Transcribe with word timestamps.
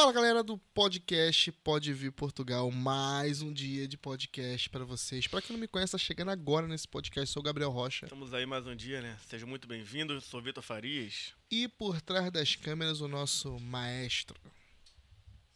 Fala 0.00 0.12
galera 0.12 0.44
do 0.44 0.56
podcast 0.56 1.50
Pode 1.50 1.92
Vir 1.92 2.12
Portugal, 2.12 2.70
mais 2.70 3.42
um 3.42 3.52
dia 3.52 3.88
de 3.88 3.98
podcast 3.98 4.70
para 4.70 4.84
vocês. 4.84 5.26
Para 5.26 5.42
quem 5.42 5.54
não 5.54 5.60
me 5.60 5.66
conhece, 5.66 5.90
tá 5.90 5.98
chegando 5.98 6.30
agora 6.30 6.68
nesse 6.68 6.86
podcast, 6.86 7.32
sou 7.32 7.40
o 7.40 7.44
Gabriel 7.44 7.72
Rocha. 7.72 8.06
Estamos 8.06 8.32
aí 8.32 8.46
mais 8.46 8.64
um 8.64 8.76
dia, 8.76 9.02
né? 9.02 9.18
Seja 9.28 9.44
muito 9.44 9.66
bem-vindo, 9.66 10.20
sou 10.20 10.40
Vitor 10.40 10.62
Farias. 10.62 11.34
E 11.50 11.66
por 11.66 12.00
trás 12.00 12.30
das 12.30 12.54
câmeras, 12.54 13.00
o 13.00 13.08
nosso 13.08 13.58
maestro. 13.58 14.38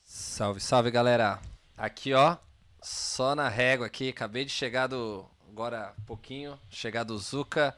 Salve, 0.04 0.58
salve 0.58 0.90
galera. 0.90 1.40
Aqui 1.78 2.12
ó, 2.12 2.36
só 2.82 3.36
na 3.36 3.48
régua 3.48 3.86
aqui, 3.86 4.08
acabei 4.08 4.44
de 4.44 4.50
chegar 4.50 4.88
do. 4.88 5.24
Agora 5.48 5.90
há 5.90 6.02
pouquinho, 6.04 6.58
chegar 6.68 7.04
do 7.04 7.16
Zuka 7.16 7.76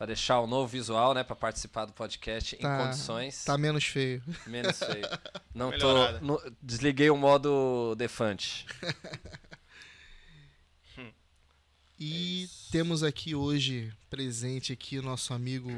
para 0.00 0.06
deixar 0.06 0.40
o 0.40 0.46
novo 0.46 0.66
visual, 0.66 1.12
né, 1.12 1.22
para 1.22 1.36
participar 1.36 1.84
do 1.84 1.92
podcast 1.92 2.56
Tá- 2.56 2.74
em 2.74 2.84
condições 2.86 3.44
Tá 3.44 3.58
menos 3.58 3.84
feio. 3.84 4.22
menos 4.46 4.78
feio. 4.78 5.04
Não 5.54 5.70
tô, 5.76 6.12
no- 6.22 6.40
desliguei 6.62 7.10
o 7.10 7.16
modo 7.18 7.94
defante. 7.96 8.64
E 12.02 12.48
temos 12.72 13.02
aqui 13.02 13.34
hoje, 13.34 13.92
presente 14.08 14.72
aqui, 14.72 14.98
o 14.98 15.02
nosso 15.02 15.34
amigo 15.34 15.70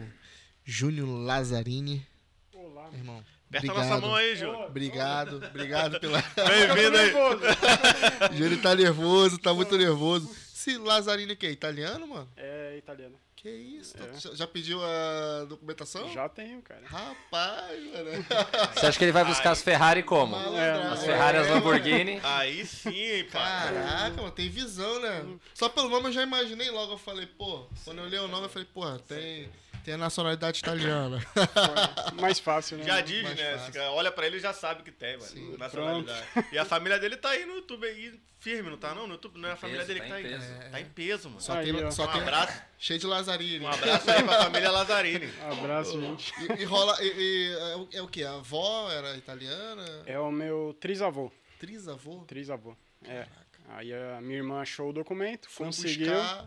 Júnior 0.64 1.08
Lazzarini. 1.08 2.06
Olá, 2.54 2.88
Meu 2.92 3.00
Irmão, 3.00 3.24
Aperta 3.48 3.66
a 3.66 3.70
obrigado. 3.72 3.88
nossa 3.90 4.00
mão 4.06 4.14
aí, 4.14 4.36
Júlio. 4.36 4.60
Obrigado, 4.60 5.36
obrigado 5.44 5.98
pela... 6.00 6.22
Bem-vindo 6.22 6.96
aí. 6.96 8.38
Júnior 8.38 8.62
tá 8.62 8.72
nervoso, 8.76 9.36
tá 9.36 9.52
muito 9.52 9.76
nervoso. 9.76 10.30
Esse 10.62 10.78
Lazzarini 10.78 11.34
que 11.34 11.44
é 11.44 11.50
italiano, 11.50 12.06
mano? 12.06 12.28
É 12.36 12.76
italiano. 12.78 13.16
Que 13.34 13.50
isso? 13.50 13.96
É. 13.98 14.20
Já- 14.20 14.34
Já 14.36 14.46
pediu 14.46 14.80
a 14.80 15.44
documentação? 15.48 16.08
Já 16.12 16.28
tenho, 16.28 16.62
cara. 16.62 16.82
Rapaz, 16.86 17.82
mano. 17.92 18.10
Você 18.72 18.86
acha 18.86 18.96
que 18.96 19.04
ele 19.04 19.10
vai 19.10 19.24
buscar 19.24 19.50
as 19.50 19.60
Ferrari 19.60 20.04
como? 20.04 20.36
Malandragem. 20.36 20.86
As 20.92 21.04
Ferrari, 21.04 21.38
as 21.38 21.46
É, 21.48 21.50
Lamborghini. 21.50 22.20
Aí 22.22 22.64
sim, 22.64 23.24
pai. 23.32 23.74
Caraca, 23.74 24.16
mano, 24.22 24.30
tem 24.30 24.48
visão, 24.48 25.00
né? 25.00 25.26
Só 25.52 25.68
pelo 25.68 25.88
nome 25.88 26.06
eu 26.10 26.12
já 26.12 26.22
imaginei 26.22 26.70
logo. 26.70 26.92
Eu 26.92 26.98
falei, 26.98 27.26
pô, 27.26 27.66
quando 27.84 27.98
eu 27.98 28.04
olhei 28.04 28.20
o 28.20 28.28
nome, 28.28 28.44
eu 28.46 28.50
falei, 28.50 28.68
porra, 28.72 29.00
tem, 29.00 29.50
tem 29.84 29.94
a 29.94 29.98
nacionalidade 29.98 30.58
italiana. 30.60 31.18
Mais 32.20 32.38
fácil, 32.38 32.78
né? 32.78 32.84
Já 32.84 33.00
diz, 33.00 33.22
mais 33.22 33.36
né? 33.36 33.58
fácil. 33.58 33.82
Olha 33.92 34.10
pra 34.12 34.26
ele 34.26 34.36
e 34.36 34.40
já 34.40 34.52
sabe 34.52 34.82
que 34.82 34.90
tem, 34.90 35.16
mano. 35.18 35.58
Nacionalidade. 35.58 36.26
E 36.52 36.58
a 36.58 36.64
família 36.64 36.98
dele 36.98 37.16
tá 37.16 37.30
aí 37.30 37.44
no 37.44 37.54
YouTube 37.56 37.86
aí, 37.86 38.20
firme, 38.38 38.70
não 38.70 38.76
tá 38.76 38.94
não? 38.94 39.06
No 39.06 39.14
YouTube 39.14 39.38
não 39.38 39.48
é 39.48 39.52
a 39.52 39.56
família 39.56 39.84
peso, 39.84 39.88
dele 39.94 40.00
que 40.00 40.08
tá 40.08 40.14
tá 40.14 40.20
em 40.20 40.24
aí. 40.26 40.32
peso. 40.32 40.70
Tá 40.70 40.80
em 40.80 40.84
peso, 40.86 41.28
mano. 41.28 41.40
Só 41.40 41.52
Aí, 41.54 41.72
tem, 41.72 41.90
só 41.90 42.04
Um 42.04 42.12
tem 42.12 42.20
abraço. 42.22 42.62
cheio 42.78 42.98
de 43.00 43.06
Lazzarini. 43.06 43.64
Um 43.64 43.68
abraço 43.68 44.10
aí 44.10 44.22
pra 44.22 44.42
família 44.44 44.70
Lazzarini. 44.70 45.32
Abraço, 45.60 46.00
gente. 46.00 46.32
E, 46.58 46.62
e 46.62 46.64
rola. 46.64 46.96
E, 47.02 47.06
e, 47.06 47.52
é 47.52 47.76
o- 47.76 47.88
é 47.94 48.02
o 48.02 48.08
que? 48.08 48.24
A 48.24 48.34
avó 48.34 48.90
era 48.90 49.16
italiana? 49.16 49.84
É 50.06 50.18
o 50.18 50.30
meu 50.30 50.76
trisavô. 50.80 51.30
Trisavô? 51.58 52.24
Trisavô. 52.26 52.76
É. 53.04 53.26
Aí 53.68 53.92
a 53.94 54.20
minha 54.20 54.36
irmã 54.38 54.60
achou 54.60 54.90
o 54.90 54.92
documento, 54.92 55.48
Foi 55.48 55.66
conseguiu. 55.66 56.12
buscar. 56.12 56.46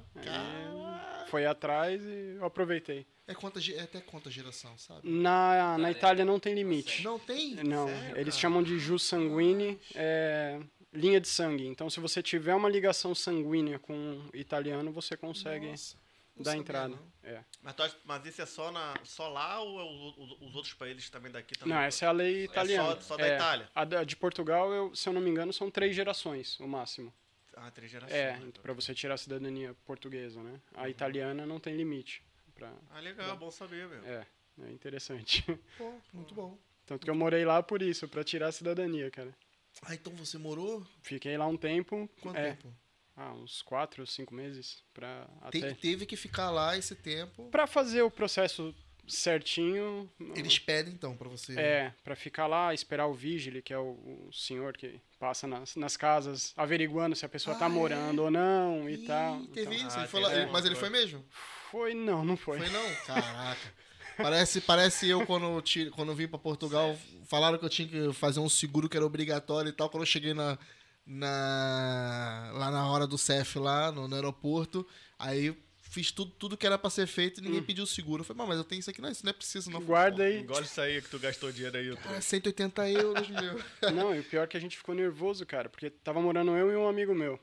Foi 1.28 1.46
atrás 1.46 2.02
e 2.04 2.36
eu 2.38 2.46
aproveitei. 2.46 3.06
É, 3.28 3.34
quanta, 3.34 3.60
é 3.72 3.82
até 3.82 4.02
quanta 4.02 4.30
geração, 4.30 4.78
sabe? 4.78 5.10
Na, 5.10 5.78
na 5.80 5.90
Itália 5.90 6.24
não 6.24 6.40
tem 6.40 6.54
limite. 6.54 7.04
Não 7.04 7.18
tem? 7.18 7.56
Não, 7.56 7.88
Sério, 7.88 8.18
eles 8.18 8.36
cara? 8.36 8.42
chamam 8.42 8.62
de 8.62 8.78
jus 8.78 9.02
sanguine, 9.04 9.80
é, 9.96 10.60
linha 10.94 11.20
de 11.20 11.28
sangue. 11.28 11.66
Então, 11.66 11.90
se 11.90 12.00
você 12.00 12.22
tiver 12.22 12.54
uma 12.54 12.70
ligação 12.70 13.16
sanguínea 13.16 13.80
com 13.80 13.94
um 13.96 14.30
italiano, 14.34 14.92
você 14.92 15.18
consegue 15.18 15.66
Nossa, 15.72 15.98
dar 16.38 16.56
entrada. 16.56 16.96
É. 17.24 17.40
Mas, 17.64 17.76
mas 18.06 18.26
isso 18.28 18.44
é 18.44 18.46
só, 18.46 18.72
na, 18.72 18.94
só 19.04 19.28
lá 19.28 19.60
ou 19.60 19.80
é 19.80 19.84
os, 19.84 20.18
os- 20.18 20.42
os 20.50 20.56
outros 20.56 20.74
países 20.76 21.10
também 21.10 21.32
daqui 21.32 21.58
também? 21.58 21.74
Não, 21.74 21.82
essa 21.82 22.06
é 22.06 22.08
a 22.08 22.12
lei 22.12 22.44
italiana. 22.44 22.94
só- 22.98 23.02
só 23.02 23.18
da 23.18 23.28
Itália? 23.28 23.68
A 23.74 23.84
de 24.04 24.16
Portugal, 24.16 24.72
eu, 24.72 24.94
se 24.96 25.10
eu 25.10 25.14
não 25.14 25.22
me 25.22 25.32
engano, 25.32 25.52
são 25.52 25.72
três 25.72 25.96
gerações, 25.96 26.60
o 26.60 26.68
máximo. 26.68 27.12
Ah, 27.58 27.72
três 27.72 27.90
gerações. 27.90 28.14
É, 28.20 28.34
né? 28.38 28.52
para 28.62 28.74
você 28.74 28.94
tirar 28.94 29.16
a 29.16 29.18
cidadania 29.18 29.74
portuguesa, 29.86 30.44
né? 30.44 30.60
A 30.76 30.90
italiana 30.90 31.44
não 31.46 31.60
tem 31.60 31.76
limite. 31.76 32.22
Pra, 32.56 32.72
Ah, 32.92 33.00
legal, 33.00 33.36
bom 33.38 33.52
saber, 33.52 33.88
meu. 33.88 34.04
é, 34.06 34.26
é 34.64 34.72
interessante. 34.72 35.44
Pô, 35.78 35.94
muito 36.14 36.34
bom. 36.34 36.58
Tanto 36.86 37.04
que 37.04 37.10
eu 37.10 37.16
morei 37.16 37.44
lá 37.46 37.62
por 37.64 37.82
isso, 37.82 38.08
pra 38.08 38.24
tirar 38.24 38.48
a 38.48 38.52
cidadania, 38.52 39.10
cara. 39.12 39.36
Ah, 39.84 39.94
então 39.94 40.14
você 40.16 40.38
morou? 40.38 40.86
Fiquei 41.02 41.38
lá 41.38 41.48
um 41.48 41.58
tempo. 41.58 42.10
Quanto 42.22 42.38
é, 42.38 42.52
tempo? 42.54 42.74
Ah, 43.18 43.34
uns 43.34 43.62
quatro, 43.62 44.06
cinco 44.08 44.34
meses. 44.34 44.84
Pra, 44.94 45.28
Te- 45.52 45.58
até... 45.58 45.74
teve 45.74 46.06
que 46.06 46.16
ficar 46.16 46.50
lá 46.52 46.78
esse 46.78 46.96
tempo. 46.96 47.50
pra 47.50 47.66
fazer 47.68 48.02
o 48.04 48.12
processo 48.12 48.74
certinho. 49.08 50.10
Eles 50.36 50.60
pedem 50.60 50.94
então 50.94 51.16
pra 51.18 51.28
você. 51.28 51.60
É, 51.60 51.94
pra 52.04 52.16
ficar 52.16 52.48
lá, 52.48 52.74
esperar 52.74 53.08
o 53.08 53.14
vigile, 53.14 53.62
que 53.62 53.74
é 53.74 53.78
o, 53.78 54.28
o 54.28 54.30
senhor 54.34 54.76
que 54.78 55.00
passa 55.20 55.48
nas, 55.48 55.76
nas 55.76 55.98
casas, 55.98 56.54
averiguando 56.56 57.16
se 57.16 57.26
a 57.26 57.30
pessoa 57.30 57.56
tá 57.58 57.66
Ah, 57.66 57.70
é? 57.70 57.72
morando 57.72 58.24
ou 58.24 58.32
não 58.32 58.90
e 58.90 58.94
Ih, 58.96 59.06
tal. 59.06 59.46
Teve 59.48 59.76
Então, 59.76 59.88
isso, 59.88 59.98
Ah, 59.98 60.02
ele 60.02 60.08
foi 60.08 60.24
teve 60.24 60.46
lá- 60.46 60.52
mas 60.52 60.66
ele 60.66 60.76
foi 60.76 60.90
mesmo? 60.90 61.24
Foi, 61.72 61.94
não, 61.94 62.24
não 62.24 62.38
foi. 62.38 62.60
Foi 62.60 62.70
não? 62.70 62.96
Caraca. 63.06 63.74
Parece, 64.18 64.62
parece 64.62 65.10
eu 65.10 65.26
quando, 65.26 65.46
eu 65.46 65.92
quando 65.92 66.10
eu 66.10 66.16
vim 66.16 66.28
pra 66.28 66.40
Portugal, 66.40 66.98
falaram 67.26 67.58
que 67.58 67.66
eu 67.66 67.70
tinha 67.70 67.88
que 67.88 68.14
fazer 68.14 68.40
um 68.40 68.48
seguro 68.48 68.88
que 68.88 68.96
era 68.96 69.06
obrigatório 69.06 69.70
e 69.70 69.74
tal. 69.74 69.90
Quando 69.90 70.04
eu 70.04 70.08
cheguei 70.08 70.34
na, 70.34 70.58
na, 71.06 72.52
lá 72.54 72.72
na 72.72 72.88
hora 72.90 73.06
do 73.06 73.18
CEF, 73.18 73.60
lá 73.60 73.92
no, 73.92 74.08
no 74.08 74.16
aeroporto, 74.16 74.88
aí 75.20 75.56
fiz 75.78 76.12
tudo, 76.12 76.32
tudo 76.32 76.58
que 76.58 76.66
era 76.66 76.78
pra 76.78 76.90
ser 76.90 77.08
feito 77.08 77.40
e 77.40 77.44
ninguém 77.44 77.62
pediu 77.62 77.86
seguro. 77.86 78.22
Eu 78.22 78.26
falei, 78.26 78.40
"Mas, 78.40 78.48
mas 78.50 78.58
eu 78.58 78.64
tenho 78.64 78.80
isso 78.80 78.90
aqui, 78.90 79.02
não, 79.02 79.10
isso 79.10 79.26
não 79.26 79.30
é 79.30 79.34
preciso, 79.34 79.70
não. 79.70 79.82
Guarda 79.82 80.24
aí. 80.24 80.40
Engole 80.40 80.66
isso 80.66 80.82
aí 80.82 81.02
que 81.02 81.10
tu 81.10 81.20
gastou 81.20 81.52
dinheiro 81.52 81.78
aí, 81.78 81.96
"Cara, 81.98 82.22
180 82.22 82.90
euros, 82.90 83.28
meu. 83.30 83.92
Não, 83.94 84.16
e 84.16 84.20
o 84.20 84.24
pior 84.24 84.44
é 84.44 84.48
que 84.48 84.58
a 84.58 84.60
gente 84.60 84.78
ficou 84.78 84.96
nervoso, 84.96 85.46
cara, 85.46 85.70
porque 85.70 85.90
tava 85.90 86.22
morando 86.22 86.52
eu 86.56 86.72
e 86.72 86.76
um 86.76 86.88
amigo 86.88 87.14
meu, 87.16 87.40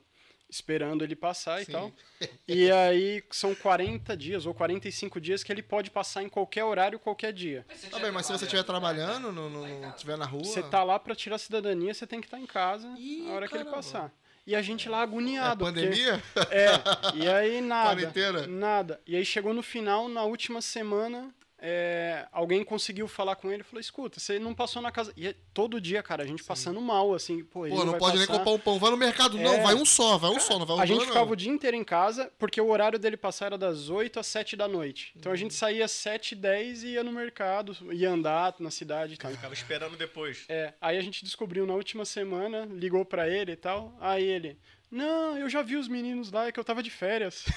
esperando 0.53 1.03
ele 1.03 1.15
passar 1.15 1.61
e 1.61 1.65
Sim. 1.65 1.71
tal. 1.71 1.91
E 2.47 2.71
aí 2.71 3.23
são 3.31 3.53
40 3.55 4.15
dias 4.15 4.45
ou 4.45 4.53
45 4.53 5.19
dias 5.19 5.43
que 5.43 5.51
ele 5.51 5.61
pode 5.63 5.89
passar 5.89 6.23
em 6.23 6.29
qualquer 6.29 6.63
horário, 6.63 6.97
qualquer 6.99 7.33
dia. 7.33 7.65
Tá 7.89 7.99
bem, 7.99 8.11
mas 8.11 8.25
se 8.25 8.31
você 8.31 8.45
estiver 8.45 8.63
trabalhando, 8.63 9.31
não, 9.31 9.49
não, 9.49 9.67
não 9.67 9.89
estiver 9.89 10.17
na 10.17 10.25
rua. 10.25 10.43
Você 10.43 10.61
tá 10.63 10.83
lá 10.83 10.97
pra 10.99 11.15
tirar 11.15 11.35
a 11.35 11.39
cidadania, 11.39 11.93
você 11.93 12.05
tem 12.07 12.21
que 12.21 12.27
estar 12.27 12.39
em 12.39 12.45
casa 12.45 12.87
Ih, 12.97 13.23
na 13.27 13.33
hora 13.33 13.47
que 13.47 13.55
ele 13.55 13.63
caramba. 13.65 13.83
passar. 13.83 14.11
E 14.45 14.55
a 14.55 14.61
gente 14.61 14.87
lá 14.89 14.99
É 14.99 15.03
agoniado. 15.03 15.65
porque- 15.65 15.81
pandemia? 15.81 16.21
É, 16.51 17.17
e 17.17 17.27
aí 17.29 17.59
nada. 17.61 17.89
Quarentena? 17.95 18.47
Nada. 18.47 19.01
E 19.07 19.15
aí 19.15 19.25
chegou 19.25 19.53
no 19.53 19.63
final, 19.63 20.07
na 20.09 20.23
última 20.23 20.61
semana, 20.61 21.33
é, 21.65 22.27
alguém 22.33 22.61
conseguiu 22.61 23.07
falar 23.07 23.37
com 23.37 23.49
ele 23.49 23.61
e 23.61 23.63
falou: 23.63 23.79
escuta, 23.79 24.19
você 24.19 24.37
não 24.37 24.53
passou 24.53 24.81
na 24.81 24.91
casa. 24.91 25.13
E 25.15 25.27
é 25.29 25.35
todo 25.53 25.79
dia, 25.79 26.03
cara, 26.03 26.21
a 26.21 26.27
gente 26.27 26.43
passando 26.43 26.81
mal, 26.81 27.13
assim, 27.13 27.41
pô, 27.41 27.65
ele 27.65 27.73
Pô, 27.73 27.85
não 27.85 27.91
vai 27.91 27.99
pode 28.01 28.17
nem 28.17 28.27
passar. 28.27 28.39
comprar 28.39 28.51
um 28.53 28.59
pão. 28.59 28.77
Vai 28.79 28.91
no 28.91 28.97
mercado. 28.97 29.37
Não, 29.37 29.53
É. 29.53 29.61
vai 29.61 29.73
um 29.73 29.85
só, 29.85 30.17
vai 30.17 30.29
um 30.29 30.41
só, 30.41 30.59
não 30.59 30.65
vai 30.65 30.75
um 30.75 30.79
A 30.81 30.85
gente 30.85 30.97
dois, 30.97 31.07
ficava 31.07 31.25
não. 31.25 31.31
o 31.31 31.35
dia 31.37 31.49
inteiro 31.51 31.77
em 31.77 31.83
casa, 31.85 32.29
porque 32.37 32.59
o 32.59 32.67
horário 32.69 32.99
dele 32.99 33.15
passar 33.15 33.45
era 33.45 33.57
das 33.57 33.89
8 33.89 34.19
às 34.19 34.27
7 34.27 34.57
da 34.57 34.67
noite. 34.67 35.13
Então 35.15 35.31
a 35.31 35.33
Uhum. 35.33 35.39
gente 35.39 35.53
saía 35.53 35.85
às 35.85 35.91
7 35.91 36.35
10 36.35 36.83
e 36.83 36.87
ia 36.89 37.03
no 37.03 37.13
mercado, 37.13 37.75
ia 37.93 38.09
andar 38.11 38.53
na 38.59 38.69
cidade 38.69 39.13
e 39.13 39.17
tal. 39.17 39.31
Ficava 39.31 39.53
esperando 39.53 39.95
depois. 39.95 40.43
É, 40.49 40.73
aí 40.81 40.97
a 40.97 41.01
gente 41.01 41.23
descobriu 41.23 41.65
na 41.65 41.73
última 41.75 42.03
semana, 42.03 42.65
ligou 42.69 43.05
pra 43.05 43.29
ele 43.29 43.53
e 43.53 43.55
tal. 43.55 43.95
Aí 44.01 44.23
ele, 44.25 44.57
não, 44.93 45.37
eu 45.37 45.49
já 45.49 45.61
vi 45.61 45.75
os 45.75 45.87
meninos 45.87 46.31
lá, 46.31 46.47
é 46.47 46.51
que 46.51 46.59
eu 46.59 46.63
tava 46.63 46.81
de 46.83 46.89
férias. 46.89 47.43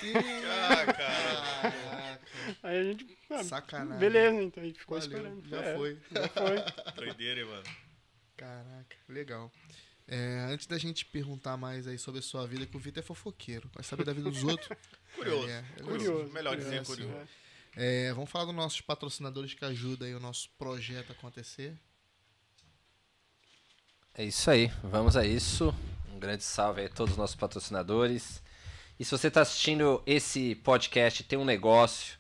Ah, 0.69 0.85
cara. 0.93 1.73
Caraca. 1.73 2.27
Aí 2.63 2.79
a 2.79 2.83
gente, 2.85 3.19
ah, 3.31 3.43
Sacanagem. 3.45 3.99
beleza, 3.99 4.43
então 4.43 4.63
aí 4.63 4.73
ficou 4.73 4.99
Valeu, 5.01 5.17
esperando. 5.17 5.49
Já 5.49 5.63
É, 5.63 5.77
foi. 5.77 6.01
Já 6.13 6.29
foi. 6.29 6.57
Doideira, 7.07 7.41
hein, 7.41 7.47
mano. 7.47 7.65
Caraca, 8.37 8.97
legal. 9.09 9.53
É, 10.09 10.47
antes 10.51 10.67
da 10.69 10.79
gente 10.79 11.05
perguntar 11.05 11.57
mais 11.57 11.87
aí 11.89 11.99
sobre 11.99 12.21
a 12.21 12.23
sua 12.23 12.47
vida, 12.47 12.65
que 12.67 12.77
o 12.77 12.81
Vitor 12.81 13.03
é 13.03 13.07
fofoqueiro, 13.07 13.69
vai 13.75 13.83
saber 13.83 14.05
da 14.05 14.13
vida 14.13 14.31
dos 14.31 14.45
outros. 14.45 14.69
Curioso. 15.17 15.45
Ele 15.45 15.53
é- 15.53 15.65
é 15.79 15.83
Curioso. 15.83 16.33
Melhor 16.33 16.57
dizer, 16.57 16.85
curioso. 16.85 17.11
curioso. 17.13 17.31
É, 17.75 18.13
vamos 18.13 18.31
falar 18.31 18.45
dos 18.47 18.55
nossos 18.55 18.81
patrocinadores 18.81 19.53
que 19.55 19.65
ajudam 19.65 20.07
aí 20.07 20.15
o 20.15 20.21
nosso 20.21 20.49
projeto 20.57 21.11
a 21.11 21.13
acontecer. 21.13 21.75
É 24.15 24.25
isso 24.25 24.51
aí, 24.51 24.69
vamos 24.83 25.17
a 25.17 25.27
isso. 25.27 25.75
Um 26.17 26.19
grande 26.19 26.45
salve 26.45 26.81
aí 26.81 26.87
a 26.87 26.89
todos 26.89 27.13
os 27.13 27.19
nossos 27.19 27.37
patrocinadores. 27.37 28.43
E 28.99 29.05
se 29.05 29.11
você 29.11 29.29
está 29.29 29.43
assistindo 29.43 30.03
esse 30.07 30.55
podcast, 30.55 31.23
tem 31.23 31.39
um 31.39 31.45
negócio, 31.45 32.17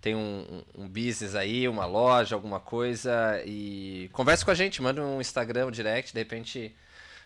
tem 0.00 0.14
um, 0.14 0.62
um 0.72 0.86
business 0.86 1.34
aí, 1.34 1.66
uma 1.66 1.84
loja, 1.84 2.36
alguma 2.36 2.60
coisa, 2.60 3.42
e 3.44 4.08
converse 4.12 4.44
com 4.44 4.52
a 4.52 4.54
gente, 4.54 4.80
manda 4.80 5.02
um 5.02 5.20
Instagram, 5.20 5.66
um 5.66 5.70
direct, 5.72 6.12
de 6.12 6.20
repente 6.20 6.76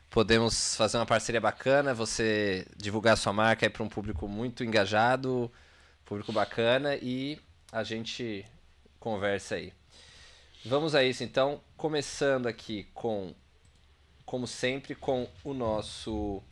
podemos 0.08 0.74
fazer 0.76 0.96
uma 0.96 1.04
parceria 1.04 1.42
bacana, 1.42 1.92
você 1.92 2.66
divulgar 2.74 3.18
sua 3.18 3.34
marca 3.34 3.68
para 3.68 3.82
um 3.82 3.88
público 3.88 4.26
muito 4.26 4.64
engajado, 4.64 5.52
público 6.06 6.32
bacana, 6.32 6.96
e 6.96 7.38
a 7.70 7.84
gente 7.84 8.46
conversa 8.98 9.56
aí. 9.56 9.74
Vamos 10.64 10.94
a 10.94 11.04
isso 11.04 11.22
então, 11.22 11.60
começando 11.76 12.46
aqui 12.46 12.86
com 12.94 13.34
como 14.32 14.46
sempre, 14.46 14.94
com 14.94 15.29
o 15.44 15.52
nosso 15.52 16.43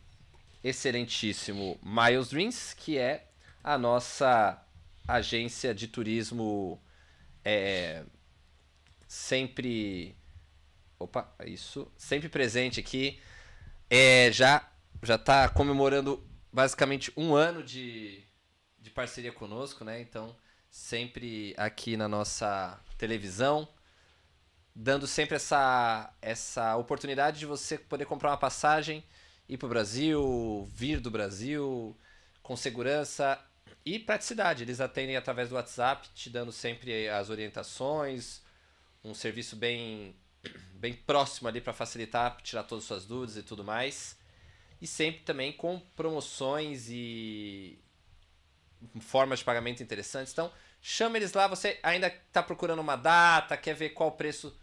excelentíssimo 0.63 1.79
Miles 1.81 2.29
Dreams, 2.29 2.75
que 2.75 2.95
é 2.95 3.27
a 3.63 3.75
nossa 3.75 4.63
agência 5.07 5.73
de 5.73 5.87
turismo 5.87 6.79
é, 7.43 8.03
sempre 9.07 10.15
Opa, 10.99 11.33
isso. 11.43 11.91
Sempre 11.97 12.29
presente 12.29 12.79
aqui. 12.79 13.19
É, 13.89 14.31
já 14.31 14.69
já 15.01 15.15
está 15.15 15.49
comemorando 15.49 16.23
basicamente 16.53 17.11
um 17.17 17.33
ano 17.33 17.63
de, 17.63 18.23
de 18.77 18.91
parceria 18.91 19.31
conosco, 19.31 19.83
né? 19.83 19.99
Então, 19.99 20.35
sempre 20.69 21.55
aqui 21.57 21.97
na 21.97 22.07
nossa 22.07 22.79
televisão, 22.99 23.67
dando 24.75 25.05
sempre 25.07 25.35
essa, 25.35 26.13
essa 26.21 26.75
oportunidade 26.77 27.39
de 27.39 27.45
você 27.45 27.77
poder 27.77 28.05
comprar 28.05 28.31
uma 28.31 28.37
passagem, 28.37 29.03
ir 29.47 29.57
para 29.57 29.65
o 29.65 29.69
Brasil, 29.69 30.69
vir 30.73 30.99
do 30.99 31.11
Brasil, 31.11 31.97
com 32.41 32.55
segurança 32.55 33.39
e 33.85 33.99
praticidade. 33.99 34.63
Eles 34.63 34.79
atendem 34.79 35.17
através 35.17 35.49
do 35.49 35.55
WhatsApp, 35.55 36.09
te 36.13 36.29
dando 36.29 36.51
sempre 36.51 37.09
as 37.09 37.29
orientações, 37.29 38.41
um 39.03 39.13
serviço 39.13 39.55
bem, 39.55 40.15
bem 40.73 40.93
próximo 40.93 41.47
ali 41.47 41.59
para 41.59 41.73
facilitar, 41.73 42.37
tirar 42.41 42.63
todas 42.63 42.83
as 42.83 42.87
suas 42.87 43.05
dúvidas 43.05 43.37
e 43.37 43.43
tudo 43.43 43.63
mais. 43.63 44.17
E 44.81 44.87
sempre 44.87 45.21
também 45.21 45.51
com 45.51 45.79
promoções 45.95 46.87
e 46.89 47.79
formas 48.99 49.39
de 49.39 49.45
pagamento 49.45 49.83
interessantes. 49.83 50.33
Então, 50.33 50.51
chama 50.81 51.17
eles 51.17 51.33
lá. 51.33 51.47
Você 51.47 51.79
ainda 51.83 52.07
está 52.07 52.41
procurando 52.41 52.79
uma 52.79 52.95
data, 52.95 53.55
quer 53.57 53.75
ver 53.75 53.89
qual 53.89 54.11
preço, 54.13 54.57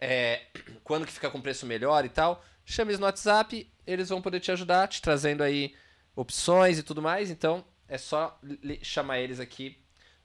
é, 0.00 0.46
quando 0.84 1.06
que 1.06 1.12
fica 1.12 1.30
com 1.30 1.40
preço 1.40 1.66
melhor 1.66 2.04
e 2.04 2.08
tal. 2.08 2.44
Chama 2.64 2.90
eles 2.90 3.00
no 3.00 3.06
WhatsApp, 3.06 3.70
eles 3.86 4.08
vão 4.08 4.20
poder 4.20 4.40
te 4.40 4.50
ajudar, 4.50 4.88
te 4.88 5.00
trazendo 5.00 5.42
aí 5.42 5.74
opções 6.14 6.78
e 6.78 6.82
tudo 6.82 7.00
mais. 7.00 7.30
Então, 7.30 7.64
é 7.88 7.98
só 7.98 8.38
chamar 8.82 9.20
eles 9.20 9.38
aqui 9.38 9.78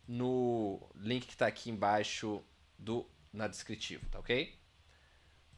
no 0.07 0.81
link 0.95 1.25
que 1.25 1.33
está 1.33 1.47
aqui 1.47 1.69
embaixo 1.69 2.43
do 2.77 3.07
na 3.31 3.47
descritivo, 3.47 4.05
tá 4.09 4.19
ok? 4.19 4.59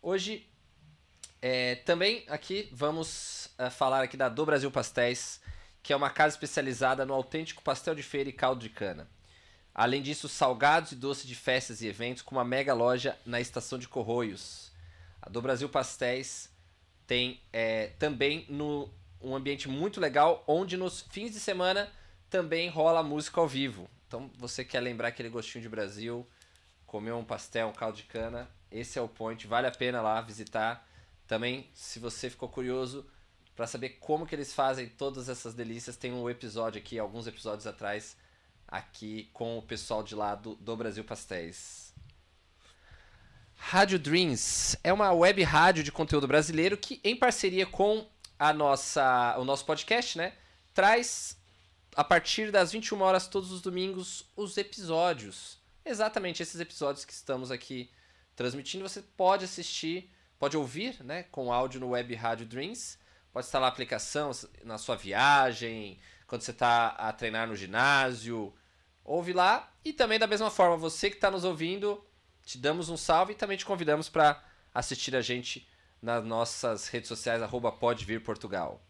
Hoje 0.01 0.47
é, 1.41 1.75
também 1.75 2.23
aqui 2.27 2.69
vamos 2.71 3.49
uh, 3.59 3.71
falar 3.71 4.03
aqui 4.03 4.15
da 4.15 4.29
Do 4.29 4.45
Brasil 4.45 4.69
Pastéis, 4.69 5.41
que 5.81 5.91
é 5.91 5.95
uma 5.95 6.09
casa 6.09 6.35
especializada 6.35 7.05
no 7.05 7.13
autêntico 7.13 7.63
pastel 7.63 7.95
de 7.95 8.03
feira 8.03 8.29
e 8.29 8.33
caldo 8.33 8.61
de 8.61 8.69
cana. 8.69 9.09
Além 9.73 10.01
disso, 10.01 10.29
salgados 10.29 10.91
e 10.91 10.95
doces 10.95 11.25
de 11.25 11.35
festas 11.35 11.81
e 11.81 11.87
eventos 11.87 12.21
com 12.21 12.35
uma 12.35 12.45
mega 12.45 12.73
loja 12.73 13.17
na 13.25 13.41
estação 13.41 13.79
de 13.79 13.87
Corroios. 13.87 14.71
A 15.21 15.29
Do 15.29 15.41
Brasil 15.41 15.67
Pastéis 15.67 16.49
tem 17.07 17.41
é, 17.51 17.87
também 17.97 18.45
no, 18.49 18.89
um 19.19 19.35
ambiente 19.35 19.67
muito 19.67 19.99
legal, 19.99 20.43
onde 20.47 20.77
nos 20.77 21.01
fins 21.01 21.31
de 21.31 21.39
semana 21.39 21.91
também 22.29 22.69
rola 22.69 23.01
música 23.01 23.41
ao 23.41 23.47
vivo. 23.47 23.89
Então, 24.07 24.29
você 24.37 24.63
quer 24.63 24.79
lembrar 24.79 25.07
aquele 25.07 25.29
gostinho 25.29 25.61
de 25.61 25.69
Brasil, 25.69 26.27
comer 26.85 27.13
um 27.13 27.23
pastel, 27.23 27.69
um 27.69 27.73
caldo 27.73 27.97
de 27.97 28.03
cana, 28.03 28.47
esse 28.71 28.99
é 28.99 29.01
o 29.01 29.07
point, 29.07 29.47
vale 29.47 29.65
a 29.65 29.71
pena 29.71 30.01
lá 30.01 30.21
visitar 30.21 30.87
também, 31.27 31.67
se 31.73 31.99
você 31.99 32.29
ficou 32.29 32.49
curioso 32.49 33.05
para 33.55 33.65
saber 33.65 33.89
como 33.99 34.25
que 34.25 34.35
eles 34.35 34.53
fazem 34.53 34.87
todas 34.87 35.29
essas 35.29 35.53
delícias, 35.53 35.95
tem 35.95 36.11
um 36.11 36.29
episódio 36.29 36.79
aqui, 36.79 36.99
alguns 36.99 37.25
episódios 37.27 37.65
atrás, 37.65 38.15
aqui 38.73 39.29
com 39.33 39.57
o 39.57 39.61
pessoal 39.61 40.01
de 40.01 40.15
lá 40.15 40.35
do, 40.35 40.55
do 40.55 40.75
Brasil 40.75 41.03
Pastéis. 41.03 41.93
Rádio 43.55 43.99
Dreams 43.99 44.75
é 44.83 44.91
uma 44.91 45.11
web 45.13 45.41
rádio 45.43 45.83
de 45.83 45.91
conteúdo 45.91 46.27
brasileiro 46.27 46.75
que, 46.75 46.99
em 47.03 47.15
parceria 47.15 47.65
com 47.65 48.07
a 48.37 48.51
nossa, 48.51 49.35
o 49.37 49.45
nosso 49.45 49.65
podcast, 49.65 50.17
né, 50.17 50.33
traz 50.73 51.37
a 51.95 52.03
partir 52.03 52.51
das 52.51 52.71
21 52.71 52.99
horas 53.01 53.27
todos 53.27 53.51
os 53.51 53.61
domingos 53.61 54.25
os 54.35 54.57
episódios. 54.57 55.59
Exatamente 55.85 56.41
esses 56.41 56.59
episódios 56.59 57.05
que 57.05 57.13
estamos 57.13 57.51
aqui 57.51 57.89
transmitindo, 58.35 58.87
você 58.87 59.01
pode 59.01 59.45
assistir 59.45 60.09
pode 60.43 60.57
ouvir 60.57 61.01
né, 61.05 61.23
com 61.31 61.53
áudio 61.53 61.79
no 61.79 61.91
Web 61.91 62.13
Rádio 62.15 62.45
Dreams. 62.45 62.99
Pode 63.31 63.45
instalar 63.45 63.69
a 63.69 63.71
aplicação 63.71 64.31
na 64.65 64.77
sua 64.77 64.97
viagem, 64.97 65.97
quando 66.27 66.41
você 66.41 66.51
está 66.51 66.87
a 66.87 67.13
treinar 67.13 67.47
no 67.47 67.55
ginásio. 67.55 68.53
Ouve 69.03 69.33
lá. 69.33 69.71
E 69.83 69.91
também, 69.91 70.17
da 70.17 70.27
mesma 70.27 70.49
forma, 70.49 70.77
você 70.77 71.09
que 71.09 71.17
está 71.17 71.29
nos 71.29 71.43
ouvindo, 71.43 72.03
te 72.45 72.57
damos 72.57 72.89
um 72.89 72.97
salve 72.97 73.33
e 73.33 73.35
também 73.35 73.57
te 73.57 73.65
convidamos 73.65 74.09
para 74.09 74.41
assistir 74.73 75.15
a 75.15 75.21
gente 75.21 75.67
nas 76.01 76.23
nossas 76.23 76.87
redes 76.87 77.07
sociais, 77.07 77.41
arroba 77.41 77.71
Pode 77.71 78.05
Vir 78.05 78.21
Portugal. 78.21 78.81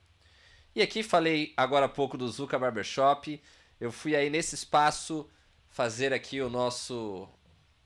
E 0.76 0.82
aqui 0.82 1.04
falei 1.04 1.54
agora 1.56 1.86
há 1.86 1.90
pouco 1.90 2.18
do 2.18 2.28
Zuka 2.28 2.58
Barbershop. 2.58 3.42
Eu 3.80 3.92
fui 3.92 4.16
aí 4.16 4.30
nesse 4.30 4.56
espaço 4.56 5.30
fazer 5.70 6.14
aqui 6.14 6.42
o 6.42 6.50
nosso 6.50 7.30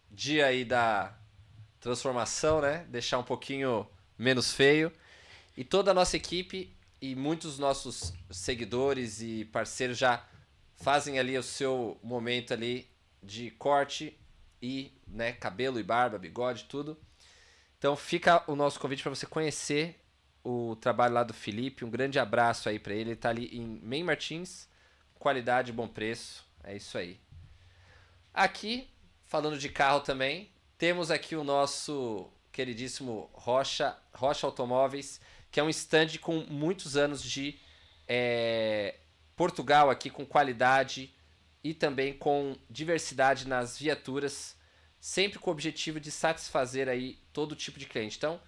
dia 0.10 0.46
aí 0.46 0.64
da 0.64 1.14
transformação, 1.80 2.62
né? 2.62 2.86
Deixar 2.90 3.18
um 3.18 3.24
pouquinho 3.24 3.86
menos 4.18 4.54
feio. 4.54 4.92
E 5.58 5.64
toda 5.64 5.92
a 5.92 5.94
nossa 5.94 6.16
equipe 6.16 6.74
e 7.02 7.16
muitos 7.16 7.60
nossos 7.60 8.14
seguidores 8.32 9.22
e 9.22 9.46
parceiros 9.46 9.98
já 9.98 10.26
fazem 10.78 11.20
ali 11.20 11.38
o 11.38 11.44
seu 11.44 12.00
momento 12.02 12.54
ali 12.54 12.90
de 13.22 13.52
corte 13.52 14.18
e, 14.62 14.94
né, 15.08 15.34
cabelo 15.34 15.80
e 15.80 15.84
barba, 15.84 16.18
bigode, 16.18 16.66
tudo. 16.66 16.98
Então 17.78 17.96
fica 17.96 18.44
o 18.50 18.56
nosso 18.56 18.80
convite 18.80 19.04
para 19.04 19.14
você 19.14 19.26
conhecer 19.26 20.00
o 20.44 20.76
trabalho 20.78 21.14
lá 21.14 21.24
do 21.24 21.34
Felipe. 21.34 21.84
Um 21.84 21.90
grande 21.90 22.18
abraço 22.18 22.70
aí 22.70 22.80
para 22.80 22.94
ele. 22.94 23.12
Ele 23.12 23.16
tá 23.16 23.30
ali 23.30 23.48
em 23.56 23.80
Main 23.84 24.04
Martins, 24.04 24.68
qualidade, 25.16 25.72
bom 25.72 25.88
preço. 25.88 26.46
É 26.64 26.76
isso 26.76 26.98
aí. 26.98 27.20
Aqui, 28.34 28.90
falando 29.26 29.58
de 29.58 29.70
carro 29.70 30.00
também, 30.02 30.52
temos 30.78 31.12
aqui 31.12 31.36
o 31.36 31.44
nosso 31.44 32.32
queridíssimo 32.52 33.30
Rocha, 33.34 33.98
Rocha 34.14 34.48
Automóveis, 34.48 35.20
que 35.52 35.60
é 35.60 35.64
um 35.64 35.70
stand 35.70 36.18
com 36.22 36.40
muitos 36.50 36.96
anos 36.98 37.22
de 37.22 37.60
é, 38.08 38.96
Portugal 39.38 39.89
aqui, 39.89 40.10
com 40.10 40.25
qualidade 40.25 41.13
e 41.63 41.74
também 41.74 42.12
com 42.12 42.57
diversidade 42.69 43.48
nas 43.48 43.80
viaturas, 43.80 44.57
sempre 45.00 45.39
com 45.39 45.50
o 45.50 45.54
objetivo 45.54 45.98
de 45.98 46.12
satisfazer 46.12 46.89
aí 46.89 47.18
todo 47.31 47.56
tipo 47.56 47.80
de 47.80 47.86
cliente. 47.86 48.18
Então, 48.18 48.42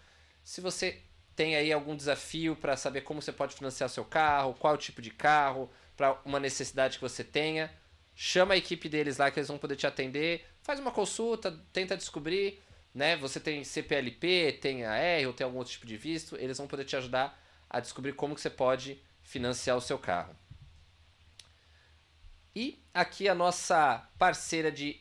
se 0.44 0.60
você 0.60 1.02
tem 1.34 1.56
aí 1.56 1.72
algum 1.72 1.96
desafio 1.96 2.58
para 2.58 2.76
saber 2.76 3.02
como 3.02 3.22
você 3.22 3.32
pode 3.32 3.56
financiar 3.56 3.90
seu 3.90 4.04
carro, 4.04 4.54
qual 4.56 4.78
tipo 4.78 5.02
de 5.02 5.12
carro, 5.12 5.70
para 5.96 6.20
uma 6.26 6.42
necessidade 6.42 6.98
que 6.98 7.02
você 7.02 7.24
tenha, 7.24 7.72
chama 8.14 8.54
a 8.54 8.58
equipe 8.58 8.90
deles 8.90 9.18
lá 9.18 9.32
que 9.32 9.40
eles 9.40 9.48
vão 9.48 9.58
poder 9.58 9.78
te 9.78 9.88
atender 9.88 10.46
faz 10.70 10.80
uma 10.80 10.92
consulta, 10.92 11.52
tenta 11.74 11.98
descobrir, 11.98 12.62
né? 12.94 13.18
Você 13.18 13.40
tem 13.40 13.64
CPLP, 13.64 14.60
tem 14.62 14.86
AR 14.86 15.26
ou 15.26 15.34
tem 15.34 15.44
algum 15.44 15.58
outro 15.58 15.74
tipo 15.74 15.88
de 15.88 15.98
visto, 15.98 16.36
eles 16.36 16.60
vão 16.60 16.68
poder 16.68 16.86
te 16.86 16.96
ajudar 16.96 17.42
a 17.68 17.80
descobrir 17.80 18.14
como 18.14 18.36
que 18.36 18.42
você 18.42 18.52
pode 18.52 19.02
financiar 19.24 19.76
o 19.76 19.82
seu 19.82 19.98
carro. 19.98 20.36
E 22.60 22.78
aqui 22.94 23.30
a 23.30 23.34
nossa 23.34 24.06
parceira 24.18 24.70
de 24.70 25.00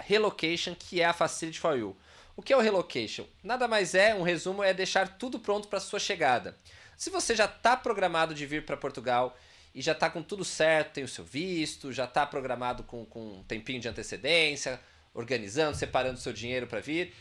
relocation, 0.00 0.74
que 0.74 1.00
é 1.00 1.04
a 1.04 1.12
Facility 1.12 1.60
for 1.60 1.78
You. 1.78 1.96
O 2.34 2.42
que 2.42 2.52
é 2.52 2.56
o 2.56 2.60
relocation? 2.60 3.24
Nada 3.40 3.68
mais 3.68 3.94
é, 3.94 4.16
um 4.16 4.22
resumo, 4.22 4.64
é 4.64 4.74
deixar 4.74 5.16
tudo 5.16 5.38
pronto 5.38 5.68
para 5.68 5.78
sua 5.78 6.00
chegada. 6.00 6.56
Se 6.96 7.08
você 7.08 7.36
já 7.36 7.44
está 7.44 7.76
programado 7.76 8.34
de 8.34 8.44
vir 8.44 8.66
para 8.66 8.76
Portugal 8.76 9.38
e 9.72 9.80
já 9.80 9.92
está 9.92 10.10
com 10.10 10.24
tudo 10.24 10.44
certo, 10.44 10.94
tem 10.94 11.04
o 11.04 11.08
seu 11.08 11.24
visto, 11.24 11.92
já 11.92 12.04
está 12.04 12.26
programado 12.26 12.82
com, 12.82 13.06
com 13.06 13.34
um 13.34 13.44
tempinho 13.44 13.80
de 13.80 13.86
antecedência, 13.86 14.80
organizando, 15.14 15.76
separando 15.76 16.18
seu 16.18 16.32
dinheiro 16.32 16.66
para 16.66 16.80
vir. 16.80 17.14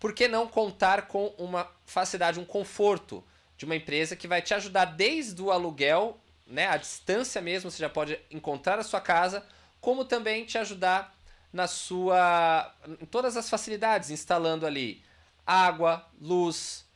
Por 0.00 0.12
que 0.12 0.26
não 0.26 0.48
contar 0.48 1.06
com 1.06 1.26
uma 1.38 1.70
facilidade, 1.86 2.40
um 2.40 2.44
conforto 2.44 3.22
de 3.56 3.64
uma 3.64 3.76
empresa 3.76 4.16
que 4.16 4.26
vai 4.26 4.42
te 4.42 4.54
ajudar 4.54 4.86
desde 4.86 5.40
o 5.40 5.52
aluguel, 5.52 6.20
né, 6.50 6.66
a 6.66 6.76
distância 6.76 7.40
mesmo, 7.40 7.70
você 7.70 7.78
já 7.78 7.88
pode 7.88 8.18
encontrar 8.30 8.78
a 8.78 8.82
sua 8.82 9.00
casa, 9.00 9.46
como 9.80 10.04
também 10.04 10.44
te 10.44 10.58
ajudar 10.58 11.16
na 11.52 11.66
sua 11.66 12.74
em 13.00 13.06
todas 13.06 13.36
as 13.36 13.48
facilidades, 13.48 14.10
instalando 14.10 14.66
ali 14.66 15.02
água, 15.46 16.06
luz, 16.20 16.86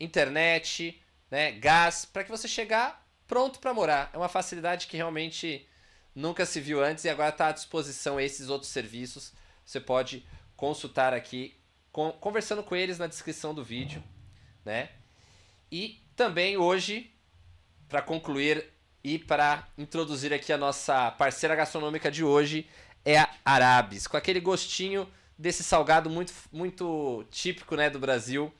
internet, 0.00 1.00
né, 1.30 1.52
gás, 1.52 2.04
para 2.04 2.24
que 2.24 2.30
você 2.30 2.48
chegar 2.48 3.06
pronto 3.26 3.60
para 3.60 3.72
morar. 3.72 4.10
É 4.12 4.18
uma 4.18 4.28
facilidade 4.28 4.86
que 4.86 4.96
realmente 4.96 5.66
nunca 6.14 6.44
se 6.44 6.60
viu 6.60 6.82
antes 6.82 7.04
e 7.04 7.08
agora 7.08 7.30
está 7.30 7.48
à 7.48 7.52
disposição 7.52 8.20
esses 8.20 8.48
outros 8.48 8.70
serviços 8.70 9.32
você 9.64 9.80
pode 9.80 10.26
consultar 10.56 11.14
aqui, 11.14 11.56
conversando 12.20 12.62
com 12.62 12.74
eles 12.74 12.98
na 12.98 13.06
descrição 13.06 13.54
do 13.54 13.64
vídeo, 13.64 14.02
né? 14.64 14.90
E 15.70 16.02
também 16.14 16.56
hoje, 16.56 17.14
para 17.88 18.02
concluir 18.02 18.70
e 19.04 19.18
para 19.18 19.66
introduzir 19.76 20.32
aqui 20.32 20.52
a 20.52 20.58
nossa 20.58 21.10
parceira 21.12 21.54
gastronômica 21.54 22.10
de 22.10 22.24
hoje, 22.24 22.68
é 23.04 23.18
a 23.18 23.28
Arabes, 23.44 24.06
com 24.06 24.16
aquele 24.16 24.40
gostinho 24.40 25.08
desse 25.36 25.64
salgado 25.64 26.08
muito, 26.08 26.32
muito 26.52 27.24
típico 27.30 27.74
né, 27.74 27.90
do 27.90 27.98
Brasil, 27.98 28.52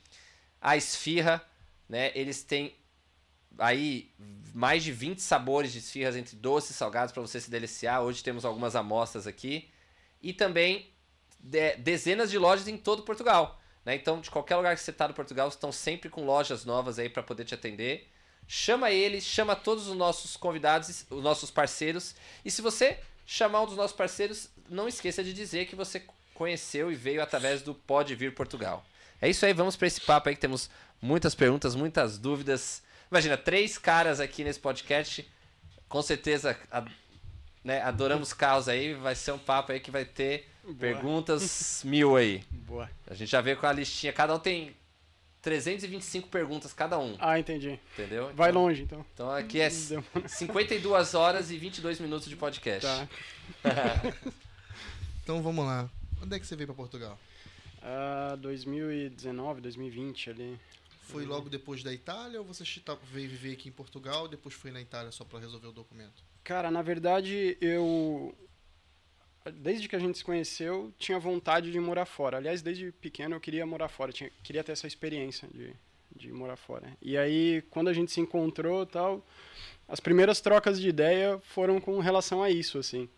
a 0.60 0.76
esfirra, 0.76 1.44
né? 1.88 2.10
Eles 2.14 2.42
têm 2.42 2.74
aí 3.58 4.10
mais 4.54 4.82
de 4.82 4.92
20 4.92 5.20
sabores 5.20 5.72
de 5.72 5.78
esfirras 5.78 6.16
entre 6.16 6.36
doces 6.36 6.70
e 6.70 6.74
salgados 6.74 7.12
para 7.12 7.22
você 7.22 7.40
se 7.40 7.50
deliciar. 7.50 8.00
Hoje 8.02 8.22
temos 8.22 8.44
algumas 8.44 8.74
amostras 8.76 9.26
aqui. 9.26 9.68
E 10.22 10.32
também 10.32 10.90
de, 11.38 11.76
dezenas 11.76 12.30
de 12.30 12.38
lojas 12.38 12.68
em 12.68 12.76
todo 12.76 13.02
Portugal. 13.02 13.60
Né? 13.84 13.94
Então, 13.94 14.20
de 14.20 14.30
qualquer 14.30 14.56
lugar 14.56 14.74
que 14.74 14.82
você 14.82 14.90
está 14.90 15.08
no 15.08 15.14
Portugal, 15.14 15.48
estão 15.48 15.72
sempre 15.72 16.08
com 16.08 16.24
lojas 16.24 16.64
novas 16.64 16.98
aí 16.98 17.08
para 17.08 17.22
poder 17.22 17.44
te 17.44 17.54
atender. 17.54 18.08
Chama 18.46 18.90
eles, 18.90 19.24
chama 19.24 19.56
todos 19.56 19.88
os 19.88 19.96
nossos 19.96 20.36
convidados, 20.36 21.06
os 21.08 21.22
nossos 21.22 21.50
parceiros. 21.50 22.14
E 22.44 22.50
se 22.50 22.60
você 22.60 22.98
chamar 23.24 23.62
um 23.62 23.66
dos 23.66 23.76
nossos 23.76 23.96
parceiros, 23.96 24.48
não 24.68 24.88
esqueça 24.88 25.24
de 25.24 25.32
dizer 25.32 25.66
que 25.66 25.76
você 25.76 26.02
conheceu 26.34 26.90
e 26.90 26.94
veio 26.94 27.22
através 27.22 27.62
do 27.62 27.74
Pode 27.74 28.14
Vir 28.14 28.34
Portugal. 28.34 28.84
É 29.20 29.28
isso 29.28 29.46
aí, 29.46 29.52
vamos 29.52 29.76
para 29.76 29.86
esse 29.86 30.00
papo 30.00 30.28
aí 30.28 30.34
que 30.34 30.40
temos 30.40 30.68
muitas 31.00 31.34
perguntas, 31.34 31.74
muitas 31.74 32.18
dúvidas. 32.18 32.82
Imagina, 33.10 33.36
três 33.36 33.78
caras 33.78 34.20
aqui 34.20 34.42
nesse 34.42 34.58
podcast. 34.58 35.26
Com 35.88 36.02
certeza, 36.02 36.58
a, 36.70 36.84
né, 37.62 37.80
adoramos 37.82 38.32
carros 38.32 38.68
aí. 38.68 38.94
Vai 38.94 39.14
ser 39.14 39.32
um 39.32 39.38
papo 39.38 39.72
aí 39.72 39.80
que 39.80 39.90
vai 39.90 40.04
ter 40.04 40.48
Boa. 40.64 40.74
perguntas 40.76 41.82
mil 41.84 42.16
aí. 42.16 42.42
Boa. 42.50 42.90
A 43.06 43.14
gente 43.14 43.30
já 43.30 43.40
veio 43.40 43.56
com 43.56 43.66
a 43.66 43.72
listinha. 43.72 44.12
Cada 44.12 44.34
um 44.34 44.38
tem 44.38 44.74
325 45.42 46.28
perguntas 46.28 46.72
cada 46.72 46.98
um. 46.98 47.16
Ah, 47.18 47.38
entendi. 47.38 47.78
Entendeu? 47.94 48.32
Vai 48.34 48.50
então, 48.50 48.62
longe, 48.62 48.82
então. 48.82 49.04
Então 49.12 49.30
aqui 49.30 49.60
é 49.60 49.68
52 49.68 51.14
horas 51.14 51.50
e 51.50 51.58
22 51.58 51.98
minutos 51.98 52.28
de 52.28 52.36
podcast. 52.36 52.86
Tá. 52.86 53.08
então 55.22 55.42
vamos 55.42 55.66
lá. 55.66 55.90
Onde 56.22 56.36
é 56.36 56.38
que 56.38 56.46
você 56.46 56.54
veio 56.54 56.68
para 56.68 56.76
Portugal? 56.76 57.18
Uh, 57.82 58.36
2019, 58.36 59.60
2020 59.60 60.30
ali. 60.30 60.58
Foi 61.00 61.26
logo 61.26 61.50
depois 61.50 61.82
da 61.82 61.92
Itália 61.92 62.40
ou 62.40 62.46
você 62.46 62.62
veio 63.12 63.28
viver 63.28 63.54
aqui 63.54 63.68
em 63.68 63.72
Portugal 63.72 64.26
e 64.26 64.30
depois 64.30 64.54
foi 64.54 64.70
na 64.70 64.80
Itália 64.80 65.10
só 65.10 65.24
para 65.24 65.40
resolver 65.40 65.66
o 65.66 65.72
documento? 65.72 66.22
Cara, 66.44 66.70
na 66.70 66.80
verdade 66.80 67.58
eu 67.60 68.32
desde 69.50 69.88
que 69.88 69.96
a 69.96 69.98
gente 69.98 70.18
se 70.18 70.24
conheceu, 70.24 70.92
tinha 70.98 71.18
vontade 71.18 71.72
de 71.72 71.80
morar 71.80 72.04
fora. 72.04 72.36
Aliás, 72.36 72.62
desde 72.62 72.92
pequeno 72.92 73.34
eu 73.34 73.40
queria 73.40 73.66
morar 73.66 73.88
fora, 73.88 74.12
tinha, 74.12 74.30
queria 74.42 74.62
ter 74.62 74.72
essa 74.72 74.86
experiência 74.86 75.48
de, 75.52 75.74
de 76.14 76.32
morar 76.32 76.56
fora. 76.56 76.96
E 77.00 77.16
aí, 77.16 77.62
quando 77.70 77.88
a 77.88 77.92
gente 77.92 78.12
se 78.12 78.20
encontrou 78.20 78.86
tal, 78.86 79.24
as 79.88 80.00
primeiras 80.00 80.40
trocas 80.40 80.80
de 80.80 80.88
ideia 80.88 81.38
foram 81.44 81.80
com 81.80 81.98
relação 81.98 82.42
a 82.42 82.50
isso, 82.50 82.78
assim. 82.78 83.08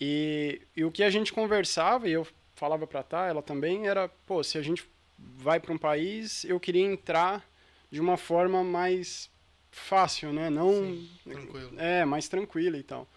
E, 0.00 0.60
e 0.76 0.84
o 0.84 0.90
que 0.90 1.02
a 1.02 1.10
gente 1.10 1.32
conversava, 1.32 2.08
e 2.08 2.12
eu 2.12 2.26
falava 2.54 2.86
pra 2.86 3.02
Tá, 3.02 3.26
ela 3.26 3.42
também, 3.42 3.86
era, 3.86 4.08
pô, 4.26 4.42
se 4.42 4.58
a 4.58 4.62
gente 4.62 4.88
vai 5.16 5.60
para 5.60 5.72
um 5.72 5.78
país, 5.78 6.44
eu 6.44 6.58
queria 6.58 6.84
entrar 6.84 7.48
de 7.90 8.00
uma 8.00 8.16
forma 8.16 8.64
mais 8.64 9.30
fácil, 9.70 10.32
né? 10.32 10.50
Não... 10.50 10.70
Sim, 10.72 11.10
tranquilo. 11.24 11.72
É, 11.78 12.04
mais 12.04 12.28
tranquila 12.28 12.76
e 12.76 12.82
tal. 12.82 13.08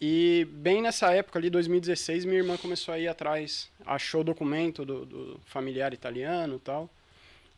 E 0.00 0.46
bem 0.50 0.80
nessa 0.80 1.12
época 1.12 1.38
ali, 1.38 1.50
2016, 1.50 2.24
minha 2.24 2.38
irmã 2.38 2.56
começou 2.56 2.94
a 2.94 2.98
ir 2.98 3.06
atrás, 3.06 3.70
achou 3.84 4.22
o 4.22 4.24
documento 4.24 4.82
do, 4.82 5.04
do 5.04 5.40
familiar 5.44 5.92
italiano 5.92 6.56
e 6.56 6.60
tal. 6.60 6.88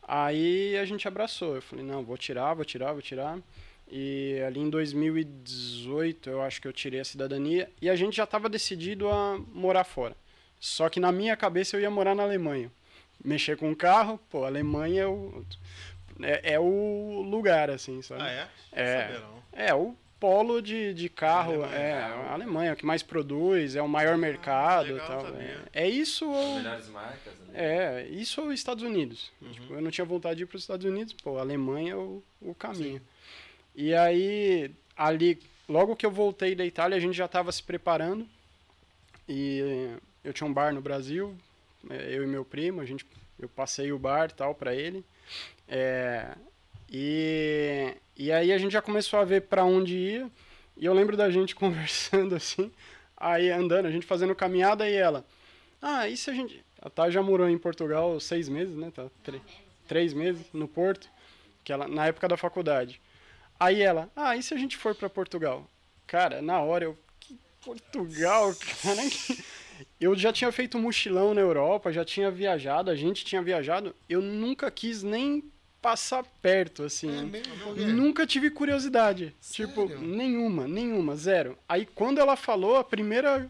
Aí 0.05 0.77
a 0.77 0.83
gente 0.83 1.07
abraçou. 1.07 1.55
Eu 1.55 1.61
falei, 1.61 1.85
não, 1.85 2.03
vou 2.03 2.17
tirar, 2.17 2.53
vou 2.53 2.65
tirar, 2.65 2.91
vou 2.91 3.01
tirar. 3.01 3.39
E 3.89 4.41
ali 4.45 4.59
em 4.59 4.69
2018, 4.69 6.29
eu 6.29 6.41
acho 6.41 6.61
que 6.61 6.67
eu 6.67 6.73
tirei 6.73 6.99
a 6.99 7.05
cidadania. 7.05 7.69
E 7.81 7.89
a 7.89 7.95
gente 7.95 8.17
já 8.17 8.25
estava 8.25 8.49
decidido 8.49 9.07
a 9.07 9.39
morar 9.53 9.85
fora. 9.85 10.15
Só 10.59 10.89
que 10.89 10.99
na 10.99 11.13
minha 11.13 11.37
cabeça 11.37 11.77
eu 11.77 11.81
ia 11.81 11.89
morar 11.89 12.13
na 12.13 12.23
Alemanha. 12.23 12.69
Mexer 13.23 13.55
com 13.55 13.71
o 13.71 13.75
carro, 13.75 14.19
pô, 14.29 14.43
Alemanha 14.43 15.03
é 15.03 15.07
o, 15.07 15.45
é, 16.21 16.53
é 16.55 16.59
o 16.59 17.21
lugar, 17.21 17.69
assim, 17.69 18.01
sabe? 18.01 18.21
Ah, 18.21 18.29
é? 18.29 18.47
É, 18.73 19.21
é 19.67 19.73
o 19.73 19.95
polo 20.23 20.61
de, 20.61 20.93
de 20.93 21.09
carro. 21.09 21.65
É, 21.65 21.89
é, 21.89 21.93
a 21.95 22.31
Alemanha 22.31 22.69
é 22.69 22.73
o 22.73 22.77
que 22.77 22.85
mais 22.85 23.03
produz, 23.03 23.75
é 23.75 23.81
o 23.81 23.89
maior 23.89 24.13
ah, 24.13 24.17
mercado. 24.17 24.93
Legal, 24.93 25.05
tal. 25.05 25.35
É, 25.35 25.57
é, 25.73 25.89
isso 25.89 26.31
ou. 26.31 26.55
Melhores 26.55 26.87
marcas. 26.87 27.33
Né? 27.39 27.53
É, 27.53 28.07
isso 28.09 28.41
ou 28.41 28.53
Estados 28.53 28.85
Unidos. 28.85 29.33
Uhum. 29.41 29.51
Tipo, 29.51 29.73
eu 29.73 29.81
não 29.81 29.91
tinha 29.91 30.05
vontade 30.05 30.37
de 30.37 30.43
ir 30.43 30.45
para 30.45 30.55
os 30.55 30.63
Estados 30.63 30.85
Unidos, 30.85 31.11
pô, 31.11 31.37
a 31.37 31.41
Alemanha 31.41 31.91
é 31.91 31.95
o, 31.97 32.23
o 32.41 32.55
caminho. 32.55 32.99
Sim. 32.99 33.05
E 33.75 33.93
aí, 33.93 34.71
ali, 34.95 35.37
logo 35.67 35.93
que 35.93 36.05
eu 36.05 36.11
voltei 36.11 36.55
da 36.55 36.65
Itália, 36.65 36.95
a 36.95 37.01
gente 37.01 37.17
já 37.17 37.25
estava 37.25 37.51
se 37.51 37.61
preparando. 37.61 38.25
E 39.27 39.89
eu 40.23 40.31
tinha 40.31 40.47
um 40.47 40.53
bar 40.53 40.73
no 40.73 40.79
Brasil, 40.79 41.35
é, 41.89 42.15
eu 42.15 42.23
e 42.23 42.27
meu 42.27 42.45
primo, 42.45 42.79
a 42.79 42.85
gente, 42.85 43.05
eu 43.37 43.49
passei 43.49 43.91
o 43.91 43.99
bar 43.99 44.31
tal 44.31 44.55
para 44.55 44.73
ele. 44.73 45.03
É, 45.67 46.33
e, 46.89 47.95
e 48.15 48.31
aí 48.31 48.51
a 48.51 48.57
gente 48.57 48.71
já 48.71 48.81
começou 48.81 49.19
a 49.19 49.25
ver 49.25 49.43
para 49.43 49.63
onde 49.63 49.95
ia. 49.95 50.31
E 50.77 50.85
eu 50.85 50.93
lembro 50.93 51.15
da 51.15 51.29
gente 51.29 51.55
conversando 51.55 52.35
assim, 52.35 52.71
aí 53.15 53.49
andando, 53.49 53.85
a 53.85 53.91
gente 53.91 54.05
fazendo 54.05 54.35
caminhada 54.35 54.89
e 54.89 54.93
ela. 54.93 55.25
Ah, 55.81 56.07
e 56.07 56.15
se 56.15 56.29
a 56.29 56.33
gente. 56.33 56.63
A 56.81 56.89
Thay 56.89 57.11
já 57.11 57.21
morou 57.21 57.49
em 57.49 57.57
Portugal 57.57 58.19
seis 58.19 58.49
meses, 58.49 58.75
né? 58.75 58.91
Tá, 58.93 59.05
três, 59.23 59.41
três 59.87 60.13
meses 60.13 60.45
no 60.53 60.67
Porto, 60.67 61.09
que 61.63 61.71
ela, 61.71 61.87
na 61.87 62.07
época 62.07 62.27
da 62.27 62.37
faculdade. 62.37 62.99
Aí 63.59 63.81
ela, 63.81 64.09
ah, 64.15 64.35
e 64.35 64.43
se 64.43 64.53
a 64.53 64.57
gente 64.57 64.75
for 64.75 64.93
para 64.93 65.09
Portugal? 65.09 65.67
Cara, 66.05 66.41
na 66.41 66.59
hora 66.59 66.85
eu. 66.85 66.97
Que 67.19 67.37
Portugal, 67.63 68.53
cara. 68.55 69.01
Eu 69.99 70.15
já 70.15 70.31
tinha 70.31 70.51
feito 70.51 70.77
mochilão 70.77 71.33
na 71.33 71.41
Europa, 71.41 71.91
já 71.91 72.05
tinha 72.05 72.29
viajado, 72.29 72.91
a 72.91 72.95
gente 72.95 73.25
tinha 73.25 73.41
viajado. 73.41 73.95
Eu 74.07 74.21
nunca 74.21 74.69
quis 74.69 75.03
nem 75.03 75.43
passar 75.83 76.23
perto, 76.41 76.83
assim. 76.83 77.19
É 77.19 77.21
mesmo? 77.23 77.75
Nunca 77.93 78.25
tive 78.25 78.49
curiosidade. 78.49 79.35
Sério? 79.41 79.67
Tipo, 79.67 79.87
nenhuma, 79.99 80.65
nenhuma, 80.65 81.13
zero. 81.17 81.57
Aí 81.67 81.85
quando 81.85 82.19
ela 82.19 82.37
falou, 82.37 82.77
a 82.77 82.83
primeira. 82.85 83.49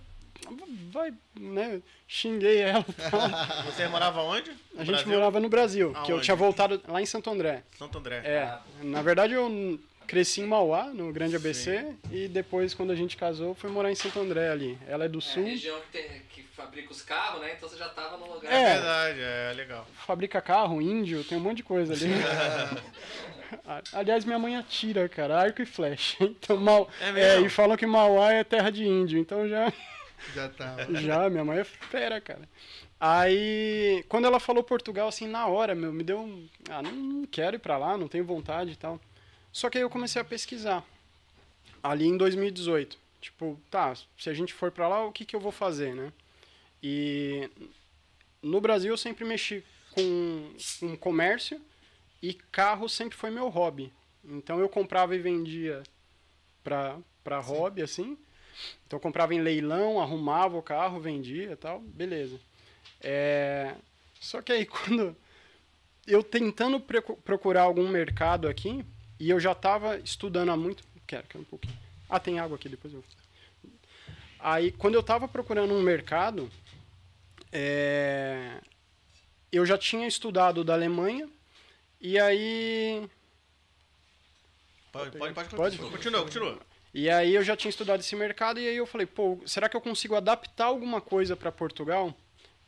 Vai, 0.91 1.13
né? 1.39 1.79
Xinguei 2.07 2.57
ela. 2.57 2.83
Você 3.65 3.87
morava 3.87 4.21
onde? 4.23 4.49
No 4.73 4.81
a 4.81 4.83
gente 4.83 4.95
Brasil? 4.95 5.13
morava 5.13 5.39
no 5.39 5.47
Brasil, 5.47 5.87
Aonde? 5.95 6.05
que 6.05 6.11
eu 6.11 6.19
tinha 6.21 6.35
voltado 6.35 6.81
lá 6.87 7.01
em 7.01 7.05
Santo 7.05 7.29
André. 7.29 7.63
Santo 7.77 7.97
André. 7.99 8.17
É. 8.25 8.57
Na 8.83 9.01
verdade, 9.01 9.33
eu 9.33 9.79
cresci 10.07 10.41
em 10.41 10.45
Mauá, 10.45 10.85
no 10.85 11.11
Grande 11.11 11.35
ABC, 11.35 11.79
Sim. 11.79 11.97
e 12.11 12.27
depois, 12.27 12.73
quando 12.73 12.91
a 12.91 12.95
gente 12.95 13.17
casou, 13.17 13.53
fui 13.53 13.69
morar 13.69 13.91
em 13.91 13.95
Santo 13.95 14.19
André 14.19 14.49
ali. 14.49 14.77
Ela 14.87 15.05
é 15.05 15.09
do 15.09 15.19
é, 15.19 15.21
sul. 15.21 15.43
região 15.43 15.79
que, 15.81 15.97
tem, 15.97 16.21
que 16.29 16.43
fabrica 16.43 16.91
os 16.91 17.01
carros, 17.01 17.41
né? 17.41 17.53
Então 17.55 17.67
você 17.67 17.77
já 17.77 17.89
tava 17.89 18.17
no 18.17 18.33
lugar. 18.33 18.51
É, 18.51 18.61
é 18.61 18.73
verdade, 18.73 19.19
é 19.21 19.53
legal. 19.55 19.87
Fabrica 20.05 20.41
carro, 20.41 20.81
índio, 20.81 21.23
tem 21.23 21.37
um 21.37 21.41
monte 21.41 21.57
de 21.57 21.63
coisa 21.63 21.93
ali. 21.93 22.13
Aliás, 23.93 24.25
minha 24.25 24.39
mãe 24.39 24.55
atira, 24.55 25.07
cara, 25.07 25.39
arco 25.39 25.61
e 25.61 25.65
flecha. 25.65 26.17
Então, 26.23 26.57
mal, 26.57 26.89
é, 26.99 27.35
é, 27.35 27.41
e 27.41 27.49
falam 27.49 27.77
que 27.77 27.85
Mauá 27.85 28.33
é 28.33 28.43
terra 28.43 28.69
de 28.69 28.83
índio, 28.85 29.19
então 29.19 29.47
já. 29.47 29.71
Já 30.33 30.47
tá. 30.47 30.77
Já, 31.01 31.29
minha 31.29 31.43
mãe 31.43 31.59
é 31.59 31.63
fera, 31.65 32.21
cara. 32.21 32.47
Aí, 32.97 34.05
quando 34.07 34.23
ela 34.23 34.39
falou 34.39 34.63
Portugal, 34.63 35.09
assim, 35.09 35.27
na 35.27 35.47
hora, 35.47 35.75
meu, 35.75 35.91
me 35.91 36.01
deu 36.01 36.19
um. 36.19 36.47
Ah, 36.69 36.81
não, 36.81 36.91
não 36.91 37.25
quero 37.25 37.57
ir 37.57 37.59
pra 37.59 37.77
lá, 37.77 37.97
não 37.97 38.07
tenho 38.07 38.23
vontade 38.23 38.71
e 38.71 38.75
tal. 38.77 39.01
Só 39.53 39.69
que 39.69 39.77
aí 39.77 39.83
eu 39.83 39.89
comecei 39.89 40.19
a 40.19 40.25
pesquisar. 40.25 40.83
Ali 41.81 42.07
em 42.07 42.17
2018. 42.17 42.97
Tipo, 43.21 43.57
tá, 43.69 43.95
se 44.17 44.29
a 44.29 44.33
gente 44.33 44.51
for 44.53 44.71
para 44.71 44.87
lá, 44.87 45.05
o 45.05 45.11
que, 45.11 45.23
que 45.23 45.35
eu 45.35 45.39
vou 45.39 45.51
fazer, 45.51 45.95
né? 45.95 46.11
E 46.81 47.49
no 48.41 48.59
Brasil 48.59 48.91
eu 48.91 48.97
sempre 48.97 49.23
mexi 49.23 49.63
com, 49.91 50.49
com 50.79 50.97
comércio 50.97 51.61
e 52.21 52.33
carro 52.33 52.89
sempre 52.89 53.17
foi 53.17 53.29
meu 53.29 53.47
hobby. 53.47 53.93
Então 54.25 54.59
eu 54.59 54.67
comprava 54.67 55.15
e 55.15 55.19
vendia 55.19 55.83
pra, 56.63 56.97
pra 57.23 57.39
hobby, 57.39 57.81
assim. 57.81 58.17
Então 58.85 58.97
eu 58.97 59.01
comprava 59.01 59.33
em 59.33 59.41
leilão, 59.41 60.01
arrumava 60.01 60.57
o 60.57 60.63
carro, 60.63 60.99
vendia 60.99 61.55
tal, 61.55 61.79
beleza. 61.79 62.39
É... 63.01 63.75
Só 64.19 64.41
que 64.41 64.51
aí 64.51 64.65
quando 64.67 65.15
eu 66.07 66.23
tentando 66.23 66.79
procurar 66.79 67.63
algum 67.63 67.87
mercado 67.87 68.47
aqui, 68.47 68.83
e 69.19 69.29
eu 69.29 69.39
já 69.39 69.51
estava 69.51 69.97
estudando 69.99 70.49
há 70.49 70.57
muito. 70.57 70.83
Quero, 71.05 71.27
quero 71.27 71.41
um 71.41 71.45
pouquinho. 71.45 71.77
Ah, 72.09 72.19
tem 72.19 72.39
água 72.39 72.55
aqui, 72.55 72.69
depois 72.69 72.93
eu. 72.93 73.03
Aí, 74.39 74.71
quando 74.71 74.95
eu 74.95 74.99
estava 74.99 75.27
procurando 75.27 75.73
um 75.73 75.81
mercado, 75.81 76.49
é... 77.51 78.59
eu 79.51 79.65
já 79.65 79.77
tinha 79.77 80.07
estudado 80.07 80.63
da 80.63 80.73
Alemanha, 80.73 81.29
e 82.01 82.19
aí. 82.19 83.07
Pode, 84.91 85.17
pode, 85.17 85.33
pode, 85.33 85.49
pode. 85.55 85.77
Continua, 85.77 86.23
continua. 86.23 86.59
E 86.93 87.09
aí 87.09 87.33
eu 87.33 87.43
já 87.43 87.55
tinha 87.55 87.69
estudado 87.69 88.01
esse 88.01 88.15
mercado, 88.15 88.59
e 88.59 88.67
aí 88.67 88.75
eu 88.75 88.85
falei, 88.85 89.07
pô, 89.07 89.39
será 89.45 89.67
que 89.67 89.75
eu 89.75 89.81
consigo 89.81 90.13
adaptar 90.13 90.65
alguma 90.65 91.01
coisa 91.01 91.35
para 91.35 91.51
Portugal? 91.51 92.13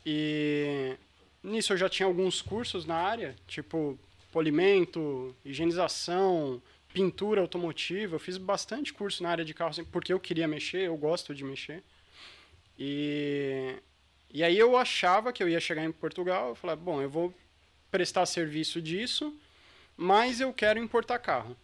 E 0.04 0.96
nisso 1.44 1.74
eu 1.74 1.78
já 1.78 1.88
tinha 1.88 2.08
alguns 2.08 2.42
cursos 2.42 2.86
na 2.86 2.96
área, 2.96 3.36
tipo 3.48 4.00
polimento, 4.36 5.34
higienização, 5.46 6.62
pintura 6.94 7.40
automotiva. 7.40 8.16
Eu 8.16 8.20
fiz 8.20 8.38
bastante 8.38 8.94
curso 8.94 9.24
na 9.24 9.30
área 9.30 9.46
de 9.46 9.54
carro 9.54 9.70
assim, 9.70 9.86
porque 9.86 10.12
eu 10.12 10.20
queria 10.20 10.46
mexer, 10.46 10.82
eu 10.82 10.98
gosto 10.98 11.34
de 11.34 11.42
mexer. 11.46 11.82
E, 12.78 13.78
e 14.30 14.44
aí 14.44 14.60
eu 14.60 14.76
achava 14.76 15.32
que 15.32 15.42
eu 15.42 15.48
ia 15.48 15.62
chegar 15.62 15.86
em 15.86 15.92
Portugal, 15.94 16.50
eu 16.50 16.56
falei, 16.56 16.76
bom, 16.76 17.02
eu 17.02 17.10
vou 17.10 17.34
prestar 17.90 18.26
serviço 18.26 18.82
disso, 18.82 19.34
mas 19.96 20.42
eu 20.42 20.52
quero 20.52 20.84
importar 20.84 21.18
carro. 21.20 21.56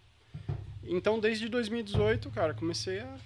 Então, 0.81 1.19
desde 1.19 1.49
2018, 1.49 2.31
cara, 2.31 2.53
comecei 2.53 3.01
a 3.01 3.17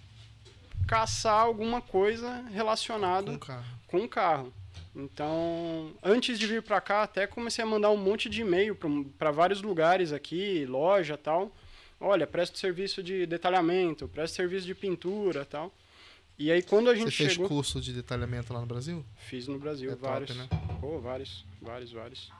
caçar 0.88 1.40
alguma 1.40 1.84
coisa 1.84 2.42
relacionada 2.50 3.32
com 3.32 3.38
carro. 3.38 3.66
Com 3.86 4.08
carro. 4.08 4.54
Então, 4.96 5.92
antes 6.02 6.40
de 6.40 6.48
vir 6.48 6.62
para 6.62 6.80
cá, 6.80 7.04
até 7.04 7.28
comecei 7.28 7.64
a 7.64 7.68
mandar 7.68 7.90
um 7.92 7.98
monte 7.98 8.30
de 8.30 8.42
e-mail 8.42 8.78
para 9.18 9.30
vários 9.30 9.62
lugares 9.62 10.14
aqui, 10.14 10.66
loja 10.66 11.18
tal. 11.18 11.52
Olha, 12.00 12.26
presto 12.26 12.58
serviço 12.58 13.04
de 13.04 13.26
detalhamento, 13.26 14.08
presto 14.08 14.36
serviço 14.36 14.66
de 14.66 14.74
pintura 14.74 15.44
tal. 15.46 15.74
E 16.38 16.52
aí 16.52 16.62
quando 16.62 16.90
a 16.90 16.96
gente 16.96 17.12
Você 17.12 17.18
fez 17.24 17.32
chegou... 17.34 17.48
curso 17.48 17.80
de 17.82 17.94
detalhamento 17.94 18.54
lá 18.54 18.60
no 18.62 18.66
Brasil? 18.66 19.04
Fiz 19.28 19.48
no 19.48 19.58
Brasil, 19.60 19.92
É 19.92 19.96
top, 19.96 20.08
vários. 20.08 20.36
né? 20.38 20.48
Pô, 20.80 21.00
vários, 21.00 21.46
vários, 21.62 21.92
vários. 21.92 22.32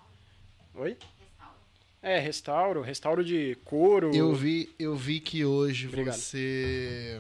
Oi? 0.76 0.98
É, 2.02 2.20
restauro, 2.20 2.82
restauro 2.82 3.24
de 3.24 3.58
couro. 3.66 4.14
Eu 4.16 4.34
vi, 4.36 4.70
eu 4.78 4.96
vi 4.96 5.20
que 5.20 5.44
hoje 5.44 5.88
Obrigado. 5.88 6.16
você 6.16 7.20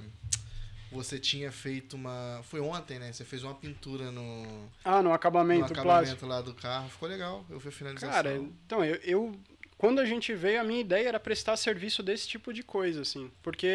você 0.91 1.19
tinha 1.19 1.51
feito 1.51 1.95
uma, 1.95 2.41
foi 2.43 2.59
ontem, 2.59 2.99
né? 2.99 3.11
Você 3.11 3.25
fez 3.25 3.43
uma 3.43 3.53
pintura 3.55 4.11
no, 4.11 4.69
Ah, 4.83 4.97
no 5.01 5.09
no 5.09 5.13
acabamento, 5.13 5.59
plástico. 5.73 5.79
acabamento 5.81 6.25
lá 6.25 6.41
do 6.41 6.53
carro, 6.53 6.89
ficou 6.89 7.07
legal. 7.09 7.45
Eu 7.49 7.59
vi 7.59 7.69
a 7.69 7.71
finalização. 7.71 8.11
Cara, 8.13 8.35
então, 8.37 8.83
eu, 8.83 8.95
eu- 9.03 9.39
Quando 9.77 9.99
a 9.99 10.05
gente 10.05 10.33
veio, 10.33 10.61
a 10.61 10.63
minha 10.63 10.79
ideia 10.79 11.09
era 11.09 11.19
prestar 11.19 11.57
serviço 11.57 12.01
desse 12.01 12.27
tipo 12.27 12.53
de 12.53 12.63
coisa, 12.63 13.01
assim. 13.01 13.29
Porque 13.43 13.67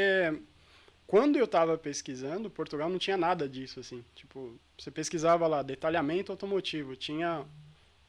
quando 1.07 1.37
eu 1.37 1.47
tava 1.47 1.76
pesquisando, 1.76 2.49
Portugal 2.49 2.88
não 2.88 2.99
tinha 2.99 3.19
nada 3.19 3.47
disso, 3.47 3.81
assim. 3.81 4.02
Tipo, 4.14 4.59
você 4.79 4.90
pesquisava 4.90 5.47
lá, 5.47 5.62
detalhamento 5.62 6.33
automotivo. 6.33 6.97
Tinha 6.97 7.45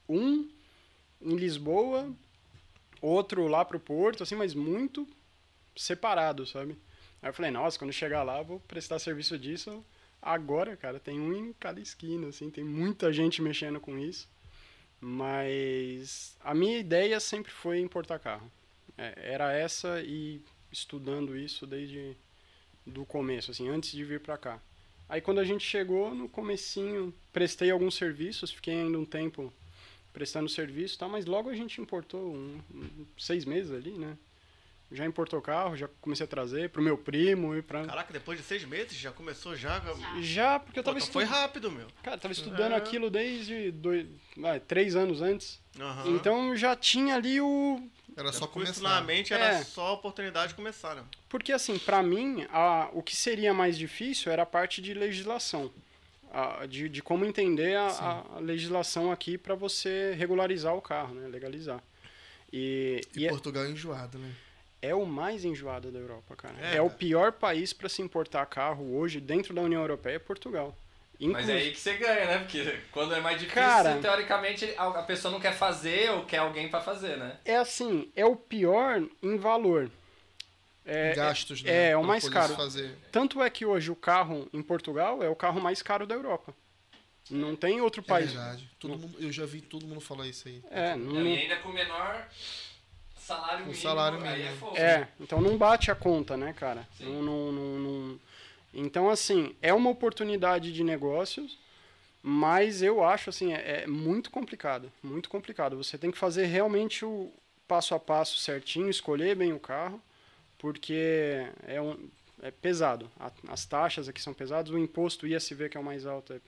um 0.08 0.50
em 1.22 1.36
Lisboa, 1.36 2.10
outro 3.02 3.46
lá 3.48 3.66
pro 3.66 3.80
Porto, 3.80 4.24
assim, 4.24 4.36
mas 4.36 4.54
muito 4.56 5.06
separado, 5.76 6.46
sabe? 6.48 6.78
Aí 7.22 7.30
eu 7.30 7.34
falei, 7.34 7.52
nossa, 7.52 7.78
quando 7.78 7.94
chegar 7.94 8.24
lá, 8.24 8.42
vou 8.42 8.60
prestar 8.62 9.00
serviço 9.00 9.38
disso. 9.38 9.84
Agora, 10.22 10.76
cara, 10.78 11.00
tem 11.00 11.20
um 11.20 11.34
em 11.34 11.54
cada 11.54 11.80
esquina, 11.80 12.28
assim, 12.28 12.50
tem 12.50 12.64
muita 12.64 13.12
gente 13.14 13.42
mexendo 13.42 13.80
com 13.80 13.98
isso. 13.98 14.28
Mas 15.00 16.36
a 16.44 16.54
minha 16.54 16.78
ideia 16.80 17.20
sempre 17.20 17.52
foi 17.52 17.80
importar 17.80 18.20
carro. 18.20 18.52
É, 18.98 19.14
era 19.34 19.52
essa 19.54 20.02
e 20.02 20.42
estudando 20.72 21.36
isso 21.38 21.66
desde 21.66 22.16
do 22.86 23.06
começo, 23.06 23.52
assim, 23.52 23.70
antes 23.70 23.92
de 23.92 24.04
vir 24.04 24.20
para 24.20 24.38
cá. 24.38 24.60
Aí 25.10 25.22
quando 25.22 25.40
a 25.40 25.44
gente 25.44 25.66
chegou 25.66 26.14
no 26.16 26.30
comecinho, 26.30 27.14
prestei 27.34 27.72
alguns 27.72 27.96
serviços, 27.96 28.52
fiquei 28.52 28.76
ainda 28.82 28.98
um 28.98 29.06
tempo 29.06 29.52
prestando 30.14 30.50
serviço, 30.50 30.98
tá? 30.98 31.08
Mas 31.08 31.26
logo 31.26 31.50
a 31.50 31.56
gente 31.56 31.82
importou 31.82 32.34
um, 32.34 32.60
um- 32.74 33.06
seis 33.18 33.46
meses 33.46 33.72
ali, 33.72 33.92
né? 33.92 34.18
Já 34.92 35.06
importou 35.06 35.42
carro, 35.42 35.78
já 35.78 35.88
comecei 36.02 36.26
a 36.26 36.28
trazer 36.28 36.70
pro 36.70 36.82
meu 36.82 36.98
primo 36.98 37.56
e 37.56 37.62
para 37.62 37.86
Caraca, 37.86 38.12
depois 38.12 38.38
de 38.38 38.44
seis 38.44 38.66
meses 38.66 38.94
já 38.98 39.10
começou 39.12 39.56
já. 39.56 39.82
já 40.22 40.60
porque 40.60 40.80
eu 40.80 40.84
Pô, 40.84 40.90
tava 40.90 41.00
então 41.00 41.12
foi 41.14 41.24
estudando, 41.24 41.40
rápido, 41.42 41.72
meu. 41.72 41.88
cara, 42.04 42.18
tava 42.18 42.32
estudando 42.34 42.74
É. 42.74 42.76
aquilo 42.76 43.10
desde 43.10 43.72
dois, 43.72 44.06
vai, 44.36 44.60
três 44.60 44.96
anos 44.96 45.22
antes. 45.22 45.62
Aham. 45.80 46.10
Então 46.10 46.56
já 46.58 46.76
tinha 46.76 47.16
ali 47.16 47.40
o 47.40 47.88
Era 48.18 48.34
só 48.34 48.46
começar. 48.48 48.82
na 48.82 49.00
mente 49.02 49.34
era 49.34 49.46
É. 49.46 49.64
só 49.64 49.88
a 49.88 49.92
oportunidade 49.94 50.50
de 50.50 50.56
começar, 50.56 50.94
né? 50.96 51.04
Porque, 51.30 51.54
assim, 51.54 51.80
pra 51.80 52.04
mim, 52.04 52.46
a, 52.52 52.90
o 52.92 53.02
que 53.02 53.16
seria 53.16 53.54
mais 53.54 53.78
difícil 53.78 54.30
era 54.30 54.44
a 54.44 54.46
parte 54.46 54.82
de 54.82 54.94
legislação. 54.94 55.72
A- 56.34 56.66
de, 56.66 56.90
de 56.90 57.02
como 57.02 57.26
entender 57.26 57.76
a, 57.78 57.88
a- 57.88 58.26
a 58.36 58.40
legislação 58.40 59.10
aqui 59.12 59.38
para 59.38 59.56
você 59.56 60.14
regularizar 60.18 60.76
o 60.76 60.82
carro, 60.82 61.16
né? 61.16 61.28
Legalizar. 61.30 61.82
E, 62.52 63.00
E 63.16 63.22
e 63.22 63.26
é, 63.28 63.30
Portugal 63.30 63.64
é 63.64 63.70
enjoado, 63.70 64.18
né? 64.18 64.30
É 64.82 64.94
o 64.96 65.06
mais 65.06 65.46
enjoado 65.46 65.92
da 65.92 66.00
Europa, 66.00 66.36
cara. 66.36 66.56
É, 66.60 66.78
É, 66.78 66.82
o 66.82 66.90
pior 66.90 67.32
país 67.34 67.72
para 67.74 67.88
se 67.90 68.02
importar 68.02 68.46
carro 68.48 68.98
hoje 68.98 69.20
dentro 69.20 69.54
da 69.54 69.62
União 69.62 69.82
Europeia 69.82 70.16
é 70.16 70.20
Portugal. 70.20 70.76
Mas 71.24 71.48
é 71.48 71.54
aí 71.54 71.72
que 71.72 71.80
você 71.80 71.94
ganha, 71.98 72.26
né? 72.26 72.38
Porque 72.40 72.80
quando 72.92 73.14
é 73.14 73.20
mais 73.22 73.38
difícil, 73.40 73.62
Cara- 73.62 74.00
teoricamente, 74.00 74.74
a 74.76 75.04
pessoa 75.04 75.32
não 75.32 75.40
quer 75.40 75.54
fazer 75.54 76.10
ou 76.10 76.26
quer 76.26 76.38
alguém 76.40 76.68
pra 76.68 76.82
fazer, 76.82 77.16
né? 77.16 77.38
É 77.46 77.58
assim, 77.58 78.12
é 78.16 78.26
o 78.26 78.36
pior 78.36 79.04
em 79.22 79.38
valor. 79.38 79.92
É, 80.84 81.14
Gastos, 81.14 81.62
né? 81.62 81.72
é, 81.72 81.90
é 81.92 81.96
o 81.98 82.00
pra 82.00 82.08
mais 82.08 82.28
caro. 82.28 82.56
Fazer. 82.56 82.96
Tanto 83.12 83.40
é 83.44 83.52
que 83.52 83.64
hoje 83.68 83.92
o 83.92 83.96
carro 83.96 84.50
em 84.52 84.64
Portugal 84.64 85.22
é 85.22 85.30
o 85.30 85.36
carro 85.36 85.62
mais 85.62 85.84
caro 85.84 86.08
da 86.08 86.16
Europa. 86.16 86.56
Não 87.30 87.56
tem 87.56 87.80
outro 87.82 88.02
É 88.02 88.04
país. 88.04 88.32
verdade. 88.34 88.68
Todo 88.80 88.98
mundo, 88.98 89.16
eu 89.20 89.32
já 89.32 89.46
vi 89.46 89.62
todo 89.62 89.86
mundo 89.86 90.02
falar 90.02 90.26
isso 90.28 90.48
aí. 90.48 90.64
É, 90.72 90.96
não, 90.96 91.22
E 91.24 91.38
ainda 91.38 91.58
com 91.58 91.70
o 91.70 91.74
menor 91.74 92.28
salário 93.36 93.66
mínimo. 93.66 93.82
salário 93.82 94.20
Aí 94.24 94.34
é 94.34 94.36
mínimo. 94.44 94.56
fogo. 94.58 94.78
É, 94.78 95.08
então 95.20 95.42
não 95.42 95.58
bate 95.58 95.90
a 95.92 95.96
conta, 95.96 96.36
né, 96.38 96.54
cara? 96.54 96.88
Não, 97.00 97.22
não, 97.22 97.52
não, 97.52 97.80
não- 97.80 98.20
Então, 98.74 99.10
assim, 99.10 99.56
é 99.62 99.74
uma 99.74 99.90
oportunidade 99.90 100.72
de 100.72 100.84
negócios, 100.84 101.58
mas 102.24 102.82
eu 102.82 103.04
acho, 103.04 103.30
assim, 103.30 103.54
é, 103.54 103.84
é 103.84 103.88
muito 103.88 104.30
complicado. 104.30 104.92
Muito 105.02 105.30
complicado. 105.30 105.76
Você 105.78 105.98
tem 105.98 106.12
que 106.12 106.18
fazer 106.18 106.46
realmente 106.46 107.04
o 107.06 107.32
passo 107.68 107.96
a 107.96 108.00
passo 108.00 108.38
certinho, 108.40 108.90
escolher 108.90 109.36
bem 109.36 109.54
o 109.54 109.60
carro, 109.60 110.02
porque 110.58 111.48
é, 111.68 111.82
um, 111.82 111.98
é 112.42 112.52
pesado. 112.52 113.10
As 113.48 113.66
taxas 113.66 114.08
aqui 114.08 114.22
são 114.22 114.34
pesadas, 114.34 114.72
o 114.72 114.78
imposto 114.78 115.26
ISV, 115.26 115.70
que 115.70 115.78
é 115.78 115.80
o 115.80 115.84
mais 115.84 116.06
alto, 116.06 116.34
é 116.34 116.40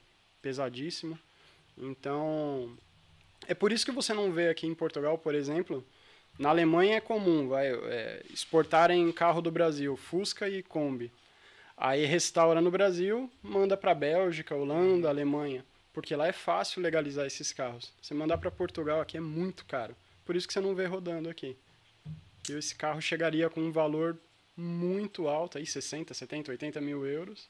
pesadíssimo. 0.41 1.17
Então, 1.78 2.78
é 3.48 3.54
por 3.54 3.72
isso 3.72 3.86
que 3.86 3.91
você 3.91 4.13
não 4.13 4.32
vê 4.32 4.50
aqui 4.50 4.67
em 4.67 4.76
Portugal, 4.76 5.17
por 5.17 5.34
exemplo, 5.34 5.84
na 6.38 6.50
Alemanha 6.50 6.98
é 6.98 7.02
comum, 7.02 7.48
vai, 7.48 7.67
é, 7.72 8.24
exportarem 8.30 9.12
carro 9.12 9.41
do 9.41 9.52
Brasil, 9.52 9.96
Fusca 9.96 10.50
e 10.50 10.63
Kombi. 10.63 11.12
Aí 11.78 12.06
restaura 12.06 12.62
no 12.62 12.72
Brasil, 12.72 13.32
manda 13.41 13.76
para 13.76 13.93
Bélgica, 13.96 14.56
Holanda, 14.56 15.10
Alemanha, 15.10 15.65
porque 15.91 16.15
lá 16.15 16.28
é 16.28 16.32
fácil 16.32 16.82
legalizar 16.82 17.26
esses 17.26 17.52
carros. 17.52 17.91
Você 18.02 18.13
mandar 18.13 18.38
para 18.38 18.52
Portugal 18.52 19.02
aqui 19.02 19.17
é 19.17 19.19
muito 19.22 19.65
caro. 19.65 19.96
Por 20.26 20.36
isso 20.36 20.48
que 20.48 20.54
você 20.54 20.62
não 20.62 20.76
vê 20.76 20.86
rodando 20.86 21.30
aqui. 21.30 21.58
E 22.50 22.54
esse 22.54 22.76
carro 22.76 23.02
chegaria 23.02 23.50
com 23.50 23.62
um 23.62 23.72
valor 23.72 24.17
muito 24.56 25.28
alto, 25.28 25.58
aí 25.58 25.65
60, 25.65 26.13
70, 26.13 26.52
80 26.52 26.80
mil 26.82 27.06
euros. 27.06 27.48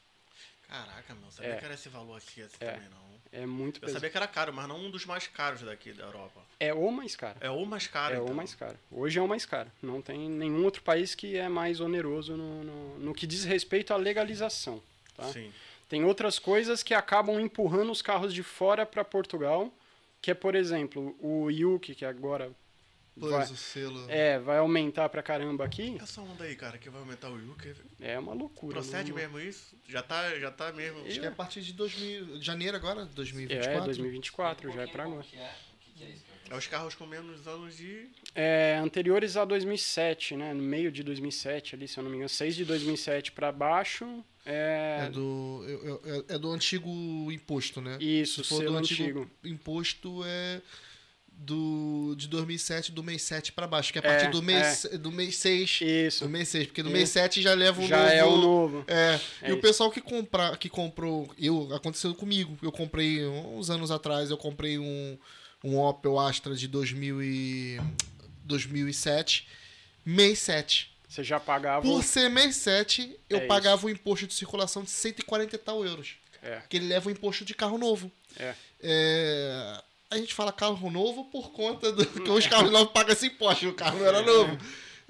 Caraca, 0.67 1.13
meu, 1.15 1.29
sabia 1.31 1.51
É. 1.53 1.57
que 1.57 1.65
era 1.65 1.73
esse 1.73 1.89
valor 1.89 2.17
aqui 2.17 2.41
assim 2.41 2.55
É. 2.59 2.71
também, 2.71 2.89
não. 2.89 3.12
É 3.35 3.45
muito 3.47 3.77
Eu 3.77 3.81
pesado. 3.81 3.93
sabia 3.95 4.09
que 4.11 4.17
era 4.17 4.27
caro, 4.27 4.53
mas 4.53 4.67
não 4.67 4.77
um 4.79 4.91
dos 4.91 5.05
mais 5.05 5.25
caros 5.27 5.61
daqui 5.63 5.91
da 5.91 6.03
Europa. 6.03 6.39
É 6.59 6.71
o 6.73 6.91
mais 6.91 7.15
caro. 7.15 7.35
É 7.41 7.49
o 7.49 7.65
mais 7.65 7.87
caro, 7.87 8.13
É 8.13 8.17
então. 8.19 8.31
o 8.31 8.35
mais 8.35 8.53
caro. 8.53 8.77
Hoje 8.91 9.17
é 9.17 9.21
o 9.21 9.27
mais 9.27 9.45
caro. 9.45 9.71
Não 9.81 10.01
tem 10.01 10.29
nenhum 10.29 10.63
outro 10.63 10.83
país 10.83 11.15
que 11.15 11.35
é 11.35 11.49
mais 11.49 11.79
oneroso 11.79 12.37
no, 12.37 12.63
no, 12.63 12.99
no 12.99 13.13
que 13.13 13.25
diz 13.25 13.43
respeito 13.43 13.91
à 13.91 13.97
legalização. 13.97 14.81
Tá? 15.17 15.23
Sim. 15.33 15.51
Tem 15.89 16.03
outras 16.05 16.37
coisas 16.37 16.83
que 16.83 16.93
acabam 16.93 17.39
empurrando 17.39 17.91
os 17.91 18.01
carros 18.03 18.33
de 18.33 18.43
fora 18.43 18.85
para 18.85 19.03
Portugal, 19.03 19.71
que 20.21 20.29
é, 20.31 20.33
por 20.35 20.53
exemplo, 20.55 21.15
o 21.19 21.49
Yuki, 21.49 21.95
que 21.95 22.05
agora 22.05 22.51
Pois, 23.19 23.31
vai, 23.31 23.43
o 23.45 23.55
selo. 23.55 24.05
é, 24.09 24.39
vai 24.39 24.57
aumentar 24.57 25.07
pra 25.09 25.21
caramba 25.21 25.63
aqui. 25.65 25.97
Essa 26.01 26.19
onda 26.21 26.43
aí, 26.45 26.55
cara, 26.55 26.77
que 26.77 26.89
vai 26.89 26.99
aumentar 27.01 27.29
o 27.29 27.37
Yuki. 27.39 27.73
É 28.01 28.17
uma 28.17 28.33
loucura. 28.33 28.73
Procede 28.73 29.09
não- 29.11 29.17
mesmo 29.17 29.39
isso? 29.39 29.75
Já 29.87 30.01
tá, 30.01 30.37
já 30.39 30.49
tá 30.51 30.71
mesmo. 30.71 31.05
Acho 31.05 31.19
que 31.19 31.25
é 31.25 31.29
a 31.29 31.31
partir 31.31 31.61
de 31.61 31.73
2000, 31.73 32.41
janeiro 32.41 32.75
agora, 32.75 33.05
2024. 33.05 33.71
É, 33.81 33.85
2024, 33.85 34.71
já 34.71 34.81
é 34.83 34.87
pra 34.87 35.03
agora. 35.03 35.23
que 35.23 35.37
é? 35.37 35.39
O 35.41 35.79
que 35.79 35.91
que 35.99 36.03
é 36.05 36.09
isso? 36.09 36.23
É 36.49 36.55
os 36.57 36.67
carros 36.67 36.93
com 36.95 37.05
menos 37.05 37.47
anos 37.47 37.77
de. 37.77 38.07
É, 38.35 38.79
anteriores 38.83 39.37
a 39.37 39.45
2007, 39.45 40.35
né? 40.35 40.53
No 40.53 40.61
meio 40.61 40.91
de 40.91 41.01
2007 41.03 41.75
ali, 41.75 41.87
se 41.87 41.97
eu 41.97 42.03
não 42.03 42.09
me 42.11 42.17
engano. 42.17 42.29
6 42.29 42.55
de 42.55 42.65
2007 42.65 43.31
pra 43.31 43.51
baixo. 43.51 44.23
É, 44.45 45.05
É 45.05 45.09
do, 45.09 45.63
eu- 45.67 46.01
eu- 46.03 46.25
é 46.27 46.37
do 46.37 46.51
antigo 46.51 46.89
imposto, 47.31 47.79
né? 47.79 47.97
Isso, 48.01 48.43
Se 48.43 48.49
for 48.49 48.57
selo 48.57 48.71
do 48.73 48.77
antigo 48.79 49.03
antigo. 49.21 49.31
imposto 49.45 50.21
é 50.25 50.61
do 51.37 52.15
de 52.17 52.27
2007, 52.27 52.91
do 52.91 53.03
mês 53.03 53.21
7 53.23 53.51
pra 53.51 53.67
baixo, 53.67 53.91
que 53.91 53.99
é 53.99 54.01
a 54.01 54.05
É, 54.05 54.07
partir 54.15 54.31
do 54.31 54.41
mês 54.41 54.85
do 54.99 55.11
mês 55.11 55.35
6. 55.37 55.79
Isso. 55.81 56.23
Do 56.23 56.29
mês 56.29 56.47
6, 56.49 56.67
porque 56.67 56.81
do 56.83 56.89
Isso. 56.89 56.97
mês 56.97 57.09
7 57.09 57.41
já 57.41 57.53
leva 57.53 57.81
o 57.81 57.87
Já 57.87 57.97
novo. 57.97 58.09
é 58.11 58.23
o 58.25 58.37
novo. 58.37 58.85
É, 58.87 59.19
É 59.41 59.49
e 59.49 59.51
o 59.51 59.53
isso. 59.53 59.61
pessoal 59.61 59.91
que, 59.91 59.99
compra, 60.01 60.55
que 60.55 60.69
comprou, 60.69 61.33
eu 61.37 61.73
aconteceu 61.75 62.13
comigo. 62.15 62.57
Eu 62.61 62.71
comprei 62.71 63.25
uns 63.25 63.69
anos 63.69 63.91
atrás, 63.91 64.29
eu 64.29 64.37
comprei 64.37 64.77
um, 64.79 65.17
um 65.63 65.77
Opel 65.79 66.17
Astra 66.19 66.55
de 66.55 66.67
2000 66.67 67.21
e, 67.21 67.81
2007, 68.45 69.47
mês 70.05 70.39
7. 70.39 70.91
Você 71.07 71.23
já 71.23 71.39
pagava. 71.39 71.81
Por 71.81 72.03
ser 72.03 72.29
mês 72.29 72.55
7, 72.55 73.15
eu 73.29 73.37
É 73.39 73.45
pagava 73.45 73.85
o 73.85 73.89
imposto 73.89 74.25
de 74.25 74.33
circulação 74.33 74.83
de 74.83 74.89
140 74.89 75.55
e 75.55 75.59
tal 75.59 75.85
euros. 75.85 76.15
É, 76.41 76.57
Porque 76.57 76.77
ele 76.77 76.87
leva 76.87 77.07
o 77.07 77.11
imposto 77.11 77.45
de 77.45 77.53
carro 77.53 77.77
novo. 77.77 78.11
é. 78.39 78.53
É, 78.85 79.83
A 80.13 80.17
gente 80.17 80.33
fala 80.33 80.51
carro 80.51 80.89
novo 80.91 81.25
por 81.25 81.51
conta 81.51 81.91
do 81.91 82.05
que 82.21 82.29
os 82.29 82.47
carros 82.47 82.71
novos 82.71 82.91
pagam 82.93 83.13
esse 83.13 83.27
imposto, 83.27 83.67
o 83.69 83.73
carro 83.73 83.97
não 83.99 84.05
era 84.05 84.21
novo. 84.21 84.57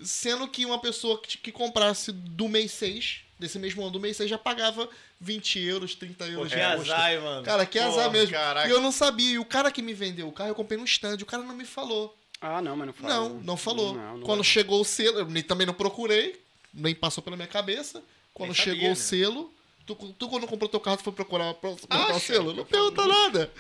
Sendo 0.01 0.47
que 0.47 0.65
uma 0.65 0.79
pessoa 0.79 1.19
que, 1.21 1.37
que 1.37 1.51
comprasse 1.51 2.11
do 2.11 2.49
mês 2.49 2.71
6, 2.71 3.21
desse 3.39 3.59
mesmo 3.59 3.81
ano 3.83 3.91
do 3.91 3.99
mês 3.99 4.17
6, 4.17 4.29
já 4.29 4.37
pagava 4.37 4.89
20 5.21 5.59
euros, 5.59 5.95
30 5.95 6.25
Pô, 6.25 6.31
euros 6.31 6.51
que 6.53 6.59
de 6.59 6.65
imposto. 6.65 6.91
azar, 6.93 7.21
mano. 7.21 7.43
Cara, 7.43 7.65
que 7.65 7.79
Pô, 7.79 7.85
azar 7.85 8.11
mesmo. 8.11 8.33
Caraca. 8.33 8.67
E 8.67 8.71
eu 8.71 8.81
não 8.81 8.91
sabia. 8.91 9.31
E 9.33 9.39
o 9.39 9.45
cara 9.45 9.71
que 9.71 9.81
me 9.81 9.93
vendeu 9.93 10.27
o 10.27 10.31
carro, 10.31 10.49
eu 10.49 10.55
comprei 10.55 10.77
no 10.77 10.85
stand. 10.85 11.17
O 11.21 11.25
cara 11.25 11.43
não 11.43 11.55
me 11.55 11.65
falou. 11.65 12.17
Ah, 12.41 12.61
não, 12.61 12.75
mas 12.75 12.87
não 12.87 12.93
fala. 12.93 13.13
Não, 13.13 13.29
não 13.41 13.57
falou. 13.57 13.93
Não, 13.95 14.17
não 14.17 14.25
Quando 14.25 14.41
é. 14.41 14.43
chegou 14.43 14.81
o 14.81 14.85
selo, 14.85 15.19
eu 15.19 15.25
nem- 15.27 15.43
também 15.43 15.65
não 15.65 15.73
procurei, 15.73 16.41
nem 16.73 16.93
passou 16.93 17.23
pela 17.23 17.37
minha 17.37 17.47
cabeça. 17.47 18.03
Quando 18.33 18.49
Nem 18.49 18.57
sabia, 18.57 18.73
chegou 18.73 18.87
né? 18.87 18.93
o 18.93 18.95
selo, 18.97 19.52
Tu, 19.85 19.95
tu 20.17 20.29
quando 20.29 20.47
comprou 20.47 20.69
teu 20.69 20.79
carro, 20.79 20.97
tu 20.97 21.03
foi 21.03 21.13
procurar 21.13 21.53
pra 21.55 21.71
botar 21.71 22.15
o 22.15 22.19
selo? 22.19 22.53
Não 22.53 22.65
pergunta 22.65 23.05
nada. 23.05 23.51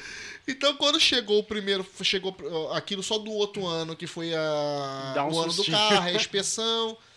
Então, 0.47 0.75
quando 0.77 0.99
chegou 0.99 1.39
o 1.39 1.43
primeiro, 1.43 1.85
chegou 2.01 2.35
aquilo 2.73 3.03
só 3.03 3.17
do 3.17 3.31
outro 3.31 3.65
ano, 3.65 3.95
que 3.95 4.07
foi 4.07 4.33
a, 4.33 5.13
um 5.29 5.33
o 5.33 5.39
ano 5.39 5.47
do 5.47 5.53
sustinho. 5.53 5.77
carro, 5.77 6.07
a 6.07 6.11
inspeção. 6.13 6.97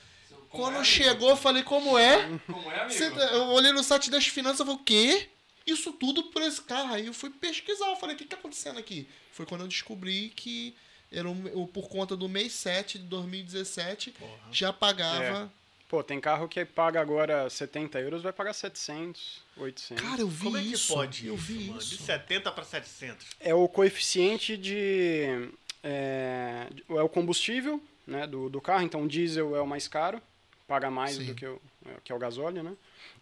Como 0.51 0.63
Quando 0.73 0.81
é, 0.81 0.85
chegou, 0.85 1.29
eu 1.31 1.37
falei, 1.37 1.63
como 1.65 1.99
é? 1.99 2.39
Como 2.47 2.71
é? 2.73 2.89
Você- 2.89 3.05
eu 3.33 3.49
olhei 3.49 3.73
no 3.73 3.83
site 3.83 4.11
das 4.11 4.27
finanças 4.27 4.61
e 4.61 4.65
falei, 4.65 4.75
o 4.81 4.85
quê? 4.85 5.29
Isso 5.67 5.93
tudo 5.93 6.23
por 6.25 6.41
esse 6.41 6.63
carro. 6.63 6.95
Aí 6.95 7.07
eu 7.07 7.13
fui 7.13 7.29
pesquisar, 7.31 7.87
eu 7.91 7.97
falei, 7.97 8.15
o 8.15 8.19
que 8.19 8.25
tá 8.25 8.37
acontecendo 8.37 8.79
aqui? 8.79 9.07
Foi 9.33 9.45
quando 9.45 9.63
eu 9.63 9.69
descobri 9.69 10.31
que 10.35 10.75
era 11.13 11.29
um- 11.29 11.51
o- 11.63 11.67
por 11.67 11.89
conta 11.89 12.17
do 12.17 12.29
mês 12.29 12.53
7 12.53 12.97
de 12.99 13.05
2017, 13.05 14.15
já 14.53 14.73
pagava. 14.73 15.53
Pô, 15.89 16.03
tem 16.03 16.21
carro 16.21 16.49
que 16.49 16.65
paga 16.65 17.01
agora 17.01 17.49
70 17.49 18.01
euros, 18.01 18.23
vai 18.23 18.33
pagar 18.33 18.53
700, 18.53 19.41
800. 19.57 20.05
Cara, 20.05 20.21
eu 20.21 20.29
vi 20.29 20.45
Como 20.45 20.57
é 20.57 20.61
que 20.61 20.73
isso. 20.73 20.93
pode 20.93 21.27
eu 21.27 21.35
isso, 21.37 21.45
vi 21.45 21.69
mano? 21.69 21.79
De 21.79 21.95
isso. 21.95 22.03
70 22.03 22.51
pra 22.53 22.65
700. 22.65 23.27
É 23.39 23.55
o 23.55 23.69
coeficiente 23.69 24.57
de... 24.57 25.49
É, 25.85 26.67
é 26.89 27.03
o 27.03 27.09
combustível 27.09 27.81
né, 28.05 28.27
do, 28.27 28.49
do 28.49 28.61
carro, 28.61 28.83
então 28.83 29.05
o 29.05 29.09
diesel 29.09 29.55
é 29.55 29.61
o 29.61 29.67
mais 29.67 29.87
caro, 29.87 30.21
paga 30.67 30.91
mais 30.91 31.15
Sim. 31.17 31.27
do 31.27 31.35
que 31.37 31.47
o, 31.47 31.61
que 32.03 32.11
é 32.11 32.15
o 32.15 32.19
gasóleo, 32.19 32.65
né? 32.65 32.75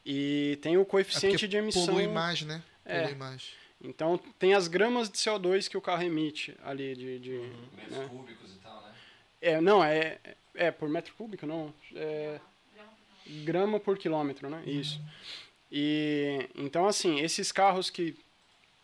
E 0.05 0.59
tem 0.63 0.79
o 0.79 0.83
É 0.83 0.85
coeficiente 0.87 1.35
porque 1.35 1.49
de 1.49 1.57
emissão... 1.59 1.87
polui 1.87 2.09
mais, 2.09 2.41
né? 2.43 2.63
É. 2.87 3.03
Polui 3.03 3.15
mais. 3.17 3.51
Então 3.83 4.19
tem 4.39 4.55
as 4.55 4.69
gramas 4.69 5.11
de 5.11 5.19
CO2 5.19 5.69
que 5.69 5.77
o 5.77 5.83
carro 5.83 6.03
emite 6.03 6.57
ali 6.65 6.95
de... 6.95 7.19
de 7.19 7.53
Metros 7.77 7.99
né? 7.99 8.09
cúbicos 8.11 8.55
e 8.55 8.59
tal, 8.61 8.81
né? 8.81 8.93
É, 9.43 9.61
não, 9.61 9.85
é, 9.85 10.19
é 10.55 10.71
por 10.71 10.89
metro 10.89 11.13
cúbico, 11.15 11.47
não. 11.47 11.75
É 11.95 12.41
grama 13.45 13.79
por 13.81 13.99
quilômetro, 13.99 14.49
né? 14.51 14.63
Isso. 14.67 15.01
E 15.71 16.49
então 16.55 16.87
assim, 16.87 17.21
esses 17.21 17.51
carros 17.51 17.91
que 17.91 18.17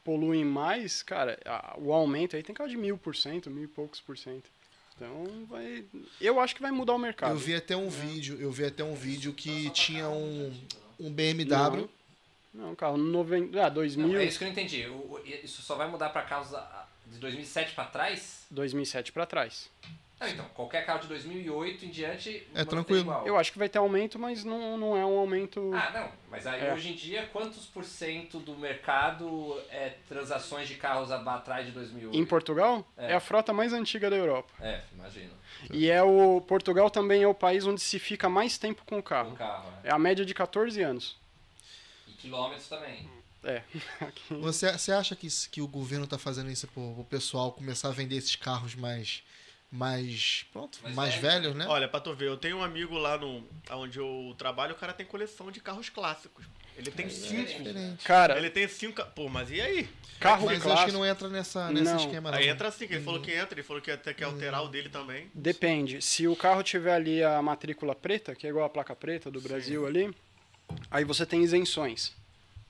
poluem 0.05 0.45
mais, 0.45 1.03
cara, 1.03 1.39
a- 1.45 1.75
o 1.79 1.93
aumento 1.93 2.35
aí 2.37 2.43
tem 2.43 2.55
carro 2.55 2.71
de 2.71 2.77
mil 2.77 2.97
por 2.99 3.15
cento, 3.15 3.51
mil 3.51 3.65
e 3.65 3.69
poucos 3.69 4.01
por 4.01 4.17
cento. 4.19 4.51
Então 4.97 5.47
vai, 5.49 5.85
eu 6.21 6.41
acho 6.41 6.55
que 6.55 6.61
vai 6.63 6.71
mudar 6.71 6.95
o 6.95 6.99
mercado. 6.99 7.33
Eu 7.33 7.39
vi 7.39 7.55
até 7.55 7.77
um 7.77 7.89
vídeo, 7.89 8.37
eu 8.41 8.51
vi 8.51 8.65
até 8.65 8.83
um 8.85 8.95
vídeo 8.95 9.33
que 9.33 9.71
tinha 9.71 10.09
um, 10.09 10.53
um 10.99 11.11
BMW. 11.13 11.89
Não, 12.53 12.75
carro 12.75 12.97
90, 12.97 13.65
ah, 13.65 13.69
2000, 13.69 14.09
Não, 14.09 14.17
é 14.17 14.25
isso 14.25 14.37
que 14.39 14.45
eu 14.45 14.47
não 14.47 14.53
entendi. 14.53 14.85
O- 14.89 15.21
isso 15.45 15.63
só 15.63 15.77
vai 15.77 15.89
mudar 15.89 16.09
pra 16.11 16.23
carros 16.23 16.53
a- 16.53 16.87
de 17.07 17.19
2007 17.19 17.73
pra 17.75 17.85
trás? 17.85 18.45
2007 18.51 19.13
para 19.13 19.25
trás. 19.25 19.71
Não, 20.21 20.29
então, 20.29 20.45
qualquer 20.55 20.85
carro 20.85 21.01
de 21.01 21.09
2008 21.09 21.87
em 21.87 21.89
diante. 21.89 22.47
mantém 22.51 22.67
tranquilo. 22.67 23.01
igual. 23.01 23.27
Eu 23.27 23.39
acho 23.39 23.51
que 23.51 23.59
vai 23.59 23.71
ter 23.71 23.79
aumento, 23.79 24.19
mas 24.19 24.45
não, 24.45 24.77
não 24.77 24.95
é 24.97 25.05
um 25.05 25.19
aumento 25.19 25.71
Ah, 25.73 25.91
não. 25.93 26.13
Mas 26.31 26.47
aí 26.47 26.61
É. 26.67 26.75
hoje 26.75 26.91
em 26.91 26.95
dia, 26.95 27.27
quantos 27.33 27.65
por 27.67 27.85
cento 27.85 28.39
do 28.39 28.55
mercado 28.57 29.59
é 29.71 29.95
transações 30.09 30.69
de 30.69 30.75
carros 30.75 31.11
atrás 31.11 31.65
de 31.65 31.73
2008? 31.73 32.15
em 32.17 32.27
Portugal. 32.27 32.87
É. 32.99 33.13
É 33.13 33.15
a 33.15 33.21
frota 33.21 33.53
mais 33.55 33.73
antiga 33.73 34.11
da 34.11 34.17
Europa. 34.17 34.53
É, 34.61 34.83
imagino. 34.93 35.33
E 35.73 35.91
é 35.91 36.03
o 36.03 36.41
Portugal 36.43 36.91
também 36.91 37.23
é 37.23 37.27
o 37.27 37.35
país 37.35 37.67
onde 37.67 37.81
se 37.81 37.99
fica 37.99 38.29
mais 38.29 38.59
tempo 38.59 38.83
com 38.85 38.99
o 38.99 39.03
carro. 39.03 39.35
carro, 39.37 39.71
né? 39.71 39.79
É 39.85 39.93
a 39.93 39.99
média 39.99 40.25
de 40.25 40.35
14 40.35 40.83
anos. 40.83 41.17
E 42.07 42.13
quilômetros 42.13 42.69
também. 42.69 43.09
É. 43.43 43.63
Você, 44.31 44.71
você 44.71 44.93
acha 44.93 45.17
que, 45.17 45.27
que 45.51 45.63
o 45.63 45.67
governo 45.67 46.07
tá 46.07 46.19
fazendo 46.19 46.51
isso 46.51 46.69
pro, 46.69 46.93
pro 46.95 47.05
pessoal 47.05 47.53
começar 47.53 47.89
a 47.89 47.93
vender 47.93 48.17
esses 48.17 48.37
carros 48.37 48.75
mais. 48.75 49.23
Mais. 49.71 50.45
pronto, 50.53 50.79
Mais 50.83 50.95
mais, 50.97 51.15
velhos. 51.15 51.55
né? 51.55 51.67
Olha, 51.69 51.89
pra 51.89 52.01
tu 52.01 52.15
ver, 52.15 52.29
eu 52.29 52.37
tenho 52.37 52.59
um 52.59 52.63
amigo 52.63 52.97
lá 52.99 53.17
no, 53.17 53.45
onde 53.71 53.99
eu 53.99 54.35
trabalho, 54.37 54.73
o 54.75 54.79
cara 54.79 54.93
tem 54.93 55.07
coleção 55.07 55.51
de 55.51 55.61
carros 55.61 55.89
clássicos. 55.89 56.45
Ele 56.77 56.91
tem 56.91 57.11
cinco. 57.11 57.45
Diferente. 57.47 58.05
Cara, 58.05 58.39
Ele 58.39 58.49
tem 58.49 58.67
cinco. 58.67 59.05
Pô, 59.15 59.29
mas 59.29 59.51
e 59.51 59.61
aí? 59.61 59.89
carro 60.19 60.47
Mas 60.47 60.53
eu 60.53 60.57
acho 60.59 60.63
clássico 60.67 60.91
que 60.91 60.97
não 60.97 61.05
entra 61.05 61.29
nessa, 61.29 61.71
nesse 61.71 61.85
Não. 61.85 61.97
esquema, 61.97 62.31
não. 62.31 62.39
Aí 62.39 62.49
entra 62.49 62.69
assim, 62.69 62.87
que 62.87 62.95
ele 62.95 63.05
falou 63.05 63.21
que 63.21 63.33
entra, 63.33 63.55
ele 63.55 63.63
falou 63.63 63.83
que 63.83 63.91
até 63.91 64.15
quer 64.15 64.25
alterar 64.25 64.65
o 64.65 64.69
dele 64.69 64.89
também. 64.89 65.31
depende. 65.35 66.01
Se 66.01 66.27
o 66.27 66.35
carro 66.35 66.63
tiver 66.63 66.95
ali 66.95 67.23
a 67.23 67.43
matrícula 67.43 67.95
preta, 67.95 68.35
que 68.35 68.47
é 68.47 68.51
igual 68.51 68.65
a 68.65 68.71
placa 68.71 68.97
preta 68.97 69.31
do 69.31 69.41
Brasil 69.43 69.87
ali, 69.87 70.11
aí 70.91 71.05
você 71.05 71.27
tem 71.27 71.43
isenções 71.43 72.17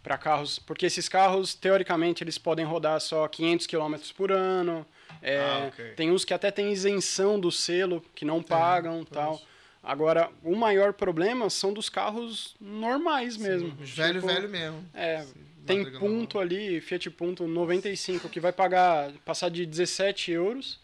para 0.02 0.16
carros, 0.16 0.58
porque 0.58 0.86
esses 0.86 1.08
carros 1.08 1.54
teoricamente 1.54 2.24
eles 2.24 2.38
podem 2.38 2.64
rodar 2.64 3.00
só 3.00 3.26
500 3.28 3.66
km 3.66 3.94
por 4.16 4.32
ano. 4.32 4.86
é, 5.22 5.38
Ah, 5.38 5.66
ok. 5.68 5.92
Tem 5.92 6.10
uns 6.10 6.24
que 6.24 6.32
até 6.32 6.50
tem 6.50 6.72
isenção 6.72 7.38
do 7.38 7.50
selo, 7.52 8.02
que 8.14 8.24
não 8.24 8.42
pagam, 8.42 9.04
tal. 9.04 9.40
Agora, 9.82 10.30
o 10.42 10.54
maior 10.54 10.92
problema 10.92 11.48
são 11.48 11.72
dos 11.72 11.88
carros 11.88 12.54
normais 12.60 13.36
mesmo. 13.36 13.76
Os 13.80 13.90
velho, 13.90 14.20
Tipo, 14.20 14.26
velho 14.26 14.48
mesmo. 14.48 14.84
É, 14.92 15.22
Sim, 15.22 15.32
tem 15.66 15.92
Punto 15.92 16.38
ali, 16.38 16.80
Fiat 16.80 17.10
Punto 17.10 17.46
95, 17.46 18.28
que 18.28 18.40
vai 18.40 18.52
pagar, 18.52 19.10
passar 19.24 19.50
de 19.50 19.64
17 19.64 20.32
euros 20.32 20.78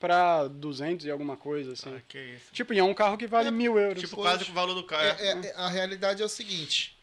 para 0.00 0.48
200 0.48 1.06
e 1.06 1.10
alguma 1.10 1.36
coisa, 1.36 1.72
assim. 1.74 1.94
Ah, 1.94 2.00
que 2.08 2.18
isso. 2.18 2.46
Tipo, 2.52 2.72
e 2.72 2.78
é 2.78 2.84
um 2.84 2.94
carro 2.94 3.16
que 3.16 3.26
vale 3.26 3.48
É, 3.48 3.50
mil 3.50 3.78
euros. 3.78 4.00
Tipo, 4.02 4.16
quase 4.16 4.44
que 4.44 4.50
o 4.50 4.54
valor 4.54 4.74
do 4.74 4.82
carro. 4.84 5.04
É, 5.04 5.28
é, 5.28 5.46
é, 5.46 5.54
a 5.56 5.68
realidade 5.68 6.22
é 6.22 6.24
o 6.24 6.28
seguinte: 6.28 6.96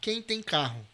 quem 0.00 0.22
tem 0.22 0.40
carro, 0.42 0.86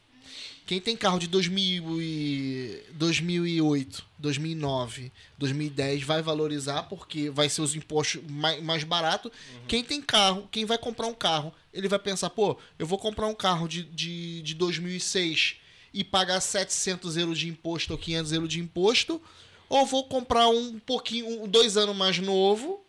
quem 0.71 0.81
tem 0.81 0.97
carro 0.97 1.19
de 1.19 1.27
2000 1.27 2.01
e 2.01 2.81
2008, 2.93 4.07
2009, 4.17 5.11
2010 5.37 6.05
vai 6.05 6.23
valorizar 6.23 6.85
porque 6.85 7.29
vai 7.29 7.49
ser 7.49 7.63
os 7.63 7.75
impostos 7.75 8.23
mais, 8.31 8.63
mais 8.63 8.85
barato. 8.85 9.33
Quem 9.67 9.83
tem 9.83 10.01
carro, 10.01 10.49
quem 10.49 10.65
vai 10.65 10.79
comprar 10.79 11.09
um 11.09 11.13
carro, 11.13 11.53
ele 11.75 11.89
vai 11.89 11.99
pensar: 11.99 12.31
pô, 12.31 12.57
eu 12.79 12.87
vou 12.87 13.01
comprar 13.01 13.27
um 13.27 13.35
carro 13.35 13.67
de, 13.67 13.83
de, 13.83 14.43
de 14.43 14.55
2006 14.55 15.57
e 15.93 16.05
pagar 16.05 16.41
700 16.41 17.17
euros 17.17 17.37
de 17.37 17.49
imposto 17.49 17.93
ou 17.93 17.99
500 17.99 18.33
euros 18.33 18.49
de 18.49 18.61
imposto, 18.61 19.21
ou 19.69 19.85
vou 19.85 20.05
comprar 20.05 20.47
um 20.47 20.79
pouquinho, 20.79 21.49
dois 21.49 21.77
anos 21.77 21.97
mais 21.97 22.17
novo 22.21 22.87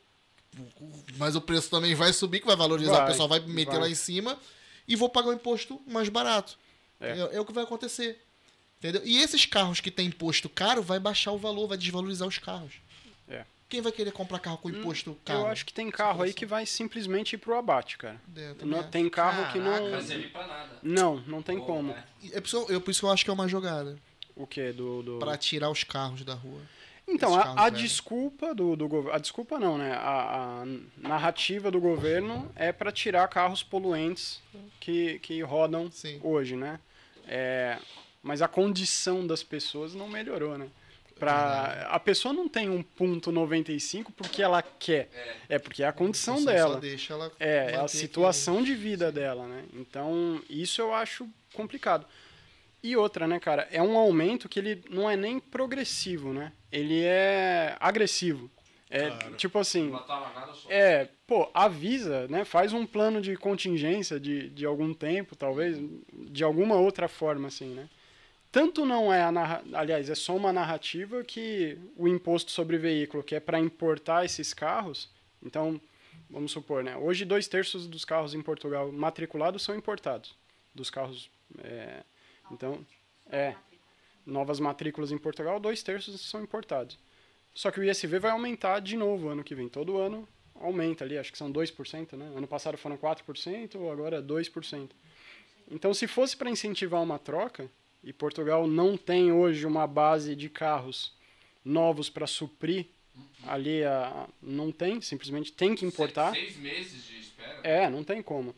mas 1.17 1.35
o 1.35 1.41
preço 1.41 1.69
também 1.71 1.95
vai 1.95 2.13
subir, 2.13 2.41
que 2.41 2.45
vai 2.45 2.55
valorizar, 2.55 2.97
Vai, 2.97 3.03
o 3.05 3.07
pessoal 3.07 3.27
vai 3.27 3.39
meter 3.39 3.71
vai. 3.71 3.79
lá 3.79 3.89
em 3.89 3.95
cima 3.95 4.37
e 4.87 4.95
vou 4.95 5.09
pagar 5.09 5.29
um 5.29 5.33
imposto 5.33 5.81
mais 5.87 6.09
barato. 6.09 6.59
É. 7.01 7.11
É, 7.11 7.35
é 7.35 7.39
o 7.41 7.45
que 7.45 7.53
vai 7.53 7.63
acontecer. 7.63 8.21
Entendeu? 8.79 9.01
E 9.05 9.17
esses 9.19 9.45
carros 9.45 9.79
que 9.79 9.91
tem 9.91 10.07
imposto 10.07 10.49
caro 10.49 10.81
vai 10.81 10.99
baixar 10.99 11.31
o 11.31 11.37
valor, 11.37 11.67
vai 11.67 11.77
desvalorizar 11.77 12.27
os 12.27 12.37
carros. 12.37 12.73
É. 13.29 13.45
Quem 13.69 13.79
vai 13.79 13.91
querer 13.91 14.11
comprar 14.11 14.39
carro 14.39 14.57
com 14.57 14.69
imposto 14.69 15.17
caro? 15.23 15.41
Eu 15.41 15.47
acho 15.47 15.65
que 15.65 15.71
tem 15.73 15.89
carro 15.91 16.23
aí 16.23 16.33
que 16.33 16.45
vai 16.45 16.65
simplesmente 16.65 17.33
ir 17.33 17.37
pro 17.37 17.55
abate, 17.55 17.97
cara. 17.97 18.19
É, 18.35 18.53
Não, 18.65 18.83
tem 18.83 19.07
carro 19.09 19.51
que 19.53 19.59
Não 19.59 19.71
não. 19.83 19.91
vai 19.91 20.01
servir 20.01 20.29
pra 20.31 20.45
nada. 20.47 20.79
Não, 20.83 21.17
não 21.27 21.41
tem 21.41 21.57
Ou, 21.59 21.65
como. 21.65 21.93
né? 21.93 22.03
É 22.33 22.41
por, 22.41 22.47
isso, 22.47 22.65
eu- 22.69 22.81
por 22.81 22.91
isso 22.91 22.99
que 22.99 23.05
eu 23.05 23.11
acho 23.11 23.23
que 23.23 23.29
é 23.29 23.33
uma 23.33 23.47
jogada. 23.47 23.97
O 24.35 24.45
que? 24.47 24.71
Do, 24.73 25.03
do... 25.03 25.19
Pra 25.19 25.37
tirar 25.37 25.69
os 25.69 25.83
carros 25.83 26.23
da 26.25 26.33
rua. 26.33 26.59
Então, 27.07 27.35
a, 27.35 27.65
a 27.65 27.69
desculpa 27.69 28.53
do, 28.55 28.75
do 28.75 28.87
governo. 28.87 29.15
A 29.15 29.19
desculpa 29.19 29.59
não, 29.59 29.77
né? 29.77 29.93
A, 29.93 30.63
a 30.63 30.65
narrativa 30.97 31.69
do 31.69 31.79
governo 31.79 32.51
é 32.55 32.71
para 32.71 32.91
tirar 32.91 33.27
carros 33.27 33.61
poluentes 33.63 34.41
que, 34.79 35.19
que 35.19 35.41
rodam 35.41 35.89
Sim. 35.91 36.19
hoje, 36.23 36.55
né? 36.55 36.79
É, 37.27 37.77
mas 38.21 38.41
a 38.41 38.47
condição 38.47 39.25
das 39.25 39.43
pessoas 39.43 39.93
não 39.93 40.07
melhorou, 40.07 40.57
né? 40.57 40.67
Pra, 41.19 41.87
a 41.91 41.99
pessoa 41.99 42.33
não 42.33 42.47
tem 42.49 42.67
um 42.67 42.81
ponto 42.81 43.31
95 43.31 44.11
porque 44.11 44.41
ela 44.41 44.61
quer. 44.63 45.07
É 45.47 45.59
porque 45.59 45.83
é 45.83 45.87
a 45.87 45.93
condição 45.93 46.37
Você 46.39 46.45
dela. 46.47 46.73
Só 46.75 46.79
deixa 46.79 47.13
ela 47.13 47.31
É, 47.39 47.73
é 47.73 47.75
a 47.75 47.87
situação 47.87 48.63
de 48.63 48.73
vida 48.73 49.11
dela, 49.11 49.45
né? 49.47 49.63
Então, 49.73 50.41
isso 50.49 50.81
eu 50.81 50.91
acho 50.93 51.29
complicado. 51.53 52.07
E 52.81 52.97
outra, 52.97 53.27
né, 53.27 53.39
cara, 53.39 53.67
é 53.71 53.79
um 53.83 53.95
aumento 53.95 54.49
que 54.49 54.57
ele 54.57 54.83
não 54.89 55.07
é 55.07 55.15
nem 55.15 55.39
progressivo, 55.39 56.33
né? 56.33 56.51
Ele 56.71 57.03
é 57.03 57.75
agressivo. 57.79 58.49
É 58.89 59.09
Claro. 59.11 59.35
tipo 59.35 59.59
assim, 59.59 59.89
Não 59.91 59.99
toma 60.03 60.33
nada 60.33 60.53
só. 60.53 60.67
é, 60.71 61.07
pô, 61.31 61.49
avisa, 61.53 62.27
né? 62.27 62.43
Faz 62.43 62.73
um 62.73 62.85
plano 62.85 63.21
de 63.21 63.37
contingência 63.37 64.19
de, 64.19 64.49
de 64.49 64.65
algum 64.65 64.93
tempo, 64.93 65.33
talvez, 65.33 65.81
de 66.11 66.43
alguma 66.43 66.75
outra 66.75 67.07
forma, 67.07 67.47
assim, 67.47 67.69
né? 67.69 67.87
Tanto 68.51 68.85
não 68.85 69.13
é 69.13 69.23
a 69.23 69.31
narra... 69.31 69.63
aliás, 69.71 70.09
é 70.09 70.15
só 70.15 70.35
uma 70.35 70.51
narrativa 70.51 71.23
que 71.23 71.77
o 71.95 72.05
imposto 72.05 72.51
sobre 72.51 72.77
veículo, 72.77 73.23
que 73.23 73.33
é 73.33 73.39
para 73.39 73.57
importar 73.61 74.25
esses 74.25 74.53
carros, 74.53 75.09
então, 75.41 75.79
vamos 76.29 76.51
supor, 76.51 76.83
né? 76.83 76.97
Hoje 76.97 77.23
dois 77.23 77.47
terços 77.47 77.87
dos 77.87 78.03
carros 78.03 78.33
em 78.33 78.41
Portugal 78.41 78.91
matriculados 78.91 79.63
são 79.63 79.73
importados, 79.73 80.35
dos 80.75 80.89
carros, 80.89 81.31
é, 81.59 82.03
então, 82.51 82.85
é, 83.29 83.55
novas 84.25 84.59
matrículas 84.59 85.13
em 85.13 85.17
Portugal, 85.17 85.61
dois 85.61 85.81
terços 85.81 86.19
são 86.29 86.43
importados. 86.43 86.99
Só 87.53 87.71
que 87.71 87.79
o 87.79 87.83
ISV 87.85 88.19
vai 88.19 88.31
aumentar 88.31 88.81
de 88.81 88.97
novo 88.97 89.29
ano 89.29 89.45
que 89.45 89.55
vem. 89.55 89.69
Todo 89.69 89.97
ano 89.97 90.27
aumenta 90.63 91.03
ali, 91.03 91.17
acho 91.17 91.31
que 91.31 91.37
são 91.37 91.51
2%, 91.51 92.13
né? 92.13 92.31
Ano 92.35 92.47
passado 92.47 92.77
foram 92.77 92.97
4%, 92.97 93.75
agora 93.91 94.21
2%. 94.21 94.89
Então, 95.69 95.93
se 95.93 96.07
fosse 96.07 96.35
para 96.35 96.49
incentivar 96.49 97.01
uma 97.01 97.17
troca, 97.17 97.69
e 98.03 98.11
Portugal 98.11 98.67
não 98.67 98.97
tem 98.97 99.31
hoje 99.31 99.65
uma 99.65 99.85
base 99.85 100.35
de 100.35 100.49
carros 100.49 101.13
novos 101.63 102.09
para 102.09 102.25
suprir 102.25 102.87
ali, 103.45 103.83
a, 103.83 104.27
não 104.41 104.71
tem, 104.71 105.01
simplesmente 105.01 105.51
tem 105.51 105.75
que 105.75 105.85
importar. 105.85 106.31
Seis 106.33 106.57
meses 106.57 107.05
de 107.05 107.19
espera. 107.19 107.59
É, 107.63 107.89
não 107.89 108.03
tem 108.03 108.21
como. 108.21 108.55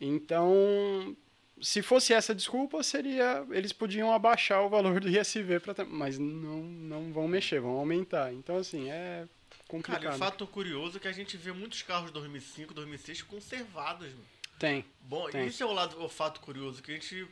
Então, 0.00 1.16
se 1.60 1.82
fosse 1.82 2.12
essa 2.12 2.34
desculpa, 2.34 2.82
seria 2.82 3.46
eles 3.50 3.72
podiam 3.72 4.12
abaixar 4.12 4.62
o 4.62 4.68
valor 4.68 5.00
do 5.00 5.08
ISV, 5.08 5.60
pra, 5.60 5.84
mas 5.84 6.18
não, 6.18 6.62
não 6.62 7.12
vão 7.12 7.26
mexer, 7.28 7.60
vão 7.60 7.72
aumentar. 7.72 8.32
Então, 8.32 8.56
assim, 8.56 8.90
é 8.90 9.26
complicado. 9.68 10.02
Cara, 10.02 10.14
e 10.14 10.16
um 10.16 10.18
fato 10.18 10.46
curioso 10.46 10.96
é 10.96 11.00
que 11.00 11.08
a 11.08 11.12
gente 11.12 11.36
vê 11.36 11.52
muitos 11.52 11.82
carros 11.82 12.10
2005, 12.10 12.72
2006 12.74 13.22
conservados. 13.22 14.08
Mano. 14.08 14.24
Tem. 14.58 14.84
Bom, 15.02 15.28
tem. 15.30 15.46
esse 15.46 15.62
é 15.62 15.66
o 15.66 15.72
lado, 15.72 16.02
o 16.02 16.08
fato 16.08 16.40
curioso, 16.40 16.82
que 16.82 16.90
a 16.92 16.94
gente. 16.94 17.26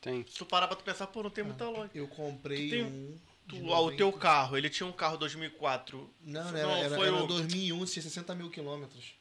Tem. 0.00 0.24
Se 0.28 0.36
tu 0.38 0.44
parar 0.46 0.66
pra 0.68 0.76
tu 0.76 0.84
pensar, 0.84 1.06
pô, 1.06 1.22
não 1.22 1.30
tem 1.30 1.42
muita 1.44 1.68
loja. 1.68 1.90
Eu 1.94 2.06
comprei 2.06 2.70
tem- 2.70 2.84
um. 2.84 3.18
Tu, 3.48 3.56
ah, 3.72 3.80
o 3.80 3.92
teu 3.92 4.06
90. 4.08 4.18
carro, 4.18 4.56
ele 4.58 4.68
tinha 4.68 4.86
um 4.86 4.92
carro 4.92 5.16
2004. 5.16 6.10
Não, 6.20 6.44
Não, 6.44 6.50
não, 6.52 6.58
era, 6.58 6.78
era, 6.80 6.96
foi 6.96 7.06
era 7.06 7.16
o- 7.16 7.26
2001, 7.28 7.84
tinha 7.84 8.02
60 8.02 8.34
mil 8.34 8.50
quilômetros. 8.50 9.14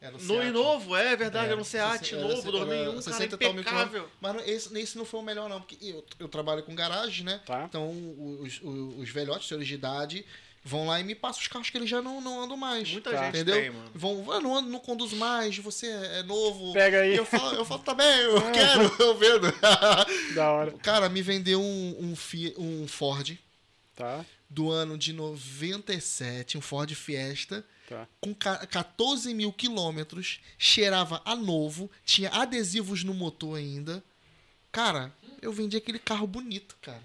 Era 0.00 0.16
o 0.16 0.18
No 0.22 0.34
e 0.34 0.38
Seat. 0.42 0.50
novo, 0.52 0.96
é 0.96 1.16
verdade, 1.16 1.46
É, 1.48 1.52
era 1.52 1.60
um 1.60 1.64
Seat 1.64 2.14
era- 2.14 2.22
novo, 2.22 2.42
era 2.42 2.50
2001, 2.50 2.90
cara, 2.90 3.02
60 3.02 3.34
e 3.36 3.38
tal 3.38 3.52
mil 3.54 3.62
impecável. 3.62 4.10
Mas 4.20 4.34
não- 4.34 4.44
esse, 4.44 4.78
esse 4.78 4.98
não 4.98 5.04
foi 5.04 5.20
o 5.20 5.22
melhor, 5.22 5.48
não, 5.48 5.60
porque 5.62 5.78
eu, 5.80 6.04
eu 6.18 6.28
trabalho 6.28 6.62
com 6.64 6.74
garagem, 6.74 7.24
né? 7.24 7.40
Tá. 7.46 7.64
Então 7.64 7.90
os, 8.40 8.60
os, 8.60 8.98
os 8.98 9.08
velhotes, 9.10 9.46
senhores 9.48 9.66
de 9.68 9.74
idade, 9.74 10.26
vão 10.64 10.86
lá 10.86 10.98
e 10.98 11.04
me 11.04 11.14
passam 11.14 11.42
os 11.42 11.48
carros 11.48 11.68
que 11.70 11.76
eles 11.76 11.90
já 11.90 12.00
não, 12.00 12.20
não 12.20 12.40
andam 12.42 12.56
mais. 12.56 12.90
Muita 12.90 13.10
Tá. 13.10 13.18
gente 13.24 13.34
Entendeu? 13.36 13.54
tem, 13.54 13.70
mano. 13.70 13.90
Vão, 13.94 14.32
ah, 14.32 14.40
não 14.40 14.56
ando, 14.56 14.70
não 14.70 14.80
conduzo 14.80 15.14
mais, 15.16 15.56
você 15.58 15.86
é 15.88 16.22
novo. 16.22 16.72
Pega 16.72 17.00
aí. 17.02 17.12
E 17.12 17.16
eu 17.16 17.26
falo, 17.26 17.54
eu 17.56 17.64
falo, 17.64 17.82
tá 17.82 17.92
bem, 17.94 18.06
eu 18.20 18.50
quero, 18.50 18.96
eu 19.02 19.16
vendo. 19.18 19.46
Da 20.34 20.50
hora. 20.50 20.72
Cara, 20.78 21.08
me 21.08 21.20
vendeu 21.22 21.60
um, 21.60 21.96
um, 22.00 22.16
Fiat, 22.16 22.54
um 22.58 22.88
Ford 22.88 23.36
Tá, 23.94 24.24
do 24.50 24.70
ano 24.70 24.98
de 24.98 25.12
97, 25.12 26.58
um 26.58 26.60
Ford 26.60 26.90
Fiesta, 26.94 27.64
tá. 27.88 28.06
com 28.20 28.34
ca- 28.34 28.66
14 28.66 29.32
mil 29.34 29.52
quilômetros, 29.52 30.40
cheirava 30.58 31.20
a 31.24 31.36
novo, 31.36 31.90
tinha 32.04 32.28
adesivos 32.30 33.04
no 33.04 33.14
motor 33.14 33.56
ainda. 33.58 34.02
Cara, 34.72 35.12
eu 35.40 35.52
vendi 35.52 35.76
aquele 35.76 35.98
carro 36.00 36.26
bonito, 36.26 36.76
cara. 36.82 37.02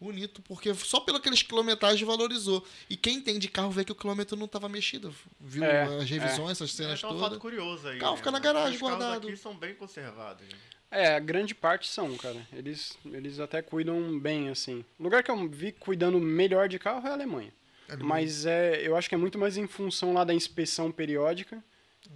Bonito, 0.00 0.40
porque 0.42 0.72
só 0.74 1.00
pelo 1.00 1.18
aqueles 1.18 1.42
quilometragem 1.42 2.06
valorizou. 2.06 2.64
E 2.88 2.96
quem 2.96 3.16
entende 3.16 3.48
carro 3.48 3.70
vê 3.70 3.84
que 3.84 3.90
o 3.90 3.94
quilômetro 3.96 4.36
não 4.36 4.46
estava 4.46 4.68
mexido. 4.68 5.12
Viu 5.40 5.64
É, 5.64 5.82
as 5.98 6.08
revisões, 6.08 6.52
essas 6.52 6.72
cenas 6.72 6.98
É, 6.98 7.02
tá 7.02 7.08
um 7.08 7.10
todas. 7.14 7.28
fato 7.28 7.40
curioso 7.40 7.88
aí. 7.88 7.96
O 7.96 8.00
carro 8.00 8.12
né, 8.12 8.16
fica 8.18 8.30
na 8.30 8.38
mano? 8.38 8.44
garagem, 8.54 8.74
Os 8.76 8.80
carros 8.80 8.98
guardado. 8.98 9.26
aqui 9.28 9.36
são 9.36 9.56
bem 9.56 9.74
conservados. 9.74 10.46
né? 10.46 10.54
É, 10.90 11.16
a 11.16 11.18
grande 11.18 11.54
parte 11.54 11.88
são, 11.88 12.16
cara. 12.16 12.46
Eles, 12.52 12.96
eles 13.06 13.40
até 13.40 13.60
cuidam 13.60 14.18
bem, 14.20 14.48
assim. 14.48 14.84
O 14.98 15.02
lugar 15.02 15.22
que 15.22 15.30
eu 15.30 15.48
vi 15.48 15.72
cuidando 15.72 16.18
melhor 16.20 16.68
de 16.68 16.78
carro 16.78 17.06
é 17.06 17.10
a 17.10 17.14
Alemanha. 17.14 17.52
Mas 18.00 18.46
é, 18.46 18.80
eu 18.86 18.96
acho 18.96 19.08
que 19.08 19.14
é 19.14 19.18
muito 19.18 19.38
mais 19.38 19.56
em 19.56 19.66
função 19.66 20.12
lá 20.12 20.22
da 20.22 20.32
inspeção 20.34 20.92
periódica, 20.92 21.62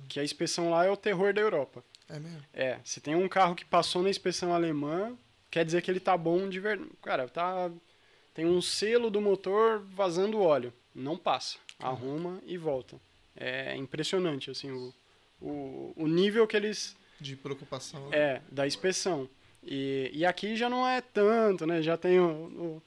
que 0.08 0.20
a 0.20 0.24
inspeção 0.24 0.70
lá 0.70 0.84
é 0.84 0.90
o 0.90 0.96
terror 0.96 1.32
da 1.34 1.40
Europa. 1.40 1.82
É 2.08 2.18
mesmo? 2.20 2.42
É, 2.52 2.78
se 2.84 3.00
tem 3.00 3.14
um 3.14 3.26
carro 3.28 3.54
que 3.54 3.64
passou 3.64 4.02
na 4.02 4.10
inspeção 4.10 4.52
alemã, 4.54 5.16
quer 5.52 5.64
dizer 5.64 5.80
que 5.82 5.90
ele 5.90 6.00
tá 6.00 6.16
bom 6.16 6.48
de 6.48 6.58
verdade. 6.58 6.90
Cara, 7.02 7.28
tá. 7.28 7.70
Tem 8.34 8.44
um 8.46 8.60
selo 8.60 9.08
do 9.10 9.20
motor 9.20 9.80
vazando 9.94 10.40
óleo. 10.40 10.72
Não 10.94 11.16
passa. 11.16 11.58
Arruma 11.78 12.40
e 12.46 12.56
volta. 12.58 12.98
É 13.36 13.76
impressionante, 13.76 14.50
assim, 14.50 14.70
o, 14.70 14.92
o, 15.40 15.92
o 15.96 16.08
nível 16.08 16.46
que 16.46 16.56
eles. 16.56 16.96
De 17.20 17.36
preocupação. 17.36 18.08
né? 18.08 18.16
É, 18.18 18.42
da 18.50 18.66
inspeção. 18.66 19.28
E, 19.62 20.10
e 20.12 20.24
aqui 20.26 20.56
já 20.56 20.68
não 20.68 20.88
é 20.88 21.00
tanto, 21.00 21.66
né? 21.66 21.80
Já 21.82 21.96
tem 21.96 22.18
o, 22.18 22.82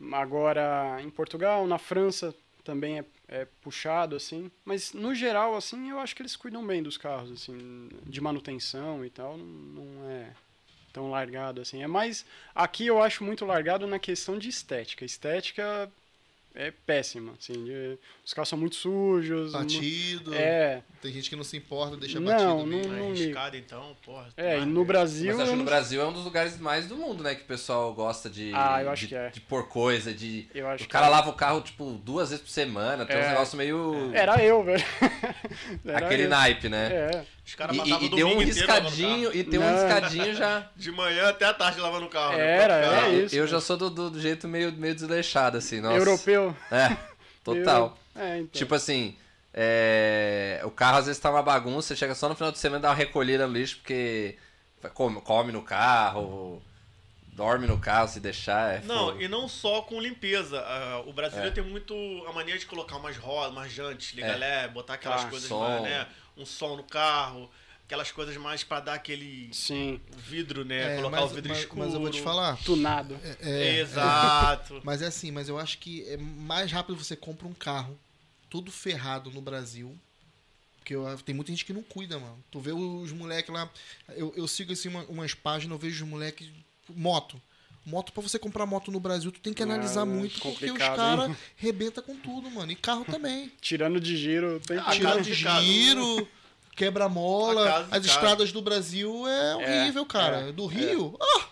o- 0.00 0.14
agora 0.14 1.00
em 1.02 1.10
Portugal, 1.10 1.66
na 1.66 1.78
França 1.78 2.34
também 2.64 2.98
é, 2.98 3.04
é 3.28 3.44
puxado, 3.62 4.16
assim. 4.16 4.50
Mas 4.64 4.92
no 4.92 5.14
geral, 5.14 5.54
assim, 5.54 5.90
eu 5.90 6.00
acho 6.00 6.16
que 6.16 6.22
eles 6.22 6.34
cuidam 6.36 6.66
bem 6.66 6.82
dos 6.82 6.96
carros, 6.96 7.30
assim, 7.30 7.88
de 8.04 8.20
manutenção 8.20 9.04
e 9.04 9.10
tal. 9.10 9.36
Não, 9.36 9.44
não 9.46 10.10
é 10.10 10.32
tão 10.96 11.10
largado 11.10 11.60
assim. 11.60 11.82
É 11.82 11.86
mais. 11.86 12.24
Aqui 12.54 12.86
eu 12.86 13.02
acho 13.02 13.22
muito 13.22 13.44
largado 13.44 13.86
na 13.86 13.98
questão 13.98 14.38
de 14.38 14.48
estética. 14.48 15.04
Estética 15.04 15.90
é 16.54 16.70
péssima, 16.86 17.34
assim. 17.38 17.52
de- 17.52 17.98
os 18.24 18.32
carros 18.32 18.48
são 18.48 18.58
muito 18.58 18.76
sujos. 18.76 19.52
Batido. 19.52 20.34
É, 20.34 20.82
Tem 21.02 21.12
gente 21.12 21.28
que 21.28 21.36
não 21.36 21.44
se 21.44 21.54
importa, 21.54 21.98
deixa 21.98 22.18
Não, 22.18 22.32
batido 22.32 22.48
não- 22.48 22.66
mesmo. 22.66 22.92
não- 22.94 22.96
É 22.96 23.00
ligo. 23.10 23.20
arriscado, 23.22 23.56
então, 23.58 23.94
porra. 24.02 24.28
é, 24.38 24.56
e 24.56 24.60
mas- 24.60 24.68
no 24.68 24.84
Brasil. 24.86 25.26
Mas 25.26 25.36
acho 25.40 25.44
que 25.50 25.52
no 25.52 25.58
não- 25.58 25.64
Brasil 25.66 26.00
é 26.00 26.06
um 26.06 26.12
dos 26.14 26.24
lugares 26.24 26.58
mais 26.58 26.86
do 26.88 26.96
mundo, 26.96 27.22
né? 27.22 27.34
Que 27.34 27.42
o 27.42 27.46
pessoal 27.46 27.92
gosta 27.92 28.30
de. 28.30 28.52
Ah, 28.54 28.82
eu 28.82 28.88
acho 28.90 29.02
de, 29.02 29.08
que 29.08 29.14
é. 29.14 29.28
De 29.28 29.40
pôr 29.42 29.68
coisa, 29.68 30.14
de. 30.14 30.48
Eu 30.54 30.66
acho 30.66 30.84
o 30.84 30.86
que 30.86 30.90
cara 30.92 31.06
é. 31.08 31.10
lava 31.10 31.28
o 31.28 31.34
carro, 31.34 31.60
tipo, 31.60 31.92
duas 32.02 32.30
vezes 32.30 32.42
por 32.42 32.50
semana. 32.50 33.04
Tem 33.04 33.18
uns 33.18 33.24
É. 33.24 33.28
negócios 33.28 33.54
meio. 33.54 34.10
Era 34.14 34.42
eu, 34.42 34.64
velho. 34.64 34.82
Era 35.84 36.06
aquele 36.06 36.24
eu. 36.24 36.28
naipe, 36.30 36.70
né? 36.70 36.86
É. 37.12 37.35
Os 37.46 37.54
caras 37.54 37.76
E, 37.76 37.78
passavam 37.78 38.06
o 38.06 38.16
deu 38.16 38.26
um 38.26 38.30
domingo 38.32 38.42
inteiro 38.50 38.66
lavando 38.68 38.86
o 38.86 38.90
riscadinho, 38.90 39.34
e 39.36 39.44
tem 39.44 39.58
um 39.58 39.62
Não. 39.62 39.72
riscadinho 39.72 40.34
já. 40.34 40.68
De 40.74 40.90
manhã 40.90 41.28
até 41.28 41.44
a 41.44 41.54
tarde 41.54 41.78
lavando 41.80 42.06
o 42.06 42.08
carro. 42.08 42.36
né? 42.36 42.44
Era, 42.62 42.80
Cara, 42.80 42.96
era 42.96 43.08
isso. 43.10 43.36
eu 43.36 43.46
já 43.46 43.60
sou 43.60 43.76
do, 43.76 43.88
do, 43.88 44.10
do 44.10 44.20
jeito 44.20 44.48
meio, 44.48 44.72
meio 44.72 44.94
desleixado, 44.96 45.56
assim, 45.56 45.80
nossa. 45.80 45.96
Europeu. 45.96 46.56
É, 46.72 46.96
total. 47.44 47.96
É, 48.16 48.38
então. 48.38 48.48
Tipo 48.58 48.74
assim, 48.74 49.16
é, 49.54 50.60
o 50.64 50.70
carro 50.70 50.98
às 50.98 51.06
vezes 51.06 51.20
tá 51.20 51.30
uma 51.30 51.42
bagunça, 51.42 51.88
você 51.88 51.96
chega 51.96 52.14
só 52.14 52.28
no 52.28 52.34
final 52.34 52.50
de 52.50 52.58
semana 52.58 52.80
e 52.80 52.82
dá 52.82 52.88
uma 52.88 52.94
recolhida 52.94 53.46
no 53.46 53.52
lixo, 53.52 53.76
porque 53.76 54.36
come, 54.94 55.20
come 55.20 55.52
no 55.52 55.62
carro, 55.62 56.60
dorme 57.28 57.66
no 57.66 57.78
carro 57.78 58.08
se 58.08 58.18
deixar. 58.20 58.76
É 58.76 58.80
Não, 58.84 59.08
fogo. 59.10 59.20
e 59.20 59.28
não 59.28 59.46
só 59.46 59.82
com 59.82 60.00
limpeza. 60.00 60.58
Ah, 60.60 61.02
o 61.06 61.12
brasileiro 61.12 61.50
É. 61.52 61.54
tem 61.54 61.64
muito 61.64 61.94
a 62.28 62.32
mania 62.32 62.58
de 62.58 62.66
colocar 62.66 62.96
umas 62.96 63.16
rodas, 63.16 63.52
umas 63.52 63.70
jantes, 63.72 64.14
liga 64.14 64.28
É. 64.28 64.36
lé, 64.36 64.68
botar 64.68 64.94
aquelas 64.94 65.24
Ah, 65.24 65.28
coisas 65.28 65.48
som. 65.48 65.60
mais, 65.60 65.82
né? 65.82 66.06
Um 66.36 66.44
som 66.44 66.76
no 66.76 66.82
carro, 66.84 67.50
aquelas 67.84 68.10
coisas 68.12 68.36
mais 68.36 68.62
pra 68.62 68.80
dar 68.80 68.94
aquele 68.94 69.48
Sim, 69.52 70.00
vidro, 70.16 70.64
né? 70.64 70.94
É, 70.94 70.96
colocar 70.96 71.20
mas, 71.22 71.30
o 71.32 71.34
vidro 71.34 71.48
mas- 71.50 71.58
escuro. 71.60 71.80
mas 71.84 71.94
eu 71.94 72.00
vou 72.00 72.10
te 72.10 72.20
falar. 72.20 72.56
tunado. 72.62 73.18
É, 73.40 73.78
Exato. 73.78 74.80
Mas 74.84 75.00
é 75.02 75.06
assim, 75.06 75.30
mas 75.30 75.48
eu 75.48 75.58
acho 75.58 75.78
que 75.78 76.04
é 76.08 76.16
mais 76.16 76.70
rápido 76.70 76.96
você 77.02 77.16
compra 77.16 77.46
um 77.46 77.54
carro 77.54 77.98
todo 78.50 78.70
ferrado 78.70 79.30
no 79.30 79.40
Brasil. 79.40 79.96
Porque 80.78 80.94
eu- 80.94 81.18
tem 81.24 81.34
muita 81.34 81.50
gente 81.50 81.64
que 81.64 81.72
não 81.72 81.82
cuida, 81.82 82.18
mano. 82.18 82.38
Tu 82.50 82.60
vê 82.60 82.70
os 82.72 83.10
moleques 83.12 83.52
lá. 83.52 83.68
Eu, 84.10 84.32
eu 84.36 84.46
sigo 84.46 84.72
assim 84.72 84.88
uma- 84.88 85.04
umas 85.04 85.34
páginas, 85.34 85.72
eu 85.74 85.78
vejo 85.78 86.04
os 86.04 86.10
moleques. 86.10 86.48
Moto. 86.88 87.40
Moto, 87.86 88.12
pra 88.12 88.20
você 88.20 88.36
comprar 88.36 88.66
moto 88.66 88.90
no 88.90 88.98
Brasil, 88.98 89.30
tu 89.30 89.38
tem 89.38 89.54
que 89.54 89.62
analisar 89.62 90.02
é 90.02 90.04
muito, 90.04 90.40
porque 90.40 90.68
os 90.68 90.76
caras 90.76 91.30
rebenta 91.54 92.02
com 92.02 92.16
tudo, 92.16 92.50
mano. 92.50 92.72
E 92.72 92.74
carro 92.74 93.04
também. 93.04 93.52
Tirando 93.60 94.00
de 94.00 94.16
giro, 94.16 94.58
tem 94.58 94.76
Ah, 94.76 94.90
Tirando 94.90 95.18
casa 95.18 95.22
de 95.22 95.32
giro, 95.32 96.28
quebra-mola. 96.74 97.86
As 97.88 98.04
estradas 98.04 98.50
do 98.50 98.60
Brasil 98.60 99.24
é 99.28 99.54
horrível, 99.54 100.04
cara. 100.04 100.48
é, 100.48 100.52
do 100.52 100.66
Rio, 100.66 101.16
ah, 101.20 101.46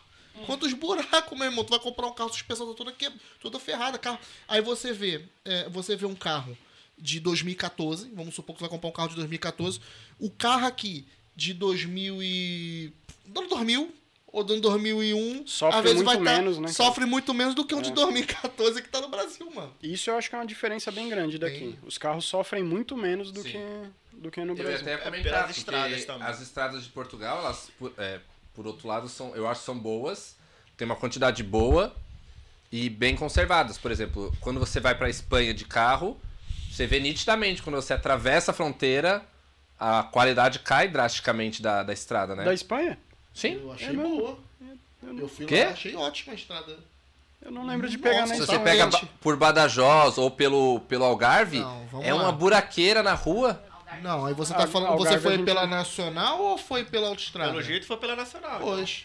quantos 0.45 0.73
buracos, 0.73 1.39
meu 1.39 1.47
irmão. 1.47 1.65
Tu 1.65 1.71
vai 1.71 1.79
comprar 1.79 2.09
um 2.09 2.13
carro, 2.13 2.31
suspensão 2.31 2.67
tá 2.67 2.75
toda, 2.75 2.91
que, 2.91 3.09
toda 3.41 3.61
ferrada. 3.61 3.97
Carro. 3.97 4.19
Aí 4.49 4.61
você 4.61 4.93
vê, 4.93 5.25
é, 5.45 5.69
você 5.69 5.95
vê 5.95 6.05
um 6.05 6.17
carro 6.17 6.59
de 6.99 7.21
2014, 7.21 8.11
vamos 8.13 8.35
supor 8.35 8.57
que 8.57 8.59
você 8.59 8.65
vai 8.65 8.71
comprar 8.71 8.89
um 8.89 8.93
carro 8.93 9.11
de 9.11 9.15
2014. 9.15 9.81
O 10.19 10.31
carro 10.31 10.67
aqui 10.67 11.07
de 11.37 11.55
2000 11.55 12.21
e... 12.25 12.93
do 13.25 13.41
ano 13.41 13.49
2000 13.51 13.95
ou 14.35 14.45
do 14.45 14.53
ano 14.55 14.63
2001, 14.63 15.47
Sofre 15.47 15.79
às 15.79 15.83
vezes 15.85 15.97
muito 16.03 16.07
vai 16.07 16.17
tá- 16.17 16.23
menos, 16.43 16.59
né? 16.59 16.69
Sofre 16.69 17.07
muito 17.07 17.33
menos 17.33 17.55
do 17.55 17.65
que 17.65 17.75
um 17.75 17.81
de 17.81 17.91
É. 17.91 17.93
2014 17.95 18.83
que 18.83 18.89
tá 18.89 19.01
no 19.01 19.09
Brasil, 19.09 19.51
mano. 19.55 19.73
Isso 19.83 20.11
eu 20.11 20.17
acho 20.19 20.29
que 20.29 20.35
é 20.35 20.39
uma 20.39 20.47
diferença 20.47 20.91
bem 20.91 21.09
grande 21.09 21.39
daqui. 21.39 21.59
Tem. 21.59 21.79
Os 21.87 21.97
carros 21.99 22.25
sofrem 22.25 22.63
muito 22.65 22.97
menos 22.97 23.31
do 23.31 23.43
Sim. 23.43 23.51
que 23.53 24.19
do 24.19 24.31
que 24.31 24.41
no 24.45 24.53
Eu 24.53 24.57
ia 24.59 24.63
Brasil. 24.65 24.81
até 24.83 24.93
É 24.95 24.97
comentar, 24.99 25.23
pelas 25.33 25.45
porque 25.47 25.59
estradas 25.61 26.05
também. 26.05 26.27
as 26.29 26.41
estradas 26.41 26.85
de 26.85 26.89
Portugal, 26.91 27.39
elas, 27.39 27.71
por, 27.79 27.93
é, 27.99 28.21
por 28.55 28.67
outro 28.67 28.89
lado, 28.89 29.09
são, 29.09 29.35
eu 29.37 29.47
acho 29.49 29.61
que 29.61 29.67
são 29.67 29.79
boas, 29.79 30.37
tem 30.77 30.87
uma 30.87 30.97
quantidade 30.97 31.43
boa 31.43 31.95
e 32.73 32.89
bem 32.89 33.15
conservadas. 33.17 33.77
Por 33.79 33.91
exemplo, 33.91 34.33
quando 34.41 34.59
você 34.61 34.81
vai 34.81 34.95
pra 34.97 35.09
Espanha 35.11 35.53
de 35.55 35.65
carro, 35.65 36.19
você 36.71 36.87
vê 36.87 36.99
nitidamente, 37.01 37.63
quando 37.63 37.77
você 37.77 37.93
atravessa 37.93 38.51
a 38.53 38.55
fronteira, 38.55 39.25
a 39.79 40.05
qualidade 40.05 40.61
cai 40.61 40.89
drasticamente 40.89 41.61
da, 41.61 41.83
da 41.83 41.93
estrada, 41.93 42.35
né? 42.35 42.45
Da 42.45 42.55
Espanha? 42.55 42.99
Sim. 43.35 43.55
Eu 43.63 43.73
achei 43.73 43.89
É 43.89 43.93
boa. 43.93 44.39
Eu 45.03 45.13
não, 45.13 45.21
Eu 45.23 45.29
fui 45.29 45.45
Quê? 45.45 45.65
lá, 45.65 45.71
achei 45.73 45.95
ótima 45.97 46.33
a 46.33 46.37
estrada. 46.37 46.79
eu 47.43 47.51
não 47.51 47.67
lembro 47.67 47.89
de 47.89 47.99
pegar 47.99 48.23
Nossa, 48.23 48.35
na 48.39 48.41
Se 48.41 48.47
você 48.47 48.59
pega 48.61 48.89
por 49.21 49.37
Badajoz 49.37 50.17
ou 50.17 50.31
pelo, 50.31 50.81
pelo 50.89 51.05
Algarve, 51.05 51.59
Não, 51.59 52.03
é 52.03 52.15
lá. 52.15 52.23
uma 52.23 52.33
buraqueira 52.33 53.03
na 53.03 53.13
rua. 53.15 53.63
Não, 54.03 54.25
aí 54.27 54.33
você 54.35 54.53
Ah, 54.55 54.57
tá 54.59 54.67
falando, 54.67 54.93
Algarve 54.93 55.21
você 55.21 55.21
foi 55.37 55.45
pela 55.45 55.67
Nacional 55.67 56.41
ou 56.41 56.57
foi 56.59 56.85
pela 56.85 57.09
Autostrada? 57.09 57.51
Pelo 57.51 57.63
jeito 57.63 57.87
foi 57.87 57.97
pela 57.99 58.17
Nacional. 58.17 58.61
Pois. 58.61 59.05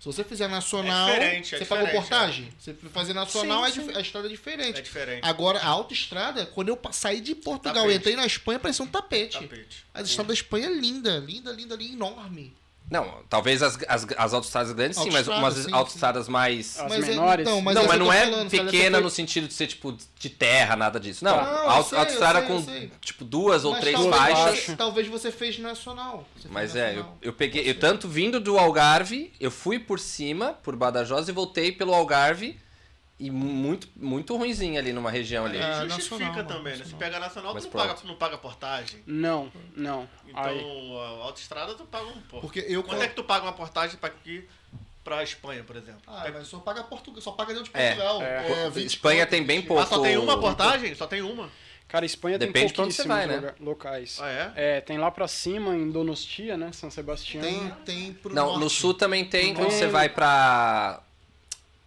Se 0.00 0.12
você 0.12 0.22
fizer 0.24 0.48
Nacional, 0.48 1.08
É 1.08 1.12
diferente, 1.18 1.54
é 1.54 1.58
você 1.58 1.64
pagou 1.64 1.88
portagem? 1.88 2.48
Se 2.60 2.72
você 2.72 2.88
fazer 2.88 3.12
Nacional, 3.12 3.64
Sim, 3.66 3.68
é 3.80 3.84
dif- 3.84 3.96
a 3.96 4.00
estrada 4.00 4.26
é 4.26 4.30
diferente. 4.30 4.78
É 4.78 4.82
diferente. 4.82 5.20
Agora, 5.24 5.58
a 5.58 5.66
autoestrada, 5.66 6.46
quando 6.46 6.68
eu 6.68 6.78
saí 6.92 7.20
de 7.20 7.34
Portugal 7.34 7.90
e 7.90 7.94
entrei 7.96 8.14
na 8.16 8.24
Espanha, 8.24 8.58
parecia 8.58 8.84
um 8.84 8.88
tapete. 8.88 9.38
Tapete. 9.38 9.84
A 9.92 10.00
estrada 10.02 10.28
da 10.28 10.34
Espanha 10.34 10.66
é 10.68 10.72
linda, 10.72 11.18
linda, 11.18 11.50
linda, 11.52 11.74
linda, 11.76 11.92
enorme. 11.92 12.54
Não, 12.88 13.20
talvez 13.28 13.64
as, 13.64 13.76
as, 13.88 14.06
as 14.16 14.32
autoestradas 14.32 14.72
grandes 14.72 14.96
sim, 14.96 15.10
mas 15.10 15.26
umas 15.26 15.54
sim, 15.54 15.72
autoestradas 15.72 16.28
mais. 16.28 16.78
As 16.78 16.88
Mas 16.88 17.04
é- 17.04 17.08
menores? 17.10 17.46
então, 17.48 17.60
mas 17.60 17.74
não, 17.74 17.82
é 17.82 17.86
mas 17.86 17.94
eu 17.98 18.04
não 18.04 18.12
é 18.12 18.24
falando, 18.26 18.50
pequena 18.50 18.98
foi- 18.98 19.02
no 19.04 19.10
sentido 19.10 19.48
de 19.48 19.54
ser, 19.54 19.66
tipo, 19.66 19.96
de 20.18 20.30
terra, 20.30 20.76
nada 20.76 21.00
disso. 21.00 21.24
Não, 21.24 21.36
Não, 21.36 21.42
eu 21.64 21.70
auto- 21.70 21.88
sei, 21.90 21.98
autoestrada 21.98 22.38
eu 22.40 22.62
sei, 22.62 22.84
eu 22.84 22.88
com, 22.90 22.96
tipo, 23.00 23.24
duas 23.24 23.64
ou 23.64 23.72
Mas 23.72 23.80
três 23.80 23.96
talvez 23.98 24.16
faixas. 24.38 24.64
você- 24.66 24.76
talvez 24.76 25.08
você 25.08 25.32
fez 25.32 25.58
nacional. 25.58 26.24
Você 26.36 26.42
fez 26.42 26.52
Mas 26.54 26.76
é, 26.76 26.90
eu, 26.92 26.96
nacional. 26.98 27.18
eu 27.22 27.32
peguei. 27.32 27.68
Eu 27.68 27.78
tanto 27.78 28.08
vindo 28.08 28.38
do 28.38 28.56
Algarve, 28.56 29.32
eu 29.40 29.50
fui 29.50 29.80
por 29.80 29.98
cima, 29.98 30.52
por 30.62 30.76
Badajoz, 30.76 31.28
e 31.28 31.32
voltei 31.32 31.72
pelo 31.72 31.92
Algarve. 31.92 32.56
E 33.18 33.30
muito, 33.30 33.88
muito 33.96 34.36
ruimzinho 34.36 34.78
ali 34.78 34.92
numa 34.92 35.10
região 35.10 35.46
ali. 35.46 35.56
É, 35.56 35.60
nacional, 35.60 35.88
justifica 35.96 36.30
mano, 36.32 36.48
também, 36.48 36.64
né? 36.76 36.84
Se 36.84 36.92
nacional. 36.92 36.98
pega 36.98 37.18
nacional, 37.18 37.50
tu 37.52 37.54
Mas 37.54 37.64
não 37.64 37.70
pronto. 37.70 37.88
paga, 37.88 38.00
não 38.08 38.14
paga 38.16 38.36
portagem. 38.38 39.02
Não, 39.06 39.50
não. 39.74 40.06
Então, 40.28 40.42
Aí, 40.44 40.60
a 41.20 41.24
autoestrada 41.24 41.74
tu 41.74 41.84
paga 41.84 42.04
um 42.06 42.20
pouco. 42.22 42.46
Porque 42.46 42.64
eu... 42.68 42.82
Quanto 42.82 43.02
é 43.02 43.08
que 43.08 43.14
tu 43.14 43.24
paga 43.24 43.46
uma 43.46 43.54
portagem 43.54 43.96
pra 43.96 44.08
aqui, 44.10 44.46
pra 45.02 45.22
Espanha, 45.22 45.64
por 45.64 45.76
exemplo? 45.76 46.02
Ah, 46.06 46.26
mas 46.30 46.46
só 46.46 46.58
paga 46.58 46.82
Portugal, 46.84 47.22
só 47.22 47.30
paga 47.32 47.54
dentro 47.54 47.72
de 47.72 47.78
É, 47.80 47.94
Portugal. 47.94 48.20
é. 48.22 48.70
20 48.70 48.86
Espanha 48.86 49.26
tem 49.26 49.42
bem 49.42 49.60
20. 49.60 49.66
pouco. 49.68 49.82
Ah, 49.82 49.86
só 49.86 49.98
tem 50.00 50.18
uma 50.18 50.38
portagem? 50.38 50.94
Só 50.94 51.06
tem 51.06 51.22
uma. 51.22 51.48
cara, 51.88 52.04
Espanha 52.04 52.38
tem 52.38 52.48
Depende 52.48 52.68
você 52.68 52.74
pouquíssimos 52.74 53.08
vai, 53.16 53.26
né? 53.26 53.54
locais. 53.60 54.18
Ah, 54.20 54.28
é? 54.28 54.52
É, 54.76 54.80
tem 54.82 54.98
lá 54.98 55.10
pra 55.10 55.26
cima, 55.26 55.74
em 55.74 55.90
Donostia, 55.90 56.58
né? 56.58 56.70
São 56.72 56.90
Sebastião. 56.90 57.42
Tem, 57.42 57.70
tem 57.86 58.12
pro 58.12 58.34
Não, 58.34 58.46
norte. 58.48 58.60
no 58.60 58.68
sul 58.68 58.92
também 58.92 59.24
tem, 59.24 59.46
Tem. 59.46 59.54
quando 59.54 59.70
você 59.70 59.86
vai 59.86 60.10
pra. 60.10 61.00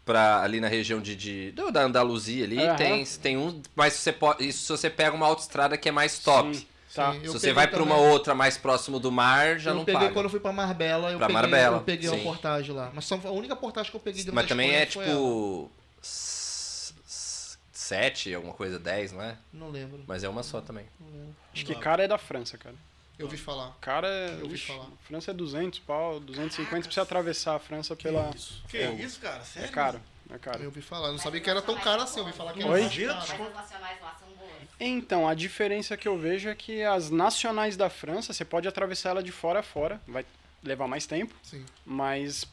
Pra 0.10 0.42
ali 0.42 0.60
na 0.60 0.68
região 0.68 1.00
de, 1.00 1.16
de 1.16 1.54
da 1.72 1.84
Andaluzia 1.84 2.44
ali, 2.44 2.58
Aham. 2.64 2.76
tem, 2.78 3.06
tem 3.06 3.38
um. 3.38 3.62
Mas 3.76 3.94
você 3.94 4.12
pode. 4.12 4.48
Isso 4.48 4.64
se 4.64 4.68
você 4.70 4.90
pega 4.90 5.16
uma 5.16 5.28
autoestrada 5.28 5.78
que 5.78 5.88
é 5.88 5.92
mais 5.92 6.18
top. 6.18 6.56
Sim, 6.56 6.66
tá. 6.96 7.14
Sim, 7.14 7.20
Se 7.22 7.28
você 7.28 7.54
vai 7.54 7.68
pra 7.68 7.84
uma 7.84 7.96
outra 7.98 8.34
mais 8.34 8.58
próximo 8.58 9.00
do 9.00 9.12
mar, 9.12 9.60
já 9.60 9.70
eu 9.70 9.76
não 9.76 9.86
peguei 9.86 10.02
paga. 10.02 10.14
quando 10.14 10.26
eu 10.26 10.30
fui 10.32 10.40
pra 10.40 10.52
Marbella, 10.52 11.12
eu 11.12 11.20
Pra 11.20 11.28
peguei, 11.28 11.42
Marbella, 11.42 11.78
eu 11.78 11.82
peguei 11.82 12.10
uma 12.10 12.18
portagem 12.24 12.74
lá. 12.74 12.90
Mas 12.92 13.06
só, 13.06 13.20
a 13.24 13.30
única 13.30 13.56
portagem 13.56 13.92
que 13.92 13.98
eu 13.98 14.02
peguei 14.02 14.26
Mas 14.34 14.48
também 14.48 14.74
é 14.74 14.88
tipo. 14.88 15.70
sete, 17.72 18.34
alguma 18.34 18.54
coisa, 18.56 18.80
10, 18.80 19.12
não 19.12 19.22
é? 19.22 19.38
Não 19.54 19.70
lembro, 19.70 20.04
Mas 20.08 20.24
é 20.24 20.30
uma 20.30 20.42
só 20.42 20.60
também. 20.60 20.86
Acho 21.54 21.66
que 21.66 21.76
cara 21.76 22.04
é 22.04 22.08
da 22.08 22.18
França, 22.18 22.58
cara. 22.58 22.76
Eu 23.20 23.26
ouvi 23.26 23.38
falar. 23.38 23.76
Cara 23.82 24.08
é. 24.08 24.30
Eu 24.40 24.44
ouvi 24.44 24.56
Ixi, 24.56 24.68
falar. 24.68 24.88
França 25.04 25.32
é 25.32 25.34
200 25.34 25.80
pau, 25.80 26.20
250 26.22 26.84
pra 26.84 26.92
você 26.94 27.00
atravessar 27.02 27.56
a 27.56 27.60
França 27.60 27.94
pela. 27.96 28.32
Isso. 28.34 28.64
Que 28.70 28.78
isso, 28.78 29.20
cara? 29.20 29.44
Sério? 29.44 29.68
É 29.68 29.72
caro, 29.72 30.02
é 30.34 30.38
caro. 30.38 30.60
Eu 30.60 30.68
ouvi 30.68 30.82
falar. 30.82 31.10
Eu 31.10 31.12
não 31.12 31.20
sabia 31.20 31.42
que 31.42 31.50
era 31.50 31.62
tão 31.62 31.78
caro 31.78 32.02
assim. 32.02 32.20
Eu 32.22 32.26
ouvi 32.26 32.36
falar 32.36 32.54
que 32.54 32.62
era 32.62 32.72
Oi? 32.72 32.82
mais 32.82 32.96
caro. 33.28 33.52
Então, 34.80 35.28
a 35.28 35.34
diferença 35.34 35.98
que 35.98 36.08
eu 36.08 36.18
vejo 36.18 36.48
é 36.48 36.56
que 36.56 36.82
as 36.84 37.10
nacionais 37.10 37.76
da 37.76 37.90
França, 37.90 38.32
você 38.32 38.46
pode 38.46 38.68
atravessar 38.68 39.10
ela 39.10 39.22
de 39.22 39.32
fora 39.34 39.60
a 39.60 39.64
fora, 39.64 40.02
vai 40.08 40.26
levar 40.64 40.88
mais 40.88 41.06
tempo, 41.06 41.36
Sim. 41.44 41.66
mas 41.86 42.46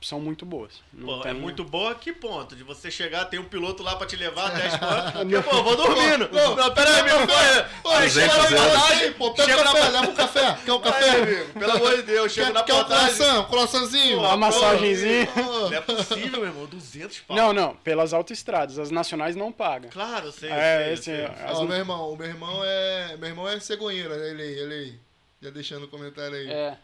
são 0.00 0.20
muito 0.20 0.44
boas. 0.46 0.72
Pô, 1.04 1.20
tem- 1.20 1.30
É 1.30 1.34
muito 1.34 1.64
boa 1.64 1.94
que 1.94 2.12
ponto? 2.12 2.54
De 2.54 2.62
você 2.62 2.90
chegar, 2.90 3.24
tem 3.24 3.40
um 3.40 3.44
piloto 3.44 3.82
lá 3.82 3.96
pra 3.96 4.06
te 4.06 4.14
levar 4.14 4.48
até 4.48 4.62
a 4.64 4.66
Espanha. 4.68 5.42
Pô, 5.42 5.62
vou 5.62 5.76
dormindo. 5.76 6.28
Não, 6.30 6.54
Não, 6.54 6.74
pera 6.74 6.96
aí, 6.96 7.02
meu 7.02 7.26
pai. 7.26 7.68
Pô, 7.82 7.90
Duzentos 7.98 8.12
chega 8.12 8.50
na 8.60 8.70
portagem, 8.70 9.12
pô. 9.14 9.30
Pega 9.32 9.44
Chega 9.48 9.60
o 9.60 9.64
na 9.64 9.72
café, 9.72 9.80
porta- 9.82 10.00
leva 10.00 10.12
um 10.12 10.14
café. 10.14 10.58
Quer 10.64 10.72
um 10.72 10.76
Aí, 10.76 10.82
café? 10.82 11.10
amigo, 11.22 11.52
pelo 11.58 11.72
amor 11.72 11.96
de 11.96 12.02
Deus, 12.02 12.32
chega 12.32 12.46
Quer, 12.48 12.52
na 12.52 12.62
quer 12.62 12.72
portagem. 12.74 13.14
croissant? 13.16 13.40
Um 13.40 13.44
croissantzinho? 13.44 14.16
Pô, 14.18 14.22
Uma 14.26 14.36
massagenzinha. 14.36 15.26
Pô. 15.28 15.40
Não 15.42 15.72
é 15.72 15.80
possível, 15.80 16.40
meu 16.40 16.44
irmão. 16.46 16.66
200 16.66 17.18
pau. 17.20 17.36
Não, 17.36 17.52
não, 17.52 17.74
pelas 17.76 18.12
autoestradas, 18.12 18.78
as 18.78 18.90
nacionais 18.90 19.34
não 19.34 19.50
pagam. 19.50 19.90
Claro, 19.90 20.30
sei. 20.30 20.50
É, 20.50 20.92
esse 20.92 21.04
sei, 21.04 21.14
eu 21.20 21.24
é- 21.26 21.34
sei. 21.34 21.44
as- 21.46 21.58
Ó, 21.58 21.64
meu 21.64 21.76
irmão, 21.76 22.12
o 22.12 22.16
meu 22.16 22.26
irmão 22.26 22.60
é. 22.64 23.16
Meu 23.18 23.28
irmão 23.28 23.48
é 23.48 23.58
cegonheiro, 23.60 24.10
né? 24.14 24.30
Ele, 24.30 24.42
ele. 24.42 25.00
Já 25.40 25.50
deixando 25.50 25.84
o 25.84 25.88
comentário 25.88 26.34
aí. 26.34 26.48
É, 26.50 26.76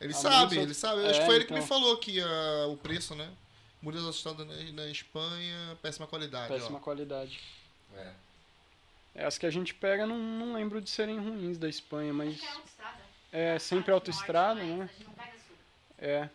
Ele 0.00 0.12
Ah, 0.12 0.16
sabe, 0.16 0.58
ele 0.58 0.74
sabe. 0.74 1.00
Eu 1.02 1.06
acho 1.10 1.18
É, 1.18 1.20
que 1.20 1.26
foi 1.26 1.34
ele 1.36 1.44
que 1.44 1.52
então. 1.52 1.62
me 1.62 1.68
falou 1.68 1.96
que 1.96 2.20
ah, 2.20 2.66
o 2.68 2.76
preço, 2.76 3.14
né? 3.14 3.30
Muitas 3.80 4.02
autoestradas 4.02 4.46
na, 4.46 4.54
na 4.72 4.86
Espanha, 4.88 5.78
péssima 5.80 6.06
qualidade. 6.06 6.48
péssima 6.52 6.78
ó. 6.78 6.80
qualidade. 6.80 7.40
É. 7.94 8.12
É, 9.14 9.24
as 9.24 9.38
que 9.38 9.46
a 9.46 9.50
gente 9.50 9.72
pega, 9.74 10.06
não, 10.06 10.18
não 10.18 10.52
lembro 10.52 10.80
de 10.80 10.90
serem 10.90 11.18
ruins 11.18 11.56
da 11.56 11.68
Espanha, 11.68 12.12
mas 12.12 12.38
Que 12.38 12.44
é 12.44 12.50
autoestrada. 12.50 12.98
é 13.32 13.58
sempre 13.58 13.90
autoestrada, 13.92 14.62
né? 14.62 14.76
mas 14.76 14.90
A 14.90 14.92
gente 14.92 15.04
não 15.04 15.12
pega 15.14 15.32
sul. 15.46 15.56
É. 15.98 16.28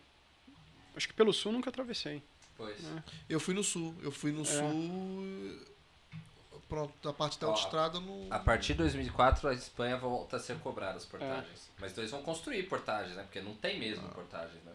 Acho 0.96 1.06
que 1.08 1.14
pelo 1.14 1.32
sul 1.32 1.52
nunca 1.52 1.70
atravessei. 1.70 2.20
Pois. 2.56 2.78
Eu 3.28 3.38
fui 3.40 3.54
no 3.54 3.62
sul. 3.62 3.94
Eu 4.02 4.10
fui 4.10 4.32
no 4.32 4.42
É. 4.42 4.44
sul. 4.44 5.71
Pronto, 6.72 6.92
da 7.02 7.12
parte 7.12 7.38
da 7.38 7.48
Ó, 7.48 7.50
autoestrada 7.50 8.00
no. 8.00 8.32
A 8.32 8.38
partir 8.38 8.72
de 8.72 8.78
2004, 8.78 9.46
a 9.46 9.52
Espanha 9.52 9.98
volta 9.98 10.38
a 10.38 10.40
ser 10.40 10.56
cobrada 10.60 10.96
as 10.96 11.04
portagens. 11.04 11.68
Mas 11.78 11.96
eles 11.98 12.10
vão 12.10 12.22
construir 12.22 12.62
portagens, 12.62 13.14
né? 13.14 13.24
Porque 13.24 13.42
não 13.42 13.54
tem 13.54 13.78
mesmo 13.78 14.08
portagens, 14.08 14.62
né? 14.64 14.72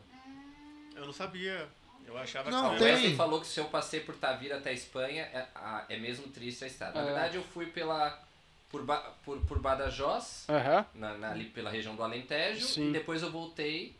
Eu 0.96 1.08
não 1.08 1.12
sabia. 1.14 1.68
Eu 2.06 2.16
achava 2.16 2.52
Não, 2.52 2.76
que 2.78 2.84
O. 2.84 2.86
Wesley 2.86 3.16
falou 3.16 3.42
que 3.42 3.48
se 3.48 3.60
eu 3.60 3.66
passei 3.66 4.00
por 4.02 4.16
Tavira 4.16 4.58
até 4.60 4.70
a 4.70 4.74
Espanha, 4.74 5.24
é, 5.24 5.48
é 5.90 5.98
mesmo 5.98 6.28
triste 6.28 6.64
a 6.64 6.68
estrada. 6.68 6.94
Na 6.94 7.02
É. 7.02 7.06
verdade, 7.06 7.36
eu 7.38 7.44
fui 7.44 7.66
pela... 7.66 8.22
Por, 8.70 8.84
Ba- 8.84 9.14
por, 9.26 9.40
por 9.46 9.60
Badajoz, 9.60 10.46
Aham. 10.50 10.86
na, 10.94 11.18
na- 11.18 11.32
ali 11.32 11.46
pela 11.46 11.70
região 11.72 11.96
do 11.96 12.04
Alentejo, 12.04 12.66
Sim. 12.68 12.90
e 12.90 12.92
depois 12.94 13.24
eu 13.24 13.32
voltei 13.32 13.96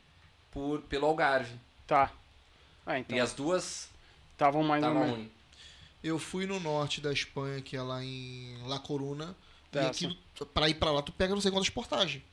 por, 0.52 0.82
pelo 0.84 1.08
Algarve. 1.08 1.56
Tá. 1.88 2.12
Ah, 2.86 3.00
então. 3.00 3.18
E 3.18 3.20
as 3.20 3.34
duas 3.34 3.90
Estavam 4.34 4.62
mais 4.64 4.84
ou 4.84 4.94
menos. 4.94 5.32
Eu 6.04 6.20
fui 6.20 6.46
no 6.46 6.60
norte 6.60 7.02
da 7.02 7.12
Espanha, 7.12 7.62
que 7.62 7.76
é 7.76 7.82
lá 7.82 8.04
em 8.04 8.58
La 8.68 8.80
Coruna. 8.80 9.36
E 9.68 9.70
Tá, 9.72 9.88
aquilo, 9.88 10.16
pra 10.54 10.70
ir 10.70 10.76
pra 10.76 10.92
lá, 10.92 11.02
tu 11.02 11.12
pega 11.12 11.34
não 11.34 11.42
sei 11.42 11.52
quantas 11.52 11.70
portagens. 11.70 12.24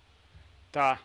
Tá. 0.71 1.01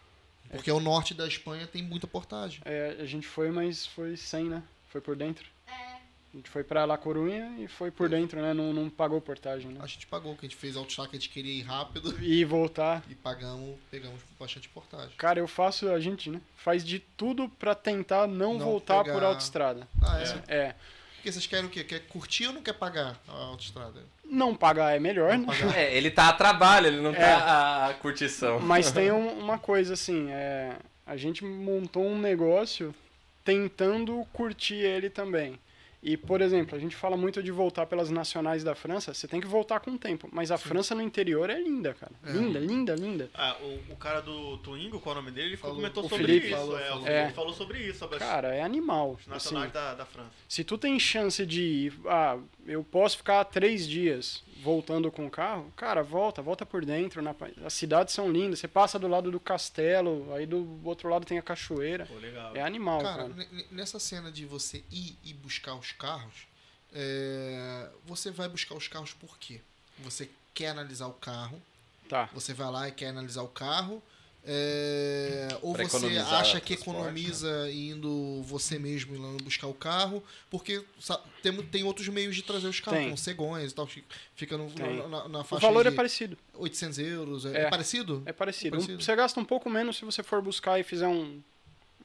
Porque 0.52 0.72
o 0.72 0.80
norte 0.80 1.14
da 1.14 1.28
Espanha 1.28 1.68
tem 1.68 1.82
muita 1.84 2.08
portagem. 2.08 2.60
É, 2.66 2.98
a 3.00 3.06
gente 3.06 3.28
foi, 3.28 3.52
mas 3.52 3.86
foi 3.86 4.16
sem, 4.18 4.46
né? 4.46 4.64
Foi 4.90 5.00
por 5.02 5.16
dentro. 5.16 5.46
É, 5.68 5.72
A 5.72 6.38
gente 6.38 6.50
foi 6.50 6.64
pra 6.64 6.86
La 6.86 6.98
Corunha 6.98 7.56
e 7.60 7.68
foi 7.68 7.90
por 7.92 8.08
dentro, 8.10 8.40
né? 8.42 8.54
Não, 8.54 8.72
não 8.74 8.90
pagou 8.90 9.20
portagem, 9.22 9.72
né? 9.72 9.80
A 9.82 9.88
gente 9.88 10.06
pagou, 10.08 10.36
que 10.36 10.46
a 10.46 10.50
gente 10.50 10.56
fez 10.56 10.76
autoestrada 10.76 11.10
que 11.10 11.18
a 11.18 11.20
gente 11.20 11.30
queria 11.32 11.54
ir 11.54 11.62
rápido. 11.64 12.16
E 12.24 12.44
voltar. 12.46 13.04
E 13.10 13.16
pagamos, 13.16 13.76
pegamos 13.92 14.22
bastante 14.40 14.70
portagem. 14.70 15.16
Cara, 15.18 15.40
eu 15.40 15.48
faço, 15.48 15.90
a 15.90 16.00
gente, 16.00 16.30
né? 16.30 16.40
Faz 16.56 16.84
de 16.86 17.00
tudo 17.00 17.48
pra 17.50 17.74
tentar 17.76 18.28
não, 18.28 18.54
Não 18.54 18.60
voltar 18.60 19.04
pegar- 19.04 19.14
por 19.16 19.24
autoestrada. 19.24 19.88
Ah, 20.02 20.20
é? 20.22 20.56
É. 20.56 20.76
Porque 21.20 21.32
vocês 21.32 21.46
querem 21.46 21.66
o 21.66 21.70
quê? 21.70 21.84
Quer 21.84 22.00
curtir 22.08 22.48
ou 22.48 22.54
não 22.54 22.62
quer 22.62 22.74
pagar 22.74 23.20
a 23.28 23.32
autoestrada? 23.32 24.02
Não 24.24 24.56
pagar 24.56 24.96
é 24.96 25.00
melhor, 25.00 25.38
Não 25.38 25.46
né? 25.46 25.54
pagar. 25.54 25.78
É, 25.78 25.94
ele 25.96 26.10
tá 26.10 26.30
a 26.30 26.34
trabalho, 26.34 26.88
ele 26.88 27.02
não 27.02 27.12
É. 27.14 27.16
tá 27.16 27.88
a, 27.88 27.94
curtição. 27.96 28.60
Mas 28.62 28.92
tem 28.92 29.12
um- 29.14 29.38
uma 29.40 29.60
coisa 29.60 29.94
assim, 29.96 30.30
é, 30.32 30.76
a 31.06 31.18
gente 31.18 31.44
montou 31.44 32.06
um 32.06 32.18
negócio 32.18 32.96
tentando 33.44 34.26
curtir 34.32 34.76
ele 34.76 35.10
também. 35.10 35.60
E, 36.02 36.16
por 36.16 36.40
exemplo, 36.42 36.76
a 36.78 36.80
gente 36.80 36.96
fala 36.96 37.18
muito 37.18 37.44
de 37.44 37.52
voltar 37.52 37.86
pelas 37.86 38.10
nacionais 38.10 38.64
da 38.64 38.74
França, 38.74 39.14
você 39.14 39.28
tem 39.28 39.42
que 39.42 39.48
voltar 39.48 39.82
com 39.82 39.92
o 39.92 39.98
tempo. 39.98 40.30
Mas 40.32 40.50
a 40.50 40.58
França 40.58 40.96
no 40.96 41.02
interior 41.02 41.50
é 41.50 41.60
linda, 41.60 41.94
cara. 41.94 42.14
É. 42.26 42.32
Linda, 42.32 42.58
linda, 42.60 42.96
linda. 42.96 43.30
Ah, 43.34 43.58
o, 43.62 43.94
o 43.94 43.96
cara 43.98 44.22
do 44.22 44.58
Twingo, 44.60 45.00
qual 45.02 45.16
é 45.16 45.20
o 45.20 45.22
nome 45.22 45.32
dele, 45.34 45.50
ele 45.50 45.58
Falou. 45.58 45.76
comentou 45.76 46.06
O 46.06 46.10
sobre 46.10 46.26
Felipe 46.26 46.48
isso. 46.48 46.56
falou, 46.56 46.80
é, 46.80 47.24
É. 47.26 47.30
falou 47.32 47.54
sobre 47.54 47.80
isso, 47.80 48.08
Cara, 48.18 48.56
é 48.56 48.62
animal. 48.62 49.18
Assim, 49.20 49.30
nacionais 49.30 49.72
da, 49.74 49.94
da 49.94 50.06
França. 50.06 50.30
se 50.48 50.64
tu 50.64 50.78
tem 50.78 50.98
chance 50.98 51.46
de 51.46 51.62
ir, 51.62 51.94
ah, 52.08 52.38
eu 52.66 52.82
posso 52.84 53.18
ficar 53.18 53.44
três 53.44 53.86
dias 53.86 54.42
voltando 54.62 55.10
com 55.10 55.26
o 55.26 55.30
carro, 55.30 55.72
cara, 55.76 56.04
volta, 56.04 56.42
volta 56.42 56.66
por 56.66 56.84
dentro. 56.86 57.22
Na, 57.22 57.34
as 57.66 57.74
cidades 57.74 58.14
são 58.14 58.30
lindas. 58.30 58.60
Você 58.60 58.68
passa 58.68 59.00
do 59.00 59.08
lado 59.08 59.32
do 59.32 59.40
castelo, 59.40 60.34
aí 60.34 60.46
do 60.46 60.80
outro 60.84 61.08
lado 61.10 61.26
tem 61.26 61.38
a 61.38 61.42
cachoeira. 61.42 62.06
Pô, 62.06 62.16
legal. 62.16 62.54
É 62.56 62.62
animal, 62.62 63.02
Cara, 63.02 63.16
cara. 63.24 63.30
ne- 63.30 63.48
ne- 63.52 63.66
nessa 63.72 64.00
cena 64.00 64.30
de 64.32 64.46
você 64.46 64.84
ir 64.92 65.18
e 65.24 65.34
buscar 65.34 65.76
os 65.76 65.89
carros, 65.92 66.48
é, 66.94 67.90
você 68.06 68.32
vai 68.32 68.48
buscar 68.50 68.76
os 68.76 68.88
carros 68.88 69.14
por 69.14 69.38
quê? 69.38 69.62
Você 70.00 70.30
quer 70.54 70.70
analisar 70.70 71.08
o 71.08 71.14
carro, 71.14 71.62
Tá. 72.08 72.30
você 72.34 72.54
vai 72.54 72.72
lá 72.72 72.88
e 72.88 72.92
quer 72.92 73.08
analisar 73.10 73.44
o 73.44 73.48
carro, 73.48 74.02
é, 74.46 75.50
ou 75.62 75.74
Pra 75.74 75.84
você 75.84 76.18
acha 76.18 76.60
que 76.60 76.74
transporte, 76.76 76.98
economiza 77.00 77.70
indo 77.72 78.42
você 78.44 78.80
mesmo 78.80 79.16
lá 79.22 79.38
buscar 79.44 79.68
o 79.68 79.74
carro, 79.74 80.24
porque 80.50 80.84
sa- 81.00 81.22
tem, 81.44 81.56
tem 81.68 81.84
outros 81.84 82.08
meios 82.08 82.36
de 82.36 82.42
trazer 82.42 82.68
os 82.68 82.80
carros, 82.80 83.00
Tem. 83.00 83.08
como 83.10 83.18
cegões 83.18 83.72
e 83.72 83.76
tal, 83.76 83.86
que 83.86 84.04
fica 84.36 84.58
no- 84.58 84.70
na, 84.74 85.08
na, 85.08 85.28
na 85.30 85.40
O 85.42 85.44
faixa 85.44 85.68
valor 85.68 85.84
de 85.84 85.90
é 85.90 85.92
parecido. 85.92 86.38
800 86.54 86.98
euros. 87.00 87.46
É, 87.46 87.50
É. 87.58 87.62
é 87.66 87.70
parecido? 87.70 88.24
É 88.26 88.32
parecido. 88.34 88.78
Um- 88.78 88.80
Parecido. 88.80 89.04
você 89.04 89.16
gasta 89.16 89.40
um 89.40 89.46
pouco 89.46 89.70
menos 89.70 89.98
se 89.98 90.06
você 90.06 90.24
for 90.24 90.42
buscar 90.42 90.80
e 90.80 90.84
fizer 90.84 91.08
um, 91.08 91.42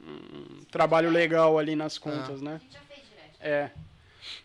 um 0.03 0.65
trabalho 0.71 1.11
legal 1.11 1.57
ali 1.59 1.75
nas 1.77 1.99
contas, 1.99 2.43
a 2.43 2.45
né? 2.45 2.61
gente 2.63 2.73
já 2.75 2.81
fez 2.81 3.01
direto. 3.09 3.34
É. 3.45 3.71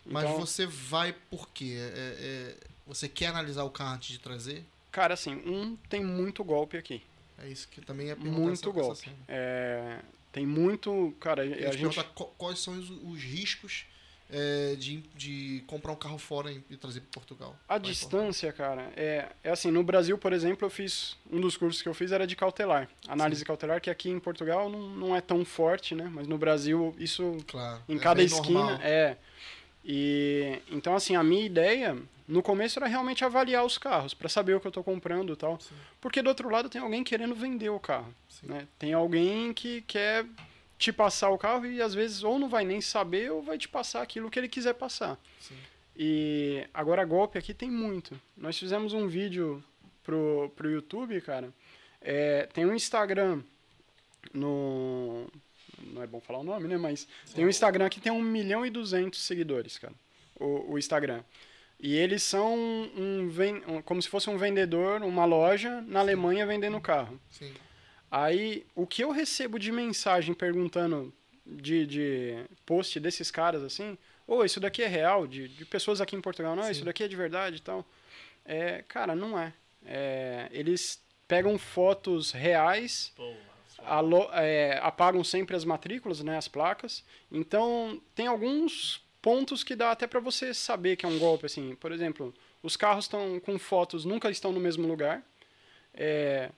Mas 0.04 0.24
Então, 0.24 0.38
você 0.38 0.66
vai 0.66 1.12
por 1.30 1.48
quê? 1.48 1.76
É- 1.78 2.54
é- 2.54 2.56
você 2.86 3.08
quer 3.08 3.26
analisar 3.28 3.64
o 3.64 3.70
carro 3.70 3.94
antes 3.94 4.08
de 4.10 4.18
trazer? 4.18 4.64
cara, 4.92 5.14
assim, 5.14 5.34
um 5.46 5.76
tem 5.88 6.04
muito 6.04 6.42
golpe 6.44 6.76
aqui. 6.76 7.02
É 7.38 7.48
isso 7.48 7.66
que 7.68 7.80
também 7.80 8.10
é 8.10 8.14
Muito 8.14 8.70
golpe. 8.72 9.10
É, 9.26 10.00
tem 10.32 10.44
muito. 10.44 11.14
Cara, 11.20 11.46
Eu 11.46 11.70
a 11.70 11.72
gente. 11.72 12.04
quais 12.36 12.58
são 12.58 12.78
os, 12.78 12.90
os 12.90 13.22
riscos 13.22 13.86
é, 14.32 14.74
de, 14.76 15.02
de 15.14 15.62
comprar 15.66 15.92
um 15.92 15.96
carro 15.96 16.18
fora 16.18 16.50
e, 16.50 16.76
trazer 16.76 17.00
para 17.00 17.10
Portugal? 17.10 17.56
A 17.68 17.78
distância, 17.78 18.52
cara, 18.52 18.90
é, 18.96 19.28
é 19.42 19.50
assim, 19.50 19.70
no 19.70 19.82
Brasil, 19.82 20.16
por 20.16 20.32
exemplo, 20.32 20.66
eu 20.66 20.70
fiz, 20.70 21.16
um 21.30 21.40
dos 21.40 21.56
cursos 21.56 21.82
que 21.82 21.88
eu 21.88 21.94
fiz 21.94 22.12
era 22.12 22.26
de 22.26 22.36
cautelar, 22.36 22.88
análise 23.08 23.44
cautelar, 23.44 23.80
que 23.80 23.90
aqui 23.90 24.08
em 24.10 24.20
Portugal 24.20 24.68
não, 24.68 24.88
não 24.90 25.16
é 25.16 25.20
tão 25.20 25.44
forte, 25.44 25.94
né, 25.94 26.10
mas 26.12 26.26
no 26.26 26.38
Brasil 26.38 26.94
isso. 26.98 27.36
Claro. 27.46 27.82
em 27.88 27.96
é 27.96 27.98
cada 27.98 28.22
esquina 28.22 28.60
normal. 28.60 28.80
é. 28.82 29.16
E 29.82 30.60
então 30.70 30.94
assim, 30.94 31.16
a 31.16 31.22
minha 31.22 31.44
ideia 31.44 31.96
no 32.28 32.42
começo 32.42 32.78
era 32.78 32.86
realmente 32.86 33.24
avaliar 33.24 33.64
os 33.64 33.76
carros 33.76 34.14
para 34.14 34.28
saber 34.28 34.54
o 34.54 34.60
que 34.60 34.66
eu 34.66 34.70
tô 34.70 34.84
comprando 34.84 35.32
e 35.32 35.36
tal. 35.36 35.58
Sim. 35.60 35.74
Porque 36.00 36.22
do 36.22 36.28
outro 36.28 36.48
lado 36.48 36.68
tem 36.68 36.80
alguém 36.80 37.02
querendo 37.02 37.34
vender 37.34 37.70
o 37.70 37.80
carro, 37.80 38.14
Sim. 38.28 38.46
né? 38.46 38.68
Tem 38.78 38.92
alguém 38.92 39.52
que 39.52 39.82
quer 39.82 40.24
te 40.80 40.92
passar 40.92 41.28
o 41.30 41.38
carro 41.38 41.66
e 41.66 41.80
às 41.80 41.94
vezes 41.94 42.24
ou 42.24 42.38
não 42.38 42.48
vai 42.48 42.64
nem 42.64 42.80
saber 42.80 43.30
ou 43.30 43.40
vai 43.42 43.56
te 43.58 43.68
passar 43.68 44.00
aquilo 44.02 44.30
que 44.30 44.38
ele 44.38 44.48
quiser 44.48 44.72
passar. 44.74 45.16
Sim. 45.38 45.54
E 45.96 46.66
agora 46.74 47.04
golpe 47.04 47.38
aqui 47.38 47.52
tem 47.54 47.70
muito. 47.70 48.18
Nós 48.36 48.58
fizemos 48.58 48.92
um 48.94 49.06
vídeo 49.06 49.62
pro, 50.02 50.50
pro 50.56 50.70
YouTube, 50.70 51.20
cara. 51.20 51.52
É, 52.00 52.48
tem 52.54 52.64
um 52.64 52.74
Instagram 52.74 53.42
no. 54.32 55.26
Não 55.92 56.02
é 56.02 56.06
bom 56.06 56.20
falar 56.20 56.38
o 56.40 56.44
nome, 56.44 56.66
né? 56.68 56.76
Mas 56.76 57.06
tem 57.34 57.44
um 57.44 57.48
Instagram 57.48 57.88
que 57.88 58.00
tem 58.00 58.12
1 58.12 58.20
milhão 58.22 58.64
e 58.64 58.70
200 58.70 59.20
seguidores, 59.20 59.78
cara. 59.78 59.94
O, 60.38 60.72
o 60.72 60.78
Instagram. 60.78 61.22
E 61.78 61.94
eles 61.96 62.22
são 62.22 62.54
um, 62.54 63.30
um- 63.68 63.82
como 63.82 64.00
se 64.02 64.08
fosse 64.08 64.28
um 64.28 64.36
vendedor, 64.36 65.02
uma 65.02 65.24
loja 65.24 65.80
na 65.86 66.00
Alemanha 66.00 66.46
vendendo 66.46 66.80
carro. 66.80 67.18
Sim. 67.30 67.52
Aí, 68.10 68.66
o 68.74 68.86
que 68.86 69.02
eu 69.04 69.10
recebo 69.10 69.58
de 69.58 69.70
mensagem 69.70 70.34
perguntando 70.34 71.12
de, 71.46 71.86
de 71.86 72.44
post 72.66 72.98
desses 72.98 73.30
caras 73.30 73.62
assim, 73.62 73.96
ô, 74.26 74.44
isso 74.44 74.58
daqui 74.60 74.82
é 74.82 74.86
real, 74.88 75.26
de, 75.26 75.48
de 75.48 75.64
pessoas 75.64 76.00
aqui 76.00 76.16
em 76.16 76.20
Portugal, 76.20 76.56
não, 76.56 76.64
Sim. 76.64 76.70
isso 76.72 76.84
daqui 76.84 77.04
é 77.04 77.08
de 77.08 77.16
verdade 77.16 77.56
e 77.56 77.60
tal. 77.60 77.84
É, 78.44 78.82
cara, 78.88 79.14
não 79.14 79.38
é. 79.38 79.52
É, 79.84 80.48
Eles 80.50 81.00
pegam 81.28 81.56
fotos 81.58 82.32
reais, 82.32 83.12
Pô, 83.16 83.32
alo- 83.84 84.28
é, 84.32 84.78
apagam 84.82 85.22
sempre 85.22 85.54
as 85.54 85.64
matrículas, 85.64 86.20
né, 86.22 86.36
as 86.36 86.48
placas. 86.48 87.04
Então, 87.30 88.00
tem 88.14 88.26
alguns 88.26 89.02
pontos 89.22 89.62
que 89.62 89.76
dá 89.76 89.92
até 89.92 90.06
para 90.06 90.18
você 90.20 90.52
saber 90.52 90.96
que 90.96 91.06
é 91.06 91.08
um 91.08 91.18
golpe, 91.18 91.46
assim. 91.46 91.74
Por 91.76 91.92
exemplo, 91.92 92.34
os 92.62 92.76
carros 92.76 93.04
estão 93.04 93.38
com 93.40 93.58
fotos, 93.58 94.04
nunca 94.04 94.30
estão 94.30 94.50
no 94.52 94.58
mesmo 94.60 94.86
lugar. 94.88 95.22
É, 95.94 96.50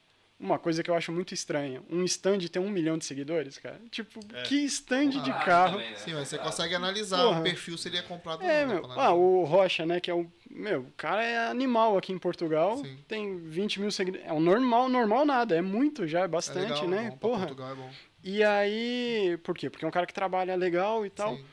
uma 0.43 0.59
coisa 0.59 0.83
que 0.83 0.91
eu 0.91 0.95
acho 0.95 1.13
muito 1.13 1.33
estranha, 1.33 1.81
um 1.89 2.03
stand 2.05 2.39
tem 2.51 2.61
um 2.61 2.69
milhão 2.69 2.99
de 2.99 3.05
seguidores, 3.05 3.59
cara. 3.59 3.81
Tipo, 3.91 4.19
É. 4.35 4.43
que 4.43 4.57
stand 4.65 5.11
de 5.11 5.31
Ah, 5.31 5.35
carro. 5.45 5.73
também, 5.77 5.91
né? 5.93 5.97
Sim, 5.97 6.15
mas 6.15 6.29
você 6.29 6.37
consegue 6.39 6.75
analisar 6.75 7.23
Porra. 7.23 7.41
o 7.41 7.43
perfil 7.45 7.79
se 7.79 7.89
ele 7.89 7.97
é 7.99 8.03
comprado 8.03 8.43
É, 8.43 8.63
ou 8.63 8.67
não. 8.69 8.75
meu. 8.89 9.01
Ah, 9.01 9.13
o 9.15 9.45
Rocha, 9.45 9.87
né, 9.87 10.01
que 10.01 10.11
é 10.11 10.15
o... 10.15 10.27
Meu, 10.51 10.81
o 10.81 10.93
cara 10.97 11.25
é 11.25 11.47
animal 11.49 11.97
aqui 11.97 12.13
em 12.13 12.19
Portugal. 12.19 12.77
Sim. 12.79 12.99
Tem 13.09 13.39
20 13.39 13.81
mil 13.81 13.91
seguidores. 13.91 14.27
É 14.27 14.33
um 14.33 14.41
normal, 14.41 14.89
normal 14.89 15.25
nada. 15.25 15.57
É 15.57 15.63
muito 15.63 16.07
já, 16.07 16.21
é 16.21 16.25
É 16.25 16.29
bastante, 16.29 16.69
legal, 16.83 16.89
né? 16.89 17.03
bom, 17.05 17.09
pra 17.09 17.17
Porra. 17.19 17.47
Portugal 17.47 17.71
é 17.71 17.75
bom. 17.77 17.91
E 18.25 18.43
aí... 18.45 19.39
Por 19.45 19.57
quê? 19.57 19.71
Porque 19.71 19.85
é 19.85 19.89
um 19.89 19.93
cara 19.93 20.07
que 20.07 20.13
trabalha 20.13 20.55
legal 20.57 21.07
e 21.07 21.11
tal. 21.11 21.37
Sim. 21.37 21.45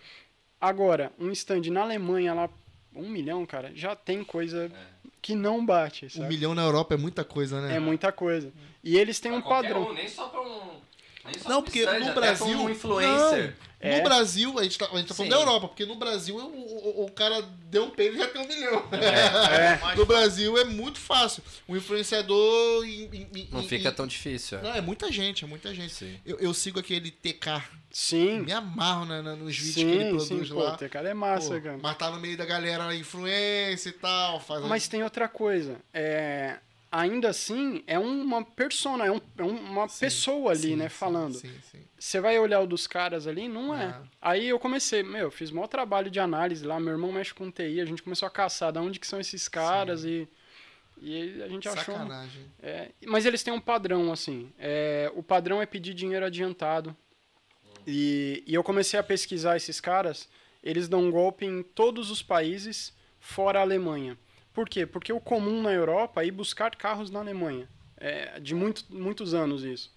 Agora, 0.60 1.12
um 1.18 1.32
stand 1.32 1.62
na 1.72 1.82
Alemanha 1.84 2.34
lá, 2.34 2.50
um 2.94 3.08
milhão, 3.08 3.46
cara, 3.46 3.72
já 3.74 3.96
tem 3.96 4.24
coisa 4.24 4.70
que 5.22 5.36
não 5.36 5.66
bate, 5.66 6.06
Um 6.06 6.10
sabe? 6.10 6.28
milhão 6.30 6.56
na 6.56 6.62
Europa 6.64 6.94
é 6.94 6.98
muita 6.98 7.24
coisa, 7.24 7.62
né? 7.62 7.76
É 7.76 7.80
muita 7.80 8.12
coisa. 8.12 8.52
E 8.84 8.98
eles 8.98 9.20
têm 9.20 9.32
Pra 9.32 9.40
um 9.40 9.44
padrão. 9.44 9.90
um, 9.90 9.94
nem 9.94 10.08
só 10.08 10.28
pra 10.30 10.42
um. 10.42 10.62
Nem 11.26 11.34
só 11.38 11.50
Não, 11.50 11.56
pra 11.56 11.58
um 11.60 11.62
porque 11.64 11.86
no 11.86 12.14
Brasil- 12.14 12.60
um 12.62 12.70
influencer. 12.70 13.56
É. 13.82 13.98
No 13.98 14.04
Brasil, 14.04 14.60
a 14.60 14.64
gente 14.64 14.78
tá, 14.78 14.86
a 14.92 14.98
gente 14.98 15.08
tá 15.08 15.14
falando 15.14 15.32
Sim. 15.32 15.38
da 15.38 15.42
Europa, 15.42 15.68
porque 15.70 15.86
no 15.86 15.96
Brasil 15.96 16.36
o, 16.36 17.02
o, 17.02 17.06
o 17.06 17.12
cara 17.12 17.42
deu 17.70 17.86
um 17.86 17.90
peido 17.90 18.16
e 18.16 18.20
já 18.20 18.28
tem 18.28 18.42
um 18.42 18.48
milhão. 18.48 18.84
É. 18.92 19.78
mais 19.78 19.96
No 19.98 20.06
Brasil 20.06 20.58
é 20.58 20.66
muito 20.66 21.00
fácil. 21.00 21.42
O 21.68 21.78
influenciador. 21.78 22.84
em- 22.86 23.06
em- 23.14 23.28
em- 23.36 23.48
Não 23.52 23.62
em- 23.62 23.68
fica 23.68 23.92
tão 23.92 24.06
difícil. 24.06 24.58
é. 24.60 24.62
Não, 24.62 24.74
é 24.76 24.82
muita 24.82 25.12
gente, 25.12 25.46
é 25.46 25.48
muita 25.48 25.74
gente. 25.74 25.94
Sim. 25.94 26.20
Eu, 26.26 26.38
eu 26.40 26.54
sigo 26.54 26.80
aquele 26.80 27.10
TK. 27.10 27.64
Sim. 27.92 28.42
Me 28.42 28.52
amarro 28.52 29.06
né, 29.06 29.22
na- 29.22 29.36
nos 29.36 29.56
vídeos 29.58 29.74
Sim, 29.76 29.86
que 29.86 29.92
ele 29.96 30.20
sim, 30.20 30.28
produz 30.28 30.50
pô, 30.50 30.60
lá. 30.60 30.76
o 30.80 30.90
cara 30.90 31.10
é 31.10 31.14
massa, 31.14 31.56
Pô, 31.56 31.62
cara. 31.62 31.80
Mas 31.82 31.98
tá 31.98 32.10
no 32.12 32.20
meio 32.20 32.38
da 32.38 32.46
galera 32.46 32.94
influência 32.96 33.90
e 33.90 33.94
tal. 33.94 34.40
Faz 34.42 34.64
Mas 34.66 34.88
tem 34.88 35.04
outra 35.04 35.28
coisa. 35.28 35.78
É, 35.94 36.58
ainda 36.92 37.30
assim, 37.30 37.84
é 37.86 37.98
uma 38.00 38.44
persona, 38.44 39.06
é, 39.06 39.12
um- 39.12 39.22
é 39.38 39.44
uma 39.44 39.88
Sim, 39.88 40.00
pessoa 40.00 40.52
ali, 40.52 40.62
sim, 40.62 40.76
né, 40.76 40.90
falando. 40.90 41.40
Você 41.98 42.20
vai 42.20 42.40
olhar 42.40 42.62
o 42.62 42.68
dos 42.68 42.88
caras 42.88 43.28
ali, 43.28 43.48
não 43.48 43.76
é. 43.76 43.86
Ah. 43.86 44.04
Aí 44.22 44.48
eu 44.50 44.58
comecei, 44.60 45.04
meu, 45.04 45.22
eu 45.26 45.32
fiz 45.32 45.52
maior 45.52 45.68
trabalho 45.68 46.10
de 46.10 46.20
análise 46.20 46.66
lá, 46.66 46.80
meu 46.80 46.94
irmão 46.94 47.12
mexe 47.12 47.34
com 47.34 47.52
TI, 47.52 47.82
a 47.82 47.86
gente 47.86 48.02
começou 48.02 48.28
a 48.28 48.32
caçar 48.32 48.72
de 48.72 48.80
onde 48.80 49.00
que 49.00 49.08
são 49.08 49.20
esses 49.20 49.48
caras 49.48 50.04
e, 50.04 50.28
e 51.02 51.42
a 51.44 51.48
gente 51.48 51.68
achou... 51.68 51.96
Sacanagem. 51.96 52.46
É, 52.62 52.92
mas 53.06 53.26
eles 53.26 53.44
têm 53.44 53.54
um 53.54 53.62
padrão, 53.62 54.12
assim. 54.12 54.52
É, 54.58 55.12
o 55.16 55.22
padrão 55.22 55.62
é 55.62 55.66
pedir 55.66 55.94
dinheiro 55.94 56.26
adiantado. 56.26 56.96
E, 57.86 58.44
e 58.46 58.54
eu 58.54 58.64
comecei 58.64 59.00
a 59.00 59.04
pesquisar 59.04 59.56
esses 59.58 59.80
caras. 59.80 60.30
Eles 60.64 60.88
dão 60.88 61.04
um 61.04 61.12
golpe 61.12 61.46
em 61.46 61.64
todos 61.64 62.12
os 62.12 62.22
países, 62.22 62.94
fora 63.20 63.60
a 63.60 63.62
Alemanha. 63.62 64.18
Por 64.60 64.68
quê? 64.68 64.86
Porque 64.86 65.14
o 65.14 65.22
comum 65.22 65.62
na 65.62 65.72
Europa 65.72 66.22
é 66.22 66.26
ir 66.26 66.32
buscar 66.32 66.76
carros 66.76 67.10
na 67.10 67.20
Alemanha. 67.20 67.70
É, 67.96 68.42
de 68.42 68.54
muito, 68.54 68.84
muitos 68.90 69.34
anos 69.34 69.64
isso. 69.64 69.90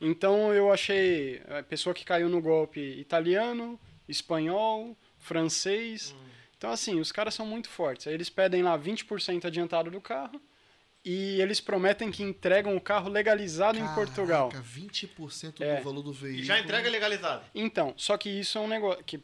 Então 0.00 0.52
eu 0.52 0.72
achei 0.72 1.40
a 1.48 1.62
pessoa 1.62 1.94
que 1.94 2.04
caiu 2.04 2.28
no 2.28 2.40
golpe 2.42 2.80
italiano, 2.80 3.78
espanhol, 4.08 4.96
francês. 5.18 6.16
Então, 6.56 6.72
assim, 6.72 6.98
os 6.98 7.12
caras 7.12 7.32
são 7.32 7.46
muito 7.46 7.68
fortes. 7.68 8.08
Aí 8.08 8.14
eles 8.14 8.28
pedem 8.28 8.60
lá 8.60 8.76
20% 8.76 9.44
adiantado 9.44 9.88
do 9.88 10.00
carro 10.00 10.42
e 11.04 11.40
eles 11.40 11.60
prometem 11.60 12.10
que 12.10 12.24
entregam 12.24 12.76
o 12.76 12.80
carro 12.80 13.08
legalizado 13.08 13.78
em 13.78 13.86
Portugal. 13.94 14.48
Caraca, 14.48 14.68
20% 14.68 15.60
É. 15.60 15.76
do 15.76 15.84
valor 15.84 16.02
do 16.02 16.12
veículo. 16.12 16.42
E 16.42 16.44
já 16.44 16.58
entrega 16.58 16.90
legalizado. 16.90 17.44
Então, 17.54 17.94
só 17.96 18.18
que 18.18 18.28
isso 18.28 18.58
é 18.58 18.60
um 18.60 18.66
negócio 18.66 19.04
que. 19.04 19.20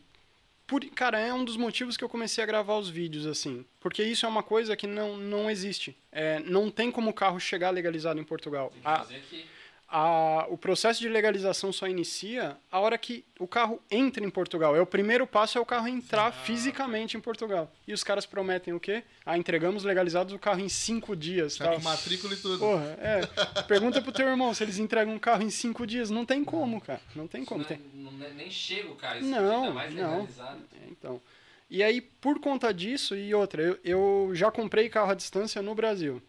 Por, 0.67 0.85
cara, 0.91 1.19
é 1.21 1.33
um 1.33 1.45
dos 1.45 1.57
motivos 1.57 1.97
que 1.97 2.03
eu 2.05 2.09
comecei 2.09 2.43
a 2.43 2.47
gravar 2.47 2.79
os 2.79 2.89
vídeos 2.89 3.27
assim. 3.27 3.65
Porque 3.79 4.03
isso 4.03 4.25
é 4.25 4.29
uma 4.29 4.43
coisa 4.43 4.75
que 4.77 4.87
não, 4.87 5.17
não 5.17 5.51
existe. 5.51 5.97
É, 6.11 6.41
não 6.41 6.71
tem 6.71 6.91
como 6.91 7.11
o 7.11 7.15
carro 7.15 7.39
chegar 7.39 7.71
legalizado 7.71 8.19
em 8.19 8.25
Portugal. 8.25 8.73
A, 8.83 8.99
Fazer 9.01 9.17
aqui. 9.17 9.45
A, 9.89 10.47
o 10.49 10.57
processo 10.59 11.01
de 11.01 11.09
legalização 11.09 11.73
só 11.73 11.87
inicia 11.87 12.57
a 12.71 12.81
hora 12.81 12.97
que 12.99 13.25
o 13.39 13.47
carro 13.47 13.81
entra 13.91 14.25
em 14.25 14.31
Portugal. 14.31 14.75
É 14.75 14.81
o 14.81 14.87
primeiro 14.87 15.27
passo 15.27 15.57
é 15.59 15.61
o 15.61 15.67
carro 15.67 15.87
entrar 15.87 16.33
fisicamente 16.33 17.17
em 17.17 17.21
Portugal. 17.21 17.71
E 17.87 17.93
os 17.93 18.03
caras 18.03 18.27
prometem 18.27 18.75
o 18.75 18.81
quê? 18.81 19.05
Ah, 19.25 19.39
entregamos 19.39 19.85
legalizados 19.85 20.33
o 20.33 20.39
carro 20.39 20.61
em 20.61 20.69
cinco 20.69 21.15
dias. 21.15 21.57
Já 21.57 21.75
com 21.75 21.81
matrícula 21.83 22.35
e 22.35 22.37
tudo. 22.37 22.59
Porra, 22.59 22.97
é. 22.99 23.21
Pergunta 23.69 24.01
pro 24.03 24.11
teu 24.13 24.27
irmão 24.29 24.53
se 24.55 24.65
eles 24.65 24.79
entregam 24.79 25.15
um 25.15 25.19
carro 25.19 25.43
em 25.43 25.51
cinco 25.51 25.87
dias. 25.87 26.11
Não 26.11 26.25
tem 26.27 26.43
como, 26.45 26.81
cara. 26.81 27.01
Não 27.15 27.27
tem 27.29 27.45
como. 27.45 27.61
Não 27.63 27.67
é- 27.71 27.75
Tem... 27.77 28.27
é- 28.31 28.33
nem 28.35 28.51
chega 28.51 28.91
o 28.91 28.97
cara, 28.97 29.21
Não, 29.21 29.63
ainda 29.65 29.75
mais 29.75 29.95
não. 29.95 30.11
legalizado. 30.21 30.61
É, 30.83 30.89
então. 30.91 31.21
E 31.71 31.83
aí, 31.83 32.01
por 32.01 32.41
conta 32.41 32.73
disso, 32.75 33.17
e 33.17 33.35
outra, 33.35 33.63
eu, 33.63 33.79
eu 33.85 34.31
já 34.35 34.51
comprei 34.51 34.89
carro 34.89 35.11
à 35.11 35.15
distância 35.15 35.61
no 35.63 35.75
Brasil. 35.75 36.23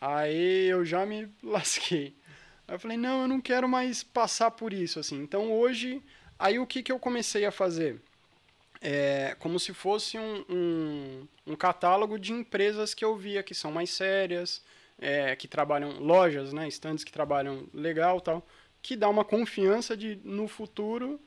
Aí 0.00 0.66
eu 0.66 0.84
já 0.84 1.06
me 1.06 1.28
lasquei. 1.42 2.14
Aí 2.66 2.74
eu 2.74 2.78
falei, 2.78 2.96
não, 2.96 3.22
eu 3.22 3.28
não 3.28 3.40
quero 3.40 3.68
mais 3.68 4.02
passar 4.02 4.50
por 4.50 4.72
isso, 4.72 4.98
assim. 4.98 5.20
Então 5.20 5.52
hoje, 5.52 6.02
aí 6.38 6.58
o 6.58 6.66
que, 6.66 6.82
que 6.82 6.92
eu 6.92 6.98
comecei 6.98 7.44
a 7.44 7.52
fazer? 7.52 8.00
É 8.80 9.34
como 9.38 9.58
se 9.58 9.72
fosse 9.72 10.18
um, 10.18 10.44
um, 10.48 11.28
um 11.46 11.56
catálogo 11.56 12.18
de 12.18 12.32
empresas 12.32 12.92
que 12.92 13.04
eu 13.04 13.16
via 13.16 13.42
que 13.42 13.54
são 13.54 13.72
mais 13.72 13.90
sérias, 13.90 14.62
é, 14.98 15.34
que 15.36 15.48
trabalham, 15.48 15.98
lojas, 16.00 16.52
né, 16.52 16.68
stands 16.68 17.04
que 17.04 17.12
trabalham 17.12 17.66
legal 17.72 18.20
tal, 18.20 18.46
que 18.82 18.96
dá 18.96 19.08
uma 19.08 19.24
confiança 19.24 19.96
de, 19.96 20.20
no 20.22 20.46
futuro, 20.46 21.18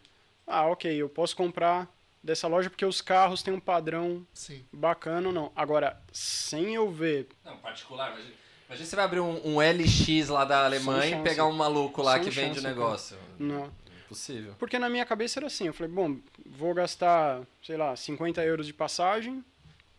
ah, 0.46 0.68
ok, 0.68 0.96
eu 0.96 1.10
posso 1.10 1.36
comprar 1.36 1.92
dessa 2.24 2.48
loja 2.48 2.70
porque 2.70 2.86
os 2.86 3.02
carros 3.02 3.42
têm 3.42 3.54
um 3.54 3.60
padrão 3.60 4.26
Sim. 4.34 4.64
bacana 4.72 5.28
ou 5.28 5.34
não. 5.34 5.52
Agora, 5.56 6.02
sem 6.12 6.76
eu 6.76 6.90
ver 6.92 7.28
Não, 7.44 7.58
particular, 7.58 8.12
imagina, 8.12 8.36
imagina 8.68 8.88
você 8.90 8.96
vai 8.96 9.06
abrir 9.06 9.20
um, 9.20 9.42
um 9.46 9.58
LX 9.60 10.30
lá 10.30 10.46
da 10.46 10.66
Alemanha 10.66 11.02
chance. 11.10 11.22
e 11.22 11.24
pegar 11.24 11.46
um 11.46 11.52
maluco 11.54 12.02
lá 12.02 12.14
Sem 12.16 12.24
que 12.24 12.30
vende 12.30 12.60
o 12.60 12.64
negócio. 12.64 13.18
Não. 13.40 13.70
Impossível. 14.06 14.54
Porque 14.58 14.80
na 14.80 14.90
minha 14.90 15.06
cabeça 15.06 15.40
era 15.40 15.48
assim, 15.48 15.68
eu 15.68 15.74
falei, 15.74 15.92
bom, 15.92 16.18
vou 16.46 16.74
gastar, 16.74 17.42
sei 17.62 17.76
lá, 17.76 17.94
50 17.96 18.42
euros 18.44 18.66
de 18.66 18.74
passagem, 18.74 19.44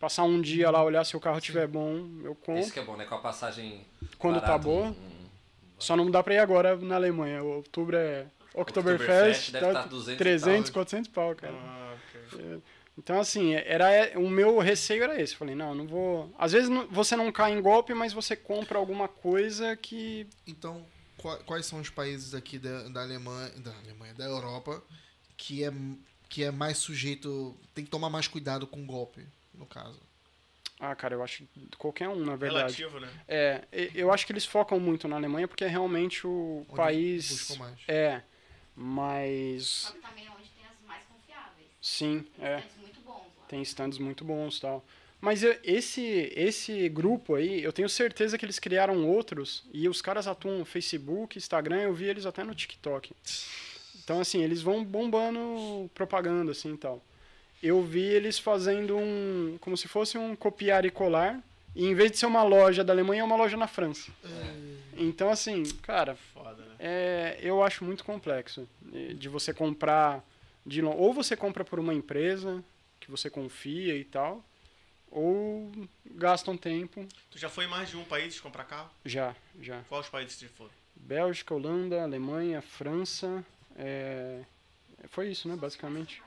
passar 0.00 0.22
um 0.24 0.40
dia 0.40 0.70
lá, 0.70 0.82
olhar 0.82 1.04
se 1.04 1.14
o 1.16 1.20
carro 1.20 1.38
estiver 1.38 1.66
bom, 1.66 2.06
eu 2.24 2.34
compro. 2.34 2.60
Isso 2.62 2.72
que 2.72 2.78
é 2.80 2.84
bom, 2.84 2.96
né? 2.96 3.04
Com 3.04 3.16
a 3.16 3.18
passagem. 3.18 3.84
Quando 4.18 4.36
tá 4.40 4.46
barata, 4.46 4.58
boa. 4.64 4.86
um- 4.86 4.90
um- 4.90 5.28
Só 5.78 5.94
não 5.94 6.10
dá 6.10 6.22
pra 6.22 6.34
ir 6.34 6.38
agora 6.38 6.74
na 6.76 6.94
Alemanha. 6.96 7.42
Outubro 7.42 7.96
é 7.96 8.26
Oktoberfest 8.54 9.02
Oktoberfest, 9.10 9.52
deve 9.52 9.66
tá 9.66 9.82
tá 9.82 9.86
200 9.88 10.18
300, 10.18 10.70
pau. 10.70 10.74
400 10.84 11.08
pau, 11.10 11.34
cara. 11.36 11.54
Ah, 11.54 11.94
ok. 12.32 12.60
Então, 12.98 13.20
assim, 13.20 13.54
era, 13.54 14.18
o 14.18 14.28
meu 14.28 14.58
receio 14.58 15.04
era 15.04 15.20
esse. 15.20 15.36
Falei, 15.36 15.54
não, 15.54 15.72
não 15.74 15.86
vou... 15.86 16.34
Às 16.36 16.50
vezes 16.52 16.68
não- 16.68 16.86
você 16.88 17.14
não 17.14 17.30
cai 17.30 17.52
em 17.52 17.62
golpe, 17.62 17.94
mas 17.94 18.12
você 18.12 18.34
compra 18.34 18.76
alguma 18.76 19.06
coisa 19.06 19.76
que... 19.76 20.26
Então, 20.46 20.84
qua- 21.16 21.38
quais 21.44 21.64
são 21.64 21.80
os 21.80 21.88
países 21.90 22.34
aqui 22.34 22.58
da, 22.58 22.88
da 22.88 23.02
Alemanha, 23.02 23.50
da 23.58 23.70
Alemanha, 23.78 24.14
da 24.14 24.24
Europa, 24.24 24.82
que 25.36 25.62
é 25.64 25.70
que 26.28 26.44
é 26.44 26.50
mais 26.50 26.76
sujeito, 26.76 27.56
tem 27.74 27.84
que 27.84 27.90
tomar 27.90 28.10
mais 28.10 28.28
cuidado 28.28 28.66
com 28.66 28.82
o 28.82 28.84
golpe, 28.86 29.24
no 29.54 29.64
caso? 29.64 29.98
Ah, 30.78 30.94
cara, 30.94 31.14
eu 31.14 31.22
acho 31.22 31.44
que 31.44 31.68
qualquer 31.78 32.06
um, 32.08 32.22
na 32.22 32.36
verdade. 32.36 32.76
Relativo, 32.82 33.00
né? 33.00 33.08
É, 33.26 33.64
eu 33.94 34.12
acho 34.12 34.26
que 34.26 34.32
eles 34.32 34.44
focam 34.44 34.78
muito 34.78 35.08
na 35.08 35.16
Alemanha 35.16 35.48
porque 35.48 35.64
é 35.64 35.68
realmente 35.68 36.26
o 36.26 36.66
Onde 36.68 36.76
país. 36.76 37.28
buscam 37.30 37.56
mais. 37.64 37.78
É, 37.88 38.22
mas. 38.76 39.64
Só 39.66 39.92
que 39.92 40.00
também 40.00 40.26
é 40.26 40.30
onde 40.30 40.48
tem 40.50 40.64
as 40.66 40.86
mais 40.86 41.02
confiáveis. 41.06 41.66
Sim, 41.80 42.26
é. 42.38 42.58
stands 42.58 42.76
muito 42.80 43.00
bons 43.00 43.26
lá. 43.37 43.37
Tem 43.48 43.62
stands 43.62 43.98
muito 43.98 44.24
bons 44.24 44.58
e 44.58 44.60
tal. 44.60 44.84
Mas 45.20 45.42
esse, 45.64 46.32
esse 46.36 46.88
grupo 46.88 47.34
aí, 47.34 47.62
eu 47.62 47.72
tenho 47.72 47.88
certeza 47.88 48.38
que 48.38 48.44
eles 48.44 48.58
criaram 48.58 49.04
outros 49.04 49.64
e 49.72 49.88
os 49.88 50.00
caras 50.00 50.28
atuam 50.28 50.58
no 50.58 50.64
Facebook, 50.64 51.36
Instagram, 51.36 51.80
eu 51.80 51.94
vi 51.94 52.04
eles 52.04 52.24
até 52.24 52.44
no 52.44 52.54
TikTok. 52.54 53.12
Então, 54.04 54.20
assim, 54.20 54.42
eles 54.42 54.62
vão 54.62 54.84
bombando 54.84 55.90
propaganda, 55.92 56.52
assim 56.52 56.74
e 56.74 56.76
tal. 56.76 57.02
Eu 57.60 57.82
vi 57.82 58.04
eles 58.04 58.38
fazendo 58.38 58.96
um. 58.96 59.58
como 59.60 59.76
se 59.76 59.88
fosse 59.88 60.16
um 60.16 60.36
copiar 60.36 60.84
e 60.84 60.90
colar, 60.90 61.42
e 61.74 61.84
em 61.84 61.94
vez 61.94 62.12
de 62.12 62.18
ser 62.18 62.26
uma 62.26 62.44
loja 62.44 62.84
da 62.84 62.92
Alemanha, 62.92 63.22
é 63.22 63.24
uma 63.24 63.36
loja 63.36 63.56
na 63.56 63.66
França. 63.66 64.12
Então, 64.96 65.28
assim, 65.30 65.64
cara, 65.82 66.16
Foda, 66.32 66.62
né? 66.62 66.74
é, 66.78 67.38
eu 67.40 67.62
acho 67.62 67.84
muito 67.84 68.04
complexo 68.04 68.68
eh, 68.94 69.14
de 69.14 69.28
você 69.28 69.52
comprar 69.52 70.24
de 70.64 70.82
ou 70.82 71.12
você 71.12 71.36
compra 71.36 71.64
por 71.64 71.78
uma 71.78 71.94
empresa 71.94 72.62
que 73.00 73.10
você 73.10 73.28
confia 73.30 73.96
e 73.96 74.04
tal, 74.04 74.44
ou 75.10 75.70
gasta 76.04 76.50
um 76.50 76.56
tempo 76.56 77.06
Tu 77.30 77.38
já 77.38 77.48
foi 77.48 77.64
em 77.64 77.68
mais 77.68 77.88
de 77.88 77.96
um 77.96 78.04
país 78.04 78.38
comprar 78.40 78.64
carro? 78.64 78.90
já, 79.04 79.34
já. 79.60 79.82
Quais 79.88 80.08
países 80.08 80.36
que 80.36 80.48
foram? 80.48 80.70
Bélgica, 80.96 81.54
Holanda, 81.54 82.02
Alemanha, 82.02 82.60
França, 82.60 83.44
é, 83.76 84.42
foi 85.08 85.30
isso, 85.30 85.48
né, 85.48 85.56
basicamente. 85.56 86.22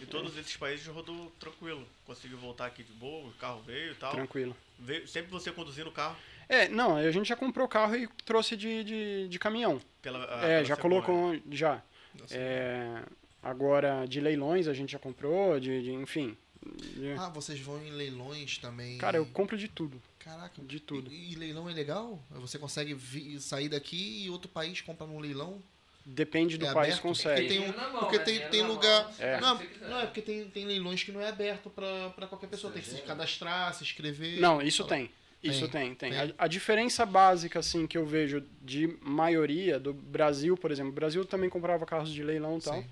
E 0.00 0.06
todos 0.06 0.36
esses 0.36 0.56
países 0.56 0.84
rodou 0.88 1.30
tranquilo. 1.38 1.86
Conseguiu 2.04 2.36
voltar 2.36 2.66
aqui 2.66 2.82
de 2.82 2.92
boa, 2.92 3.28
o 3.28 3.32
carro 3.34 3.62
veio 3.62 3.92
e 3.92 3.94
tal. 3.94 4.10
Tranquilo. 4.10 4.54
Veio- 4.78 5.06
sempre 5.06 5.30
você 5.30 5.52
conduzindo 5.52 5.88
o 5.88 5.92
carro 5.92 6.16
É, 6.48 6.68
não, 6.68 6.96
a 6.96 7.10
gente 7.12 7.28
já 7.28 7.36
comprou 7.36 7.64
o 7.64 7.68
carro 7.68 7.96
e 7.96 8.06
trouxe 8.26 8.56
de, 8.56 8.82
de, 8.84 9.28
de 9.28 9.38
caminhão. 9.38 9.80
pela. 10.02 10.18
a- 10.24 10.44
é, 10.44 10.56
pela 10.56 10.64
já 10.64 10.76
colocou, 10.76 11.40
já. 11.50 11.80
Nossa. 12.14 12.34
É, 12.36 13.02
agora, 13.44 14.06
de 14.06 14.20
leilões 14.20 14.66
a 14.68 14.72
gente 14.74 14.92
já 14.92 14.98
comprou, 14.98 15.58
de, 15.60 15.82
de- 15.82 15.92
enfim. 15.92 16.36
de- 16.64 17.12
Ah, 17.18 17.28
vocês 17.28 17.60
vão 17.60 17.78
em 17.84 17.90
leilões 17.90 18.58
também? 18.58 18.98
Cara, 18.98 19.16
eu 19.18 19.26
compro 19.26 19.56
de 19.56 19.68
tudo. 19.68 20.00
Caraca, 20.18 20.62
de 20.62 20.80
tudo. 20.80 21.12
E, 21.12 21.32
e 21.32 21.34
leilão 21.36 21.68
é 21.68 21.72
legal? 21.74 22.18
Você 22.30 22.58
consegue 22.58 22.94
vi- 22.94 23.38
sair 23.40 23.68
daqui 23.68 24.24
e 24.24 24.30
outro 24.30 24.48
país 24.48 24.80
comprar 24.80 25.06
num 25.06 25.18
leilão? 25.20 25.58
Depende 26.06 26.58
do 26.58 26.66
É 26.66 26.72
país, 26.72 26.88
aberto? 26.94 27.02
consegue. 27.02 27.42
Porque 27.46 27.54
tem, 27.58 27.70
um- 27.70 27.92
mão, 27.92 28.00
porque 28.00 28.18
né? 28.18 28.24
tem, 28.24 28.48
tem 28.48 28.62
lugar. 28.66 29.10
É. 29.18 29.40
Não, 29.40 29.60
não, 29.88 30.00
é 30.00 30.06
porque 30.06 30.20
tem, 30.20 30.44
tem 30.50 30.64
leilões 30.66 31.02
que 31.02 31.10
não 31.12 31.20
é 31.20 31.28
aberto 31.28 31.70
pra, 31.70 32.10
pra 32.10 32.26
qualquer 32.26 32.46
pessoa. 32.46 32.72
Tem 32.72 32.82
que 32.82 32.88
se 32.88 33.00
cadastrar, 33.02 33.72
se 33.74 33.82
inscrever. 33.84 34.38
Não, 34.40 34.60
isso 34.60 34.84
tem. 34.84 35.10
Isso 35.42 35.68
tem, 35.68 35.94
Tem, 35.94 36.10
tem. 36.10 36.10
tem. 36.10 36.18
A, 36.38 36.44
a 36.44 36.46
diferença 36.46 37.04
básica, 37.04 37.58
assim, 37.58 37.86
que 37.86 37.98
eu 37.98 38.06
vejo 38.06 38.42
de 38.62 38.96
maioria 39.02 39.78
do 39.78 39.92
Brasil, 39.92 40.56
por 40.56 40.70
exemplo. 40.70 40.90
O 40.90 40.94
Brasil 40.94 41.22
também 41.26 41.50
comprava 41.50 41.84
carros 41.84 42.10
de 42.10 42.22
leilão 42.22 42.56
e 42.56 42.62
tal. 42.62 42.74
Sim. 42.82 42.86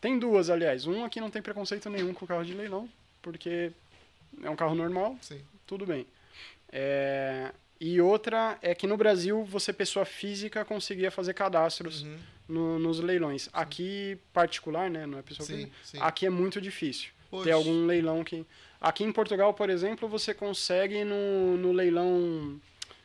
Tem 0.00 0.18
duas, 0.18 0.48
aliás. 0.50 0.86
Um 0.86 1.04
aqui 1.04 1.20
não 1.20 1.30
tem 1.30 1.42
preconceito 1.42 1.90
nenhum 1.90 2.14
com 2.14 2.24
o 2.24 2.28
carro 2.28 2.44
de 2.44 2.54
leilão, 2.54 2.88
porque 3.20 3.70
é 4.42 4.48
um 4.50 4.56
carro 4.56 4.74
normal, 4.74 5.16
Sim. 5.20 5.40
tudo 5.66 5.84
bem. 5.86 6.06
É, 6.72 7.52
E 7.82 7.98
outra 7.98 8.58
é 8.60 8.74
que 8.74 8.86
no 8.86 8.94
Brasil, 8.94 9.42
você, 9.42 9.72
pessoa 9.72 10.04
física, 10.04 10.66
conseguia 10.66 11.10
fazer 11.10 11.32
cadastros 11.32 12.02
Uhum. 12.02 12.18
no- 12.46 12.78
nos 12.78 13.00
leilões. 13.00 13.48
Aqui, 13.54 14.18
particular, 14.34 14.90
né? 14.90 15.06
Não 15.06 15.16
é 15.18 15.22
pessoa 15.22 15.46
Sim, 15.46 15.70
sim. 15.82 15.96
Aqui 15.98 16.26
é 16.26 16.30
muito 16.30 16.60
difícil. 16.60 17.08
Poxa. 17.30 17.44
Ter 17.44 17.52
algum 17.52 17.86
leilão 17.86 18.22
que. 18.22 18.44
Aqui 18.78 19.02
em 19.02 19.10
Portugal, 19.10 19.54
por 19.54 19.70
exemplo, 19.70 20.06
você 20.10 20.34
consegue 20.34 21.04
no, 21.04 21.56
no 21.56 21.72
leilão 21.72 22.60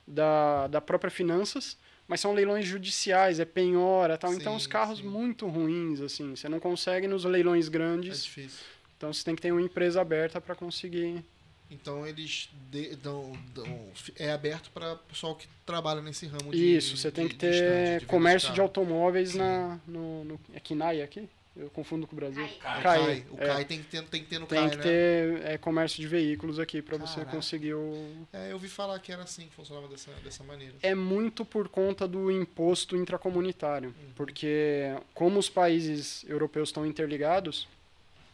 da, 0.05 0.67
da 0.67 0.81
própria 0.81 1.09
Finanças, 1.09 1.77
mas 2.07 2.19
são 2.21 2.33
leilões 2.33 2.65
judiciais, 2.65 3.39
é 3.39 3.45
penhora 3.45 4.17
tal. 4.17 4.33
então, 4.33 4.53
Sim, 4.53 4.57
os 4.57 4.67
carros 4.67 4.99
sim. 4.99 5.05
muito 5.07 5.47
ruins, 5.47 6.01
assim. 6.01 6.35
Você 6.35 6.47
não 6.49 6.59
consegue 6.59 7.07
nos 7.07 7.23
leilões 7.25 7.67
É 7.67 7.69
grandes. 7.69 8.23
difícil. 8.23 8.59
Então, 8.97 9.11
você 9.11 9.23
tem 9.23 9.35
que 9.35 9.41
ter 9.41 9.51
uma 9.51 9.61
empresa 9.61 9.99
aberta 10.01 10.39
para 10.39 10.55
conseguir. 10.55 11.23
Então 11.69 12.05
eles 12.05 12.49
de- 12.69 12.95
dão, 12.97 13.33
dão- 13.53 13.89
é 14.17 14.31
aberto 14.31 14.69
para 14.71 14.95
pessoal 14.97 15.35
que 15.35 15.47
trabalha 15.65 15.99
nesse 15.99 16.27
ramo 16.27 16.51
de 16.51 16.77
Isso, 16.77 16.95
você 16.95 17.09
de- 17.09 17.15
tem 17.15 17.27
que 17.27 17.33
de 17.33 17.39
ter 17.39 17.53
stand, 17.55 17.93
venda 17.99 18.05
comércio 18.05 18.53
de 18.53 18.61
automóveis 18.61 19.33
na, 19.33 19.79
no, 19.87 20.23
no. 20.25 20.39
É 20.53 20.59
KINAI 20.59 21.01
aqui? 21.01 21.27
Eu 21.57 21.69
confundo 21.69 22.05
com 22.05 22.13
o 22.13 22.15
Brasil. 22.17 22.45
CAI, 22.59 22.81
CAI, 22.83 23.25
o 23.31 23.41
é. 23.41 23.47
CAI 23.47 23.65
tem 23.65 23.79
que 23.79 23.85
ter, 23.85 24.03
tem 24.03 24.21
que 24.21 24.27
ter 24.27 24.39
no 24.39 24.45
Tem 24.45 24.59
CAI, 24.59 24.69
que 24.71 24.77
né? 24.77 24.83
ter 24.83 25.45
é, 25.45 25.57
comércio 25.57 26.01
de 26.01 26.07
veículos 26.07 26.59
aqui 26.59 26.81
para 26.81 26.97
você 26.97 27.23
conseguir 27.23 27.73
o, 27.73 28.27
É, 28.33 28.49
eu 28.49 28.55
ouvi 28.55 28.67
falar 28.67 28.99
que 28.99 29.09
era 29.11 29.23
assim, 29.23 29.47
que 29.47 29.55
funcionava 29.55 29.87
dessa, 29.87 30.11
dessa 30.23 30.43
maneira. 30.43 30.73
é 30.81 30.93
muito 30.93 31.45
por 31.45 31.69
conta 31.69 32.05
do 32.07 32.29
imposto 32.29 32.97
intracomunitário. 32.97 33.95
Porque, 34.15 34.93
como 35.13 35.39
os 35.39 35.49
países 35.49 36.25
europeus 36.27 36.69
estão 36.69 36.85
interligados, 36.85 37.67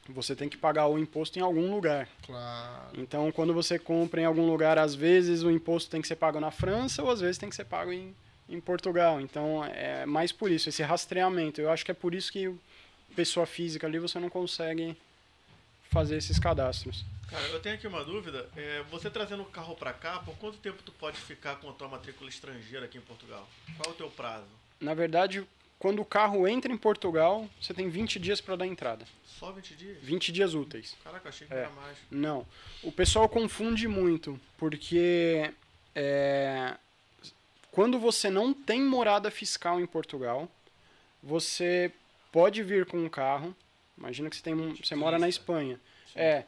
você 0.09 0.35
tem 0.35 0.49
que 0.49 0.57
pagar 0.57 0.87
o 0.87 0.97
imposto 0.97 1.37
em 1.37 1.43
algum 1.43 1.73
lugar. 1.73 2.09
Claro. 2.25 2.89
Então, 2.97 3.31
quando 3.31 3.53
você 3.53 3.77
compra 3.77 4.19
em 4.21 4.25
algum 4.25 4.47
lugar, 4.49 4.79
às 4.79 4.95
vezes 4.95 5.43
o 5.43 5.51
imposto 5.51 5.91
tem 5.91 6.01
que 6.01 6.07
ser 6.07 6.15
pago 6.15 6.39
na 6.39 6.49
França 6.49 7.03
ou 7.03 7.11
às 7.11 7.21
vezes 7.21 7.37
tem 7.37 7.49
que 7.49 7.55
ser 7.55 7.65
pago 7.65 7.93
em, 7.93 8.15
em 8.49 8.59
Portugal. 8.59 9.21
Então, 9.21 9.63
é 9.63 10.05
mais 10.07 10.31
por 10.31 10.49
isso, 10.51 10.69
esse 10.69 10.81
rastreamento. 10.81 11.61
Eu 11.61 11.69
acho 11.69 11.85
que 11.85 11.91
é 11.91 11.93
por 11.93 12.15
isso 12.15 12.31
que 12.31 12.51
pessoa 13.11 13.45
física 13.45 13.85
ali 13.87 13.99
você 13.99 14.19
não 14.19 14.29
consegue 14.29 14.95
fazer 15.89 16.17
esses 16.17 16.39
cadastros. 16.39 17.03
Cara, 17.29 17.43
eu 17.47 17.59
tenho 17.61 17.75
aqui 17.75 17.87
uma 17.87 18.03
dúvida. 18.03 18.49
É, 18.55 18.83
você 18.89 19.09
trazendo 19.09 19.43
o 19.43 19.45
carro 19.45 19.75
pra 19.75 19.93
cá, 19.93 20.19
por 20.19 20.35
quanto 20.37 20.57
tempo 20.57 20.81
tu 20.83 20.91
pode 20.91 21.17
ficar 21.19 21.55
com 21.57 21.69
a 21.69 21.73
tua 21.73 21.87
matrícula 21.87 22.29
estrangeira 22.29 22.85
aqui 22.85 22.97
em 22.97 23.01
Portugal? 23.01 23.47
Qual 23.77 23.89
é 23.89 23.93
o 23.93 23.97
teu 23.97 24.09
prazo? 24.09 24.47
Na 24.79 24.93
verdade, 24.93 25.45
quando 25.79 26.01
o 26.01 26.05
carro 26.05 26.47
entra 26.47 26.71
em 26.71 26.77
Portugal, 26.77 27.49
você 27.61 27.73
tem 27.73 27.89
20 27.89 28.19
dias 28.19 28.41
para 28.41 28.55
dar 28.57 28.65
entrada. 28.67 29.05
Só 29.25 29.51
20 29.51 29.75
dias? 29.75 29.97
20 30.01 30.31
dias 30.31 30.53
úteis. 30.53 30.95
Caraca, 31.03 31.29
achei 31.29 31.47
que 31.47 31.53
É. 31.53 31.57
era 31.57 31.69
mais. 31.69 31.97
Não. 32.09 32.45
O 32.83 32.91
pessoal 32.91 33.27
confunde 33.29 33.87
muito, 33.87 34.39
porque 34.57 35.53
é, 35.95 36.75
quando 37.71 37.97
você 37.99 38.29
não 38.29 38.53
tem 38.53 38.81
morada 38.81 39.31
fiscal 39.31 39.79
em 39.79 39.85
Portugal, 39.85 40.49
você 41.23 41.91
pode 42.31 42.63
vir 42.63 42.85
com 42.85 42.97
um 42.97 43.09
carro. 43.09 43.55
Imagina 43.97 44.29
que 44.29 44.35
você, 44.35 44.41
tem 44.41 44.53
um, 44.53 44.75
você 44.75 44.95
mora 44.95 45.19
na 45.19 45.29
Espanha. 45.29 45.79
É. 46.15 46.43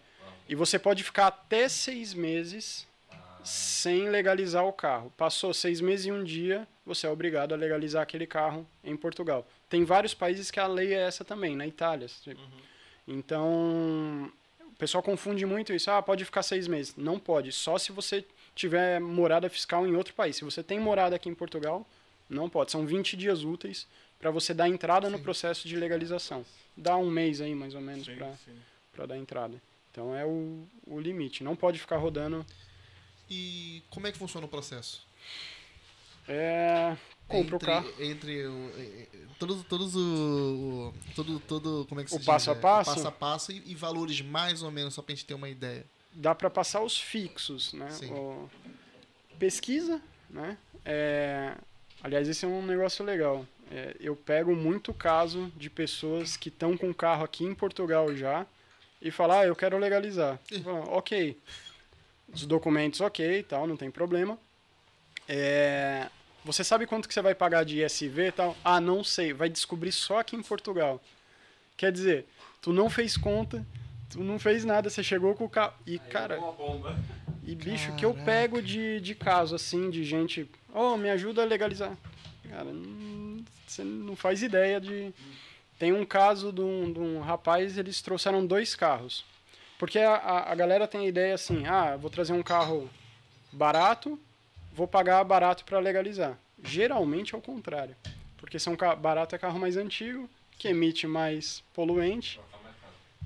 E 0.48 0.56
você 0.56 0.78
pode 0.78 1.04
ficar 1.04 1.28
até 1.28 1.70
seis 1.70 2.14
meses 2.14 2.88
sem 3.44 4.10
legalizar 4.10 4.66
o 4.66 4.74
carro. 4.74 5.12
Passou 5.18 5.54
seis 5.54 5.82
meses 5.82 6.06
e 6.06 6.12
um 6.12 6.24
dia, 6.24 6.68
você 6.86 7.06
é 7.08 7.10
obrigado 7.10 7.54
a 7.54 7.58
legalizar 7.58 8.02
aquele 8.02 8.26
carro 8.26 8.66
em 8.84 8.96
Portugal. 8.96 9.46
Tem 9.70 9.84
vários 9.84 10.14
países 10.14 10.50
que 10.50 10.60
a 10.60 10.68
lei 10.68 10.94
é 10.94 11.08
essa 11.08 11.26
também, 11.26 11.56
na 11.56 11.68
Itália. 11.68 12.08
Então, 13.08 14.32
o 14.62 14.76
pessoal 14.78 15.04
confunde 15.04 15.46
muito 15.46 15.74
isso. 15.74 15.92
Ah, 15.92 16.02
pode 16.02 16.24
ficar 16.24 16.44
seis 16.44 16.68
meses. 16.68 16.96
Não 16.96 17.20
pode. 17.20 17.52
Só 17.52 17.78
se 17.78 17.92
você 17.92 18.26
tiver 18.56 19.00
morada 19.00 19.50
fiscal 19.50 19.86
em 19.88 19.96
outro 19.96 20.14
país. 20.14 20.36
Se 20.36 20.44
você 20.44 20.64
tem 20.64 20.80
morada 20.80 21.16
aqui 21.16 21.30
em 21.30 21.36
Portugal, 21.36 21.86
não 22.30 22.50
pode. 22.50 22.72
São 22.72 22.86
20 22.86 23.18
dias 23.18 23.44
úteis 23.44 23.88
para 24.24 24.32
você 24.32 24.54
dar 24.54 24.70
entrada 24.70 25.10
no 25.10 25.18
Sim. 25.18 25.24
processo 25.24 25.68
de 25.68 25.76
legalização. 25.76 26.46
Dá 26.78 26.96
um 26.96 27.10
mês 27.12 27.42
aí, 27.42 27.54
mais 27.54 27.76
ou 27.76 27.82
menos, 27.82 28.08
para 28.08 28.34
para 28.94 29.06
dar 29.08 29.18
entrada. 29.18 29.62
Então 29.92 30.16
é 30.16 30.24
o, 30.26 30.64
o 30.88 30.98
limite. 30.98 31.44
Não 31.44 31.58
pode 31.58 31.78
ficar 31.78 31.98
rodando. 31.98 32.46
E 33.30 33.84
como 33.90 34.08
é 34.08 34.14
que 34.14 34.18
funciona 34.18 34.46
o 34.46 34.50
processo? 34.50 35.06
É, 36.26 36.96
compra 37.28 37.56
entre, 37.56 37.56
o 37.56 37.60
carro. 37.60 37.94
Entre 38.00 38.46
o, 38.48 38.72
todos, 39.38 39.64
todos 39.66 39.94
o, 39.96 40.00
o- 40.00 40.94
todo, 41.16 41.40
todo, 41.42 41.86
como 41.90 42.00
é 42.00 42.06
que 42.06 42.10
se 42.12 42.16
O 42.16 42.20
diz? 42.20 42.26
passo 42.26 42.50
a 42.52 42.54
É, 42.54 42.56
passo? 42.56 42.92
O 42.92 42.94
passo 42.96 43.08
a 43.08 43.12
passo 43.12 43.52
e, 43.52 43.62
e 43.66 43.76
valores 43.76 44.22
mais 44.22 44.64
ou 44.64 44.72
menos, 44.72 44.94
só 44.94 45.02
pra 45.02 45.14
gente 45.14 45.26
ter 45.26 45.34
uma 45.34 45.50
ideia. 45.50 45.86
Dá 46.14 46.34
para 46.34 46.50
passar 46.50 46.82
os 46.82 46.98
fixos, 46.98 47.74
né? 47.74 47.90
Sim. 47.90 48.10
O- 48.14 48.50
pesquisa, 49.38 50.02
né? 50.30 50.58
É, 50.86 51.56
aliás, 52.02 52.30
esse 52.30 52.46
é 52.46 52.48
um 52.48 52.66
negócio 52.66 53.04
legal. 53.04 53.46
É, 53.76 53.96
eu 54.00 54.16
pego 54.16 54.56
muito 54.56 54.94
caso 54.94 55.52
de 55.58 55.68
pessoas 55.68 56.38
que 56.38 56.50
estão 56.50 56.78
com 56.78 56.94
carro 56.94 57.24
aqui 57.24 57.44
em 57.44 57.56
Portugal 57.56 58.16
já 58.16 58.46
e 59.02 59.10
falam, 59.10 59.40
ah, 59.40 59.46
eu 59.48 59.56
quero 59.56 59.80
legalizar. 59.80 60.40
Eu 60.52 60.62
falo, 60.62 60.90
ok. 60.92 61.36
Os 62.32 62.46
documentos, 62.46 63.02
ok, 63.02 63.40
e 63.40 63.42
tal, 63.42 63.66
não 63.66 63.76
tem 63.76 63.90
problema. 63.90 64.38
É, 65.28 66.08
você 66.46 66.64
sabe 66.64 66.86
quanto 66.86 67.08
que 67.08 67.16
você 67.16 67.22
vai 67.24 67.34
pagar 67.34 67.66
de 67.66 67.84
ISV 67.84 68.28
e 68.28 68.32
tal? 68.32 68.56
Ah, 68.64 68.80
não 68.80 69.04
sei. 69.04 69.34
Vai 69.34 69.50
descobrir 69.50 69.92
só 69.92 70.20
aqui 70.20 70.36
em 70.36 70.44
Portugal. 70.44 71.02
Quer 71.76 71.92
dizer, 71.92 72.28
tu 72.62 72.72
não 72.72 72.92
fez 72.92 73.18
conta, 73.18 73.66
tu 74.08 74.20
não 74.20 74.38
fez 74.38 74.64
nada, 74.64 74.88
você 74.88 75.02
chegou 75.02 75.34
com 75.34 75.46
o 75.46 75.50
carro. 75.50 75.74
E, 75.88 75.98
cara, 75.98 76.40
bomba. 76.40 76.96
e 77.44 77.56
bicho, 77.56 77.96
que 77.96 78.06
eu 78.06 78.14
Caraca. 78.14 78.32
pego 78.32 78.62
de, 78.62 79.02
de 79.02 79.16
caso 79.16 79.56
assim, 79.56 79.90
de 79.90 80.04
gente, 80.04 80.48
oh, 80.72 80.96
me 80.96 81.10
ajuda 81.10 81.42
a 81.42 81.46
legalizar. 81.46 81.98
Cara, 82.50 82.70
você 83.66 83.84
não 83.84 84.16
faz 84.16 84.44
ideia 84.44 84.80
de. 84.80 85.14
tem 85.80 85.92
um 85.94 86.06
caso 86.06 86.52
de 86.52 86.62
um, 86.62 86.92
de 86.92 87.00
um 87.00 87.20
rapaz, 87.20 87.78
eles 87.78 88.02
trouxeram 88.02 88.46
dois 88.46 88.76
carros. 88.76 89.26
Porque 89.80 90.00
a, 90.00 90.16
a, 90.16 90.52
a 90.52 90.56
galera 90.56 90.88
tem 90.88 91.02
a 91.02 91.08
ideia 91.08 91.34
assim, 91.34 91.66
ah, 91.66 91.98
vou 91.98 92.10
trazer 92.10 92.34
um 92.34 92.44
carro 92.44 92.90
barato, 93.52 94.20
vou 94.74 94.88
pagar 94.88 95.24
barato 95.24 95.66
para 95.66 95.80
legalizar. 95.80 96.38
Geralmente 96.64 97.36
é 97.36 97.38
o 97.38 97.42
contrário. 97.42 97.96
Porque 98.38 98.60
são 98.60 98.76
barato 98.76 99.36
é 99.36 99.38
carro 99.38 99.60
mais 99.60 99.78
antigo, 99.78 100.30
que 100.58 100.68
emite 100.68 101.08
mais 101.08 101.64
poluente. 101.74 102.40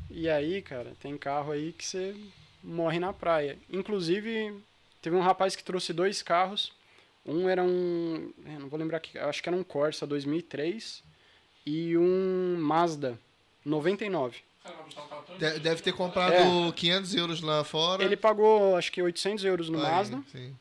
E 0.09 0.29
aí, 0.29 0.61
cara, 0.61 0.93
tem 0.99 1.17
carro 1.17 1.51
aí 1.51 1.73
que 1.73 1.85
você 1.85 2.15
morre 2.63 2.99
na 2.99 3.13
praia. 3.13 3.57
Inclusive, 3.69 4.55
teve 5.01 5.15
um 5.15 5.21
rapaz 5.21 5.55
que 5.55 5.63
trouxe 5.63 5.93
dois 5.93 6.21
carros. 6.21 6.71
Um 7.27 7.49
era 7.49 7.61
um. 7.63 8.31
eu 8.45 8.59
não 8.59 8.69
vou 8.69 8.79
lembrar 8.79 8.99
que. 8.99 9.17
Acho 9.19 9.43
que 9.43 9.49
era 9.49 9.57
um 9.57 9.63
Corsa 9.63 10.07
2003 10.07 11.03
e 11.65 11.97
um 11.97 12.57
Mazda 12.59 13.19
99. 13.65 14.37
De- 15.37 15.59
Deve 15.59 15.81
ter 15.81 15.93
comprado 15.93 16.33
É. 16.33 16.71
500 16.71 17.15
euros 17.15 17.41
lá 17.41 17.63
fora. 17.63 18.03
Ele 18.03 18.17
pagou, 18.17 18.75
acho 18.75 18.91
que 18.91 19.01
800 19.01 19.43
euros 19.45 19.69
no 19.69 19.77
Aí, 19.77 19.83
Mazda 19.91 20.23
sim. 20.31 20.53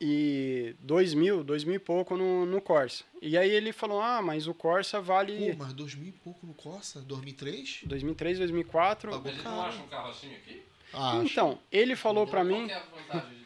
e 0.00 0.74
2 0.80 1.14
mil, 1.14 1.42
2 1.44 1.64
mil 1.64 1.76
e 1.76 1.78
pouco 1.78 2.16
no, 2.16 2.44
no 2.46 2.60
Corsa. 2.60 3.04
E 3.22 3.36
aí 3.36 3.50
ele 3.50 3.72
falou: 3.72 4.00
Ah, 4.00 4.20
mas 4.22 4.46
o 4.46 4.54
Corsa 4.54 5.00
vale 5.00 5.52
Pô, 5.52 5.64
mas 5.64 5.72
2000 5.72 6.08
e 6.08 6.12
pouco 6.12 6.46
no 6.46 6.54
Corsa? 6.54 7.00
2003? 7.02 7.80
2003, 7.84 8.38
2004. 8.38 9.10
Pagou 9.10 9.30
eles 9.30 9.42
não 9.44 9.60
acham 9.60 9.84
um 9.84 9.88
carro 9.88 10.10
assim 10.10 10.34
aqui? 10.34 10.62
Ah, 10.92 11.20
Então, 11.24 11.58
ele 11.70 11.94
falou 11.96 12.26
pra 12.26 12.42
mim. 12.44 12.70
É 12.70 12.82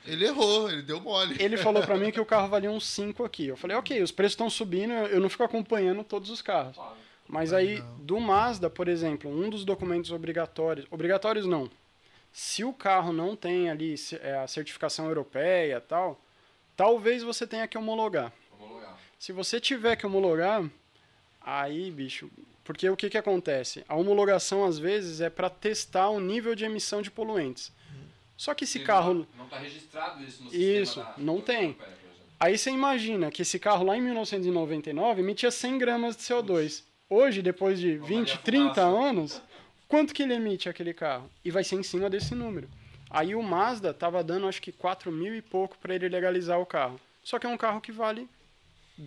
ele 0.06 0.24
errou, 0.26 0.70
ele 0.70 0.82
deu 0.82 1.00
mole. 1.00 1.36
Ele 1.38 1.56
falou 1.58 1.82
pra 1.82 1.96
mim 1.96 2.10
que 2.10 2.20
o 2.20 2.26
carro 2.26 2.48
valia 2.48 2.70
uns 2.70 2.86
5 2.86 3.24
aqui. 3.24 3.46
Eu 3.46 3.56
falei, 3.56 3.76
ok, 3.76 4.02
os 4.02 4.10
preços 4.10 4.32
estão 4.32 4.50
subindo, 4.50 4.92
eu 4.92 5.20
não 5.20 5.28
fico 5.28 5.42
acompanhando 5.42 6.02
todos 6.02 6.30
os 6.30 6.42
carros. 6.42 6.76
Mas 7.28 7.52
aí, 7.52 7.80
do 7.98 8.18
Mazda, 8.18 8.68
por 8.68 8.88
exemplo, 8.88 9.30
um 9.30 9.48
dos 9.48 9.64
documentos 9.64 10.10
obrigatórios. 10.10 10.86
Obrigatórios 10.90 11.46
não. 11.46 11.70
Se 12.32 12.64
o 12.64 12.72
carro 12.72 13.12
não 13.12 13.36
tem 13.36 13.70
ali 13.70 13.94
é, 14.20 14.38
a 14.38 14.46
certificação 14.46 15.06
europeia 15.06 15.76
e 15.76 15.80
tal, 15.80 16.20
talvez 16.76 17.22
você 17.22 17.46
tenha 17.46 17.68
que 17.68 17.78
homologar. 17.78 18.32
Homologar. 18.58 18.98
Se 19.18 19.32
você 19.32 19.60
tiver 19.60 19.96
que 19.96 20.06
homologar, 20.06 20.64
aí, 21.40 21.90
bicho. 21.90 22.30
Porque 22.64 22.88
o 22.88 22.96
que, 22.96 23.10
que 23.10 23.18
acontece? 23.18 23.84
A 23.88 23.96
homologação, 23.96 24.64
às 24.64 24.78
vezes, 24.78 25.20
é 25.20 25.28
para 25.30 25.50
testar 25.50 26.08
o 26.10 26.20
nível 26.20 26.54
de 26.54 26.64
emissão 26.64 27.02
de 27.02 27.10
poluentes. 27.10 27.72
Só 28.36 28.54
que 28.54 28.64
esse 28.64 28.80
carro. 28.80 29.14
Não, 29.14 29.26
não 29.38 29.46
tá 29.48 29.58
registrado 29.58 30.22
isso 30.22 30.44
no 30.44 30.54
Isso, 30.54 30.94
sistema 30.94 31.14
da- 31.16 31.22
não 31.22 31.40
tem. 31.40 31.76
Aí 32.38 32.56
você 32.56 32.70
imagina 32.70 33.30
que 33.30 33.42
esse 33.42 33.58
carro 33.58 33.84
lá 33.84 33.96
em 33.96 34.00
1999 34.02 35.20
emitia 35.20 35.50
100 35.50 35.78
gramas 35.78 36.16
de 36.16 36.22
CO2. 36.22 36.84
Hoje, 37.08 37.42
depois 37.42 37.78
de 37.78 37.98
20, 37.98 38.28
valia 38.28 38.36
30 38.38 38.74
fumaça. 38.74 38.82
anos, 38.86 39.42
quanto 39.88 40.14
que 40.14 40.22
ele 40.22 40.34
emite 40.34 40.68
aquele 40.68 40.94
carro? 40.94 41.28
E 41.44 41.50
vai 41.50 41.64
ser 41.64 41.74
em 41.76 41.82
cima 41.82 42.08
desse 42.08 42.34
número. 42.34 42.68
Aí 43.10 43.34
o 43.34 43.42
Mazda 43.42 43.92
tava 43.92 44.22
dando 44.22 44.46
acho 44.46 44.62
que 44.62 44.70
4 44.72 45.10
mil 45.10 45.34
e 45.34 45.42
pouco 45.42 45.76
para 45.78 45.94
ele 45.94 46.08
legalizar 46.08 46.58
o 46.60 46.64
carro. 46.64 46.98
Só 47.22 47.38
que 47.38 47.46
é 47.46 47.50
um 47.50 47.58
carro 47.58 47.80
que 47.80 47.90
vale 47.92 48.28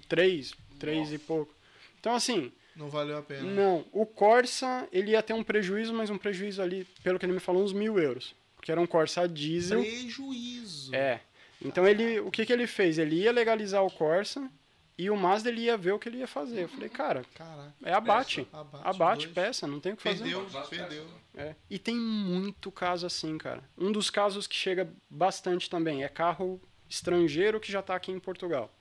3, 0.10 0.54
3 0.80 1.14
e 1.14 1.18
pouco. 1.18 1.54
Então 2.00 2.14
assim, 2.14 2.52
Não 2.76 2.90
valeu 2.90 3.18
a 3.18 3.22
pena. 3.22 3.44
não. 3.44 3.86
O 3.92 4.06
Corsa, 4.06 4.88
ele 4.92 5.12
ia 5.12 5.22
ter 5.22 5.34
um 5.34 5.44
prejuízo, 5.44 5.94
mas 5.94 6.10
um 6.10 6.18
prejuízo 6.18 6.62
ali, 6.62 6.86
pelo 7.04 7.20
que 7.20 7.26
ele 7.26 7.34
me 7.34 7.40
falou, 7.40 7.64
uns 7.64 7.74
mil 7.74 8.00
euros. 8.00 8.36
Porque 8.56 8.72
era 8.72 8.80
um 8.82 8.88
Corsa 8.88 9.28
diesel. 9.28 9.82
Prejuízo. 9.82 10.96
É. 10.96 11.20
Então 11.62 11.88
ele, 11.88 12.20
o 12.20 12.32
que 12.32 12.46
que 12.46 12.52
ele 12.54 12.68
fez? 12.68 12.98
Ele 12.98 13.16
ia 13.22 13.32
legalizar 13.32 13.84
o 13.84 13.92
Corsa 13.92 14.50
e 14.98 15.10
o 15.10 15.16
Mazda 15.18 15.50
ele 15.50 15.62
ia 15.62 15.78
ver 15.78 15.92
o 15.94 16.00
que 16.00 16.10
ele 16.10 16.18
ia 16.18 16.28
fazer. 16.28 16.64
Eu 16.64 16.70
falei, 16.70 16.90
cara, 16.90 17.24
Caraca. 17.36 17.74
é 17.84 17.94
abate. 17.94 18.48
Abate, 18.52 18.84
Abate, 18.88 19.26
dois. 19.28 19.34
peça, 19.36 19.68
não 19.68 19.80
tem 19.80 19.94
o 19.94 19.98
que 19.98 20.04
fazer. 20.04 20.24
Perdeu, 20.24 20.46
perdeu. 20.70 21.06
É. 21.36 21.56
E 21.70 21.80
tem 21.80 21.96
muito 21.96 22.72
caso 22.72 23.06
assim, 23.06 23.38
cara. 23.38 23.64
Um 23.78 23.92
dos 23.92 24.10
casos 24.10 24.46
que 24.48 24.56
chega 24.56 24.92
bastante 25.10 25.70
também 25.70 26.04
é 26.04 26.08
carro 26.10 26.62
estrangeiro 26.90 27.60
que 27.60 27.72
já 27.72 27.82
tá 27.82 27.96
aqui 27.96 28.12
em 28.12 28.20
Portugal. 28.20 28.72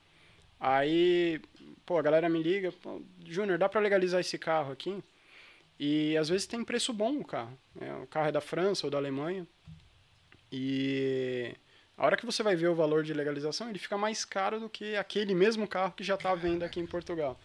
Aí, 0.59 1.41
pô, 1.85 1.97
a 1.97 2.01
galera 2.01 2.29
me 2.29 2.41
liga, 2.41 2.73
Júnior, 3.25 3.57
dá 3.57 3.67
pra 3.67 3.81
legalizar 3.81 4.21
esse 4.21 4.37
carro 4.37 4.71
aqui? 4.71 5.03
E 5.79 6.15
às 6.17 6.29
vezes 6.29 6.47
tem 6.47 6.63
preço 6.63 6.93
bom 6.93 7.17
o 7.17 7.25
carro. 7.25 7.57
É, 7.79 7.93
o 7.95 8.07
carro 8.07 8.27
é 8.27 8.31
da 8.31 8.41
França 8.41 8.85
ou 8.87 8.91
da 8.91 8.97
Alemanha. 8.97 9.47
E 10.51 11.55
a 11.97 12.05
hora 12.05 12.15
que 12.15 12.25
você 12.25 12.43
vai 12.43 12.55
ver 12.55 12.67
o 12.67 12.75
valor 12.75 13.03
de 13.03 13.13
legalização, 13.13 13.69
ele 13.69 13.79
fica 13.79 13.97
mais 13.97 14.23
caro 14.23 14.59
do 14.59 14.69
que 14.69 14.95
aquele 14.95 15.33
mesmo 15.33 15.67
carro 15.67 15.93
que 15.93 16.03
já 16.03 16.15
tá 16.15 16.31
à 16.31 16.35
venda 16.35 16.65
aqui 16.65 16.79
em 16.79 16.85
Portugal. 16.85 17.39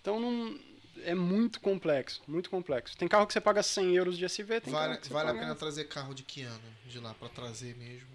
Então 0.00 0.18
não, 0.18 0.58
é 1.04 1.14
muito 1.14 1.60
complexo, 1.60 2.22
muito 2.26 2.50
complexo. 2.50 2.96
Tem 2.96 3.06
carro 3.06 3.26
que 3.26 3.32
você 3.32 3.40
paga 3.40 3.62
100 3.62 3.94
euros 3.94 4.18
de 4.18 4.24
SV, 4.24 4.62
tem 4.62 4.72
Vale, 4.72 4.88
carro 4.88 5.00
que 5.00 5.06
você 5.06 5.12
vale 5.12 5.28
a 5.28 5.32
paga... 5.32 5.44
pena 5.44 5.54
trazer 5.54 5.84
carro 5.84 6.14
de 6.14 6.22
que 6.22 6.42
ano 6.42 6.74
de 6.86 6.98
lá 6.98 7.14
pra 7.14 7.28
trazer 7.28 7.76
mesmo? 7.76 8.08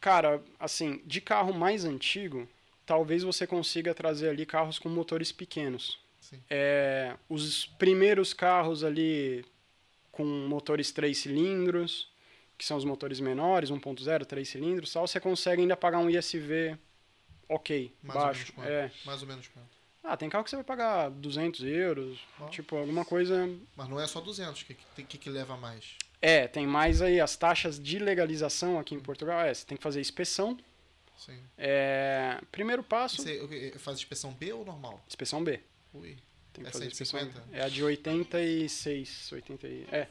Cara, 0.00 0.42
assim, 0.58 1.02
de 1.04 1.20
carro 1.20 1.52
mais 1.52 1.84
antigo, 1.84 2.48
talvez 2.90 3.22
você 3.22 3.46
consiga 3.46 3.94
trazer 3.94 4.30
ali 4.30 4.44
carros 4.44 4.76
com 4.76 4.88
motores 4.88 5.30
pequenos. 5.30 6.00
É, 6.50 7.14
os 7.28 7.64
primeiros 7.64 8.34
carros 8.34 8.82
ali 8.82 9.44
com 10.10 10.24
motores 10.24 10.90
3 10.90 11.16
cilindros, 11.16 12.10
que 12.58 12.64
são 12.64 12.76
os 12.76 12.84
motores 12.84 13.20
menores, 13.20 13.70
1.0, 13.70 14.24
3 14.26 14.48
cilindros, 14.48 14.92
tal, 14.92 15.06
você 15.06 15.20
consegue 15.20 15.62
ainda 15.62 15.76
pagar 15.76 16.00
um 16.00 16.10
ISV 16.10 16.76
ok, 17.48 17.94
Mais 18.02 18.16
ou 18.16 18.24
baixo. 18.24 18.40
menos 18.40 18.50
quanto? 18.56 18.68
É. 18.68 18.90
Mais 19.06 19.22
ou 19.22 19.28
menos 19.28 19.46
quanto? 19.46 19.68
Ah, 20.02 20.16
tem 20.16 20.28
carro 20.28 20.42
que 20.42 20.50
você 20.50 20.56
vai 20.56 20.64
pagar 20.64 21.10
200 21.10 21.62
euros, 21.62 22.18
tipo, 22.50 22.74
alguma 22.74 23.04
coisa 23.04 23.48
Mas 23.76 23.88
não 23.88 24.00
é 24.00 24.06
só 24.08 24.20
200, 24.20 24.62
o 24.62 24.64
que, 24.66 24.74
que, 25.04 25.16
que 25.16 25.30
leva 25.30 25.56
mais? 25.56 25.94
É, 26.20 26.48
tem 26.48 26.66
mais 26.66 27.00
aí 27.00 27.20
as 27.20 27.36
taxas 27.36 27.78
de 27.78 28.00
legalização 28.00 28.80
aqui 28.80 28.96
em 28.96 29.00
Portugal. 29.00 29.40
É, 29.42 29.54
você 29.54 29.64
tem 29.64 29.76
que 29.76 29.82
fazer 29.82 30.00
inspeção. 30.00 30.58
Sim. 31.24 31.38
É, 31.58 32.40
primeiro 32.50 32.82
passo, 32.82 33.22
Você 33.22 33.72
faz 33.78 33.98
inspeção 33.98 34.32
B 34.32 34.52
ou 34.52 34.64
normal? 34.64 35.02
inspeção 35.06 35.42
B. 35.44 35.60
Ui. 35.92 36.16
Tem 36.52 36.64
que 36.64 36.68
É 36.70 36.72
fazer 36.72 36.86
inspeção. 36.86 37.20
150? 37.20 37.56
É 37.56 37.62
a 37.62 37.68
de 37.68 37.82
86, 37.84 39.30
80, 39.32 39.68
e- 39.68 39.86
é, 39.92 40.08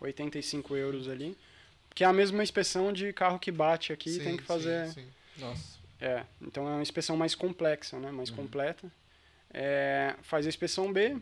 85 0.00 0.76
euros 0.76 1.08
ali. 1.08 1.36
Que 1.94 2.04
é 2.04 2.06
a 2.06 2.12
mesma 2.12 2.42
inspeção 2.42 2.92
de 2.92 3.12
carro 3.12 3.38
que 3.38 3.50
bate 3.50 3.92
aqui, 3.92 4.10
Sim, 4.10 4.24
tem 4.24 4.36
que 4.36 4.42
sim, 4.42 4.46
fazer. 4.46 4.88
sim. 4.92 5.06
Nossa. 5.38 5.78
É, 6.00 6.24
então 6.42 6.66
é 6.68 6.72
uma 6.72 6.82
inspeção 6.82 7.16
mais 7.16 7.34
complexa, 7.34 7.98
né? 7.98 8.08
Uhum. 8.08 8.14
Mais 8.16 8.30
completa. 8.30 8.90
É, 9.50 10.14
faz 10.22 10.44
a 10.44 10.48
inspeção 10.48 10.92
B, 10.92 11.16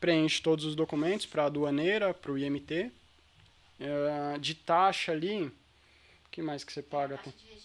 preenche 0.00 0.40
todos 0.42 0.64
os 0.64 0.74
documentos 0.74 1.26
para 1.26 1.42
a 1.42 1.46
aduaneira, 1.46 2.12
para 2.14 2.32
o 2.32 2.38
IMT. 2.38 2.90
É, 3.80 4.38
de 4.38 4.54
taxa 4.54 5.12
ali, 5.12 5.42
o 5.44 5.52
que 6.30 6.40
mais 6.42 6.64
que 6.64 6.72
você 6.72 6.82
paga? 6.82 7.16
Taxa 7.18 7.30
de. 7.36 7.57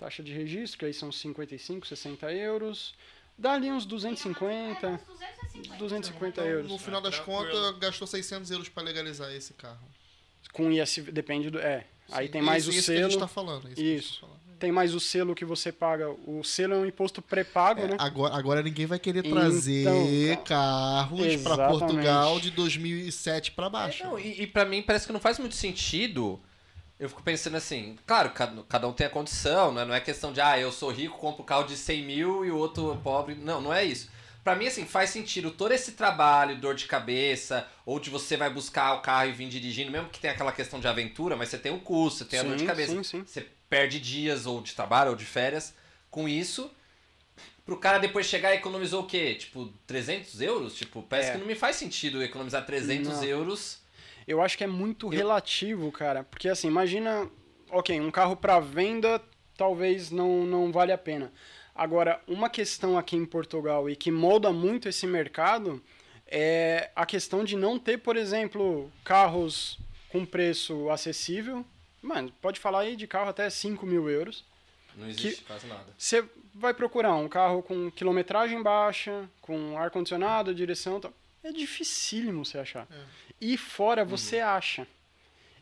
Taxa 0.00 0.22
de 0.22 0.32
registro, 0.32 0.78
que 0.78 0.84
aí 0.86 0.94
são 0.94 1.12
55, 1.12 1.86
60 1.86 2.32
euros. 2.32 2.94
Dá 3.36 3.52
ali 3.52 3.70
uns 3.70 3.84
250, 3.84 4.86
É, 4.86 4.90
uns 4.94 5.00
250. 5.06 5.76
250 5.78 6.40
Então, 6.40 6.44
euros. 6.50 6.70
no 6.70 6.78
final 6.78 7.00
das 7.02 7.16
Tranquilo. 7.16 7.38
contas, 7.52 7.78
gastou 7.78 8.06
600 8.06 8.50
euros 8.50 8.68
pra 8.70 8.82
legalizar 8.82 9.30
esse 9.34 9.52
carro. 9.52 9.86
Com 10.54 10.70
ISV, 10.72 11.12
depende 11.12 11.50
do. 11.50 11.58
É. 11.58 11.86
Aí 12.10 12.26
Sim, 12.26 12.32
tem 12.32 12.42
mais 12.42 12.62
isso, 12.64 12.72
o 12.72 12.74
isso 12.78 12.90
que 12.92 12.96
a 12.98 13.02
gente 13.02 13.10
selo. 13.10 13.20
tá 13.20 13.28
falando. 13.28 13.64
Isso. 13.68 13.74
que 13.74 13.80
a 13.80 13.84
gente 13.84 13.98
Isso. 13.98 14.14
tá 14.14 14.26
falando. 14.26 14.40
Tem 14.58 14.72
mais 14.72 14.94
o 14.94 15.00
selo 15.00 15.34
que 15.34 15.44
você 15.44 15.70
paga. 15.72 16.10
O 16.10 16.42
selo 16.44 16.74
é 16.74 16.76
um 16.78 16.86
imposto 16.86 17.22
pré-pago, 17.22 17.80
É, 17.82 17.88
né? 17.88 17.96
agora, 17.98 18.34
agora 18.34 18.62
ninguém 18.62 18.84
vai 18.86 18.98
querer 18.98 19.20
Então, 19.24 19.32
trazer 19.32 20.36
cara. 20.38 20.44
carros 20.44 21.18
pra 21.20 21.26
Exatamente. 21.32 21.78
Portugal 21.78 22.40
de 22.40 22.50
2007 22.50 23.52
pra 23.52 23.70
baixo. 23.70 24.02
É, 24.02 24.06
não, 24.06 24.18
e, 24.18 24.42
e 24.42 24.46
pra 24.46 24.64
mim 24.66 24.82
parece 24.82 25.06
que 25.06 25.12
não 25.12 25.20
faz 25.20 25.38
muito 25.38 25.54
sentido. 25.54 26.38
Eu 27.00 27.08
fico 27.08 27.22
pensando 27.22 27.56
assim, 27.56 27.96
claro, 28.06 28.28
cada, 28.30 28.62
cada 28.64 28.86
um 28.86 28.92
tem 28.92 29.06
a 29.06 29.10
condição, 29.10 29.72
né? 29.72 29.86
não 29.86 29.94
é 29.94 30.00
questão 30.00 30.34
de, 30.34 30.40
ah, 30.42 30.58
eu 30.60 30.70
sou 30.70 30.90
rico, 30.92 31.16
compro 31.16 31.42
um 31.42 31.46
carro 31.46 31.64
de 31.64 31.74
100 31.74 32.04
mil 32.04 32.44
e 32.44 32.50
o 32.50 32.56
outro 32.58 32.94
pobre. 33.02 33.34
Não, 33.34 33.58
não 33.58 33.72
é 33.72 33.82
isso. 33.82 34.10
Pra 34.44 34.54
mim, 34.54 34.66
assim, 34.66 34.84
faz 34.84 35.08
sentido 35.08 35.50
todo 35.50 35.72
esse 35.72 35.92
trabalho, 35.92 36.58
dor 36.58 36.74
de 36.74 36.84
cabeça, 36.86 37.66
ou 37.86 37.98
de 37.98 38.10
você 38.10 38.36
vai 38.36 38.50
buscar 38.50 38.94
o 38.94 39.00
carro 39.00 39.30
e 39.30 39.32
vir 39.32 39.48
dirigindo, 39.48 39.90
mesmo 39.90 40.10
que 40.10 40.20
tenha 40.20 40.34
aquela 40.34 40.52
questão 40.52 40.78
de 40.78 40.86
aventura, 40.86 41.36
mas 41.36 41.48
você 41.48 41.56
tem 41.58 41.72
um 41.72 41.78
custo, 41.78 42.18
você 42.20 42.24
tem 42.26 42.40
a 42.40 42.42
dor 42.42 42.56
de 42.56 42.64
cabeça. 42.66 42.92
sim, 42.92 43.02
sim. 43.02 43.24
Você 43.26 43.46
perde 43.70 43.98
dias 43.98 44.44
ou 44.44 44.60
de 44.60 44.74
trabalho 44.74 45.10
ou 45.10 45.16
de 45.16 45.24
férias 45.24 45.74
com 46.10 46.28
isso. 46.28 46.70
Pro 47.64 47.78
cara 47.78 47.98
depois 47.98 48.26
chegar 48.26 48.52
e 48.52 48.56
economizou 48.56 49.04
o 49.04 49.06
quê? 49.06 49.36
Tipo, 49.36 49.72
300 49.86 50.40
euros? 50.42 50.74
Tipo, 50.74 51.02
parece 51.02 51.30
É. 51.30 51.32
que 51.32 51.38
não 51.38 51.46
me 51.46 51.54
faz 51.54 51.76
sentido 51.76 52.22
economizar 52.22 52.66
300 52.66 53.08
Não. 53.18 53.24
euros. 53.24 53.78
Eu 54.30 54.40
acho 54.40 54.56
que 54.56 54.62
é 54.62 54.66
muito 54.68 55.08
relativo, 55.08 55.90
cara. 55.90 56.22
Porque 56.22 56.48
assim, 56.48 56.68
imagina. 56.68 57.28
Ok, 57.68 58.00
um 58.00 58.10
carro 58.12 58.36
para 58.36 58.60
venda 58.60 59.20
talvez 59.56 60.10
não, 60.10 60.44
não 60.44 60.70
vale 60.70 60.92
a 60.92 60.98
pena. 60.98 61.32
Agora, 61.74 62.20
uma 62.28 62.48
questão 62.48 62.96
aqui 62.96 63.16
em 63.16 63.26
Portugal 63.26 63.90
e 63.90 63.96
que 63.96 64.10
molda 64.10 64.52
muito 64.52 64.88
esse 64.88 65.06
mercado 65.06 65.82
é 66.26 66.90
a 66.94 67.04
questão 67.04 67.42
de 67.44 67.56
não 67.56 67.76
ter, 67.76 67.98
por 67.98 68.16
exemplo, 68.16 68.90
carros 69.04 69.78
com 70.08 70.24
preço 70.24 70.88
acessível. 70.90 71.64
Mano, 72.00 72.32
pode 72.40 72.60
falar 72.60 72.80
aí 72.80 72.94
de 72.94 73.08
carro 73.08 73.30
até 73.30 73.50
5 73.50 73.84
mil 73.84 74.08
euros. 74.08 74.44
Não 74.96 75.08
existe 75.08 75.42
quase 75.42 75.66
nada. 75.66 75.86
Você 75.98 76.24
vai 76.54 76.72
procurar 76.72 77.14
um 77.16 77.28
carro 77.28 77.62
com 77.62 77.90
quilometragem 77.90 78.62
baixa, 78.62 79.28
com 79.40 79.76
ar-condicionado, 79.76 80.54
direção. 80.54 81.00
tal. 81.00 81.12
É 81.42 81.52
dificílimo 81.52 82.44
você 82.44 82.58
achar. 82.58 82.86
É. 82.90 83.04
E 83.40 83.56
fora 83.56 84.04
você 84.04 84.40
acha. 84.40 84.86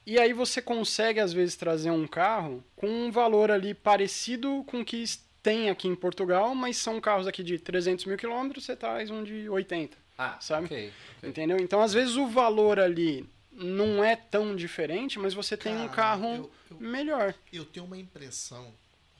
E 0.06 0.18
aí 0.18 0.32
você 0.32 0.62
consegue, 0.62 1.20
às 1.20 1.32
vezes, 1.32 1.54
trazer 1.54 1.90
um 1.90 2.06
carro 2.06 2.64
com 2.74 2.88
um 2.88 3.10
valor 3.10 3.50
ali 3.50 3.74
parecido 3.74 4.64
com 4.66 4.80
o 4.80 4.84
que 4.84 5.04
tem 5.42 5.68
aqui 5.70 5.86
em 5.86 5.94
Portugal, 5.94 6.54
mas 6.54 6.76
são 6.78 7.00
carros 7.00 7.26
aqui 7.26 7.42
de 7.42 7.58
300 7.58 8.04
mil 8.06 8.16
quilômetros, 8.16 8.64
você 8.64 8.74
traz 8.74 9.10
um 9.10 9.22
de 9.22 9.48
80. 9.48 9.96
Ah, 10.16 10.36
Sabe? 10.40 10.64
ok. 10.66 10.92
ok. 11.18 11.28
Entendeu? 11.28 11.58
Então, 11.60 11.80
às 11.80 11.92
vezes, 11.92 12.16
o 12.16 12.26
valor 12.26 12.80
ali 12.80 13.28
não 13.52 14.02
é 14.02 14.16
tão 14.16 14.56
diferente, 14.56 15.18
mas 15.18 15.34
você 15.34 15.56
tem 15.56 15.74
um 15.74 15.88
Cara, 15.88 15.92
carro 15.92 16.26
eu- 16.34 16.50
eu- 16.70 16.80
melhor. 16.80 17.34
Eu 17.52 17.64
tenho 17.64 17.84
uma 17.86 17.96
impressão, 17.98 18.72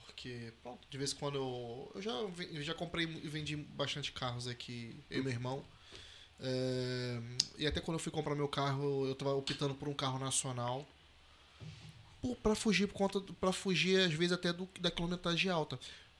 porque, 0.06 0.52
pronto, 0.62 0.80
de 0.90 0.98
vez 0.98 1.12
em 1.12 1.16
quando 1.16 1.36
eu. 1.36 1.92
Eu 1.94 2.02
já, 2.02 2.10
eu 2.12 2.62
já 2.62 2.74
comprei 2.74 3.04
e 3.04 3.28
vendi 3.28 3.56
bastante 3.56 4.10
carros 4.10 4.48
aqui, 4.48 4.96
eu 5.10 5.20
e 5.20 5.22
meu 5.22 5.32
irmão. 5.32 5.64
É, 6.40 7.20
e 7.58 7.66
até 7.66 7.80
quando 7.80 7.96
eu 7.96 8.02
fui 8.02 8.12
comprar 8.12 8.34
meu 8.34 8.48
carro, 8.48 9.06
eu 9.06 9.14
tava 9.14 9.34
optando 9.34 9.74
por 9.74 9.88
um 9.88 9.94
carro 9.94 10.18
nacional. 10.18 10.86
Por, 12.20 12.36
pra 12.36 12.54
fugir 12.54 12.86
por 12.86 12.94
conta. 12.94 13.20
Pra 13.40 13.52
fugir, 13.52 14.00
às 14.00 14.12
vezes, 14.12 14.32
até 14.32 14.52
do, 14.52 14.68
da 14.80 14.90
quilometragem 14.90 15.50
alta. 15.50 15.78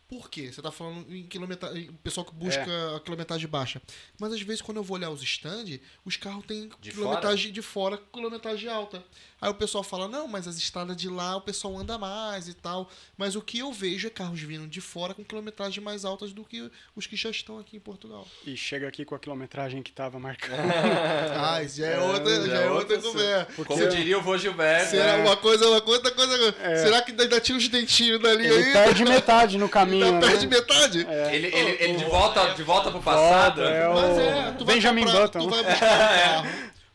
Por 0.09 0.31
quê? 0.31 0.51
Você 0.51 0.63
tá 0.63 0.71
falando 0.73 1.05
em 1.15 1.23
quilometragem. 1.25 1.91
O 1.91 1.93
pessoal 1.95 2.25
que 2.25 2.35
busca 2.35 2.61
É. 2.67 2.97
a 2.97 3.01
quilometragem 3.01 3.47
baixa. 3.47 3.81
Mas 4.19 4.33
às 4.33 4.41
vezes, 4.41 4.63
quando 4.63 4.79
eu 4.79 4.83
vou 4.83 4.97
olhar 4.97 5.11
os 5.11 5.23
stand, 5.23 5.79
os 6.05 6.17
carros 6.17 6.47
têm 6.47 6.71
De 6.81 6.93
quilometragem 6.93 7.53
de 7.53 7.61
fora, 7.61 8.01
quilometragem 8.13 8.71
alta. 8.71 9.05
Aí 9.41 9.51
o 9.51 9.55
pessoal 9.55 9.85
fala, 9.85 10.09
não, 10.09 10.27
mas 10.27 10.49
as 10.49 10.57
estradas 10.57 10.97
de 10.97 11.09
lá 11.09 11.37
o 11.37 11.41
pessoal 11.43 11.77
anda 11.77 11.97
mais 11.99 12.49
e 12.49 12.55
tal. 12.55 12.91
Mas 13.17 13.37
o 13.37 13.43
que 13.43 13.59
eu 13.59 13.71
vejo 13.73 14.07
é 14.07 14.11
carros 14.11 14.41
vindo 14.41 14.67
de 14.67 14.81
fora 14.81 15.13
com 15.15 15.23
quilometragem 15.23 15.83
mais 15.85 16.05
altas 16.05 16.33
do 16.33 16.43
que 16.45 16.71
os 16.97 17.07
que 17.07 17.15
já 17.15 17.29
estão 17.31 17.59
aqui 17.59 17.77
em 17.77 17.81
Portugal. 17.81 18.27
E 18.47 18.57
chega 18.57 18.89
aqui 18.89 19.05
com 19.05 19.15
a 19.15 19.19
quilometragem 19.19 19.83
que 19.83 19.93
tava 19.93 20.19
marcada. 20.19 20.57
Ah, 21.39 21.63
isso 21.63 21.77
já 21.79 21.87
é 21.87 22.01
outra, 22.01 22.47
já 22.47 22.57
é 22.61 22.71
outra 22.71 22.99
conversa. 22.99 23.65
Como 23.65 23.89
diria 23.89 24.19
o 24.19 24.23
vô 24.23 24.37
Gilberto. 24.37 24.91
Será 24.91 25.19
né? 25.19 25.23
uma 25.25 25.37
coisa, 25.37 25.69
uma 25.69 25.81
coisa, 25.81 26.03
outra 26.03 26.13
coisa. 26.13 26.53
Será 26.83 27.03
que 27.03 27.11
ainda 27.13 27.41
tira 27.41 27.59
uns 27.59 27.69
dentinhos 27.69 28.21
dali 28.21 28.47
Ele 28.47 28.65
aí? 28.67 28.73
perde 28.73 29.05
metade 29.05 29.57
no 29.59 29.69
caminho, 29.69 29.98
Ainda 30.05 30.21
né? 30.21 30.27
perde 30.29 30.47
metade? 30.47 31.07
É. 31.09 31.35
Ele, 31.35 31.47
ele, 31.47 31.83
ele 31.83 31.97
de, 31.97 32.05
volta, 32.05 32.55
de 32.55 32.63
volta 32.63 32.91
pro 32.91 33.03
passado. 33.03 33.63
É 33.63 33.89
o 33.89 33.95
Mas 33.95 34.19
é, 34.19 34.53
tu 34.53 34.65
vai 34.65 34.75
Benjamin 34.75 35.05
comprar, 35.05 35.21
Button. 35.23 35.39
Tu 35.39 35.51
vai 35.51 35.63
buscar 35.65 35.87
um 35.87 36.09
carro. 36.19 36.49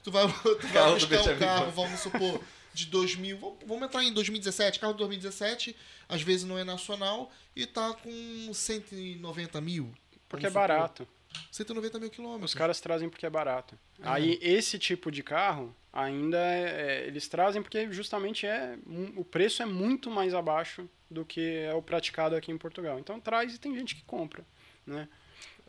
Tu 0.03 0.11
vai, 0.11 0.27
tu 0.33 0.41
vai 0.41 0.71
Carro 0.73 0.93
buscar 0.93 1.33
um 1.33 1.39
carro, 1.39 1.71
vamos 1.71 1.99
supor, 1.99 2.41
de 2.73 2.85
2000. 2.87 3.37
Vamos, 3.37 3.57
vamos 3.65 3.83
entrar 3.83 4.03
em 4.03 4.13
2017. 4.13 4.79
Carro 4.79 4.93
de 4.93 4.99
2017, 4.99 5.75
às 6.09 6.21
vezes 6.21 6.45
não 6.45 6.57
é 6.57 6.63
nacional 6.63 7.31
e 7.55 7.65
tá 7.65 7.93
com 7.93 8.53
190 8.53 9.61
mil. 9.61 9.93
Porque 10.27 10.47
é 10.47 10.49
barato. 10.49 11.07
190 11.51 11.99
mil 11.99 12.09
quilômetros. 12.09 12.51
Os 12.51 12.55
caras 12.55 12.79
trazem 12.79 13.09
porque 13.09 13.25
é 13.25 13.29
barato. 13.29 13.77
Uhum. 13.99 14.05
Aí 14.05 14.39
esse 14.41 14.77
tipo 14.77 15.11
de 15.11 15.23
carro 15.23 15.75
ainda 15.93 16.37
é, 16.37 17.03
é, 17.03 17.07
eles 17.07 17.27
trazem 17.27 17.61
porque 17.61 17.89
justamente 17.91 18.45
é 18.47 18.75
o 19.15 19.23
preço 19.23 19.61
é 19.61 19.65
muito 19.65 20.09
mais 20.09 20.33
abaixo 20.33 20.89
do 21.09 21.23
que 21.23 21.57
é 21.57 21.73
o 21.73 21.81
praticado 21.81 22.35
aqui 22.35 22.51
em 22.51 22.57
Portugal. 22.57 22.97
Então 22.99 23.19
traz 23.19 23.53
e 23.53 23.59
tem 23.59 23.75
gente 23.75 23.95
que 23.95 24.03
compra, 24.03 24.43
né? 24.85 25.07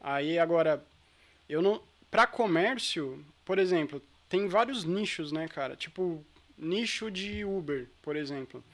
Aí 0.00 0.38
agora 0.38 0.82
eu 1.48 1.60
não 1.60 1.82
para 2.10 2.26
comércio, 2.26 3.24
por 3.44 3.58
exemplo, 3.58 4.00
tem 4.28 4.48
vários 4.48 4.84
nichos, 4.84 5.30
né, 5.30 5.46
cara? 5.48 5.76
Tipo 5.76 6.24
nicho 6.56 7.10
de 7.10 7.44
Uber, 7.44 7.88
por 8.00 8.16
exemplo. 8.16 8.64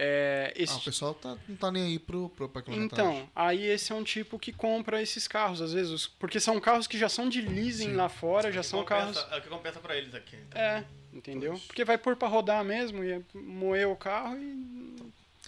É, 0.00 0.52
esse 0.54 0.74
Ah, 0.74 0.76
o 0.76 0.80
pessoal 0.84 1.14
tá, 1.14 1.36
não 1.48 1.56
tá 1.56 1.72
nem 1.72 1.82
aí 1.84 1.98
pro, 1.98 2.28
pro, 2.28 2.48
pra 2.48 2.62
então, 2.68 3.28
aí 3.34 3.64
esse 3.64 3.90
é 3.90 3.94
um 3.96 4.04
tipo 4.04 4.38
que 4.38 4.52
compra 4.52 5.02
esses 5.02 5.26
carros, 5.26 5.60
às 5.60 5.72
vezes, 5.72 5.90
os- 5.90 6.06
porque 6.06 6.38
são 6.38 6.60
carros 6.60 6.86
que 6.86 6.96
já 6.96 7.08
são 7.08 7.28
de 7.28 7.40
leasing 7.40 7.90
Sim. 7.90 7.94
lá 7.96 8.08
fora, 8.08 8.48
É 8.48 8.52
já 8.52 8.60
o 8.60 8.62
que 8.62 8.68
são 8.68 8.80
compensa- 8.84 9.14
carros. 9.14 9.32
É 9.32 9.38
o 9.38 9.42
que 9.42 9.48
compensa 9.48 9.80
pra 9.80 9.96
eles 9.96 10.14
aqui. 10.14 10.36
então. 10.36 10.60
É, 10.60 10.84
entendeu? 11.12 11.60
Porque 11.66 11.84
vai 11.84 11.96
pôr 11.98 12.16
pra 12.16 12.28
rodar 12.28 12.64
mesmo, 12.64 13.02
e 13.04 13.22
moer 13.34 13.88
o 13.88 13.96
carro 13.96 14.36
e 14.38 14.96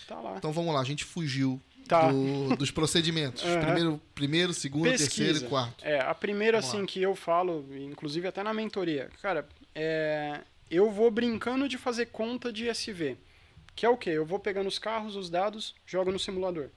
tá 0.07 0.21
lá. 0.21 0.37
Então 0.37 0.53
vamos 0.53 0.75
lá, 0.75 0.81
a 0.81 0.85
gente 0.85 1.05
fugiu 1.05 1.61
Tá. 1.89 2.11
do- 2.13 2.57
dos 2.57 2.71
procedimentos. 2.71 3.43
Aham. 3.47 3.61
Primeiro, 3.65 4.01
primeiro, 4.15 4.53
segundo, 4.55 4.85
terceiro 4.85 5.11
Pesquisa. 5.33 5.47
e 5.47 5.49
quarto. 5.49 5.85
É, 5.85 6.01
a 6.01 6.15
primeira, 6.15 6.59
Vamos 6.61 6.69
assim, 6.75 6.81
lá. 6.83 6.87
que 6.87 7.03
eu 7.03 7.15
falo, 7.17 7.65
inclusive 7.75 8.29
até 8.29 8.43
na 8.45 8.55
mentoria, 8.55 9.11
cara, 9.21 9.49
é, 9.75 10.41
eu 10.71 10.91
vou 10.91 11.11
brincando 11.11 11.69
de 11.69 11.77
fazer 11.77 12.07
conta 12.07 12.53
de 12.53 12.69
SV. 12.69 13.17
Que 13.75 13.85
é 13.87 13.89
o 13.89 13.97
quê? 13.97 14.11
Eu 14.11 14.25
vou 14.27 14.39
pegando 14.39 14.67
os 14.69 14.79
carros, 14.79 15.17
os 15.17 15.29
dados, 15.31 15.75
jogo 15.87 16.13
no 16.13 16.19
simulador. 16.19 16.69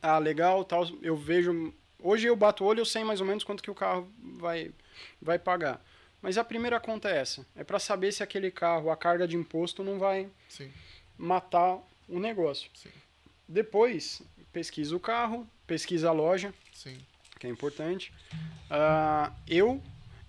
Ah, 0.00 0.18
legal, 0.18 0.64
tal, 0.64 0.88
eu 1.00 1.16
vejo... 1.16 1.72
Hoje 2.00 2.26
eu 2.26 2.34
bato 2.36 2.64
o 2.64 2.66
olho, 2.66 2.80
eu 2.80 2.84
sei 2.84 3.04
mais 3.04 3.20
ou 3.20 3.26
menos 3.26 3.44
quanto 3.44 3.62
que 3.62 3.70
o 3.70 3.74
carro 3.74 4.08
vai, 4.20 4.72
vai 5.20 5.38
pagar. 5.38 5.80
Mas 6.22 6.38
a 6.38 6.44
primeira 6.44 6.78
conta 6.78 7.10
é 7.10 7.18
essa. 7.18 7.44
É 7.56 7.64
para 7.64 7.80
saber 7.80 8.12
se 8.12 8.22
aquele 8.22 8.50
carro, 8.50 8.90
a 8.90 8.96
carga 8.96 9.26
de 9.26 9.36
imposto 9.36 9.82
não 9.82 9.98
vai 9.98 10.28
Sim, 10.48 10.70
matar 11.18 11.78
o 12.08 12.20
negócio. 12.20 12.70
Sim. 12.74 12.90
Depois, 13.48 14.22
pesquisa 14.52 14.94
o 14.96 15.00
carro, 15.00 15.46
pesquisa 15.66 16.08
a 16.08 16.12
loja, 16.12 16.54
sim. 16.72 16.96
que 17.40 17.46
é 17.46 17.50
importante. 17.50 18.12
Ah, 18.70 19.32
eu 19.48 19.82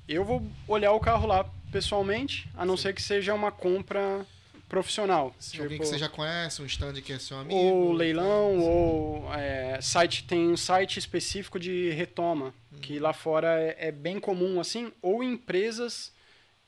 eu 0.08 0.26
vou 0.26 0.46
olhar 0.68 0.92
o 0.92 1.00
carro 1.00 1.28
lá 1.28 1.50
pessoalmente, 1.72 2.50
a 2.56 2.66
não 2.66 2.76
ser 2.76 2.94
que 2.94 3.02
seja 3.02 3.34
uma 3.34 3.52
compra 3.52 4.26
profissional. 4.74 5.36
Se 5.38 5.62
alguém 5.62 5.78
que 5.78 5.84
tipo, 5.84 5.86
você 5.86 6.00
já 6.00 6.10
conhece, 6.10 6.60
um 6.62 6.66
stand 6.66 6.94
que 6.94 7.14
é 7.14 7.20
seu 7.20 7.38
amigo. 7.38 7.54
ou 7.56 7.92
leilão, 7.92 8.58
ou 8.60 9.32
é, 9.34 9.80
site 9.80 10.24
tem 10.24 10.48
um 10.50 10.58
site 10.58 10.98
específico 10.98 11.60
de 11.60 11.92
retoma, 11.92 12.56
que 12.82 12.98
lá 12.98 13.14
fora 13.14 13.62
é, 13.62 13.90
é 13.90 13.92
bem 13.92 14.20
comum 14.20 14.60
assim, 14.60 14.92
ou 15.00 15.24
empresas 15.24 16.12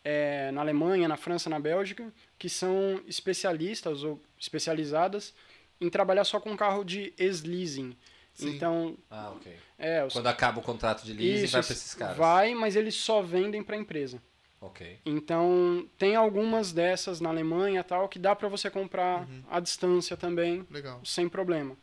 é, 0.04 0.52
na 0.52 0.62
Alemanha, 0.62 1.08
na 1.08 1.18
França, 1.18 1.50
na 1.50 1.60
Bélgica, 1.60 2.14
que 2.38 2.48
são 2.48 3.02
especialistas 3.08 4.04
ou 4.04 4.22
especializadas 4.40 5.34
em 5.82 5.90
trabalhar 5.90 6.26
só 6.26 6.40
com 6.40 6.56
carro 6.56 6.84
de 6.84 7.12
ex-leasing. 7.18 7.96
Então, 8.40 8.98
Ah, 9.10 9.32
ok. 9.36 9.52
é, 9.80 10.06
os 10.06 10.14
Quando 10.14 10.28
acaba 10.28 10.60
o 10.60 10.62
contrato 10.62 11.04
de 11.04 11.12
leasing, 11.14 11.46
isso, 11.46 11.54
vai 11.54 11.64
pra 11.64 11.72
esses 11.74 11.94
caras. 11.96 12.18
vai, 12.18 12.54
mas 12.54 12.76
eles 12.76 12.94
só 12.94 13.22
vendem 13.22 13.64
para 13.64 13.76
a 13.76 13.80
empresa. 13.80 14.22
Ok. 14.62 15.00
Então, 15.06 15.88
tem 15.98 16.16
algumas 16.16 16.72
dessas 16.72 17.20
na 17.22 17.30
Alemanha 17.30 17.84
tal 17.84 18.08
que 18.10 18.18
dá 18.18 18.36
para 18.36 18.48
você 18.48 18.70
comprar 18.70 19.22
Uhum. 19.22 19.44
à 19.50 19.60
distância 19.60 20.16
também, 20.18 20.66
Legal. 20.72 21.00
sem 21.04 21.28
problema. 21.30 21.76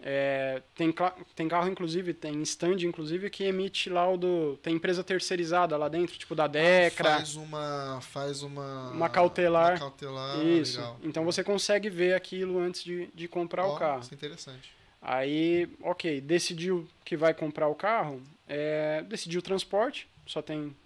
É, 0.00 0.62
tem, 0.76 0.94
tem 1.34 1.48
carro, 1.48 1.68
inclusive, 1.68 2.14
tem 2.14 2.40
stand, 2.42 2.76
inclusive, 2.84 3.28
que 3.30 3.42
emite 3.44 3.90
laudo. 3.90 4.56
Tem 4.62 4.76
empresa 4.76 5.02
terceirizada 5.02 5.76
lá 5.76 5.88
dentro, 5.88 6.16
tipo 6.16 6.36
da 6.36 6.46
Decra. 6.46 7.16
Faz 7.16 7.34
uma. 7.34 7.98
Faz 8.00 8.42
uma. 8.44 8.90
Uma 8.90 9.08
cautelar. 9.08 9.72
Uma 9.72 9.78
cautelar. 9.80 10.38
isso. 10.46 10.78
Legal. 10.78 10.96
Então 11.02 11.24
você 11.24 11.42
consegue 11.42 11.90
ver 11.90 12.14
aquilo 12.14 12.60
antes 12.60 12.84
de, 12.84 13.08
de 13.12 13.26
comprar 13.26 13.66
Ó, 13.66 13.74
o 13.74 13.78
carro. 13.78 14.00
Isso 14.00 14.14
é 14.14 14.16
interessante. 14.16 14.70
Aí, 15.02 15.68
ok, 15.82 16.20
decidiu 16.20 16.86
que 17.04 17.16
vai 17.16 17.32
comprar 17.34 17.66
o 17.68 17.74
carro, 17.74 18.20
é, 18.48 19.02
decidiu 19.08 19.40
o 19.40 19.42
transporte, 19.42 20.08
só 20.26 20.40
tem 20.42 20.76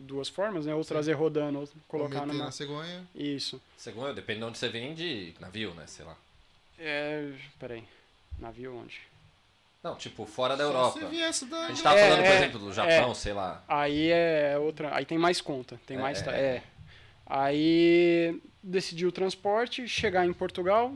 duas 0.00 0.28
formas, 0.28 0.66
né? 0.66 0.74
Ou 0.74 0.84
trazer 0.84 1.12
rodando, 1.14 1.60
ou 1.60 1.68
colocar 1.88 2.20
meter 2.20 2.32
numa. 2.32 2.44
na 2.46 2.50
cegonha. 2.50 3.04
Isso. 3.14 3.60
Segundo, 3.76 4.14
depende 4.14 4.40
de 4.40 4.44
onde 4.46 4.58
você 4.58 4.68
vende, 4.68 5.34
navio, 5.40 5.72
né? 5.74 5.84
Sei 5.86 6.04
lá. 6.04 6.16
É. 6.78 7.32
Peraí. 7.58 7.84
Navio 8.38 8.74
onde? 8.76 9.00
Não, 9.82 9.94
tipo, 9.96 10.26
fora 10.26 10.56
da 10.56 10.64
Só 10.64 10.70
Europa. 10.70 10.98
Se 11.00 11.06
viesse 11.06 11.46
da. 11.46 11.66
A 11.66 11.68
gente 11.68 11.82
tava 11.82 11.98
É, 11.98 12.02
falando, 12.08 12.18
por 12.24 12.26
é, 12.32 12.36
exemplo, 12.36 12.58
do 12.58 12.72
Japão, 12.72 13.14
sei 13.14 13.32
lá. 13.32 13.62
Aí 13.68 14.10
é 14.10 14.58
outra. 14.58 14.94
Aí 14.94 15.04
tem 15.06 15.16
mais 15.18 15.40
conta. 15.40 15.80
Tem 15.86 15.96
É, 15.96 16.00
mais. 16.00 16.26
é. 16.26 16.30
É. 16.56 16.62
Aí 17.26 18.40
decidiu 18.62 19.08
o 19.08 19.12
transporte, 19.12 19.86
chegar 19.88 20.26
em 20.26 20.32
Portugal, 20.32 20.92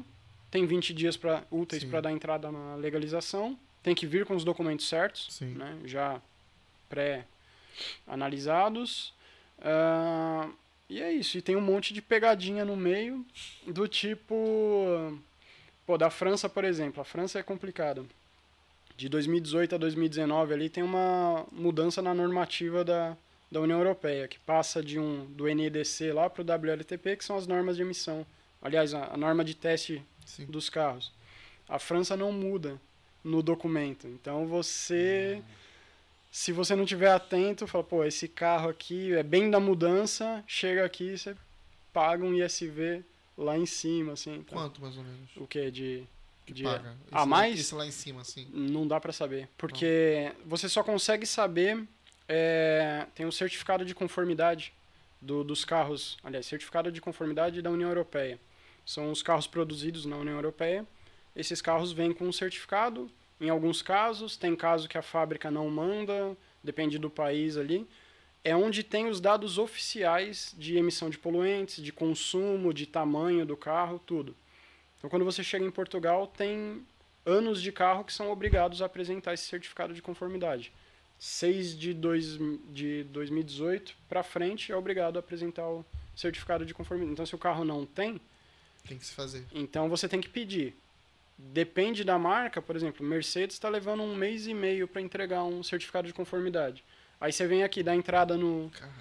tem 0.51 0.67
20 0.67 0.93
dias 0.93 1.17
pra, 1.17 1.43
úteis 1.51 1.85
para 1.85 2.01
dar 2.03 2.13
entrada 2.13 2.51
na 2.51 2.75
legalização, 2.75 3.59
tem 3.83 3.95
que 3.95 4.07
vir 4.07 4.27
com 4.27 4.35
os 4.35 4.45
documentos 4.45 4.89
certos, 4.89 5.29
Sim. 5.31 5.55
né, 5.55 5.79
já 5.85 6.21
pré-analisados. 8.05 9.13
Ah, 9.61 10.49
e 10.89 11.01
é 11.01 11.13
isso. 11.13 11.39
E 11.39 11.43
tem 11.43 11.57
um 11.57 11.61
monte 11.61 11.95
de 11.95 12.03
pegadinha 12.03 12.65
no 12.65 12.77
meio, 12.77 13.25
do 13.67 13.89
tipo. 13.89 15.19
Pô, 15.87 15.99
da 15.99 16.11
França, 16.11 16.49
por 16.49 16.65
exemplo. 16.65 17.01
A 17.01 17.05
França 17.05 17.39
é 17.39 17.43
complicado. 17.43 18.07
De 18.97 19.09
2018 19.09 19.75
a 19.75 19.79
2019 19.79 20.55
ali 20.55 20.69
tem 20.69 20.83
uma 20.83 21.45
mudança 21.51 22.01
na 22.01 22.15
normativa 22.15 22.85
da, 22.85 23.17
da 23.51 23.61
União 23.61 23.79
Europeia, 23.79 24.29
que 24.29 24.39
passa 24.39 24.83
de 24.83 25.01
um 25.01 25.27
do 25.27 25.47
NEDC 25.47 26.13
lá 26.13 26.31
para 26.31 26.43
o 26.43 26.45
WLTP, 26.45 27.17
que 27.17 27.25
são 27.25 27.37
as 27.37 27.47
normas 27.47 27.77
de 27.77 27.83
emissão. 27.83 28.25
Aliás, 28.63 28.95
a, 28.95 29.13
a 29.13 29.17
norma 29.17 29.45
de 29.45 29.55
teste 29.55 30.01
Sim. 30.25 30.47
dos 30.47 30.71
carros. 30.71 31.13
A 31.69 31.79
França 31.79 32.17
não 32.17 32.31
muda 32.31 32.81
no 33.23 33.43
documento. 33.43 34.07
Então 34.07 34.47
você, 34.47 35.43
se 36.37 36.51
você 36.51 36.75
não 36.75 36.85
tiver 36.85 37.11
atento, 37.13 37.65
fala, 37.65 37.85
pô, 37.85 38.05
esse 38.05 38.27
carro 38.27 38.69
aqui 38.69 39.13
é 39.15 39.23
bem 39.23 39.49
da 39.49 39.61
mudança, 39.61 40.43
chega 40.49 40.85
aqui 40.85 41.17
você 41.17 41.37
paga 41.93 42.25
um 42.25 42.35
ISV 42.35 43.05
lá 43.39 43.57
em 43.57 43.65
cima, 43.67 44.15
assim. 44.15 44.35
Então, 44.39 44.59
Quanto 44.59 44.81
mais 44.83 44.97
ou 44.97 45.05
menos? 45.05 45.31
o 45.37 45.47
que 45.47 45.71
de 45.71 46.03
Que 46.45 46.53
de 46.53 46.65
paga? 46.65 46.89
Esse 47.07 47.17
a 47.17 47.25
mais? 47.25 47.61
Esse 47.61 47.73
lá 47.77 47.87
em 47.87 47.93
cima, 47.93 48.23
assim. 48.23 48.49
não 48.53 48.85
dá 48.85 48.99
pra 49.01 49.13
saber, 49.13 49.49
porque 49.57 50.33
você 50.45 50.69
só 50.69 50.83
consegue 50.83 51.25
saber 51.25 51.87
é, 52.29 53.07
tem 53.15 53.27
o 53.27 53.31
certificado 53.33 53.85
de 53.85 53.95
conformidade 53.95 54.73
do- 55.21 55.45
dos 55.45 55.65
carros, 55.65 56.17
aliás, 56.25 56.47
certificado 56.47 56.91
de 56.91 57.01
conformidade 57.01 57.63
da 57.63 57.71
União 57.71 57.89
Europeia. 57.89 58.41
São 58.85 59.13
os 59.13 59.23
carros 59.23 59.47
produzidos 59.47 60.05
na 60.05 60.17
União 60.17 60.35
Europeia. 60.35 60.85
Esses 61.37 61.63
carros 61.63 61.93
vêm 61.93 62.13
com 62.13 62.25
um 62.27 62.33
certificado. 62.33 63.09
Em 63.45 63.51
alguns 63.51 63.83
casos, 63.83 64.39
tem 64.39 64.57
caso 64.57 64.89
que 64.89 64.97
a 64.97 65.03
fábrica 65.03 65.51
não 65.51 65.69
manda, 65.69 66.35
depende 66.63 66.99
do 66.99 67.11
país 67.11 67.59
ali. 67.59 67.87
É 68.43 68.57
onde 68.57 68.83
tem 68.83 69.07
os 69.07 69.21
dados 69.21 69.59
oficiais 69.59 70.55
de 70.57 70.79
emissão 70.79 71.11
de 71.11 71.19
poluentes, 71.19 71.83
de 71.85 71.93
consumo, 71.93 72.73
de 72.73 72.87
tamanho 72.87 73.45
do 73.45 73.55
carro, 73.55 73.99
tudo. 73.99 74.35
Então, 74.97 75.11
quando 75.11 75.27
você 75.27 75.45
chega 75.45 75.63
em 75.63 75.71
Portugal, 75.71 76.27
tem 76.27 76.83
anos 77.27 77.61
de 77.61 77.71
carro 77.71 78.03
que 78.03 78.15
são 78.15 78.31
obrigados 78.31 78.81
a 78.81 78.87
apresentar 78.87 79.35
esse 79.35 79.45
certificado 79.45 79.93
de 79.93 80.01
conformidade. 80.01 80.73
6 81.19 81.79
de, 81.79 81.93
dois, 81.93 82.39
de 82.71 83.05
2018 83.05 83.95
para 84.09 84.23
frente 84.23 84.73
é 84.73 84.77
obrigado 84.77 85.17
a 85.17 85.21
apresentar 85.21 85.69
o 85.69 85.85
certificado 86.17 86.65
de 86.65 86.73
conformidade. 86.73 87.13
Então, 87.13 87.27
se 87.27 87.35
o 87.35 87.39
carro 87.39 87.63
não 87.63 87.85
tem, 87.85 88.19
Tem 88.89 88.97
que 88.97 89.05
se 89.05 89.13
fazer. 89.13 89.45
então 89.53 89.89
você 89.91 90.09
tem 90.09 90.21
que 90.21 90.31
pedir. 90.31 90.75
Depende 91.37 92.05
da 92.05 92.19
marca, 92.19 92.63
por 92.63 92.77
exemplo, 92.77 93.05
Mercedes 93.05 93.57
está 93.57 93.69
levando 93.69 94.03
um 94.03 94.15
mês 94.15 94.47
e 94.47 94.55
meio 94.55 94.87
para 94.87 95.01
entregar 95.03 95.43
um 95.45 95.63
certificado 95.63 96.07
de 96.07 96.15
conformidade. 96.15 96.85
Aí 97.21 97.33
você 97.33 97.47
vem 97.47 97.65
aqui, 97.65 97.83
dá 97.83 97.95
entrada 97.95 98.37
no, 98.37 98.71
Caraca. 98.71 98.95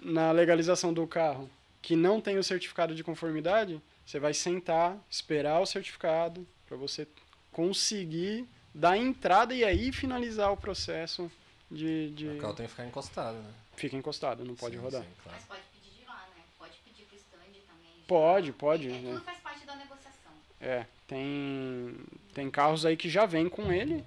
na 0.00 0.30
legalização 0.30 0.92
do 0.92 1.06
carro 1.06 1.50
que 1.80 1.96
não 1.96 2.20
tem 2.20 2.38
o 2.38 2.44
certificado 2.44 2.94
de 2.94 3.02
conformidade, 3.02 3.80
você 4.06 4.20
vai 4.20 4.32
sentar, 4.32 4.96
esperar 5.10 5.60
o 5.60 5.66
certificado 5.66 6.46
para 6.68 6.76
você 6.76 7.06
conseguir 7.50 8.46
dar 8.74 8.96
entrada 8.96 9.54
e 9.54 9.64
aí 9.64 9.92
finalizar 9.92 10.50
o 10.52 10.56
processo 10.56 11.30
de, 11.70 12.10
de... 12.10 12.28
O 12.28 12.38
carro 12.38 12.54
tem 12.54 12.66
que 12.66 12.70
ficar 12.70 12.86
encostado, 12.86 13.36
né? 13.38 13.50
fica 13.76 13.96
encostado, 13.96 14.44
não 14.44 14.54
pode 14.54 14.76
Sim, 14.76 14.82
rodar. 14.82 15.02
sim, 15.02 15.08
claro. 15.22 15.38
Mas 15.38 15.46
pode 15.48 15.62
pedir 15.72 15.98
de 15.98 16.04
lá, 16.06 16.26
né? 16.36 16.42
Pode 16.58 16.72
pedir 16.84 17.04
pro 17.06 17.16
stand 17.16 17.38
também. 17.38 17.92
de 17.98 18.06
Pode, 18.06 18.50
lá. 18.50 18.56
pode, 18.58 18.88
É, 18.88 18.92
né? 18.92 19.12
tudo 19.14 19.24
faz 19.24 19.38
parte 19.40 19.66
da 19.66 19.76
negociação. 19.76 20.32
É, 20.60 20.86
tem 21.12 21.94
tem 22.34 22.50
carros 22.50 22.86
aí 22.86 22.96
que 22.96 23.08
já 23.10 23.26
vem 23.26 23.48
com 23.48 23.70
ele 23.72 24.02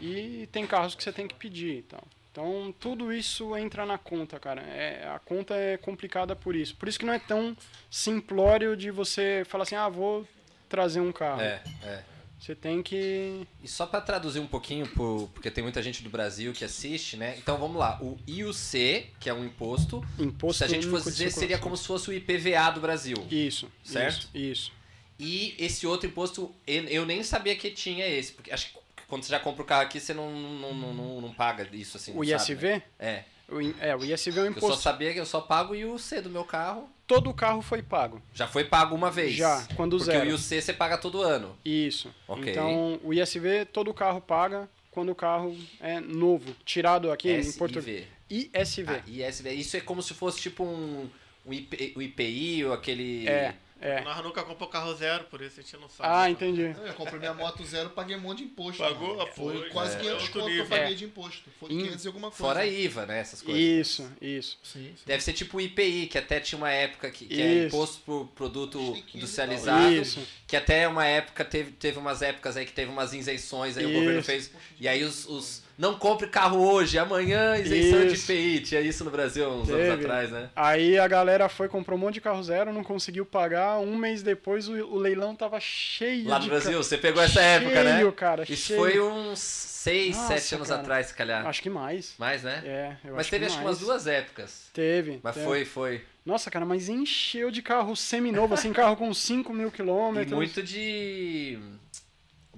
e 0.00 0.48
tem 0.52 0.66
carros 0.66 0.94
que 0.94 1.02
você 1.02 1.12
tem 1.12 1.26
que 1.26 1.34
pedir 1.34 1.78
e 1.78 1.82
tal. 1.82 2.02
Então 2.30 2.74
tudo 2.78 3.12
isso 3.12 3.56
entra 3.56 3.84
na 3.86 3.98
conta, 3.98 4.38
cara. 4.38 4.60
É, 4.62 5.08
a 5.08 5.18
conta 5.18 5.54
é 5.54 5.76
complicada 5.76 6.36
por 6.36 6.54
isso. 6.54 6.74
Por 6.76 6.88
isso 6.88 6.98
que 6.98 7.06
não 7.06 7.12
é 7.12 7.18
tão 7.18 7.56
simplório 7.90 8.76
de 8.76 8.90
você 8.90 9.44
falar 9.46 9.62
assim, 9.64 9.74
ah, 9.74 9.88
vou 9.88 10.26
trazer 10.68 11.00
um 11.00 11.12
carro. 11.12 11.40
É, 11.40 11.62
é. 11.82 12.02
Você 12.38 12.56
tem 12.56 12.82
que. 12.82 13.46
E 13.62 13.68
só 13.68 13.86
para 13.86 14.00
traduzir 14.00 14.40
um 14.40 14.48
pouquinho, 14.48 14.84
por- 14.88 15.28
porque 15.32 15.48
tem 15.48 15.62
muita 15.62 15.80
gente 15.80 16.02
do 16.02 16.10
Brasil 16.10 16.52
que 16.52 16.64
assiste, 16.64 17.16
né? 17.16 17.36
Então 17.38 17.56
vamos 17.56 17.76
lá. 17.76 17.98
O 18.02 18.18
IUC, 18.26 19.10
que 19.20 19.28
é 19.30 19.34
um 19.34 19.44
imposto, 19.44 20.04
Imposto 20.18 20.58
se 20.58 20.64
a 20.64 20.66
gente 20.66 20.88
fosse 20.88 21.10
dizer, 21.12 21.30
seria 21.30 21.56
como 21.56 21.76
se 21.76 21.86
fosse 21.86 22.10
o 22.10 22.12
IPVA 22.12 22.70
do 22.72 22.80
Brasil. 22.80 23.16
Isso. 23.30 23.70
Certo? 23.84 24.28
Isso. 24.34 24.36
isso. 24.36 24.72
E 25.18 25.54
esse 25.58 25.86
outro 25.86 26.08
imposto, 26.08 26.54
eu 26.66 27.06
nem 27.06 27.22
sabia 27.22 27.54
que 27.54 27.70
tinha 27.70 28.06
esse. 28.06 28.32
Porque 28.32 28.52
acho 28.52 28.72
que 28.72 28.78
quando 29.08 29.24
você 29.24 29.30
já 29.30 29.38
compra 29.38 29.62
o 29.62 29.66
carro 29.66 29.82
aqui, 29.82 30.00
você 30.00 30.14
não, 30.14 30.30
não, 30.30 30.74
não, 30.74 31.20
não, 31.20 31.34
paga 31.34 31.68
isso 31.72 31.96
assim. 31.96 32.12
O 32.12 32.24
não 32.24 32.38
sabe, 32.38 32.52
ISV? 32.52 32.66
né? 32.66 32.82
É. 32.98 33.24
O 33.48 33.60
é, 33.80 33.94
o 33.94 34.02
ISV 34.02 34.38
é 34.38 34.42
um 34.42 34.46
Eu 34.46 34.52
só 34.52 34.58
imposto. 34.58 34.82
sabia 34.82 35.12
que 35.12 35.20
eu 35.20 35.26
só 35.26 35.40
pago 35.42 35.74
o 35.74 35.76
IUC 35.76 36.22
do 36.22 36.30
meu 36.30 36.44
carro. 36.44 36.88
Todo 37.06 37.28
o 37.28 37.34
carro 37.34 37.60
foi 37.60 37.82
pago. 37.82 38.22
Já 38.32 38.48
foi 38.48 38.64
pago 38.64 38.94
uma 38.94 39.10
vez. 39.10 39.34
Já, 39.34 39.66
quando 39.76 39.98
Porque 39.98 40.12
zero. 40.12 40.24
o 40.24 40.30
IUC 40.30 40.62
você 40.62 40.72
paga 40.72 40.96
todo 40.96 41.20
ano. 41.20 41.54
Isso. 41.62 42.14
Ok. 42.26 42.50
Então, 42.50 42.98
o 43.04 43.12
ISV, 43.12 43.66
todo 43.70 43.90
o 43.90 43.94
carro 43.94 44.20
paga 44.20 44.68
quando 44.90 45.10
o 45.10 45.14
carro 45.14 45.54
é 45.80 46.00
novo. 46.00 46.54
Tirado 46.64 47.12
aqui 47.12 47.30
em 47.30 47.52
português. 47.52 48.06
ISV. 48.30 48.88
Ah, 48.88 49.02
ISV. 49.06 49.50
Isso 49.52 49.76
é 49.76 49.80
como 49.80 50.02
se 50.02 50.14
fosse 50.14 50.40
tipo 50.40 50.64
um, 50.64 51.10
um 51.44 51.52
IP, 51.52 51.92
o 51.96 52.00
IPI 52.00 52.64
ou 52.64 52.72
aquele. 52.72 53.28
É, 53.28 53.54
é. 53.82 54.00
Nós 54.02 54.22
nunca 54.22 54.42
comprou 54.42 54.68
carro 54.68 54.94
zero, 54.94 55.24
por 55.24 55.40
isso 55.42 55.60
a 55.60 55.62
gente 55.62 55.76
não 55.76 55.88
sabe. 55.88 56.08
Ah, 56.10 56.30
entendi. 56.30 56.62
Eu 56.84 56.94
comprei 56.94 57.18
minha 57.18 57.34
moto 57.34 57.64
zero, 57.64 57.90
paguei 57.90 58.16
um 58.16 58.20
monte 58.20 58.38
de 58.38 58.44
imposto. 58.44 58.82
Pagou? 58.82 59.16
mano. 59.16 59.30
Foi 59.34 59.58
Foi. 59.58 59.70
quase 59.70 59.96
É. 59.96 59.98
500 60.00 60.22
Outro 60.22 60.40
conto 60.40 60.52
que 60.52 60.58
eu 60.58 60.66
paguei 60.66 60.92
É. 60.92 60.94
de 60.94 61.04
imposto. 61.04 61.50
Foi 61.60 61.72
Em- 61.72 61.78
500 61.84 62.04
e 62.04 62.06
alguma 62.06 62.30
coisa. 62.30 62.42
Fora 62.44 62.66
IVA, 62.66 63.06
né? 63.06 63.20
Essas 63.20 63.42
coisas. 63.42 63.62
Isso, 63.62 64.12
isso. 64.20 64.58
Sim, 64.62 64.84
sim. 64.96 65.02
Deve 65.04 65.22
ser 65.22 65.32
tipo 65.32 65.56
o 65.56 65.60
IPI, 65.60 66.06
que 66.06 66.16
até 66.18 66.40
tinha 66.40 66.56
uma 66.56 66.70
época 66.70 67.10
que, 67.10 67.26
que 67.26 67.42
é 67.42 67.54
Isso. 67.54 67.66
imposto 67.76 68.00
por 68.04 68.26
produto 68.28 68.78
Chique, 68.94 69.18
industrializado. 69.18 69.92
Isso. 69.92 70.20
Que 70.46 70.56
até 70.56 70.86
uma 70.86 71.04
época 71.06 71.44
teve, 71.44 71.72
teve 71.72 71.98
umas 71.98 72.22
épocas 72.22 72.56
aí 72.56 72.64
que 72.64 72.72
teve 72.72 72.90
umas 72.90 73.12
isenções, 73.12 73.76
aí 73.76 73.84
o 73.86 73.92
governo 73.92 74.18
Isso. 74.20 74.26
fez. 74.26 74.50
E 74.78 74.86
aí 74.86 75.02
os, 75.02 75.26
os- 75.26 75.62
Não 75.78 75.94
compre 75.98 76.28
carro 76.28 76.58
hoje, 76.60 76.98
amanhã 76.98 77.56
isenção 77.56 78.04
Isso. 78.06 78.26
de 78.26 78.32
IPI. 78.32 78.60
Tinha 78.60 78.80
isso 78.80 79.04
no 79.04 79.10
Brasil 79.10 79.48
uns 79.48 79.68
anos 79.70 79.82
Teve. 79.88 80.04
atrás, 80.04 80.30
né? 80.30 80.50
Aí 80.54 80.98
a 80.98 81.08
galera 81.08 81.48
foi, 81.48 81.68
comprou 81.68 81.98
um 81.98 82.00
monte 82.00 82.14
de 82.14 82.20
carro 82.20 82.42
zero, 82.42 82.72
não 82.72 82.84
conseguiu 82.84 83.24
pagar. 83.26 83.78
Um 83.78 83.96
mês 83.96 84.22
depois 84.22 84.68
o, 84.68 84.72
o 84.74 84.98
leilão 84.98 85.34
tava 85.34 85.58
cheio 85.58 86.28
Lá 86.28 86.38
no 86.38 86.44
ca- 86.44 86.50
Brasil, 86.50 86.82
você 86.82 86.98
pegou 86.98 87.22
essa 87.22 87.40
época, 87.40 87.82
né? 87.82 87.96
Cheio, 87.96 88.12
cara, 88.12 88.42
Isso 88.44 88.56
cheio. 88.68 88.78
foi 88.80 89.00
uns 89.00 89.38
6, 89.40 90.16
Nossa, 90.16 90.38
7 90.38 90.54
anos 90.56 90.68
cara. 90.68 90.80
atrás, 90.80 91.06
se 91.06 91.14
calhar. 91.14 91.46
Acho 91.46 91.62
que 91.62 91.70
mais. 91.70 92.14
Mais, 92.18 92.42
né? 92.42 92.62
É, 92.64 92.96
eu 93.04 93.12
Mas 93.12 93.20
acho 93.22 93.30
teve 93.30 93.46
que 93.46 93.50
acho 93.50 93.58
que 93.60 93.64
umas 93.66 93.78
duas 93.80 94.06
épocas. 94.06 94.70
Teve. 94.72 95.20
Mas 95.22 95.34
teve. 95.34 95.46
foi, 95.46 95.64
foi. 95.64 96.04
Nossa, 96.24 96.48
cara, 96.50 96.64
mas 96.64 96.88
encheu 96.88 97.50
de 97.50 97.62
carro 97.62 97.96
seminovo, 97.96 98.54
assim, 98.54 98.72
carro 98.72 98.94
com 98.96 99.12
5 99.12 99.52
mil 99.52 99.68
E 99.68 99.70
quilômetros. 99.72 100.32
muito 100.32 100.62
de 100.62 101.58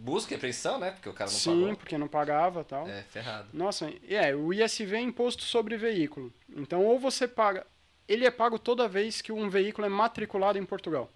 busca 0.04 0.34
e 0.34 0.36
apreensão, 0.36 0.78
né? 0.78 0.90
Porque 0.90 1.08
o 1.08 1.12
cara 1.14 1.30
não 1.30 1.38
Sim, 1.38 1.60
pagou. 1.62 1.76
porque 1.76 1.98
não 1.98 2.08
pagava 2.08 2.60
e 2.60 2.64
tal. 2.64 2.86
É, 2.88 3.02
ferrado. 3.04 3.48
Nossa, 3.52 3.90
é, 4.08 4.34
o 4.34 4.52
ISV 4.52 4.94
é 4.96 5.00
imposto 5.00 5.42
sobre 5.42 5.76
veículo. 5.76 6.32
Então, 6.54 6.84
ou 6.84 6.98
você 6.98 7.26
paga. 7.26 7.66
Ele 8.06 8.26
é 8.26 8.30
pago 8.30 8.58
toda 8.58 8.86
vez 8.86 9.22
que 9.22 9.32
um 9.32 9.48
veículo 9.48 9.86
é 9.86 9.88
matriculado 9.88 10.58
em 10.58 10.64
Portugal. 10.64 11.10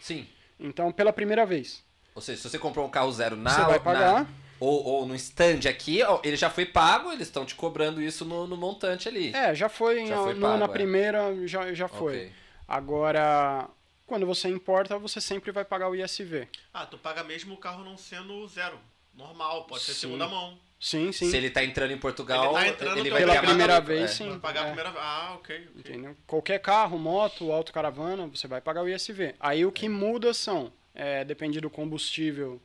Sim. 0.00 0.26
Então, 0.60 0.92
pela 0.92 1.12
primeira 1.12 1.46
vez. 1.46 1.82
Ou 2.14 2.20
seja, 2.20 2.42
se 2.42 2.50
você 2.50 2.58
comprou 2.58 2.86
um 2.86 2.90
carro 2.90 3.10
zero 3.10 3.34
na, 3.34 3.50
Você 3.50 3.62
vai 3.62 3.80
pagar. 3.80 4.12
na- 4.24 4.26
ou, 4.60 4.84
ou 4.84 5.06
no 5.06 5.14
stand 5.16 5.60
aqui, 5.68 6.02
ó, 6.02 6.20
ele 6.22 6.36
já 6.36 6.48
foi 6.48 6.64
pago, 6.64 7.10
eles 7.12 7.26
estão 7.26 7.44
te 7.44 7.54
cobrando 7.54 8.00
isso 8.00 8.24
no, 8.24 8.46
no 8.46 8.56
montante 8.56 9.08
ali. 9.08 9.34
É, 9.34 9.54
já 9.54 9.68
foi, 9.68 10.00
em- 10.00 10.06
Já 10.06 10.22
foi 10.22 10.34
no- 10.34 10.40
pago, 10.42 10.58
na 10.58 10.64
é. 10.66 10.68
primeira, 10.68 11.46
já, 11.46 11.72
já 11.72 11.88
foi. 11.88 12.16
Ok. 12.16 12.32
Agora, 12.68 13.68
quando 14.06 14.26
você 14.26 14.48
importa, 14.48 14.98
você 14.98 15.20
sempre 15.20 15.50
vai 15.50 15.64
pagar 15.64 15.88
o 15.88 15.94
ISV. 15.94 16.48
Ah, 16.72 16.86
tu 16.86 16.98
paga 16.98 17.22
mesmo 17.24 17.54
o 17.54 17.58
carro 17.58 17.84
não 17.84 17.96
sendo 17.96 18.46
zero. 18.48 18.78
Normal, 19.14 19.64
pode 19.64 19.82
ser 19.84 19.94
Sim. 19.94 20.00
segunda 20.00 20.26
mão. 20.28 20.58
Sim, 20.80 21.12
sim. 21.12 21.30
Se 21.30 21.36
ele 21.36 21.48
tá 21.48 21.64
entrando 21.64 21.92
em 21.92 21.98
Portugal, 21.98 22.44
Ele 22.46 22.52
tá 22.54 22.68
entrando 22.68 22.98
ele 22.98 23.04
pela 23.10 23.18
vai 23.18 23.26
Pela 23.26 23.42
primeira 23.42 23.72
mais- 23.74 23.86
vez, 23.86 24.02
é. 24.02 24.08
sim. 24.08 24.28
Vai 24.30 24.38
pagar 24.40 24.60
é. 24.60 24.62
a 24.62 24.66
primeira 24.66 24.90
Ah, 25.00 25.34
ok. 25.36 25.56
ok. 25.56 25.68
Entendeu? 25.76 26.16
Qualquer 26.26 26.58
carro, 26.58 26.98
moto, 26.98 27.50
autocaravana, 27.52 28.26
você 28.26 28.46
vai 28.46 28.60
pagar 28.60 28.82
o 28.82 28.88
ISV. 28.88 29.34
Aí 29.40 29.64
o 29.64 29.72
que 29.72 29.88
muda 29.88 30.34
são, 30.34 30.72
é, 30.94 31.24
depende 31.24 31.60
do 31.60 31.70
combustível, 31.70 32.60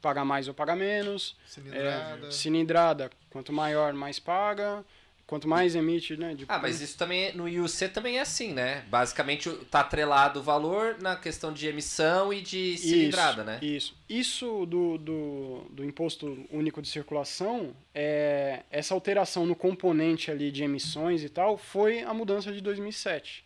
paga 0.00 0.24
mais 0.24 0.46
ou 0.46 0.54
paga 0.54 0.76
menos. 0.76 1.36
Cilindrada. 1.46 2.26
É, 2.28 2.30
cilindrada, 2.30 3.10
quanto 3.30 3.52
maior, 3.52 3.92
mais 3.94 4.20
paga. 4.20 4.84
Quanto 5.28 5.46
mais 5.46 5.76
emite, 5.76 6.16
né? 6.16 6.34
de- 6.34 6.46
Ah, 6.48 6.58
mas 6.58 6.80
isso 6.80 6.96
também 6.96 7.24
é- 7.26 7.32
no 7.34 7.46
IUC 7.46 7.88
também 7.90 8.16
é 8.16 8.22
assim, 8.22 8.54
né? 8.54 8.82
Basicamente 8.88 9.50
tá 9.70 9.80
atrelado 9.80 10.40
o 10.40 10.42
valor 10.42 10.96
na 11.02 11.16
questão 11.16 11.52
de 11.52 11.66
emissão 11.66 12.32
e 12.32 12.40
de 12.40 12.78
cilindrada, 12.78 13.42
isso, 13.42 13.44
né? 13.44 13.58
Isso. 13.60 13.94
Isso 14.08 14.64
do, 14.64 14.96
do, 14.96 15.66
do 15.70 15.84
imposto 15.84 16.46
único 16.50 16.80
de 16.80 16.88
circulação, 16.88 17.76
é, 17.94 18.62
essa 18.70 18.94
alteração 18.94 19.44
no 19.44 19.54
componente 19.54 20.30
ali 20.30 20.50
de 20.50 20.64
emissões 20.64 21.22
e 21.22 21.28
tal, 21.28 21.58
foi 21.58 22.00
a 22.00 22.14
mudança 22.14 22.50
de 22.50 22.62
2007. 22.62 23.44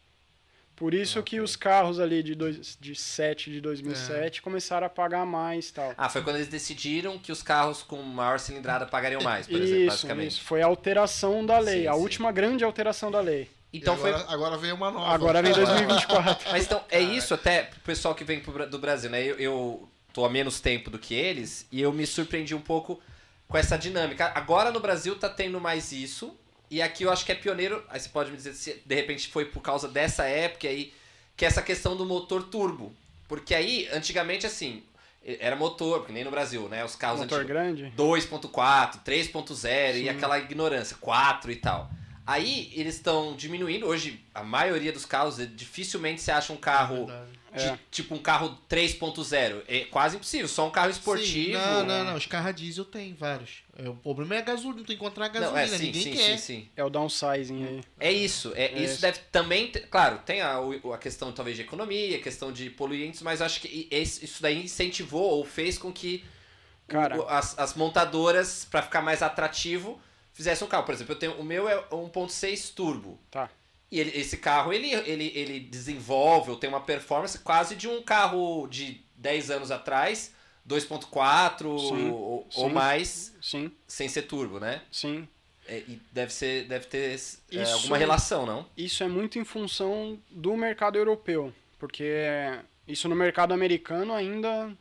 Por 0.74 0.94
isso 0.94 1.22
que 1.22 1.40
os 1.40 1.54
carros 1.54 2.00
ali 2.00 2.22
de, 2.22 2.34
dois, 2.34 2.76
de 2.80 2.94
7 2.94 3.50
de 3.50 3.60
2007 3.60 4.42
começaram 4.42 4.86
a 4.86 4.90
pagar 4.90 5.24
mais 5.24 5.68
e 5.68 5.72
tal. 5.74 5.94
Ah, 5.96 6.08
foi 6.08 6.22
quando 6.22 6.36
eles 6.36 6.48
decidiram 6.48 7.18
que 7.18 7.30
os 7.30 7.42
carros 7.42 7.82
com 7.82 8.02
maior 8.02 8.38
cilindrada 8.40 8.86
pagariam 8.86 9.22
mais, 9.22 9.46
por 9.46 9.60
exemplo, 9.60 9.76
isso, 9.80 9.86
basicamente. 9.90 10.28
isso. 10.32 10.42
Foi 10.42 10.62
a 10.62 10.66
alteração 10.66 11.44
da 11.44 11.58
lei, 11.58 11.82
Sim, 11.82 11.88
a 11.88 11.92
sim. 11.94 11.98
última 12.00 12.32
grande 12.32 12.64
alteração 12.64 13.10
da 13.10 13.20
lei. 13.20 13.48
Então 13.72 13.94
E 13.94 13.98
foi 13.98 14.10
agora, 14.10 14.32
agora 14.32 14.56
veio 14.58 14.74
uma 14.74 14.90
nova. 14.90 15.14
Agora 15.14 15.42
vem 15.42 15.52
2024. 15.52 16.50
Mas 16.50 16.64
então, 16.64 16.82
é 16.90 17.00
isso 17.00 17.32
até 17.32 17.62
pro 17.62 17.80
pessoal 17.80 18.14
que 18.14 18.24
vem 18.24 18.40
pro 18.40 18.68
do 18.68 18.78
Brasil, 18.78 19.08
né? 19.10 19.22
Eu, 19.22 19.36
eu 19.36 19.88
tô 20.12 20.24
há 20.24 20.30
menos 20.30 20.60
tempo 20.60 20.90
do 20.90 20.98
que 20.98 21.14
eles 21.14 21.66
e 21.72 21.80
eu 21.80 21.92
me 21.92 22.06
surpreendi 22.06 22.54
um 22.54 22.60
pouco 22.60 23.00
com 23.48 23.56
essa 23.56 23.78
dinâmica. 23.78 24.30
Agora 24.34 24.70
no 24.70 24.80
Brasil 24.80 25.16
tá 25.16 25.28
tendo 25.28 25.60
mais 25.60 25.92
isso. 25.92 26.36
E 26.72 26.80
aqui 26.80 27.02
eu 27.02 27.12
acho 27.12 27.26
que 27.26 27.30
é 27.30 27.34
pioneiro. 27.34 27.84
Aí 27.90 28.00
você 28.00 28.08
pode 28.08 28.30
me 28.30 28.36
dizer 28.38 28.54
se 28.54 28.80
de 28.86 28.94
repente 28.94 29.28
foi 29.28 29.44
por 29.44 29.60
causa 29.60 29.86
dessa 29.86 30.24
época 30.24 30.66
aí, 30.66 30.90
que 31.36 31.44
é 31.44 31.48
essa 31.48 31.60
questão 31.60 31.94
do 31.94 32.06
motor 32.06 32.44
turbo. 32.44 32.90
Porque 33.28 33.54
aí, 33.54 33.86
antigamente, 33.92 34.46
assim, 34.46 34.82
era 35.22 35.54
motor, 35.54 35.98
porque 35.98 36.14
nem 36.14 36.24
no 36.24 36.30
Brasil, 36.30 36.70
né? 36.70 36.82
Os 36.82 36.96
carros 36.96 37.20
Motor 37.20 37.40
antigos. 37.40 37.54
grande. 37.54 37.92
2.4, 37.94 39.04
3.0 39.04 39.96
e 39.96 40.08
aquela 40.08 40.38
ignorância, 40.38 40.96
4 40.98 41.52
e 41.52 41.56
tal. 41.56 41.90
Aí 42.26 42.72
eles 42.74 42.94
estão 42.96 43.34
diminuindo. 43.34 43.86
Hoje, 43.86 44.20
a 44.34 44.42
maioria 44.44 44.92
dos 44.92 45.04
carros, 45.04 45.38
eh, 45.40 45.46
dificilmente 45.46 46.20
você 46.20 46.30
acha 46.30 46.52
um 46.52 46.56
carro. 46.56 47.06
Verdade. 47.06 47.42
de- 47.54 47.60
É. 47.64 47.78
tipo 47.90 48.14
um 48.14 48.18
carro 48.18 48.56
3.0. 48.66 49.62
É 49.68 49.80
quase 49.84 50.16
impossível. 50.16 50.48
Só 50.48 50.66
um 50.66 50.70
carro 50.70 50.88
esportivo. 50.90 51.28
Sim, 51.28 51.52
não, 51.52 51.84
não, 51.84 52.04
não. 52.06 52.14
Os 52.16 52.24
carros 52.24 52.48
a 52.48 52.52
diesel 52.52 52.82
tem 52.86 53.12
vários. 53.12 53.62
É, 53.76 53.86
O 53.90 53.94
problema 53.96 54.36
é 54.36 54.38
a 54.38 54.40
gasolina. 54.40 54.82
Tu 54.86 54.94
encontrar 54.94 55.26
Não, 55.26 55.32
gasolina. 55.34 55.60
é, 55.62 55.66
sim, 55.68 55.84
Ninguém 55.84 56.02
sim, 56.02 56.12
quer. 56.12 56.38
sim, 56.38 56.38
sim. 56.38 56.68
É 56.74 56.82
o 56.82 56.88
downsizing 56.88 57.62
aí. 57.62 57.80
É 58.00 58.10
isso. 58.10 58.52
É, 58.56 58.68
É 58.68 58.72
isso 58.82 58.92
isso. 58.94 59.02
deve 59.02 59.18
também. 59.30 59.70
ter- 59.70 59.86
claro, 59.88 60.20
tem 60.24 60.40
a, 60.40 60.56
a 60.94 60.96
questão 60.96 61.30
talvez 61.30 61.54
de 61.58 61.62
economia, 61.64 62.16
a 62.16 62.20
questão 62.22 62.50
de 62.50 62.70
poluentes, 62.70 63.20
mas 63.20 63.42
acho 63.42 63.60
que 63.60 63.86
isso 63.92 64.40
daí 64.40 64.62
incentivou 64.64 65.32
ou 65.32 65.44
fez 65.44 65.76
com 65.76 65.92
que 65.92 66.24
Cara. 66.88 67.20
o- 67.20 67.28
as, 67.28 67.58
as 67.58 67.74
montadoras, 67.74 68.64
pra 68.70 68.80
ficar 68.80 69.02
mais 69.02 69.20
atrativo, 69.22 70.00
fizessem 70.32 70.66
um 70.66 70.70
carro. 70.70 70.84
Por 70.84 70.94
exemplo, 70.94 71.12
eu 71.14 71.18
tenho, 71.18 71.32
o 71.40 71.44
meu 71.44 71.68
é 71.68 71.76
1.6 71.90 72.70
turbo. 72.74 73.18
Tá. 73.30 73.48
E 73.90 74.00
ele- 74.00 74.18
esse 74.18 74.38
carro, 74.38 74.72
ele, 74.72 74.90
ele, 74.92 75.30
ele 75.34 75.60
desenvolve 75.60 76.50
ou 76.50 76.56
tem 76.56 76.68
uma 76.70 76.80
performance 76.80 77.38
quase 77.40 77.76
de 77.76 77.86
um 77.88 78.02
carro 78.02 78.66
de 78.68 79.00
10 79.16 79.50
anos 79.50 79.70
atrás, 79.70 80.32
2.4 80.66 81.78
Sim, 81.78 82.10
ou, 82.10 82.46
ou 82.54 82.68
mais, 82.70 83.34
Sim, 83.42 83.70
sem 83.86 84.08
ser 84.08 84.22
turbo, 84.22 84.58
né? 84.58 84.82
sim. 84.90 85.28
É, 85.68 85.78
e 85.86 86.00
deve, 86.10 86.32
ser, 86.32 86.66
deve 86.66 86.86
ter 86.86 87.10
é, 87.12 87.14
Isso- 87.14 87.72
alguma 87.74 87.96
relação, 87.96 88.44
não? 88.44 88.66
Isso 88.76 89.04
é 89.04 89.08
muito 89.08 89.38
em 89.38 89.44
função 89.44 90.18
do 90.28 90.56
mercado 90.56 90.96
europeu. 90.98 91.52
Porque 91.78 92.04
isso 92.88 93.08
no 93.08 93.14
mercado 93.14 93.54
americano 93.54 94.12
ainda 94.12 94.72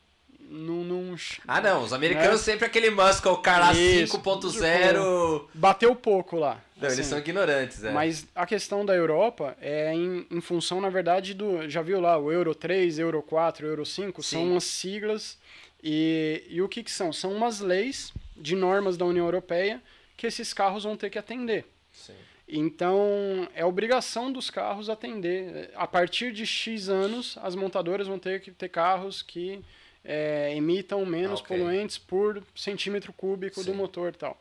não. 0.52 0.84
não 0.84 1.16
Ah, 1.46 1.60
não. 1.60 1.82
Os 1.82 1.92
americanos 1.92 2.40
sempre 2.40 2.66
aquele 2.66 2.90
Muscle 2.90 3.36
Car 3.42 3.60
lá 3.60 3.72
Né? 3.72 3.80
Isso, 3.80 4.18
5.0. 4.18 5.46
bateu 5.54 5.94
pouco 5.96 6.36
lá. 6.36 6.60
Não, 6.76 6.88
eles 6.88 6.98
assim. 6.98 7.08
são 7.08 7.18
ignorantes, 7.18 7.84
é. 7.84 7.92
Mas 7.92 8.26
a 8.34 8.44
questão 8.44 8.84
da 8.84 8.94
Europa 8.94 9.56
é 9.60 9.94
em, 9.94 10.26
em 10.30 10.40
função, 10.40 10.80
na 10.80 10.90
verdade, 10.90 11.32
do. 11.32 11.68
Já 11.68 11.80
viu 11.80 12.00
lá, 12.00 12.18
o 12.18 12.30
Euro 12.30 12.54
3, 12.54 12.98
Euro 12.98 13.22
4, 13.22 13.66
Euro 13.66 13.86
5? 13.86 14.22
São 14.22 14.40
Sim. 14.40 14.50
umas 14.50 14.64
siglas. 14.64 15.38
E, 15.82 16.44
e 16.48 16.62
o 16.62 16.68
que, 16.68 16.82
que 16.82 16.90
são? 16.90 17.12
São 17.12 17.32
umas 17.32 17.60
leis 17.60 18.12
de 18.36 18.54
normas 18.54 18.96
da 18.96 19.04
União 19.04 19.24
Europeia 19.24 19.82
que 20.16 20.26
esses 20.26 20.52
carros 20.52 20.84
vão 20.84 20.96
ter 20.96 21.10
que 21.10 21.18
atender. 21.18 21.64
Sim. 21.92 22.14
Então, 22.46 23.48
é 23.54 23.64
obrigação 23.64 24.30
dos 24.30 24.50
carros 24.50 24.90
atender. 24.90 25.70
A 25.74 25.86
partir 25.86 26.32
de 26.32 26.44
X 26.44 26.88
anos, 26.88 27.38
as 27.42 27.54
montadoras 27.54 28.06
vão 28.06 28.18
ter 28.18 28.40
que 28.40 28.50
ter 28.50 28.68
carros 28.68 29.22
que 29.22 29.64
é, 30.04 30.54
emitam 30.54 31.04
menos 31.06 31.40
Ah, 31.40 31.42
ok. 31.42 31.56
poluentes 31.56 31.98
por 31.98 32.42
centímetro 32.54 33.12
cúbico 33.12 33.62
do 33.62 33.70
Sim. 33.70 33.76
motor 33.76 34.12
e 34.12 34.16
tal. 34.16 34.40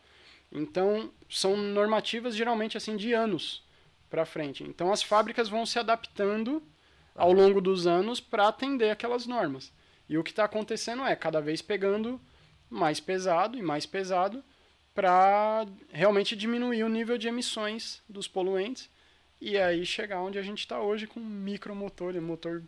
Então, 0.52 1.12
são 1.30 1.56
normativas 1.56 2.36
geralmente 2.36 2.76
assim 2.78 2.98
de 2.98 3.14
anos 3.14 3.64
para 4.10 4.26
frente. 4.26 4.64
Então, 4.64 4.92
as 4.92 5.02
fábricas 5.02 5.48
vão 5.48 5.66
se 5.66 5.80
adaptando 5.80 6.62
ao 7.16 7.32
longo 7.32 7.62
dos 7.62 7.88
anos 7.88 8.20
para 8.20 8.48
atender 8.48 8.90
aquelas 8.90 9.26
normas. 9.26 9.72
E 10.10 10.18
o 10.18 10.24
que 10.24 10.32
está 10.32 10.44
acontecendo 10.44 11.04
é 11.06 11.16
cada 11.16 11.40
vez 11.40 11.62
pegando 11.62 12.20
mais 12.70 13.00
pesado 13.00 13.58
e 13.58 13.62
mais 13.62 13.86
pesado 13.86 14.44
para 14.94 15.66
realmente 15.92 16.36
diminuir 16.36 16.84
o 16.84 16.90
nível 16.90 17.18
de 17.18 17.28
emissões 17.30 18.02
dos 18.10 18.28
poluentes 18.28 18.90
e 19.40 19.58
aí 19.58 19.86
chegar 19.86 20.22
onde 20.22 20.38
a 20.38 20.42
gente 20.42 20.60
está 20.60 20.82
hoje 20.82 21.08
com 21.08 21.20
um 21.20 21.26
micromotor, 21.26 22.14
um 22.16 22.22
motor 22.22 22.62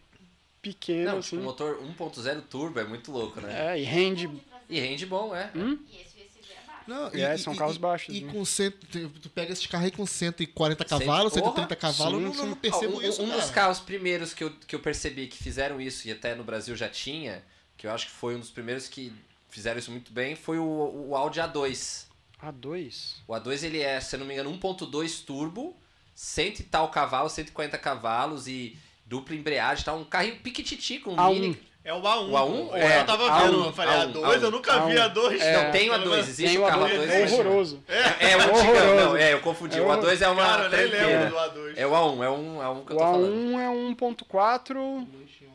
pequeno 0.64 1.12
Não, 1.12 1.18
assim. 1.20 1.30
tipo, 1.32 1.42
o 1.42 1.46
motor 1.46 1.80
1.0 1.84 2.42
turbo 2.50 2.80
é 2.80 2.84
muito 2.84 3.12
louco, 3.12 3.40
né? 3.40 3.74
É, 3.76 3.80
e 3.80 3.84
rende. 3.84 4.28
E 4.70 4.80
rende 4.80 5.06
bom, 5.06 5.36
é. 5.36 5.52
Hum? 5.56 5.78
E 5.92 5.98
esse 5.98 6.18
é 6.52 6.56
baixo. 6.66 6.84
Não, 6.88 7.08
É, 7.14 7.38
são 7.38 7.56
carros 7.56 7.78
baixos, 7.78 8.16
E, 8.16 8.22
né? 8.22 8.32
com 8.34 8.44
cento, 8.44 8.78
tu 9.22 9.30
pega 9.30 9.52
esses 9.54 9.68
carros 9.68 9.86
aí 9.86 9.92
com 9.92 10.06
140 10.06 10.84
Cento- 10.84 10.90
cavalos, 10.90 11.34
Porra! 11.34 11.46
130 11.46 11.76
cavalos, 11.76 12.14
eu 12.24 12.34
não, 12.34 12.46
não 12.48 12.56
percebo 12.58 12.96
Ó, 12.96 13.00
um, 13.00 13.02
isso, 13.02 13.22
um 13.22 13.28
cara. 13.28 13.42
dos 13.42 13.50
carros 13.52 13.80
primeiros 13.80 14.34
que 14.34 14.44
eu, 14.44 14.50
que 14.66 14.74
eu 14.76 14.80
percebi 14.80 15.28
que 15.28 15.38
fizeram 15.38 15.80
isso, 15.80 16.08
e 16.08 16.12
até 16.12 16.34
no 16.34 16.44
Brasil 16.44 16.76
já 16.76 16.90
tinha, 16.90 17.44
que 17.78 17.86
eu 17.86 17.92
acho 17.92 18.08
que 18.08 18.12
foi 18.14 18.36
um 18.36 18.40
dos 18.40 18.50
primeiros 18.50 18.88
que 18.88 19.14
fizeram 19.50 19.78
isso 19.78 19.92
muito 19.92 20.12
bem, 20.12 20.36
foi 20.36 20.58
o, 20.58 21.08
o 21.10 21.16
Audi 21.16 21.40
A2. 21.40 22.06
A2. 22.42 23.14
O 23.28 23.34
A2 23.34 23.64
ele 23.64 23.80
é, 23.82 24.00
se 24.02 24.16
eu 24.16 24.20
não 24.20 24.26
me 24.26 24.34
engano, 24.34 24.52
1.2 24.58 25.24
turbo, 25.26 25.76
100 26.16 26.48
e 26.60 26.64
tal 26.64 26.90
cavalos, 26.90 27.32
140 27.34 27.78
cavalos 27.78 28.48
e 28.48 28.78
dupla 29.14 29.36
embreagem, 29.36 29.86
tá 29.86 29.94
um 29.94 30.04
carrinho 30.04 30.38
piquititico, 30.38 31.12
um 31.12 31.16
A1. 31.16 31.34
mini. 31.34 31.60
É 31.86 31.94
o 31.94 32.02
A1. 32.02 32.30
O 32.30 32.32
A1? 32.32 32.68
pô. 32.70 32.76
É, 32.78 33.02
eu 33.02 33.06
tava 33.06 33.24
A1, 33.30 33.42
vendo, 33.46 33.66
eu 33.66 33.74
falei 33.74 33.94
A1, 33.94 34.12
A2, 34.14 34.42
eu 34.42 34.52
nunca 34.52 34.80
vi 34.86 34.94
A1. 34.96 35.14
A2. 35.14 35.42
É. 35.42 35.64
Não, 35.64 35.72
tem 35.72 35.90
o 35.90 35.94
Pelo 35.94 36.06
menos- 36.10 36.16
A2, 36.26 36.30
existe 36.30 36.44
Tem 36.54 36.58
o 36.58 36.64
o 36.64 36.68
carro 36.68 36.86
A2, 36.86 36.98
A2. 36.98 37.10
é 37.12 37.24
horroroso. 37.34 37.84
É, 37.88 37.98
o 37.98 38.40
antigão, 38.40 38.56
horroroso. 38.60 38.96
não, 39.06 39.18
é, 39.18 39.34
eu 39.34 39.40
confundi. 39.42 39.78
É 39.78 39.82
o 39.82 39.86
A2 39.88 40.22
é 40.22 40.28
uma 40.30 40.44
Cara, 40.46 40.64
eu 40.64 40.70
nem 40.70 40.80
tranqueira. 40.90 41.20
lembro 41.20 41.30
do 41.30 41.36
A2. 41.38 41.74
É 41.78 41.86
o 41.88 41.92
A1, 41.92 42.24
é 42.24 42.30
um, 42.30 42.64
é 42.64 42.70
um 42.70 42.86
que 42.86 42.92
eu 42.92 42.96
O 42.96 43.00
tô 43.00 43.06
falando. 43.06 43.34
A1 43.36 43.60
é 43.60 43.70
1.4 43.96 45.08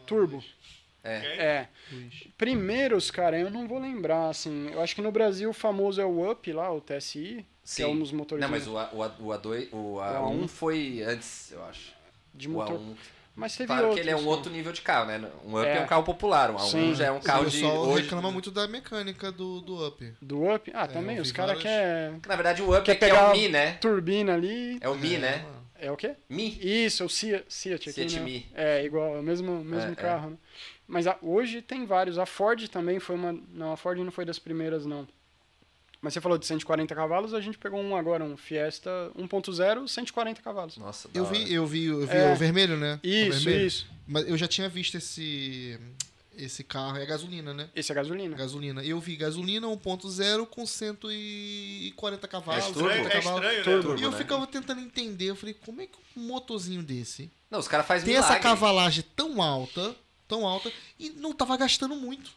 turbo. 0.06 0.44
É. 1.02 1.16
É. 1.16 1.68
Primeiros, 2.36 3.10
cara, 3.10 3.38
eu 3.38 3.50
não 3.50 3.66
vou 3.66 3.78
lembrar, 3.78 4.28
assim. 4.28 4.68
Eu 4.70 4.82
acho 4.82 4.94
que 4.94 5.00
no 5.00 5.10
Brasil 5.10 5.48
o 5.48 5.54
famoso 5.54 6.00
é 6.00 6.04
o 6.04 6.30
Up 6.30 6.52
lá, 6.52 6.70
o 6.70 6.80
TSI, 6.80 7.46
que 7.74 7.82
é 7.82 7.86
um 7.86 7.98
dos 7.98 8.12
motores 8.12 8.42
Não, 8.42 8.50
mas 8.50 8.66
o, 8.66 8.76
A, 8.76 8.90
o, 8.92 9.02
A, 9.02 9.06
o 9.18 9.26
A2, 9.28 9.68
o 9.72 9.96
A1 9.96 10.42
A1 10.44 10.48
foi 10.48 11.02
antes, 11.06 11.52
eu 11.52 11.64
acho. 11.64 11.92
de 12.34 12.48
O 12.48 12.52
motor. 12.52 12.78
A1. 12.78 12.94
Mas 13.38 13.56
teve 13.56 13.68
Claro 13.68 13.82
outros, 13.86 13.94
que 13.94 14.00
ele 14.00 14.10
é 14.10 14.16
um 14.16 14.20
sim. 14.20 14.26
outro 14.26 14.50
nível 14.50 14.72
de 14.72 14.80
carro, 14.82 15.06
né? 15.06 15.30
Um 15.44 15.56
Up 15.56 15.66
é, 15.66 15.76
É. 15.76 15.80
um 15.80 15.86
carro 15.86 16.02
popular, 16.02 16.50
um 16.50 16.56
A1 16.56 16.70
Sim. 16.70 16.94
já 16.94 17.04
é 17.06 17.10
um 17.12 17.20
carro 17.20 17.46
de 17.46 17.64
hoje. 17.64 18.02
reclama 18.02 18.30
muito 18.32 18.50
da 18.50 18.66
mecânica 18.66 19.30
do, 19.30 19.60
do 19.60 19.86
Up. 19.86 20.12
Do 20.20 20.52
Up? 20.52 20.70
Ah, 20.74 20.84
É, 20.84 20.86
também, 20.88 21.16
eu 21.16 21.22
os 21.22 21.30
caras 21.30 21.56
querem 21.62 22.20
Na 22.26 22.34
verdade, 22.34 22.60
o 22.62 22.74
Up 22.74 22.82
Quer 22.84 22.92
é 22.92 22.94
que 22.96 23.04
é 23.04 23.08
pegar 23.08 23.30
o 23.30 23.32
Mi, 23.32 23.48
né? 23.48 23.72
turbina 23.80 24.34
ali. 24.34 24.76
É 24.80 24.88
o 24.88 24.94
Mi, 24.96 25.14
É, 25.14 25.18
né? 25.18 25.44
É 25.80 25.92
o 25.92 25.96
quê? 25.96 26.16
Mi. 26.28 26.58
Isso, 26.60 27.04
é 27.04 27.06
o 27.06 27.08
Fiat, 27.08 27.44
Fiat 27.48 27.88
aqui, 27.88 27.92
Fiat 28.00 28.16
né? 28.16 28.20
Mi. 28.24 28.46
É, 28.54 28.84
igual, 28.84 29.14
é 29.16 29.20
o 29.20 29.22
mesmo, 29.22 29.62
mesmo 29.62 29.92
É, 29.92 29.94
carro, 29.94 30.30
né? 30.30 30.36
Mas 30.88 31.06
a- 31.06 31.16
hoje 31.22 31.62
tem 31.62 31.86
vários. 31.86 32.18
A 32.18 32.26
Ford 32.26 32.66
também 32.68 32.98
foi 32.98 33.14
uma... 33.14 33.32
Não, 33.52 33.72
a 33.72 33.76
Ford 33.76 33.98
não 34.00 34.10
foi 34.10 34.24
das 34.24 34.38
primeiras, 34.40 34.84
não. 34.84 35.06
Mas 36.00 36.12
você 36.14 36.20
falou 36.20 36.38
de 36.38 36.46
140 36.46 36.94
cavalos, 36.94 37.34
a 37.34 37.40
gente 37.40 37.58
pegou 37.58 37.80
um 37.80 37.96
agora, 37.96 38.22
um 38.22 38.36
Fiesta 38.36 39.10
1.0, 39.18 39.88
140 39.88 40.40
cavalos. 40.42 40.76
Nossa, 40.76 41.08
Eu 41.12 41.24
vi, 41.26 41.52
eu 41.52 41.66
vi, 41.66 41.86
eu 41.86 42.06
vi 42.06 42.16
É. 42.16 42.32
o 42.32 42.36
vermelho, 42.36 42.76
né? 42.76 43.00
Isso, 43.02 43.40
vermelho. 43.44 43.66
isso. 43.66 43.86
Mas 44.06 44.28
eu 44.28 44.36
já 44.36 44.46
tinha 44.46 44.68
visto 44.68 44.96
esse 44.96 45.78
esse 46.36 46.62
carro, 46.62 46.96
é 46.98 47.04
gasolina, 47.04 47.52
né? 47.52 47.68
Esse 47.74 47.90
é 47.90 47.94
gasolina. 47.96 48.36
Gasolina. 48.36 48.84
Eu 48.84 49.00
vi 49.00 49.16
gasolina 49.16 49.66
1.0 49.66 50.46
com 50.46 50.64
140 50.64 52.28
cavalos. 52.28 52.64
É 52.64 52.72
turbo? 52.72 52.88
130 52.88 53.08
É 53.08 53.12
cavalos. 53.20 53.40
estranho, 53.44 53.58
né? 53.58 53.82
Turbo, 53.82 54.00
E 54.00 54.02
eu 54.04 54.10
né? 54.12 54.16
ficava 54.16 54.46
tentando 54.46 54.80
entender, 54.80 55.26
eu 55.30 55.36
falei, 55.36 55.54
como 55.54 55.80
é 55.80 55.86
que 55.86 55.98
um 56.16 56.20
motorzinho 56.28 56.80
desse 56.82 57.28
Não, 57.50 57.58
os 57.58 57.66
caras 57.68 57.86
fazem 57.86 58.04
tem 58.04 58.14
milagre. 58.14 58.32
essa 58.36 58.40
cavalagem 58.42 59.04
tão 59.16 59.42
alta, 59.42 59.96
tão 60.28 60.46
alta, 60.46 60.70
e 60.98 61.10
não 61.10 61.32
tava 61.32 61.56
gastando 61.56 61.96
muito. 61.96 62.30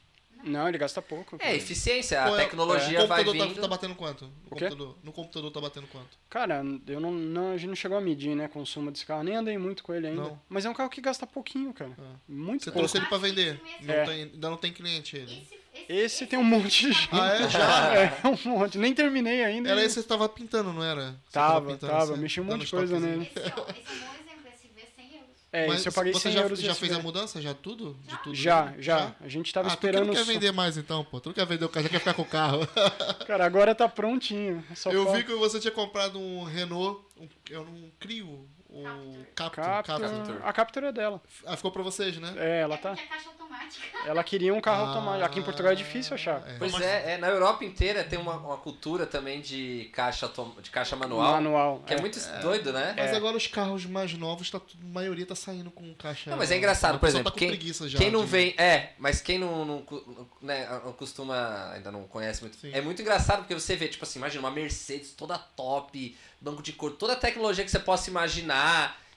Não, 0.44 0.68
ele 0.68 0.78
gasta 0.78 1.02
pouco. 1.02 1.38
É, 1.40 1.56
eficiência. 1.56 2.24
A 2.24 2.30
é- 2.32 2.36
tecnologia 2.38 3.04
o 3.04 3.08
vai 3.08 3.20
computador 3.24 3.48
vindo. 3.48 3.56
tá, 3.56 3.62
tá 3.62 3.68
batendo 3.68 3.96
quanto? 3.96 4.26
No 4.26 4.32
O 4.52 4.56
quê? 4.56 4.66
computador, 4.66 4.98
no 5.04 5.12
computador 5.12 5.52
tá 5.52 5.62
batendo 5.62 5.88
quanto? 5.88 6.18
Cara, 6.30 6.64
eu 6.88 7.00
não, 7.00 7.12
não, 7.12 7.52
a 7.54 7.58
gente 7.58 7.68
não 7.70 7.76
chegou 7.76 7.98
a 7.98 8.02
medir, 8.02 8.36
né, 8.36 8.48
consumo 8.48 8.92
desse 8.92 9.06
carro. 9.06 9.24
Nem 9.24 9.36
andei 9.36 9.58
muito 9.58 9.84
com 9.84 9.94
ele 9.94 10.08
ainda. 10.08 10.22
Não. 10.22 10.42
Mas 10.50 10.66
é 10.66 10.70
um 10.70 10.74
carro 10.74 10.90
que 10.90 11.02
gasta 11.02 11.26
pouquinho, 11.28 11.74
cara. 11.74 11.92
Ah. 12.00 12.16
Muito 12.28 12.64
Você 12.64 12.72
pouco. 12.72 12.80
trouxe 12.80 12.98
ele 12.98 13.06
pra 13.08 13.18
vender? 13.18 13.62
Não 13.82 13.94
É. 13.94 14.06
tem, 14.06 14.22
ainda 14.24 14.50
não 14.50 14.58
tem 14.58 14.72
cliente 14.74 15.16
ele. 15.16 15.26
Esse, 15.32 15.56
esse, 15.74 15.94
Esse 15.94 16.28
tem 16.28 16.38
um 16.38 16.44
monte 16.44 16.88
de 16.88 16.94
gente. 16.94 17.10
Ah, 17.12 17.34
é? 17.36 17.50
Já? 17.50 17.94
É, 18.24 18.28
um 18.28 18.50
monte. 18.50 18.78
Nem 18.78 18.94
terminei 18.94 19.44
ainda. 19.44 19.70
Era 19.70 19.82
e- 19.82 19.86
esse 19.86 19.96
que 19.96 20.02
você 20.02 20.08
tava 20.08 20.28
pintando, 20.28 20.74
não 20.74 20.84
era? 20.84 21.12
Você 21.26 21.32
Tava, 21.32 21.72
pintando, 21.72 21.92
tava. 21.94 22.06
você 22.08 22.18
Mexi 22.18 22.42
um 22.42 22.44
monte 22.46 22.66
de 22.66 22.72
coisa 22.72 23.00
nele. 23.00 23.24
Esse, 23.36 23.40
é 23.40 23.42
um- 23.42 23.46
esse 23.48 23.58
é 23.58 23.62
um 23.62 24.00
bom 24.00 24.14
exemplo, 24.14 24.50
esse 24.54 24.68
V 24.68 24.82
100 24.96 25.06
euros. 25.16 25.38
É, 25.54 25.68
Mas 25.68 25.80
isso 25.80 25.90
eu 25.90 25.94
paguei 25.94 26.14
você 26.14 26.30
100 26.30 26.32
já, 26.32 26.42
euros. 26.42 26.60
já 26.62 26.72
esse 26.72 26.80
fez 26.80 26.94
a 26.94 27.00
mudança? 27.00 27.42
Já 27.42 27.54
tudo? 27.54 28.00
De 28.08 28.18
tudo? 28.24 28.36
Já, 28.36 28.74
já. 28.80 29.14
A 29.20 29.28
gente 29.28 29.52
tava 29.52 29.68
ah, 29.68 29.74
esperando. 29.74 30.06
Tu 30.06 30.12
que 30.12 30.18
não 30.18 30.26
quer 30.26 30.34
vender 30.34 30.52
mais 30.54 30.78
então, 30.78 31.04
pô. 31.04 31.20
Tu 31.20 31.28
não 31.28 31.34
quer 31.34 31.46
vender 31.46 31.66
o 31.66 31.70
carro, 31.70 31.84
já 31.84 31.90
quer 31.90 32.00
ficar 32.00 32.14
com 32.14 32.22
o 32.22 32.26
carro. 32.26 32.66
Cara, 33.28 33.46
agora 33.46 33.76
tá 33.76 33.90
prontinho. 33.90 34.64
Só 34.74 34.92
eu 34.92 35.12
vi 35.12 35.26
que 35.26 35.34
você 35.36 35.60
tinha 35.60 35.72
comprado 35.72 36.18
um 36.18 36.44
Renault, 36.44 37.02
um, 37.20 37.28
eu 37.50 37.66
não 37.66 37.92
crio, 38.00 38.48
o. 38.72 39.26
A 40.44 40.54
Captur 40.54 40.84
é 40.84 40.92
dela. 40.92 41.22
Ah, 41.46 41.56
ficou 41.56 41.72
pra 41.72 41.84
vocês, 41.84 42.18
né? 42.18 42.34
É, 42.38 42.62
ela 42.62 42.76
é 42.76 42.78
tá. 42.78 42.90
é 42.92 43.28
automática. 43.28 43.82
Ela 44.06 44.24
queria 44.24 44.54
um 44.54 44.62
carro 44.62 44.86
Ah, 44.86 44.88
automático. 44.90 45.26
Aqui 45.26 45.40
em 45.40 45.44
Portugal 45.44 45.72
é 45.72 45.76
difícil 45.76 46.14
achar. 46.16 46.42
é. 46.48 46.56
Pois 46.58 46.74
é, 46.82 47.14
é, 47.14 47.18
na 47.18 47.28
Europa 47.28 47.64
inteira 47.66 48.04
tem 48.04 48.18
uma, 48.18 48.36
uma 48.38 48.58
cultura 48.58 49.06
também 49.06 49.42
de 49.42 49.90
caixa, 49.94 50.26
autom- 50.26 50.56
de 50.62 50.70
caixa 50.72 50.96
manual, 50.96 51.34
Manual. 51.34 51.84
que 51.86 51.94
é, 51.94 52.00
muito 52.02 52.20
doido, 52.42 52.72
né? 52.74 52.94
Mas 52.98 53.12
É. 53.12 53.16
agora 53.16 53.36
os 53.38 53.46
carros 53.48 53.86
mais 53.86 54.14
novos, 54.14 54.50
tá, 54.50 54.58
a 54.58 54.62
maioria 54.86 55.26
tá 55.26 55.36
saindo 55.36 55.70
com 55.70 55.94
caixa. 55.96 56.30
Não, 56.30 56.38
mas 56.38 56.52
é 56.52 56.58
engraçado, 56.58 56.94
por 56.94 57.02
pessoal 57.02 57.20
exemplo, 57.22 57.32
tá 57.32 57.38
quem, 57.38 57.48
preguiça 57.50 57.88
já 57.90 57.98
quem 58.00 58.10
não 58.10 58.22
de- 58.24 58.32
vem. 58.32 58.56
É, 58.58 58.94
mas 58.98 59.22
quem 59.22 59.38
não, 59.38 59.66
não, 59.66 59.86
né, 60.42 60.68
não 60.84 60.94
costuma. 60.94 61.72
Ainda 61.74 61.92
não 61.92 62.04
conhece 62.08 62.42
muito. 62.42 62.58
Sim. 62.58 62.72
É 62.74 62.82
muito 62.82 63.02
engraçado 63.02 63.40
porque 63.40 63.54
você 63.54 63.76
vê, 63.76 63.88
tipo 63.88 64.04
assim, 64.04 64.20
imagina 64.20 64.42
uma 64.42 64.52
Mercedes 64.52 65.12
toda 65.12 65.38
top, 65.38 66.18
banco 66.40 66.62
de 66.64 66.74
cor, 66.74 66.92
toda 66.94 67.14
a 67.14 67.16
tecnologia 67.16 67.64
que 67.64 67.70
você 67.72 67.80
possa 67.80 68.10
imaginar. 68.10 68.61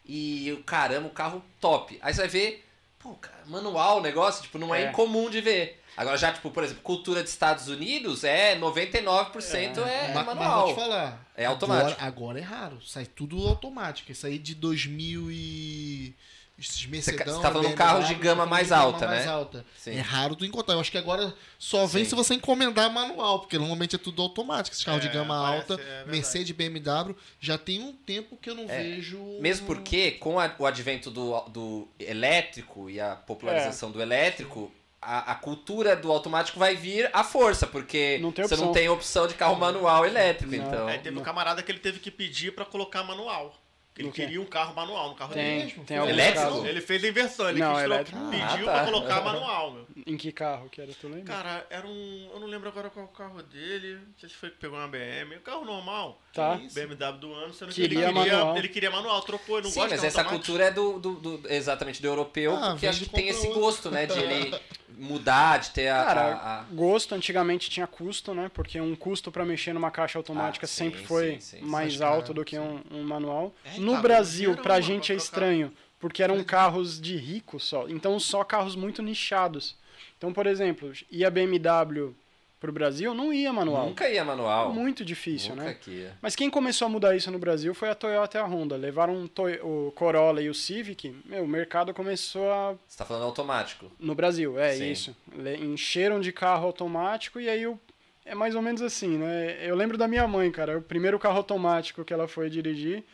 E 0.06 0.52
o 0.52 0.62
caramba, 0.64 1.06
um 1.06 1.10
carro 1.10 1.42
top. 1.60 1.98
Aí 2.02 2.12
você 2.12 2.20
vai 2.20 2.28
ver. 2.28 2.64
Pô, 2.98 3.14
cara, 3.14 3.42
manual 3.46 3.98
o 3.98 4.02
negócio, 4.02 4.42
tipo, 4.42 4.58
não 4.58 4.74
é, 4.74 4.84
É. 4.84 4.88
incomum 4.90 5.28
de 5.30 5.40
ver. 5.40 5.82
Agora 5.96 6.16
já, 6.16 6.32
tipo, 6.32 6.50
por 6.50 6.64
exemplo, 6.64 6.82
cultura 6.82 7.22
dos 7.22 7.30
Estados 7.30 7.68
Unidos 7.68 8.24
é 8.24 8.56
99% 8.58 9.78
é, 9.86 10.08
Ma- 10.08 10.24
Mas, 10.24 10.26
manual. 10.26 10.66
vou 10.66 10.74
te 10.74 10.80
falar. 10.80 11.24
É 11.36 11.44
automático. 11.46 11.90
Agora, 12.00 12.06
agora 12.06 12.38
é 12.38 12.42
raro. 12.42 12.82
Sai 12.82 13.06
tudo 13.06 13.38
automático. 13.46 14.10
Isso 14.10 14.26
aí 14.26 14.38
de 14.38 14.54
2000 14.54 15.30
e... 15.30 16.14
Esses 16.56 16.86
Mercedão, 16.86 17.34
você 17.34 17.42
tá 17.42 17.48
falando 17.48 17.62
BMW, 17.64 17.76
carro 17.76 18.04
de 18.04 18.14
gama 18.14 18.46
mais 18.46 18.68
de 18.68 18.70
gama 18.70 18.82
alta, 18.84 19.06
mais 19.08 19.24
né? 19.26 19.30
alta. 19.32 19.66
Sim. 19.76 19.90
É 19.96 20.00
raro 20.00 20.36
tu 20.36 20.44
encontrar. 20.44 20.74
Eu 20.76 20.80
acho 20.80 20.90
que 20.90 20.96
agora 20.98 21.34
só 21.58 21.84
vem 21.84 22.04
Sim. 22.04 22.10
se 22.10 22.14
você 22.14 22.34
encomendar 22.34 22.88
manual, 22.92 23.40
porque 23.40 23.58
normalmente 23.58 23.96
é 23.96 23.98
tudo 23.98 24.22
automático. 24.22 24.72
Esses 24.72 24.84
carros 24.84 25.04
É, 25.04 25.08
de 25.08 25.12
gama 25.12 25.34
parece, 25.42 25.72
alta, 25.72 25.82
é. 25.82 26.04
Mercedes, 26.06 26.52
BMW, 26.56 27.16
já 27.40 27.58
tem 27.58 27.82
um 27.82 27.92
tempo 27.92 28.36
que 28.36 28.48
eu 28.48 28.54
não 28.54 28.64
É. 28.70 28.82
vejo... 28.82 29.18
Mesmo 29.40 29.66
porque, 29.66 30.12
com 30.12 30.38
a- 30.38 30.54
o 30.56 30.64
advento 30.64 31.10
do, 31.10 31.40
do 31.48 31.88
elétrico 31.98 32.88
e 32.88 33.00
a 33.00 33.16
popularização 33.16 33.88
É. 33.88 33.92
do 33.92 34.00
elétrico, 34.00 34.70
a, 35.02 35.32
a 35.32 35.34
cultura 35.34 35.96
do 35.96 36.10
automático 36.12 36.56
vai 36.58 36.76
vir 36.76 37.10
à 37.12 37.24
força, 37.24 37.66
porque 37.66 38.18
Não 38.22 38.30
tem 38.30 38.46
você 38.46 38.56
não 38.56 38.72
tem 38.72 38.88
opção 38.88 39.26
de 39.26 39.34
carro 39.34 39.56
manual 39.56 40.06
elétrico, 40.06 40.54
Não. 40.54 40.66
então... 40.68 40.86
Aí 40.86 40.98
teve 41.00 41.18
um 41.18 41.22
camarada 41.22 41.62
que 41.64 41.72
ele 41.72 41.80
teve 41.80 41.98
que 41.98 42.12
pedir 42.12 42.54
pra 42.54 42.64
colocar 42.64 43.02
manual. 43.02 43.60
Que 43.94 44.02
ele 44.02 44.10
queria 44.10 44.40
um 44.40 44.44
carro 44.44 44.74
manual 44.74 45.10
no 45.10 45.14
carro 45.14 45.32
Tem, 45.32 45.44
dele. 45.60 45.64
mesmo? 45.66 45.84
tem 45.84 45.96
Elétrico? 45.98 46.66
Ele 46.66 46.80
fez 46.80 47.04
a 47.04 47.08
inversão, 47.08 47.48
ele 47.48 47.60
Não, 47.60 47.78
elétrico. 47.78 48.18
pediu 48.28 48.44
Ah, 48.44 48.72
tá. 48.72 48.72
pra 48.72 48.84
colocar 48.86 49.20
manual, 49.22 49.70
meu. 49.70 49.86
Em 50.04 50.16
que 50.16 50.32
carro 50.32 50.68
que 50.68 50.80
era? 50.80 50.90
Tu 50.92 51.06
lembra? 51.06 51.32
Cara, 51.32 51.64
era 51.70 51.86
um. 51.86 52.30
Eu 52.34 52.40
não 52.40 52.48
lembro 52.48 52.68
agora 52.68 52.90
qual 52.90 53.06
é 53.06 53.08
o 53.08 53.12
carro 53.12 53.40
dele. 53.44 53.94
Não 53.94 54.14
sei 54.18 54.28
se 54.28 54.34
foi 54.34 54.50
que 54.50 54.56
pegou 54.56 54.76
uma 54.76 54.88
BM. 54.88 55.36
Um 55.36 55.40
carro 55.40 55.64
normal. 55.64 56.20
Tá. 56.32 56.56
BMW 56.74 57.12
do 57.20 57.32
ano, 57.32 57.54
sendo 57.54 57.72
Queria 57.72 57.88
que 58.00 58.04
ele 58.06 58.12
queria, 58.18 58.34
manual. 58.38 58.56
ele 58.58 58.68
queria 58.68 58.90
manual, 58.90 59.22
trocou, 59.22 59.58
ele 59.58 59.66
não 59.66 59.72
Sim, 59.72 59.78
gosta 59.80 59.94
mas 59.94 60.02
essa 60.04 60.22
automático. 60.22 60.44
cultura 60.46 60.64
é 60.64 60.70
do, 60.72 60.98
do- 60.98 61.14
do- 61.38 61.48
exatamente 61.48 62.02
do 62.02 62.08
europeu, 62.08 62.56
Ah, 62.56 62.70
porque 62.70 62.86
vende 62.86 62.88
acho 62.88 63.04
que 63.04 63.10
tem 63.10 63.28
esse 63.28 63.46
gosto, 63.52 63.88
né, 63.88 64.04
de 64.06 64.18
ele 64.18 64.52
mudar, 64.98 65.58
de 65.58 65.70
ter 65.70 65.88
a... 65.88 66.04
Cara, 66.04 66.20
a- 66.20 66.60
a- 66.60 66.64
gosto 66.72 67.14
antigamente 67.14 67.70
tinha 67.70 67.86
custo, 67.86 68.34
né? 68.34 68.50
Porque 68.52 68.80
um 68.80 68.96
custo 68.96 69.30
pra 69.30 69.44
mexer 69.44 69.72
numa 69.72 69.90
caixa 69.92 70.18
automática 70.18 70.64
Ah, 70.64 70.68
sim, 70.68 70.74
sempre 70.86 71.04
foi 71.04 71.34
sim, 71.34 71.40
sim. 71.40 71.60
mais 71.60 71.98
Mais 71.98 72.00
alto 72.02 72.22
caro, 72.22 72.34
do 72.34 72.44
que 72.44 72.58
um, 72.58 72.80
um 72.90 73.02
manual. 73.04 73.54
É, 73.64 73.78
no 73.84 73.92
paga 73.92 74.02
Brasil, 74.02 74.56
pra 74.56 74.80
gente 74.80 75.06
pra 75.06 75.14
é 75.14 75.16
estranho, 75.16 75.72
porque 76.00 76.22
eram 76.22 76.42
carros 76.42 77.00
de 77.00 77.16
rico 77.16 77.58
só. 77.60 77.88
Então 77.88 78.18
só 78.18 78.42
carros 78.44 78.74
muito 78.76 79.02
nichados. 79.02 79.76
Então, 80.18 80.32
por 80.32 80.46
exemplo, 80.46 80.92
ia 81.10 81.30
BMW 81.30 82.14
pro 82.60 82.72
Brasil, 82.72 83.12
não 83.12 83.30
ia 83.30 83.52
manual. 83.52 83.88
Nunca 83.88 84.08
ia 84.08 84.24
manual. 84.24 84.72
Muito 84.72 85.04
difícil, 85.04 85.50
Nunca 85.50 85.64
né? 85.68 85.76
que 85.78 85.90
ia. 85.90 86.12
Mas 86.22 86.34
quem 86.34 86.48
começou 86.48 86.86
a 86.86 86.88
mudar 86.88 87.14
isso 87.14 87.30
no 87.30 87.38
Brasil 87.38 87.74
foi 87.74 87.90
a 87.90 87.94
Toyota 87.94 88.38
e 88.38 88.40
a 88.40 88.44
Honda. 88.46 88.74
Levaram 88.74 89.14
um 89.14 89.28
o 89.62 89.92
Corolla 89.92 90.40
e 90.40 90.48
o 90.48 90.54
Civic, 90.54 91.14
meu, 91.26 91.44
o 91.44 91.48
mercado 91.48 91.92
começou 91.92 92.50
a 92.50 92.74
Você 92.88 92.96
tá 92.96 93.04
falando 93.04 93.24
automático. 93.24 93.92
no 94.00 94.14
Brasil, 94.14 94.58
é 94.58 94.72
Sim. 94.76 94.90
isso. 94.90 95.16
Encheram 95.60 96.20
de 96.20 96.32
carro 96.32 96.66
automático 96.66 97.38
e 97.38 97.48
aí 97.50 97.66
o- 97.66 97.78
é 98.24 98.34
mais 98.34 98.54
ou 98.54 98.62
menos 98.62 98.80
assim, 98.80 99.18
né? 99.18 99.58
Eu 99.60 99.74
lembro 99.76 99.98
da 99.98 100.08
minha 100.08 100.26
mãe, 100.26 100.50
cara, 100.50 100.78
o 100.78 100.82
primeiro 100.82 101.18
carro 101.18 101.36
automático 101.36 102.02
que 102.04 102.14
ela 102.14 102.26
foi 102.26 102.48
dirigir. 102.48 103.04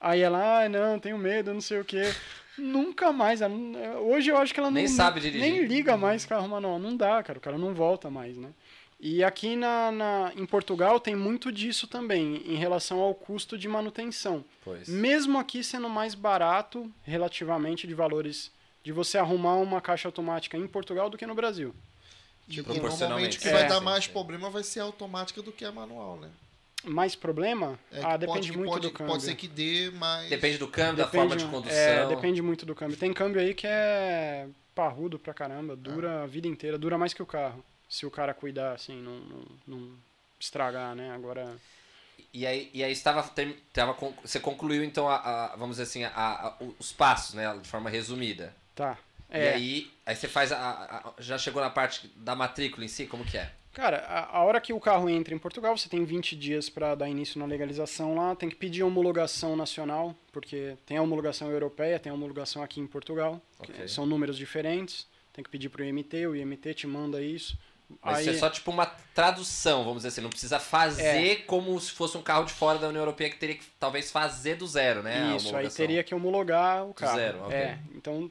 Aí 0.00 0.20
ela, 0.20 0.64
ah, 0.64 0.68
não, 0.68 0.98
tenho 0.98 1.18
medo, 1.18 1.52
não 1.52 1.60
sei 1.60 1.80
o 1.80 1.84
quê. 1.84 2.02
Nunca 2.56 3.12
mais. 3.12 3.40
ela 3.42 3.54
hoje 4.00 4.30
eu 4.30 4.36
acho 4.38 4.52
que 4.54 4.60
ela 4.60 4.70
Nem 4.70 4.86
não, 4.86 4.94
sabe 4.94 5.20
dirigir. 5.20 5.40
Nem 5.40 5.64
liga 5.66 5.96
mais 5.96 6.24
carro 6.24 6.48
manual. 6.48 6.78
Não 6.78 6.96
dá, 6.96 7.22
cara. 7.22 7.38
O 7.38 7.42
cara 7.42 7.58
não 7.58 7.74
volta 7.74 8.10
mais, 8.10 8.36
né? 8.36 8.50
E 8.98 9.24
aqui 9.24 9.56
na, 9.56 9.90
na- 9.90 10.32
em 10.36 10.44
Portugal 10.44 11.00
tem 11.00 11.16
muito 11.16 11.50
disso 11.50 11.86
também, 11.86 12.42
em 12.46 12.56
relação 12.56 13.00
ao 13.00 13.14
custo 13.14 13.56
de 13.56 13.66
manutenção. 13.66 14.44
Pois. 14.62 14.88
Mesmo 14.88 15.38
aqui 15.38 15.64
sendo 15.64 15.88
mais 15.88 16.14
barato, 16.14 16.90
relativamente, 17.02 17.86
de 17.86 17.94
valores 17.94 18.52
de 18.84 18.92
você 18.92 19.16
arrumar 19.16 19.56
uma 19.56 19.80
caixa 19.80 20.06
automática 20.08 20.56
em 20.56 20.66
Portugal 20.66 21.08
do 21.08 21.16
que 21.16 21.26
no 21.26 21.34
Brasil. 21.34 21.74
E, 22.46 22.58
e 22.58 22.62
proporcionalmente, 22.62 22.98
normalmente 23.00 23.38
o 23.38 23.40
que 23.40 23.48
vai 23.48 23.62
é. 23.62 23.68
dar 23.68 23.80
mais 23.80 24.04
sim. 24.04 24.12
problema 24.12 24.50
vai 24.50 24.62
ser 24.62 24.80
a 24.80 24.84
automática 24.84 25.40
do 25.40 25.52
que 25.52 25.64
a 25.64 25.72
manual, 25.72 26.18
né? 26.18 26.28
Mais 26.84 27.14
problema? 27.14 27.78
É, 27.92 28.00
ah, 28.02 28.16
depende 28.16 28.48
pode, 28.48 28.58
muito 28.58 28.70
pode, 28.72 28.88
do 28.88 28.92
câmbio. 28.92 29.12
Pode 29.12 29.22
ser 29.24 29.34
que 29.34 29.46
dê, 29.46 29.90
mas... 29.94 30.30
Depende 30.30 30.56
do 30.58 30.66
câmbio, 30.68 30.96
da 30.96 31.04
Depende- 31.04 31.28
forma 31.28 31.36
de 31.36 31.44
condução. 31.44 31.76
É, 31.78 32.06
depende 32.06 32.40
muito 32.40 32.64
do 32.64 32.74
câmbio. 32.74 32.96
Tem 32.96 33.12
câmbio 33.12 33.40
aí 33.40 33.52
que 33.54 33.66
é 33.66 34.46
parrudo 34.74 35.18
pra 35.18 35.34
caramba, 35.34 35.74
Ah. 35.74 35.76
dura 35.76 36.22
a 36.22 36.26
vida 36.26 36.48
inteira, 36.48 36.78
dura 36.78 36.96
mais 36.96 37.12
que 37.12 37.22
o 37.22 37.26
carro. 37.26 37.62
Se 37.88 38.06
o 38.06 38.10
cara 38.10 38.32
cuidar, 38.32 38.72
assim, 38.72 38.94
não, 39.02 39.18
não, 39.18 39.46
não 39.66 39.92
estragar, 40.38 40.94
né? 40.94 41.10
Agora. 41.12 41.54
E 42.32 42.46
aí, 42.46 42.70
e 42.72 42.82
aí 42.84 42.92
estava, 42.92 43.22
term- 43.24 43.52
tava, 43.72 43.92
con- 43.92 44.14
você 44.24 44.38
concluiu 44.40 44.82
então, 44.84 45.08
a, 45.08 45.16
a- 45.16 45.56
vamos 45.56 45.76
dizer 45.76 45.82
assim, 45.82 46.04
a- 46.04 46.12
a- 46.14 46.56
os 46.78 46.92
passos, 46.92 47.34
né, 47.34 47.58
de 47.60 47.68
forma 47.68 47.90
resumida. 47.90 48.54
Tá. 48.74 48.96
E 49.32 49.36
É, 49.38 49.54
aí, 49.54 49.90
aí 50.06 50.16
você 50.16 50.28
faz, 50.28 50.50
a- 50.52 50.56
a- 50.58 51.12
já 51.22 51.36
chegou 51.36 51.60
na 51.60 51.70
parte 51.70 52.06
da 52.16 52.34
matrícula 52.34 52.84
em 52.84 52.88
si, 52.88 53.06
como 53.06 53.24
que 53.24 53.36
é? 53.36 53.50
Cara, 53.72 53.98
a, 53.98 54.38
a 54.38 54.42
hora 54.44 54.60
que 54.60 54.72
o 54.72 54.80
carro 54.80 55.08
entra 55.08 55.32
em 55.34 55.38
Portugal, 55.38 55.76
você 55.76 55.88
tem 55.88 56.04
20 56.04 56.34
dias 56.36 56.68
para 56.68 56.94
dar 56.96 57.08
início 57.08 57.38
na 57.38 57.46
legalização 57.46 58.16
lá, 58.16 58.34
tem 58.34 58.48
que 58.48 58.56
pedir 58.56 58.82
homologação 58.82 59.54
nacional, 59.54 60.14
porque 60.32 60.76
tem 60.84 60.96
a 60.96 61.02
homologação 61.02 61.50
europeia, 61.50 61.98
tem 61.98 62.10
a 62.10 62.14
homologação 62.14 62.62
aqui 62.62 62.80
em 62.80 62.86
Portugal, 62.86 63.40
que 63.62 63.70
Ok. 63.72 63.88
são 63.88 64.04
números 64.06 64.36
diferentes, 64.36 65.06
tem 65.32 65.44
que 65.44 65.50
pedir 65.50 65.68
pro 65.68 65.84
IMT, 65.84 66.26
o 66.26 66.34
IMT 66.34 66.74
te 66.74 66.86
manda 66.86 67.22
isso. 67.22 67.56
Mas 68.02 68.18
Aí, 68.18 68.22
isso 68.22 68.30
é 68.30 68.38
só 68.38 68.50
tipo 68.50 68.70
uma 68.70 68.86
tradução, 69.14 69.80
vamos 69.82 69.98
dizer 69.98 70.08
assim, 70.08 70.20
não 70.20 70.30
precisa 70.30 70.58
fazer 70.60 71.02
É. 71.32 71.36
como 71.36 71.78
se 71.80 71.90
fosse 71.92 72.16
um 72.16 72.22
carro 72.22 72.44
de 72.44 72.52
fora 72.52 72.78
da 72.78 72.88
União 72.88 73.02
Europeia 73.02 73.30
que 73.30 73.36
teria 73.36 73.56
que 73.56 73.64
talvez 73.80 74.10
fazer 74.10 74.56
do 74.56 74.66
zero, 74.66 75.02
né? 75.02 75.34
Isso, 75.36 75.54
aí 75.56 75.68
teria 75.70 76.02
que 76.04 76.14
homologar 76.14 76.86
o 76.86 76.94
carro. 76.94 77.16
zero, 77.16 77.40
ok. 77.44 77.56
É, 77.56 77.78
então, 77.94 78.30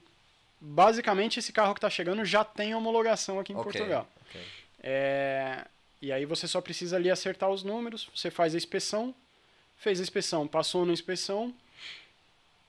basicamente 0.61 1.39
esse 1.39 1.51
carro 1.51 1.73
que 1.73 1.77
está 1.79 1.89
chegando 1.89 2.23
já 2.25 2.43
tem 2.43 2.73
homologação 2.75 3.39
aqui 3.39 3.53
em 3.53 3.55
Ok, 3.55 3.71
Portugal. 3.71 4.07
É, 4.81 5.65
e 6.01 6.11
aí 6.11 6.25
você 6.25 6.47
só 6.47 6.61
precisa 6.61 6.95
ali 6.95 7.09
acertar 7.11 7.49
os 7.49 7.63
números, 7.63 8.09
você 8.15 8.31
faz 8.31 8.53
a 8.53 8.57
inspeção, 8.57 9.13
fez 9.77 9.99
a 9.99 10.03
inspeção, 10.03 10.47
passou 10.47 10.85
na 10.85 10.93
inspeção, 10.93 11.53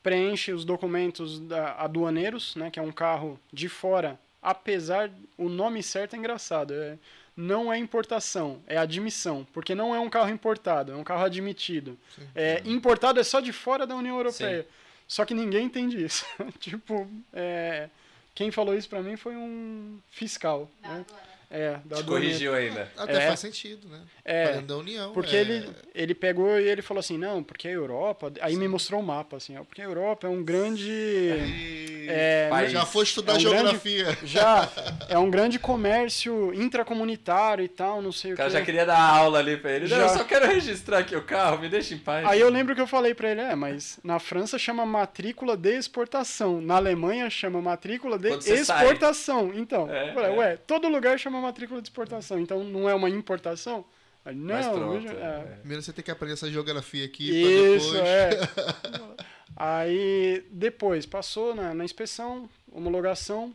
preenche 0.02 0.52
os 0.52 0.64
documentos 0.64 1.38
da, 1.40 1.74
aduaneiros, 1.74 2.56
né, 2.56 2.70
que 2.70 2.78
é 2.78 2.82
um 2.82 2.92
carro 2.92 3.38
de 3.52 3.68
fora, 3.68 4.18
apesar, 4.42 5.10
o 5.36 5.48
nome 5.48 5.82
certo 5.82 6.14
é 6.14 6.18
engraçado, 6.18 6.74
é, 6.74 6.98
não 7.36 7.72
é 7.72 7.78
importação, 7.78 8.60
é 8.66 8.76
admissão, 8.76 9.46
porque 9.52 9.74
não 9.74 9.94
é 9.94 10.00
um 10.00 10.10
carro 10.10 10.30
importado, 10.30 10.92
é 10.92 10.96
um 10.96 11.04
carro 11.04 11.24
admitido. 11.24 11.98
É, 12.34 12.60
importado 12.64 13.20
é 13.20 13.24
só 13.24 13.40
de 13.40 13.52
fora 13.52 13.86
da 13.86 13.94
União 13.94 14.16
Europeia. 14.16 14.66
Só 15.06 15.24
que 15.24 15.34
ninguém 15.34 15.66
entende 15.66 16.04
isso. 16.04 16.24
tipo, 16.60 17.08
é, 17.32 17.88
quem 18.34 18.50
falou 18.50 18.76
isso 18.76 18.88
pra 18.88 19.02
mim 19.02 19.16
foi 19.16 19.34
um 19.34 19.98
fiscal. 20.10 20.70
Da 20.82 20.88
Né? 20.88 21.04
aduana. 21.08 21.39
É, 21.50 21.78
da 21.84 21.96
Te 21.96 22.04
corrigiu 22.04 22.54
ainda. 22.54 22.88
Até 22.96 23.24
É. 23.24 23.26
faz 23.26 23.40
sentido, 23.40 23.88
né? 23.88 24.00
É. 24.24 24.52
Dentro 24.52 24.66
da 24.68 24.76
União. 24.76 25.12
Porque 25.12 25.34
é... 25.34 25.40
ele, 25.40 25.68
ele 25.92 26.14
pegou 26.14 26.60
e 26.60 26.68
ele 26.68 26.80
falou 26.80 27.00
assim, 27.00 27.18
não, 27.18 27.42
porque 27.42 27.66
a 27.66 27.72
Europa... 27.72 28.32
Aí 28.40 28.54
me 28.54 28.68
mostrou 28.68 29.00
o 29.00 29.02
mapa, 29.02 29.36
assim, 29.36 29.56
ó, 29.58 29.64
porque 29.64 29.82
a 29.82 29.84
Europa 29.84 30.28
é 30.28 30.30
um 30.30 30.44
grande... 30.44 30.88
E- 30.88 31.99
É, 32.12 32.48
País. 32.48 32.72
Já 32.72 32.84
foi 32.86 33.04
estudar 33.04 33.32
É 33.32 33.36
um 33.36 33.40
geografia. 33.40 34.18
já 34.24 34.68
é 35.08 35.18
um 35.18 35.30
grande 35.30 35.58
comércio 35.58 36.52
intracomunitário 36.54 37.64
e 37.64 37.68
tal, 37.68 38.02
não 38.02 38.12
sei 38.12 38.32
O 38.32 38.34
o 38.34 38.36
cara 38.36 38.50
quê. 38.50 38.58
já 38.58 38.64
queria 38.64 38.86
dar 38.86 38.98
aula 39.00 39.38
ali 39.38 39.56
pra 39.56 39.70
ele. 39.72 39.88
Não, 39.88 39.96
Já. 39.96 40.02
eu 40.02 40.08
só 40.10 40.24
quero 40.24 40.46
registrar 40.46 40.98
aqui 40.98 41.14
o 41.16 41.22
carro, 41.22 41.58
me 41.58 41.68
deixa 41.68 41.94
em 41.94 41.98
paz. 41.98 42.26
Aí 42.26 42.40
eu 42.40 42.48
lembro 42.50 42.74
que 42.74 42.80
eu 42.80 42.86
falei 42.86 43.14
pra 43.14 43.30
ele, 43.30 43.40
é, 43.40 43.54
mas 43.54 43.98
na 44.04 44.18
França 44.18 44.58
chama 44.58 44.84
matrícula 44.84 45.56
de 45.56 45.76
exportação, 45.76 46.60
na 46.60 46.76
Alemanha 46.76 47.28
chama 47.30 47.60
matrícula 47.60 48.18
de 48.18 48.30
você 48.30 48.64
sai. 48.64 48.82
exportação. 48.84 49.52
Então, 49.54 49.88
É, 49.90 50.10
eu 50.10 50.14
falei, 50.14 50.30
é. 50.32 50.36
ué, 50.36 50.56
todo 50.56 50.88
lugar 50.88 51.18
chama 51.18 51.40
matrícula 51.40 51.80
de 51.80 51.88
exportação, 51.88 52.38
então 52.38 52.62
não 52.64 52.88
é 52.88 52.94
uma 52.94 53.08
importação? 53.08 53.84
Não, 54.26 54.54
Mas 54.54 54.68
pronto. 54.68 55.00
veja- 55.00 55.14
é. 55.14 55.56
Primeiro 55.60 55.82
você 55.82 55.92
tem 55.92 56.04
que 56.04 56.10
aprender 56.10 56.34
essa 56.34 56.50
geografia 56.50 57.04
aqui 57.06 57.30
Isso, 57.30 57.92
depois. 57.92 58.08
é. 58.08 58.30
Aí, 59.56 60.44
depois, 60.50 61.04
passou 61.06 61.54
na, 61.54 61.74
na 61.74 61.84
inspeção, 61.84 62.48
homologação, 62.72 63.54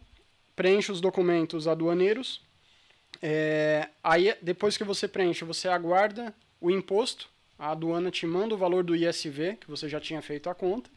preenche 0.55 0.91
os 0.91 1.01
documentos 1.01 1.67
aduaneiros. 1.67 2.41
É, 3.21 3.87
aí, 4.03 4.35
depois 4.41 4.77
que 4.77 4.83
você 4.83 5.07
preenche, 5.07 5.45
você 5.45 5.67
aguarda 5.67 6.33
o 6.59 6.69
imposto. 6.69 7.29
A 7.57 7.71
aduana 7.71 8.11
te 8.11 8.25
manda 8.27 8.53
o 8.53 8.57
valor 8.57 8.83
do 8.83 8.95
ISV, 8.95 9.57
que 9.61 9.67
você 9.69 9.87
já 9.87 9.99
tinha 9.99 10.21
feito 10.21 10.49
a 10.49 10.53
conta, 10.53 10.89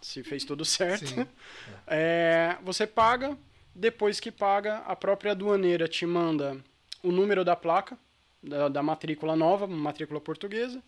se 0.00 0.22
fez 0.24 0.44
tudo 0.44 0.64
certo. 0.64 1.04
É, 1.86 2.56
você 2.62 2.86
paga, 2.86 3.36
depois 3.74 4.18
que 4.18 4.32
paga, 4.32 4.78
a 4.78 4.96
própria 4.96 5.32
aduaneira 5.32 5.86
te 5.86 6.06
manda 6.06 6.56
o 7.02 7.12
número 7.12 7.44
da 7.44 7.54
placa, 7.54 7.98
da, 8.44 8.68
da 8.68 8.82
matrícula 8.82 9.34
nova, 9.36 9.66
matrícula 9.66 10.20
portuguesa, 10.20 10.82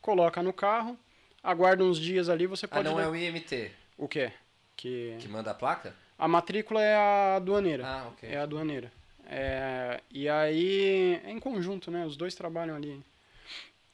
coloca 0.00 0.42
no 0.42 0.52
carro, 0.52 0.98
aguarda 1.42 1.84
uns 1.84 1.98
dias 1.98 2.28
ali, 2.28 2.46
você 2.46 2.66
Ah, 2.66 2.68
pode... 2.68 2.88
não 2.88 2.96
le- 2.96 3.02
é 3.04 3.08
o 3.08 3.16
IMT 3.16 3.70
O 3.96 4.08
quê? 4.08 4.32
Que... 4.76 5.16
que 5.20 5.28
manda 5.28 5.50
a 5.50 5.54
placa? 5.54 5.94
A 6.18 6.26
matrícula 6.28 6.82
é 6.82 6.94
a 6.96 7.36
aduaneira. 7.36 7.86
Ah, 7.86 8.08
ok. 8.08 8.28
É 8.28 8.38
a 8.38 8.42
aduaneira. 8.42 8.92
É, 9.28 10.00
e 10.10 10.28
aí, 10.28 11.20
é 11.24 11.30
em 11.30 11.38
conjunto, 11.38 11.90
né? 11.90 12.06
Os 12.06 12.16
dois 12.16 12.34
trabalham 12.34 12.76
ali. 12.76 13.02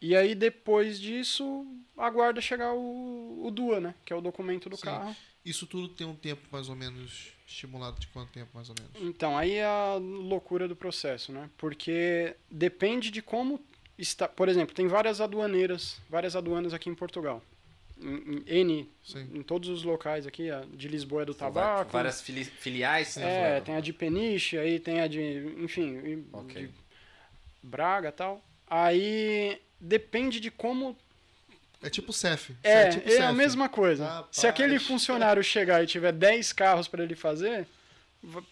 E 0.01 0.15
aí, 0.17 0.35
depois 0.35 1.01
disso, 1.01 1.67
aguarda 1.97 2.41
chegar 2.41 2.73
o, 2.75 3.43
o 3.47 3.51
DUA, 3.51 3.81
né? 3.81 3.95
Que 4.05 4.13
é 4.13 4.17
o 4.17 4.21
documento 4.21 4.69
do 4.69 4.77
Sim. 4.77 4.83
carro. 4.87 5.17
Isso 5.45 5.67
tudo 5.67 5.89
tem 5.89 6.07
um 6.07 6.15
tempo 6.15 6.43
mais 6.53 6.69
ou 6.69 6.77
menos 6.77 7.33
estimulado 7.47 7.99
de 8.01 8.07
quanto 8.09 8.31
tempo 8.31 8.51
mais 8.55 8.69
ou 8.69 8.75
menos? 8.79 8.93
Então, 9.11 9.37
aí 9.37 9.55
é 9.55 9.65
a 9.65 9.95
loucura 9.97 10.69
do 10.69 10.77
processo, 10.77 11.33
né? 11.33 11.51
Porque 11.59 12.37
depende 12.51 13.11
de 13.11 13.21
como 13.21 13.61
está. 13.99 14.29
Por 14.29 14.49
exemplo, 14.49 14.75
tem 14.75 14.87
várias 14.87 15.21
aduaneiras, 15.21 16.01
várias 16.09 16.37
aduanas 16.37 16.73
aqui 16.73 16.89
em 16.89 16.95
Portugal. 16.95 17.43
Em, 18.01 18.43
em 18.47 18.61
N, 18.61 18.91
Sim. 19.05 19.29
em 19.35 19.43
todos 19.43 19.69
os 19.69 19.83
locais 19.83 20.27
aqui, 20.27 20.49
a 20.51 20.65
de 20.73 20.87
Lisboa 20.89 21.23
é 21.23 21.25
do 21.25 21.33
São 21.33 21.49
tabaco. 21.53 21.91
Várias 21.91 22.21
fili- 22.23 22.45
filiais. 22.45 23.17
né, 23.17 23.57
É, 23.57 23.61
tem 23.61 23.75
a 23.77 23.81
de 23.81 23.93
Peniche, 23.93 24.57
aí 24.59 24.79
tem 24.79 25.01
a 25.01 25.07
de, 25.09 25.21
enfim, 25.59 25.97
e- 25.99 26.25
Ok. 26.33 26.67
de 26.69 26.73
Braga 27.63 28.09
e 28.09 28.13
tal. 28.13 28.41
Aí 28.69 29.61
depende 29.81 30.39
de 30.41 30.51
como. 30.53 30.97
É 31.83 31.91
tipo 31.91 32.13
CEF. 32.13 32.55
É, 32.63 32.89
tipo 32.91 33.09
é 33.11 33.19
a 33.23 33.33
mesma 33.33 33.69
coisa. 33.69 34.05
Rapaz. 34.07 34.27
Se 34.31 34.47
aquele 34.47 34.79
funcionário 34.79 35.43
chegar 35.43 35.83
e 35.83 35.87
tiver 35.87 36.13
10 36.13 36.53
carros 36.53 36.87
para 36.89 37.03
ele 37.03 37.15
fazer, 37.17 37.67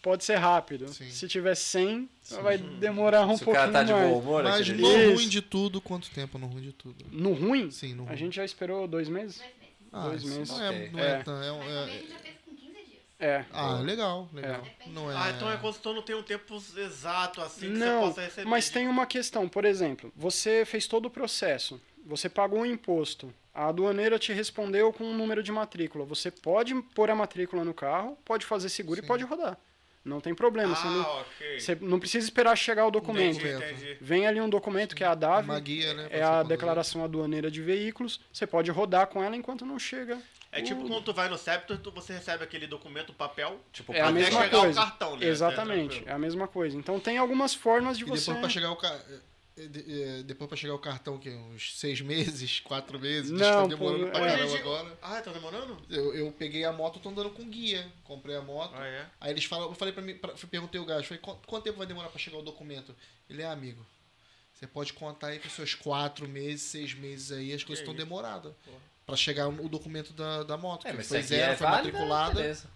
pode 0.02 0.24
ser 0.24 0.34
rápido. 0.36 0.88
Sim. 0.88 1.08
Se 1.10 1.28
tiver 1.28 1.54
100, 1.54 2.08
vai 2.42 2.58
demorar 2.58 3.26
um 3.26 3.36
Se 3.36 3.42
o 3.42 3.44
pouquinho 3.44 3.66
cara 3.66 3.72
tá 3.72 3.82
de 3.84 3.92
mais. 3.92 4.08
bom 4.10 4.18
humor, 4.18 4.42
Mas 4.42 4.60
aquele 4.62 4.82
no 4.82 4.88
Isso. 4.88 5.14
ruim 5.14 5.28
de 5.28 5.40
tudo, 5.42 5.80
quanto 5.80 6.10
tempo 6.10 6.38
no 6.38 6.46
ruim 6.46 6.62
de 6.62 6.72
tudo? 6.72 7.04
No 7.12 7.32
ruim, 7.32 7.70
Sim, 7.70 7.94
no 7.94 8.04
ruim. 8.04 8.12
a 8.12 8.16
gente 8.16 8.34
já 8.34 8.44
esperou 8.44 8.88
dois 8.88 9.08
meses? 9.08 9.38
Dois 9.38 9.52
meses. 9.60 9.70
Ah, 9.92 10.08
dois 10.08 10.24
meses. 10.24 10.48
Não 10.50 10.62
é, 10.64 10.88
não 10.88 10.98
é, 11.00 11.08
É. 11.10 11.22
tão- 11.22 11.42
é 11.42 11.52
um- 11.52 11.58
Mas 11.58 11.68
é- 11.68 11.80
também 11.80 11.94
a 11.94 11.98
gente 11.98 12.08
já 12.10 12.18
fez 12.18 12.34
com 12.44 12.54
15 12.56 12.72
dias. 12.72 13.00
É. 13.20 13.44
Ah, 13.52 13.74
legal, 13.80 14.28
legal. 14.32 14.66
É. 14.84 14.88
Não 14.88 15.10
é... 15.10 15.16
Ah, 15.16 15.30
então 15.36 15.50
é 15.52 15.56
quando 15.56 15.76
tu 15.78 15.92
não 15.92 16.02
tem 16.02 16.16
um 16.16 16.22
tempo 16.22 16.62
exato 16.76 17.40
assim 17.40 17.60
que 17.72 17.78
Não, 17.78 18.00
você 18.02 18.06
possa 18.08 18.20
receber. 18.22 18.48
mas 18.48 18.70
tem 18.70 18.88
uma 18.88 19.06
questão, 19.06 19.48
por 19.48 19.64
exemplo, 19.64 20.12
você 20.16 20.64
fez 20.64 20.86
todo 20.86 21.06
o 21.06 21.10
processo, 21.10 21.80
você 22.06 22.28
pagou 22.28 22.60
o 22.60 22.66
imposto, 22.66 23.32
a 23.54 23.66
aduaneira 23.68 24.18
te 24.18 24.32
respondeu 24.32 24.92
com 24.92 25.04
um 25.04 25.16
número 25.16 25.42
de 25.42 25.50
matrícula. 25.52 26.04
Você 26.04 26.30
pode 26.30 26.74
pôr 26.94 27.10
a 27.10 27.14
matrícula 27.14 27.64
no 27.64 27.74
carro, 27.74 28.16
pode 28.24 28.46
fazer 28.46 28.68
seguro 28.68 29.00
Sim. 29.00 29.04
e 29.04 29.08
pode 29.08 29.24
rodar. 29.24 29.56
Não 30.02 30.18
tem 30.18 30.34
problema. 30.34 30.74
você, 30.74 30.86
Ah, 30.86 30.90
não, 30.90 31.20
ok. 31.20 31.60
você 31.60 31.78
não 31.80 32.00
precisa 32.00 32.24
esperar 32.24 32.56
chegar 32.56 32.86
o 32.86 32.90
documento. 32.90 33.38
Entendi, 33.38 33.54
entendi. 33.74 33.98
Vem 34.00 34.26
ali 34.26 34.40
um 34.40 34.48
documento 34.48 34.96
que 34.96 35.04
é 35.04 35.06
a 35.06 35.14
DAV, 35.14 35.44
Uma 35.44 35.60
guia, 35.60 35.92
né? 35.92 36.08
é 36.10 36.16
você 36.18 36.22
a 36.22 36.42
declaração 36.42 37.04
aduaneira 37.04 37.50
de 37.50 37.60
veículos. 37.60 38.18
Você 38.32 38.46
pode 38.46 38.70
rodar 38.70 39.08
com 39.08 39.22
ela 39.22 39.36
enquanto 39.36 39.66
não 39.66 39.78
chega. 39.78 40.18
É 40.50 40.60
o- 40.60 40.64
tipo 40.64 40.88
quando 40.88 41.02
tu 41.04 41.12
vai 41.12 41.28
no 41.28 41.36
Scepter, 41.36 41.76
tu, 41.78 41.90
você 41.92 42.14
recebe 42.14 42.42
aquele 42.42 42.66
documento, 42.66 43.12
papel, 43.12 43.60
Tipo, 43.72 43.92
É 43.92 44.00
a 44.00 44.04
até 44.04 44.12
mesma 44.14 44.42
chegar 44.42 44.58
coisa. 44.60 44.80
o 44.80 44.84
cartão, 44.84 45.16
né? 45.18 45.26
Exatamente, 45.26 46.02
É 46.06 46.10
é 46.10 46.12
a 46.14 46.18
mesma 46.18 46.48
coisa. 46.48 46.76
Então 46.78 46.98
tem 46.98 47.18
algumas 47.18 47.52
formas 47.54 47.98
de 47.98 48.04
E 48.04 48.06
depois 48.06 48.22
você. 48.24 48.34
pra 48.34 48.48
chegar 48.48 48.72
o 48.72 48.76
ca... 48.76 48.98
eh, 49.64 49.68
de- 49.68 50.02
eh, 50.02 50.22
depois 50.24 50.48
pra 50.48 50.56
chegar 50.56 50.74
o 50.74 50.78
cartão, 50.78 51.18
que 51.18 51.30
uns 51.30 51.78
seis 51.78 52.00
meses, 52.00 52.60
quatro 52.64 52.98
meses, 52.98 53.30
Não, 53.30 53.38
Diz 53.38 53.46
que 53.46 53.52
tá 53.52 53.62
pô, 53.62 53.68
demorando 53.90 54.10
pra 54.10 54.20
é. 54.26 54.30
caramba 54.36 54.58
agora. 54.58 54.98
Ah, 55.02 55.20
tá 55.20 55.32
demorando? 55.32 55.78
Eu, 55.88 56.14
eu 56.14 56.32
peguei 56.32 56.64
a 56.64 56.72
moto, 56.72 56.98
tô 57.00 57.08
andando 57.08 57.30
com 57.30 57.44
guia. 57.48 57.86
Comprei 58.04 58.36
a 58.36 58.42
moto. 58.42 58.74
Ah, 58.76 58.86
é? 58.86 59.06
Aí 59.20 59.30
eles 59.32 59.44
falam, 59.44 59.68
eu 59.68 59.74
falei 59.74 59.92
pra 59.94 60.02
mim, 60.02 60.14
pra, 60.14 60.32
perguntei 60.50 60.80
o 60.80 60.84
gajo, 60.84 61.06
falei, 61.06 61.20
quanto, 61.22 61.46
quanto 61.46 61.64
tempo 61.64 61.78
vai 61.78 61.86
demorar 61.86 62.08
pra 62.08 62.18
chegar 62.18 62.38
o 62.38 62.42
documento? 62.42 62.94
Ele 63.28 63.42
é 63.42 63.46
amigo. 63.46 63.84
Você 64.54 64.66
pode 64.66 64.92
contar 64.92 65.28
aí 65.28 65.38
com 65.38 65.48
seus 65.48 65.74
quatro 65.74 66.28
meses, 66.28 66.62
seis 66.62 66.92
meses 66.94 67.32
aí, 67.32 67.52
as 67.52 67.64
coisas 67.64 67.80
estão 67.82 67.94
isso? 67.94 68.04
demoradas. 68.04 68.52
Pô. 68.64 68.72
Pra 69.06 69.16
chegar 69.16 69.48
o 69.48 69.68
documento 69.68 70.12
da, 70.12 70.42
da 70.44 70.56
moto. 70.56 70.86
É, 70.86 70.90
que 70.90 70.96
mas 70.98 71.08
foi 71.08 71.22
zero, 71.22 71.52
é 71.52 71.56
foi 71.56 71.66
válida, 71.66 71.84
matriculada. 71.92 72.34
beleza. 72.34 72.68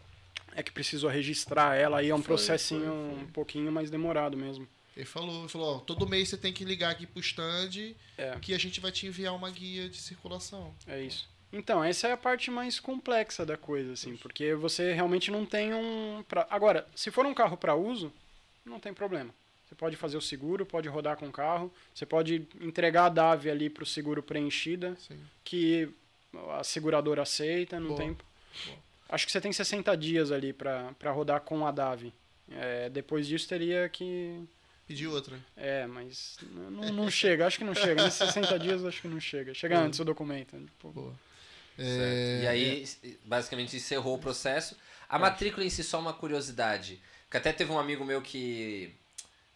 É 0.56 0.62
que 0.62 0.70
precisou 0.73 1.11
registrar 1.11 1.74
ela 1.77 1.98
aí, 1.98 2.09
é 2.11 2.15
um 2.15 2.19
Foi, 2.19 2.27
processinho 2.27 2.81
foi, 2.86 3.15
foi. 3.16 3.24
um 3.24 3.27
pouquinho 3.32 3.73
mais 3.73 3.90
demorado 3.90 4.36
mesmo. 4.36 4.66
Ele 4.97 5.05
falou, 5.07 5.49
falou, 5.49 5.77
ó, 5.77 5.79
todo 5.81 6.07
mês 6.09 6.29
você 6.29 6.37
tem 6.37 6.53
que 6.53 6.65
ligar 6.65 6.91
aqui 6.93 7.07
pro 7.07 7.21
stand 7.21 7.95
É. 8.16 8.39
que 8.41 8.55
a 8.55 8.59
gente 8.59 8.81
vai 8.81 8.93
te 8.93 9.07
enviar 9.07 9.35
uma 9.35 9.51
guia 9.51 9.89
de 9.89 9.97
circulação. 9.99 10.75
É 10.87 11.01
isso. 11.03 11.29
Então, 11.53 11.83
essa 11.83 12.09
é 12.09 12.12
a 12.12 12.16
parte 12.16 12.51
mais 12.51 12.81
complexa 12.81 13.45
da 13.47 13.57
coisa, 13.57 13.93
assim, 13.93 14.16
porque 14.16 14.55
você 14.55 14.93
realmente 14.93 15.31
não 15.31 15.47
tem 15.47 15.73
um. 15.73 16.25
Pra... 16.29 16.47
Agora, 16.51 16.87
se 16.95 17.11
for 17.11 17.25
um 17.27 17.35
carro 17.35 17.57
para 17.57 17.75
uso, 17.77 18.12
não 18.65 18.81
tem 18.81 18.93
problema. 18.93 19.33
Você 19.69 19.75
pode 19.77 19.97
fazer 19.97 20.16
o 20.16 20.21
seguro, 20.21 20.66
pode 20.66 20.89
rodar 20.89 21.16
com 21.16 21.27
o 21.29 21.33
carro, 21.33 21.73
você 21.95 22.05
pode 22.05 22.47
entregar 22.61 23.07
a 23.07 23.09
DAV 23.09 23.47
ali 23.51 23.71
para 23.71 23.83
o 23.83 23.87
seguro 23.87 24.23
preenchida, 24.23 24.97
Sim. 24.97 25.19
que 25.45 25.89
a 26.51 26.62
seguradora 26.65 27.23
aceita, 27.23 27.79
não 27.81 27.89
Boa. 27.89 27.99
tem. 28.01 28.16
Acho 29.09 29.25
que 29.27 29.33
você 29.33 29.41
tem 29.41 29.53
60 29.53 29.97
dias 29.97 30.33
ali 30.33 30.53
para 30.53 31.12
rodar 31.12 31.41
com 31.41 31.65
a 31.66 31.71
DAV. 31.71 32.12
É, 32.51 32.89
depois 32.91 33.27
disso 33.29 33.49
teria 33.49 33.89
que. 33.89 34.41
Pedi 34.86 35.06
outra. 35.06 35.39
É, 35.56 35.86
mas 35.86 36.36
não, 36.52 36.93
não 36.93 37.11
chega, 37.11 37.47
acho 37.47 37.59
que 37.59 37.65
não 37.65 37.74
chega. 37.74 38.05
Nesses 38.05 38.19
60 38.19 38.59
dias 38.59 38.85
acho 38.85 39.01
que 39.01 39.09
não 39.09 39.20
chega. 39.20 39.55
Chega 39.55 39.78
antes 39.78 39.98
o 39.98 40.05
documento. 40.05 40.59
Tipo, 40.59 40.90
Boa. 40.90 41.15
É, 41.78 42.40
E 42.43 42.47
aí, 42.47 42.89
basicamente, 43.24 43.77
encerrou 43.77 44.15
o 44.16 44.19
processo. 44.20 44.77
A 45.09 45.19
matrícula 45.19 45.65
em 45.65 45.70
si, 45.70 45.82
só 45.82 45.98
uma 45.98 46.12
curiosidade. 46.12 47.01
Porque 47.24 47.36
até 47.39 47.52
teve 47.52 47.73
um 47.73 47.78
amigo 47.78 48.05
meu 48.05 48.20
que 48.20 48.94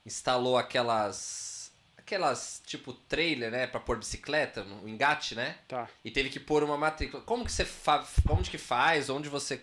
instalou 0.05 0.56
aquelas. 0.56 1.70
Aquelas, 1.96 2.62
tipo, 2.66 2.94
trailer, 2.94 3.50
né? 3.50 3.66
Pra 3.66 3.78
pôr 3.80 3.98
bicicleta, 3.98 4.64
no 4.64 4.88
engate, 4.88 5.34
né? 5.34 5.59
Tá. 5.68 5.86
E 6.02 6.10
teve 6.10 6.30
que 6.30 6.40
pôr 6.40 6.64
uma 6.64 6.78
matrícula. 6.78 7.22
Como 7.22 7.44
que 7.44 7.52
você 7.52 7.66
faz? 7.66 8.14
Onde 8.30 8.50
que 8.50 8.56
faz? 8.56 9.10
Onde 9.10 9.28
você 9.28 9.60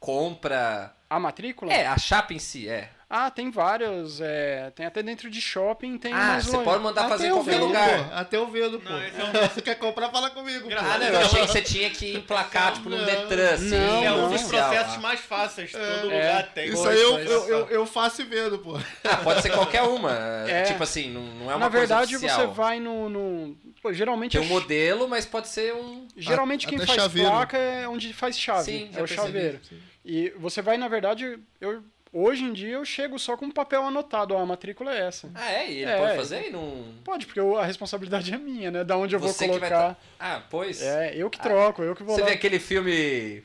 compra? 0.00 0.94
A 1.14 1.18
matrícula? 1.20 1.72
É, 1.72 1.86
a 1.86 1.96
chapa 1.96 2.34
em 2.34 2.38
si, 2.38 2.68
é. 2.68 2.90
Ah, 3.08 3.30
tem 3.30 3.48
várias. 3.48 4.20
é, 4.20 4.72
tem 4.74 4.84
até 4.86 5.00
dentro 5.00 5.30
de 5.30 5.40
shopping, 5.40 5.96
tem 5.98 6.12
Ah, 6.12 6.40
você 6.40 6.48
lojas. 6.50 6.64
pode 6.64 6.82
mandar 6.82 7.08
fazer 7.08 7.28
em 7.28 7.30
qualquer 7.30 7.50
vendo, 7.52 7.66
lugar. 7.66 8.08
pô. 8.08 8.14
Até 8.16 8.36
eu 8.38 8.46
vendo, 8.50 8.80
pô. 8.80 8.90
Não, 8.90 9.00
esse 9.04 9.16
é 9.20 9.48
Você 9.54 9.62
quer 9.62 9.74
comprar, 9.76 10.10
fala 10.10 10.30
comigo. 10.30 10.68
Ah, 10.76 10.98
não, 10.98 11.06
eu 11.06 11.18
achei 11.20 11.40
que 11.42 11.46
você 11.46 11.62
tinha 11.62 11.90
que 11.90 12.16
emplacar, 12.16 12.72
tipo, 12.72 12.88
no. 12.88 13.04
Detran, 13.04 13.50
assim. 13.54 13.68
Não, 13.78 14.04
é 14.04 14.10
um 14.12 14.22
não. 14.22 14.30
dos 14.30 14.42
processos 14.42 14.96
mais 14.96 15.20
fáceis, 15.20 15.70
todo 15.70 15.80
É. 15.84 16.02
lugar 16.02 16.52
tem. 16.54 16.68
Isso 16.70 16.88
aí 16.88 17.00
eu, 17.00 17.18
eu, 17.20 17.48
eu, 17.48 17.68
eu 17.68 17.86
faço 17.86 18.22
e 18.22 18.24
vendo, 18.24 18.58
pô. 18.58 18.76
Ah, 19.04 19.16
pode 19.18 19.42
ser 19.42 19.50
qualquer 19.50 19.82
uma. 19.82 20.10
É. 20.48 20.62
Tipo 20.64 20.82
assim, 20.82 21.10
não, 21.12 21.22
não 21.22 21.44
é 21.52 21.54
uma 21.54 21.58
Na 21.60 21.68
verdade, 21.68 22.16
você 22.18 22.46
vai 22.48 22.80
no. 22.80 23.08
no- 23.08 23.56
pô, 23.80 23.92
geralmente 23.92 24.32
Tem 24.36 24.40
um 24.40 24.50
é- 24.50 24.54
modelo, 24.60 25.06
mas 25.08 25.24
pode 25.24 25.46
ser 25.46 25.72
um. 25.72 26.08
geralmente 26.16 26.66
A- 26.66 26.70
quem 26.70 26.78
faz 26.78 26.90
chaveiro. 26.98 27.30
placa 27.30 27.56
é 27.58 27.86
onde 27.86 28.12
faz 28.12 28.36
chave. 28.36 28.64
Sim, 28.64 28.84
é 28.86 28.96
o 28.96 29.06
percebi. 29.06 29.20
chaveiro. 29.20 29.60
E 30.04 30.30
você 30.38 30.60
vai, 30.60 30.76
na 30.76 30.88
verdade, 30.88 31.38
eu. 31.60 31.82
Hoje 32.16 32.44
em 32.44 32.52
dia 32.52 32.74
eu 32.74 32.84
chego 32.84 33.18
só 33.18 33.36
com 33.36 33.46
um 33.46 33.50
papel 33.50 33.82
anotado, 33.82 34.34
ó, 34.34 34.38
a 34.40 34.46
matrícula 34.46 34.94
é 34.94 35.00
essa. 35.08 35.28
Ah, 35.34 35.50
é? 35.50 35.68
E 35.68 35.78
ele 35.82 35.90
É, 35.90 35.98
pode 35.98 36.14
fazer 36.16 36.46
e 36.46 36.50
não. 36.50 36.84
Pode, 37.02 37.26
porque 37.26 37.40
eu- 37.40 37.58
a 37.58 37.64
responsabilidade 37.66 38.32
é 38.32 38.38
minha, 38.38 38.70
né? 38.70 38.84
Da 38.84 38.96
onde 38.96 39.16
eu 39.16 39.18
Você 39.18 39.48
vou 39.48 39.58
colocar. 39.58 39.94
tá- 39.94 39.96
Ah, 40.20 40.40
pois. 40.48 40.80
É, 40.80 41.12
eu 41.16 41.28
que 41.28 41.40
troco, 41.40 41.82
eu 41.82 41.96
que 41.96 42.04
vou 42.04 42.14
Você 42.14 42.20
lá. 42.20 42.28
vê 42.28 42.34
aquele 42.34 42.60
filme 42.60 43.42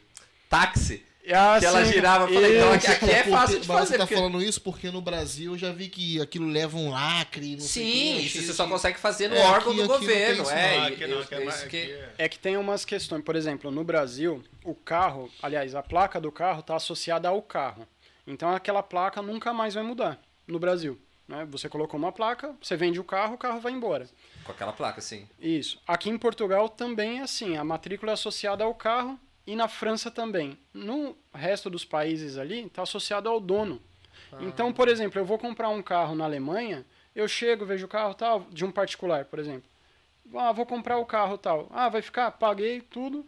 Táxi? 0.48 1.04
Ah, 1.32 1.58
que 1.60 1.66
ela 1.66 1.86
sim, 1.86 1.92
girava, 1.92 2.24
eu 2.26 2.34
falei, 2.34 2.58
então, 2.58 2.76
isso. 2.76 2.88
aqui- 2.92 3.06
aqui 3.06 3.12
é 3.16 3.24
fácil 3.26 3.60
de 3.60 3.68
Mas 3.68 3.78
fazer, 3.78 3.92
Você 3.92 3.98
tá 3.98 4.04
porque- 4.08 4.16
falando 4.16 4.42
isso 4.42 4.62
porque 4.62 4.90
no 4.90 5.02
Brasil 5.02 5.52
eu 5.52 5.58
já 5.58 5.72
vi 5.72 5.88
que 5.88 6.20
aquilo 6.20 6.48
leva 6.48 6.76
um 6.78 6.90
lacre, 6.90 7.52
não 7.56 7.60
Sim, 7.60 8.18
isso 8.18 8.30
cheio 8.30 8.46
você 8.48 8.54
só 8.54 8.68
consegue 8.68 8.98
fazer 8.98 9.28
no 9.28 9.36
É, 9.36 9.44
órgão 9.46 9.74
aqui- 9.74 9.84
do 9.84 9.94
aqui 9.94 10.00
governo. 10.06 10.42
isso, 10.44 10.52
é, 10.52 10.76
é 10.88 10.90
isso 11.46 11.76
é- 11.76 12.10
É 12.18 12.30
que 12.30 12.40
tem 12.40 12.58
umas 12.58 12.84
questões, 12.84 13.24
por 13.24 13.36
exemplo, 13.36 13.70
no 13.70 13.84
Brasil, 13.84 14.44
o 14.64 14.74
carro, 14.74 15.30
aliás, 15.44 15.76
a 15.76 15.84
placa 15.84 16.20
do 16.20 16.32
carro 16.32 16.62
está 16.62 16.76
associada 16.78 17.28
ao 17.30 17.42
carro. 17.42 17.86
Então 18.26 18.50
aquela 18.54 18.82
placa 18.82 19.22
nunca 19.22 19.54
mais 19.54 19.74
vai 19.76 19.84
mudar 19.84 20.20
no 20.48 20.58
Brasil. 20.58 21.00
Né? 21.28 21.46
Você 21.52 21.70
colocou 21.70 22.00
uma 22.00 22.12
placa, 22.12 22.56
você 22.60 22.76
vende 22.76 23.00
o 23.00 23.04
carro, 23.04 23.36
o 23.36 23.38
carro 23.38 23.60
vai 23.60 23.72
embora. 23.72 24.08
Com 24.44 24.52
aquela 24.52 24.74
placa, 24.74 25.00
sim. 25.00 25.28
Isso. 25.40 25.80
Aqui 25.88 26.10
em 26.10 26.18
Portugal 26.18 26.68
também 26.68 27.20
é 27.20 27.22
assim, 27.22 27.56
a 27.56 27.64
matrícula 27.64 28.12
é 28.12 28.14
associada 28.14 28.64
ao 28.64 28.74
carro 28.74 29.20
e 29.52 29.56
na 29.56 29.68
França 29.68 30.12
também. 30.12 30.58
No 30.74 31.16
resto 31.34 31.70
dos 31.70 31.84
países 31.84 32.38
ali, 32.38 32.66
está 32.66 32.84
associado 32.84 33.28
ao 33.30 33.40
dono. 33.40 33.82
Então, 34.42 34.72
por 34.72 34.88
exemplo, 34.88 35.20
eu 35.20 35.26
vou 35.26 35.40
comprar 35.40 35.70
um 35.70 35.82
carro 35.82 36.14
na 36.16 36.24
Alemanha, 36.26 36.86
eu 37.16 37.28
chego, 37.28 37.66
vejo 37.66 37.86
o 37.86 37.90
carro 37.90 38.14
tal, 38.14 38.46
de 38.52 38.64
um 38.64 38.72
particular, 38.72 39.26
por 39.26 39.40
exemplo. 39.40 39.64
Ah, 40.36 40.52
vou 40.52 40.66
comprar 40.66 40.98
o 40.98 41.06
carro 41.06 41.38
tal. 41.38 41.68
Ah, 41.72 41.90
vai 41.90 42.02
ficar? 42.04 42.30
Paguei 42.32 42.82
tudo. 42.82 43.26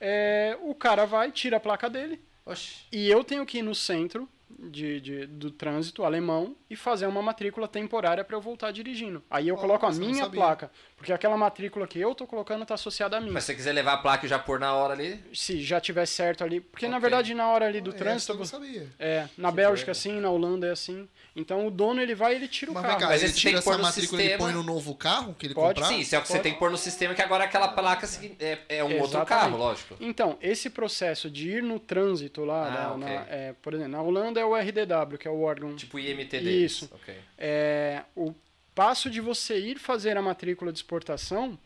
É, 0.00 0.56
o 0.62 0.74
cara 0.74 1.04
vai, 1.06 1.32
tira 1.32 1.56
a 1.56 1.60
placa 1.60 1.88
dele 1.90 2.20
Oxi. 2.46 2.84
e 2.92 3.08
eu 3.08 3.24
tenho 3.24 3.44
que 3.46 3.58
ir 3.58 3.62
no 3.62 3.74
centro 3.74 4.28
de, 4.50 5.00
de- 5.00 5.26
do 5.26 5.50
trânsito 5.50 6.04
alemão 6.04 6.54
e 6.70 6.76
fazer 6.76 7.06
uma 7.06 7.22
matrícula 7.22 7.66
temporária 7.66 8.22
para 8.24 8.36
eu 8.36 8.40
voltar 8.40 8.70
dirigindo. 8.70 9.22
Aí 9.30 9.48
eu 9.48 9.54
Oh, 9.54 9.58
coloco 9.58 9.86
a 9.86 9.90
minha 9.92 10.28
placa, 10.28 10.70
porque 10.96 11.12
aquela 11.12 11.36
matrícula 11.36 11.86
que 11.86 11.98
eu 12.00 12.14
tô 12.14 12.26
colocando 12.26 12.62
está 12.62 12.74
associada 12.74 13.16
a 13.16 13.20
mim. 13.20 13.30
Mas 13.30 13.44
se 13.44 13.48
você 13.48 13.54
quiser 13.56 13.72
levar 13.72 13.94
a 13.94 13.96
placa 13.98 14.24
e 14.24 14.28
já 14.28 14.38
pôr 14.38 14.58
na 14.60 14.72
hora 14.74 14.94
ali. 14.94 15.22
Se 15.34 15.60
já 15.62 15.80
tiver 15.80 16.06
certo 16.06 16.44
ali, 16.44 16.60
porque 16.60 16.86
na 16.88 16.96
Ok. 16.96 17.02
verdade 17.08 17.34
na 17.34 17.48
hora 17.48 17.66
ali 17.66 17.80
do 17.80 17.90
Essa 17.90 17.98
trânsito, 17.98 18.32
eu 18.32 18.36
não 18.38 18.44
sabia. 18.44 18.86
é, 18.98 19.28
na 19.36 19.50
Bélgica 19.50 19.92
assim, 19.92 20.20
na 20.20 20.30
Holanda 20.30 20.66
é 20.66 20.70
assim. 20.70 21.08
Então 21.36 21.66
o 21.66 21.70
dono 21.70 22.00
ele 22.00 22.14
vai 22.14 22.32
e 22.34 22.36
ele 22.36 22.46
tira 22.48 22.70
o 22.70 22.74
Mas 22.74 22.84
carro. 22.84 23.00
cá, 23.00 23.06
Mas 23.08 23.22
ele 23.22 23.30
esse 23.32 23.40
tira 23.40 23.52
tem 23.54 23.58
que 23.60 23.64
pôr 23.64 23.72
essa 23.74 23.82
matrícula 23.82 24.22
e 24.22 24.26
ele 24.26 24.38
põe 24.38 24.52
no 24.52 24.62
novo 24.62 24.94
carro 24.94 25.34
que 25.34 25.46
ele 25.46 25.54
Pode 25.54 25.74
comprar? 25.80 25.88
Sim, 25.94 26.00
isso 26.00 26.14
é 26.14 26.18
o 26.18 26.22
que 26.22 26.28
você 26.28 26.38
tem 26.38 26.52
que 26.52 26.58
pôr 26.60 26.70
no 26.70 26.78
sistema, 26.78 27.12
que 27.12 27.20
agora 27.22 27.42
aquela 27.44 27.68
placa 27.68 28.06
é, 28.38 28.58
é 28.68 28.84
um 28.84 28.92
outro 29.00 29.16
Exatamente. 29.18 29.28
carro, 29.28 29.56
lógico. 29.58 29.96
Então, 30.00 30.38
esse 30.40 30.70
processo 30.70 31.28
de 31.28 31.50
ir 31.50 31.62
no 31.62 31.80
trânsito 31.80 32.44
lá, 32.44 32.66
Ah, 32.66 32.70
na- 32.70 32.92
ok. 32.92 32.98
na- 33.04 33.26
é, 33.28 33.54
por 33.60 33.74
exemplo, 33.74 33.90
na 33.92 34.00
Holanda 34.00 34.40
é 34.40 34.44
o 34.44 34.54
RDW, 34.56 35.18
que 35.18 35.26
é 35.26 35.30
o 35.30 35.40
órgão 35.42 35.74
Tipo 35.74 35.98
IMT 35.98 36.38
deles. 36.38 36.72
Isso. 36.72 36.90
Ok. 36.94 37.14
É, 37.36 38.02
o 38.14 38.32
passo 38.74 39.08
de 39.10 39.20
você 39.20 39.58
ir 39.58 39.78
fazer 39.78 40.16
a 40.16 40.22
matrícula 40.22 40.72
de 40.72 40.78
exportação 40.78 41.58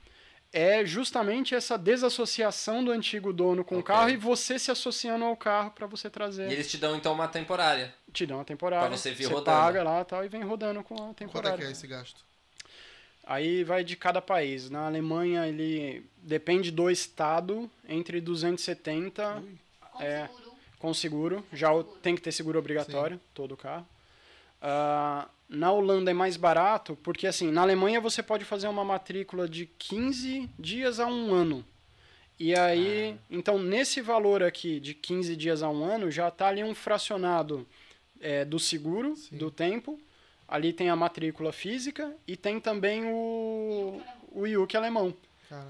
é 0.53 0.85
justamente 0.85 1.55
essa 1.55 1.77
desassociação 1.77 2.83
do 2.83 2.91
antigo 2.91 3.33
dono 3.33 3.63
com 3.65 3.77
o 3.77 3.81
Ok. 3.81 3.95
carro 3.95 4.11
e 4.11 4.17
você 4.17 4.59
se 4.59 4.71
associando 4.71 5.25
ao 5.25 5.37
carro 5.37 5.71
para 5.73 5.87
você 5.87 6.09
E 6.09 6.11
trazer. 6.11 6.51
eles 6.51 6.71
te 6.71 6.79
dão 6.79 6.97
então 6.97 7.13
uma 7.13 7.29
temporária. 7.29 7.95
Te 8.13 8.25
dão 8.25 8.39
uma 8.39 8.45
temporada. 8.45 8.87
Pra 8.89 8.97
você 8.97 9.11
vir 9.11 9.25
você 9.27 9.35
rodando. 9.35 9.45
paga 9.59 9.83
lá 9.83 10.05
tal, 10.05 10.25
e 10.25 10.29
vem 10.29 10.43
rodando 10.43 10.83
com 10.83 10.95
a 10.95 11.15
Quanto 11.15 11.49
é 11.49 11.57
que 11.57 11.65
é 11.65 11.71
esse 11.71 11.87
gasto? 11.87 12.25
Aí 13.25 13.63
vai 13.63 13.85
de 13.85 13.95
cada 13.95 14.23
país. 14.23 14.71
Na 14.71 14.87
Alemanha, 14.87 15.47
ele 15.47 16.03
depende 16.23 16.71
do 16.71 16.91
estado, 16.91 17.71
entre 17.87 18.19
270 18.19 19.43
Com 19.93 20.03
É. 20.03 20.27
seguro. 20.29 20.53
com 20.79 20.95
seguro. 20.95 21.47
Já 21.53 21.71
o- 21.71 21.85
tem 21.85 22.15
que 22.15 22.23
ter 22.23 22.33
seguro 22.33 22.59
obrigatório, 22.59 23.21
todo 23.35 23.55
carro. 23.55 23.87
Ah, 24.63 25.29
na 25.49 25.73
Holanda 25.73 26.11
é 26.11 26.15
mais 26.15 26.37
barato, 26.37 26.97
porque 27.03 27.27
assim, 27.27 27.51
na 27.51 27.63
Alemanha 27.63 28.01
você 28.01 28.23
pode 28.23 28.45
fazer 28.45 28.69
uma 28.69 28.85
matrícula 28.85 29.49
de 29.49 29.67
15 29.67 30.49
dias 30.59 31.01
a 31.01 31.07
um 31.07 31.33
ano. 31.33 31.65
E 32.39 32.55
aí, 32.55 33.17
então 33.31 33.59
nesse 33.59 34.01
valor 34.01 34.43
aqui 34.43 34.79
de 34.79 34.95
15 34.95 35.35
dias 35.35 35.63
a 35.63 35.69
um 35.71 35.83
ano, 35.83 36.11
já 36.11 36.31
tá 36.31 36.49
ali 36.49 36.63
um 36.63 36.75
fracionado 36.75 37.67
é, 38.21 38.45
do 38.45 38.59
seguro, 38.59 39.15
do 39.33 39.51
tempo. 39.51 39.99
Ali 40.47 40.73
tem 40.73 40.89
a 40.89 40.97
matrícula 40.97 41.53
física 41.53 42.15
e 42.27 42.35
tem 42.37 42.59
também 42.59 43.05
o, 43.05 44.01
o 44.33 44.47
IUC 44.47 44.77
alemão. 44.77 45.15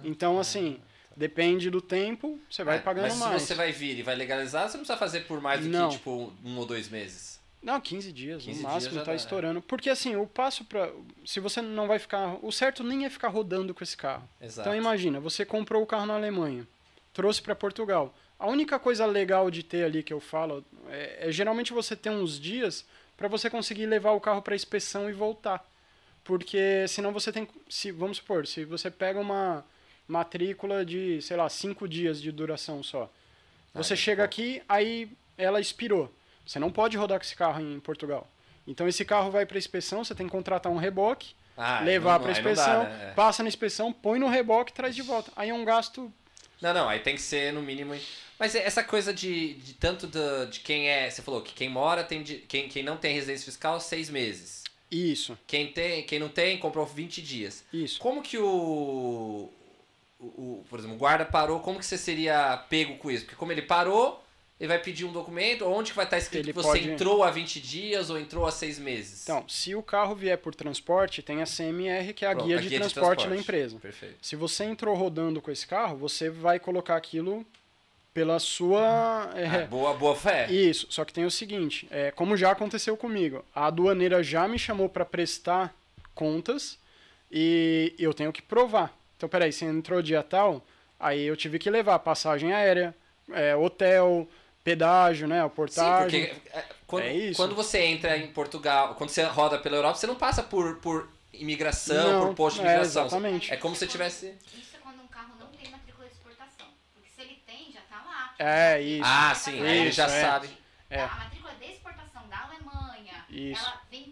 Então, 0.04 0.38
assim, 0.38 0.80
depende 1.16 1.68
do 1.70 1.80
tempo, 1.80 2.38
você 2.50 2.62
vai 2.62 2.78
Ah, 2.78 2.80
pagando 2.82 3.08
Mas 3.08 3.18
mais. 3.18 3.42
se 3.42 3.48
você 3.48 3.54
vai 3.54 3.72
vir 3.72 3.98
e 3.98 4.02
vai 4.02 4.14
legalizar, 4.14 4.68
você 4.68 4.76
não 4.76 4.84
precisa 4.84 4.98
fazer 4.98 5.20
por 5.22 5.40
mais 5.40 5.62
do 5.62 5.68
Não. 5.68 5.88
que, 5.88 5.96
tipo, 5.96 6.32
um 6.44 6.58
ou 6.58 6.64
dois 6.66 6.88
meses. 6.88 7.37
Não, 7.60 7.80
15 7.80 8.12
dias, 8.12 8.44
15 8.44 8.48
no 8.48 8.54
dias 8.54 8.72
máximo 8.72 8.94
já 8.94 9.00
tá 9.00 9.06
dá, 9.06 9.12
é. 9.12 9.16
estourando. 9.16 9.60
Porque 9.60 9.90
assim, 9.90 10.14
o 10.16 10.26
passo 10.26 10.64
pra. 10.64 10.90
Se 11.24 11.40
você 11.40 11.60
não 11.60 11.88
vai 11.88 11.98
ficar. 11.98 12.38
O 12.42 12.52
certo 12.52 12.84
nem 12.84 13.04
é 13.04 13.10
ficar 13.10 13.28
rodando 13.28 13.74
com 13.74 13.82
esse 13.82 13.96
carro. 13.96 14.28
Exato. 14.40 14.68
Então 14.68 14.78
imagina, 14.78 15.18
você 15.20 15.44
comprou 15.44 15.82
o 15.82 15.86
carro 15.86 16.06
na 16.06 16.14
Alemanha, 16.14 16.66
trouxe 17.12 17.42
para 17.42 17.54
Portugal. 17.54 18.14
A 18.38 18.46
única 18.46 18.78
coisa 18.78 19.04
legal 19.04 19.50
de 19.50 19.64
ter 19.64 19.84
ali 19.84 20.02
que 20.04 20.12
eu 20.12 20.20
falo 20.20 20.64
é, 20.88 21.28
é 21.28 21.32
geralmente 21.32 21.72
você 21.72 21.96
ter 21.96 22.10
uns 22.10 22.38
dias 22.38 22.86
para 23.16 23.26
você 23.26 23.50
conseguir 23.50 23.86
levar 23.86 24.12
o 24.12 24.20
carro 24.20 24.40
para 24.40 24.54
inspeção 24.54 25.10
e 25.10 25.12
voltar. 25.12 25.66
Porque 26.22 26.86
senão 26.86 27.12
você 27.12 27.32
tem. 27.32 27.48
Se, 27.68 27.90
vamos 27.90 28.18
supor, 28.18 28.46
se 28.46 28.64
você 28.64 28.90
pega 28.90 29.18
uma 29.18 29.64
matrícula 30.06 30.84
de, 30.84 31.20
sei 31.20 31.36
lá, 31.36 31.48
cinco 31.48 31.88
dias 31.88 32.20
de 32.22 32.30
duração 32.30 32.82
só. 32.82 33.10
Você 33.74 33.92
Ah, 33.92 33.94
é 33.94 33.96
chega 33.96 34.24
aqui, 34.24 34.62
aí 34.68 35.10
ela 35.36 35.60
expirou. 35.60 36.12
Você 36.48 36.58
não 36.58 36.70
pode 36.72 36.96
rodar 36.96 37.18
com 37.18 37.24
esse 37.24 37.36
carro 37.36 37.60
em 37.60 37.78
Portugal. 37.78 38.26
Então 38.66 38.88
esse 38.88 39.04
carro 39.04 39.30
vai 39.30 39.44
para 39.44 39.58
inspeção, 39.58 40.02
você 40.02 40.14
tem 40.14 40.26
que 40.26 40.32
contratar 40.32 40.72
um 40.72 40.76
reboque, 40.76 41.34
Ah, 41.56 41.80
levar 41.80 42.18
para 42.18 42.28
não 42.28 42.34
dá, 42.34 42.40
inspeção, 42.40 42.84
né? 42.84 43.08
É. 43.10 43.12
passa 43.12 43.42
na 43.42 43.48
inspeção, 43.48 43.92
põe 43.92 44.18
no 44.18 44.28
reboque 44.28 44.70
e 44.72 44.74
traz 44.74 44.94
de 44.96 45.02
volta. 45.02 45.30
Aí 45.36 45.50
é 45.50 45.54
um 45.54 45.64
gasto. 45.64 46.10
Não, 46.60 46.72
não, 46.74 46.88
aí 46.88 47.00
tem 47.00 47.14
que 47.14 47.20
ser 47.22 47.52
no 47.52 47.60
mínimo. 47.62 47.94
Mas 48.38 48.54
essa 48.54 48.82
coisa 48.82 49.12
de, 49.12 49.54
de 49.54 49.74
tanto 49.74 50.06
do- 50.06 50.46
de 50.46 50.60
quem 50.60 50.88
é. 50.88 51.10
Você 51.10 51.20
falou 51.22 51.40
que 51.42 51.52
quem 51.52 51.68
mora 51.68 52.02
tem. 52.02 52.22
de- 52.22 52.38
quem, 52.38 52.68
quem 52.68 52.82
não 52.82 52.96
tem 52.96 53.14
residência 53.14 53.44
fiscal, 53.44 53.78
seis 53.80 54.08
meses. 54.08 54.64
Isso, 54.90 55.36
Quem 55.46 55.70
tem, 55.70 56.02
quem 56.04 56.18
não 56.18 56.30
tem, 56.30 56.56
comprou 56.58 56.86
20 56.86 57.20
dias. 57.20 57.62
isso. 57.70 58.00
Como 58.00 58.22
que 58.22 58.38
o, 58.38 59.50
o, 60.18 60.24
o- 60.24 60.64
Por 60.70 60.78
exemplo, 60.78 60.96
o 60.96 60.98
guarda 60.98 61.24
parou, 61.26 61.60
como 61.60 61.78
que 61.78 61.84
você 61.84 61.98
seria 61.98 62.56
pego 62.70 62.96
com 62.96 63.10
isso? 63.10 63.24
Porque 63.24 63.36
como 63.36 63.52
ele 63.52 63.60
parou, 63.62 64.24
ele 64.60 64.68
vai 64.68 64.78
pedir 64.78 65.04
um 65.04 65.12
documento, 65.12 65.64
onde 65.66 65.90
que 65.90 65.96
vai 65.96 66.04
estar 66.04 66.18
escrito 66.18 66.44
Ele 66.46 66.52
que 66.52 66.56
você 66.56 66.68
pode- 66.80 66.90
entrou 66.90 67.22
há 67.22 67.30
20 67.30 67.60
dias 67.60 68.10
ou 68.10 68.18
entrou 68.18 68.44
há 68.46 68.50
seis 68.50 68.78
meses? 68.78 69.22
Então, 69.22 69.44
se 69.48 69.74
o 69.74 69.82
carro 69.82 70.14
vier 70.14 70.36
por 70.38 70.54
transporte, 70.54 71.22
tem 71.22 71.40
a 71.42 71.46
CMR, 71.46 72.12
que 72.12 72.24
é 72.24 72.28
a 72.28 72.32
Pronto, 72.32 72.46
guia, 72.46 72.58
de, 72.58 72.68
transporte 72.70 73.28
da 73.28 73.36
empresa. 73.36 73.78
Perfeito. 73.78 74.16
Se 74.20 74.34
você 74.36 74.64
entrou 74.64 74.94
rodando 74.96 75.40
com 75.40 75.50
esse 75.50 75.66
carro, 75.66 75.96
você 75.96 76.28
vai 76.28 76.58
colocar 76.58 76.96
aquilo 76.96 77.46
pela 78.12 78.40
sua. 78.40 79.30
é, 79.36 79.46
Ah, 79.62 79.66
boa, 79.66 79.94
boa 79.94 80.16
fé. 80.16 80.50
Isso, 80.50 80.86
só 80.90 81.04
que 81.04 81.12
tem 81.12 81.24
o 81.24 81.30
seguinte, 81.30 81.86
é, 81.90 82.10
como 82.10 82.36
já 82.36 82.50
aconteceu 82.50 82.96
comigo, 82.96 83.44
a 83.54 83.66
aduaneira 83.66 84.24
já 84.24 84.48
me 84.48 84.58
chamou 84.58 84.88
para 84.88 85.04
prestar 85.04 85.72
contas 86.16 86.76
e 87.30 87.94
eu 87.98 88.12
tenho 88.12 88.32
que 88.32 88.42
provar. 88.42 88.92
Então, 89.16 89.28
peraí, 89.28 89.52
você 89.52 89.64
entrou 89.66 90.02
dia 90.02 90.22
tal, 90.22 90.64
aí 90.98 91.22
eu 91.24 91.36
tive 91.36 91.58
que 91.60 91.70
levar 91.70 91.98
passagem 92.00 92.52
aérea, 92.52 92.94
é, 93.32 93.54
hotel, 93.54 94.26
pedágio, 94.68 95.26
né, 95.26 95.40
a 95.40 95.48
Sim, 95.48 95.54
portagem. 95.54 96.26
porque 96.26 96.50
é, 96.58 96.64
quando, 96.86 97.04
É 97.04 97.12
isso. 97.14 97.36
quando 97.36 97.54
você 97.54 97.78
entra 97.84 98.16
em 98.16 98.28
Portugal, 98.32 98.94
quando 98.96 99.10
você 99.10 99.22
roda 99.24 99.58
pela 99.58 99.76
Europa, 99.76 99.94
você 99.98 100.06
não 100.06 100.14
passa 100.16 100.42
por, 100.42 100.76
por 100.76 101.08
imigração, 101.32 102.12
Não, 102.12 102.26
por 102.28 102.34
posto 102.34 102.56
de 102.60 102.66
é, 102.66 102.70
imigração. 102.72 103.06
exatamente. 103.06 103.52
É 103.52 103.56
como 103.56 103.74
se 103.74 103.86
tivesse. 103.86 104.34
Isso 104.52 104.76
é 104.76 104.78
quando 104.80 105.00
um 105.02 105.06
carro 105.06 105.32
não 105.38 105.46
tem 105.48 105.70
matrícula 105.70 106.06
de 106.06 106.12
exportação. 106.12 106.66
Porque 106.94 107.08
se 107.14 107.20
ele 107.22 107.42
tem, 107.46 107.72
já 107.72 107.80
tá 107.88 108.02
lá. 108.06 108.34
É, 108.38 108.80
isso. 108.80 109.02
Ah, 109.06 109.34
sim, 109.34 109.62
aí 109.62 109.78
ele 109.78 109.88
Isso, 109.88 109.96
já 109.96 110.04
é. 110.06 110.20
sabe. 110.22 110.48
É. 110.90 111.00
A 111.02 111.06
matrícula 111.08 111.54
de 111.60 111.66
exportação 111.72 112.22
da 112.28 112.38
Alemanha, 112.40 113.24
Isso. 113.30 113.62
ela 113.62 113.82
vem 113.90 114.10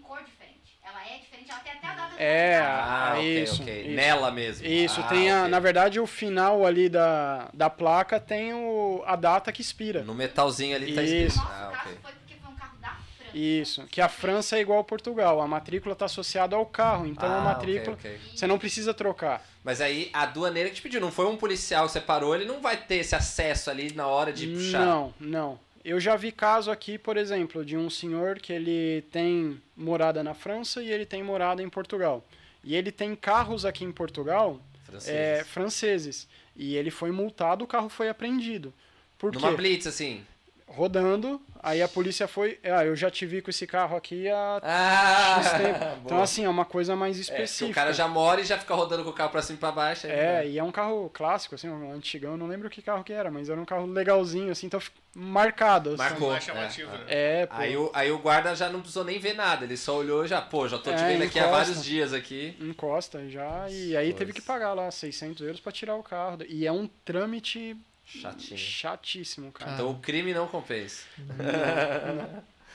É. 2.19 2.59
Ah, 2.63 3.13
Ah, 3.13 3.19
ok, 3.19 3.43
isso, 3.43 3.63
ok. 3.63 3.81
isso. 3.83 3.91
Nela 3.91 4.31
mesmo. 4.31 4.67
Isso, 4.67 5.01
Ah, 5.01 5.09
tem 5.09 5.31
a, 5.31 5.49
na 5.49 5.61
verdade 5.61 6.01
o 6.01 6.07
final 6.07 6.65
ali 6.67 6.89
da, 6.89 7.49
da 7.53 7.69
placa 7.71 8.19
tem 8.19 8.53
o, 8.55 9.03
a 9.07 9.17
data 9.17 9.53
que 9.53 9.61
expira. 9.61 10.03
No 10.03 10.15
metalzinho 10.15 10.75
ali 10.77 10.95
tá 10.95 11.03
Isso. 11.03 11.15
escrito. 11.15 11.37
Nosso 11.37 11.47
Ah, 11.53 11.71
caso 11.73 11.89
ok. 11.89 11.99
foi 12.03 12.13
porque 12.13 12.35
foi 12.43 12.51
um 12.53 12.57
carro 12.57 12.77
da 12.81 12.89
França. 12.89 13.31
Isso, 13.37 13.83
que 13.91 14.01
a 14.01 14.09
França 14.09 14.57
é 14.57 14.61
igual 14.61 14.79
a 14.79 14.85
Portugal, 14.85 15.41
a 15.41 15.47
matrícula 15.47 15.93
está 15.93 16.07
associada 16.07 16.57
ao 16.57 16.65
carro, 16.67 17.07
então 17.07 17.29
Ah, 17.35 17.39
a 17.39 17.41
matrícula 17.41 17.95
ok. 17.97 18.19
você 18.35 18.47
não 18.47 18.59
precisa 18.59 18.95
trocar. 18.95 19.45
Mas 19.63 19.81
aí 19.81 20.11
a 20.13 20.23
aduaneira 20.23 20.69
que 20.71 20.77
te 20.77 20.83
pediu, 20.83 21.01
não 21.01 21.11
foi 21.11 21.27
um 21.27 21.37
policial 21.37 21.87
que 21.87 21.93
você 21.93 22.01
parou, 22.01 22.35
ele 22.35 22.45
não 22.45 22.61
vai 22.61 22.77
ter 22.77 22.97
esse 22.97 23.15
acesso 23.15 23.69
ali 23.71 23.93
na 23.93 24.07
hora 24.07 24.33
de 24.33 24.47
puxar. 24.47 24.79
Não, 24.85 25.15
não. 25.21 25.66
Eu 25.89 26.01
já 26.01 26.17
vi 26.17 26.33
caso 26.33 26.69
aqui, 26.69 26.99
por 26.99 27.17
exemplo, 27.17 27.65
de 27.65 27.77
um 27.77 27.89
senhor 27.89 28.41
que 28.41 28.53
ele 28.53 29.03
tem 29.13 29.63
morada 29.77 30.21
na 30.21 30.35
França 30.35 30.83
e 30.83 30.91
ele 30.91 31.07
tem 31.07 31.23
morada 31.23 31.63
em 31.63 31.69
Portugal. 31.69 32.27
E 32.65 32.75
ele 32.75 32.91
tem 32.91 33.15
carros 33.15 33.65
aqui 33.65 33.85
em 33.85 33.93
Portugal 33.93 34.61
Francês. 34.85 35.17
é, 35.17 35.45
franceses. 35.45 36.29
E 36.57 36.75
ele 36.75 36.91
foi 36.91 37.13
multado, 37.13 37.65
o 37.65 37.69
carro 37.69 37.89
foi 37.89 38.09
apreendido. 38.09 38.75
Por 39.17 39.33
Numa 39.33 39.51
quê? 39.51 39.57
blitz, 39.57 39.87
assim. 39.87 40.27
Rodando, 40.69 41.41
aí 41.63 41.81
a 41.81 41.87
polícia 41.89 42.27
foi. 42.27 42.59
Ah, 42.65 42.85
eu 42.85 42.97
já 42.97 43.09
te 43.11 43.25
vi 43.25 43.41
com 43.41 43.51
esse 43.51 43.67
carro 43.69 43.97
aqui 43.97 44.29
há 44.29 44.61
Ah, 44.63 45.41
X 45.43 45.53
tempo. 45.53 45.79
Então, 46.07 46.17
boa. 46.17 46.23
assim, 46.25 46.45
é 46.45 46.49
uma 46.49 46.65
coisa 46.65 46.97
mais 46.97 47.17
É, 47.17 47.21
específica. 47.21 47.71
o 47.71 47.75
cara 47.75 47.93
já 47.93 48.09
mora 48.09 48.41
e 48.41 48.45
já 48.45 48.59
fica 48.59 48.75
rodando 48.75 49.05
com 49.05 49.11
o 49.11 49.13
carro 49.13 49.31
pra 49.31 49.43
cima 49.43 49.57
e 49.57 49.61
pra 49.61 49.71
baixo. 49.73 50.07
aí 50.07 50.13
É, 50.13 50.47
e 50.49 50.59
é 50.59 50.63
um 50.65 50.73
carro 50.73 51.09
clássico, 51.15 51.55
assim, 51.55 51.69
um 51.69 51.93
antigão, 51.93 52.33
eu 52.33 52.37
não 52.37 52.47
lembro 52.49 52.69
que 52.69 52.83
carro 52.83 53.05
que 53.05 53.13
era, 53.13 53.31
mas 53.31 53.49
era 53.49 53.61
um 53.61 53.65
carro 53.65 53.87
legalzinho, 53.87 54.51
assim, 54.51 54.67
então 54.67 54.81
marcado. 55.15 55.91
assim. 55.91 55.99
Marcou. 55.99 56.31
Mais 56.31 56.45
chamativo, 56.45 56.91
É, 56.95 56.99
né? 56.99 57.05
É, 57.09 57.47
pô. 57.47 57.55
Aí 57.57 57.77
o, 57.77 57.91
aí 57.95 58.11
o 58.11 58.19
guarda 58.19 58.55
já 58.55 58.69
não 58.69 58.81
precisou 58.81 59.05
nem 59.05 59.19
ver 59.21 59.35
nada, 59.35 59.65
ele 59.65 59.77
só 59.77 59.97
olhou 59.97 60.25
e 60.25 60.29
já, 60.29 60.43
pô, 60.43 60.67
já 60.69 60.79
tô 60.79 60.93
te 60.93 61.01
É, 61.03 61.09
vendo 61.09 61.23
aqui 61.23 61.39
há 61.39 61.47
vários 61.47 61.83
dias 61.83 62.13
aqui. 62.13 62.57
Encosta 62.61 63.29
já, 63.29 63.67
e 63.71 63.97
aí 63.97 64.13
teve 64.13 64.33
Pois. 64.33 64.43
que 64.43 64.47
pagar 64.47 64.73
lá 64.75 64.91
600 64.91 65.43
euros 65.47 65.61
pra 65.61 65.71
tirar 65.73 65.95
o 65.95 66.03
carro. 66.03 66.39
E 66.49 66.67
é 66.67 66.73
um 66.73 66.89
trâmite 67.05 67.77
Chatinho. 68.07 68.57
chatíssimo, 68.59 69.53
cara. 69.53 69.73
Então 69.73 69.91
o 69.91 69.99
crime 69.99 70.33
não 70.33 70.47
compensa. 70.47 71.03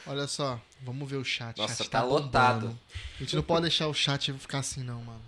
Olha 0.06 0.28
só, 0.28 0.60
vamos 0.82 1.10
ver 1.10 1.18
o 1.18 1.24
chat. 1.24 1.58
Nossa, 1.58 1.84
chat 1.84 1.90
tá 1.90 2.02
bombando. 2.02 2.24
lotado. 2.26 2.80
A 3.20 3.24
gente 3.24 3.36
não 3.36 3.44
pode 3.44 3.62
deixar 3.62 3.88
o 3.88 3.94
chat 3.94 4.34
ficar 4.34 4.60
assim, 4.60 4.84
não, 4.84 5.02
mano. 5.04 5.22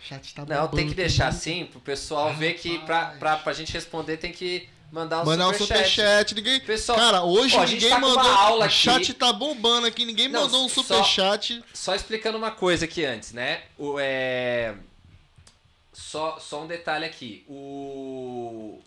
O 0.00 0.06
chat 0.06 0.34
tá 0.34 0.42
Não, 0.42 0.48
bombando. 0.48 0.76
tem 0.76 0.88
que 0.88 0.94
deixar 0.94 1.28
assim 1.28 1.66
pro 1.66 1.80
pessoal 1.80 2.28
Ah, 2.28 2.32
ver 2.32 2.54
que 2.54 2.78
pra, 2.80 3.00
rapaz. 3.00 3.18
pra, 3.18 3.36
pra 3.38 3.52
gente 3.52 3.72
responder 3.72 4.16
tem 4.18 4.30
que 4.32 4.68
mandar 4.92 5.22
um 5.22 5.24
Mandar 5.24 5.48
um 5.48 5.52
superchat. 5.54 5.88
superchat. 5.90 6.34
Ninguém. 6.34 6.60
Pessoal, 6.60 6.98
Cara, 6.98 7.22
hoje 7.24 7.56
ó, 7.56 7.64
ninguém 7.64 7.88
tá 7.90 7.98
mandou. 7.98 8.20
aula 8.20 8.66
o 8.66 8.70
chat 8.70 9.12
tá 9.14 9.32
bombando 9.32 9.86
aqui. 9.86 10.04
Ninguém 10.04 10.28
Não, 10.28 10.42
mandou 10.42 10.64
um 10.64 10.68
só- 10.68 10.82
superchat. 10.82 11.64
Só 11.74 11.94
explicando 11.94 12.38
uma 12.38 12.50
coisa 12.52 12.84
aqui 12.84 13.04
antes, 13.04 13.32
né? 13.32 13.62
O, 13.76 13.98
é... 13.98 14.76
só, 15.92 16.38
só 16.38 16.62
um 16.62 16.66
detalhe 16.66 17.04
aqui. 17.06 17.44
O, 17.48 18.77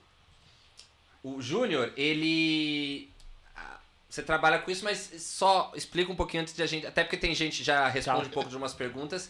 o 1.23 1.41
Júnior, 1.41 1.91
ele. 1.97 3.09
ah, 3.55 3.77
Você 4.09 4.21
trabalha 4.21 4.59
com 4.59 4.69
isso, 4.71 4.83
mas 4.83 5.11
só 5.19 5.71
explica 5.75 6.11
um 6.11 6.15
pouquinho 6.15 6.41
antes 6.43 6.53
de 6.53 6.63
a 6.63 6.65
gente. 6.65 6.85
Até 6.87 7.03
porque 7.03 7.17
tem 7.17 7.33
gente 7.35 7.57
que 7.59 7.63
já 7.63 7.87
responde 7.87 8.21
Tá. 8.23 8.27
um 8.27 8.29
pouco 8.31 8.49
de 8.49 8.55
umas 8.57 8.73
perguntas. 8.73 9.29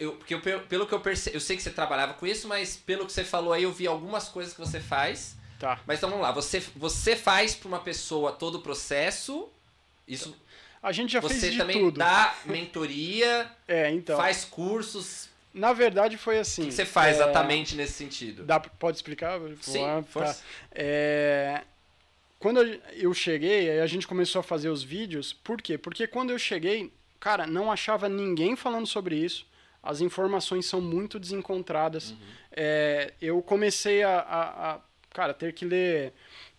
Eu, 0.00 0.12
porque 0.12 0.32
eu, 0.34 0.40
pe- 0.40 0.58
pelo 0.60 0.86
que 0.86 0.94
eu 0.94 1.00
percebi, 1.00 1.36
eu 1.36 1.40
sei 1.40 1.54
que 1.56 1.62
você 1.62 1.70
trabalhava 1.70 2.14
com 2.14 2.26
isso, 2.26 2.48
mas 2.48 2.76
pelo 2.78 3.04
que 3.04 3.12
você 3.12 3.22
falou 3.24 3.52
aí, 3.52 3.64
eu 3.64 3.72
vi 3.72 3.86
algumas 3.86 4.26
coisas 4.28 4.54
que 4.54 4.60
você 4.60 4.80
faz. 4.80 5.36
Tá. 5.58 5.78
Mas 5.86 5.98
então 5.98 6.08
vamos 6.08 6.22
lá, 6.24 6.32
você, 6.32 6.60
você 6.74 7.14
faz 7.14 7.54
para 7.54 7.68
uma 7.68 7.80
pessoa 7.80 8.32
todo 8.32 8.54
o 8.56 8.62
processo. 8.62 9.48
Isso 10.08 10.34
A 10.82 10.92
gente 10.92 11.12
já 11.12 11.20
você 11.20 11.34
fez 11.34 11.52
de 11.52 11.58
também 11.58 11.78
tudo. 11.78 11.98
dá 11.98 12.34
mentoria, 12.46 13.50
É, 13.68 13.90
então. 13.90 14.16
faz 14.16 14.44
cursos. 14.44 15.28
Na 15.56 15.72
verdade 15.72 16.16
foi 16.18 16.38
assim. 16.38 16.64
O 16.64 16.66
que 16.66 16.72
você 16.72 16.84
faz 16.84 17.16
é, 17.16 17.20
exatamente 17.22 17.74
nesse 17.74 17.94
sentido? 17.94 18.44
Dá, 18.44 18.60
pode 18.60 18.98
explicar? 18.98 19.40
Sim, 19.60 19.82
Ah, 19.84 19.96
tá. 19.96 20.02
força. 20.02 20.42
É, 20.72 21.62
Quando 22.38 22.60
eu 22.92 23.12
cheguei, 23.14 23.80
a 23.80 23.86
gente 23.86 24.06
começou 24.06 24.40
a 24.40 24.42
fazer 24.42 24.68
os 24.68 24.82
vídeos. 24.82 25.32
Por 25.32 25.60
quê? 25.62 25.78
Porque 25.78 26.06
quando 26.06 26.30
eu 26.30 26.38
cheguei, 26.38 26.92
cara, 27.18 27.46
não 27.46 27.72
achava 27.72 28.08
ninguém 28.08 28.54
falando 28.54 28.86
sobre 28.86 29.16
isso. 29.16 29.46
as 29.82 30.00
informações 30.00 30.66
são 30.66 30.80
muito 30.80 31.18
desencontradas. 31.18 32.10
Uhum. 32.10 32.16
É, 32.52 33.12
eu 33.22 33.40
comecei 33.40 34.02
a, 34.02 34.18
a, 34.18 34.72
a, 34.74 34.80
cara, 35.10 35.32
ter 35.32 35.52
que 35.52 35.64
ler 35.64 36.12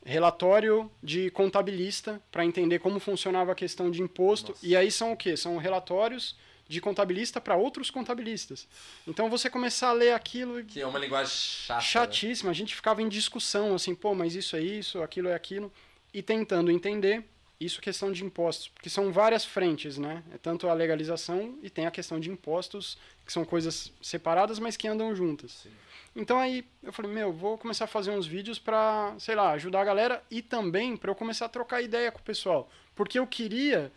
relatório 0.05 0.89
de 1.03 1.29
contabilista 1.31 2.21
para 2.31 2.45
entender 2.45 2.79
como 2.79 2.99
funcionava 2.99 3.51
a 3.51 3.55
questão 3.55 3.91
de 3.91 4.01
imposto. 4.01 4.53
Nossa. 4.53 4.65
E 4.65 4.75
aí 4.77 4.89
são 4.89 5.11
o 5.11 5.17
quê? 5.17 5.35
São 5.35 5.57
relatórios 5.57 6.35
de 6.67 6.81
contabilista 6.81 7.39
para 7.39 7.55
outros 7.55 7.89
contabilistas. 7.89 8.67
Então 9.07 9.29
você 9.29 9.49
começar 9.49 9.89
a 9.89 9.93
ler 9.93 10.13
aquilo 10.13 10.63
Que 10.65 10.81
é 10.81 10.87
uma 10.87 10.99
linguagem 10.99 11.33
chata. 11.33 11.79
né? 11.79 11.85
chatíssimo. 11.85 12.49
A 12.49 12.53
gente 12.53 12.75
ficava 12.75 13.01
em 13.01 13.07
discussão, 13.09 13.73
assim, 13.73 13.95
pô, 13.95 14.13
mas 14.13 14.35
isso 14.35 14.55
é 14.55 14.61
isso, 14.61 15.01
aquilo 15.01 15.27
é 15.29 15.33
aquilo, 15.35 15.71
e 16.13 16.21
tentando 16.21 16.71
entender 16.71 17.23
isso 17.59 17.81
questão 17.81 18.11
de 18.11 18.23
impostos, 18.23 18.67
porque 18.67 18.87
são 18.87 19.11
várias 19.11 19.43
frentes, 19.43 19.97
né? 19.97 20.23
É 20.31 20.37
tanto 20.37 20.69
a 20.69 20.73
legalização 20.75 21.57
e 21.63 21.71
tem 21.71 21.87
a 21.87 21.91
questão 21.91 22.19
de 22.19 22.29
impostos, 22.29 22.99
que 23.25 23.33
são 23.33 23.43
coisas 23.43 23.91
separadas, 23.99 24.59
mas 24.59 24.77
que 24.77 24.87
andam 24.87 25.15
juntas. 25.15 25.53
Sim. 25.63 25.71
Então 26.15 26.37
aí 26.37 26.63
eu 26.83 26.93
falei, 26.93 27.11
meu, 27.11 27.33
vou 27.33 27.57
começar 27.57 27.85
a 27.85 27.87
fazer 27.87 28.11
uns 28.11 28.27
vídeos 28.27 28.59
pra, 28.59 29.15
sei 29.17 29.33
lá, 29.33 29.51
ajudar 29.53 29.81
a 29.81 29.85
galera 29.85 30.23
e 30.29 30.41
também 30.41 30.95
pra 30.95 31.09
eu 31.09 31.15
começar 31.15 31.45
a 31.45 31.49
trocar 31.49 31.81
ideia 31.81 32.11
com 32.11 32.19
o 32.19 32.23
pessoal, 32.23 32.69
porque 32.95 33.17
eu 33.17 33.25
queria 33.25 33.91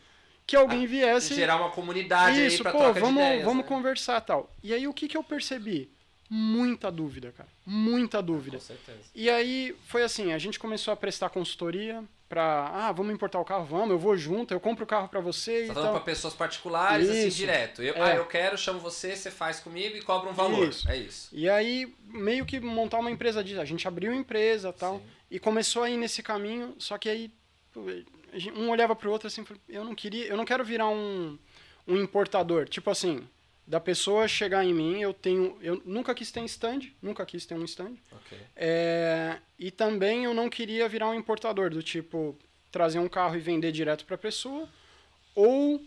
que 0.50 0.56
alguém 0.56 0.84
viesse 0.84 1.32
Gerar 1.32 1.56
uma 1.56 1.70
comunidade 1.70 2.44
isso, 2.44 2.56
aí 2.56 2.62
pra 2.62 2.72
pô, 2.72 2.92
vamos, 2.92 3.20
de 3.22 3.28
ideias. 3.28 3.44
vamos 3.44 3.62
né? 3.62 3.68
conversar 3.68 4.20
tal. 4.20 4.52
E 4.64 4.74
aí 4.74 4.88
o 4.88 4.92
que 4.92 5.06
que 5.06 5.16
eu 5.16 5.22
percebi? 5.22 5.88
Muita 6.28 6.90
dúvida, 6.90 7.32
cara. 7.36 7.48
Muita 7.64 8.20
dúvida. 8.20 8.58
Com 8.58 8.64
certeza. 8.64 8.98
E 9.14 9.30
aí 9.30 9.76
foi 9.86 10.02
assim, 10.02 10.32
a 10.32 10.38
gente 10.38 10.58
começou 10.58 10.92
a 10.92 10.96
prestar 10.96 11.28
consultoria 11.30 12.02
pra, 12.28 12.68
ah, 12.72 12.92
vamos 12.92 13.14
importar 13.14 13.38
o 13.38 13.44
carro, 13.44 13.64
vamos, 13.64 13.90
eu 13.90 13.98
vou 13.98 14.16
junto, 14.16 14.52
eu 14.52 14.58
compro 14.60 14.82
o 14.84 14.86
carro 14.86 15.08
pra 15.08 15.20
você 15.20 15.64
e 15.64 15.66
tá 15.68 15.74
falando 15.74 15.90
tal. 15.90 16.00
pra 16.00 16.04
pessoas 16.04 16.34
particulares, 16.34 17.08
assim, 17.08 17.28
Isso. 17.28 17.36
direto. 17.36 17.80
Eu, 17.82 17.94
É. 17.94 18.12
Ah, 18.12 18.14
eu 18.16 18.26
quero, 18.26 18.58
chamo 18.58 18.80
você, 18.80 19.14
você 19.14 19.30
faz 19.30 19.60
comigo 19.60 19.96
e 19.96 20.02
cobra 20.02 20.30
um 20.30 20.32
valor. 20.32 20.68
Isso. 20.68 20.88
É 20.90 20.96
isso. 20.96 21.28
E 21.32 21.48
aí 21.48 21.92
meio 22.06 22.44
que 22.44 22.58
montar 22.58 22.98
uma 22.98 23.10
empresa 23.10 23.42
disso, 23.42 23.60
a 23.60 23.64
gente 23.64 23.86
abriu 23.86 24.12
empresa, 24.12 24.72
tal, 24.72 24.98
Sim. 24.98 25.04
e 25.30 25.38
começou 25.38 25.84
a 25.84 25.90
ir 25.90 25.96
nesse 25.96 26.22
caminho, 26.24 26.74
só 26.78 26.98
que 26.98 27.08
aí 27.08 27.30
um 28.56 28.70
olhava 28.70 28.94
pro 28.94 29.10
outro 29.10 29.26
assim, 29.26 29.44
eu 29.68 29.84
não 29.84 29.94
queria, 29.94 30.26
eu 30.26 30.36
não 30.36 30.44
quero 30.44 30.64
virar 30.64 30.88
um 30.88 31.38
um 31.86 31.96
importador, 31.96 32.68
tipo 32.68 32.90
assim, 32.90 33.26
da 33.66 33.80
pessoa 33.80 34.26
chegar 34.28 34.64
em 34.64 34.72
mim, 34.72 35.00
eu 35.00 35.12
tenho, 35.12 35.58
eu 35.62 35.80
nunca 35.84 36.14
quis 36.14 36.30
ter 36.30 36.44
stand, 36.44 36.90
nunca 37.02 37.24
quis 37.26 37.44
ter 37.46 37.54
um 37.54 37.64
stand. 37.64 37.94
Ok. 38.12 38.38
É, 38.56 39.38
e 39.58 39.70
também 39.70 40.24
eu 40.24 40.34
não 40.34 40.48
queria 40.48 40.88
virar 40.88 41.08
um 41.08 41.14
importador, 41.14 41.70
do 41.70 41.82
tipo, 41.82 42.36
trazer 42.70 42.98
um 42.98 43.08
carro 43.08 43.36
e 43.36 43.40
vender 43.40 43.72
direto 43.72 44.04
para 44.04 44.14
a 44.14 44.18
pessoa, 44.18 44.68
ou 45.34 45.80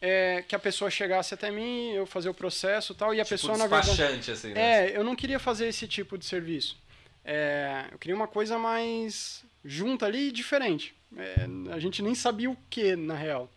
é, 0.00 0.44
que 0.46 0.54
a 0.54 0.58
pessoa 0.58 0.90
chegasse 0.90 1.32
até 1.32 1.50
mim, 1.50 1.92
eu 1.92 2.06
fazer 2.06 2.28
o 2.28 2.34
processo 2.34 2.92
e 2.92 2.96
tal, 2.96 3.14
e 3.14 3.20
a 3.20 3.24
tipo 3.24 3.34
pessoa, 3.34 3.56
na 3.56 3.66
verdade. 3.66 4.30
assim, 4.30 4.52
né? 4.52 4.90
É, 4.90 4.96
eu 4.96 5.04
não 5.04 5.14
queria 5.16 5.38
fazer 5.38 5.68
esse 5.68 5.86
tipo 5.86 6.18
de 6.18 6.24
serviço. 6.24 6.76
É, 7.24 7.86
eu 7.92 7.98
queria 7.98 8.16
uma 8.16 8.28
coisa 8.28 8.58
mais 8.58 9.44
junta 9.64 10.06
ali 10.06 10.28
e 10.28 10.32
diferente. 10.32 10.94
É, 11.16 11.46
a 11.72 11.78
gente 11.78 12.02
nem 12.02 12.14
sabia 12.14 12.50
o 12.50 12.56
que, 12.68 12.96
na 12.96 13.14
real. 13.14 13.50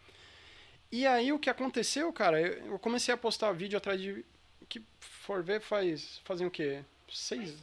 E 0.92 1.06
aí 1.06 1.32
o 1.32 1.40
que 1.40 1.50
aconteceu, 1.50 2.12
cara, 2.14 2.40
eu, 2.40 2.72
eu 2.72 2.80
comecei 2.80 3.14
a 3.14 3.18
postar 3.18 3.52
vídeo 3.52 3.78
atrás 3.78 4.00
de. 4.00 4.24
que 4.70 4.82
for 5.00 5.44
ver 5.44 5.62
faz. 5.62 6.22
fazem 6.24 6.48
o 6.48 6.52
quê? 6.52 6.82
Seis. 7.12 7.56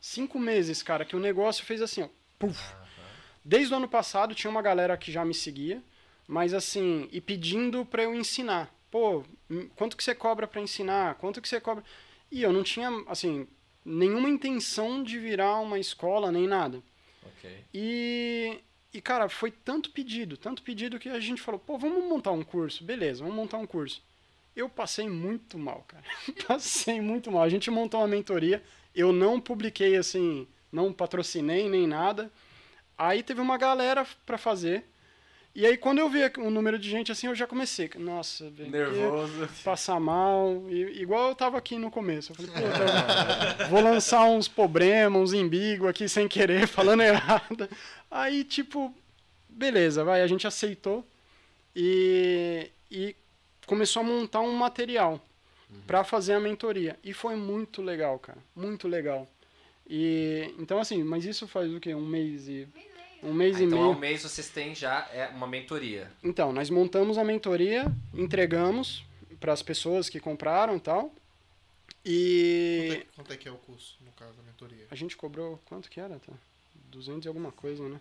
Cinco 0.00 0.38
meses, 0.38 0.82
cara, 0.82 1.04
que 1.04 1.16
o 1.16 1.20
negócio 1.20 1.64
fez 1.64 1.82
assim, 1.82 2.02
ó. 2.02 2.08
Puf. 2.38 2.58
Desde 3.44 3.72
o 3.72 3.76
ano 3.76 3.88
passado 3.88 4.34
tinha 4.34 4.50
uma 4.50 4.62
galera 4.62 4.96
que 4.96 5.10
já 5.10 5.24
me 5.24 5.34
seguia, 5.34 5.82
mas 6.26 6.54
assim, 6.54 7.08
e 7.10 7.20
pedindo 7.20 7.84
pra 7.84 8.02
eu 8.02 8.14
ensinar. 8.14 8.72
Pô, 8.90 9.24
quanto 9.74 9.96
que 9.96 10.04
você 10.04 10.14
cobra 10.14 10.46
pra 10.46 10.60
ensinar? 10.60 11.14
Quanto 11.16 11.40
que 11.40 11.48
você 11.48 11.60
cobra? 11.60 11.82
E 12.30 12.42
eu 12.42 12.52
não 12.52 12.62
tinha, 12.62 12.90
assim, 13.06 13.46
nenhuma 13.88 14.28
intenção 14.28 15.02
de 15.02 15.18
virar 15.18 15.58
uma 15.60 15.78
escola 15.78 16.30
nem 16.30 16.46
nada. 16.46 16.82
Ok. 17.24 17.50
E, 17.72 18.60
e, 18.92 19.00
cara, 19.00 19.28
foi 19.28 19.50
tanto 19.50 19.90
pedido, 19.90 20.36
tanto 20.36 20.62
pedido 20.62 20.98
que 20.98 21.08
a 21.08 21.18
gente 21.18 21.40
falou, 21.40 21.58
pô, 21.58 21.78
vamos 21.78 22.04
montar 22.04 22.32
um 22.32 22.42
curso. 22.42 22.84
Beleza, 22.84 23.22
vamos 23.22 23.36
montar 23.36 23.58
um 23.58 23.66
curso. 23.66 24.02
Eu 24.54 24.68
passei 24.68 25.08
muito 25.08 25.58
mal, 25.58 25.84
cara. 25.88 26.04
passei 26.46 27.00
muito 27.00 27.30
mal. 27.30 27.42
A 27.42 27.48
gente 27.48 27.70
montou 27.70 28.00
uma 28.00 28.08
mentoria, 28.08 28.62
eu 28.94 29.12
não 29.12 29.40
publiquei, 29.40 29.96
assim, 29.96 30.46
não 30.70 30.92
patrocinei 30.92 31.68
nem 31.68 31.86
nada. 31.86 32.30
Aí 32.96 33.22
teve 33.22 33.40
uma 33.40 33.56
galera 33.56 34.06
pra 34.26 34.36
fazer. 34.36 34.84
E 35.54 35.66
aí, 35.66 35.76
quando 35.76 35.98
eu 35.98 36.08
vi 36.08 36.20
o 36.38 36.50
número 36.50 36.78
de 36.78 36.88
gente 36.88 37.10
assim, 37.10 37.26
eu 37.26 37.34
já 37.34 37.46
comecei. 37.46 37.90
Nossa, 37.96 38.48
velho. 38.50 38.70
Nervoso. 38.70 39.48
Passar 39.64 39.98
mal. 39.98 40.64
E, 40.68 41.00
igual 41.02 41.30
eu 41.30 41.34
tava 41.34 41.58
aqui 41.58 41.76
no 41.76 41.90
começo. 41.90 42.32
Eu 42.32 42.36
falei, 42.36 42.50
pô, 42.52 43.62
eu 43.64 43.68
vou 43.68 43.80
lançar 43.80 44.24
uns 44.24 44.46
problemas, 44.46 45.20
uns 45.20 45.32
embigo 45.32 45.88
aqui 45.88 46.08
sem 46.08 46.28
querer, 46.28 46.66
falando 46.68 47.02
errado. 47.02 47.68
Aí, 48.10 48.44
tipo, 48.44 48.94
beleza, 49.48 50.04
vai, 50.04 50.22
a 50.22 50.26
gente 50.26 50.46
aceitou 50.46 51.04
e, 51.74 52.70
e 52.90 53.16
começou 53.66 54.00
a 54.00 54.04
montar 54.04 54.40
um 54.40 54.52
material 54.52 55.20
pra 55.86 56.04
fazer 56.04 56.34
a 56.34 56.40
mentoria. 56.40 56.96
E 57.02 57.12
foi 57.12 57.36
muito 57.36 57.82
legal, 57.82 58.18
cara. 58.18 58.38
Muito 58.54 58.86
legal. 58.86 59.28
E 59.88 60.54
então 60.58 60.78
assim, 60.78 61.02
mas 61.02 61.24
isso 61.24 61.48
faz 61.48 61.72
o 61.72 61.80
quê? 61.80 61.94
Um 61.94 62.06
mês 62.06 62.46
e 62.48 62.68
um 63.22 63.32
mês 63.32 63.56
Ah, 63.56 63.60
e 63.60 63.64
então, 63.64 63.78
meio. 63.78 63.90
um 63.90 63.98
mês 63.98 64.22
vocês 64.22 64.48
têm 64.48 64.74
já 64.74 65.08
é 65.12 65.28
uma 65.28 65.46
mentoria. 65.46 66.10
Então, 66.22 66.52
nós 66.52 66.70
montamos 66.70 67.18
a 67.18 67.24
mentoria, 67.24 67.86
entregamos 68.14 69.04
para 69.40 69.52
as 69.52 69.62
pessoas 69.62 70.08
que 70.08 70.18
compraram 70.20 70.76
e 70.76 70.80
tal. 70.80 71.02
Quanto 71.04 71.14
é, 72.04 72.10
E 72.10 73.06
quanto 73.14 73.32
é 73.32 73.36
que 73.36 73.48
é 73.48 73.52
o 73.52 73.56
curso, 73.56 73.96
no 74.04 74.12
caso, 74.12 74.32
da 74.34 74.42
mentoria? 74.42 74.86
a 74.90 74.94
gente 74.94 75.16
cobrou 75.16 75.58
quanto 75.66 75.90
que 75.90 76.00
era, 76.00 76.18
tá? 76.18 76.32
200 76.90 77.24
e 77.24 77.28
alguma 77.28 77.52
coisa, 77.52 77.86
né? 77.88 78.00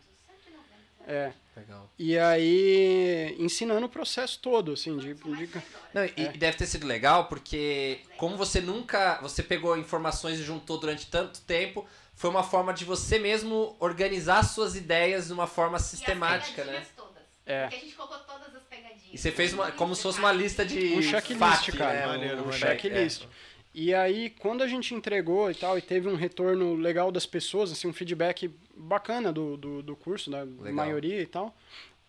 É. 1.09 1.31
Legal. 1.55 1.89
E 1.97 2.17
aí 2.17 3.35
ensinando 3.39 3.85
o 3.85 3.89
processo 3.89 4.39
todo, 4.39 4.73
assim, 4.73 4.97
de, 4.97 5.13
de 5.13 5.49
Não, 5.93 6.03
e, 6.05 6.13
É. 6.17 6.33
e 6.33 6.37
deve 6.37 6.57
ter 6.57 6.65
sido 6.67 6.85
legal 6.85 7.27
porque 7.27 7.99
como 8.17 8.35
você 8.35 8.59
nunca, 8.59 9.17
você 9.21 9.41
pegou 9.41 9.77
informações 9.77 10.37
e 10.39 10.43
juntou 10.43 10.77
durante 10.77 11.07
tanto 11.07 11.39
tempo, 11.41 11.85
foi 12.17 12.31
uma 12.31 12.41
forma 12.41 12.73
de 12.73 12.83
você 12.83 13.19
mesmo 13.19 13.75
organizar 13.79 14.41
suas 14.41 14.75
ideias 14.75 15.27
de 15.27 15.33
uma 15.33 15.45
forma 15.45 15.77
sistemática, 15.77 16.61
e 16.61 16.63
as 16.63 16.67
né? 16.67 16.73
pegadinhas 16.73 16.95
todas. 16.95 17.23
É. 17.45 17.61
Porque 17.61 17.75
a 17.75 17.79
gente 17.79 17.95
colocou 17.95 18.17
todas 18.17 18.55
as 18.55 18.63
pegadinhas. 18.63 19.13
E 19.13 19.17
você 19.19 19.31
fez 19.31 19.53
uma, 19.53 19.71
como 19.71 19.95
se 19.95 20.01
fosse 20.01 20.17
uma 20.17 20.31
lista 20.31 20.65
de 20.65 20.95
Um 20.95 21.01
checklist, 21.03 21.39
FAQ, 21.39 21.77
cara. 21.77 21.93
né? 21.93 22.07
Maneiro, 22.07 22.37
um 22.37 22.45
maneiro. 22.45 22.57
checklist. 22.57 23.23
E 23.71 23.93
aí, 23.93 24.31
quando 24.31 24.63
a 24.63 24.67
gente 24.67 24.95
entregou 24.95 25.51
e 25.51 25.53
tal, 25.53 25.77
e 25.77 25.81
teve 25.81 26.09
um 26.09 26.15
retorno 26.15 26.73
legal 26.73 27.11
das 27.11 27.27
pessoas, 27.27 27.71
assim, 27.71 27.87
um 27.87 27.93
feedback 27.93 28.51
bacana 28.75 29.31
do, 29.31 29.55
do, 29.55 29.83
do 29.83 29.95
curso, 29.95 30.31
da 30.31 30.43
maioria 30.71 31.21
e 31.21 31.27
tal. 31.27 31.55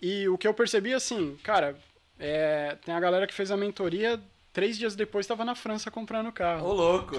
E 0.01 0.27
o 0.27 0.39
que 0.39 0.49
eu 0.49 0.55
percebi, 0.55 0.95
assim, 0.95 1.37
cara, 1.43 1.77
é, 2.19 2.79
tem 2.83 2.95
a 2.95 3.01
galera 3.01 3.27
que 3.27 3.35
fez 3.35 3.51
a 3.51 3.59
mentoria, 3.59 4.19
três 4.59 4.77
dias 4.77 4.97
depois 4.97 5.25
estava 5.25 5.45
na 5.45 5.55
França 5.55 5.89
comprando 5.89 6.31
Ô, 6.31 6.33
carro. 6.33 6.73
louco. 6.73 7.15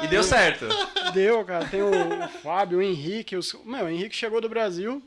E 0.00 0.06
deu 0.06 0.22
certo. 0.22 0.64
Deu, 1.12 1.44
cara. 1.44 1.66
Tem 1.66 1.82
o, 1.82 1.90
o 1.90 2.28
Fábio, 2.28 2.78
o 2.78 2.82
Henrique. 2.82 3.36
Os, 3.36 3.52
meu, 3.64 3.86
o 3.86 3.88
Henrique 3.88 4.14
chegou 4.14 4.40
do 4.40 4.48
Brasil 4.48 5.02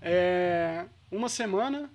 é, 0.00 0.84
uma 1.10 1.28
semana. 1.28 1.90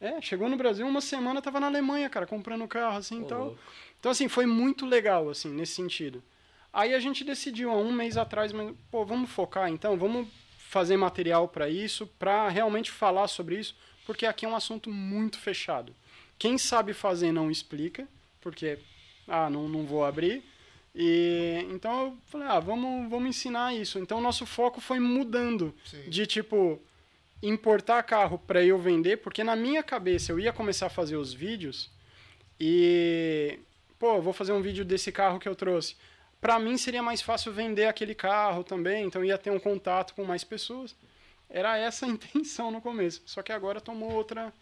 É, 0.00 0.22
chegou 0.22 0.48
no 0.48 0.56
Brasil 0.56 0.86
uma 0.86 1.02
semana, 1.02 1.42
tava 1.42 1.60
na 1.60 1.66
Alemanha, 1.66 2.08
cara, 2.08 2.26
comprando 2.26 2.66
carro, 2.66 2.96
assim, 2.96 3.18
Ô, 3.18 3.20
então... 3.20 3.38
louco. 3.40 3.58
Então, 4.00 4.10
assim, 4.10 4.26
foi 4.26 4.46
muito 4.46 4.86
legal, 4.86 5.28
assim, 5.28 5.50
nesse 5.50 5.74
sentido. 5.74 6.22
Aí 6.72 6.94
a 6.94 6.98
gente 6.98 7.22
decidiu 7.24 7.70
há 7.70 7.76
um 7.76 7.92
mês 7.92 8.16
atrás, 8.16 8.54
mas, 8.54 8.74
pô, 8.90 9.04
vamos 9.04 9.30
focar 9.30 9.68
então, 9.68 9.98
vamos 9.98 10.26
fazer 10.56 10.96
material 10.96 11.46
para 11.46 11.68
isso, 11.68 12.06
para 12.18 12.48
realmente 12.48 12.90
falar 12.90 13.28
sobre 13.28 13.60
isso, 13.60 13.76
porque 14.06 14.24
aqui 14.24 14.46
é 14.46 14.48
um 14.48 14.56
assunto 14.56 14.88
muito 14.88 15.38
fechado. 15.38 15.94
Quem 16.38 16.56
sabe 16.56 16.94
fazer 16.94 17.30
não 17.30 17.50
explica, 17.50 18.08
porque, 18.42 18.78
ah, 19.26 19.48
não, 19.48 19.68
não 19.68 19.86
vou 19.86 20.04
abrir. 20.04 20.42
E 20.94 21.66
então 21.70 22.06
eu 22.06 22.18
falei, 22.26 22.48
ah, 22.48 22.60
vamos, 22.60 23.08
vamos 23.08 23.30
ensinar 23.30 23.74
isso. 23.74 23.98
Então 23.98 24.20
nosso 24.20 24.44
foco 24.44 24.80
foi 24.80 25.00
mudando 25.00 25.74
Sim. 25.84 26.10
de 26.10 26.26
tipo 26.26 26.80
importar 27.42 28.02
carro 28.02 28.38
para 28.38 28.62
eu 28.62 28.78
vender, 28.78 29.18
porque 29.18 29.42
na 29.42 29.56
minha 29.56 29.82
cabeça 29.82 30.30
eu 30.30 30.38
ia 30.38 30.52
começar 30.52 30.86
a 30.86 30.90
fazer 30.90 31.16
os 31.16 31.32
vídeos 31.32 31.90
e 32.60 33.58
pô, 33.98 34.20
vou 34.20 34.32
fazer 34.32 34.52
um 34.52 34.62
vídeo 34.62 34.84
desse 34.84 35.10
carro 35.10 35.38
que 35.38 35.48
eu 35.48 35.54
trouxe. 35.54 35.96
Para 36.40 36.58
mim 36.58 36.76
seria 36.76 37.02
mais 37.02 37.22
fácil 37.22 37.52
vender 37.52 37.86
aquele 37.86 38.14
carro 38.14 38.62
também, 38.62 39.04
então 39.04 39.24
ia 39.24 39.38
ter 39.38 39.50
um 39.50 39.58
contato 39.58 40.14
com 40.14 40.24
mais 40.24 40.44
pessoas. 40.44 40.94
Era 41.48 41.78
essa 41.78 42.04
a 42.04 42.08
intenção 42.10 42.70
no 42.70 42.80
começo. 42.80 43.22
Só 43.24 43.42
que 43.42 43.52
agora 43.52 43.80
tomou 43.80 44.12
outra 44.12 44.52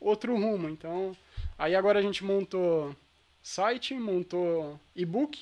outro 0.00 0.34
rumo. 0.34 0.68
Então, 0.68 1.16
aí 1.58 1.74
agora 1.74 1.98
a 1.98 2.02
gente 2.02 2.24
montou 2.24 2.94
site, 3.42 3.94
montou 3.94 4.78
e-book, 4.94 5.38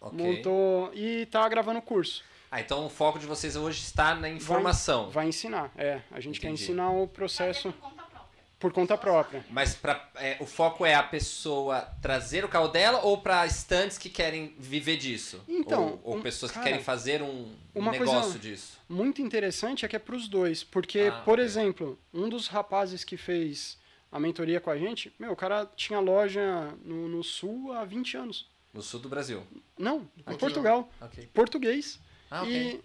Ok. 0.00 0.18
montou 0.18 0.92
e 0.94 1.26
tá 1.26 1.48
gravando 1.48 1.80
curso. 1.80 2.22
Ah, 2.50 2.60
então 2.60 2.84
o 2.84 2.90
foco 2.90 3.18
de 3.18 3.26
vocês 3.26 3.56
hoje 3.56 3.80
está 3.82 4.14
na 4.14 4.28
informação. 4.28 5.08
Vai 5.10 5.26
ensinar, 5.28 5.72
é. 5.76 6.02
A 6.10 6.20
gente 6.20 6.38
quer 6.38 6.48
Entendi. 6.48 6.64
ensinar 6.64 6.90
o 6.90 7.06
processo. 7.08 7.72
por 7.72 7.80
conta 7.80 8.02
própria. 8.04 8.42
por 8.58 8.72
conta 8.72 8.98
própria. 8.98 9.44
Mas 9.50 9.74
pra, 9.74 10.08
é, 10.16 10.36
o 10.38 10.44
foco 10.46 10.84
é 10.84 10.94
a 10.94 11.02
pessoa 11.02 11.80
trazer 12.02 12.44
o 12.44 12.48
carro 12.48 12.68
dela 12.68 13.00
ou 13.02 13.18
para 13.18 13.44
estantes 13.46 13.96
que 13.96 14.10
querem 14.10 14.54
viver 14.58 14.98
disso? 14.98 15.40
Então, 15.48 15.98
ou, 16.04 16.12
ou 16.12 16.16
um- 16.18 16.22
pessoas 16.22 16.52
cara, 16.52 16.62
que 16.64 16.70
querem 16.70 16.84
fazer 16.84 17.22
um 17.22 17.50
uma 17.74 17.90
negócio 17.90 18.20
coisa- 18.20 18.38
disso? 18.38 18.78
Muito 18.88 19.22
interessante 19.22 19.84
é 19.86 19.88
que 19.88 19.96
é 19.96 19.98
para 19.98 20.14
os 20.14 20.28
dois, 20.28 20.62
porque, 20.62 21.10
Ah, 21.12 21.22
por 21.24 21.34
ok. 21.34 21.44
exemplo, 21.44 21.98
um 22.12 22.28
dos 22.28 22.46
rapazes 22.48 23.02
que 23.02 23.16
fez 23.16 23.78
a 24.12 24.20
mentoria 24.20 24.60
com 24.60 24.70
a 24.70 24.76
gente, 24.76 25.10
meu, 25.18 25.32
o 25.32 25.36
cara 25.36 25.66
tinha 25.74 25.98
loja 25.98 26.74
no, 26.84 27.08
no 27.08 27.24
sul 27.24 27.72
há 27.72 27.82
20 27.84 28.16
anos. 28.18 28.46
No 28.72 28.82
sul 28.82 29.00
do 29.00 29.08
Brasil. 29.08 29.42
Não, 29.78 30.06
em 30.28 30.36
Portugal. 30.36 30.90
Ok. 31.00 31.28
Português. 31.32 31.98
Ah, 32.30 32.42
ok. 32.42 32.52
E, 32.54 32.80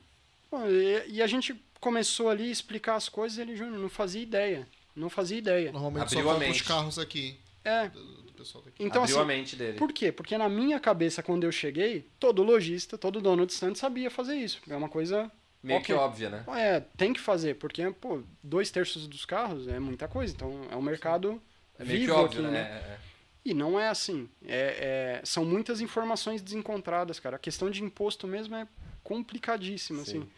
bom, 0.49 0.65
e, 0.67 1.09
e 1.09 1.21
a 1.21 1.27
gente 1.27 1.53
começou 1.79 2.29
ali 2.29 2.47
a 2.47 2.51
explicar 2.51 2.95
as 2.95 3.09
coisas 3.09 3.37
e 3.37 3.41
ele, 3.41 3.55
Júnior, 3.55 3.77
não 3.77 3.89
fazia 3.89 4.21
ideia. 4.21 4.67
Não 4.95 5.09
fazia 5.09 5.37
ideia. 5.37 5.71
Normalmente 5.71 6.17
Abriu 6.17 6.23
só 6.23 6.51
os 6.51 6.61
carros 6.61 6.99
aqui. 6.99 7.37
É, 7.63 7.89
Do, 7.89 8.03
do 8.23 8.31
pessoal 8.33 8.63
daqui. 8.63 8.83
então 8.83 9.03
Abriu 9.03 9.17
assim, 9.17 9.23
a 9.23 9.27
mente 9.27 9.55
dele. 9.55 9.77
Por 9.77 9.91
quê? 9.93 10.11
Porque 10.11 10.37
na 10.37 10.49
minha 10.49 10.79
cabeça, 10.79 11.21
quando 11.21 11.43
eu 11.43 11.51
cheguei, 11.51 12.09
todo 12.19 12.41
lojista, 12.41 12.97
todo 12.97 13.21
dono 13.21 13.45
de 13.45 13.53
stand 13.53 13.75
sabia 13.75 14.09
fazer 14.09 14.35
isso. 14.35 14.59
É 14.67 14.75
uma 14.75 14.89
coisa. 14.89 15.31
Meio 15.67 15.79
ok. 15.79 15.85
que 15.85 15.93
óbvia, 15.93 16.29
né? 16.29 16.43
É, 16.55 16.79
tem 16.95 17.13
que 17.13 17.19
fazer, 17.19 17.55
porque, 17.55 17.89
pô, 17.91 18.21
dois 18.41 18.71
terços 18.71 19.07
dos 19.07 19.25
carros 19.25 19.67
é 19.67 19.79
muita 19.79 20.07
coisa. 20.07 20.33
Então 20.33 20.61
é 20.71 20.75
um 20.75 20.81
mercado 20.81 21.41
É 21.77 21.83
meio 21.83 21.99
que 21.99 22.05
vivo 22.07 22.17
óbvio, 22.19 22.41
aqui, 22.41 22.51
né? 22.51 22.63
né? 22.63 22.69
É, 22.71 22.91
é. 22.93 22.99
E 23.45 23.53
não 23.53 23.79
é 23.79 23.87
assim. 23.87 24.29
É, 24.45 25.19
é- 25.19 25.25
são 25.25 25.45
muitas 25.45 25.79
informações 25.81 26.41
desencontradas, 26.41 27.19
cara. 27.19 27.35
A 27.37 27.39
questão 27.39 27.69
de 27.69 27.83
imposto 27.83 28.27
mesmo 28.27 28.55
é 28.55 28.67
complicadíssima, 29.03 30.03
Sim. 30.03 30.19
assim. 30.19 30.29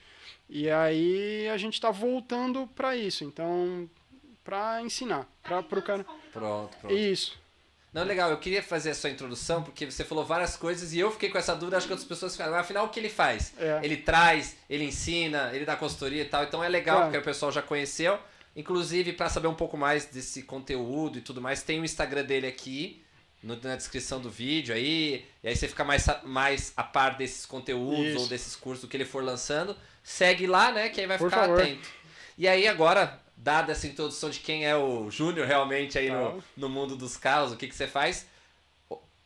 E 0.49 0.69
aí 0.69 1.47
a 1.49 1.57
gente 1.57 1.79
tá 1.81 1.91
voltando 1.91 2.67
pra 2.75 2.95
isso. 2.95 3.23
Então, 3.23 3.89
pra 4.43 4.81
ensinar. 4.81 5.27
Pra, 5.43 5.61
pro 5.63 5.81
cara. 5.81 6.05
Pronto, 6.33 6.75
pronto. 6.77 6.95
Isso. 6.95 7.37
Não, 7.91 8.03
legal, 8.03 8.29
eu 8.29 8.37
queria 8.37 8.61
fazer 8.61 8.91
a 8.91 8.93
sua 8.95 9.09
introdução, 9.09 9.63
porque 9.63 9.89
você 9.89 10.03
falou 10.03 10.23
várias 10.23 10.55
coisas 10.55 10.93
e 10.93 10.99
eu 10.99 11.11
fiquei 11.11 11.29
com 11.29 11.37
essa 11.39 11.55
dúvida, 11.55 11.77
acho 11.77 11.87
que 11.87 11.93
outras 11.93 12.07
pessoas 12.07 12.33
ficaram. 12.33 12.51
Mas 12.51 12.61
afinal, 12.61 12.85
o 12.85 12.89
que 12.89 12.99
ele 12.99 13.09
faz? 13.09 13.51
É. 13.57 13.79
Ele 13.81 13.97
traz, 13.97 14.55
ele 14.69 14.83
ensina, 14.83 15.49
ele 15.53 15.65
dá 15.65 15.75
consultoria 15.75 16.21
e 16.21 16.25
tal. 16.25 16.43
Então 16.43 16.63
é 16.63 16.69
legal, 16.69 16.97
Claro. 16.97 17.11
porque 17.11 17.17
o 17.21 17.25
pessoal 17.25 17.51
já 17.51 17.61
conheceu. 17.63 18.19
Inclusive, 18.55 19.13
para 19.13 19.29
saber 19.29 19.47
um 19.47 19.55
pouco 19.55 19.75
mais 19.77 20.05
desse 20.05 20.43
conteúdo 20.43 21.17
e 21.17 21.21
tudo 21.21 21.41
mais, 21.41 21.63
tem 21.63 21.79
o 21.79 21.85
Instagram 21.85 22.23
dele 22.25 22.45
aqui 22.47 23.01
no- 23.41 23.59
na 23.61 23.75
descrição 23.75 24.19
do 24.19 24.29
vídeo 24.29 24.75
aí. 24.75 25.25
E 25.43 25.47
aí 25.47 25.55
você 25.55 25.67
fica 25.67 25.83
mais, 25.83 26.07
a- 26.09 26.21
mais 26.23 26.73
a 26.77 26.83
par 26.83 27.15
desses 27.17 27.45
conteúdos 27.45 28.05
Isso. 28.13 28.19
ou 28.19 28.27
desses 28.27 28.55
cursos 28.55 28.87
que 28.89 28.97
ele 28.97 29.05
for 29.05 29.23
lançando. 29.23 29.75
Segue 30.03 30.45
lá, 30.45 30.71
né? 30.71 30.89
Que 30.89 31.01
aí 31.01 31.07
vai 31.07 31.17
Por 31.17 31.29
ficar 31.29 31.43
favor. 31.43 31.61
atento. 31.61 31.87
E 32.37 32.47
aí 32.47 32.67
agora, 32.67 33.19
dada 33.41 33.71
essa 33.71 33.87
introdução 33.87 34.29
de 34.29 34.39
quem 34.39 34.65
é 34.67 34.75
o 34.75 35.09
Júnior 35.09 35.47
realmente 35.47 35.97
aí 35.97 36.11
no, 36.11 36.43
no 36.57 36.67
mundo 36.69 36.95
dos 36.97 37.15
carros, 37.17 37.51
o 37.53 37.55
que, 37.57 37.67
que 37.67 37.75
você 37.75 37.87
faz, 37.87 38.25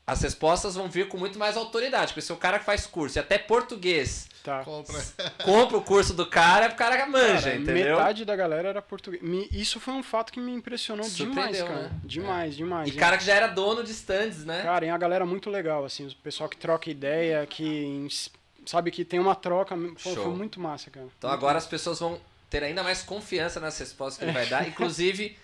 as 0.05 0.21
respostas 0.21 0.75
vão 0.75 0.87
vir 0.89 1.07
com 1.07 1.17
muito 1.17 1.39
mais 1.39 1.57
autoridade. 1.57 2.07
Porque 2.13 2.21
se 2.21 2.31
o 2.31 2.37
cara 2.37 2.59
que 2.59 2.65
faz 2.65 2.85
curso 2.85 3.17
e 3.17 3.19
até 3.19 3.37
português 3.37 4.31
Tá. 4.43 4.61
Compra. 4.65 5.01
compra 5.41 5.77
o 5.77 5.81
curso 5.81 6.13
do 6.13 6.25
cara, 6.25 6.65
é 6.65 6.69
o 6.69 6.75
cara 6.75 6.97
que 7.01 7.09
manja, 7.09 7.43
Cara, 7.43 7.55
entendeu? 7.55 7.95
Metade 7.95 8.25
da 8.25 8.35
galera 8.35 8.67
era 8.67 8.81
português. 8.81 9.23
Me- 9.23 9.47
Isso 9.53 9.79
foi 9.79 9.93
um 9.93 10.03
fato 10.03 10.33
que 10.33 10.39
me 10.41 10.51
impressionou 10.51 11.07
demais, 11.07 11.55
Surpreendeu, 11.55 11.65
cara. 11.65 11.79
né? 11.83 11.91
Demais, 12.03 12.53
demais. 12.57 12.89
E 12.89 12.91
cara 12.91 13.17
que 13.17 13.23
já 13.23 13.35
era 13.35 13.47
dono 13.47 13.81
de 13.85 13.91
stands, 13.91 14.43
né? 14.43 14.61
Cara, 14.61 14.85
e 14.85 14.89
a 14.89 14.97
galera 14.97 15.25
muito 15.25 15.49
legal, 15.49 15.85
assim, 15.85 16.07
o 16.07 16.15
pessoal 16.17 16.49
que 16.49 16.57
troca 16.57 16.89
ideia, 16.91 17.45
que 17.47 18.05
sabe 18.65 18.91
que 18.91 19.05
tem 19.05 19.17
uma 19.17 19.33
troca, 19.33 19.77
pô, 19.77 20.13
foi 20.13 20.31
muito 20.33 20.59
massa, 20.59 20.91
cara. 20.91 21.05
Então 21.17 21.29
Muito 21.29 21.39
agora 21.39 21.57
as 21.57 21.65
pessoas 21.65 22.01
vão 22.01 22.19
ter 22.53 22.63
ainda 22.63 22.83
mais 22.83 23.01
confiança 23.01 23.59
nas 23.59 23.77
respostas 23.79 24.17
que 24.19 24.25
ele 24.25 24.31
vai 24.31 24.45
dar. 24.45 24.67
Inclusive, 24.67 25.35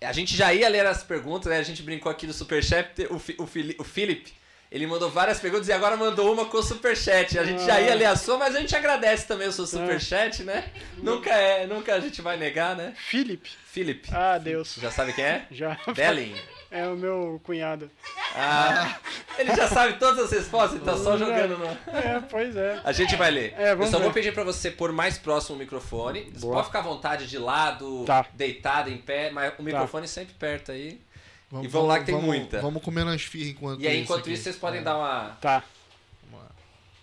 a 0.00 0.12
gente 0.12 0.36
já 0.36 0.54
ia 0.54 0.68
ler 0.68 0.86
as 0.86 1.02
perguntas, 1.02 1.50
né? 1.50 1.58
A 1.58 1.62
gente 1.62 1.82
brincou 1.82 2.10
aqui 2.12 2.26
do 2.28 2.32
Superchat, 2.32 3.06
o, 3.10 3.18
Fi- 3.18 3.34
o, 3.38 3.46
Fili- 3.46 3.76
o 3.78 3.82
Philip, 3.82 4.32
ele 4.70 4.86
mandou 4.86 5.10
várias 5.10 5.40
perguntas 5.40 5.66
e 5.68 5.72
agora 5.72 5.96
mandou 5.96 6.32
uma 6.32 6.44
com 6.46 6.56
o 6.58 6.62
Superchat. 6.62 7.38
A 7.38 7.44
gente 7.44 7.64
já 7.64 7.80
ia 7.80 7.94
ler 7.94 8.04
a 8.06 8.14
sua, 8.16 8.38
mas 8.38 8.54
a 8.54 8.60
gente 8.60 8.74
agradece 8.76 9.26
também 9.26 9.48
o 9.48 9.52
seu 9.52 9.66
Superchat, 9.66 10.44
né? 10.44 10.70
Nunca 10.98 11.30
é, 11.30 11.66
nunca 11.66 11.94
a 11.94 12.00
gente 12.00 12.22
vai 12.22 12.36
negar, 12.36 12.76
né? 12.76 12.94
Felipe. 12.96 13.50
Philip, 13.66 14.08
Ah, 14.12 14.38
Deus. 14.38 14.76
já 14.80 14.90
sabe 14.92 15.12
quem 15.12 15.24
é? 15.24 15.46
Já. 15.50 15.76
Belling. 15.94 16.36
É 16.76 16.88
o 16.88 16.96
meu 16.96 17.40
cunhado. 17.44 17.88
Ah, 18.36 18.98
ele 19.38 19.54
já 19.54 19.68
sabe 19.68 19.92
todas 19.96 20.24
as 20.24 20.32
respostas, 20.32 20.74
ele 20.74 20.84
tá 20.84 20.96
só 20.96 21.16
jogando 21.16 21.56
no... 21.56 21.66
É, 21.96 22.20
pois 22.28 22.56
é. 22.56 22.80
A 22.82 22.90
gente 22.90 23.14
vai 23.14 23.30
ler. 23.30 23.54
É, 23.56 23.70
eu 23.70 23.76
vamos 23.76 23.92
só 23.92 23.98
vou 23.98 24.08
ver. 24.08 24.14
pedir 24.14 24.34
pra 24.34 24.42
você 24.42 24.72
pôr 24.72 24.90
mais 24.90 25.16
próximo 25.16 25.54
o 25.54 25.58
microfone. 25.60 26.30
Você 26.34 26.40
Boa. 26.40 26.54
pode 26.54 26.66
ficar 26.66 26.80
à 26.80 26.82
vontade 26.82 27.28
de 27.28 27.38
lado, 27.38 28.02
Tá. 28.04 28.26
deitado, 28.34 28.90
em 28.90 28.98
pé, 28.98 29.30
mas 29.30 29.52
o 29.56 29.62
microfone 29.62 30.08
sempre 30.08 30.34
perto 30.34 30.72
aí. 30.72 31.00
Vamos, 31.48 31.66
E 31.66 31.68
vamos 31.70 31.88
lá 31.88 31.98
que 32.00 32.06
tem 32.06 32.14
vamos- 32.16 32.28
muita. 32.28 32.60
Vamos 32.60 32.82
comer 32.82 33.04
nas 33.04 33.22
firras 33.22 33.50
enquanto 33.50 33.80
E 33.80 33.86
aí, 33.86 33.94
isso 33.94 34.02
enquanto 34.02 34.20
aqui. 34.22 34.32
isso, 34.32 34.42
vocês 34.42 34.56
podem 34.56 34.80
É, 34.80 34.82
dar 34.82 34.96
uma. 34.98 35.36
Tá. 35.40 35.62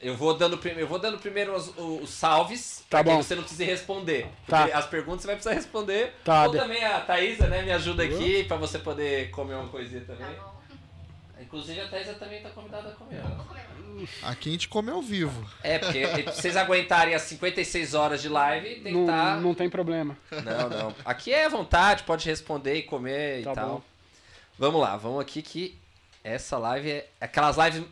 Eu 0.01 0.15
vou 0.17 0.33
dando, 0.35 0.57
prim- 0.57 0.73
eu 0.77 0.87
vou 0.87 0.97
dando 0.97 1.19
primeiro 1.19 1.55
os, 1.55 1.71
os 1.77 2.09
salves, 2.09 2.83
Tá 2.89 2.97
pra 2.97 3.03
que 3.03 3.09
bom. 3.17 3.21
você 3.23 3.35
não 3.35 3.43
precise 3.43 3.63
responder. 3.63 4.27
Tá. 4.47 4.65
As 4.73 4.85
perguntas 4.87 5.21
você 5.21 5.27
vai 5.27 5.35
precisar 5.35 5.53
responder. 5.55 6.13
Tá, 6.23 6.45
Ou 6.47 6.51
também 6.51 6.83
a 6.83 6.99
Thaísa, 7.01 7.47
né, 7.47 7.61
me 7.61 7.71
ajuda 7.71 8.03
aqui 8.03 8.43
pra 8.45 8.57
você 8.57 8.79
poder 8.79 9.29
comer 9.29 9.53
uma 9.55 9.67
coisinha 9.69 10.01
Tá 10.01 10.13
também. 10.15 10.35
bom. 10.35 10.59
Inclusive 11.39 11.81
a 11.81 11.87
Thaísa 11.87 12.13
também 12.13 12.41
tá 12.41 12.49
convidada 12.49 12.89
a 12.89 12.91
comer. 12.93 13.21
Aqui 14.23 14.49
a 14.49 14.51
gente 14.53 14.67
come 14.69 14.89
ao 14.89 15.01
vivo. 15.01 15.45
É, 15.61 15.77
porque 15.77 16.07
pra 16.23 16.31
vocês 16.33 16.55
aguentarem 16.57 17.13
as 17.13 17.23
56 17.23 17.93
horas 17.93 18.21
de 18.21 18.29
live, 18.29 18.75
que 18.81 18.91
Não, 18.91 19.39
não 19.41 19.53
tem 19.53 19.69
problema. 19.69 20.17
Não, 20.31 20.69
não. 20.69 20.95
Aqui 21.05 21.31
é 21.33 21.45
à 21.45 21.49
vontade, 21.49 22.03
pode 22.03 22.27
responder 22.27 22.75
e 22.75 22.83
comer 22.83 23.43
Tá 23.43 23.51
e 23.51 23.55
tal. 23.55 23.69
bom. 23.69 23.81
Vamos 24.57 24.81
lá, 24.81 24.95
vamos 24.97 25.19
aqui 25.19 25.41
que 25.41 25.77
essa 26.23 26.57
live 26.57 26.89
é 26.89 27.07
aquelas 27.19 27.57
lives 27.57 27.83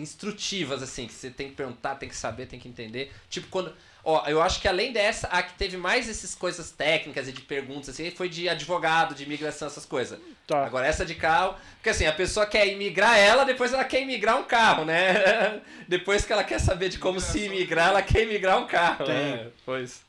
instrutivas, 0.00 0.82
assim, 0.82 1.06
que 1.06 1.12
você 1.12 1.30
tem 1.30 1.48
que 1.48 1.54
perguntar, 1.54 1.96
tem 1.96 2.08
que 2.08 2.16
saber, 2.16 2.46
tem 2.46 2.58
que 2.58 2.68
entender. 2.68 3.12
Tipo, 3.28 3.48
quando. 3.48 3.74
Ó, 4.02 4.26
eu 4.26 4.40
acho 4.40 4.60
que 4.60 4.66
além 4.66 4.92
dessa, 4.92 5.26
a 5.28 5.42
que 5.42 5.52
teve 5.54 5.76
mais 5.76 6.08
essas 6.08 6.34
coisas 6.34 6.70
técnicas 6.70 7.28
e 7.28 7.32
de 7.32 7.42
perguntas, 7.42 7.90
assim, 7.90 8.10
foi 8.10 8.30
de 8.30 8.48
advogado, 8.48 9.14
de 9.14 9.24
imigração, 9.24 9.68
essas 9.68 9.84
coisas. 9.84 10.18
Tá. 10.46 10.64
Agora 10.64 10.86
essa 10.86 11.04
de 11.04 11.14
carro, 11.14 11.54
porque 11.74 11.90
assim, 11.90 12.06
a 12.06 12.12
pessoa 12.12 12.46
quer 12.46 12.66
imigrar 12.66 13.18
ela, 13.18 13.44
depois 13.44 13.74
ela 13.74 13.84
quer 13.84 14.00
imigrar 14.00 14.38
um 14.38 14.44
carro, 14.44 14.86
né? 14.86 15.60
depois 15.86 16.24
que 16.24 16.32
ela 16.32 16.42
quer 16.42 16.58
saber 16.58 16.88
de 16.88 16.98
como 16.98 17.20
se 17.20 17.40
imigrar, 17.44 17.90
ela 17.90 18.02
quer 18.02 18.22
imigrar 18.22 18.58
um 18.58 18.66
carro. 18.66 19.04
Tem. 19.04 19.14
né? 19.14 19.50
Pois. 19.66 20.00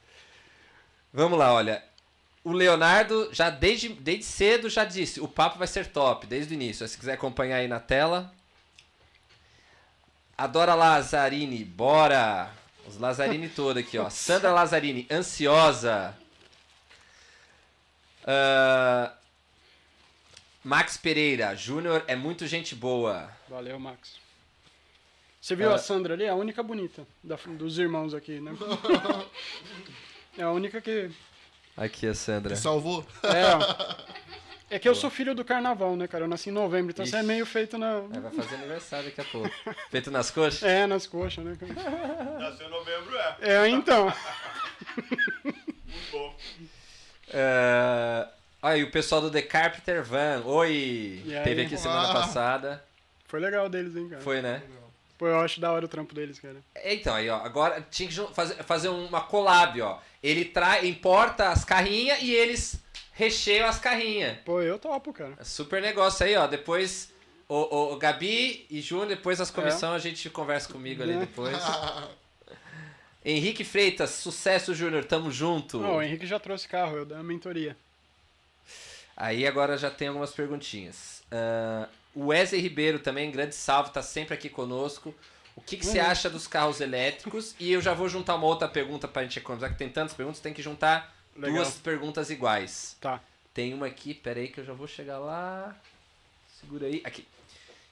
Vamos 1.14 1.38
lá, 1.38 1.54
olha. 1.54 1.84
O 2.44 2.54
Leonardo 2.54 3.30
já 3.32 3.50
desde, 3.50 3.90
desde 3.90 4.24
cedo 4.24 4.70
já 4.70 4.84
disse, 4.84 5.20
o 5.20 5.28
papo 5.28 5.60
vai 5.60 5.68
ser 5.68 5.88
top, 5.88 6.26
desde 6.26 6.54
o 6.54 6.56
início. 6.56 6.88
Se 6.88 6.98
quiser 6.98 7.14
acompanhar 7.14 7.58
aí 7.58 7.68
na 7.68 7.80
tela. 7.80 8.34
Adora 10.42 10.74
Lazzarini, 10.74 11.64
bora! 11.64 12.50
Os 12.88 12.98
Lazzarini 12.98 13.48
todo 13.56 13.78
aqui, 13.78 13.98
ó. 14.00 14.10
Sandra 14.10 14.52
Lazzarini, 14.52 15.06
ansiosa. 15.12 16.18
Ah, 18.26 19.14
Max 20.64 20.98
Pereira, 20.98 21.56
Júnior 21.56 22.04
é 22.08 22.16
muito 22.16 22.48
gente 22.48 22.74
boa. 22.74 23.30
Valeu, 23.48 23.80
Max. 23.80 24.20
Você 25.40 25.56
viu 25.56 25.72
Ah. 25.72 25.76
a 25.76 25.78
Sandra 25.78 26.16
ali? 26.16 26.24
É 26.24 26.30
a 26.30 26.36
única 26.36 26.64
bonita 26.64 27.06
da- 27.24 27.36
dos 27.48 27.78
irmãos 27.78 28.14
aqui, 28.16 28.40
né? 28.40 28.52
É 30.38 30.44
a 30.44 30.50
única 30.52 30.80
que. 30.82 31.12
Aqui 31.76 32.08
a 32.08 32.16
Sandra. 32.16 32.56
Salvou? 32.56 33.06
É, 33.22 33.54
ó. 33.54 33.60
é 34.72 34.80
que 34.80 34.88
eu 34.88 34.96
sou 34.96 35.10
filho 35.10 35.36
do 35.36 35.44
carnaval, 35.46 35.96
né, 35.96 36.08
cara? 36.08 36.24
Eu 36.24 36.28
nasci 36.28 36.50
em 36.50 36.54
novembro, 36.54 36.92
então 36.92 37.06
você 37.06 37.16
é 37.18 37.20
Ixi. 37.20 37.28
meio 37.28 37.46
feito 37.46 37.78
na. 37.78 38.04
É, 38.14 38.20
vai 38.20 38.32
fazer 38.32 38.56
aniversário 38.56 39.06
daqui 39.06 39.22
a 39.22 39.26
pouco. 39.26 39.50
Feito 39.92 40.10
nas 40.10 40.32
coxas? 40.32 40.64
É, 40.64 40.88
nas 40.88 41.06
coxas, 41.06 41.44
né? 41.44 41.58
cara? 41.60 41.74
Nasceu 42.40 42.68
em 42.68 42.70
novembro, 42.72 43.18
é. 43.18 43.36
É, 43.42 43.68
então. 43.68 44.14
Muito 45.44 46.12
bom. 46.12 46.36
É... 47.30 48.28
Aí, 48.62 48.84
o 48.84 48.92
pessoal 48.92 49.22
do 49.22 49.32
The 49.32 49.42
Carpenter 49.42 50.04
Van. 50.04 50.42
Oi! 50.46 51.22
E 51.26 51.36
aí? 51.36 51.44
Teve 51.44 51.64
aqui 51.64 51.78
semana 51.78 52.10
Ah. 52.10 52.14
passada. 52.14 52.84
Foi 53.26 53.40
legal 53.40 53.68
deles, 53.70 53.96
hein, 53.96 54.08
cara? 54.10 54.22
Foi, 54.22 54.42
né? 54.42 54.62
Pô, 55.18 55.28
eu 55.28 55.40
acho 55.40 55.60
da 55.62 55.72
hora 55.72 55.86
o 55.86 55.88
trampo 55.88 56.16
deles, 56.16 56.40
cara. 56.40 56.58
Então, 56.84 57.14
aí, 57.14 57.30
ó, 57.30 57.38
agora 57.38 57.86
tinha 57.90 58.10
que 58.10 58.16
fazer, 58.34 58.56
fazer 58.64 58.90
uma 58.90 59.22
collab, 59.22 59.82
ó. 59.82 60.00
Ele 60.22 60.46
tra... 60.46 60.84
importa 60.86 61.50
as 61.50 61.64
carrinhas 61.64 62.22
e 62.22 62.32
eles 62.34 62.80
recheiam 63.22 63.68
as 63.68 63.78
carrinhas. 63.80 64.38
Pô, 64.44 64.62
eu 64.62 64.80
topo, 64.80 65.14
cara. 65.14 65.34
É 65.40 65.44
Super 65.44 65.82
negócio 65.82 66.26
aí, 66.26 66.36
ó. 66.36 66.48
Depois, 66.48 67.14
o, 67.48 67.56
o, 67.56 67.94
o 67.94 67.98
Gabi 67.98 68.66
e 68.70 68.82
Júnior, 68.82 69.08
depois 69.10 69.40
as 69.40 69.52
comissões, 69.52 69.94
a 69.94 70.00
gente 70.00 70.28
conversa 70.30 70.72
comigo 70.72 71.04
ali 71.04 71.14
É. 71.14 71.18
depois. 71.20 71.56
Henrique 73.24 73.64
Freitas, 73.64 74.10
sucesso, 74.10 74.74
Júnior, 74.74 75.06
tamo 75.06 75.30
junto. 75.30 75.84
Ó, 75.84 75.98
o 75.98 76.02
Henrique 76.02 76.26
já 76.26 76.40
trouxe 76.40 76.68
carro, 76.68 76.98
eu 76.98 77.06
dei 77.06 77.16
uma 77.16 77.24
mentoria. 77.24 77.78
Aí 79.16 79.46
agora 79.46 79.78
já 79.78 79.92
tem 79.92 80.08
algumas 80.08 80.32
perguntinhas. 80.32 81.22
Ah, 81.32 81.88
o 82.16 82.28
Wesley 82.28 82.60
Ribeiro 82.60 82.98
também, 82.98 83.30
grande 83.30 83.54
salve, 83.54 83.92
tá 83.92 84.02
sempre 84.02 84.34
aqui 84.34 84.50
conosco. 84.50 85.14
O 85.56 85.62
que, 85.62 85.78
que 85.78 85.86
você 85.86 86.00
Uhum. 86.00 86.06
acha 86.08 86.30
dos 86.32 86.48
carros 86.48 86.82
elétricos? 86.82 87.54
E 87.60 87.72
eu 87.72 87.82
já 87.82 87.94
vou 87.94 88.10
juntar 88.10 88.34
uma 88.36 88.48
outra 88.48 88.68
pergunta 88.68 89.08
pra 89.08 89.22
gente 89.22 89.38
economizar, 89.38 89.70
que 89.72 89.78
tem 89.78 89.90
tantas 89.90 90.16
perguntas, 90.16 90.40
tem 90.42 90.54
que 90.54 90.62
juntar 90.64 91.14
Legal. 91.36 91.56
duas 91.56 91.76
perguntas 91.76 92.30
iguais. 92.30 92.96
Tá. 93.00 93.22
Tem 93.54 93.74
uma 93.74 93.88
aqui, 93.88 94.14
pera 94.14 94.40
aí 94.40 94.48
que 94.48 94.60
eu 94.60 94.66
já 94.66 94.74
vou 94.74 94.88
chegar 94.88 95.20
lá. 95.20 95.76
Segura 96.60 96.88
aí. 96.88 97.02
Aqui. 97.04 97.28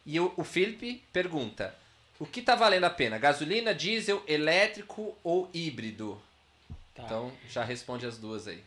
E 0.05 0.19
o, 0.19 0.33
o 0.37 0.43
Felipe 0.43 1.03
pergunta: 1.11 1.75
o 2.19 2.25
que 2.25 2.41
tá 2.41 2.55
valendo 2.55 2.85
a 2.85 2.89
pena? 2.89 3.17
Gasolina, 3.17 3.73
diesel, 3.73 4.23
elétrico 4.27 5.17
ou 5.23 5.49
híbrido? 5.53 6.21
Tá. 6.93 7.03
Então 7.03 7.31
já 7.49 7.63
responde 7.63 8.05
as 8.05 8.17
duas 8.17 8.47
aí. 8.47 8.61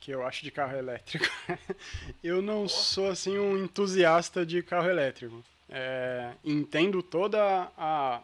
que 0.00 0.10
eu 0.10 0.26
acho 0.26 0.44
de 0.44 0.50
carro 0.50 0.76
elétrico. 0.76 1.26
eu 2.22 2.40
não 2.40 2.68
sou 2.68 3.10
assim 3.10 3.38
um 3.38 3.62
entusiasta 3.64 4.44
de 4.44 4.62
carro 4.62 4.88
elétrico. 4.88 5.44
É, 5.68 6.32
entendo 6.44 7.02
toda 7.02 7.70
a 7.76 8.22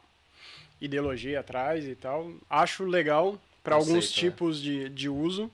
ideologia 0.80 1.40
atrás 1.40 1.84
e 1.84 1.94
tal. 1.94 2.32
Acho 2.48 2.84
legal 2.84 3.38
para 3.62 3.74
alguns 3.74 4.10
né? 4.10 4.20
tipos 4.20 4.60
de, 4.60 4.88
de 4.88 5.08
uso, 5.08 5.50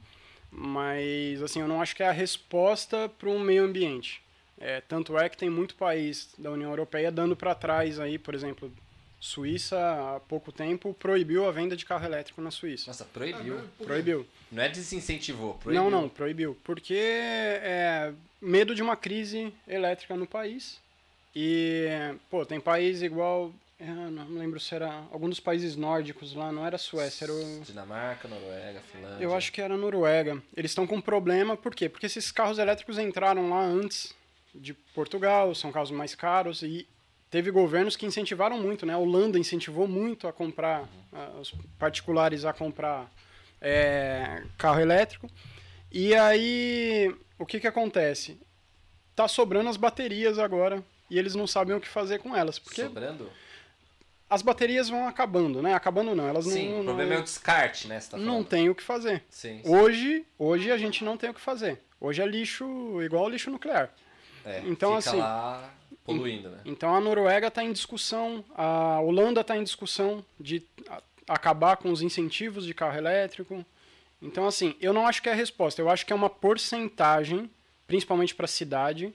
mas 0.51 1.43
assim 1.43 1.61
eu 1.61 1.69
não 1.69 1.81
acho 1.81 1.95
que 1.95 2.03
é 2.03 2.09
a 2.09 2.13
resposta 2.13 3.09
para 3.09 3.29
um 3.29 3.39
meio 3.39 3.65
ambiente. 3.65 4.23
É, 4.61 4.81
tanto 4.81 5.17
é 5.17 5.29
que 5.29 5.37
tem 5.37 5.49
muito 5.49 5.77
país 5.77 6.31
da 6.37 6.51
União 6.51 6.71
Europeia 6.71 7.13
dando 7.13 7.37
para 7.37 7.55
trás 7.55 8.01
aí, 8.01 8.19
por 8.19 8.35
exemplo, 8.35 8.73
Suíça 9.21 9.77
há 10.17 10.21
pouco 10.21 10.53
tempo 10.53 10.95
proibiu 10.95 11.47
a 11.47 11.51
venda 11.51 11.77
de 11.77 11.85
carro 11.85 12.05
elétrico 12.05 12.41
na 12.41 12.51
Suíça. 12.51 12.85
Nossa, 12.89 13.05
proibiu. 13.05 13.61
Proibiu. 13.79 14.27
Não 14.51 14.63
é 14.63 14.69
desincentivou, 14.69 15.55
proibiu. 15.55 15.83
Não, 15.83 15.91
não, 15.91 16.09
proibiu. 16.09 16.57
Porque 16.63 16.95
é 16.95 18.13
medo 18.41 18.75
de 18.75 18.83
uma 18.83 18.97
crise 18.97 19.53
elétrica 19.67 20.17
no 20.17 20.27
país. 20.27 20.81
E, 21.35 21.89
pô, 22.31 22.47
tem 22.47 22.61
país 22.61 23.03
igual. 23.03 23.53
Eu 23.81 24.11
não 24.11 24.27
lembro 24.31 24.59
se 24.59 24.75
era. 24.75 24.89
Algum 25.13 25.29
dos 25.29 25.39
países 25.39 25.77
nórdicos 25.77 26.35
lá, 26.35 26.51
não 26.51 26.67
era 26.67 26.77
Suécia, 26.77 27.27
era 27.27 27.33
o. 27.33 27.61
Dinamarca, 27.61 28.27
Noruega, 28.27 28.81
Finlândia. 28.81 29.23
Eu 29.23 29.35
acho 29.35 29.53
que 29.53 29.61
era 29.61 29.77
Noruega. 29.77 30.43
Eles 30.57 30.73
estão 30.73 30.87
com 30.87 31.01
problema, 31.01 31.57
por 31.57 31.75
quê? 31.75 31.89
Porque 31.89 32.07
esses 32.07 32.33
carros 32.33 32.59
elétricos 32.59 32.99
entraram 32.99 33.51
lá 33.51 33.63
antes 33.63 34.13
de 34.53 34.75
Portugal, 34.75 35.55
são 35.55 35.71
carros 35.71 35.93
mais 35.93 36.15
caros 36.17 36.63
e 36.63 36.89
teve 37.31 37.53
governos 37.53 37.95
que 37.95 38.05
incentivaram 38.05 38.59
muito, 38.61 38.85
né? 38.85 38.95
A 38.95 38.99
Holanda 38.99 39.39
incentivou 39.39 39.87
muito 39.87 40.27
a 40.27 40.33
comprar, 40.33 40.89
ah, 41.13 41.37
os 41.41 41.55
particulares 41.79 42.45
a 42.45 42.53
comprar 42.53 43.09
é, 43.61 44.43
carro 44.57 44.81
elétrico. 44.81 45.31
E 45.93 46.15
aí, 46.15 47.15
o 47.39 47.47
que 47.47 47.61
que 47.61 47.67
acontece? 47.67 48.41
Tá 49.15 49.29
sobrando 49.29 49.69
as 49.69 49.77
baterias 49.77 50.39
agora 50.39 50.83
e 51.09 51.19
eles 51.19 51.35
não 51.35 51.47
sabem 51.47 51.77
o 51.77 51.81
que 51.81 51.89
fazer 51.89 52.19
com 52.19 52.37
elas, 52.37 52.59
porque 52.59 52.83
Sobrando? 52.83 53.31
As 54.31 54.43
baterias 54.43 54.89
vão 54.89 55.07
acabando, 55.07 55.63
né? 55.63 55.75
Acabando 55.75 56.15
não, 56.15 56.29
elas 56.29 56.45
Sim, 56.45 56.73
não 56.73 56.81
o 56.81 56.85
problema 56.85 57.15
é 57.15 57.19
o 57.19 57.23
descarte, 57.23 57.89
né? 57.89 57.99
Tá 58.01 58.17
não 58.17 58.45
tem 58.45 58.69
o 58.69 58.75
que 58.75 58.83
fazer. 58.83 59.25
Sim, 59.31 59.61
sim. 59.63 59.71
Hoje, 59.71 60.27
hoje 60.39 60.71
a 60.71 60.77
gente 60.77 61.05
não 61.05 61.17
tem 61.17 61.31
o 61.31 61.35
que 61.35 61.41
fazer. 61.41 61.81
Hoje 62.01 62.23
é 62.23 62.27
lixo 62.27 62.65
igual 63.03 63.25
ao 63.25 63.31
lixo 63.31 63.51
nuclear. 63.51 63.91
É, 64.45 64.63
então, 64.67 64.95
assim, 64.95 65.17
lá 65.17 65.73
poluindo, 66.05 66.49
né? 66.49 66.61
Então 66.65 66.95
a 66.95 67.01
Noruega 67.01 67.49
está 67.49 67.63
em 67.63 67.73
discussão, 67.73 68.45
a 68.55 69.01
Holanda 69.01 69.43
está 69.43 69.57
em 69.57 69.63
discussão 69.63 70.25
de 70.41 70.63
acabar 71.29 71.77
com 71.77 71.91
os 71.91 72.01
incentivos 72.01 72.65
de 72.65 72.73
carro 72.73 72.97
elétrico. 72.97 73.65
Então, 74.21 74.47
assim, 74.47 74.75
eu 74.81 74.93
não 74.93 75.07
acho 75.07 75.23
que 75.23 75.29
é 75.29 75.33
a 75.33 75.35
resposta. 75.35 75.81
Eu 75.81 75.91
acho 75.91 76.05
que 76.05 76.13
é 76.13 76.17
uma 76.17 76.31
porcentagem, 76.31 77.51
principalmente 77.87 78.35
para 78.35 78.47
a 78.47 78.49
cidade, 78.49 79.13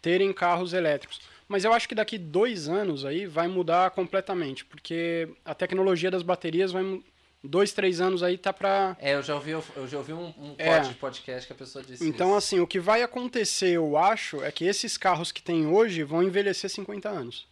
terem 0.00 0.32
carros 0.32 0.72
elétricos. 0.72 1.20
Mas 1.48 1.64
eu 1.64 1.72
acho 1.72 1.88
que 1.88 1.94
daqui 1.94 2.18
dois 2.18 2.68
anos 2.68 3.04
aí 3.04 3.26
vai 3.26 3.48
mudar 3.48 3.90
completamente, 3.92 4.64
porque 4.64 5.28
a 5.44 5.54
tecnologia 5.54 6.10
das 6.10 6.22
baterias 6.22 6.70
vai 6.72 7.00
dois, 7.42 7.72
três 7.72 8.00
anos 8.00 8.22
aí 8.22 8.36
tá 8.36 8.52
para 8.52 8.96
É, 9.00 9.14
eu 9.14 9.22
já 9.22 9.34
ouvi, 9.34 9.52
eu 9.52 9.88
já 9.88 9.96
ouvi 9.96 10.12
um, 10.12 10.26
um 10.38 10.54
É. 10.58 10.80
podcast 10.94 11.46
que 11.46 11.52
a 11.52 11.56
pessoa 11.56 11.82
disse 11.82 12.06
Então, 12.06 12.28
isso. 12.30 12.36
assim, 12.38 12.60
o 12.60 12.66
que 12.66 12.78
vai 12.78 13.02
acontecer, 13.02 13.70
eu 13.70 13.96
acho, 13.96 14.42
é 14.42 14.50
que 14.52 14.64
esses 14.66 14.98
carros 14.98 15.32
que 15.32 15.40
tem 15.40 15.66
hoje 15.66 16.02
vão 16.02 16.22
envelhecer 16.22 16.68
50 16.68 17.08
anos. 17.08 17.46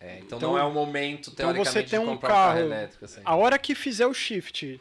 É, 0.00 0.18
então, 0.20 0.38
então- 0.38 0.52
não 0.52 0.58
é 0.58 0.62
o 0.62 0.72
momento, 0.72 1.30
então 1.32 1.52
você 1.54 1.82
tem 1.82 1.98
um 1.98 2.06
comprar 2.06 2.28
um 2.28 2.32
carro 2.32 2.54
carro- 2.54 2.60
elétrico, 2.66 3.04
assim. 3.04 3.20
A 3.24 3.34
hora 3.36 3.58
que 3.58 3.74
fizer 3.74 4.06
o 4.06 4.14
shift 4.14 4.80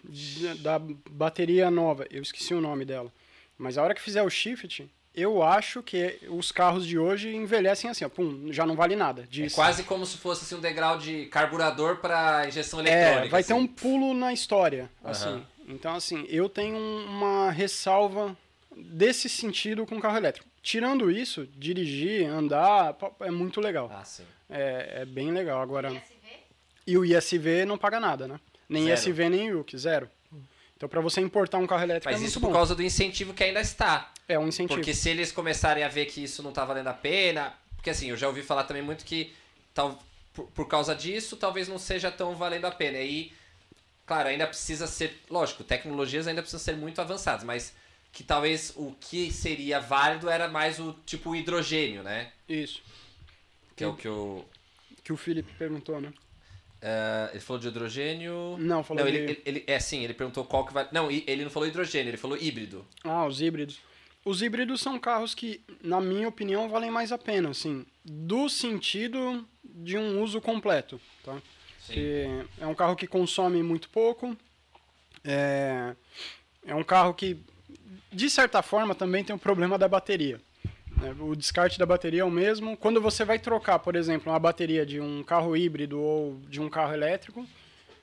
da 0.61 0.79
bateria 1.09 1.69
nova, 1.71 2.05
eu 2.09 2.21
esqueci 2.21 2.53
o 2.53 2.61
nome 2.61 2.85
dela, 2.85 3.11
mas 3.57 3.77
a 3.77 3.83
hora 3.83 3.93
que 3.95 4.01
fizer 4.01 4.21
o 4.23 4.29
shift, 4.29 4.87
eu 5.17 5.41
acho 5.41 5.81
que 5.81 6.19
os 6.29 6.51
carros 6.51 6.85
de 6.85 6.97
hoje 6.99 7.35
envelhecem 7.35 7.89
assim, 7.89 8.05
ó, 8.05 8.09
pum, 8.09 8.53
já 8.53 8.65
não 8.65 8.75
vale 8.75 8.95
nada. 8.95 9.27
É 9.37 9.49
quase 9.49 9.83
como 9.83 10.05
se 10.05 10.17
fosse 10.17 10.43
assim, 10.45 10.55
um 10.55 10.59
degrau 10.61 10.97
de 10.99 11.25
carburador 11.25 11.97
para 11.97 12.47
injeção 12.47 12.79
É, 12.81 12.83
eletrônica. 12.83 13.29
vai 13.31 13.43
ter 13.43 13.53
assim. 13.53 13.61
um 13.63 13.67
pulo 13.67 14.13
na 14.13 14.31
história, 14.31 14.89
Aham. 15.03 15.11
assim. 15.11 15.43
Então, 15.67 15.95
assim, 15.95 16.25
eu 16.29 16.47
tenho 16.47 16.77
uma 16.77 17.49
ressalva 17.51 18.37
desse 18.75 19.27
sentido 19.27 19.85
com 19.85 19.99
carro 19.99 20.17
elétrico. 20.17 20.47
Tirando 20.61 21.09
isso, 21.09 21.47
dirigir, 21.57 22.25
andar, 22.27 22.95
é 23.21 23.31
muito 23.31 23.59
legal. 23.59 23.89
Ah, 23.93 24.03
sim. 24.05 24.23
É, 24.49 24.99
é 25.01 25.05
bem 25.05 25.31
legal. 25.31 25.61
Agora, 25.61 25.89
ISV? 25.91 26.03
e 26.85 26.97
o 26.97 27.03
ISV 27.03 27.65
não 27.65 27.77
paga 27.77 27.99
nada, 27.99 28.27
né? 28.27 28.39
Nem 28.69 28.83
Zero. 28.85 28.99
ISV, 28.99 29.29
nem 29.29 29.47
IUC, 29.47 29.77
zero. 29.77 30.09
Então, 30.75 30.87
para 30.87 31.01
você 31.01 31.19
importar 31.21 31.57
um 31.57 31.65
carro 31.65 31.83
elétrico 31.83 32.11
Mas 32.13 32.21
é 32.21 32.25
isso 32.25 32.39
muito 32.39 32.41
por 32.41 32.47
bom. 32.53 32.53
causa 32.59 32.75
do 32.75 32.83
incentivo 32.83 33.33
que 33.33 33.43
ainda 33.43 33.59
está. 33.61 34.11
É 34.27 34.37
um 34.37 34.47
incentivo. 34.47 34.75
Porque 34.75 34.93
se 34.93 35.09
eles 35.09 35.31
começarem 35.31 35.83
a 35.83 35.87
ver 35.87 36.05
que 36.05 36.23
isso 36.23 36.43
não 36.43 36.51
tá 36.51 36.65
valendo 36.65 36.87
a 36.87 36.93
pena. 36.93 37.53
Porque 37.75 37.89
assim, 37.89 38.09
eu 38.09 38.17
já 38.17 38.27
ouvi 38.27 38.41
falar 38.41 38.65
também 38.65 38.81
muito 38.81 39.05
que 39.05 39.33
tal, 39.73 40.01
por, 40.33 40.47
por 40.47 40.67
causa 40.67 40.93
disso, 40.93 41.37
talvez 41.37 41.67
não 41.67 41.79
seja 41.79 42.11
tão 42.11 42.35
valendo 42.35 42.65
a 42.65 42.71
pena. 42.71 42.97
E 42.97 43.01
aí, 43.01 43.31
claro, 44.05 44.29
ainda 44.29 44.45
precisa 44.47 44.85
ser. 44.87 45.21
Lógico, 45.29 45.63
tecnologias 45.63 46.27
ainda 46.27 46.41
precisam 46.41 46.59
ser 46.63 46.75
muito 46.75 46.99
avançadas, 46.99 47.43
mas 47.45 47.73
que 48.11 48.23
talvez 48.23 48.73
o 48.75 48.93
que 48.99 49.31
seria 49.31 49.79
válido 49.79 50.29
era 50.29 50.47
mais 50.47 50.79
o 50.79 50.93
tipo 51.05 51.35
hidrogênio, 51.35 52.03
né? 52.03 52.31
Isso. 52.49 52.81
Que 53.75 53.83
é 53.83 53.87
o 53.87 53.95
que 53.95 54.07
o. 54.07 54.43
Que 55.03 55.13
o 55.13 55.17
Felipe 55.17 55.53
perguntou, 55.53 56.01
né? 56.01 56.11
eh, 56.81 57.29
ele 57.31 57.39
falou 57.39 57.59
de 57.61 57.67
hidrogênio. 57.67 58.57
Não, 58.59 58.83
falou 58.83 59.03
Não, 59.03 59.11
de... 59.11 59.17
ele, 59.17 59.31
ele, 59.31 59.41
ele- 59.45 59.63
É 59.67 59.79
sim, 59.79 60.03
ele 60.03 60.13
perguntou 60.13 60.43
qual 60.45 60.65
que 60.65 60.73
vai. 60.73 60.87
Não, 60.91 61.09
ele 61.09 61.43
não 61.43 61.49
falou 61.49 61.67
hidrogênio, 61.67 62.09
ele 62.09 62.17
falou 62.17 62.37
híbrido. 62.37 62.85
Ah, 63.03 63.25
os 63.25 63.41
híbridos. 63.41 63.79
Os 64.27 64.41
híbridos 64.41 64.81
são 64.81 64.99
carros 64.99 65.33
que, 65.33 65.61
na 65.81 66.01
minha 66.01 66.27
opinião, 66.27 66.67
valem 66.67 66.91
mais 66.91 67.13
a 67.13 67.17
pena, 67.17 67.51
assim, 67.51 67.85
do 68.03 68.49
sentido 68.49 69.47
de 69.63 69.97
um 69.97 70.21
uso 70.21 70.41
completo, 70.41 70.99
tá? 71.23 71.41
Que 71.85 72.27
é 72.59 72.67
um 72.67 72.75
carro 72.75 72.97
que 72.97 73.07
consome 73.07 73.63
muito 73.63 73.87
pouco, 73.87 74.35
é, 75.23 75.95
é 76.65 76.75
um 76.75 76.83
carro 76.83 77.13
que, 77.13 77.37
de 78.11 78.29
certa 78.29 78.61
forma, 78.61 78.93
também 78.93 79.23
tem 79.23 79.33
o 79.33 79.39
problema 79.39 79.77
da 79.77 79.87
bateria. 79.87 80.41
né? 80.97 81.15
O 81.21 81.33
descarte 81.33 81.79
da 81.79 81.85
bateria 81.85 82.19
é 82.19 82.25
o 82.25 82.29
mesmo. 82.29 82.75
Quando 82.75 82.99
você 82.99 83.23
vai 83.23 83.39
trocar, 83.39 83.79
por 83.79 83.95
exemplo, 83.95 84.29
uma 84.29 84.39
bateria 84.39 84.85
de 84.85 84.99
um 84.99 85.23
carro 85.23 85.55
híbrido 85.55 86.01
ou 86.01 86.37
de 86.49 86.59
um 86.59 86.69
carro 86.69 86.93
elétrico, 86.93 87.47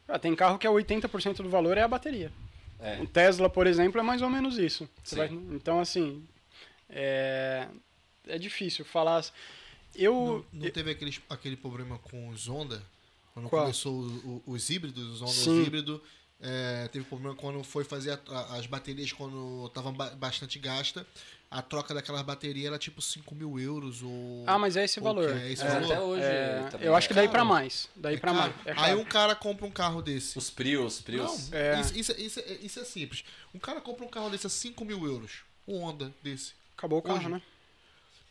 ah, 0.08 0.18
tem 0.18 0.34
carro 0.34 0.58
que 0.58 0.66
é 0.66 0.70
80% 0.70 1.42
do 1.42 1.50
valor 1.50 1.76
é 1.76 1.82
a 1.82 1.88
bateria. 1.88 2.32
É. 2.84 3.00
O 3.00 3.06
Tesla, 3.06 3.48
por 3.48 3.66
exemplo, 3.66 3.98
é 3.98 4.02
mais 4.02 4.20
ou 4.20 4.28
menos 4.28 4.58
isso. 4.58 4.86
Vai- 5.12 5.28
então, 5.32 5.80
assim, 5.80 6.22
é, 6.90 7.66
é 8.28 8.38
difícil 8.38 8.84
falar. 8.84 9.24
Eu, 9.94 10.44
Não, 10.52 10.64
não 10.64 10.70
teve 10.70 10.90
aquele, 10.90 11.16
aquele 11.30 11.56
problema 11.56 11.98
com 11.98 12.28
os 12.28 12.46
Honda? 12.46 12.82
Quando 13.32 13.48
Qual? 13.48 13.62
começou 13.62 13.94
o- 13.94 14.42
o- 14.46 14.52
os 14.52 14.68
híbridos, 14.68 15.08
os 15.14 15.22
Honda 15.22 15.32
Sim. 15.32 15.62
híbridos, 15.62 16.00
é, 16.40 16.88
teve 16.88 17.04
problema 17.06 17.34
quando 17.34 17.64
foi 17.64 17.84
fazer 17.84 18.10
a- 18.12 18.20
a- 18.28 18.56
as 18.58 18.66
baterias 18.66 19.12
quando 19.12 19.66
estavam 19.66 19.92
bastante 19.92 20.58
gasta. 20.58 21.06
A 21.50 21.62
troca 21.62 21.94
daquelas 21.94 22.22
baterias 22.22 22.66
era 22.66 22.78
tipo 22.78 23.00
5 23.00 23.32
mil 23.32 23.60
euros 23.60 24.02
ou... 24.02 24.42
ah, 24.44 24.58
mas 24.58 24.76
é 24.76 24.84
esse 24.84 24.98
valor. 24.98 25.30
é 25.30 25.52
esse 25.52 25.62
É, 25.62 25.68
valor? 25.68 25.84
até 25.92 26.00
hoje. 26.00 26.22
é, 26.24 26.66
também 26.68 26.86
eu 26.88 26.96
acho 26.96 27.06
é 27.06 27.08
que 27.08 27.14
daí 27.14 27.28
pra 27.28 27.44
mais. 27.44 27.88
Daí 27.94 28.16
É 28.16 28.18
pra 28.18 28.32
caro. 28.34 28.52
mais. 28.64 28.66
É 28.78 28.80
Aí 28.80 28.94
um 28.96 29.04
cara 29.04 29.36
compra 29.36 29.64
um 29.64 29.70
carro 29.70 30.02
desse. 30.02 30.36
Os 30.36 30.50
Prius, 30.50 31.00
Prius. 31.00 31.50
Não, 31.50 31.58
É. 31.58 31.80
isso, 31.80 31.96
isso, 31.96 32.12
é- 32.12 32.20
isso, 32.20 32.40
é- 32.40 32.52
isso 32.60 32.80
é 32.80 32.84
simples. 32.84 33.24
Um 33.54 33.60
cara 33.60 33.80
compra 33.80 34.04
um 34.04 34.08
carro 34.08 34.30
desse 34.30 34.48
a 34.48 34.50
5 34.50 34.84
mil 34.84 35.06
euros. 35.06 35.42
Um 35.68 35.78
Honda 35.84 36.12
desse. 36.22 36.54
Acabou 36.76 36.98
o 36.98 37.02
carro, 37.02 37.18
Hoje. 37.18 37.28
né? 37.28 37.40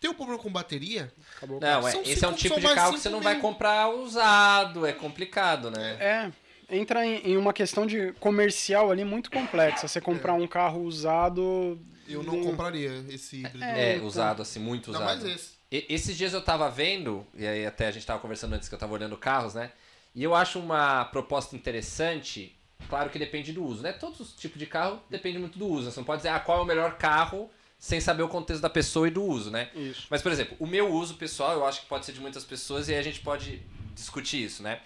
Tem 0.02 0.10
um 0.10 0.14
problema 0.14 0.38
com 0.38 0.52
bateria? 0.52 1.10
Acabou 1.38 1.58
o 1.58 1.60
carro. 1.62 1.82
Não, 1.82 1.88
é, 1.88 1.92
esse 1.92 2.26
é 2.26 2.28
um 2.28 2.32
cinco- 2.38 2.56
tipo 2.56 2.56
de 2.60 2.76
carro 2.76 2.76
que 2.76 2.98
cinco 2.98 3.00
você 3.04 3.10
não 3.10 3.20
mil. 3.20 3.24
vai 3.24 3.40
comprar 3.40 3.90
usado, 3.90 4.86
é 4.86 4.92
complicado, 4.92 5.72
né? 5.72 6.32
É, 6.70 6.76
entra 6.76 7.06
em, 7.06 7.20
em 7.32 7.38
uma 7.38 7.54
questão 7.54 7.86
de 7.88 8.12
comercial 8.20 8.92
ali 8.92 9.06
muito 9.06 9.32
complexa. 9.32 9.88
Você 9.88 10.02
comprar 10.02 10.34
um 10.34 10.46
carro 10.46 10.82
usado. 10.82 11.80
Eu 12.08 12.24
não 12.24 12.44
compraria 12.44 13.04
esse 13.10 13.38
híbrido. 13.38 13.64
É, 13.64 13.96
então. 13.96 14.08
usado 14.08 14.42
assim, 14.42 14.60
muito 14.60 14.90
usado. 14.92 15.04
mais 15.06 15.24
esse. 15.24 15.52
E- 15.72 15.86
esses 15.90 16.16
dias 16.16 16.34
eu 16.34 16.42
tava 16.42 16.70
vendo, 16.70 17.26
e 17.36 17.46
aí 17.48 17.66
até 17.66 17.88
a 17.88 17.92
gente 17.92 18.06
tava 18.06 18.20
conversando 18.20 18.54
antes 18.54 18.70
que 18.70 18.76
eu 18.76 18.80
tava 18.80 18.94
olhando 18.94 19.18
carros, 19.18 19.54
né? 19.54 19.72
E 20.14 20.24
eu 20.24 20.36
acho 20.36 20.60
uma 20.60 21.06
proposta 21.06 21.56
interessante, 21.56 22.56
claro 22.88 23.10
que 23.10 23.18
depende 23.18 23.52
do 23.52 23.64
uso, 23.64 23.82
né? 23.82 23.92
Todos 23.92 24.20
os 24.20 24.34
tipos 24.36 24.60
de 24.60 24.68
carro 24.68 25.02
depende 25.10 25.40
muito 25.40 25.58
do 25.58 25.66
uso. 25.66 25.92
Você 25.92 26.00
não 26.00 26.06
pode 26.06 26.20
dizer 26.20 26.30
ah, 26.30 26.40
qual 26.40 26.60
é 26.60 26.62
o 26.62 26.66
melhor 26.66 26.98
carro 26.98 27.50
sem 27.80 28.00
saber 28.00 28.24
o 28.24 28.30
contexto 28.30 28.62
da 28.62 28.70
pessoa 28.70 29.08
e 29.08 29.12
do 29.12 29.24
uso, 29.24 29.50
né? 29.50 29.70
Isso. 29.76 30.06
Mas, 30.10 30.22
por 30.22 30.32
exemplo, 30.32 30.56
o 30.60 30.68
meu 30.68 30.90
uso 30.94 31.16
pessoal, 31.16 31.54
eu 31.54 31.66
acho 31.66 31.82
que 31.82 31.88
pode 31.88 32.06
ser 32.06 32.14
de 32.14 32.22
muitas 32.22 32.46
pessoas 32.46 32.88
e 32.88 32.94
aí 32.94 33.00
a 33.00 33.04
gente 33.04 33.20
pode 33.20 33.62
discutir 33.96 34.44
isso, 34.44 34.62
né? 34.64 34.80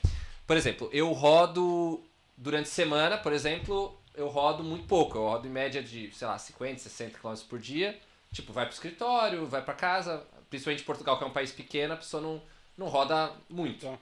Por 0.48 0.56
exemplo, 0.56 0.89
eu 0.94 1.11
rodo 1.11 2.02
durante 2.38 2.68
a 2.68 2.72
semana, 2.72 3.18
por 3.18 3.34
exemplo, 3.34 3.99
eu 4.18 4.27
rodo 4.27 4.64
muito 4.64 4.85
pouco. 4.88 5.18
Eu 5.18 5.23
rodo 5.23 5.48
em 5.48 5.52
média 5.52 5.81
de, 5.81 6.11
sei 6.14 6.27
lá, 6.27 6.38
50, 6.38 6.80
60 6.80 7.19
km 7.19 7.34
por 7.48 7.60
dia. 7.60 7.98
Tipo, 8.34 8.52
vai 8.52 8.65
pro 8.65 8.73
escritório, 8.73 9.45
vai 9.45 9.61
pra 9.61 9.76
casa. 9.76 10.26
Principalmente 10.49 10.81
em 10.81 10.85
Portugal, 10.85 11.18
que 11.18 11.23
é 11.23 11.27
um 11.27 11.31
país 11.31 11.52
pequeno, 11.52 11.94
a 11.94 11.98
pessoa 11.98 12.22
não, 12.22 12.41
não 12.77 12.88
roda 12.88 13.31
muito. 13.49 13.85
Tá. 13.85 13.98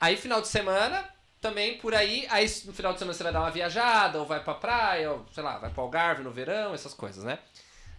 Aí, 0.00 0.16
final 0.16 0.40
de 0.40 0.48
semana, 0.48 1.08
também 1.40 1.76
por 1.78 1.94
aí. 1.94 2.26
Aí, 2.30 2.46
no 2.64 2.72
final 2.72 2.92
de 2.92 3.00
semana, 3.00 3.14
você 3.14 3.22
vai 3.22 3.32
dar 3.32 3.40
uma 3.40 3.50
viajada, 3.50 4.18
ou 4.18 4.24
vai 4.24 4.42
pra 4.42 4.54
praia, 4.54 5.10
ou 5.10 5.26
sei 5.32 5.42
lá, 5.42 5.58
vai 5.58 5.70
pro 5.70 5.82
Algarve 5.82 6.22
no 6.22 6.30
verão, 6.30 6.72
essas 6.72 6.94
coisas, 6.94 7.24
né? 7.24 7.38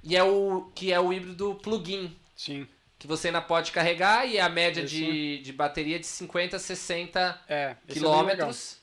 E 0.02 0.16
é 0.16 0.24
o 0.24 0.72
que 0.74 0.92
é 0.92 1.00
o 1.00 1.14
híbrido 1.14 1.56
plug-in, 1.56 2.16
Sim. 2.36 2.68
que 3.00 3.08
você 3.08 3.28
ainda 3.28 3.42
pode 3.42 3.72
carregar 3.72 4.28
e 4.28 4.38
a 4.38 4.50
média 4.50 4.82
Isso. 4.82 4.96
de, 4.96 5.38
de 5.40 5.54
bateria 5.54 5.96
é 5.96 6.00
de 6.00 6.06
50 6.08 6.58
a 6.58 6.60
60 6.60 7.42
É, 7.48 7.56
é 7.56 7.78
quilômetros. 7.88 8.83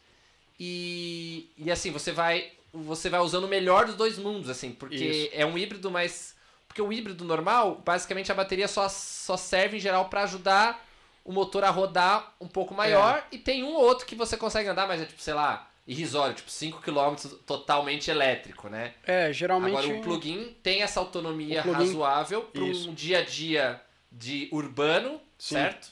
E, 0.62 1.50
e 1.56 1.70
assim, 1.70 1.90
você 1.90 2.12
vai 2.12 2.52
você 2.72 3.08
vai 3.08 3.20
usando 3.20 3.44
o 3.44 3.48
melhor 3.48 3.86
dos 3.86 3.96
dois 3.96 4.18
mundos, 4.18 4.48
assim, 4.48 4.72
porque 4.72 4.94
Isso. 4.94 5.30
é 5.32 5.44
um 5.44 5.56
híbrido 5.56 5.90
mais. 5.90 6.36
Porque 6.68 6.82
o 6.82 6.92
híbrido 6.92 7.24
normal, 7.24 7.82
basicamente 7.84 8.30
a 8.30 8.34
bateria 8.34 8.68
só, 8.68 8.88
só 8.88 9.36
serve 9.36 9.78
em 9.78 9.80
geral 9.80 10.08
para 10.08 10.22
ajudar 10.22 10.86
o 11.24 11.32
motor 11.32 11.64
a 11.64 11.70
rodar 11.70 12.32
um 12.40 12.46
pouco 12.46 12.74
maior. 12.74 13.26
É. 13.32 13.34
E 13.34 13.38
tem 13.38 13.64
um 13.64 13.74
ou 13.74 13.82
outro 13.82 14.06
que 14.06 14.14
você 14.14 14.36
consegue 14.36 14.68
andar, 14.68 14.86
mas 14.86 15.00
é 15.00 15.04
tipo, 15.04 15.20
sei 15.20 15.34
lá, 15.34 15.68
irrisório, 15.86 16.36
tipo 16.36 16.50
5 16.50 16.80
km 16.80 17.16
totalmente 17.44 18.08
elétrico, 18.08 18.68
né? 18.68 18.94
É, 19.04 19.32
geralmente. 19.32 19.76
Agora 19.76 19.98
o 19.98 20.02
plugin 20.02 20.54
tem 20.62 20.82
essa 20.82 21.00
autonomia 21.00 21.62
razoável 21.62 22.42
para 22.42 22.62
um 22.62 22.94
dia 22.94 23.18
a 23.18 23.24
dia 23.24 23.80
de 24.12 24.48
urbano, 24.52 25.20
Sim. 25.36 25.56
certo? 25.56 25.90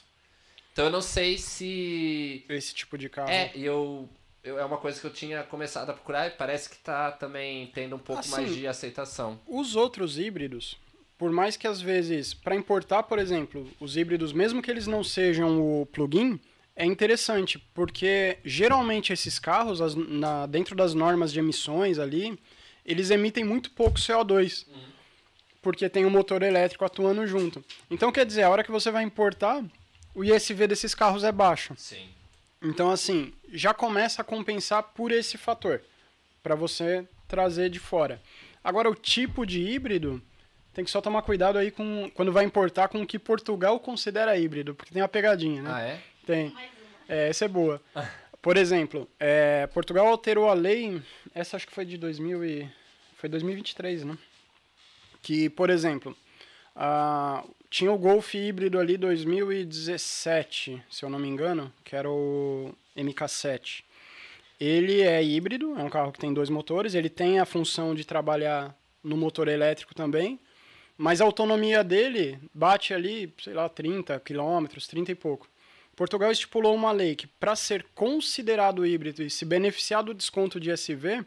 Então 0.71 0.85
eu 0.85 0.91
não 0.91 1.01
sei 1.01 1.37
se 1.37 2.45
Esse 2.47 2.73
tipo 2.73 2.97
de 2.97 3.09
carro. 3.09 3.29
é, 3.29 3.51
eu, 3.53 4.07
eu 4.49 4.59
é 4.59 4.65
uma 4.65 4.77
coisa 4.77 4.99
que 4.99 5.05
eu 5.05 5.11
tinha 5.13 5.43
começado 5.43 5.89
a 5.89 5.93
procurar 5.93 6.27
e 6.27 6.31
parece 6.31 6.69
que 6.69 6.77
tá 6.77 7.11
também 7.11 7.67
tendo 7.73 7.95
um 7.95 7.99
pouco 7.99 8.19
Assim, 8.21 8.31
mais 8.31 8.55
de 8.55 8.67
aceitação. 8.67 9.39
Os 9.47 9.75
outros 9.75 10.17
híbridos, 10.17 10.77
por 11.17 11.31
mais 11.31 11.55
que 11.57 11.67
às 11.67 11.79
vezes, 11.81 12.33
para 12.33 12.55
importar, 12.55 13.03
por 13.03 13.19
exemplo, 13.19 13.69
os 13.79 13.95
híbridos, 13.97 14.33
mesmo 14.33 14.61
que 14.61 14.71
eles 14.71 14.87
não 14.87 15.03
sejam 15.03 15.59
o 15.81 15.85
plug-in, 15.87 16.39
é 16.75 16.85
interessante, 16.85 17.59
porque 17.73 18.37
geralmente 18.45 19.11
esses 19.11 19.37
carros, 19.37 19.81
as- 19.81 19.95
na- 19.95 20.45
dentro 20.45 20.75
das 20.75 20.93
normas 20.93 21.31
de 21.33 21.39
emissões 21.39 21.99
ali, 21.99 22.39
eles 22.85 23.11
emitem 23.11 23.43
muito 23.43 23.69
pouco 23.71 23.99
CO2, 23.99 24.65
porque 25.61 25.89
tem 25.89 26.05
um 26.05 26.09
motor 26.09 26.41
elétrico 26.41 26.85
atuando 26.85 27.27
junto. 27.27 27.63
Então, 27.91 28.11
quer 28.11 28.25
dizer, 28.25 28.43
a 28.43 28.49
hora 28.49 28.63
que 28.63 28.71
você 28.71 28.89
vai 28.89 29.03
importar, 29.03 29.63
o 30.15 30.23
ISV 30.23 30.67
desses 30.67 30.95
carros 30.95 31.23
é 31.23 31.31
baixo. 31.31 31.73
Sim. 31.77 32.07
Então, 32.61 32.89
assim, 32.89 33.33
já 33.51 33.73
começa 33.73 34.21
a 34.21 34.25
compensar 34.25 34.83
por 34.83 35.11
esse 35.11 35.37
fator, 35.37 35.81
para 36.43 36.55
você 36.55 37.07
trazer 37.27 37.69
de 37.69 37.79
fora. 37.79 38.21
Agora, 38.63 38.89
o 38.89 38.95
tipo 38.95 39.45
de 39.45 39.61
híbrido, 39.61 40.21
tem 40.73 40.83
que 40.83 40.91
só 40.91 41.01
tomar 41.01 41.21
cuidado 41.21 41.57
aí 41.57 41.71
com 41.71 42.09
quando 42.13 42.31
vai 42.31 42.43
importar 42.43 42.87
com 42.89 43.01
o 43.01 43.07
que 43.07 43.17
Portugal 43.17 43.79
considera 43.79 44.37
híbrido, 44.37 44.75
porque 44.75 44.93
tem 44.93 45.01
uma 45.01 45.07
pegadinha, 45.07 45.61
né? 45.61 45.69
Ah, 45.73 45.81
é? 45.81 46.01
Tem. 46.25 46.55
É, 47.07 47.29
essa 47.29 47.45
é 47.45 47.47
boa. 47.47 47.81
Por 48.41 48.55
exemplo, 48.55 49.09
é, 49.19 49.67
Portugal 49.67 50.07
alterou 50.07 50.49
a 50.49 50.53
lei, 50.53 51.01
essa 51.35 51.57
acho 51.57 51.67
que 51.67 51.73
foi 51.73 51.83
de 51.83 51.97
2000 51.97 52.45
e, 52.45 52.71
foi 53.17 53.27
2023, 53.27 54.05
né? 54.05 54.17
Que, 55.21 55.49
por 55.49 55.69
exemplo, 55.69 56.15
ah, 56.73 57.43
tinha 57.69 57.91
o 57.91 57.97
Golf 57.97 58.33
híbrido 58.33 58.79
ali 58.79 58.97
2017, 58.97 60.81
se 60.89 61.05
eu 61.05 61.09
não 61.09 61.19
me 61.19 61.27
engano, 61.27 61.71
que 61.83 61.95
era 61.95 62.09
o 62.09 62.73
MK7. 62.97 63.83
Ele 64.59 65.01
é 65.01 65.23
híbrido, 65.23 65.77
é 65.77 65.83
um 65.83 65.89
carro 65.89 66.11
que 66.11 66.19
tem 66.19 66.33
dois 66.33 66.49
motores, 66.49 66.95
ele 66.95 67.09
tem 67.09 67.39
a 67.39 67.45
função 67.45 67.93
de 67.93 68.03
trabalhar 68.03 68.75
no 69.03 69.15
motor 69.15 69.47
elétrico 69.47 69.93
também, 69.93 70.39
mas 70.97 71.21
a 71.21 71.25
autonomia 71.25 71.83
dele 71.83 72.39
bate 72.53 72.93
ali, 72.93 73.33
sei 73.41 73.53
lá, 73.53 73.69
30 73.69 74.19
quilômetros, 74.19 74.87
30 74.87 75.11
e 75.11 75.15
pouco. 75.15 75.47
Portugal 75.95 76.31
estipulou 76.31 76.73
uma 76.73 76.91
lei 76.91 77.15
que, 77.15 77.27
para 77.27 77.55
ser 77.55 77.85
considerado 77.93 78.85
híbrido 78.85 79.21
e 79.21 79.29
se 79.29 79.45
beneficiar 79.45 80.03
do 80.03 80.13
desconto 80.13 80.59
de 80.59 80.71
SV, 80.71 81.23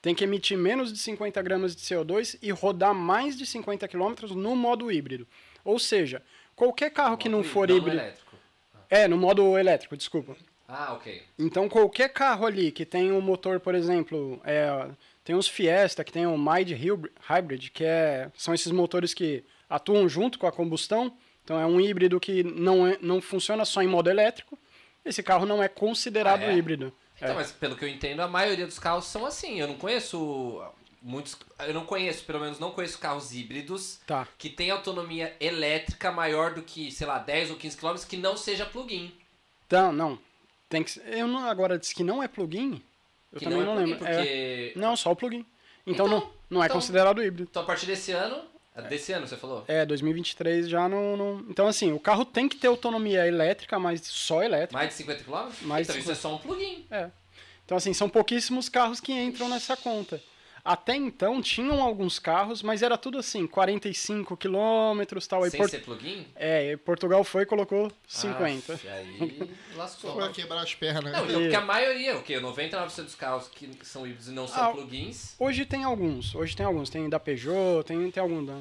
tem 0.00 0.14
que 0.14 0.24
emitir 0.24 0.56
menos 0.56 0.92
de 0.92 0.98
50 0.98 1.42
gramas 1.42 1.76
de 1.76 1.82
CO2 1.82 2.38
e 2.40 2.50
rodar 2.50 2.94
mais 2.94 3.36
de 3.36 3.44
50 3.44 3.86
quilômetros 3.86 4.32
no 4.32 4.56
modo 4.56 4.90
híbrido. 4.90 5.26
Ou 5.64 5.78
seja, 5.78 6.22
qualquer 6.54 6.90
carro 6.90 7.16
que 7.16 7.28
não 7.28 7.42
for 7.42 7.68
não 7.68 7.76
híbrido. 7.76 7.96
elétrico. 7.98 8.34
É, 8.90 9.08
no 9.08 9.16
modo 9.16 9.56
elétrico, 9.58 9.96
desculpa. 9.96 10.36
Ah, 10.68 10.92
ok. 10.94 11.22
Então, 11.38 11.68
qualquer 11.68 12.08
carro 12.10 12.46
ali 12.46 12.70
que 12.70 12.84
tem 12.86 13.10
um 13.12 13.20
motor, 13.20 13.60
por 13.60 13.74
exemplo, 13.74 14.40
é, 14.44 14.88
tem 15.24 15.34
uns 15.34 15.48
Fiesta 15.48 16.04
que 16.04 16.12
tem 16.12 16.26
o 16.26 16.36
Mild 16.38 16.74
Hybrid- 16.74 17.12
Hybrid, 17.20 17.70
que 17.70 17.84
é, 17.84 18.30
são 18.36 18.54
esses 18.54 18.70
motores 18.72 19.12
que 19.14 19.44
atuam 19.68 20.08
junto 20.08 20.38
com 20.38 20.46
a 20.46 20.52
combustão. 20.52 21.12
Então, 21.44 21.58
é 21.60 21.66
um 21.66 21.80
híbrido 21.80 22.18
que 22.20 22.42
não, 22.42 22.86
é, 22.86 22.98
não 23.02 23.20
funciona 23.20 23.64
só 23.64 23.82
em 23.82 23.86
modo 23.88 24.08
elétrico. 24.08 24.58
Esse 25.04 25.22
carro 25.22 25.44
não 25.44 25.62
é 25.62 25.68
considerado 25.68 26.42
Ah, 26.42 26.52
é? 26.52 26.56
híbrido. 26.56 26.92
Então, 27.16 27.30
É. 27.32 27.34
mas 27.34 27.52
pelo 27.52 27.76
que 27.76 27.84
eu 27.84 27.88
entendo, 27.88 28.20
a 28.20 28.28
maioria 28.28 28.66
dos 28.66 28.78
carros 28.78 29.04
são 29.06 29.26
assim. 29.26 29.60
Eu 29.60 29.68
não 29.68 29.76
conheço 29.76 30.62
muitos. 31.04 31.36
Eu 31.60 31.74
não 31.74 31.84
conheço, 31.84 32.24
pelo 32.24 32.40
menos 32.40 32.58
não 32.58 32.70
conheço 32.72 32.98
carros 32.98 33.32
híbridos 33.34 34.00
Tá. 34.06 34.26
que 34.38 34.48
tem 34.48 34.70
autonomia 34.70 35.36
elétrica 35.38 36.10
maior 36.10 36.54
do 36.54 36.62
que, 36.62 36.90
sei 36.90 37.06
lá, 37.06 37.18
10 37.18 37.50
ou 37.50 37.56
15 37.56 37.76
km 37.76 37.94
que 38.08 38.16
não 38.16 38.36
seja 38.36 38.64
plug-in. 38.66 39.12
Então, 39.66 39.92
não. 39.92 40.18
Tem 40.68 40.82
que, 40.82 40.98
eu 41.06 41.28
não, 41.28 41.46
agora 41.46 41.78
disse 41.78 41.94
que 41.94 42.02
não 42.02 42.22
é 42.22 42.26
plugin. 42.26 42.82
Eu 43.32 43.38
Que 43.38 43.44
também 43.44 43.60
não, 43.60 43.66
não, 43.66 43.72
é 43.72 43.76
plug-in, 43.84 43.92
lembro. 43.92 44.06
É, 44.08 44.16
porque. 44.66 44.72
não, 44.78 44.96
só 44.96 45.12
o 45.12 45.16
plugin. 45.16 45.44
Então, 45.86 46.06
Então- 46.06 46.08
não, 46.20 46.32
não 46.50 46.62
é 46.62 46.66
então- 46.66 46.76
considerado 46.78 47.22
híbrido. 47.22 47.48
Então 47.50 47.62
a 47.62 47.66
partir 47.66 47.86
desse 47.86 48.10
ano. 48.10 48.52
Desse 48.88 49.12
ano, 49.12 49.24
você 49.24 49.36
falou? 49.36 49.62
É, 49.68 49.86
2023 49.86 50.68
já 50.68 50.88
não, 50.88 51.16
não. 51.16 51.38
Então, 51.48 51.68
assim, 51.68 51.92
o 51.92 52.00
carro 52.00 52.24
tem 52.24 52.48
que 52.48 52.56
ter 52.56 52.66
autonomia 52.66 53.24
elétrica, 53.24 53.78
mas 53.78 54.00
só 54.04 54.42
elétrica. 54.42 54.72
Mais 54.76 54.88
de 54.88 54.94
50 54.96 55.22
km? 55.22 55.32
Mais 55.62 55.86
então 55.86 55.94
de 55.94 56.02
isso 56.02 56.10
é 56.10 56.14
só 56.16 56.34
um 56.34 56.38
plug-in. 56.38 56.84
É. 56.90 57.08
Então, 57.64 57.76
assim, 57.76 57.94
são 57.94 58.08
pouquíssimos 58.08 58.68
carros 58.68 59.00
que 59.00 59.12
entram 59.12 59.48
nessa 59.48 59.76
conta. 59.76 60.20
Até 60.64 60.96
então, 60.96 61.42
tinham 61.42 61.82
alguns 61.82 62.18
carros, 62.18 62.62
mas 62.62 62.80
era 62.82 62.96
tudo 62.96 63.18
assim, 63.18 63.46
45 63.46 64.34
quilômetros 64.36 65.26
tal. 65.26 65.42
Aí 65.44 65.50
Sem 65.50 65.60
Por- 65.60 65.68
ser 65.68 65.80
plug-in? 65.82 66.24
É, 66.34 66.72
e 66.72 66.76
Portugal 66.78 67.22
foi 67.22 67.42
e 67.42 67.46
colocou 67.46 67.92
50. 68.08 68.72
Aff, 68.72 68.88
aí 68.88 69.50
lascou. 69.76 70.10
Só 70.12 70.16
pra 70.16 70.28
quebrar 70.30 70.62
as 70.62 70.74
pernas. 70.74 71.12
Não, 71.12 71.20
né? 71.20 71.28
então, 71.28 71.40
porque 71.42 71.56
a 71.56 71.60
maioria, 71.60 72.16
o 72.16 72.22
quê? 72.22 72.40
99% 72.40 73.02
dos 73.04 73.14
carros 73.14 73.48
que 73.48 73.68
são 73.82 74.06
híbridos 74.06 74.28
e 74.28 74.32
não 74.32 74.48
são 74.48 74.64
Ah, 74.64 74.68
plugins, 74.72 75.34
Hoje 75.38 75.66
tem 75.66 75.84
alguns, 75.84 76.34
hoje 76.34 76.56
tem 76.56 76.64
alguns. 76.64 76.88
Tem 76.88 77.08
da 77.10 77.20
Peugeot, 77.20 77.84
tem, 77.86 78.10
tem 78.10 78.22
algum 78.22 78.42
da, 78.42 78.58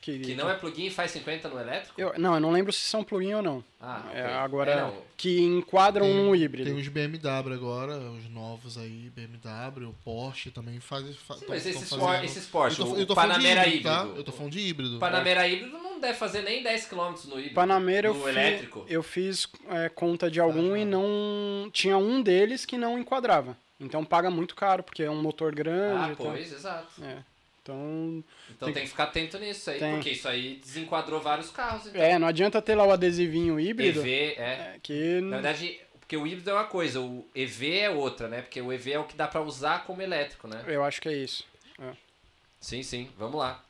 que... 0.00 0.20
que 0.20 0.34
não 0.34 0.48
é 0.48 0.54
plugin 0.54 0.86
e 0.86 0.90
faz 0.90 1.10
50 1.10 1.48
no 1.50 1.60
elétrico? 1.60 2.00
Eu, 2.00 2.14
não, 2.18 2.32
eu 2.34 2.40
não 2.40 2.50
lembro 2.50 2.72
se 2.72 2.80
são 2.80 3.04
plugin 3.04 3.34
ou 3.34 3.42
não. 3.42 3.62
Ah, 3.78 4.08
É, 4.14 4.22
agora, 4.22 4.70
É, 4.70 4.80
não. 4.82 4.94
que 5.16 5.40
enquadram 5.40 6.06
Tem- 6.06 6.18
um 6.20 6.34
híbrido. 6.34 6.70
Tem 6.70 6.80
os 6.80 6.86
BMW 6.88 7.52
agora, 7.52 7.98
os 7.98 8.28
novos 8.30 8.78
aí, 8.78 9.10
BMW, 9.14 9.88
o 9.88 9.94
Porsche 10.04 10.50
também 10.52 10.78
faz. 10.80 11.16
fa- 11.16 11.36
Sim, 11.42 11.46
mas 11.48 11.66
esses, 11.66 11.88
fazendo- 11.88 12.24
esses 12.24 12.46
Porsche, 12.46 12.80
eu 12.80 12.86
tô, 12.86 12.92
o 12.94 12.98
eu 12.98 13.06
tô 13.06 13.14
falando 13.14 13.36
de 13.40 13.42
Panamera 13.46 13.66
híbrido, 13.68 13.88
híbrido. 13.88 14.12
tá? 14.12 14.16
Eu 14.18 14.24
tô 14.24 14.32
falando 14.32 14.52
de 14.52 14.58
híbrido. 14.60 14.96
O 14.96 14.98
Panamera 15.00 15.48
híbrido 15.48 15.78
não 15.78 16.00
deve 16.00 16.14
fazer 16.18 16.42
nem 16.42 16.62
10 16.62 16.86
km 16.86 17.12
no 17.26 17.38
híbrido. 17.38 17.54
Panamera 17.54 18.08
eu, 18.08 18.14
no 18.14 18.22
fi- 18.24 18.28
elétrico. 18.30 18.84
eu 18.88 19.02
fiz 19.02 19.46
é, 19.68 19.88
conta 19.88 20.30
de 20.30 20.40
algum 20.40 20.76
e 20.76 20.84
não. 20.84 21.68
Tinha 21.72 21.96
um 21.98 22.22
deles 22.22 22.64
que 22.66 22.76
não 22.78 22.98
enquadrava. 22.98 23.56
Então 23.80 24.04
paga 24.04 24.30
muito 24.30 24.54
caro, 24.54 24.82
porque 24.82 25.02
é 25.02 25.10
um 25.10 25.20
motor 25.20 25.54
grande. 25.54 26.12
Ah, 26.12 26.14
pois, 26.16 26.52
exato. 26.52 27.02
É. 27.02 27.16
Então. 27.62 28.24
Então 28.50 28.66
Tem 28.66 28.74
tem, 28.74 28.82
que 28.84 28.88
ficar 28.90 29.04
atento 29.04 29.38
nisso 29.38 29.70
aí, 29.70 29.78
Tem. 29.78 29.94
porque 29.94 30.10
isso 30.10 30.26
aí 30.28 30.56
desenquadrou 30.56 31.20
vários 31.20 31.50
carros. 31.50 31.86
Então. 31.86 32.00
É, 32.02 32.18
não 32.18 32.26
adianta 32.26 32.60
ter 32.60 32.74
lá 32.74 32.84
o 32.84 32.90
adesivinho 32.90 33.58
híbrido. 33.60 34.00
EV, 34.00 34.10
é. 34.10 34.40
é, 34.40 34.76
que. 34.82 35.20
Na 35.20 35.36
verdade, 35.36 35.80
porque 36.12 36.16
o 36.18 36.26
híbrido 36.26 36.50
é 36.50 36.52
uma 36.52 36.64
coisa, 36.64 37.00
o 37.00 37.26
EV 37.34 37.78
é 37.78 37.88
outra, 37.88 38.28
né? 38.28 38.42
Porque 38.42 38.60
o 38.60 38.70
EV 38.70 38.92
é 38.92 38.98
o 38.98 39.04
que 39.04 39.16
dá 39.16 39.26
pra 39.26 39.40
usar 39.40 39.84
como 39.84 40.02
elétrico, 40.02 40.46
né? 40.46 40.62
Eu 40.66 40.84
acho 40.84 41.00
que 41.00 41.08
é 41.08 41.14
isso. 41.14 41.42
Sim, 42.60 42.82
sim, 42.82 43.08
vamos 43.18 43.38
lá. 43.40 43.64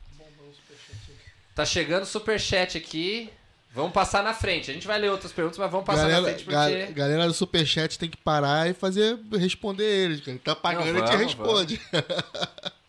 Tá 1.55 1.63
chegando 1.63 2.03
o 2.03 2.05
superchat 2.05 2.77
aqui. 2.77 3.29
Vamos 3.73 3.93
passar 3.93 4.21
na 4.23 4.33
frente. 4.33 4.69
A 4.69 4.73
gente 4.73 4.85
vai 4.85 4.99
ler 4.99 5.09
outras 5.09 5.31
perguntas, 5.31 5.57
mas 5.57 5.71
vamos 5.71 5.85
passar 5.85 6.03
na 6.03 6.09
Galera, 6.09 6.25
frente 6.35 6.43
porque. 6.43 6.85
ga- 6.87 6.91
galera 6.91 7.27
do 7.27 7.33
Superchat 7.33 7.97
tem 7.97 8.07
que 8.09 8.17
parar 8.17 8.69
e 8.69 8.73
fazer 8.73 9.17
responder 9.31 9.83
eles, 9.85 10.21
cara. 10.21 10.37
Tá 10.43 10.55
pagando, 10.55 10.93
Não, 10.93 11.03
a 11.03 11.17
gente 11.17 11.35
vamos, 11.35 11.61
responde. 11.71 11.81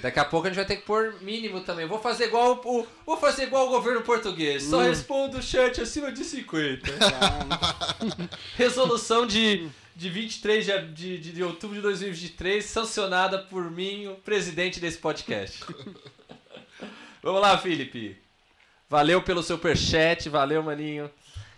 Daqui 0.00 0.18
a 0.18 0.24
pouco 0.24 0.46
a 0.46 0.50
gente 0.50 0.56
vai 0.56 0.66
ter 0.66 0.76
que 0.76 0.82
pôr 0.82 1.16
mínimo 1.20 1.60
também. 1.60 1.86
Vou 1.86 2.00
fazer 2.00 2.24
igual 2.24 2.60
o, 2.64 2.86
vou 3.04 3.16
fazer 3.16 3.44
igual 3.44 3.66
o 3.66 3.70
governo 3.70 4.02
português. 4.02 4.62
Só 4.64 4.80
respondo 4.80 5.38
o 5.38 5.42
chat 5.42 5.80
acima 5.80 6.10
de 6.10 6.24
50. 6.24 6.90
Resolução 8.56 9.26
de, 9.26 9.68
de 9.94 10.08
23 10.08 10.64
de, 10.64 10.86
de, 10.88 11.18
de, 11.18 11.32
de 11.32 11.42
outubro 11.42 11.76
de 11.76 11.82
2023, 11.82 12.64
sancionada 12.64 13.38
por 13.38 13.70
mim, 13.70 14.06
o 14.06 14.14
presidente 14.14 14.80
desse 14.80 14.98
podcast. 14.98 15.64
Vamos 17.22 17.42
lá, 17.42 17.58
Felipe. 17.58 18.16
Valeu 18.88 19.22
pelo 19.22 19.42
seu 19.42 19.56
superchat, 19.56 20.28
valeu, 20.28 20.62
maninho. 20.62 21.10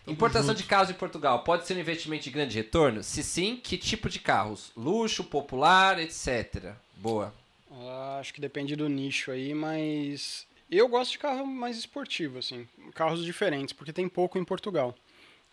Importação 0.06 0.52
de 0.52 0.64
carros 0.64 0.90
em 0.90 0.94
Portugal 0.94 1.44
pode 1.44 1.66
ser 1.66 1.76
um 1.76 1.80
investimento 1.80 2.24
de 2.24 2.30
grande 2.30 2.56
retorno? 2.56 3.02
Se 3.04 3.22
sim, 3.22 3.56
que 3.56 3.78
tipo 3.78 4.08
de 4.08 4.18
carros? 4.18 4.72
Luxo, 4.76 5.22
popular, 5.22 6.00
etc. 6.00 6.74
Boa. 6.96 7.32
Ah, 7.74 8.18
acho 8.20 8.34
que 8.34 8.40
depende 8.40 8.76
do 8.76 8.88
nicho 8.88 9.30
aí, 9.30 9.54
mas 9.54 10.46
Eu 10.70 10.88
gosto 10.88 11.12
de 11.12 11.18
carro 11.18 11.46
mais 11.46 11.76
esportivo, 11.76 12.38
assim, 12.38 12.66
carros 12.94 13.22
diferentes, 13.24 13.74
porque 13.74 13.92
tem 13.92 14.08
pouco 14.08 14.38
em 14.38 14.44
Portugal. 14.44 14.94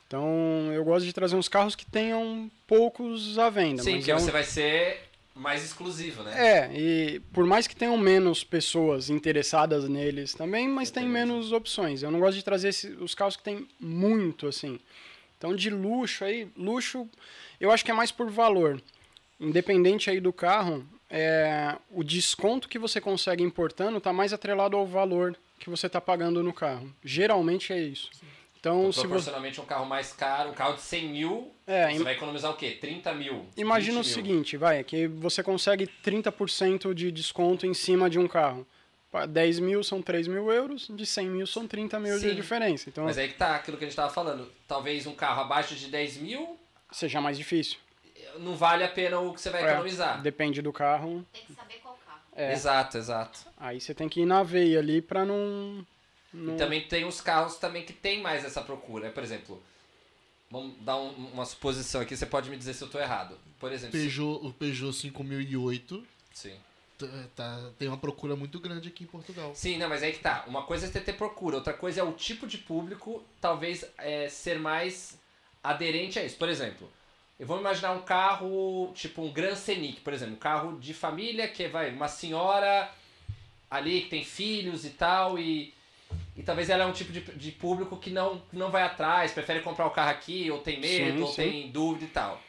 Então, 0.07 0.71
eu 0.73 0.83
gosto 0.85 1.05
de 1.05 1.11
trazer 1.13 1.35
uns 1.35 1.49
carros 1.49 1.75
que 1.75 1.85
tenham 1.85 2.49
poucos 2.65 3.37
à 3.37 3.49
venda. 3.49 3.83
Sim, 3.83 3.95
mas 3.95 4.05
que 4.05 4.11
é 4.11 4.15
um- 4.15 4.19
você 4.19 4.31
vai 4.31 4.43
ser 4.45 5.01
mais 5.35 5.63
exclusivo, 5.63 6.23
né? 6.23 6.31
É, 6.35 6.71
e 6.73 7.19
por 7.33 7.45
mais 7.45 7.67
que 7.67 7.75
tenham 7.75 7.97
menos 7.97 8.43
pessoas 8.43 9.09
interessadas 9.09 9.87
neles 9.89 10.33
também, 10.33 10.67
mas 10.69 10.89
tem 10.89 11.03
Entendi. 11.03 11.13
menos 11.13 11.51
opções. 11.51 12.01
Eu 12.01 12.11
não 12.11 12.19
gosto 12.19 12.37
de 12.37 12.43
trazer 12.43 12.69
esse- 12.69 12.87
os 12.93 13.13
carros 13.13 13.35
que 13.35 13.43
tem 13.43 13.67
muito, 13.79 14.47
assim. 14.47 14.79
Então, 15.37 15.53
de 15.55 15.69
luxo 15.69 16.23
aí, 16.23 16.47
luxo, 16.57 17.07
eu 17.59 17.71
acho 17.71 17.83
que 17.85 17.91
é 17.91 17.93
mais 17.93 18.11
por 18.11 18.29
valor. 18.31 18.81
Independente 19.39 20.09
aí 20.09 20.19
do 20.19 20.33
carro, 20.33 20.85
é, 21.09 21.75
o 21.91 22.03
desconto 22.03 22.67
que 22.69 22.77
você 22.79 23.01
consegue 23.01 23.43
importando 23.43 23.99
tá 23.99 24.13
mais 24.13 24.31
atrelado 24.33 24.77
ao 24.77 24.85
valor 24.85 25.35
que 25.59 25.69
você 25.69 25.89
tá 25.89 25.99
pagando 25.99 26.41
no 26.43 26.53
carro. 26.53 26.93
Geralmente 27.03 27.73
é 27.73 27.79
isso. 27.79 28.09
Então, 28.59 28.79
Então, 28.79 28.91
se 28.91 28.97
você... 28.99 29.07
proporcionalmente 29.07 29.61
um 29.61 29.65
carro 29.65 29.85
mais 29.85 30.11
caro, 30.11 30.49
um 30.49 30.53
carro 30.53 30.73
de 30.75 30.81
100 30.81 31.07
mil, 31.09 31.51
É, 31.65 31.89
você 31.91 31.95
im- 31.97 32.03
vai 32.03 32.13
economizar 32.13 32.51
o 32.51 32.55
quê? 32.55 32.71
30 32.79 33.13
mil? 33.13 33.45
Imagina 33.55 33.99
o 33.99 34.03
20 34.03 34.05
mil. 34.05 34.13
seguinte, 34.15 34.57
vai, 34.57 34.83
que 34.83 35.07
você 35.07 35.41
consegue 35.41 35.87
30% 36.03 36.93
de 36.93 37.09
desconto 37.11 37.65
em 37.65 37.73
cima 37.73 38.09
de 38.09 38.19
um 38.19 38.27
carro. 38.27 38.67
Pa- 39.11 39.25
10 39.25 39.59
mil 39.59 39.81
são 39.83 40.01
3 40.01 40.27
mil 40.27 40.51
euros, 40.51 40.87
de 40.89 41.05
100 41.05 41.29
mil 41.29 41.47
são 41.47 41.65
30 41.67 41.99
mil 41.99 42.19
Sim. 42.19 42.27
de 42.29 42.35
diferença. 42.35 42.89
Então, 42.89 43.05
Mas 43.05 43.17
aí 43.17 43.29
que 43.29 43.35
tá 43.35 43.55
aquilo 43.55 43.77
que 43.77 43.85
a 43.85 43.87
gente 43.87 43.95
tava 43.95 44.13
falando. 44.13 44.51
Talvez 44.67 45.07
um 45.07 45.15
carro 45.15 45.41
abaixo 45.41 45.73
de 45.73 45.87
10 45.87 46.17
mil 46.17 46.57
seja 46.91 47.19
mais 47.21 47.37
difícil. 47.37 47.77
Não 48.39 48.55
vale 48.55 48.83
a 48.83 48.87
pena 48.89 49.19
o 49.19 49.33
que 49.33 49.41
você 49.41 49.49
vai 49.49 49.63
É, 49.63 49.69
economizar. 49.71 50.21
Depende 50.21 50.61
do 50.61 50.71
carro. 50.73 51.25
Tem 51.33 51.43
que 51.45 51.53
saber 51.53 51.75
qual 51.81 51.97
carro. 52.05 52.19
É, 52.35 52.53
Exato, 52.53 52.97
exato. 52.97 53.39
aí 53.57 53.79
você 53.81 53.93
tem 53.93 54.07
que 54.09 54.21
ir 54.21 54.25
na 54.25 54.43
veia 54.43 54.79
ali 54.79 55.01
pra 55.01 55.25
não... 55.25 55.85
não... 56.33 56.55
E 56.55 56.57
também 56.57 56.87
tem 56.87 57.05
os 57.05 57.19
carros 57.21 57.57
também 57.57 57.83
que 57.83 57.93
tem 57.93 58.21
mais 58.21 58.45
essa 58.45 58.61
procura. 58.61 59.07
né? 59.07 59.11
Por 59.11 59.23
exemplo, 59.23 59.61
vamos 60.49 60.75
dar 60.81 60.97
um- 60.97 61.31
uma 61.33 61.45
suposição 61.45 62.01
aqui, 62.01 62.15
você 62.15 62.25
pode 62.25 62.49
me 62.49 62.57
dizer 62.57 62.73
se 62.73 62.83
eu 62.83 62.89
tô 62.89 62.99
errado. 62.99 63.37
Por 63.59 63.71
exemplo, 63.71 63.97
se- 63.97 64.03
Peugeot, 64.03 64.45
o 64.45 64.53
Peugeot 64.53 64.93
5008 64.93 66.05
sim. 66.33 66.55
tá, 67.35 67.71
tem 67.77 67.87
uma 67.87 67.97
procura 67.97 68.35
muito 68.35 68.59
grande 68.59 68.87
aqui 68.89 69.03
em 69.03 69.07
Portugal. 69.07 69.51
Sim, 69.53 69.77
não, 69.77 69.89
mas 69.89 70.01
aí 70.03 70.11
que 70.13 70.19
tá. 70.19 70.43
Uma 70.47 70.63
coisa 70.63 70.85
é 70.85 70.89
você 70.89 70.99
ter 71.01 71.13
procura, 71.13 71.57
outra 71.57 71.73
coisa 71.73 71.99
é 71.99 72.03
o 72.03 72.13
tipo 72.13 72.47
de 72.47 72.57
público, 72.57 73.21
talvez 73.41 73.85
é, 73.97 74.29
ser 74.29 74.57
mais 74.59 75.17
aderente 75.63 76.17
a 76.19 76.23
isso. 76.23 76.37
Por 76.37 76.47
exemplo, 76.49 76.89
eu 77.39 77.47
vou 77.47 77.59
imaginar 77.59 77.91
um 77.93 78.01
carro, 78.01 78.91
tipo 78.93 79.21
um 79.21 79.31
Gran 79.31 79.55
Scenic, 79.55 80.01
por 80.01 80.13
exemplo, 80.13 80.35
um 80.35 80.39
carro 80.39 80.77
de 80.77 80.93
família 80.93 81.47
que 81.47 81.67
vai 81.67 81.89
uma 81.91 82.07
senhora 82.07 82.91
ali 83.71 84.01
que 84.01 84.09
tem 84.09 84.23
filhos 84.23 84.83
e 84.85 84.89
tal 84.91 85.39
e 85.39 85.73
e 86.35 86.41
talvez 86.41 86.69
ela 86.69 86.83
é 86.83 86.87
um 86.87 86.93
tipo 86.93 87.11
de, 87.11 87.21
de 87.21 87.51
público 87.51 87.97
que 87.97 88.09
não, 88.09 88.41
não 88.51 88.71
vai 88.71 88.81
atrás, 88.81 89.31
prefere 89.31 89.59
comprar 89.59 89.85
o 89.85 89.91
carro 89.91 90.09
aqui, 90.09 90.49
ou 90.49 90.59
tem 90.59 90.79
medo, 90.79 91.17
Sim, 91.17 91.21
ou 91.21 91.27
sim. 91.27 91.35
tem 91.35 91.71
dúvida 91.71 92.05
e 92.05 92.07
tal. 92.07 92.41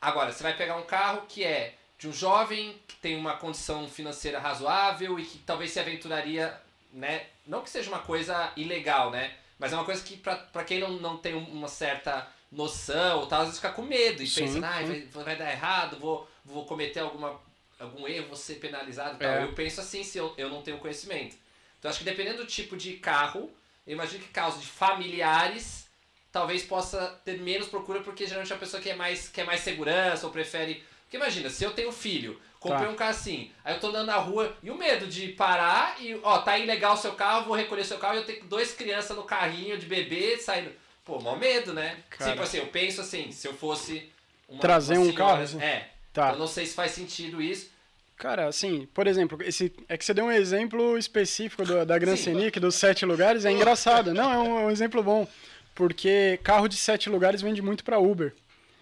Agora, 0.00 0.32
você 0.32 0.42
vai 0.42 0.56
pegar 0.56 0.76
um 0.76 0.82
carro 0.82 1.22
que 1.28 1.44
é 1.44 1.74
de 1.98 2.08
um 2.08 2.12
jovem 2.12 2.76
que 2.86 2.96
tem 2.96 3.16
uma 3.16 3.36
condição 3.36 3.88
financeira 3.88 4.38
razoável 4.38 5.18
e 5.18 5.24
que 5.24 5.38
talvez 5.38 5.70
se 5.70 5.80
aventuraria, 5.80 6.60
né? 6.92 7.26
Não 7.46 7.62
que 7.62 7.70
seja 7.70 7.88
uma 7.88 8.00
coisa 8.00 8.52
ilegal, 8.56 9.10
né? 9.10 9.32
Mas 9.58 9.72
é 9.72 9.76
uma 9.76 9.84
coisa 9.84 10.02
que 10.02 10.16
pra 10.16 10.64
quem 10.64 10.80
não, 10.80 10.90
não 10.92 11.16
tem 11.16 11.34
uma 11.34 11.68
certa 11.68 12.28
noção, 12.50 13.26
tal, 13.26 13.40
às 13.40 13.46
vezes 13.48 13.60
fica 13.60 13.72
com 13.72 13.82
medo 13.82 14.22
e 14.22 14.26
Sim, 14.26 14.42
pensa, 14.42 14.66
ah, 14.66 14.82
vai, 14.82 15.24
vai 15.24 15.36
dar 15.36 15.50
errado, 15.50 15.98
vou, 15.98 16.28
vou 16.44 16.64
cometer 16.64 17.00
alguma, 17.00 17.38
algum 17.78 18.08
erro, 18.08 18.28
vou 18.28 18.36
ser 18.36 18.54
penalizado 18.54 19.16
e 19.16 19.18
tal. 19.18 19.30
É. 19.30 19.44
Eu 19.44 19.52
penso 19.52 19.80
assim 19.80 20.02
se 20.02 20.18
eu, 20.18 20.32
eu 20.36 20.48
não 20.48 20.62
tenho 20.62 20.78
conhecimento. 20.78 21.36
Então 21.78 21.90
acho 21.90 21.98
que 21.98 22.04
dependendo 22.04 22.38
do 22.38 22.46
tipo 22.46 22.76
de 22.76 22.94
carro, 22.94 23.50
eu 23.86 23.92
imagino 23.92 24.22
que 24.22 24.30
carros 24.30 24.60
de 24.60 24.66
familiares 24.66 25.86
talvez 26.32 26.62
possa 26.62 27.20
ter 27.24 27.38
menos 27.38 27.68
procura, 27.68 28.00
porque 28.00 28.26
geralmente 28.26 28.52
é 28.52 28.54
uma 28.54 28.60
pessoa 28.60 28.82
que 28.82 28.90
é 28.90 28.94
mais, 28.94 29.28
quer 29.28 29.44
mais 29.44 29.60
segurança 29.60 30.26
ou 30.26 30.32
prefere. 30.32 30.82
Porque 31.02 31.16
imagina, 31.16 31.48
se 31.48 31.64
eu 31.64 31.70
tenho 31.72 31.90
filho, 31.90 32.40
comprei 32.60 32.86
Tá. 32.86 32.92
um 32.92 32.96
carro 32.96 33.10
assim, 33.12 33.50
aí 33.64 33.74
eu 33.74 33.80
tô 33.80 33.88
andando 33.88 34.06
na 34.06 34.16
rua 34.16 34.54
e 34.62 34.70
o 34.70 34.76
medo 34.76 35.06
de 35.06 35.28
parar 35.28 35.96
e, 36.00 36.18
ó, 36.22 36.38
tá 36.38 36.58
ilegal 36.58 36.94
o 36.94 36.98
seu 36.98 37.12
carro, 37.12 37.46
vou 37.46 37.56
recolher 37.56 37.84
seu 37.84 37.98
carro 37.98 38.16
e 38.16 38.18
eu 38.18 38.26
tenho 38.26 38.44
dois 38.44 38.72
crianças 38.74 39.16
no 39.16 39.22
carrinho 39.24 39.78
de 39.78 39.86
bebê 39.86 40.36
saindo. 40.38 40.70
Pô, 41.08 41.18
mó 41.20 41.34
medo, 41.36 41.72
né? 41.72 41.96
Cara. 42.10 42.30
Tipo 42.32 42.42
assim, 42.44 42.58
eu 42.58 42.66
penso 42.66 43.00
assim, 43.00 43.32
se 43.32 43.48
eu 43.48 43.54
fosse. 43.54 44.10
Uma, 44.46 44.60
Trazer 44.60 44.98
uma 44.98 45.06
um 45.06 45.12
carro, 45.14 45.42
assim? 45.42 45.58
É. 45.60 45.88
Tá. 46.12 46.32
Eu 46.32 46.38
não 46.38 46.46
sei 46.46 46.66
se 46.66 46.74
faz 46.74 46.90
sentido 46.92 47.40
isso. 47.40 47.70
Cara, 48.18 48.46
assim, 48.46 48.86
por 48.92 49.06
exemplo, 49.06 49.38
esse, 49.42 49.72
é 49.88 49.96
que 49.96 50.04
você 50.04 50.12
deu 50.12 50.26
um 50.26 50.30
exemplo 50.30 50.98
específico 50.98 51.64
do- 51.64 51.86
da 51.86 51.98
Grand 51.98 52.16
Sim. 52.16 52.34
Scenic, 52.34 52.60
dos 52.60 52.74
sete 52.74 53.06
lugares, 53.06 53.44
é 53.46 53.50
engraçado. 53.50 54.12
Não, 54.12 54.30
é 54.32 54.38
um, 54.38 54.58
é 54.58 54.64
um 54.66 54.70
exemplo 54.70 55.02
bom. 55.02 55.26
Porque 55.74 56.38
carro 56.42 56.68
de 56.68 56.76
sete 56.76 57.08
lugares 57.08 57.40
vende 57.40 57.62
muito 57.62 57.82
pra 57.84 57.98
Uber. 57.98 58.34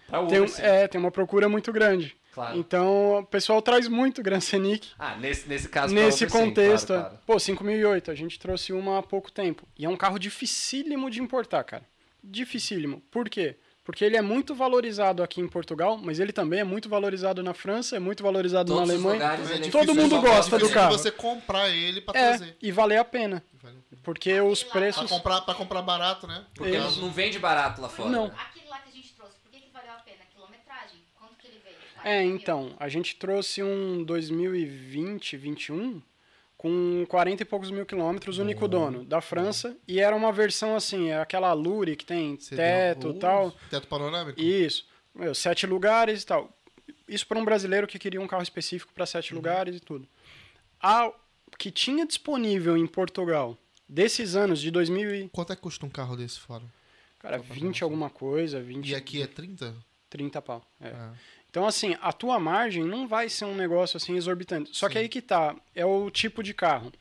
Pra 0.07 0.19
Uber, 0.19 0.29
Tem, 0.31 0.41
um- 0.41 0.47
sim. 0.49 0.61
é, 0.61 0.87
tem 0.87 0.99
uma 0.99 1.11
procura 1.11 1.47
muito 1.47 1.71
grande. 1.71 2.13
Claro. 2.33 2.57
Então, 2.57 3.19
o 3.19 3.23
pessoal 3.25 3.61
traz 3.61 3.87
muito 3.87 4.21
Grand 4.21 4.41
Scenic 4.41 4.89
Ah, 4.99 5.15
nesse, 5.15 5.47
nesse 5.47 5.69
caso 5.69 5.93
nesse 5.93 6.25
Uber, 6.25 6.29
sim, 6.37 6.45
contexto. 6.45 6.87
claro, 6.87 7.01
é. 7.01 7.05
claro. 7.09 7.19
Pô, 7.25 7.39
5008, 7.39 8.11
a 8.11 8.15
gente 8.15 8.37
trouxe 8.37 8.73
uma 8.73 8.99
há 8.99 9.03
pouco 9.03 9.31
tempo. 9.31 9.67
E 9.77 9.85
é 9.85 9.89
um 9.89 9.97
carro 9.97 10.19
dificílimo 10.19 11.09
de 11.09 11.21
importar, 11.21 11.63
cara. 11.63 11.83
Dificílimo. 12.29 13.01
Por 13.11 13.29
quê? 13.29 13.55
Porque 13.83 14.03
ele 14.03 14.17
é 14.17 14.21
muito 14.21 14.53
valorizado 14.53 15.23
aqui 15.23 15.39
em 15.39 15.47
Portugal, 15.47 15.97
mas 15.97 16.19
ele 16.19 16.33
também 16.33 16.59
é 16.59 16.63
muito 16.65 16.89
valorizado 16.89 17.41
na 17.41 17.53
França, 17.53 17.95
é 17.95 17.99
muito 17.99 18.21
valorizado 18.21 18.73
Todos 18.73 18.85
na 18.87 18.93
Alemanha. 18.93 19.13
lugares 19.13 19.49
É 19.49 19.65
é 19.67 19.69
Todo 19.71 19.95
mundo 19.95 20.19
gosta 20.19 20.57
é 20.57 20.59
do 20.59 20.69
carro. 20.69 20.91
você 20.97 21.09
comprar 21.09 21.69
ele 21.69 22.01
pra 22.01 22.19
É, 22.19 22.27
trazer. 22.37 22.57
e 22.61 22.69
valer 22.69 22.97
a 22.97 23.05
pena. 23.05 23.41
Porque 24.03 24.39
os 24.41 24.61
preços. 24.61 25.09
comprar, 25.09 25.39
pra 25.41 25.53
comprar 25.53 25.81
barato, 25.81 26.27
né? 26.27 26.45
Porque 26.53 26.75
Eles- 26.75 26.97
não, 26.97 27.09
vende 27.11 27.39
barato 27.39 27.81
lá 27.81 27.87
fora. 27.89 28.09
Não. 28.09 28.25
Aquele 28.25 28.67
lá 28.67 28.79
que 28.79 28.89
a 28.89 28.93
gente 28.93 29.13
trouxe, 29.13 29.35
por 29.41 29.49
que, 29.51 29.59
que 29.59 29.71
valeu 29.71 29.91
a 29.91 29.95
pena? 29.99 30.17
Quilometragem? 30.33 30.99
Quanto 31.17 31.35
que 31.35 31.47
ele 31.47 31.59
veio? 31.63 31.75
É, 31.99 32.01
40 32.03 32.23
mil? 32.25 32.35
então, 32.35 32.75
a 32.79 32.89
gente 32.89 33.15
trouxe 33.15 33.63
um 33.63 34.03
2020, 34.03 35.37
21 35.37 36.01
com 36.57 37.05
40 37.07 37.43
e 37.43 37.45
poucos 37.45 37.69
mil 37.69 37.85
quilômetros, 37.85 38.39
único 38.39 38.67
dono, 38.67 39.05
da 39.05 39.21
França, 39.21 39.77
e 39.87 39.99
era 39.99 40.15
uma 40.15 40.31
versão 40.31 40.75
assim, 40.75 41.09
é 41.09 41.19
aquela 41.19 41.53
Lure 41.53 41.95
que 41.95 42.05
tem 42.05 42.35
Você 42.39 42.55
teto 42.55 43.09
e 43.09 43.11
deu- 43.11 43.19
tal. 43.19 43.51
Teto 43.69 43.87
panorâmico? 43.87 44.39
Isso. 44.41 44.87
Meu, 45.13 45.35
sete 45.35 45.65
lugares 45.67 46.23
e 46.23 46.25
tal. 46.25 46.51
Isso 47.07 47.25
para 47.27 47.39
um 47.39 47.45
brasileiro 47.45 47.85
que 47.87 47.99
queria 47.99 48.19
um 48.19 48.27
carro 48.27 48.43
específico 48.43 48.91
para 48.93 49.05
sete 49.05 49.31
Uhum. 49.33 49.37
lugares 49.37 49.75
e 49.77 49.79
tudo. 49.79 50.07
A 50.81 51.11
que 51.57 51.71
tinha 51.71 52.05
disponível 52.05 52.75
em 52.75 52.85
Portugal 52.85 53.57
desses 53.87 54.35
anos 54.35 54.59
de 54.59 54.69
2000 54.69 55.15
e, 55.15 55.29
Quanto 55.29 55.53
é 55.53 55.55
que 55.55 55.61
custa 55.61 55.85
um 55.85 55.89
carro 55.89 56.15
desse 56.17 56.39
fora? 56.39 56.63
cara, 57.19 57.37
Só 57.37 57.43
pra 57.43 57.53
20 57.55 57.77
ter 57.79 57.83
alguma 57.83 58.09
coisa, 58.09 58.59
20, 58.61 58.89
E 58.89 58.95
aqui 58.95 59.21
é 59.21 59.27
30? 59.27 59.75
30 60.09 60.41
pau. 60.41 60.65
É. 60.81 60.87
É. 60.89 61.09
Então, 61.49 61.65
assim, 61.65 61.95
a 62.01 62.11
tua 62.11 62.39
margem 62.39 62.83
não 62.83 63.07
vai 63.07 63.29
ser 63.29 63.45
um 63.45 63.55
negócio 63.55 63.97
assim 63.97 64.15
exorbitante. 64.15 64.69
Só 64.73 64.87
que 64.89 64.97
aí 64.97 65.07
que 65.09 65.21
tá, 65.21 65.55
é 65.73 65.85
o 65.85 66.09
tipo 66.11 66.43
de 66.43 66.53
carro. 66.53 66.91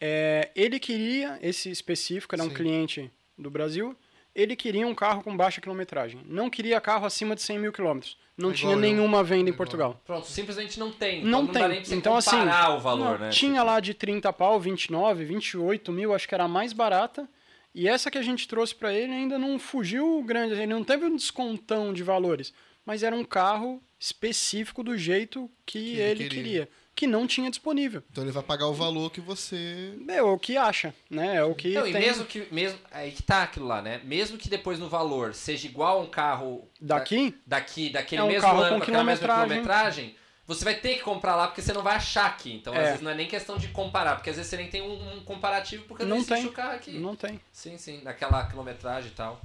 É, 0.00 0.50
ele 0.54 0.78
queria, 0.78 1.38
esse 1.42 1.70
específico, 1.70 2.34
era 2.34 2.42
um 2.44 2.48
Sim. 2.48 2.54
cliente 2.54 3.10
do 3.36 3.50
Brasil, 3.50 3.96
ele 4.34 4.54
queria 4.54 4.86
um 4.86 4.94
carro 4.94 5.22
com 5.22 5.36
baixa 5.36 5.60
quilometragem. 5.60 6.20
Não 6.26 6.48
queria 6.48 6.80
carro 6.80 7.04
acima 7.04 7.34
de 7.34 7.42
100 7.42 7.58
mil 7.58 7.72
quilômetros. 7.72 8.16
Não 8.36 8.50
É 8.50 8.54
tinha 8.54 8.72
igual 8.72 8.80
nenhuma 8.80 9.22
venda 9.22 9.42
em 9.42 9.52
igual. 9.52 9.56
Portugal. 9.56 10.00
Pronto, 10.06 10.26
simplesmente 10.26 10.78
não 10.78 10.90
tem. 10.90 11.22
Não 11.24 11.42
então 11.42 11.52
tem. 11.52 11.62
dá 11.62 11.68
nem 11.68 11.78
pra 11.80 11.88
você 11.88 11.94
Então, 11.94 12.16
assim, 12.16 12.36
o 12.38 12.78
valor, 12.80 13.18
não, 13.18 13.26
né? 13.26 13.30
Tinha 13.30 13.62
lá 13.62 13.80
de 13.80 13.92
30 13.92 14.32
pau, 14.32 14.58
29, 14.58 15.24
28 15.24 15.92
mil, 15.92 16.14
acho 16.14 16.26
que 16.26 16.34
era 16.34 16.44
a 16.44 16.48
mais 16.48 16.72
barata. 16.72 17.28
E 17.74 17.86
essa 17.86 18.10
que 18.10 18.16
a 18.18 18.22
gente 18.22 18.48
trouxe 18.48 18.74
pra 18.74 18.92
ele 18.94 19.12
ainda 19.12 19.38
não 19.38 19.58
fugiu 19.58 20.22
grande, 20.24 20.54
ele 20.54 20.66
não 20.66 20.82
teve 20.82 21.04
um 21.04 21.14
descontão 21.14 21.92
de 21.92 22.02
valores. 22.02 22.54
Mas 22.90 23.04
era 23.04 23.14
um 23.14 23.22
carro 23.22 23.80
específico 24.00 24.82
do 24.82 24.98
jeito 24.98 25.48
que, 25.64 25.78
ele 25.78 26.00
ele 26.00 26.14
queria. 26.24 26.42
queria. 26.42 26.68
que 26.92 27.06
não 27.06 27.24
tinha 27.24 27.48
disponível. 27.48 28.02
Então 28.10 28.24
ele 28.24 28.32
vai 28.32 28.42
pagar 28.42 28.66
o 28.66 28.74
valor 28.74 29.12
que 29.12 29.20
você. 29.20 29.94
É 30.08 30.20
o 30.20 30.36
que 30.36 30.56
acha, 30.56 30.92
né? 31.08 31.36
É 31.36 31.44
o 31.44 31.54
que 31.54 31.72
Não, 31.72 31.86
e 31.86 31.92
tem 31.92 32.00
mesmo 32.02 32.24
que. 32.24 32.48
Mesmo, 32.52 32.76
aí 32.90 33.12
que 33.12 33.22
tá 33.22 33.44
aquilo 33.44 33.68
lá, 33.68 33.80
né? 33.80 34.00
Mesmo 34.02 34.36
que 34.36 34.48
depois 34.48 34.80
no 34.80 34.88
valor 34.88 35.32
seja 35.34 35.68
igual 35.68 36.00
a 36.00 36.02
um 36.02 36.06
carro 36.10 36.68
daqui. 36.80 37.30
da- 37.46 37.58
daqui, 37.60 37.90
daquele 37.90 38.22
É 38.22 38.24
um 38.24 38.28
mesmo 38.28 38.42
carro 38.42 38.60
ano, 38.60 38.76
com 38.78 38.82
aquela 38.82 39.04
mesma 39.04 39.18
quilometragem. 39.24 39.48
quilometragem, 39.62 40.16
você 40.48 40.64
vai 40.64 40.74
ter 40.74 40.96
que 40.96 41.02
comprar 41.02 41.36
lá 41.36 41.46
porque 41.46 41.62
você 41.62 41.72
não 41.72 41.82
vai 41.84 41.94
achar 41.94 42.26
aqui. 42.26 42.52
Então, 42.54 42.72
às 42.74 42.80
É. 42.80 42.84
vezes, 42.86 43.02
não 43.02 43.12
é 43.12 43.14
nem 43.14 43.28
questão 43.28 43.56
de 43.56 43.68
comparar, 43.68 44.16
porque 44.16 44.30
às 44.30 44.34
vezes 44.36 44.50
você 44.50 44.56
nem 44.56 44.68
tem 44.68 44.82
um, 44.82 45.14
um 45.16 45.20
comparativo 45.20 45.84
porque 45.84 46.02
não, 46.02 46.10
Não 46.10 46.16
existe 46.16 46.34
tem. 46.34 46.46
o 46.46 46.52
carro 46.52 46.74
aqui. 46.74 46.98
Não 46.98 47.14
tem. 47.14 47.40
Sim, 47.52 47.78
sim, 47.78 48.00
naquela 48.02 48.44
quilometragem 48.46 49.10
e 49.12 49.14
tal. 49.14 49.40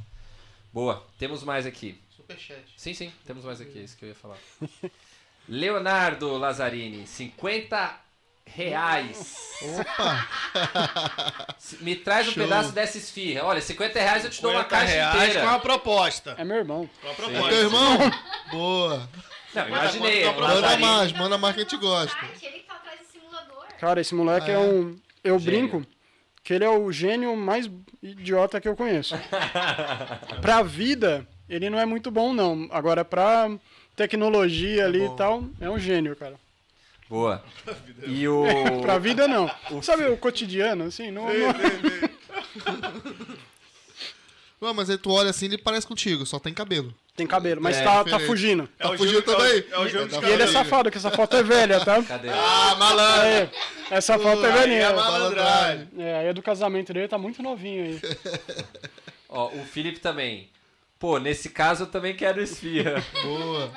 Boa, 0.74 1.06
temos 1.20 1.44
mais 1.44 1.66
aqui. 1.68 1.98
Superchat. 2.28 2.64
Sim, 2.76 2.94
sim, 2.94 3.12
temos 3.26 3.46
mais 3.46 3.62
aqui, 3.62 3.80
é 3.80 3.82
isso 3.84 3.96
que 3.98 4.06
eu 4.06 4.10
ia 4.10 4.16
falar. 4.16 4.38
Leonardo 5.48 6.38
Lazzarini, 6.38 7.06
50 7.06 8.00
reais. 8.48 9.38
Opa! 9.80 10.28
Me 11.82 11.96
traz 11.96 12.28
um 12.28 12.32
Show. 12.32 12.44
pedaço 12.44 12.72
dessa 12.72 12.98
esfirra. 12.98 13.44
Olha, 13.46 13.62
50 13.62 14.00
reais 14.00 14.24
eu 14.24 14.30
te 14.32 14.42
dou 14.42 14.52
uma 14.52 14.64
50 14.64 14.76
caixa 14.76 14.94
reais 14.94 15.16
inteira. 15.24 15.42
com 15.42 15.48
uma 15.48 15.60
proposta. 15.60 16.36
É 16.38 16.44
meu 16.44 16.58
irmão. 16.58 16.90
Com 17.02 17.08
uma 17.08 17.12
É 17.14 17.16
proposta. 17.16 17.50
teu 17.50 17.58
irmão? 17.60 17.98
Boa! 18.52 19.10
Não, 19.54 19.68
imaginei. 19.68 20.26
Manda 20.34 20.78
mais, 20.78 21.12
manda 21.14 21.38
mais 21.38 21.54
que 21.56 21.62
a 21.62 21.64
gente 21.64 21.78
gosta. 21.78 22.18
Tá 22.20 22.76
atrás 22.76 23.00
do 23.00 23.06
simulador. 23.12 23.66
Cara, 23.80 24.02
esse 24.02 24.16
moleque 24.16 24.50
Ah, 24.50 24.54
é 24.54 24.56
é? 24.56 24.60
um. 24.60 25.00
Eu 25.24 25.40
Gênio. 25.40 25.70
brinco 25.70 25.88
que 26.44 26.54
ele 26.54 26.64
é 26.64 26.70
o 26.70 26.92
gênio 26.92 27.36
mais 27.36 27.70
idiota 28.04 28.60
que 28.62 28.68
eu 28.68 28.76
conheço. 28.76 29.16
pra 30.42 30.62
vida, 30.62 31.28
ele 31.50 31.70
não 31.70 31.80
é 31.80 31.86
muito 31.86 32.12
bom, 32.12 32.34
não. 32.34 32.68
Agora, 32.72 33.04
pra 33.06 33.50
tecnologia 33.96 34.86
ali 34.86 35.00
bom. 35.00 35.14
e 35.14 35.18
tal, 35.18 35.44
é 35.62 35.70
um 35.70 35.80
gênio, 35.80 36.16
cara. 36.16 36.36
Boa. 37.10 37.44
E 38.08 38.28
o. 38.28 38.44
Pra 38.82 38.98
vida, 39.00 39.28
não. 39.28 39.50
Sabe 39.82 40.06
o 40.06 40.18
cotidiano, 40.18 40.86
assim? 40.86 41.10
Não, 41.12 41.26
não- 41.26 41.32
Não, 44.62 44.74
mas 44.74 44.90
aí 44.90 44.98
tu 44.98 45.12
olha 45.12 45.30
assim, 45.30 45.46
ele 45.46 45.58
parece 45.58 45.86
contigo, 45.86 46.26
só 46.26 46.40
tem 46.40 46.54
cabelo. 46.54 46.94
tem 47.16 47.28
cabelo, 47.28 47.62
mas 47.62 47.78
É, 47.78 47.84
tá, 47.84 48.04
tá 48.04 48.20
fugindo. 48.20 48.68
Tá 48.78 48.92
o 48.92 48.98
fugindo 48.98 49.18
é 49.18 49.20
o- 49.20 49.24
também? 49.24 49.64
É 49.70 49.78
o 49.78 50.08
Tá 50.10 50.28
E 50.28 50.32
ele 50.32 50.44
é 50.44 50.48
safado, 50.48 50.90
que 50.90 50.98
essa 50.98 51.12
foto 51.12 51.36
é 51.36 51.44
velha, 51.44 51.84
tá? 51.84 52.02
Cadê? 52.02 52.30
Ah, 52.30 52.76
malandro! 52.80 53.22
Aí, 53.22 53.50
essa 53.92 54.18
foto 54.18 54.46
é 54.46 54.52
Aí 54.52 54.58
é 54.58 54.62
velhinha. 54.62 54.94
malandragem. 54.94 55.88
É, 56.00 56.16
aí 56.20 56.28
é 56.28 56.34
do 56.34 56.42
casamento 56.42 56.94
dele, 56.94 57.08
tá 57.08 57.18
muito 57.18 57.44
novinho 57.44 57.84
aí. 57.86 58.02
Ó, 59.30 59.50
o 59.50 59.66
Felipe 59.66 60.00
também. 60.00 60.50
Pô, 60.98 61.18
nesse 61.20 61.50
caso 61.50 61.84
eu 61.84 61.88
também 61.88 62.16
quero 62.16 62.42
esfirra. 62.42 63.04
Boa. 63.22 63.70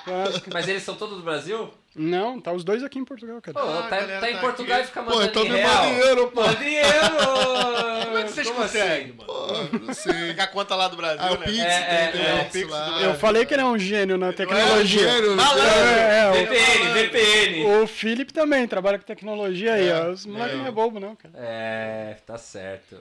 Mas 0.53 0.69
eles 0.69 0.83
são 0.85 0.95
todos 0.95 1.17
do 1.19 1.23
Brasil? 1.25 1.69
Não, 1.97 2.41
tá 2.41 2.53
os 2.53 2.63
dois 2.63 2.83
aqui 2.85 2.97
em 2.99 3.05
Portugal, 3.05 3.41
cara. 3.43 3.59
Pô, 3.59 3.69
Ah, 3.69 3.83
tá, 3.89 3.97
galera 3.99 4.21
tá 4.21 4.31
em 4.31 4.35
tá 4.35 4.41
Portugal 4.41 4.77
aqui. 4.77 4.85
e 4.85 4.87
fica 4.87 5.03
Pô, 5.03 5.11
mandando 5.11 5.29
então 5.29 5.45
em 5.45 5.51
me 5.51 5.63
manda 5.63 5.81
dinheiro, 5.89 6.31
pô. 6.31 6.41
Manda 6.43 6.55
dinheiro! 6.57 6.89
Como 8.09 8.19
é 8.19 8.23
que 8.23 8.31
vocês 8.33 8.47
Como 8.49 8.61
conseguem, 8.63 9.05
assim? 9.07 9.13
mano? 9.15 9.27
Pô, 9.27 9.79
não 9.87 9.95
sei. 9.95 10.13
Pegar 10.29 10.45
a 10.45 10.47
conta 10.47 10.77
lá 10.77 10.87
do 10.89 10.97
Brasil, 10.97 11.21
Ah, 11.21 11.33
o 11.33 11.39
né? 11.39 11.47
Pix 11.47 11.59
É, 11.59 11.65
é, 11.65 12.09
tem, 12.13 12.21
é, 12.23 12.27
tem 12.27 12.35
o 12.35 12.39
Pix 12.45 12.53
Pix 12.53 12.71
lá. 12.71 13.03
Eu 13.03 13.15
falei 13.17 13.45
que 13.45 13.53
ele 13.55 13.63
é 13.63 13.67
um 13.67 13.79
gênio 13.79 14.17
na 14.17 14.27
É 14.27 14.31
um 14.31 14.33
tecnologia. 14.33 15.11
gênio, 15.11 15.37
Malandro! 15.37 15.67
É, 15.69 16.19
é, 16.21 16.31
o- 16.31 16.35
VPN, 16.35 16.93
VPN! 16.95 17.67
O 17.83 17.87
Felipe 17.89 18.33
também 18.33 18.67
trabalha 18.69 18.97
com 18.99 19.05
tecnologia 19.05 19.75
aí, 19.75 19.91
ó. 19.91 20.11
Os 20.13 20.25
moleques 20.25 20.55
é. 20.55 20.59
não 20.59 20.67
é 20.69 20.71
bobo, 20.71 21.01
não, 21.01 21.17
cara. 21.17 21.35
É, 21.37 22.17
tá 22.25 22.39
certo. 22.39 22.97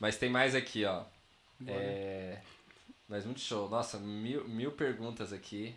Mas 0.00 0.16
tem 0.16 0.30
mais 0.30 0.54
aqui, 0.54 0.84
ó. 0.86 1.02
É, 1.68 2.36
mas 3.10 3.26
muito 3.26 3.40
show. 3.40 3.68
Nossa, 3.68 3.98
mil, 3.98 4.48
mil 4.48 4.70
perguntas 4.70 5.32
aqui. 5.32 5.74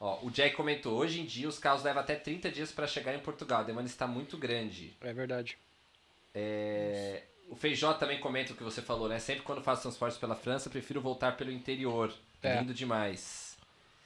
Ó, 0.00 0.26
o 0.26 0.30
Jack 0.30 0.56
comentou, 0.56 0.98
hoje 0.98 1.20
em 1.20 1.24
dia 1.24 1.48
os 1.48 1.60
carros 1.60 1.84
levam 1.84 2.02
até 2.02 2.16
30 2.16 2.50
dias 2.50 2.72
para 2.72 2.88
chegar 2.88 3.14
em 3.14 3.20
Portugal. 3.20 3.60
A 3.60 3.62
demanda 3.62 3.86
está 3.86 4.04
muito 4.04 4.36
grande. 4.36 4.92
É 5.00 5.12
verdade. 5.12 5.56
É, 6.34 7.22
o 7.48 7.54
Feijó 7.54 7.94
também 7.94 8.18
comenta 8.18 8.52
o 8.52 8.56
que 8.56 8.64
você 8.64 8.82
falou, 8.82 9.08
né? 9.08 9.20
Sempre 9.20 9.44
quando 9.44 9.62
faço 9.62 9.82
transportes 9.82 10.18
pela 10.18 10.34
França, 10.34 10.68
prefiro 10.68 11.00
voltar 11.00 11.36
pelo 11.36 11.52
interior. 11.52 12.12
É. 12.42 12.58
Lindo 12.58 12.74
demais. 12.74 13.56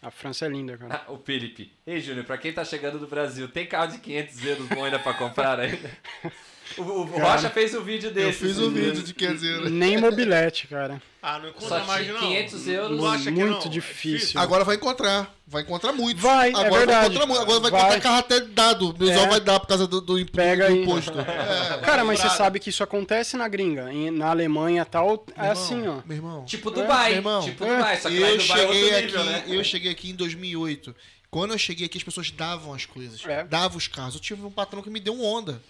A 0.02 0.10
França 0.10 0.44
é 0.44 0.48
linda, 0.50 0.76
cara. 0.76 1.04
Ah, 1.06 1.10
o 1.10 1.16
Felipe. 1.16 1.72
Ei, 1.86 1.98
Júnior, 2.02 2.26
pra 2.26 2.36
quem 2.36 2.52
tá 2.52 2.66
chegando 2.66 2.98
do 2.98 3.06
Brasil, 3.06 3.48
tem 3.48 3.66
carro 3.66 3.92
de 3.92 3.98
500 3.98 4.44
euros 4.44 4.68
bom 4.68 4.84
ainda 4.84 4.98
pra 4.98 5.14
comprar 5.14 5.58
ainda? 5.58 5.90
O, 6.78 6.82
o 6.82 7.04
Rocha 7.04 7.48
fez 7.50 7.74
o 7.74 7.82
vídeo 7.82 8.10
desse. 8.10 8.26
Eu 8.44 8.48
fiz 8.48 8.58
um 8.58 8.70
vídeo 8.70 9.02
de 9.02 9.14
500 9.14 9.42
euros. 9.42 9.70
Nem 9.70 9.98
mobilete, 9.98 10.66
cara. 10.66 11.00
Ah, 11.22 11.38
não 11.38 11.48
encontra 11.48 11.68
Só 11.80 11.84
mais 11.86 12.06
não. 12.06 12.18
500 12.20 12.68
euros. 12.68 12.98
Não 12.98 13.06
acha 13.06 13.24
que 13.24 13.30
Muito 13.30 13.50
não? 13.52 13.66
É 13.66 13.68
difícil. 13.68 14.40
Agora 14.40 14.64
vai 14.64 14.76
encontrar. 14.76 15.34
Vai 15.46 15.62
encontrar 15.62 15.92
muito. 15.92 16.20
Vai, 16.20 16.48
é 16.48 16.52
Agora 16.52 16.68
vai 16.70 16.78
verdade. 16.80 17.06
encontrar 17.06 17.26
muito. 17.26 17.40
Agora 17.42 17.60
vai, 17.60 17.70
Vai. 17.70 17.80
encontrar 17.80 18.00
carro 18.00 18.18
até 18.18 18.40
dado. 18.40 18.88
O 18.90 18.94
pessoal 18.94 19.26
É. 19.26 19.28
vai 19.28 19.40
dar 19.40 19.58
por 19.60 19.66
causa 19.66 19.86
do, 19.86 20.00
do, 20.00 20.26
Pega 20.26 20.66
do 20.66 20.72
aí. 20.72 20.82
imposto. 20.82 21.12
Cara, 21.84 22.04
mas 22.04 22.20
você 22.20 22.30
sabe 22.30 22.60
que 22.60 22.70
isso 22.70 22.82
acontece 22.82 23.36
na 23.36 23.48
gringa. 23.48 23.88
Na 24.12 24.30
Alemanha 24.30 24.82
e 24.82 24.84
tal, 24.84 25.24
é 25.36 25.48
assim, 25.48 25.86
ó. 25.86 25.98
Meu 26.04 26.16
irmão. 26.16 26.44
Tipo 26.44 26.70
Dubai. 26.70 27.10
meu 27.10 27.18
irmão, 27.18 27.42
tipo 27.42 27.64
é. 27.64 27.76
Dubai, 27.76 27.96
só 27.96 28.08
que 28.08 28.16
Eu 28.16 28.20
Dubai 28.20 28.36
é 28.36 28.40
cheguei, 28.40 29.00
nível, 29.02 29.20
aqui, 29.20 29.30
né? 29.30 29.44
eu 29.48 29.64
cheguei 29.64 29.90
aqui 29.92 30.10
em 30.10 30.14
2008. 30.14 30.94
Quando 31.30 31.52
eu 31.52 31.58
cheguei 31.58 31.86
aqui, 31.86 31.98
as 31.98 32.04
pessoas 32.04 32.30
davam 32.30 32.72
as 32.72 32.86
coisas. 32.86 33.20
É. 33.26 33.44
Davam 33.44 33.76
os 33.76 33.88
carros. 33.88 34.14
Eu 34.14 34.20
tive 34.20 34.42
um 34.44 34.50
patrão 34.50 34.80
que 34.82 34.88
me 34.90 35.00
deu 35.00 35.12
um 35.14 35.22
Honda. 35.24 35.60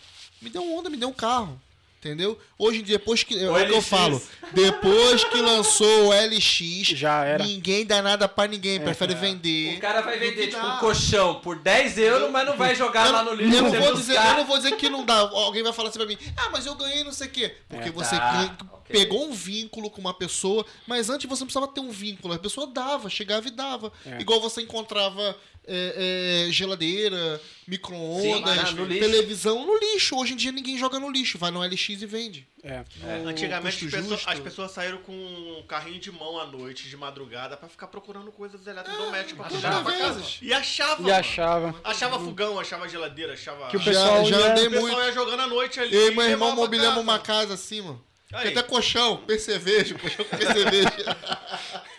Me 0.41 0.51
deu 0.51 0.63
um 0.63 0.77
Honda, 0.79 0.91
me 0.91 0.97
deu 0.97 1.09
um 1.09 1.13
carro. 1.13 1.61
Entendeu? 1.99 2.39
Hoje, 2.57 2.81
em 2.81 2.83
dia, 2.85 2.99
depois 2.99 3.25
que. 3.25 3.37
É 3.37 3.51
o 3.51 3.67
que 3.67 3.73
eu 3.73 3.83
falo. 3.83 4.23
Depois 4.53 5.25
que 5.25 5.41
lançou 5.41 6.09
o 6.09 6.13
LX, 6.13 6.87
Já 6.97 7.25
era. 7.25 7.43
ninguém 7.45 7.85
dá 7.85 8.01
nada 8.01 8.29
pra 8.29 8.47
ninguém. 8.47 8.79
Prefere 8.79 9.15
vender. 9.15 9.77
O 9.77 9.81
cara 9.81 10.03
vai 10.03 10.17
vender 10.17 10.47
tipo 10.49 10.63
dá. 10.63 10.77
um 10.77 10.79
colchão 10.79 11.37
por 11.41 11.59
10 11.59 11.99
euros, 11.99 12.31
mas 12.31 12.47
não 12.47 12.57
vai 12.57 12.77
jogar 12.77 13.07
Eu, 13.07 13.13
lá 13.13 13.23
no 13.25 13.31
eu 13.31 13.35
lixo. 13.35 13.61
não 13.63 13.71
pra 13.71 13.81
vou 13.81 13.95
dizer, 13.95 14.15
eu 14.17 14.35
não 14.35 14.45
vou 14.47 14.57
dizer 14.57 14.77
que 14.77 14.89
não 14.89 15.05
dá. 15.05 15.19
Alguém 15.19 15.65
vai 15.65 15.73
falar 15.73 15.89
assim 15.89 15.99
pra 15.99 16.07
mim, 16.07 16.17
ah, 16.37 16.49
mas 16.53 16.65
eu 16.67 16.77
ganhei 16.77 17.03
não 17.03 17.13
sei 17.13 17.27
o 17.27 17.31
quê. 17.31 17.57
Porque 17.69 17.89
É. 17.89 17.93
você 17.93 18.17
Tá, 18.17 18.33
ganha- 18.33 18.57
ok. 18.73 19.01
pegou 19.01 19.27
um 19.27 19.33
vínculo 19.33 19.91
com 19.91 20.01
uma 20.01 20.15
pessoa, 20.15 20.65
mas 20.87 21.11
antes 21.11 21.29
você 21.29 21.41
não 21.41 21.47
precisava 21.49 21.67
ter 21.73 21.81
um 21.81 21.91
vínculo. 21.91 22.35
A 22.35 22.39
pessoa 22.39 22.69
dava, 22.69 23.11
chegava 23.11 23.49
e 23.49 23.51
dava. 23.51 23.93
É. 24.05 24.21
Igual 24.21 24.41
você 24.41 24.63
encontrava 24.63 25.37
é, 25.67 26.47
é, 26.49 26.53
geladeira, 26.53 27.41
micro-ondas, 27.67 28.59
ah, 28.59 28.75
televisão 28.87 29.67
no 29.67 29.77
lixo. 29.79 30.17
Hoje 30.17 30.33
em 30.33 30.37
dia 30.37 30.53
ninguém 30.53 30.79
joga 30.79 30.99
no 30.99 31.11
lixo, 31.11 31.39
vai 31.39 31.51
no 31.51 31.61
LX 31.63 31.89
e 31.89 32.07
vende. 32.07 32.47
É. 32.63 32.85
No 33.23 33.29
Antigamente 33.29 33.85
as 33.87 33.91
pessoas, 33.93 34.23
as 34.27 34.39
pessoas 34.41 34.71
saíram 34.73 34.99
com 34.99 35.13
um 35.13 35.63
carrinho 35.69 36.01
de 36.01 36.11
mão 36.11 36.39
à 36.41 36.47
noite, 36.47 36.89
de 36.89 36.97
madrugada, 36.97 37.57
pra 37.57 37.69
ficar 37.69 37.87
procurando 37.87 38.33
coisas 38.33 38.67
eletrodomésticas 38.67 39.47
pra 39.47 39.57
Achava. 39.59 39.77
comprar 39.79 39.93
pra 39.97 40.07
casa. 40.07 40.19
Vezes. 40.21 40.39
E 40.43 40.53
achava, 40.53 41.01
E 41.01 41.05
mano. 41.05 41.15
achava. 41.15 41.75
Achava 41.85 42.19
fogão, 42.19 42.59
achava 42.59 42.89
geladeira, 42.89 43.35
achava... 43.35 43.69
Que 43.69 43.77
o 43.77 43.81
Já- 43.81 43.85
pessoal 43.91 44.25
já 44.25 44.39
ia- 44.41 44.51
andei 44.53 44.67
O 44.67 44.71
pessoal 44.71 44.93
muito. 44.93 45.07
ia 45.07 45.13
jogando 45.13 45.41
à 45.41 45.47
noite 45.47 45.79
ali. 45.81 45.95
Eu 45.97 46.13
e 46.13 46.15
meu 46.15 46.25
irmão 46.29 46.55
mobiliamos 46.57 47.01
uma 47.01 47.19
casa 47.19 47.55
assim, 47.55 47.81
mano. 47.83 48.05
Tem 48.29 48.49
até 48.51 48.63
colchão, 48.63 49.19
percevejo, 49.19 49.97
colchão 49.99 50.25
com 50.25 50.37
percevejo. 50.37 50.89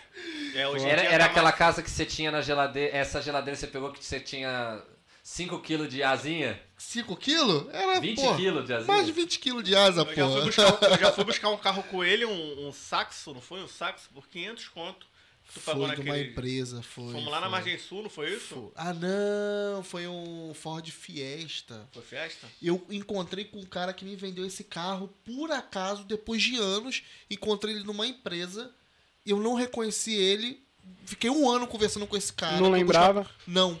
É, 0.58 0.88
Era, 0.90 1.02
era 1.04 1.24
tá 1.24 1.30
aquela 1.30 1.44
mais- 1.50 1.56
casa 1.58 1.82
que 1.82 1.90
você 1.90 2.04
tinha 2.06 2.30
na 2.30 2.40
geladeira. 2.40 2.96
Essa 2.96 3.20
geladeira 3.22 3.56
você 3.58 3.66
pegou 3.66 3.92
que 3.92 4.04
você 4.04 4.18
tinha 4.20 4.82
5kg 5.24 5.86
de 5.88 6.02
asinha? 6.02 6.60
5 6.76 7.16
quilos? 7.16 7.66
Era, 7.72 8.00
20 8.00 8.16
pô, 8.20 8.34
quilos 8.36 8.64
de 8.66 8.72
asinha? 8.72 8.86
mais 8.94 9.06
de 9.06 9.12
20 9.12 9.38
quilos 9.38 9.64
de 9.64 9.74
asa, 9.76 10.02
Eu 10.02 10.14
já, 10.14 10.28
fui 10.28 10.40
pô. 10.40 10.46
buscar, 10.46 10.82
eu 10.90 10.98
já 10.98 11.12
fui 11.12 11.24
buscar 11.24 11.48
um 11.50 11.56
carro 11.58 11.82
com 11.84 12.02
ele, 12.04 12.24
um, 12.24 12.68
um 12.68 12.72
saxo, 12.72 13.34
não 13.34 13.40
foi? 13.40 13.62
Um 13.62 13.68
saxo 13.68 14.08
por 14.14 14.26
500 14.28 14.68
conto. 14.68 15.06
Tu 15.54 15.60
Foi 15.60 15.72
de 15.74 15.80
uma 15.80 15.88
naquele... 15.88 16.24
empresa, 16.24 16.82
foi. 16.82 17.10
Fomos 17.10 17.24
lá 17.30 17.36
na 17.40 17.46
foi. 17.46 17.50
Margem 17.50 17.78
Sul, 17.78 18.02
não 18.02 18.10
foi 18.10 18.34
isso? 18.34 18.54
Foi. 18.54 18.70
Ah, 18.76 18.92
não, 18.92 19.82
foi 19.82 20.06
um 20.06 20.52
Ford 20.54 20.86
Fiesta. 20.90 21.88
Foi 21.90 22.02
festa? 22.02 22.46
Eu 22.62 22.84
encontrei 22.90 23.46
com 23.46 23.58
um 23.58 23.64
cara 23.64 23.94
que 23.94 24.04
me 24.04 24.14
vendeu 24.14 24.44
esse 24.44 24.62
carro, 24.62 25.08
por 25.24 25.50
acaso, 25.50 26.04
depois 26.04 26.42
de 26.42 26.58
anos. 26.58 27.02
Encontrei 27.30 27.74
ele 27.74 27.84
numa 27.84 28.06
empresa. 28.06 28.70
Eu 29.24 29.38
não 29.38 29.54
reconheci 29.54 30.14
ele. 30.14 30.62
Fiquei 31.04 31.30
um 31.30 31.48
ano 31.50 31.66
conversando 31.66 32.06
com 32.06 32.16
esse 32.16 32.32
cara. 32.32 32.60
Não 32.60 32.70
lembrava? 32.70 33.28
Não. 33.46 33.80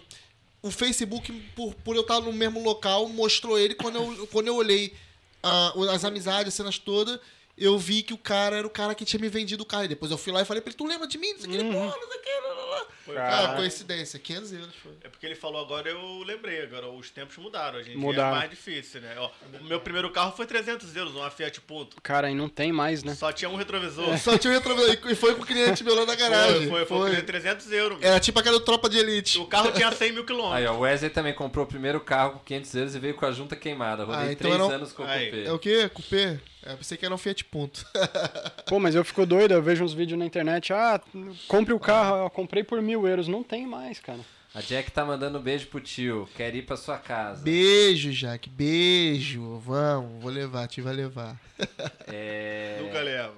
O 0.62 0.70
Facebook, 0.70 1.32
por, 1.54 1.74
por 1.74 1.94
eu 1.94 2.02
estar 2.02 2.20
no 2.20 2.32
mesmo 2.32 2.62
local, 2.62 3.08
mostrou 3.08 3.58
ele. 3.58 3.74
Quando 3.74 3.96
eu, 3.96 4.26
quando 4.28 4.48
eu 4.48 4.56
olhei 4.56 4.94
ah, 5.42 5.72
as 5.92 6.04
amizades, 6.04 6.48
as 6.48 6.54
cenas 6.54 6.78
todas, 6.78 7.20
eu 7.60 7.78
vi 7.78 8.02
que 8.02 8.12
o 8.14 8.18
cara 8.18 8.56
era 8.56 8.66
o 8.66 8.70
cara 8.70 8.94
que 8.94 9.04
tinha 9.04 9.20
me 9.20 9.28
vendido 9.28 9.62
o 9.62 9.66
carro. 9.66 9.84
E 9.84 9.88
depois 9.88 10.10
eu 10.10 10.18
fui 10.18 10.32
lá 10.32 10.42
e 10.42 10.44
falei 10.44 10.60
pra 10.60 10.70
ele, 10.70 10.76
tu 10.78 10.86
lembra 10.86 11.06
de 11.06 11.18
mim? 11.18 11.32
Não 11.32 11.38
sei 11.40 11.48
o 11.48 11.50
que, 11.50 11.56
ele, 11.56 11.64
Uhum. 11.68 11.72
porra, 11.72 11.96
não 12.00 12.08
sei 12.08 12.18
o 12.18 12.22
que, 12.22 12.30
lá, 12.30 12.54
lá, 12.54 12.64
lá. 12.66 12.86
Foi 13.08 13.16
Ah, 13.16 13.54
coincidência, 13.56 14.18
500 14.18 14.52
euros 14.52 14.74
foi. 14.82 14.92
É 15.02 15.08
porque 15.08 15.24
ele 15.24 15.34
falou 15.34 15.62
agora, 15.64 15.88
eu 15.88 16.22
lembrei. 16.24 16.62
Agora 16.62 16.88
os 16.90 17.08
tempos 17.10 17.38
mudaram. 17.38 17.78
Hoje 17.78 17.88
em 17.88 17.92
dia 17.92 18.00
Mudaram. 18.02 18.36
é 18.36 18.38
mais 18.40 18.50
difícil, 18.50 19.00
né? 19.00 19.14
Ó, 19.18 19.30
o 19.60 19.64
meu 19.64 19.80
primeiro 19.80 20.10
carro 20.10 20.32
foi 20.36 20.44
300 20.44 20.94
euros, 20.94 21.14
uma 21.14 21.30
Fiat 21.30 21.58
Punto. 21.62 21.96
Cara, 22.02 22.30
e 22.30 22.34
não 22.34 22.50
tem 22.50 22.70
mais, 22.70 23.02
né? 23.02 23.14
Só 23.14 23.32
tinha 23.32 23.48
um 23.48 23.56
retrovisor. 23.56 24.16
Só 24.18 24.36
tinha 24.36 24.52
um 24.52 24.54
retrovisor. 24.56 24.98
E 25.10 25.14
foi 25.14 25.34
com 25.34 25.42
o 25.42 25.46
cliente 25.46 25.82
meu 25.82 25.94
lá 25.94 26.04
na 26.04 26.14
garagem. 26.14 26.68
Foi, 26.68 26.84
foi, 26.84 27.10
foi, 27.14 27.22
300 27.22 27.72
euros. 27.72 27.98
Era 28.02 28.20
tipo 28.20 28.38
aquela 28.38 28.60
tropa 28.60 28.90
de 28.90 28.98
elite. 28.98 29.38
O 29.38 29.46
carro 29.46 29.72
tinha 29.72 29.90
100 29.90 30.12
mil 30.12 30.20
Aí, 30.20 30.26
quilômetros. 30.26 30.70
ó, 30.70 30.74
o 30.74 30.80
Wesley 30.80 31.10
também 31.10 31.32
comprou 31.32 31.64
o 31.64 31.68
primeiro 31.68 32.00
carro 32.00 32.32
com 32.32 32.38
500 32.40 32.74
euros 32.74 32.94
e 32.94 32.98
veio 32.98 33.14
com 33.14 33.24
a 33.24 33.32
junta 33.32 33.56
queimada. 33.56 34.04
Rodei 34.04 34.20
Ah, 34.28 34.32
então 34.32 34.50
3 34.50 34.54
era 34.54 34.64
um- 34.66 34.70
anos 34.70 34.92
com 34.92 35.02
o 35.02 35.06
Aí. 35.06 35.30
cupê. 35.30 35.44
É 35.44 35.52
o 35.52 35.58
quê? 35.58 35.88
Cupê? 35.94 36.38
É, 36.68 36.76
pensei 36.76 36.98
que 36.98 37.06
era 37.06 37.14
um 37.14 37.18
Fiat 37.18 37.46
Punto. 37.46 37.86
Pô, 38.68 38.78
mas 38.78 38.94
eu 38.94 39.02
fico 39.02 39.24
doido, 39.24 39.54
eu 39.54 39.62
vejo 39.62 39.82
uns 39.82 39.94
vídeos 39.94 40.18
na 40.18 40.26
internet. 40.26 40.70
Ah, 40.70 41.00
compre 41.48 41.72
o 41.72 41.80
carro, 41.80 42.24
eu 42.24 42.30
comprei 42.30 42.62
por 42.62 42.82
mil 42.82 43.08
euros. 43.08 43.26
Não 43.26 43.42
tem 43.42 43.66
mais, 43.66 43.98
cara. 43.98 44.20
A 44.54 44.60
Jack 44.60 44.90
tá 44.90 45.02
mandando 45.02 45.38
um 45.38 45.40
beijo 45.40 45.66
pro 45.68 45.80
tio. 45.80 46.28
Quer 46.36 46.54
ir 46.54 46.66
pra 46.66 46.76
sua 46.76 46.98
casa. 46.98 47.42
Beijo, 47.42 48.12
Jaque. 48.12 48.50
Beijo. 48.50 49.58
Vamos, 49.60 50.22
vou 50.22 50.30
levar, 50.30 50.68
te 50.68 50.82
vai 50.82 50.92
levar. 50.92 51.40
É... 52.06 52.78
Nunca 52.82 53.00
leva. 53.00 53.34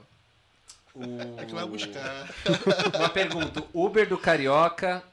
O... 0.94 1.40
É 1.40 1.44
que 1.44 1.55
vai 1.55 1.66
buscar. 1.66 2.28
Uma 2.98 3.09
pergunta. 3.09 3.62
Uber 3.73 4.09
do 4.09 4.19
Carioca. 4.19 5.05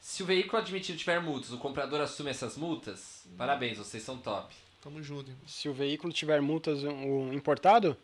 Se 0.00 0.22
o 0.22 0.26
veículo 0.26 0.60
admitido 0.60 0.98
tiver 0.98 1.20
multas, 1.20 1.52
o 1.52 1.58
comprador 1.58 2.00
assume 2.00 2.30
essas 2.30 2.56
multas? 2.56 3.24
Parabéns, 3.36 3.78
vocês 3.78 4.02
são 4.02 4.18
top. 4.18 4.52
Tamo 4.82 5.02
junto. 5.02 5.30
Se 5.46 5.68
o 5.68 5.72
veículo 5.72 6.12
tiver 6.12 6.40
multas 6.42 6.82
o 6.82 7.32
importado, 7.32 7.96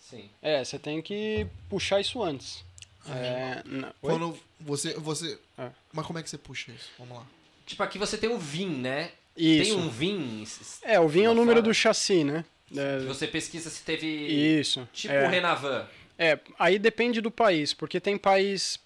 Sim. 0.00 0.28
é, 0.42 0.64
você 0.64 0.78
tem 0.78 1.00
que 1.00 1.46
puxar 1.68 2.00
isso 2.00 2.22
antes. 2.22 2.64
É? 3.08 3.62
Quando 4.00 4.36
você. 4.58 4.94
você... 4.94 5.38
É. 5.56 5.70
Mas 5.92 6.06
como 6.06 6.18
é 6.18 6.22
que 6.22 6.28
você 6.30 6.38
puxa 6.38 6.72
isso? 6.72 6.90
Vamos 6.98 7.18
lá. 7.18 7.26
Tipo, 7.66 7.82
aqui 7.82 7.98
você 7.98 8.18
tem 8.18 8.30
o 8.30 8.38
VIN, 8.38 8.80
né? 8.80 9.12
Isso. 9.36 9.74
Tem 9.74 9.84
um 9.84 9.88
VIN. 9.88 10.44
É, 10.82 10.98
o 10.98 11.08
VIN 11.08 11.24
é 11.24 11.30
o 11.30 11.34
número 11.34 11.60
fora. 11.60 11.62
do 11.62 11.74
chassi, 11.74 12.24
né? 12.24 12.44
É, 12.76 13.00
Você 13.00 13.26
pesquisa 13.26 13.70
se 13.70 13.82
teve. 13.82 14.06
isso. 14.06 14.88
Tipo 14.92 15.14
é. 15.14 15.26
o 15.26 15.30
Renavan. 15.30 15.86
É, 16.18 16.38
aí 16.58 16.78
depende 16.78 17.20
do 17.20 17.30
país, 17.30 17.74
porque 17.74 18.00
tem 18.00 18.16
país 18.16 18.78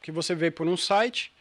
que 0.00 0.10
você 0.10 0.34
vê 0.34 0.50
por 0.50 0.66
um 0.66 0.76
site, 0.76 1.31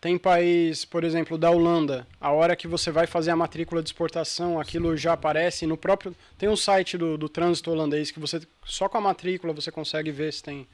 Tem 0.00 0.16
país, 0.16 0.84
por 0.86 1.04
exemplo, 1.04 1.36
da 1.36 1.50
Holanda, 1.50 2.06
a 2.18 2.30
hora 2.32 2.56
que 2.56 2.66
você 2.66 2.90
vai 2.90 3.06
fazer 3.06 3.30
a 3.32 3.36
matrícula 3.36 3.82
de 3.82 3.88
exportação, 3.90 4.58
aquilo 4.58 4.96
já 4.96 5.12
aparece 5.12 5.66
no 5.66 5.76
próprio. 5.76 6.16
Tem 6.38 6.48
um 6.48 6.56
site 6.56 6.96
do, 6.96 7.18
do 7.18 7.28
trânsito 7.28 7.70
holandês 7.70 8.10
que 8.10 8.18
você 8.18 8.40
só 8.64 8.88
com 8.88 8.96
a 8.96 9.00
matrícula 9.00 9.52
você 9.52 9.70
consegue 9.70 10.10
ver 10.10 10.32
se 10.32 10.42
tem 10.42 10.66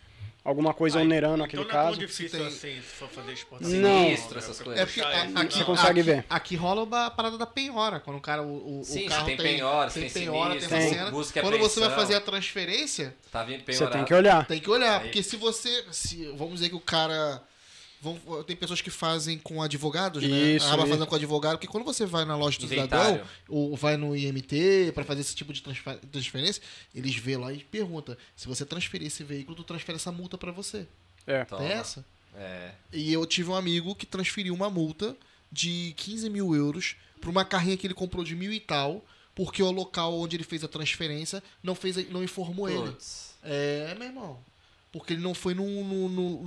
alguma 0.45 0.73
coisa 0.73 1.01
Ah, 1.01 1.03
onerando 1.03 1.35
então 1.35 1.45
aquele 1.47 1.63
não 1.65 1.69
é 1.69 1.73
caso. 1.73 1.91
tão 1.99 2.07
difícil 2.07 2.39
tem- 2.39 2.47
assim, 2.47 2.75
se 2.77 2.83
for 2.83 3.09
fazer 3.09 3.33
exportação. 3.33 3.77
Não. 3.77 4.05
Sinistro, 4.05 4.39
essas 4.39 4.59
eu- 4.61 4.65
coisas. 4.65 4.81
É 4.83 4.87
porque 4.87 5.01
a- 5.01 5.41
aqui, 5.43 5.59
Você 5.59 5.65
consegue 5.65 6.01
aqui- 6.01 6.03
ver. 6.11 6.25
Aqui 6.31 6.55
rola 6.55 7.07
a 7.07 7.11
parada 7.11 7.37
da 7.37 7.47
penhora. 7.47 7.99
Quando 7.99 8.19
o 8.19 8.21
cara, 8.21 8.43
o, 8.45 8.79
o, 8.81 8.85
Sim, 8.85 9.07
o 9.07 9.09
carro 9.09 9.27
tem 9.27 9.37
tem, 9.37 9.45
penhora, 9.57 9.91
tem 9.91 10.03
tem 10.05 10.13
penhora, 10.13 10.51
tem 10.51 10.61
sinistro, 10.61 10.77
essa 10.79 10.89
tem 10.89 10.99
cena. 10.99 11.11
busca 11.11 11.41
Quando 11.41 11.59
você 11.59 11.81
vai 11.81 11.91
fazer 11.91 12.15
a 12.15 12.21
transferência, 12.21 13.13
Tá 13.33 13.43
vindo 13.43 13.65
Você 13.67 13.87
tem 13.89 14.05
que 14.05 14.15
olhar. 14.15 14.47
tem 14.47 14.61
que 14.61 14.71
olhar. 14.71 15.01
Aí- 15.01 15.07
Porque 15.09 15.21
se 15.25 15.35
você. 15.37 15.85
Se, 15.91 16.27
vamos 16.37 16.55
dizer 16.55 16.69
que 16.69 16.77
o 16.77 16.81
cara. 16.81 17.43
Vão- 18.01 18.43
tem 18.45 18.55
pessoas 18.57 18.81
que 18.81 18.91
fazem 18.91 19.39
com 19.39 19.63
advogados, 19.63 20.23
né? 20.23 20.29
Isso, 20.55 20.67
Acaba 20.67 20.87
fazendo 20.87 21.07
com 21.07 21.15
advogado, 21.15 21.53
porque 21.59 21.67
quando 21.67 21.85
você 21.85 22.05
vai 22.07 22.25
na 22.25 22.37
loja 22.37 22.59
do 22.59 22.65
Inventário. 22.67 23.15
cidadão, 23.17 23.27
ou 23.49 23.77
vai 23.77 23.97
no 23.97 24.17
IMT 24.17 24.93
pra 24.95 25.05
fazer 25.05 25.21
esse 25.23 25.35
tipo 25.35 25.53
de 25.53 25.63
transfer- 25.63 25.99
transferência, 26.13 26.63
eles 26.95 27.15
vê 27.17 27.37
lá 27.37 27.53
e 27.53 27.59
perguntam: 27.65 28.17
se 28.37 28.47
você 28.47 28.65
transferir 28.65 29.07
esse 29.07 29.23
veículo, 29.25 29.57
tu 29.57 29.65
transfere 29.65 29.97
essa 29.97 30.13
multa 30.13 30.37
pra 30.39 30.53
você. 30.53 30.87
É. 31.27 31.45
Toma. 31.45 31.63
Tem 31.63 31.73
essa? 31.73 32.05
É. 32.37 32.71
E 32.93 33.13
eu 33.13 33.25
tive 33.27 33.51
um 33.51 33.55
amigo 33.55 33.95
que 33.95 34.05
transferiu 34.07 34.53
uma 34.55 34.69
multa 34.71 35.17
de 35.51 35.95
15 35.97 36.29
mil 36.29 36.55
euros 36.55 36.97
pra 37.21 37.31
uma 37.31 37.45
carrinha 37.45 37.77
que 37.77 37.87
ele 37.87 37.95
comprou 37.95 38.23
de 38.25 38.35
mil 38.37 38.53
e 38.53 38.61
tal, 38.61 39.03
porque 39.35 39.63
o 39.63 39.71
local 39.71 40.19
onde 40.19 40.37
ele 40.37 40.45
fez 40.45 40.63
a 40.63 40.69
transferência 40.69 41.43
não, 41.63 41.75
fez, 41.75 41.97
não 42.11 42.23
informou 42.23 42.69
ele. 42.69 42.91
Putz. 42.93 43.35
É, 43.43 43.95
meu 43.99 44.09
irmão. 44.09 44.39
Porque 44.99 45.13
ele 45.15 45.23
não 45.23 45.35
foi 45.35 45.55
no. 45.55 45.65
no, 45.85 46.09
no- 46.09 46.43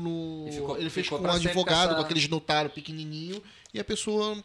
no- 0.46 0.52
ficou- 0.52 0.78
ele 0.78 0.90
fez 0.90 1.08
com 1.10 1.16
um 1.18 1.32
advogado, 1.32 1.66
com 1.66 1.86
essa- 1.86 1.96
com 1.96 2.02
aqueles 2.02 2.28
notários 2.28 2.74
pequenininho, 2.74 3.42
e 3.74 3.80
a 3.80 3.84
pessoa. 3.84 4.38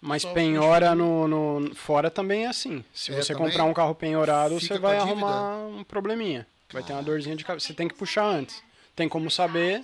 Mas 0.00 0.22
Só 0.22 0.32
penhora 0.34 0.94
no, 0.94 1.26
no- 1.26 1.74
fora 1.74 2.10
também 2.10 2.44
é 2.44 2.48
assim. 2.48 2.84
Se 2.92 3.12
É, 3.12 3.16
você 3.22 3.34
comprar 3.34 3.64
um 3.64 3.72
carro 3.72 3.94
penhorado, 3.94 4.60
você 4.60 4.78
vai 4.78 4.98
arrumar 4.98 5.56
um 5.66 5.82
probleminha. 5.84 6.46
Vai 6.72 6.82
ter 6.82 6.92
uma 6.92 7.02
dorzinha 7.02 7.34
de 7.36 7.44
cabeça. 7.44 7.66
Você 7.68 7.72
tem 7.74 7.88
que 7.88 7.94
puxar 7.94 8.24
antes. 8.26 8.62
Tem 8.94 9.08
como 9.08 9.30
saber. 9.30 9.82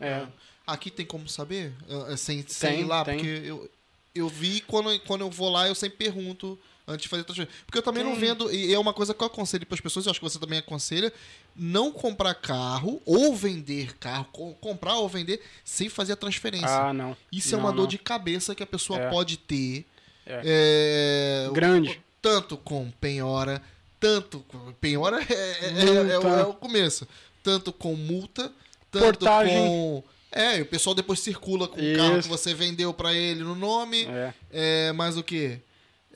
É. 0.00 0.26
Aqui 0.66 0.90
tem 0.90 1.06
como 1.06 1.28
saber? 1.28 1.72
Ah, 1.88 2.06
ah, 2.12 2.16
Sem, 2.16 2.44
sem 2.48 2.70
Tem, 2.70 2.80
ir 2.80 2.84
lá? 2.84 3.04
tem. 3.04 3.16
Porque 3.18 3.42
eu, 3.44 3.70
eu 4.14 4.28
vi 4.28 4.60
quando, 4.62 4.98
quando 5.00 5.20
eu 5.20 5.30
vou 5.30 5.50
lá, 5.50 5.68
eu 5.68 5.74
sempre 5.74 5.98
pergunto 5.98 6.58
antes 6.86 7.02
de 7.02 7.08
fazer 7.08 7.24
transferência. 7.24 7.58
Porque 7.66 7.78
eu 7.78 7.82
também 7.82 8.04
não 8.04 8.12
Tem. 8.12 8.20
vendo, 8.20 8.52
e 8.52 8.72
é 8.72 8.78
uma 8.78 8.92
coisa 8.92 9.12
que 9.12 9.22
eu 9.22 9.26
aconselho 9.26 9.66
para 9.66 9.74
as 9.74 9.80
pessoas, 9.80 10.06
eu 10.06 10.10
acho 10.10 10.20
que 10.20 10.24
você 10.28 10.38
também 10.38 10.58
aconselha, 10.58 11.12
não 11.54 11.90
comprar 11.90 12.34
carro 12.34 13.00
ou 13.04 13.34
vender 13.34 13.96
carro, 13.98 14.26
co- 14.32 14.54
comprar 14.60 14.94
ou 14.98 15.08
vender 15.08 15.40
sem 15.64 15.88
fazer 15.88 16.12
a 16.12 16.16
transferência. 16.16 16.68
Ah, 16.68 16.92
não. 16.92 17.16
Isso 17.32 17.54
é 17.54 17.58
Não, 17.58 17.64
uma 17.64 17.72
dor 17.72 17.82
não. 17.82 17.88
de 17.88 17.98
cabeça 17.98 18.54
que 18.54 18.62
a 18.62 18.66
pessoa 18.66 18.98
É. 19.00 19.10
pode 19.10 19.36
ter. 19.36 19.84
É. 20.26 21.46
É, 21.46 21.50
Grande. 21.52 22.00
Tanto 22.20 22.56
com 22.56 22.90
penhora, 23.00 23.62
tanto 24.00 24.40
com. 24.48 24.72
Penhora 24.80 25.20
é, 25.22 25.32
é- 25.32 26.08
é- 26.10 26.12
é 26.14 26.18
o- 26.18 26.28
é 26.40 26.44
o 26.44 26.54
começo. 26.54 27.06
Tanto 27.42 27.72
com 27.72 27.94
multa, 27.94 28.52
tanto 28.90 29.04
Portagem. 29.20 29.54
com. 29.56 30.02
É, 30.32 30.58
e 30.58 30.62
o 30.62 30.66
pessoal 30.66 30.94
depois 30.94 31.20
circula 31.20 31.68
com 31.68 31.80
o 31.80 31.96
carro 31.96 32.20
que 32.20 32.28
você 32.28 32.52
vendeu 32.52 32.92
pra 32.92 33.14
ele 33.14 33.42
no 33.44 33.54
nome. 33.54 34.04
É. 34.06 34.34
É, 34.50 34.92
mais 34.92 35.16
o 35.16 35.22
quê? 35.22 35.60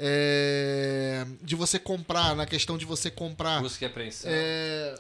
É, 0.03 1.27
de 1.43 1.55
você 1.55 1.79
comprar, 1.79 2.35
na 2.35 2.47
questão 2.47 2.79
de 2.79 2.87
você 2.87 3.11
comprar. 3.11 3.61
Busca 3.61 3.85
e 3.85 3.87
apreensão. 3.87 4.31
É, 4.33 4.95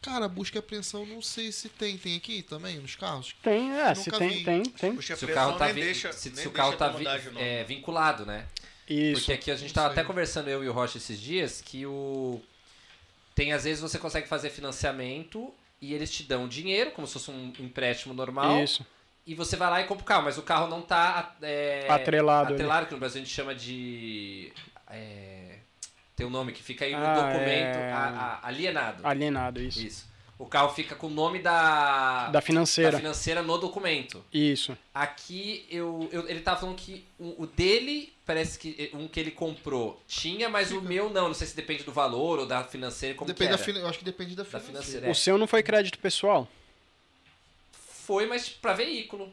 cara, 0.00 0.26
busca 0.28 0.56
e 0.56 0.60
apreensão, 0.60 1.04
não 1.04 1.20
sei 1.20 1.52
se 1.52 1.68
tem. 1.68 1.98
Tem 1.98 2.16
aqui 2.16 2.42
também 2.42 2.78
nos 2.78 2.96
carros? 2.96 3.34
Tem, 3.42 3.70
é. 3.72 3.94
Se 3.94 4.06
Nunca 4.08 4.18
tem, 4.18 4.28
vi. 4.30 4.44
tem, 4.44 4.62
tem. 4.64 4.90
Se 5.02 5.12
o 5.12 5.18
pressão 5.18 5.34
carro 5.34 5.58
tá, 5.58 5.66
vi- 5.68 5.80
deixa, 5.82 6.12
se, 6.12 6.34
se 6.34 6.48
o 6.48 6.50
carro 6.50 6.72
tá 6.76 6.88
vi- 6.88 7.04
é, 7.36 7.64
vinculado, 7.64 8.24
né? 8.24 8.46
Isso. 8.88 9.20
Porque 9.20 9.32
aqui 9.34 9.50
a 9.50 9.56
gente 9.56 9.74
tava 9.74 9.92
até 9.92 10.02
conversando, 10.02 10.48
eu 10.48 10.64
e 10.64 10.68
o 10.68 10.72
Rocha, 10.72 10.96
esses 10.96 11.20
dias, 11.20 11.60
que 11.60 11.84
o. 11.84 12.40
Tem 13.34 13.52
às 13.52 13.64
vezes 13.64 13.80
você 13.80 13.98
consegue 13.98 14.26
fazer 14.26 14.48
financiamento 14.50 15.52
e 15.80 15.92
eles 15.92 16.10
te 16.10 16.22
dão 16.22 16.48
dinheiro, 16.48 16.90
como 16.92 17.06
se 17.06 17.12
fosse 17.12 17.30
um 17.30 17.52
empréstimo 17.60 18.14
normal. 18.14 18.64
Isso. 18.64 18.84
E 19.28 19.34
você 19.34 19.56
vai 19.56 19.68
lá 19.68 19.80
e 19.82 19.84
compra 19.84 20.02
o 20.02 20.06
carro, 20.06 20.24
mas 20.24 20.38
o 20.38 20.42
carro 20.42 20.66
não 20.68 20.80
tá. 20.80 21.34
É, 21.42 21.86
Atrelado 21.90 22.46
ali. 22.46 22.54
Atrelado, 22.54 22.86
que 22.86 22.94
no 22.94 22.98
Brasil 22.98 23.20
a 23.20 23.24
gente 23.24 23.34
chama 23.34 23.54
de. 23.54 24.50
É, 24.90 25.58
tem 26.16 26.26
um 26.26 26.30
nome 26.30 26.50
que 26.52 26.62
fica 26.62 26.84
aí 26.86 26.92
no 26.92 27.04
Ah, 27.04 27.14
documento. 27.14 27.76
é- 27.78 27.92
a- 27.92 28.40
a- 28.42 28.48
alienado. 28.48 29.06
Alienado, 29.06 29.60
isso. 29.60 29.80
Isso. 29.86 30.08
O 30.38 30.46
carro 30.46 30.70
fica 30.70 30.94
com 30.94 31.08
o 31.08 31.10
nome 31.10 31.40
da, 31.40 32.28
Da 32.30 32.40
financeira. 32.40 32.92
da 32.92 32.98
financeira 32.98 33.42
no 33.42 33.58
documento. 33.58 34.24
Isso. 34.32 34.78
Aqui 34.94 35.66
eu, 35.68 36.08
eu- 36.12 36.28
ele 36.28 36.40
tava 36.40 36.60
falando 36.60 36.76
que 36.76 37.04
o, 37.18 37.42
o 37.42 37.46
dele 37.46 38.12
parece 38.24 38.56
que 38.58 38.88
um 38.94 39.08
que 39.08 39.18
ele 39.18 39.32
comprou 39.32 40.00
tinha, 40.06 40.48
mas 40.48 40.70
o 40.72 40.80
meu 40.80 41.10
não. 41.10 41.26
Não 41.28 41.34
sei 41.34 41.46
se 41.48 41.56
depende 41.56 41.82
do 41.82 41.92
valor 41.92 42.38
ou 42.38 42.46
da 42.46 42.62
financeira, 42.64 43.14
como 43.16 43.26
depende 43.26 43.50
que 43.62 43.72
da. 43.72 43.80
Eu 43.80 43.88
acho 43.88 43.98
que 43.98 44.04
depende 44.04 44.34
da, 44.36 44.44
Da 44.44 44.48
financeira. 44.48 44.82
financeira. 44.84 45.10
O 45.10 45.14
seu 45.14 45.36
não 45.36 45.46
foi 45.48 45.62
crédito 45.62 45.98
pessoal? 45.98 46.48
Foi, 48.08 48.24
mas 48.24 48.48
pra 48.48 48.72
veículo. 48.72 49.30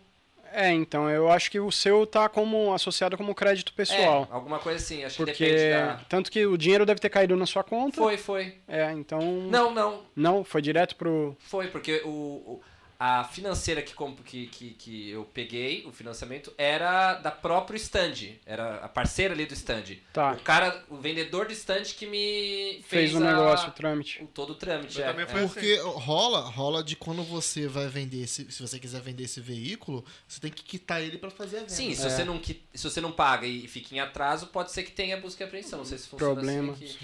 É, 0.51 0.69
então 0.69 1.09
eu 1.09 1.31
acho 1.31 1.49
que 1.49 1.57
o 1.61 1.71
seu 1.71 2.05
tá 2.05 2.27
como 2.27 2.73
associado 2.73 3.15
como 3.15 3.33
crédito 3.33 3.71
pessoal. 3.73 4.27
É, 4.29 4.33
alguma 4.35 4.59
coisa 4.59 4.83
assim, 4.83 5.01
acho 5.05 5.15
que 5.15 5.23
porque 5.25 5.45
depende 5.45 5.69
da. 5.69 6.01
tanto 6.09 6.29
que 6.29 6.45
o 6.45 6.57
dinheiro 6.57 6.85
deve 6.85 6.99
ter 6.99 7.07
caído 7.09 7.37
na 7.37 7.45
sua 7.45 7.63
conta. 7.63 7.95
Foi, 7.95 8.17
foi. 8.17 8.55
É, 8.67 8.91
então 8.91 9.21
Não, 9.49 9.73
não. 9.73 10.03
não, 10.13 10.43
foi 10.43 10.61
direto 10.61 10.97
pro 10.97 11.37
Foi, 11.39 11.67
porque 11.67 12.01
o, 12.03 12.09
o- 12.09 12.61
a 12.99 13.23
financeira 13.25 13.81
que, 13.81 13.93
que, 14.23 14.47
que, 14.47 14.69
que 14.71 15.09
eu 15.09 15.25
peguei, 15.25 15.85
o 15.85 15.91
financiamento, 15.91 16.53
era 16.57 17.15
da 17.15 17.31
próprio 17.31 17.75
stand. 17.77 18.35
Era 18.45 18.75
a 18.77 18.87
parceira 18.89 19.33
ali 19.33 19.45
do 19.45 19.53
stand. 19.53 19.83
tá. 20.13 20.31
O 20.33 20.39
cara, 20.39 20.83
o 20.89 20.95
vendedor 20.97 21.45
do 21.47 21.53
stand 21.53 21.83
que 21.83 22.05
me 22.05 22.81
Fez 22.87 23.11
fez 23.11 23.13
o 23.15 23.17
a- 23.17 23.19
negócio, 23.21 23.69
o 23.69 23.71
trâmite. 23.71 24.23
o- 24.23 24.27
todo 24.27 24.51
o 24.51 24.55
trâmite. 24.55 25.01
É, 25.01 25.05
também 25.07 25.23
é. 25.25 25.27
fui 25.27 25.39
assim. 25.41 25.53
Porque 25.53 25.75
rola, 25.81 26.39
rola 26.41 26.83
de 26.83 26.95
quando 26.95 27.23
você 27.23 27.67
vai 27.67 27.87
vender, 27.87 28.23
esse, 28.23 28.51
se 28.51 28.61
você 28.61 28.79
quiser 28.79 29.01
vender 29.01 29.23
esse 29.23 29.39
veículo, 29.41 30.03
você 30.27 30.39
tem 30.39 30.51
que 30.51 30.63
quitar 30.63 31.01
ele 31.01 31.17
pra 31.17 31.29
fazer 31.29 31.57
a 31.57 31.59
venda. 31.61 31.71
Sim, 31.71 31.93
se, 31.93 32.05
É. 32.05 32.09
você 32.09 32.23
não, 32.23 32.41
se 32.43 32.83
você 32.83 33.01
não 33.01 33.11
paga 33.11 33.45
e 33.45 33.67
fica 33.67 33.93
em 33.93 33.99
atraso, 33.99 34.47
pode 34.47 34.71
ser 34.71 34.83
que 34.83 34.91
tenha 34.91 35.17
busca 35.17 35.43
e 35.43 35.47
apreensão. 35.47 35.79
Não 35.79 35.85
sei 35.85 35.97
se 35.97 36.07
funciona 36.07 36.33
Problema. 36.35 36.73
assim. 36.73 36.95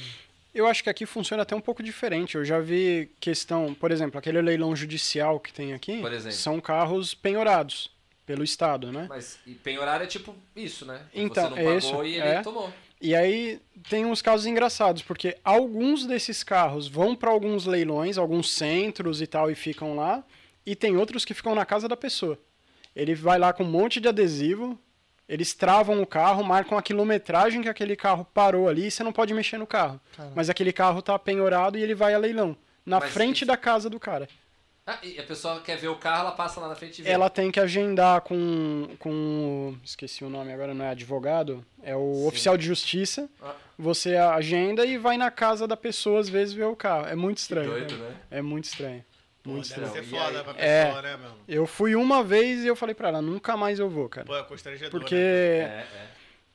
Eu 0.53 0.67
acho 0.67 0.83
que 0.83 0.89
aqui 0.89 1.05
funciona 1.05 1.43
até 1.43 1.55
um 1.55 1.61
pouco 1.61 1.81
diferente. 1.81 2.35
Eu 2.35 2.43
já 2.43 2.59
vi 2.59 3.09
questão, 3.19 3.73
por 3.73 3.91
exemplo, 3.91 4.17
aquele 4.17 4.41
leilão 4.41 4.75
judicial 4.75 5.39
que 5.39 5.53
tem 5.53 5.73
aqui, 5.73 6.01
são 6.31 6.59
carros 6.59 7.13
penhorados 7.13 7.89
pelo 8.25 8.43
Estado, 8.43 8.91
né? 8.91 9.07
Mas 9.09 9.39
e 9.45 9.53
penhorar 9.53 10.01
é 10.01 10.05
tipo 10.05 10.35
isso, 10.55 10.85
né? 10.85 11.01
Então, 11.13 11.49
você 11.49 11.49
não 11.49 11.57
é 11.57 11.63
pagou 11.63 11.77
isso, 11.77 12.03
e 12.03 12.15
ele 12.15 12.27
é. 12.27 12.41
tomou. 12.41 12.73
E 13.01 13.15
aí 13.15 13.59
tem 13.89 14.05
uns 14.05 14.21
casos 14.21 14.45
engraçados, 14.45 15.01
porque 15.01 15.35
alguns 15.43 16.05
desses 16.05 16.43
carros 16.43 16.87
vão 16.87 17.15
para 17.15 17.31
alguns 17.31 17.65
leilões, 17.65 18.17
alguns 18.17 18.51
centros 18.51 19.21
e 19.21 19.27
tal, 19.27 19.49
e 19.49 19.55
ficam 19.55 19.95
lá, 19.95 20.23
e 20.65 20.75
tem 20.75 20.95
outros 20.95 21.25
que 21.25 21.33
ficam 21.33 21.55
na 21.55 21.65
casa 21.65 21.87
da 21.87 21.97
pessoa. 21.97 22.37
Ele 22.95 23.15
vai 23.15 23.39
lá 23.39 23.53
com 23.53 23.63
um 23.63 23.69
monte 23.69 23.99
de 23.99 24.07
adesivo, 24.07 24.79
eles 25.31 25.53
travam 25.53 26.01
o 26.01 26.05
carro, 26.05 26.43
marcam 26.43 26.77
a 26.77 26.81
quilometragem 26.81 27.61
que 27.61 27.69
aquele 27.69 27.95
carro 27.95 28.25
parou 28.33 28.67
ali, 28.67 28.87
e 28.87 28.91
você 28.91 29.01
não 29.03 29.13
pode 29.13 29.33
mexer 29.33 29.57
no 29.57 29.65
carro. 29.65 29.99
Caramba. 30.15 30.33
Mas 30.35 30.49
aquele 30.49 30.73
carro 30.73 31.01
tá 31.01 31.17
penhorado 31.17 31.77
e 31.77 31.81
ele 31.81 31.95
vai 31.95 32.13
a 32.13 32.17
leilão, 32.17 32.55
na 32.85 32.99
Mas 32.99 33.11
frente 33.11 33.37
isso- 33.37 33.45
da 33.45 33.55
casa 33.55 33.89
do 33.89 33.99
cara. 33.99 34.27
Ah, 34.85 34.97
e 35.03 35.19
a 35.19 35.23
pessoa 35.23 35.61
quer 35.61 35.77
ver 35.77 35.89
o 35.89 35.95
carro, 35.95 36.21
ela 36.21 36.31
passa 36.31 36.59
lá 36.59 36.67
na 36.67 36.75
frente 36.75 36.99
e 36.99 37.03
vê. 37.03 37.11
Ela 37.11 37.29
tem 37.29 37.51
que 37.51 37.59
agendar 37.59 38.21
com, 38.21 38.89
com. 38.97 39.75
Esqueci 39.83 40.25
o 40.25 40.29
nome 40.29 40.51
agora, 40.51 40.73
não 40.73 40.83
é 40.83 40.89
advogado? 40.89 41.63
É 41.83 41.95
o 41.95 42.13
Sim. 42.15 42.27
oficial 42.27 42.57
de 42.57 42.65
justiça. 42.65 43.29
Ah. 43.41 43.53
Você 43.77 44.15
agenda 44.17 44.83
e 44.85 44.97
vai 44.97 45.17
na 45.17 45.29
casa 45.29 45.67
da 45.67 45.77
pessoa, 45.77 46.19
às 46.19 46.27
vezes, 46.27 46.53
ver 46.53 46.65
o 46.65 46.75
carro. 46.75 47.05
É 47.07 47.15
muito 47.15 47.35
Que 47.37 47.41
estranho. 47.41 47.69
doido, 47.69 47.95
né? 47.95 48.15
É 48.31 48.41
muito 48.41 48.65
estranho. 48.65 49.05
Pô, 49.43 49.51
Muito 49.51 49.67
deve 49.69 49.85
estranho. 49.85 50.05
ser 50.05 50.09
foda 50.09 50.43
pra 50.43 50.53
É. 50.57 50.85
pessoa, 50.85 51.01
né, 51.01 51.17
meu? 51.17 51.31
Eu 51.47 51.65
fui 51.67 51.95
uma 51.95 52.23
vez 52.23 52.63
e 52.63 52.67
eu 52.67 52.75
falei 52.75 52.93
pra 52.93 53.07
ela, 53.09 53.21
nunca 53.21 53.57
mais 53.57 53.79
eu 53.79 53.89
vou, 53.89 54.07
cara. 54.07 54.25
Pô, 54.27 54.35
é 54.37 54.43
constrangedor. 54.43 54.91
Porque, 54.91 55.15
né? 55.15 55.21
É, 55.21 55.97
é. 55.97 56.07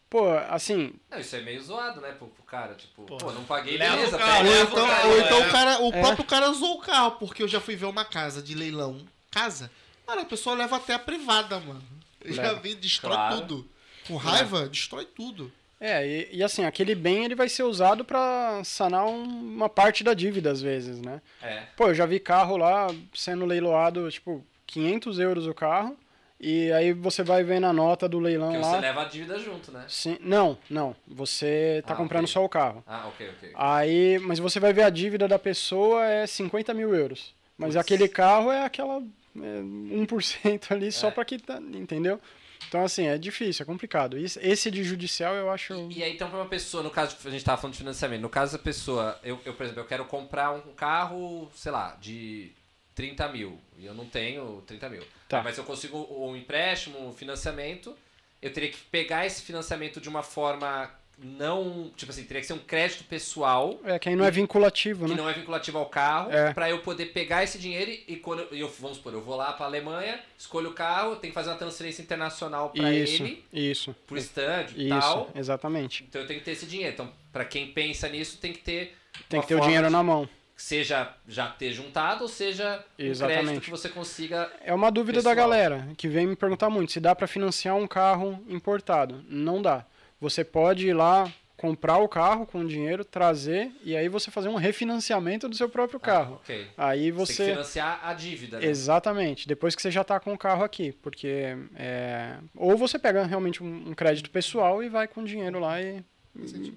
pô, 0.09 0.29
assim, 0.49 0.95
Não, 1.11 1.19
isso 1.19 1.35
é 1.35 1.41
meio 1.41 1.61
zoado, 1.63 2.01
né, 2.01 2.13
pro, 2.13 2.29
pro 2.29 2.45
cara. 2.45 2.75
Tipo, 2.75 3.03
Pô, 3.03 3.17
pô, 3.19 3.33
não 3.33 3.43
paguei, 3.45 3.77
leva 3.77 3.97
beleza. 3.97 4.17
o 4.17 4.19
carro, 4.21 4.45
pega. 4.45 4.49
Ou 4.49 4.55
leva 4.55 4.71
então, 4.71 4.87
cara, 4.87 5.09
ou 5.09 5.19
então 5.19 5.39
é. 5.43 5.47
o, 5.49 5.51
cara, 5.51 5.83
o 5.83 5.89
É. 5.93 6.01
próprio 6.01 6.25
cara 6.25 6.51
usou 6.51 6.75
o 6.77 6.81
carro, 6.81 7.11
porque 7.13 7.43
eu 7.43 7.49
já 7.49 7.61
fui 7.61 7.75
ver 7.75 7.87
uma 7.87 8.05
casa 8.05 8.41
de 8.41 8.55
leilão. 8.55 9.05
Casa? 9.33 9.69
Mano, 10.07 10.21
a 10.23 10.25
pessoa 10.25 10.55
leva 10.55 10.77
até 10.77 10.95
a 10.95 10.99
privada, 11.01 11.59
mano. 11.59 11.83
Eu 12.25 12.33
já 12.35 12.53
vi, 12.55 12.75
destrói 12.77 13.17
Claro. 13.17 13.37
tudo. 13.41 13.69
Com 14.07 14.17
raiva, 14.17 14.69
destrói 14.69 15.05
tudo. 15.07 15.53
É, 15.81 16.07
e, 16.07 16.29
e 16.39 16.43
assim, 16.43 16.65
aquele 16.65 16.95
bem 16.95 17.25
ele 17.25 17.35
vai 17.35 17.49
ser 17.49 17.63
usado 17.65 18.05
pra 18.05 18.63
sanar 18.65 19.07
um- 19.07 19.23
uma 19.25 19.69
parte 19.69 20.03
da 20.03 20.15
dívida, 20.15 20.51
às 20.51 20.61
vezes, 20.63 21.01
né? 21.01 21.21
É. 21.43 21.63
Pô, 21.77 21.89
eu 21.89 21.95
já 21.95 22.07
vi 22.07 22.19
carro 22.19 22.57
lá 22.57 22.87
sendo 23.15 23.45
leiloado, 23.45 24.11
tipo, 24.11 24.45
500 24.67 25.19
euros 25.19 25.47
o 25.47 25.55
carro, 25.55 25.97
e 26.41 26.71
aí 26.73 26.93
você 26.93 27.23
vai 27.23 27.43
ver 27.45 27.61
na 27.61 27.73
nota 27.73 28.09
do 28.09 28.19
leilão 28.19 28.51
Porque 28.53 28.63
lá. 28.65 28.71
você 28.75 28.81
leva 28.81 29.03
a 29.03 29.05
dívida 29.05 29.39
junto, 29.39 29.71
né? 29.73 29.85
Sim, 29.89 30.19
não, 30.21 30.59
não. 30.69 30.95
Você 31.07 31.83
tá 31.87 31.95
Ah, 31.95 31.97
comprando 31.97 32.25
ok. 32.25 32.33
só 32.33 32.45
o 32.45 32.49
carro. 32.49 32.83
Ah, 32.87 33.07
ok, 33.09 33.29
ok. 33.37 33.51
Aí, 33.55 34.19
mas 34.19 34.39
você 34.39 34.59
vai 34.61 34.73
ver 34.73 34.83
a 34.83 34.91
dívida 34.91 35.27
da 35.29 35.39
pessoa 35.39 36.05
é 36.05 36.27
50 36.27 36.75
mil 36.75 36.95
euros. 36.95 37.35
Mas 37.57 37.69
Putz. 37.75 37.77
aquele 37.79 38.07
carro 38.09 38.51
é 38.53 38.63
aquela 38.65 39.03
é 39.39 39.61
1% 39.63 40.73
ali 40.73 40.91
só 40.93 41.09
É. 41.09 41.11
pra 41.11 41.25
que 41.25 41.39
tá, 41.39 41.59
entendeu? 41.59 42.21
Então, 42.69 42.85
assim, 42.85 43.07
é 43.07 43.17
difícil, 43.17 43.63
é 43.63 43.67
complicado. 43.67 44.17
Esse 44.17 44.71
de 44.71 44.83
judicial 44.83 45.35
eu 45.35 45.51
acho. 45.51 45.89
E 45.91 46.03
aí, 46.03 46.15
então, 46.15 46.29
pra 46.29 46.39
uma 46.39 46.49
pessoa, 46.49 46.83
no 46.83 46.91
caso, 46.91 47.17
a 47.25 47.31
gente 47.31 47.45
tava 47.45 47.61
falando 47.61 47.73
de 47.73 47.79
financiamento, 47.79 48.21
no 48.21 48.29
caso 48.29 48.57
da 48.57 48.63
pessoa, 48.63 49.19
eu, 49.23 49.41
eu, 49.45 49.55
por 49.55 49.65
exemplo, 49.65 49.83
eu 49.83 49.87
quero 49.87 50.05
comprar 50.05 50.53
um 50.53 50.73
carro, 50.75 51.51
sei 51.55 51.73
lá, 51.73 51.97
de 52.01 52.53
30 52.95 53.29
mil, 53.29 53.61
e 53.79 53.87
eu 53.87 53.95
não 53.95 54.07
tenho 54.07 54.63
30 54.67 54.89
mil. 54.89 55.03
Tá. 55.29 55.43
Mas 55.43 55.59
eu 55.59 55.65
consigo 55.65 55.99
um 56.11 56.37
empréstimo, 56.37 57.07
um 57.07 57.13
financiamento, 57.13 57.97
eu 58.41 58.53
teria 58.53 58.71
que 58.71 58.79
pegar 58.79 59.27
esse 59.27 59.43
financiamento 59.43 60.01
de 60.01 60.09
uma 60.09 60.23
forma 60.23 60.91
não, 61.19 61.91
tipo 61.97 62.13
assim, 62.13 62.25
teria 62.25 62.41
que 62.43 62.47
ser 62.47 62.53
um 62.53 62.59
crédito 62.59 63.05
pessoal, 63.05 63.79
É, 63.85 63.99
que 63.99 64.09
aí 64.09 64.15
não 64.17 64.25
é 64.25 64.31
vinculativo, 64.31 65.05
que 65.07 65.11
né? 65.13 65.17
não 65.17 65.29
é 65.29 65.33
vinculativo 65.33 65.79
ao 65.79 65.87
carro, 65.87 66.31
É. 66.31 66.53
pra 66.53 66.69
eu 66.69 66.81
poder 66.81 67.07
pegar 67.07 67.43
esse 67.43 67.59
dinheiro 67.59 67.91
e, 67.91 68.05
e 68.09 68.17
quando 68.17 68.43
eu, 68.53 68.69
vamos 68.79 68.99
supor, 68.99 69.15
eu 69.15 69.23
vou 69.23 69.35
lá 69.37 69.53
pra 69.55 69.65
Alemanha, 69.67 70.21
escolho 70.39 70.71
o 70.71 70.75
carro, 70.75 71.17
tenho 71.17 71.31
que 71.33 71.35
fazer 71.35 71.49
uma 71.51 71.57
transferência 71.57 72.03
internacional 72.03 72.69
pra 72.71 72.93
Isso, 72.93 73.23
ele, 73.23 73.45
isso. 73.53 73.97
pro 74.07 74.19
stand 74.19 74.67
e 74.77 74.89
tal. 74.91 75.31
exatamente. 75.35 76.05
Então 76.09 76.21
eu 76.21 76.27
tenho 76.27 76.39
que 76.41 76.45
ter 76.45 76.53
esse 76.53 76.67
dinheiro. 76.67 76.93
Então, 76.93 77.11
pra 77.33 77.45
quem 77.45 77.69
pensa 77.69 78.09
nisso, 78.09 78.37
tem 78.39 78.53
que 78.53 78.59
ter 78.61 78.95
Tem 79.29 79.41
que 79.41 79.47
ter 79.47 79.55
o 79.55 79.61
dinheiro 79.61 79.87
de- 79.87 79.93
na 79.93 80.03
mão. 80.03 80.29
seja 80.55 81.15
já 81.27 81.49
ter 81.49 81.73
juntado 81.73 82.23
ou 82.25 82.29
seja 82.29 82.85
um 82.99 83.05
Exatamente. 83.05 83.45
crédito 83.45 83.65
que 83.65 83.71
você 83.71 83.89
consiga. 83.89 84.51
É 84.63 84.73
uma 84.75 84.91
dúvida 84.91 85.23
da 85.23 85.31
Pessoal. 85.31 85.49
galera, 85.49 85.89
que 85.97 86.09
vem 86.09 86.27
me 86.27 86.37
perguntar 86.37 86.69
muito, 86.69 86.93
se 86.93 87.01
dá 87.01 87.15
pra 87.15 87.27
financiar 87.27 87.75
um 87.77 87.87
carro 87.87 88.43
importado. 88.49 89.25
Não 89.29 89.61
dá. 89.63 89.85
Você 90.21 90.45
pode 90.45 90.89
ir 90.89 90.95
lá 90.95 91.31
comprar 91.57 91.97
o 91.99 92.09
carro 92.09 92.47
com 92.47 92.67
dinheiro, 92.67 93.03
trazer 93.05 93.73
e 93.83 93.97
aí 93.97 94.09
você 94.11 94.31
fazer 94.31 94.49
um 94.49 94.57
refinanciamento 94.57 95.49
do 95.49 95.57
seu 95.57 95.69
próprio 95.71 95.99
carro. 95.99 96.35
Ah, 96.35 96.43
ok. 96.43 96.69
Aí 96.77 97.11
Você 97.11 97.33
tem 97.33 97.37
que 97.37 97.43
você 97.45 97.51
financiar 97.53 98.01
a 98.03 98.13
dívida, 98.15 98.61
né? 98.61 98.67
Exatamente, 98.67 99.49
depois 99.49 99.75
que 99.75 99.81
você 99.81 99.91
já 99.91 100.03
está 100.03 100.21
com 100.21 100.35
o 100.35 100.39
carro 100.39 100.63
aqui, 100.65 100.93
porque 100.93 101.57
é, 101.75 102.37
ou 102.55 102.77
você 102.77 102.99
pega 102.99 103.25
realmente 103.25 103.63
um, 103.63 103.95
crédito 103.95 104.29
pessoal 104.31 104.83
e 104.83 104.89
vai 104.91 105.09
com 105.09 105.25
dinheiro 105.25 105.59
lá 105.59 105.81
e 105.81 106.05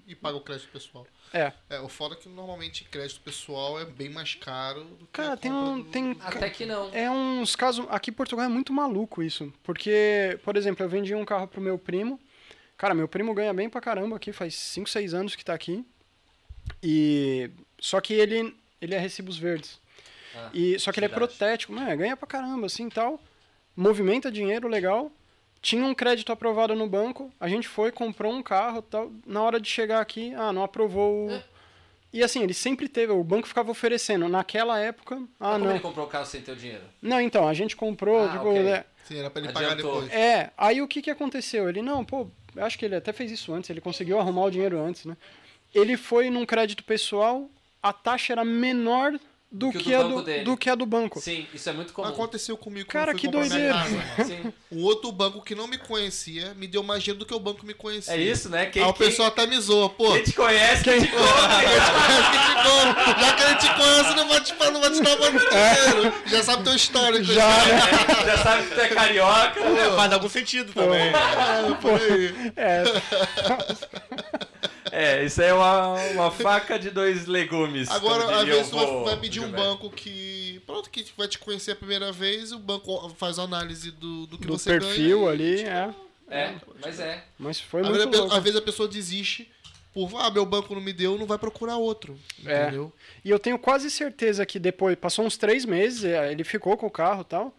E 0.08 0.16
paga 0.16 0.38
o 0.38 0.42
crédito 0.42 0.70
pessoal. 0.72 1.06
é. 1.34 1.52
É, 1.70 1.82
o 1.82 1.90
foda 1.90 2.16
é 2.16 2.18
que 2.18 2.30
normalmente 2.30 2.86
crédito 2.86 3.20
pessoal 3.20 3.78
é 3.82 3.84
bem 3.84 4.08
mais 4.10 4.34
caro 4.36 4.86
do 4.86 5.06
que 5.08 5.12
Cara, 5.12 5.34
a 5.34 5.38
tem 5.38 5.52
um 5.52 5.82
do- 5.82 5.92
tem 5.92 6.16
Até 6.22 6.50
que 6.50 6.66
não. 6.66 6.90
é 6.94 7.12
uns 7.12 7.54
casos 7.54 7.86
aqui 7.90 8.12
em 8.12 8.14
Portugal 8.14 8.46
é 8.46 8.48
muito 8.50 8.72
maluco 8.72 9.22
isso, 9.22 9.52
porque 9.62 10.40
por 10.46 10.56
exemplo, 10.56 10.86
eu 10.86 10.90
vendi 10.90 11.14
um 11.14 11.26
carro 11.26 11.48
pro 11.50 11.60
meu 11.60 11.78
primo. 11.78 12.18
Cara, 12.80 12.96
meu 12.96 13.08
primo 13.08 13.34
ganha 13.36 13.54
bem 13.54 13.70
pra 13.70 13.80
caramba 13.82 14.16
aqui, 14.16 14.32
faz 14.34 14.56
5, 14.56 14.90
6 14.90 15.14
anos 15.14 15.36
que 15.36 15.46
tá 15.46 15.54
aqui. 15.54 15.86
E 16.82 17.52
só 17.80 18.00
que 18.02 18.14
ele 18.14 18.56
ele 18.82 18.96
é 18.96 19.00
recibos 19.00 19.38
verdes. 19.38 19.80
Ah, 20.36 20.50
E, 20.54 20.80
só 20.80 20.92
que 20.92 21.00
ele 21.00 21.08
é 21.08 21.10
protético, 21.10 21.74
mano, 21.74 21.96
ganha 21.98 22.16
pra 22.16 22.26
caramba, 22.28 22.66
assim, 22.68 22.88
tal. 22.90 23.20
Movimenta 23.76 24.32
dinheiro 24.32 24.68
legal. 24.68 25.12
Tinha 25.62 25.84
um 25.86 25.94
crédito 25.94 26.32
aprovado 26.32 26.74
no 26.74 26.88
banco, 26.88 27.30
a 27.38 27.50
gente 27.50 27.68
foi, 27.68 27.92
comprou 27.92 28.32
um 28.32 28.42
carro, 28.42 28.82
tal. 28.82 29.12
Na 29.26 29.42
hora 29.42 29.60
de 29.60 29.68
chegar 29.70 30.00
aqui, 30.00 30.34
ah, 30.36 30.54
não 30.54 30.64
aprovou 30.64 31.28
o... 31.28 31.32
É. 31.32 31.44
E 32.14 32.24
assim, 32.24 32.42
ele 32.42 32.54
sempre 32.54 32.88
teve, 32.88 33.12
o 33.12 33.24
banco 33.24 33.48
ficava 33.48 33.70
oferecendo. 33.70 34.30
Naquela 34.30 34.80
época, 34.80 35.18
Mas 35.18 35.28
ah, 35.40 35.52
como 35.54 35.66
não. 35.66 35.72
ele 35.72 35.80
comprou 35.82 36.06
o 36.06 36.10
carro 36.10 36.26
sem 36.26 36.42
ter 36.42 36.54
o 36.54 36.56
dinheiro? 36.56 36.84
Não, 37.02 37.20
então, 37.20 37.46
a 37.48 37.54
gente 37.54 37.76
comprou, 37.76 38.24
Ah, 38.26 38.30
tipo, 38.32 38.50
ok. 38.50 38.64
né, 38.64 38.86
Sim, 39.04 39.18
era 39.20 39.30
pra 39.30 39.42
ele 39.44 39.52
pagar 39.52 39.72
Adiantou. 39.74 40.02
depois. 40.04 40.14
é, 40.18 40.52
aí 40.58 40.82
o 40.82 40.88
que 40.88 41.02
que 41.02 41.12
aconteceu? 41.12 41.68
Ele, 41.68 41.82
não, 41.82 42.06
pô, 42.06 42.30
acho 42.58 42.78
que 42.78 42.86
ele 42.86 42.96
até 42.96 43.12
fez 43.14 43.32
isso 43.32 43.54
antes, 43.54 43.70
ele 43.70 43.82
conseguiu 43.82 44.20
arrumar 44.20 44.44
o 44.44 44.52
dinheiro 44.52 44.80
antes, 44.80 45.06
né? 45.06 45.16
Ele 45.74 45.96
foi 45.98 46.30
num 46.30 46.46
crédito 46.46 46.84
pessoal, 46.84 47.50
a 47.82 47.94
taxa 47.94 48.34
era 48.34 48.44
menor 48.44 49.20
do, 49.52 49.72
Que 49.72 49.80
que, 49.80 49.98
do 49.98 50.22
do, 50.22 50.44
do 50.44 50.58
que 50.58 50.70
a 50.70 50.76
do 50.76 50.86
banco. 50.86 51.20
Sim, 51.20 51.48
isso 51.54 51.68
é 51.70 51.74
muito 51.74 51.92
comum. 51.92 52.08
Aconteceu 52.08 52.56
comigo 52.56 52.88
Cara, 52.88 53.16
que 53.16 53.28
doideira. 53.28 53.76
Um 54.72 54.84
outro 54.84 55.12
banco 55.12 55.42
que 55.42 55.56
não 55.56 55.66
me 55.68 55.78
conhecia 55.80 56.54
me 56.54 56.68
deu 56.68 56.84
mais 56.84 57.02
dinheiro 57.02 57.18
do 57.20 57.26
que 57.26 57.34
o 57.34 57.40
banco 57.40 57.66
me 57.66 57.74
conhecia. 57.74 58.14
É 58.14 58.18
isso, 58.18 58.48
né? 58.48 58.68
Quem, 58.68 58.84
Aí 58.84 58.90
o 58.90 58.94
quem- 58.94 59.08
pessoal 59.08 59.30
até 59.30 59.48
me 59.48 59.60
zoa, 59.60 59.90
pô. 59.90 60.14
quem 60.14 60.24
te 60.24 60.34
conhece, 60.34 60.84
quem 60.84 61.02
te 61.02 61.08
Pô, 61.08 61.18
conhece 61.18 62.30
que 62.32 62.38
te 62.38 62.54
compra. 62.64 63.20
Já 63.20 63.34
que 63.34 63.44
ele 63.44 63.56
te 63.56 63.74
conhece, 63.76 64.16
não 64.16 64.28
vai 64.28 64.42
te, 64.42 64.54
não 64.72 64.82
vai 64.82 64.92
te 64.92 65.02
dar 65.02 65.18
muito 65.18 65.50
dinheiro. 65.50 66.14
Já 66.28 66.44
sabe 66.44 66.64
teu 66.64 66.76
histórico. 66.76 67.24
Já, 67.26 67.48
né? 67.66 67.80
já 68.28 68.38
sabe 68.44 68.68
que 68.68 68.76
tu 68.76 68.82
é 68.82 68.88
carioca. 68.90 69.60
É, 69.62 69.96
faz 69.96 70.14
algum 70.14 70.30
sentido 70.30 70.72
também. 70.74 71.08
É, 71.10 71.74
por 71.82 72.00
aí. 72.00 72.54
É, 72.56 72.84
É, 75.00 75.24
isso 75.24 75.42
aí 75.42 75.48
é 75.48 75.54
uma, 75.54 75.94
uma 76.12 76.32
faca 76.32 76.78
de 76.78 76.90
dois 76.90 77.26
legumes. 77.26 77.90
Agora, 77.90 78.42
às 78.42 78.46
vezes, 78.46 78.70
tu 78.70 79.06
vai, 79.06 79.18
pedir 79.18 79.40
um 79.40 79.50
banco 79.50 79.90
que. 79.90 80.62
Pronto, 80.66 80.90
que 80.90 81.06
vai 81.18 81.26
te 81.26 81.40
conhecer 81.40 81.72
a 81.72 81.76
primeira 81.76 82.12
vez, 82.12 82.52
o 82.52 82.60
banco 82.60 83.08
faz 83.16 83.40
a 83.40 83.44
análise 83.44 83.92
do, 83.92 84.28
do 84.28 84.38
que 84.38 84.46
do 84.46 84.58
você 84.58 84.72
perfil 84.72 85.20
ganha. 85.22 85.32
ali, 85.32 85.62
é. 85.62 85.96
É, 86.30 86.56
mas 86.84 87.00
é. 87.00 87.24
Mas 87.40 87.62
foi 87.62 87.80
Às 87.82 87.88
muito 87.88 88.10
vezes, 88.12 88.32
às 88.32 88.44
vezes 88.44 88.60
a 88.60 88.62
pessoa 88.62 88.90
desiste 88.90 89.50
por, 89.94 90.12
ah, 90.18 90.30
meu 90.30 90.46
banco 90.46 90.76
não 90.76 90.82
me 90.82 90.92
deu, 90.92 91.18
não 91.18 91.26
vai 91.26 91.38
procurar 91.38 91.78
outro. 91.78 92.20
É. 92.46 92.64
Entendeu? 92.64 92.92
E 93.24 93.30
eu 93.30 93.40
tenho 93.40 93.58
quase 93.58 93.90
certeza 93.90 94.46
que 94.46 94.60
depois, 94.60 94.98
passou 94.98 95.26
uns 95.26 95.38
três 95.38 95.64
meses, 95.64 96.04
é, 96.04 96.30
ele 96.30 96.44
ficou 96.44 96.76
com 96.76 96.88
o 96.88 96.92
carro 96.92 97.22
e 97.22 97.26
tal. 97.26 97.58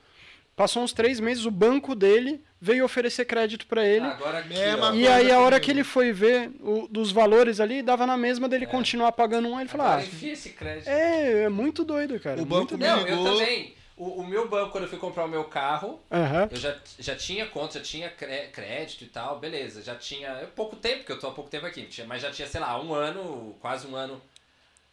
Passou 0.55 0.83
uns 0.83 0.93
três 0.93 1.19
meses, 1.19 1.47
o 1.47 1.51
banco 1.51 1.95
dele 1.95 2.45
veio 2.61 2.85
oferecer 2.85 3.25
crédito 3.25 3.67
pra 3.67 3.85
ele. 3.87 4.05
Agora 4.07 4.39
aqui, 4.39 4.55
É, 4.59 4.77
ó. 4.77 4.93
e 4.93 5.09
aí, 5.09 5.31
a 5.33 5.41
hora 5.41 5.59
que 5.59 5.71
ele 5.71 5.83
foi 5.83 6.13
ver 6.13 6.51
o, 6.61 6.87
dos 6.89 7.11
valores 7.11 7.59
ali, 7.61 7.83
dava 7.83 8.07
na 8.07 8.17
mesma 8.17 8.49
dele 8.49 8.67
continuar 8.67 9.13
pagando 9.13 9.49
um. 9.49 9.57
Aí 9.57 9.63
ele 9.63 9.71
falou: 9.71 9.87
Agora 9.87 10.03
ah, 10.03 10.05
enfia 10.05 10.33
esse 10.33 10.51
crédito. 10.51 10.89
é, 10.89 11.45
é 11.45 11.49
muito 11.49 11.85
doido, 11.85 12.19
cara. 12.21 12.37
O 12.37 12.47
muito 12.47 12.77
banco 12.77 12.77
doido. 12.77 12.83
Não, 12.97 13.07
eu 13.07 13.25
também. 13.25 13.75
O, 13.97 14.21
o 14.23 14.27
meu 14.27 14.49
banco, 14.49 14.71
quando 14.73 14.85
eu 14.85 14.89
fui 14.91 14.99
comprar 14.99 15.27
o 15.27 15.29
meu 15.29 15.45
carro, 15.45 16.01
Aham. 16.11 16.49
eu 16.51 16.57
já, 16.57 16.75
já 16.99 17.15
tinha 17.15 17.45
conta, 17.47 17.75
já 17.79 17.85
tinha 17.85 18.09
cré- 18.09 18.47
crédito 18.47 19.05
e 19.05 19.07
tal, 19.09 19.39
beleza. 19.39 19.83
Já 19.83 19.95
tinha. 19.95 20.29
é 20.29 20.47
pouco 20.47 20.75
tempo, 20.77 20.99
porque 20.99 21.13
eu 21.13 21.19
tô 21.19 21.27
há 21.27 21.33
pouco 21.33 21.51
tempo 21.51 21.67
aqui, 21.67 21.83
tinha- 21.83 22.07
mas 22.07 22.23
já 22.23 22.31
tinha, 22.31 22.49
sei 22.49 22.61
lá, 22.63 22.81
um 22.83 22.95
ano, 22.95 23.55
quase 23.61 23.87
um 23.87 23.95
ano. 23.95 24.21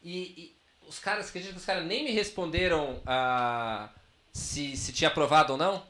E, 0.04 0.18
e 0.38 0.56
os 0.88 1.00
caras, 1.00 1.30
acredito 1.30 1.52
que 1.52 1.58
os 1.58 1.66
caras 1.66 1.86
nem 1.86 2.04
me 2.04 2.12
responderam 2.12 3.00
ah, 3.06 3.88
se, 4.34 4.76
se 4.76 4.92
tinha 4.92 5.08
aprovado 5.10 5.54
ou 5.54 5.58
não. 5.60 5.82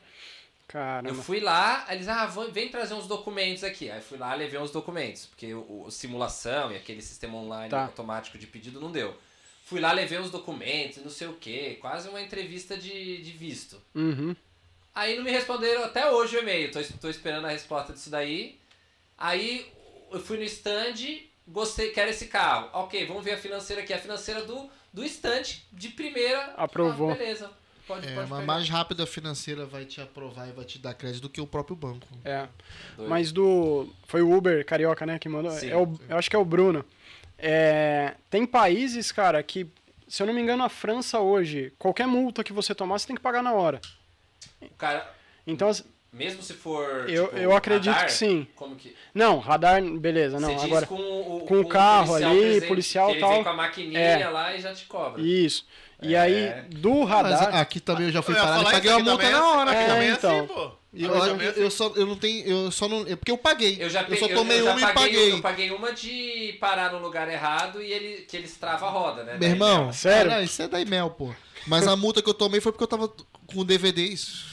Eu 0.70 0.74
Caramba. 0.74 1.24
fui 1.24 1.40
lá, 1.40 1.86
eles, 1.90 2.10
ah, 2.10 2.26
vem 2.52 2.68
trazer 2.68 2.94
uns 2.94 3.08
documentos 3.08 3.64
aqui. 3.64 3.90
Aí 3.90 4.02
fui 4.02 4.18
lá, 4.18 4.34
levei 4.36 4.60
uns 4.60 4.70
documentos, 4.72 5.26
porque 5.26 5.54
o, 5.54 5.84
o 5.86 5.92
simulação 5.92 6.72
e 6.72 6.76
aquele 6.76 7.02
sistema 7.02 7.38
online 7.38 7.70
Tá. 7.70 7.84
automático 7.86 8.38
de 8.38 8.46
pedido 8.48 8.80
não 8.82 8.92
deu. 8.92 9.16
Fui 9.64 9.80
lá, 9.80 9.92
levei 9.94 10.20
uns 10.20 10.30
documentos, 10.30 11.02
não 11.04 11.10
sei 11.10 11.28
o 11.28 11.34
que, 11.34 11.76
quase 11.76 12.10
uma 12.10 12.22
entrevista 12.22 12.76
de, 12.78 13.22
de 13.22 13.32
visto. 13.32 13.82
Uhum. 13.96 14.36
Aí 14.94 15.16
não 15.16 15.24
me 15.24 15.32
responderam 15.32 15.84
até 15.86 16.10
hoje 16.12 16.36
o 16.36 16.40
e-mail, 16.42 16.70
tô, 16.72 16.82
tô 17.00 17.10
esperando 17.10 17.46
a 17.46 17.50
resposta 17.50 17.94
disso 17.94 18.10
daí. 18.10 18.60
Aí 19.18 19.72
eu 20.12 20.20
fui 20.20 20.38
no 20.38 20.44
stand, 20.44 20.96
gostei, 21.48 21.92
quero 21.92 22.10
esse 22.10 22.28
carro. 22.28 22.70
Ok, 22.74 23.06
vamos 23.06 23.24
ver 23.24 23.34
a 23.34 23.38
financeira 23.38 23.82
aqui. 23.84 23.94
A 23.94 24.00
financeira 24.00 24.44
do, 24.44 24.70
do 24.92 25.04
stand 25.06 25.44
de 25.72 25.90
primeira. 25.90 26.54
Aprovou. 26.58 27.12
Ah, 27.12 27.16
beleza. 27.16 27.52
Pode, 27.88 28.06
É, 28.08 28.14
pode 28.14 28.30
mas 28.30 28.40
pegar. 28.42 28.46
mais 28.54 28.70
rápido 28.70 29.02
a 29.04 29.08
financeira 29.08 29.66
vai 29.66 29.86
te 29.86 30.02
aprovar 30.02 30.48
e 30.50 30.52
vai 30.52 30.66
te 30.66 30.78
dar 30.78 30.94
crédito 30.94 31.22
do 31.24 31.30
que 31.30 31.40
o 31.40 31.48
próprio 31.48 31.76
banco. 31.76 32.06
É. 32.26 32.48
Doido. 32.98 33.10
Mas 33.10 33.32
do. 33.32 33.88
Foi 34.06 34.22
o 34.22 34.32
Uber 34.36 34.66
carioca, 34.66 35.06
né? 35.06 35.18
Que 35.18 35.30
mandou. 35.30 35.52
Sim. 35.52 35.70
É 35.72 35.78
o, 35.78 35.98
eu 36.10 36.18
acho 36.18 36.30
que 36.30 36.36
é 36.36 36.40
o 36.40 36.44
Bruno. 36.46 36.84
É, 37.38 38.16
tem 38.30 38.46
países, 38.46 39.12
cara, 39.12 39.42
que, 39.44 39.68
se 40.08 40.22
eu 40.24 40.28
não 40.28 40.34
me 40.34 40.42
engano, 40.42 40.64
a 40.64 40.70
França 40.70 41.20
hoje, 41.20 41.72
qualquer 41.78 42.08
multa 42.08 42.44
que 42.44 42.52
você 42.52 42.74
tomar, 42.74 42.98
você 43.00 43.08
tem 43.08 43.16
que 43.16 43.22
pagar 43.22 43.44
na 43.44 43.54
hora. 43.54 43.80
O 44.62 44.70
cara, 44.76 45.10
Então, 45.46 45.70
as- 45.70 45.86
mesmo 46.12 46.42
se 46.42 46.54
for. 46.54 47.08
eu, 47.10 47.26
tipo, 47.28 47.38
eu 47.38 47.56
acredito 47.56 47.92
radar, 47.94 48.08
que 48.08 48.14
sim. 48.14 48.48
Como 48.56 48.76
que. 48.76 48.96
Não, 49.14 49.38
radar, 49.40 49.82
beleza, 49.84 50.40
não. 50.40 50.50
Você 50.50 50.56
diz 50.56 50.64
Agora. 50.66 50.88
com 50.88 50.96
o, 50.96 51.46
com 51.48 51.60
o 51.60 51.68
carro 51.68 52.08
policial 52.08 52.32
ali, 52.32 52.42
presente, 52.42 52.68
policial 52.68 53.10
ele 53.12 53.20
tal. 53.20 53.30
vem 53.34 53.44
com 53.44 53.50
a 53.50 53.54
maquininha 53.54 54.00
É. 54.00 54.28
lá 54.30 54.56
e 54.56 54.60
já 54.60 54.74
te 54.74 54.86
cobra. 54.86 55.22
Isso. 55.22 55.66
E 56.02 56.14
É. 56.14 56.20
aí, 56.20 56.62
do 56.76 56.94
Mas 57.06 57.10
radar. 57.10 57.56
aqui 57.56 57.80
também 57.80 58.06
eu 58.06 58.12
já 58.12 58.22
fui 58.22 58.36
Eu 58.36 58.40
parado 58.40 58.62
e 58.62 58.72
paguei 58.72 58.92
uma 58.92 59.00
multa 59.00 59.24
na 59.24 59.38
é- 59.38 59.42
hora. 59.42 59.72
aqui 59.72 59.82
É, 59.82 59.88
também 59.88 60.08
é 60.10 60.12
então. 60.12 60.38
assim, 60.38 60.48
pô. 60.48 60.72
Eu, 60.94 61.16
Mas 61.16 61.28
eu, 61.28 61.42
é 61.42 61.54
eu 61.58 61.70
só, 61.72 61.92
eu 61.96 62.06
não 62.08 62.16
tenho, 62.16 62.48
eu 62.48 62.72
só 62.72 62.88
não, 62.88 63.02
é 63.02 63.16
porque 63.16 63.32
eu 63.32 63.38
paguei. 63.38 63.78
Eu 63.80 63.90
já 63.90 64.02
eu 64.02 64.06
peguei, 64.08 64.28
só 64.30 64.34
tomei 64.34 64.60
eu 64.60 64.66
já 64.66 64.72
uma 64.72 64.80
e 64.80 64.84
paguei, 64.84 65.04
paguei. 65.04 65.32
Eu 65.34 65.42
paguei 65.42 65.72
uma 65.72 65.92
de 65.94 66.58
parar 66.60 66.92
no 66.92 67.00
lugar 67.00 67.28
errado 67.30 67.82
e 67.82 67.92
ele, 67.92 68.22
que 68.24 68.36
eles 68.38 68.56
travam 68.56 68.88
a 68.90 68.92
roda, 68.92 69.24
né? 69.24 69.32
Meu 69.34 69.40
Daí, 69.42 69.50
irmão, 69.52 69.92
Sério? 69.94 70.32
não, 70.32 70.42
isso 70.42 70.62
é 70.62 70.68
da 70.68 70.80
Imel, 70.82 71.10
pô. 71.12 71.34
Mas 71.68 71.86
a 71.88 71.96
multa 71.96 72.22
que 72.22 72.30
eu 72.30 72.34
tomei 72.34 72.62
foi 72.62 72.72
porque 72.72 72.84
eu 72.84 72.88
tava 72.88 73.12
com 73.48 73.64
DVDs. 73.66 74.46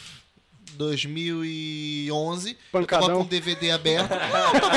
2011. 0.75 2.51
Eu 2.51 2.57
Pancadão. 2.73 3.07
tava 3.09 3.19
com 3.21 3.25
DVD 3.27 3.71
aberto. 3.71 4.11
Não, 4.11 4.55
eu 4.55 4.61
tava- 4.61 4.77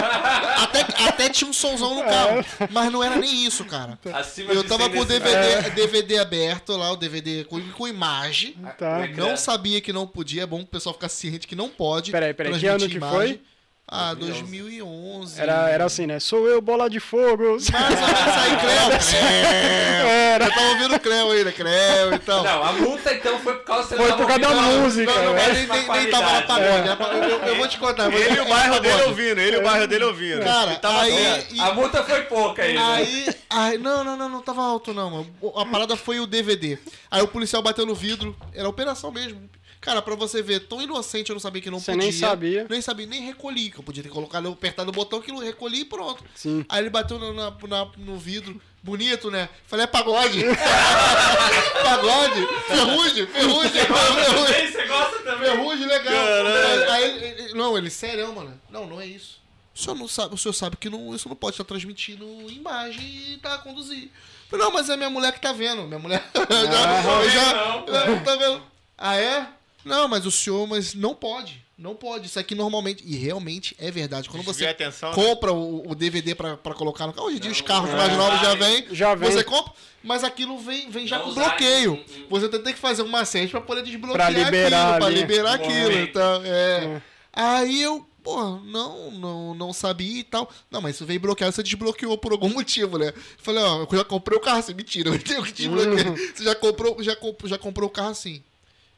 até, 0.63 0.79
até 1.07 1.29
tinha 1.29 1.49
um 1.49 1.53
somzão 1.53 1.95
no 1.95 2.03
carro. 2.03 2.45
Mas 2.71 2.91
não 2.91 3.03
era 3.03 3.15
nem 3.17 3.45
isso, 3.45 3.65
cara. 3.65 3.97
Acima 4.13 4.53
Eu 4.53 4.63
tava 4.63 4.83
100 4.85 4.93
com 4.93 4.99
o. 4.99 5.05
DVD, 5.05 5.69
DVD 5.71 6.17
aberto 6.19 6.75
lá, 6.77 6.91
o 6.91 6.95
DVD 6.95 7.43
com, 7.45 7.61
com 7.71 7.87
imagem. 7.87 8.55
Tá. 8.77 9.07
Não 9.15 9.35
sabia 9.37 9.81
que 9.81 9.91
não 9.93 10.07
podia. 10.07 10.43
É 10.43 10.45
bom 10.45 10.61
o 10.61 10.65
pessoal 10.65 10.93
ficar 10.93 11.09
ciente 11.09 11.47
que 11.47 11.55
não 11.55 11.69
pode. 11.69 12.11
Peraí, 12.11 12.33
peraí, 12.33 12.57
que 12.59 12.67
ano 12.67 12.87
que 12.87 12.95
imagem. 12.97 13.17
foi? 13.17 13.41
Ah, 13.89 14.13
2011. 14.13 14.51
2011. 14.51 15.41
Era, 15.41 15.69
era 15.69 15.85
assim, 15.85 16.05
né? 16.05 16.19
Sou 16.19 16.45
eu, 16.47 16.61
bola 16.61 16.89
de 16.89 16.99
fogo. 16.99 17.43
Menos 17.43 17.69
aí, 17.71 18.57
Creu. 18.59 18.99
Creu. 18.99 20.07
Eu 20.45 20.51
tava 20.53 20.67
ouvindo 20.67 20.99
Creu 20.99 21.31
ainda, 21.31 21.51
Creu 21.51 22.13
e 22.13 22.19
tal. 22.19 22.43
Não, 22.43 22.63
a 22.63 22.71
multa 22.73 23.13
então 23.13 23.39
foi 23.39 23.53
por 23.55 23.63
causa 23.63 23.95
Foi 23.95 24.11
por 24.13 24.27
causa 24.27 24.39
da 24.39 24.49
música. 24.61 25.11
Não, 25.13 25.23
não, 25.23 25.33
né? 25.33 25.47
mas 25.47 25.67
nem, 25.69 25.89
nem, 26.01 26.09
tava 26.11 26.33
na 26.33 26.41
pagode. 26.41 26.69
era 26.87 26.95
pra- 26.95 27.07
Eu, 27.13 27.23
eu- 27.29 27.39
eu 27.39 27.55
vou 27.55 27.67
te 27.67 27.77
contar. 27.77 28.09
mas 28.11 28.21
Ele 28.21 28.35
e 28.35 28.37
é 28.37 28.41
o 28.41 28.49
bairro 28.49 28.79
dele 28.79 29.03
ouvindo, 29.03 29.39
ele 29.39 29.55
e 29.55 29.59
o 29.59 29.63
bairro 29.63 29.87
dele 29.87 30.03
ouvindo. 30.03 30.43
Cara, 30.43 30.71
Ele 30.71 30.79
tava 30.79 31.01
aí. 31.01 31.45
e- 31.51 31.59
A 31.59 31.73
multa 31.73 32.03
foi 32.03 32.21
pouca 32.23 32.63
aí. 32.63 32.73
né? 32.75 32.81
Aí, 32.83 33.35
aí, 33.49 33.77
não, 33.77 34.03
não, 34.03 34.17
não, 34.17 34.27
não 34.29 34.41
tava 34.41 34.61
alto 34.63 34.93
não, 34.93 35.09
mano. 35.09 35.27
A 35.55 35.65
parada 35.65 35.95
foi 35.95 36.19
o 36.19 36.27
DVD. 36.27 36.77
Aí 37.09 37.21
o 37.21 37.27
policial 37.27 37.61
bateu 37.61 37.85
no 37.85 37.95
vidro, 37.95 38.35
era 38.53 38.67
operação 38.67 39.11
mesmo. 39.11 39.49
Cara, 39.79 40.01
pra 40.01 40.15
você 40.15 40.41
ver, 40.41 40.61
tão 40.67 40.81
inocente, 40.81 41.29
eu 41.29 41.33
não 41.35 41.39
sabia 41.39 41.61
que 41.61 41.69
não 41.69 41.79
Você 41.79 41.91
podia. 41.91 42.03
nem 42.09 42.11
sabia. 42.11 42.67
Nem 42.69 42.81
sabia, 42.81 43.05
nem 43.05 43.21
recolhi, 43.21 43.69
que 43.69 43.77
eu 43.79 43.83
podia 43.83 44.01
ter 44.03 44.09
colocado, 44.09 44.49
apertado 44.49 44.89
o 44.89 44.93
botão 44.93 45.21
que 45.21 45.31
eu 45.31 45.37
recolhi 45.37 45.81
e 45.81 45.85
pronto. 45.85 46.23
Sim. 46.35 46.65
Aí 46.67 46.81
ele 46.81 46.89
bateu 46.89 47.17
no, 47.19 47.31
na- 47.33 47.51
na- 47.67 47.91
no 47.97 48.17
vidro, 48.17 48.59
bonito, 48.83 49.29
né? 49.31 49.47
Falei, 49.67 49.83
é 49.83 49.87
pagode. 49.87 50.41
pagode, 51.83 52.47
ferrugem, 52.67 53.27
ferrugem, 53.27 53.71
ferrugem. 53.85 54.71
Você 54.71 54.85
gosta 54.87 55.19
também? 55.19 55.49
Ferrugem, 55.51 55.85
legal. 55.87 56.13
Caralho. 56.13 56.91
Aí, 56.91 57.23
ele- 57.23 57.53
não, 57.53 57.77
ele, 57.77 57.89
sério, 57.89 58.33
mano. 58.33 58.59
Não, 58.69 58.85
não 58.87 58.99
é 58.99 59.05
isso. 59.05 59.39
O 59.75 59.79
senhor 59.79 59.95
não 59.95 60.07
sabe, 60.07 60.33
o 60.33 60.37
senhor 60.37 60.53
sabe 60.53 60.75
que 60.75 60.89
não, 60.89 61.13
isso 61.15 61.29
não 61.29 61.35
pode 61.35 61.53
estar 61.53 61.63
transmitindo 61.63 62.25
imagem 62.49 63.03
e 63.33 63.37
tá 63.37 63.53
a 63.53 63.57
conduzir. 63.59 64.09
Falei, 64.49 64.65
não, 64.65 64.71
mas 64.73 64.89
é 64.89 64.97
minha 64.97 65.09
mulher 65.09 65.31
que 65.33 65.39
tá 65.41 65.53
vendo. 65.53 65.83
Minha 65.83 65.99
mulher. 65.99 66.23
já, 66.33 67.21
eu 67.23 67.29
já, 67.29 68.07
eu- 68.07 68.23
tá 68.23 68.35
vendo? 68.35 68.63
Ah, 68.97 69.15
é? 69.17 69.47
Não, 69.87 70.07
mas 70.07 70.25
o 70.25 70.31
senhor, 70.31 70.67
mas 70.67 70.93
não 70.93 71.13
pode. 71.15 71.65
Não 71.77 71.93
pode. 71.95 72.25
Isso 72.25 72.39
aqui 72.39 72.55
normalmente. 72.55 73.03
E 73.05 73.15
realmente 73.15 73.75
é 73.79 73.91
verdade. 73.91 74.27
Quando 74.29 74.43
Desvia 74.43 74.65
você 74.67 74.71
atenção, 74.71 75.09
né? 75.09 75.15
compra 75.15 75.53
o, 75.53 75.91
o 75.91 75.93
DVD 75.95 76.33
pra, 76.33 76.57
pra 76.57 76.73
colocar 76.73 77.05
no 77.05 77.13
carro, 77.13 77.27
hoje 77.27 77.37
em 77.37 77.39
dia 77.39 77.51
os 77.51 77.61
carros 77.61 77.91
mais 77.91 78.17
novos 78.17 78.39
já 78.41 78.55
vêm. 78.55 78.87
Já 78.91 79.13
vem. 79.13 79.29
Você 79.31 79.43
compra, 79.43 79.71
mas 80.03 80.23
aquilo 80.23 80.57
vem, 80.57 80.89
vem 80.89 81.05
já 81.05 81.17
Não 81.17 81.25
com 81.25 81.29
usar 81.31 81.49
bloqueio. 81.49 81.93
em- 81.93 82.21
em- 82.21 82.27
Você 82.29 82.49
tem 82.49 82.73
que 82.73 82.79
fazer 82.79 83.03
um 83.03 83.07
macete 83.07 83.51
pra 83.51 83.61
poder 83.61 83.83
desbloquear 83.83 84.15
Pra 84.15 84.29
liberar 84.43 84.81
aquilo, 84.85 84.97
pra 84.97 85.05
ali. 85.07 85.15
liberar 85.21 85.53
aquilo. 85.53 85.91
Então, 85.99 86.41
é. 86.45 87.01
Aí 87.31 87.79
eu, 87.83 88.03
pô, 88.23 88.43
não, 88.61 89.11
não, 89.11 89.53
não 89.53 89.71
sabia 89.71 90.21
e 90.21 90.23
tal. 90.23 90.49
Não, 90.71 90.81
mas 90.81 90.95
isso 90.95 91.05
veio 91.05 91.19
bloqueado, 91.19 91.53
você 91.53 91.61
desbloqueou 91.61 92.17
por 92.17 92.31
algum 92.31 92.49
motivo, 92.55 92.97
né? 92.97 93.13
Falei, 93.37 93.61
ó, 93.61 93.83
eu 93.83 93.97
já 93.99 94.03
comprei 94.03 94.35
o 94.35 94.41
carro 94.41 94.57
assim. 94.57 94.73
Mentira, 94.73 95.09
eu 95.11 95.19
tenho 95.19 95.43
que 95.43 95.51
desbloquear. 95.51 96.15
Você 96.35 96.43
já 96.43 96.55
comprou, 96.55 97.03
já, 97.03 97.15
comp- 97.15 97.45
já 97.45 97.57
comprou 97.59 97.87
o 97.87 97.91
carro 97.91 98.09
assim. 98.09 98.41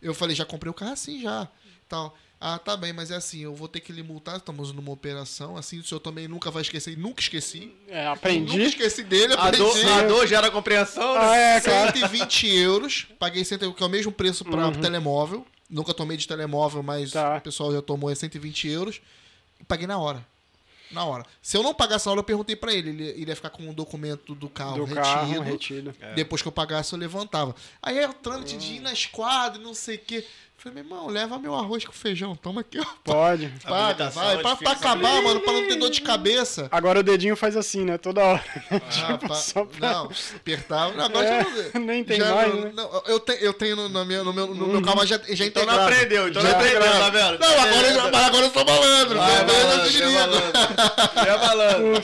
Eu 0.02 0.14
falei, 0.14 0.36
já 0.36 0.46
comprei 0.46 0.70
o 0.70 0.74
carro 0.74 0.94
assim 0.94 1.22
já. 1.22 1.48
Tal. 1.88 2.16
Ah, 2.42 2.58
tá 2.58 2.78
bem, 2.78 2.94
mas 2.94 3.12
é 3.12 3.16
assim, 3.18 3.40
eu 3.42 3.54
vou 3.54 3.68
ter 3.68 3.82
que 3.82 3.92
lhe 3.92 4.02
multar, 4.02 4.38
estamos 4.38 4.72
numa 4.72 4.92
operação, 4.94 5.58
assim, 5.58 5.78
o 5.80 5.84
senhor 5.84 6.00
também 6.00 6.26
nunca 6.26 6.50
vai 6.50 6.62
esquecer, 6.62 6.98
nunca 6.98 7.20
esqueci. 7.22 7.74
É, 7.90 8.00
Nunca 8.06 8.14
aprendi. 8.14 8.62
esqueci 8.62 9.04
dele, 9.04 9.34
A 9.34 9.52
dor, 9.52 9.70
aprendi. 9.72 9.90
a 9.92 10.08
dor 10.08 10.26
gera 10.26 10.50
compreensão, 10.50 11.16
né? 11.16 11.20
Ah, 11.22 11.36
é, 11.36 11.60
cara. 11.62 11.92
120 11.92 12.48
euros. 12.48 13.08
Paguei 13.20 13.44
100, 13.44 13.74
que 13.74 13.84
é 13.84 13.86
o 13.86 13.90
mesmo 13.90 14.10
preço 14.12 14.46
para 14.46 14.72
telemóvel. 14.72 15.46
Nunca 15.70 15.94
tomei 15.94 16.16
de 16.16 16.26
telemóvel, 16.28 16.82
mas 16.82 17.12
Tá. 17.12 17.38
o 17.38 17.42
pessoal 17.42 17.74
já 17.74 17.82
tomou 17.82 18.10
é 18.10 18.16
120 18.16 18.70
euros. 18.70 19.02
E 19.60 19.64
paguei 19.66 19.86
na 19.86 19.98
hora. 19.98 20.26
Na 20.92 21.06
hora. 21.06 21.26
Se 21.42 21.56
eu 21.56 21.64
não 21.64 21.74
pagasse 21.74 22.06
na 22.06 22.12
hora, 22.12 22.20
eu 22.20 22.24
perguntei 22.24 22.56
pra 22.56 22.74
ele. 22.74 22.90
Ele, 22.90 23.04
ele 23.10 23.30
ia 23.30 23.36
ficar 23.36 23.50
com 23.52 23.70
o 23.70 23.74
documento 23.74 24.34
do 24.34 24.50
carro 24.50 24.78
Do 24.78 24.84
retido. 24.86 25.02
carro 25.04 25.42
retido. 25.42 25.96
Depois 26.16 26.42
que 26.42 26.48
eu 26.48 26.52
pagasse, 26.52 26.94
eu 26.94 27.00
levantava. 27.00 27.56
Aí 27.82 27.98
é 27.98 28.08
o 28.10 28.14
trâmite 28.14 28.58
de 28.58 28.74
ir 28.76 28.80
na 28.80 28.92
esquadra, 28.92 29.60
e 29.60 29.64
não 29.64 29.74
sei 29.74 29.96
o 29.98 30.00
quê. 30.00 30.26
Falei, 30.62 30.76
meu 30.76 30.84
irmão, 30.84 31.08
leva 31.08 31.40
meu 31.40 31.56
arroz 31.56 31.86
com 31.86 31.92
feijão. 31.94 32.36
Toma 32.36 32.62
aqui, 32.62 32.80
ó. 32.80 32.86
Pode. 33.04 33.48
Paga, 33.64 34.06
Habilitação 34.08 34.24
vai. 34.24 34.36
é 34.36 34.38
Pra, 34.40 34.56
pra 34.56 34.72
difícil. 34.74 34.90
acabar, 34.90 35.22
mano, 35.24 35.40
pra 35.40 35.54
não 35.54 35.68
ter 35.68 35.76
dor 35.76 35.90
de 35.90 36.02
cabeça. 36.02 36.68
Agora 36.72 37.00
o 37.00 37.04
dedinho 37.04 37.36
faz 37.36 37.56
assim, 37.56 37.86
né? 37.86 37.98
Toda 37.98 38.22
hora. 38.22 38.44
Ah, 39.10 39.18
pá, 39.18 39.36
só 39.36 39.64
pra- 39.66 39.90
Não, 39.94 40.12
apertava. 40.36 40.94
Não, 40.96 41.06
agora 41.06 41.26
É, 41.26 41.44
já 41.44 41.80
não, 41.80 41.86
nem 41.86 42.04
tem 42.04 42.18
já 42.20 42.36
mais, 42.36 42.54
não- 42.54 42.62
né? 42.62 42.72
não, 42.76 43.04
eu, 43.08 43.20
te, 43.20 43.38
eu 43.42 43.54
tenho 43.54 43.76
no, 43.76 43.88
na 43.90 44.04
minha, 44.04 44.24
no 44.24 44.34
meu, 44.34 44.48
no 44.54 44.68
meu 44.68 44.82
carro, 44.82 44.98
mas 44.98 45.10
já, 45.10 45.18
já 45.30 45.46
Então 45.46 45.66
não 45.66 45.82
aprendeu, 45.84 46.28
então 46.28 46.42
Já 46.42 46.50
não 46.50 46.56
aprendeu, 46.58 46.82
tá 46.82 47.10
vendo? 47.10 47.40
Não, 47.40 47.48
agora, 47.60 48.26
agora 48.28 48.46
eu 48.46 48.52
sou 48.52 48.66
malandro. 48.66 49.18
Vai, 49.18 49.32
Vai, 49.32 49.42
eu 49.42 49.48
malandro, 49.64 49.84
desligo. 49.86 50.10
é 50.10 50.14
malandro. 50.14 50.52
É 51.16 51.38
malandro. 51.38 52.04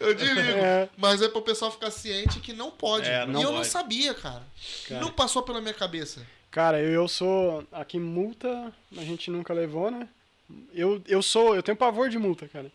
Eu 0.00 0.14
desligo. 0.14 0.58
É. 0.58 0.88
Mas 0.96 1.22
é 1.22 1.28
pro 1.28 1.42
pessoal 1.42 1.70
ficar 1.70 1.90
ciente 1.90 2.38
que 2.40 2.52
não 2.52 2.70
pode. 2.70 3.08
É, 3.08 3.26
não 3.26 3.40
e 3.40 3.42
eu 3.42 3.52
não 3.52 3.64
sabia, 3.64 4.14
cara. 4.14 4.42
Cara. 4.88 5.00
Não 5.00 5.10
passou 5.10 5.42
pela 5.42 5.60
minha 5.60 5.74
cabeça. 5.74 6.20
Cara, 6.50 6.80
eu, 6.80 6.90
eu 6.92 7.08
sou. 7.08 7.64
Aqui, 7.72 7.98
multa, 7.98 8.72
a 8.96 9.02
gente 9.04 9.30
nunca 9.30 9.52
levou, 9.52 9.90
né? 9.90 10.08
Eu, 10.72 11.02
eu 11.06 11.22
sou. 11.22 11.54
Eu 11.54 11.62
tenho 11.62 11.76
pavor 11.76 12.08
de 12.08 12.18
multa, 12.18 12.48
cara. 12.48 12.70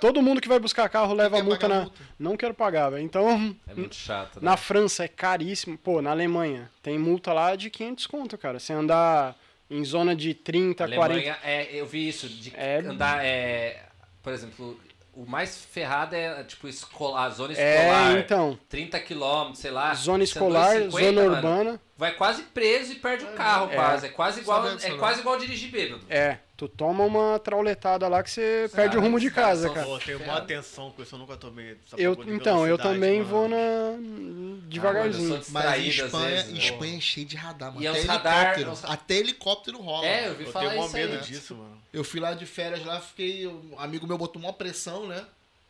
Todo 0.00 0.22
mundo 0.22 0.40
que 0.40 0.48
vai 0.48 0.60
buscar 0.60 0.88
carro 0.88 1.12
leva 1.12 1.42
multa 1.42 1.66
na. 1.66 1.80
multa? 1.82 2.00
Não 2.18 2.36
quero 2.36 2.54
pagar, 2.54 2.90
velho. 2.90 3.02
Então, 3.02 3.56
É 3.66 3.74
muito 3.74 3.96
chato. 3.96 4.36
Né? 4.36 4.42
na 4.44 4.56
França 4.56 5.04
é 5.04 5.08
caríssimo. 5.08 5.76
Pô, 5.76 6.00
na 6.00 6.10
Alemanha 6.10 6.70
tem 6.82 6.98
multa 6.98 7.32
lá 7.32 7.56
de 7.56 7.68
500 7.68 8.06
conto, 8.06 8.38
cara. 8.38 8.58
Você 8.60 8.72
andar 8.72 9.36
em 9.68 9.84
zona 9.84 10.14
de 10.14 10.34
30, 10.34 10.84
40. 10.86 11.04
Alemanha, 11.04 11.38
é, 11.42 11.74
eu 11.74 11.86
vi 11.86 12.06
isso, 12.08 12.28
de 12.28 12.52
É- 12.54 12.78
andar, 12.80 13.24
é, 13.24 13.82
por 14.22 14.32
exemplo, 14.32 14.78
o 15.14 15.26
mais 15.26 15.64
ferrado 15.64 16.14
é, 16.14 16.42
tipo, 16.44 16.66
escolar, 16.66 17.28
zona 17.30 17.54
É, 17.54 17.76
escolar, 17.76 18.18
então. 18.18 18.58
30 18.68 18.98
quilômetros, 19.00 19.58
sei 19.58 19.70
lá. 19.70 19.94
Zona 19.94 20.24
escolar, 20.24 20.70
50, 20.76 20.90
zona 20.90 21.12
mano, 21.12 21.34
urbana. 21.36 21.80
Vai 21.96 22.12
quase 22.14 22.42
preso 22.44 22.92
e 22.92 22.96
perde 22.96 23.24
o 23.24 23.28
carro, 23.28 23.70
É. 23.70 23.74
quase. 23.74 24.06
É 24.06 24.08
quase 24.08 24.40
igual, 24.40 24.66
é 24.68 24.90
quase 24.98 25.20
igual 25.20 25.38
dirigir 25.38 25.70
bêbado. 25.70 26.04
É, 26.08 26.38
tu 26.62 26.68
toma 26.68 27.02
uma 27.04 27.38
trauletada 27.40 28.06
lá 28.06 28.22
que 28.22 28.30
você 28.30 28.70
perde 28.72 28.96
o 28.96 29.00
rumo 29.00 29.18
de 29.18 29.30
casa, 29.30 29.68
cara. 29.68 29.84
Pô, 29.84 29.98
tenho 29.98 30.20
maior 30.20 30.38
atenção 30.38 30.90
com 30.92 31.02
isso, 31.02 31.14
eu 31.14 31.18
nunca 31.18 31.36
tomei 31.36 31.76
essa 31.86 32.00
Eu, 32.00 32.16
então, 32.28 32.66
eu 32.66 32.78
também 32.78 33.18
mano. 33.18 33.24
vou 33.30 33.48
na 33.48 33.56
Ah, 33.56 34.62
devagarzinho. 34.68 35.42
sou 35.42 35.52
Mas 35.52 35.86
Espanha, 35.86 36.28
vezes. 36.42 36.58
Espanha 36.64 36.96
é 36.96 37.00
cheio 37.00 37.26
de 37.26 37.36
radar, 37.36 37.70
mano. 37.72 37.82
E 37.82 37.86
é 37.86 37.90
até 37.90 38.02
radar- 38.02 38.36
helicóptero. 38.58 38.70
uns- 38.70 38.84
Até 38.84 39.14
helicóptero 39.16 39.78
rola. 39.80 40.06
É, 40.06 40.28
eu 40.28 40.34
vi 40.34 40.44
Eu 40.44 40.52
falar 40.52 40.70
tenho 40.70 40.84
isso 40.86 40.96
aí. 40.96 41.02
medo 41.02 41.14
né? 41.16 41.20
disso, 41.22 41.54
mano. 41.56 41.78
Eu 41.92 42.04
fui 42.04 42.20
lá 42.20 42.32
de 42.34 42.46
férias 42.46 42.84
lá, 42.84 43.00
fiquei. 43.00 43.46
Um 43.46 43.74
amigo 43.78 44.06
meu 44.06 44.16
botou 44.16 44.40
uma 44.40 44.52
pressão, 44.52 45.06
né? 45.06 45.24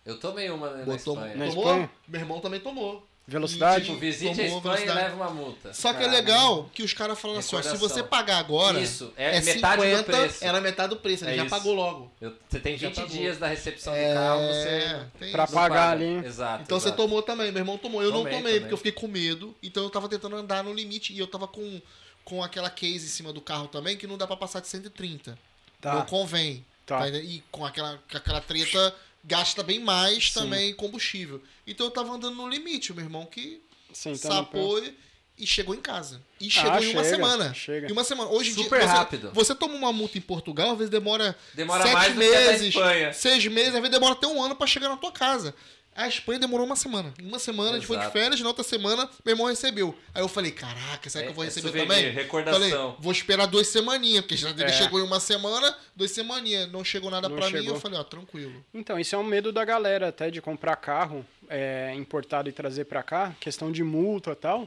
Eu 0.05 0.19
tomei 0.19 0.51
uma 0.51 0.69
na 0.71 0.85
Botou, 0.85 1.15
Espanha. 1.15 1.37
Na 1.37 1.47
tomou? 1.49 1.65
Espanha? 1.65 1.91
Meu 2.09 2.21
irmão 2.21 2.41
também 2.41 2.61
tomou. 2.61 3.07
Velocidade? 3.27 3.85
Tipo, 3.87 3.99
visite 3.99 4.41
a 4.41 4.45
Espanha 4.47 4.85
e 4.85 4.89
leva 4.91 5.15
uma 5.15 5.31
multa. 5.31 5.73
Só 5.73 5.93
que 5.93 5.99
é 6.03 6.07
Caralho. 6.07 6.17
legal 6.19 6.71
que 6.75 6.83
os 6.83 6.93
caras 6.93 7.19
falam 7.19 7.39
assim, 7.39 7.55
ó, 7.55 7.63
se 7.63 7.77
você 7.77 8.03
pagar 8.03 8.39
agora, 8.39 8.81
Isso, 8.81 9.13
é 9.17 9.37
é, 9.37 9.41
metade 9.41 9.77
do 9.77 9.83
50, 9.89 10.03
preço. 10.05 10.45
era 10.45 10.61
metade 10.61 10.89
do 10.91 10.97
preço, 10.97 11.25
ele 11.25 11.33
É 11.33 11.37
já 11.37 11.43
isso. 11.45 11.51
pagou 11.51 11.73
logo. 11.73 12.13
Eu- 12.21 12.35
você 12.49 12.59
tem 12.59 12.77
Já 12.77 12.89
20 12.89 12.97
pagou. 12.97 13.11
dias 13.11 13.39
da 13.39 13.47
recepção 13.47 13.95
É, 13.95 14.09
do 14.09 14.15
carro, 14.15 14.41
você 14.49 15.07
tem 15.21 15.31
Pra 15.33 15.45
isso. 15.45 15.53
não 15.55 15.61
pagar 15.63 15.75
paga. 15.91 15.91
ali. 15.93 16.27
Exato. 16.27 16.63
Então 16.65 16.81
você 16.81 16.89
exato. 16.89 17.01
tomou 17.03 17.23
também, 17.23 17.53
meu 17.53 17.61
irmão 17.61 17.79
tomou. 17.79 18.03
Eu 18.03 18.11
não 18.11 18.19
Tomei 18.19 18.33
tomei, 18.33 18.43
também. 18.55 18.61
porque 18.63 18.75
eu 18.75 18.79
fiquei 18.79 18.93
com 18.93 19.07
medo. 19.07 19.55
Então 19.63 19.85
eu 19.85 19.91
tava 19.91 20.09
tentando 20.09 20.35
andar 20.35 20.65
no 20.65 20.73
limite. 20.75 21.13
E 21.13 21.19
eu 21.21 21.27
tava 21.29 21.47
com, 21.47 21.81
com 22.25 22.43
aquela 22.43 22.71
case 22.71 23.07
em 23.07 23.09
cima 23.09 23.33
do 23.33 23.41
carro 23.41 23.69
também, 23.69 23.97
que 23.97 24.07
não 24.07 24.19
dá 24.19 24.27
pra 24.27 24.37
passar 24.37 24.59
de 24.61 24.67
130. 24.67 25.39
Tá. 25.81 25.95
Não 25.95 26.05
convém. 26.07 26.65
Tá. 26.85 26.99
Tá? 26.99 27.09
E 27.09 27.41
com 27.53 27.65
aquela, 27.65 28.01
com 28.11 28.17
aquela 28.17 28.41
treta 28.41 28.95
gasta 29.25 29.63
bem 29.63 29.79
mais 29.81 30.29
Sim. 30.33 30.41
também 30.41 30.75
combustível. 30.75 31.43
Então 31.67 31.87
eu 31.87 31.91
tava 31.91 32.13
andando 32.13 32.37
no 32.37 32.49
limite. 32.49 32.93
O 32.93 32.95
meu 32.95 33.05
irmão 33.05 33.27
que 33.27 33.63
Sentando 33.93 34.35
sapou 34.35 34.79
e, 34.83 34.95
e 35.39 35.47
chegou 35.47 35.75
em 35.75 35.81
casa. 35.81 36.21
E 36.41 36.51
chegou 36.51 36.71
em 36.83 36.91
uma 36.93 37.03
chega, 37.03 37.05
semana. 37.05 37.55
chega. 37.55 37.89
Em 37.89 37.93
uma 37.93 38.05
semana. 38.05 38.31
Hoje 38.31 38.51
em 38.51 38.55
Super 38.55 38.79
dia, 38.81 38.89
você- 38.89 38.95
rápido. 38.95 39.31
Você 39.35 39.55
toma 39.55 39.75
uma 39.75 39.93
multa 39.93 40.19
em 40.19 40.21
Portugal, 40.21 40.73
às 40.73 40.79
vezes 40.79 40.91
demora, 40.91 41.37
Demora 41.55 41.83
sete 41.85 42.15
meses, 42.17 42.75
seis 43.15 43.47
meses, 43.47 43.69
às 43.75 43.81
vezes 43.81 43.91
demora 43.91 44.15
até 44.15 44.27
um 44.27 44.43
ano 44.43 44.57
pra 44.57 44.67
chegar 44.67 44.89
na 44.89 44.97
tua 44.97 45.13
casa. 45.13 45.55
A 45.95 46.09
Espanha 46.09 46.39
demorou 46.39 46.65
uma 46.65 46.75
semana. 46.75 47.13
Em 47.21 47.27
uma 47.27 47.39
semana 47.39 47.73
a 47.73 47.75
gente 47.75 47.87
foi 47.87 47.97
de 47.99 48.03
Exato. 48.05 48.19
férias, 48.19 48.41
na 48.41 48.49
outra 48.49 48.65
semana 48.65 49.09
meu 49.25 49.35
irmão 49.35 49.47
recebeu. 49.47 49.95
Aí 50.15 50.23
eu 50.23 50.29
falei, 50.29 50.51
caraca, 50.51 51.11
será 51.11 51.25
É- 51.25 51.27
que 51.27 51.33
eu 51.33 51.35
vou 51.35 51.45
é 51.45 51.49
receber 51.49 51.69
souvenir, 51.69 51.89
também? 51.89 52.11
recordação. 52.13 52.61
Falei, 52.61 52.95
vou 52.99 53.13
esperar 53.13 53.47
duas 53.47 53.67
semaninhas, 53.69 54.23
porque 54.23 54.37
já 54.37 54.49
ele 54.51 54.63
É. 54.65 54.69
chegou 54.73 55.01
em 55.01 55.03
uma 55.03 55.21
semana, 55.21 55.77
duas 55.95 56.11
semaninhas, 56.11 56.71
não 56.73 56.83
chegou 56.83 57.11
nada 57.11 57.29
pra 57.29 57.51
mim, 57.51 57.67
eu 57.67 57.79
falei, 57.79 57.99
ó, 57.99 58.05
tranquilo. 58.05 58.65
Então, 58.73 58.99
isso 58.99 59.15
é 59.15 59.19
um 59.19 59.23
medo 59.23 59.53
da 59.53 59.65
galera 59.67 60.09
até 60.09 60.31
de 60.31 60.41
comprar 60.41 60.77
carro 60.77 61.27
é, 61.49 61.93
importado 61.95 62.49
e 62.49 62.53
trazer 62.53 62.87
pra 62.87 63.03
cá, 63.03 63.35
questão 63.39 63.71
de 63.71 63.85
multa 63.85 64.31
e 64.31 64.35
tal. 64.37 64.67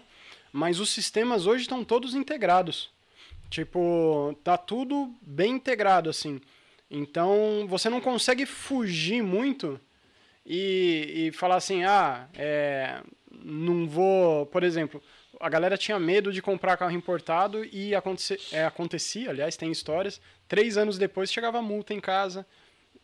Mas 0.54 0.80
os 0.80 0.92
sistemas 0.92 1.48
hoje 1.48 1.64
estão 1.64 1.84
todos 1.84 2.14
integrados. 2.14 2.92
Tipo, 3.50 4.38
tá 4.44 4.58
tudo 4.58 5.12
bem 5.22 5.54
integrado 5.54 6.10
assim. 6.10 6.40
Então, 6.90 7.66
você 7.68 7.90
não 7.90 8.00
consegue 8.00 8.46
fugir 8.46 9.24
muito 9.24 9.80
e, 10.46 11.28
e 11.28 11.32
falar 11.32 11.56
assim, 11.56 11.84
ah, 11.84 12.28
é, 12.36 13.02
não 13.44 13.88
vou, 13.88 14.46
por 14.46 14.64
exemplo, 14.64 15.02
a 15.40 15.50
galera 15.50 15.78
tinha 15.78 16.00
medo 16.00 16.32
de 16.32 16.42
comprar 16.42 16.78
carro 16.78 16.92
importado 16.92 17.66
e 17.66 17.96
acontecer, 17.96 18.40
é, 18.52 18.66
acontecia, 18.66 19.30
aliás, 19.30 19.58
tem 19.58 19.72
histórias, 19.72 20.22
três 20.48 20.78
anos 20.78 20.98
depois 20.98 21.32
chegava 21.32 21.62
multa 21.62 21.94
em 21.94 22.00
casa, 22.00 22.46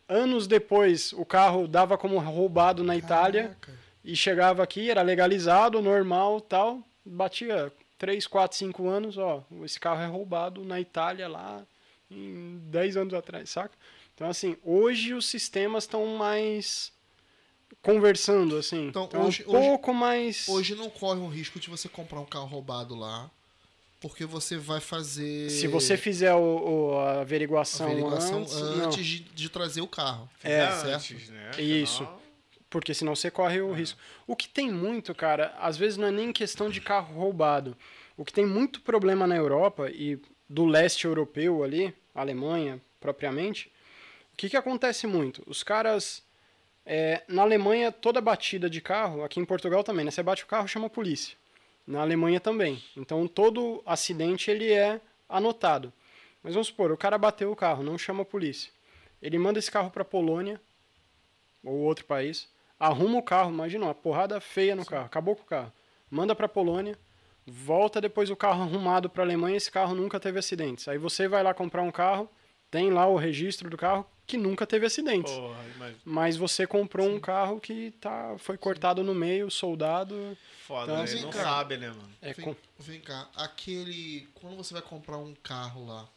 anos 0.08 0.46
depois 0.46 1.12
o 1.12 1.24
carro 1.24 1.66
dava 1.66 1.98
como 1.98 2.18
roubado 2.18 2.84
na 2.84 2.96
Itália 2.96 3.56
Caraca. 3.60 3.72
e 4.04 4.14
chegava 4.14 4.62
aqui, 4.62 4.90
era 4.90 5.02
legalizado, 5.02 5.82
normal, 5.82 6.40
tal, 6.40 6.82
batia 7.04 7.72
3, 7.98 8.26
4, 8.26 8.56
5 8.56 8.88
anos, 8.88 9.18
ó, 9.18 9.44
esse 9.64 9.78
carro 9.78 10.00
é 10.00 10.06
roubado 10.06 10.64
na 10.64 10.80
Itália 10.80 11.28
lá 11.28 11.64
em 12.10 12.58
10 12.64 12.96
anos 12.96 13.14
atrás, 13.14 13.50
saca? 13.50 13.74
Então, 14.14 14.28
assim, 14.28 14.56
hoje 14.62 15.14
os 15.14 15.26
sistemas 15.26 15.84
estão 15.84 16.06
mais 16.16 16.92
conversando, 17.80 18.56
assim. 18.56 18.88
Então, 18.88 19.04
Então, 19.04 19.26
hoje- 19.26 19.44
um 19.46 19.52
pouco 19.52 19.94
mais... 19.94 20.48
Hoje 20.48 20.74
não 20.74 20.90
corre 20.90 21.20
o 21.20 21.28
risco 21.28 21.58
de 21.58 21.70
você 21.70 21.88
comprar 21.88 22.20
um 22.20 22.24
carro 22.26 22.46
roubado 22.46 22.94
lá, 22.94 23.30
porque 24.00 24.24
você 24.24 24.56
vai 24.56 24.80
fazer. 24.80 25.48
Se 25.50 25.66
você 25.68 25.96
fizer 25.96 26.34
o, 26.34 26.38
o- 26.92 26.98
a 26.98 27.20
averiguação, 27.20 27.86
averiguação 27.86 28.40
antes, 28.42 28.54
antes, 28.56 29.06
de, 29.06 29.18
de 29.20 29.48
trazer 29.48 29.80
o 29.80 29.86
carro. 29.88 30.28
É, 30.42 30.66
Fizer 30.66 30.80
certo. 30.80 30.94
antes, 31.14 31.28
né? 31.30 31.50
Isso. 31.58 31.98
Senão- 31.98 32.22
Porque 32.68 32.94
senão 32.94 33.14
você 33.14 33.30
corre 33.30 33.60
o 33.60 33.72
risco. 33.72 33.98
O 34.26 34.34
que 34.34 34.48
tem 34.48 34.70
muito, 34.70 35.14
cara, 35.14 35.54
às 35.60 35.76
vezes 35.76 35.98
não 35.98 36.08
é 36.08 36.10
nem 36.10 36.32
questão 36.32 36.70
de 36.70 36.80
carro 36.80 37.14
roubado. 37.14 37.76
O 38.16 38.24
que 38.24 38.32
tem 38.32 38.46
muito 38.46 38.80
problema 38.80 39.26
na 39.26 39.36
Europa 39.36 39.90
e 39.90 40.18
do 40.48 40.64
leste 40.64 41.04
europeu 41.06 41.62
ali, 41.62 41.94
Alemanha 42.14 42.80
propriamente, 43.00 43.70
o 44.32 44.36
que, 44.36 44.48
que 44.48 44.56
acontece 44.56 45.06
muito? 45.06 45.42
Os 45.46 45.62
caras. 45.62 46.22
É, 46.84 47.22
na 47.28 47.42
Alemanha, 47.42 47.92
toda 47.92 48.20
batida 48.20 48.68
de 48.68 48.80
carro, 48.80 49.22
aqui 49.22 49.38
em 49.38 49.44
Portugal 49.44 49.84
também, 49.84 50.04
né? 50.04 50.10
Você 50.10 50.22
bate 50.22 50.44
o 50.44 50.46
carro, 50.46 50.66
chama 50.66 50.86
a 50.86 50.90
polícia. 50.90 51.36
Na 51.86 52.00
Alemanha 52.00 52.40
também. 52.40 52.82
Então 52.96 53.26
todo 53.26 53.82
acidente 53.86 54.50
ele 54.50 54.72
é 54.72 55.00
anotado. 55.28 55.92
Mas 56.42 56.54
vamos 56.54 56.68
supor, 56.68 56.90
o 56.90 56.96
cara 56.96 57.16
bateu 57.16 57.50
o 57.50 57.56
carro, 57.56 57.82
não 57.82 57.96
chama 57.96 58.22
a 58.22 58.26
polícia. 58.26 58.72
Ele 59.20 59.38
manda 59.38 59.58
esse 59.58 59.70
carro 59.70 59.90
para 59.90 60.04
Polônia 60.04 60.60
ou 61.62 61.74
outro 61.78 62.04
país, 62.04 62.48
arruma 62.78 63.18
o 63.18 63.22
carro, 63.22 63.52
imagina 63.52 63.84
uma 63.84 63.94
porrada 63.94 64.40
feia 64.40 64.74
no 64.74 64.84
carro, 64.84 65.06
acabou 65.06 65.36
com 65.36 65.42
o 65.42 65.46
carro, 65.46 65.72
manda 66.10 66.34
para 66.34 66.48
Polônia, 66.48 66.98
volta 67.46 68.00
depois 68.00 68.30
o 68.30 68.36
carro 68.36 68.62
arrumado 68.62 69.08
para 69.08 69.22
Alemanha, 69.22 69.56
esse 69.56 69.70
carro 69.70 69.94
nunca 69.94 70.18
teve 70.18 70.40
acidentes. 70.40 70.88
Aí 70.88 70.98
você 70.98 71.28
vai 71.28 71.44
lá 71.44 71.54
comprar 71.54 71.82
um 71.82 71.92
carro, 71.92 72.28
tem 72.68 72.90
lá 72.90 73.06
o 73.06 73.16
registro 73.16 73.70
do 73.70 73.76
carro 73.76 74.04
que 74.32 74.36
nunca 74.38 74.66
teve 74.66 74.86
acidentes. 74.86 75.30
Porra, 75.30 75.62
mas 75.78 75.96
Mas 76.04 76.36
você 76.36 76.66
comprou 76.66 77.06
um 77.06 77.20
carro 77.20 77.60
que 77.60 77.90
tá, 78.00 78.34
foi 78.38 78.56
cortado 78.56 79.04
no 79.04 79.14
meio, 79.14 79.50
soldado. 79.50 80.36
foda, 80.66 80.96
né? 80.96 81.02
assim, 81.02 81.20
Não 81.20 81.28
cara, 81.30 81.44
sabe, 81.44 81.76
né, 81.76 81.88
mano? 81.88 82.08
É 82.22 82.32
vem, 82.32 82.44
com- 82.46 82.56
vem 82.78 83.00
cá, 83.00 83.28
aquele. 83.36 84.26
Quando 84.34 84.56
você 84.56 84.72
vai 84.72 84.82
comprar 84.82 85.18
um 85.18 85.34
carro 85.42 85.86
lá, 85.86 86.08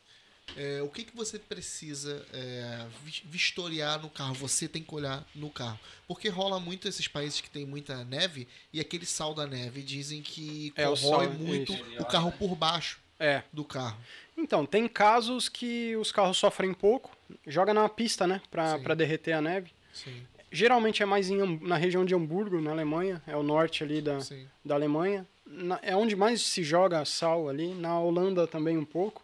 é, 0.56 0.82
o 0.82 0.88
que, 0.88 1.04
que 1.04 1.14
você 1.16 1.38
precisa 1.38 2.26
é, 2.32 2.86
vis- 3.04 3.22
vistoriar 3.26 4.02
no 4.02 4.10
carro? 4.10 4.34
Você 4.36 4.68
tem 4.68 4.82
que 4.82 4.96
olhar 4.96 5.26
no 5.36 5.50
carro. 5.50 5.78
Porque 6.08 6.30
rola 6.30 6.58
muito 6.60 6.88
esses 6.88 7.08
países 7.08 7.42
que 7.42 7.50
tem 7.50 7.66
muita 7.66 8.04
neve 8.06 8.48
e 8.72 8.80
aquele 8.80 9.06
sal 9.06 9.34
da 9.34 9.46
neve 9.46 9.82
dizem 9.82 10.22
que 10.22 10.72
É, 10.78 10.88
o 10.88 10.96
corrói 10.96 11.26
sal, 11.26 11.34
muito 11.36 11.74
isso. 11.74 11.84
o 12.02 12.06
carro 12.06 12.32
por 12.32 12.56
baixo 12.56 12.98
É. 13.20 13.44
do 13.52 13.66
carro. 13.66 13.98
Então, 14.38 14.66
tem 14.66 14.88
casos 14.88 15.48
que 15.48 15.96
os 15.96 16.12
carros 16.12 16.38
sofrem 16.38 16.74
pouco, 16.74 17.12
joga 17.48 17.74
na 17.74 17.88
pista, 17.88 18.28
né, 18.28 18.42
pra 18.52 18.94
derreter 18.94 19.34
a 19.34 19.42
neve. 19.42 19.72
Sim, 19.94 20.26
Geralmente 20.52 21.04
é 21.04 21.06
mais 21.06 21.30
em 21.30 21.60
na 21.62 21.76
região 21.76 22.06
de 22.06 22.16
Hamburgo, 22.16 22.62
na 22.62 22.72
Alemanha, 22.72 23.22
é 23.28 23.36
o 23.36 23.44
norte 23.44 23.84
ali 23.84 24.02
da, 24.02 24.22
sim. 24.22 24.48
da 24.64 24.76
Alemanha. 24.76 25.28
Na- 25.46 25.80
é 25.82 25.96
onde 25.96 26.16
mais 26.16 26.42
se 26.42 26.64
joga 26.64 27.04
sal 27.04 27.50
ali. 27.50 27.74
Na 27.74 28.00
Holanda 28.00 28.48
também 28.48 28.78
um 28.78 28.86
pouco. 28.86 29.22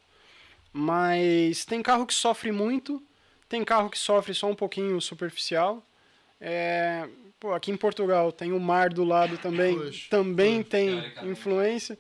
Mas 0.74 1.66
tem 1.66 1.82
carro 1.82 2.06
que 2.06 2.14
sofre 2.14 2.52
muito, 2.52 3.02
tem 3.48 3.64
carro 3.64 3.90
que 3.90 3.98
sofre 3.98 4.34
só 4.34 4.48
um 4.48 4.56
pouquinho 4.56 5.00
superficial. 5.02 5.86
É, 6.40 7.08
pô, 7.40 7.54
aqui 7.54 7.72
em 7.72 7.78
Portugal 7.78 8.32
tem 8.32 8.52
o 8.52 8.60
mar 8.60 8.90
do 8.90 9.04
lado 9.04 9.38
também, 9.38 9.78
Pois, 9.78 10.08
também 10.10 10.64
tem 10.64 11.04
influência. 11.24 11.98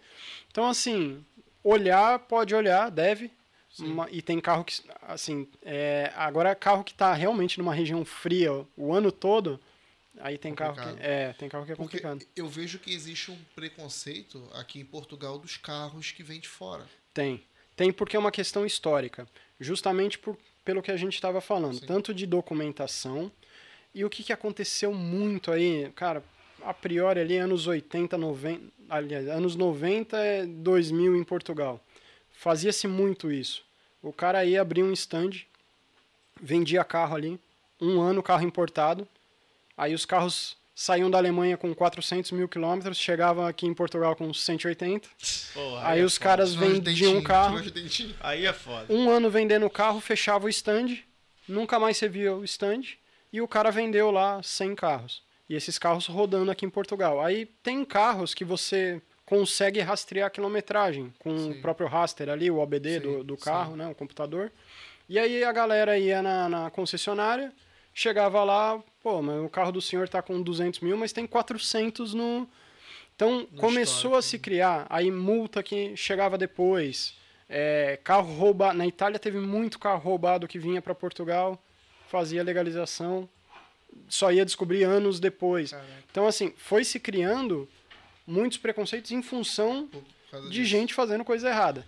Então, 0.50 0.68
assim, 0.68 1.24
olhar, 1.64 2.20
pode 2.20 2.54
olhar, 2.56 2.90
deve. 2.90 3.32
Sim. 3.70 3.94
Ma- 3.94 4.10
E 4.12 4.22
tem 4.22 4.40
carro 4.40 4.64
que, 4.66 4.82
assim, 5.04 5.48
é, 5.64 6.12
agora 6.16 6.54
carro 6.54 6.84
que 6.84 6.92
está 6.92 7.14
realmente 7.14 7.58
numa 7.58 7.74
região 7.74 8.04
fria 8.04 8.52
o 8.76 8.94
ano 8.94 9.12
todo, 9.12 9.60
aí 10.20 10.38
tem 10.38 10.54
carro 10.54 10.76
que 10.76 11.02
é, 11.02 11.34
tem 11.34 11.48
carro 11.48 11.66
que 11.66 11.72
é 11.72 11.76
Porque 11.76 12.00
complicado. 12.02 12.30
eu 12.36 12.48
vejo 12.50 12.80
que 12.80 12.94
existe 12.94 13.32
um 13.32 13.38
preconceito 13.56 14.46
aqui 14.54 14.80
em 14.80 14.86
Portugal 14.86 15.38
dos 15.40 15.56
carros 15.58 16.12
que 16.12 16.22
vêm 16.22 16.40
de 16.40 16.50
fora. 16.50 16.86
Tem. 17.14 17.42
Tem 17.76 17.92
porque 17.94 18.16
é 18.18 18.20
uma 18.20 18.32
questão 18.32 18.66
histórica. 18.66 19.26
Justamente 19.60 20.20
por, 20.20 20.38
pelo 20.66 20.82
que 20.82 20.92
a 20.92 20.98
gente 20.98 21.14
estava 21.16 21.40
falando. 21.40 21.80
Sim. 21.80 21.86
Tanto 21.86 22.14
de 22.14 22.26
documentação. 22.26 23.32
E 23.94 24.04
o 24.04 24.10
que, 24.10 24.24
que 24.24 24.34
aconteceu 24.34 24.94
muito 24.94 25.52
aí, 25.52 25.90
cara, 25.96 26.24
a 26.66 26.74
priori 26.74 27.20
ali, 27.20 27.38
anos 27.38 27.68
80, 27.68 28.18
90. 28.18 28.62
Aliás, 28.90 29.28
anos 29.28 29.56
90 29.56 30.18
é 30.18 30.46
2000 30.46 31.16
em 31.16 31.24
Portugal. 31.24 31.80
Fazia-se 32.34 32.88
muito 32.88 33.32
isso. 33.32 33.64
O 34.02 34.12
cara 34.12 34.44
ia 34.44 34.62
abrir 34.62 34.84
um 34.84 34.92
stand, 34.94 35.32
vendia 36.42 36.84
carro 36.84 37.16
ali, 37.16 37.40
um 37.80 38.02
ano 38.02 38.22
carro 38.24 38.44
importado. 38.44 39.08
Aí 39.78 39.94
os 39.94 40.06
carros 40.06 40.58
saíam 40.76 41.10
da 41.12 41.18
Alemanha 41.18 41.56
com 41.58 41.74
400 41.74 42.32
mil 42.32 42.50
quilômetros, 42.50 42.98
chegavam 42.98 43.46
aqui 43.46 43.68
em 43.68 43.74
Portugal 43.74 44.16
com 44.16 44.34
180. 44.34 45.08
Porra, 45.54 45.88
Aí 45.88 46.02
é 46.02 46.04
os 46.04 46.16
foda. 46.16 46.24
caras 46.24 46.56
vendiam 46.56 47.18
um 47.18 47.22
carro. 47.24 47.60
Aí 48.22 48.46
é 48.46 48.54
foda. 48.54 48.92
um 48.92 49.10
ano 49.10 49.30
vendendo 49.30 49.66
o 49.66 49.70
carro, 49.70 50.00
fechava 50.02 50.46
o 50.46 50.50
stand, 50.50 50.98
nunca 51.48 51.80
mais 51.80 51.98
você 51.98 52.10
via 52.10 52.34
o 52.34 52.44
stand, 52.44 52.82
e 53.32 53.40
o 53.42 53.48
cara 53.48 53.72
vendeu 53.72 54.10
lá 54.12 54.42
100 54.42 54.76
carros. 54.76 55.22
E 55.52 55.56
esses 55.56 55.78
carros 55.78 56.07
rodando 56.07 56.49
aqui 56.49 56.65
em 56.65 56.69
Portugal. 56.69 57.19
Aí 57.19 57.45
tem 57.61 57.84
carros 57.84 58.34
que 58.34 58.45
você 58.45 59.02
consegue 59.26 59.82
rastrear 59.82 60.28
a 60.28 60.30
quilometragem 60.30 61.14
com 61.19 61.38
Sim. 61.38 61.52
o 61.52 61.61
próprio 61.61 61.90
raster 61.90 62.30
ali, 62.30 62.49
o 62.49 62.60
OBD 62.60 62.94
Sim, 62.94 62.99
do, 63.02 63.23
do 63.26 63.36
sim. 63.36 63.44
carro, 63.44 63.76
né, 63.76 63.86
o 63.90 63.94
computador. 63.94 64.49
E 65.10 65.19
aí 65.19 65.44
a 65.44 65.52
galera 65.52 65.98
ia 65.98 66.22
na, 66.22 66.48
na 66.48 66.72
concessionária, 66.72 67.52
chegava 67.94 68.41
lá, 68.45 68.82
pô, 69.03 69.22
mas 69.22 69.44
o 69.44 69.49
carro 69.49 69.73
do 69.73 69.82
senhor 69.82 70.07
tá 70.07 70.22
com 70.22 70.41
200 70.41 70.80
mil, 70.80 70.95
mas 70.95 71.11
tem 71.11 71.28
400 71.28 72.14
no... 72.14 72.48
Então 73.14 73.45
começou 73.57 74.15
a 74.15 74.22
se 74.22 74.40
criar, 74.40 74.88
aí 74.90 75.11
multa 75.11 75.61
que 75.61 75.98
chegava 75.98 76.38
depois, 76.38 77.14
é, 77.49 77.99
carro 78.06 78.34
roubado. 78.36 78.78
Na 78.78 78.88
Itália 78.88 79.19
teve 79.19 79.38
muito 79.38 79.80
carro 79.80 79.99
roubado 79.99 80.48
que 80.48 80.57
vinha 80.57 80.82
para 80.82 80.95
Portugal, 80.95 81.61
fazia 82.07 82.41
legalização, 82.41 83.28
só 84.08 84.32
ia 84.32 84.46
descobrir 84.46 84.84
anos 84.84 85.20
depois. 85.20 85.72
Caraca, 85.72 85.90
Então, 86.10 86.28
assim, 86.28 86.54
foi 86.58 86.84
se 86.84 87.00
criando 87.00 87.68
muitos 88.26 88.58
preconceitos 88.58 89.12
em 89.12 89.22
função 89.22 89.90
de 90.44 90.50
disso. 90.50 90.66
gente 90.66 90.94
fazendo 90.94 91.24
coisa 91.24 91.50
errada. 91.50 91.86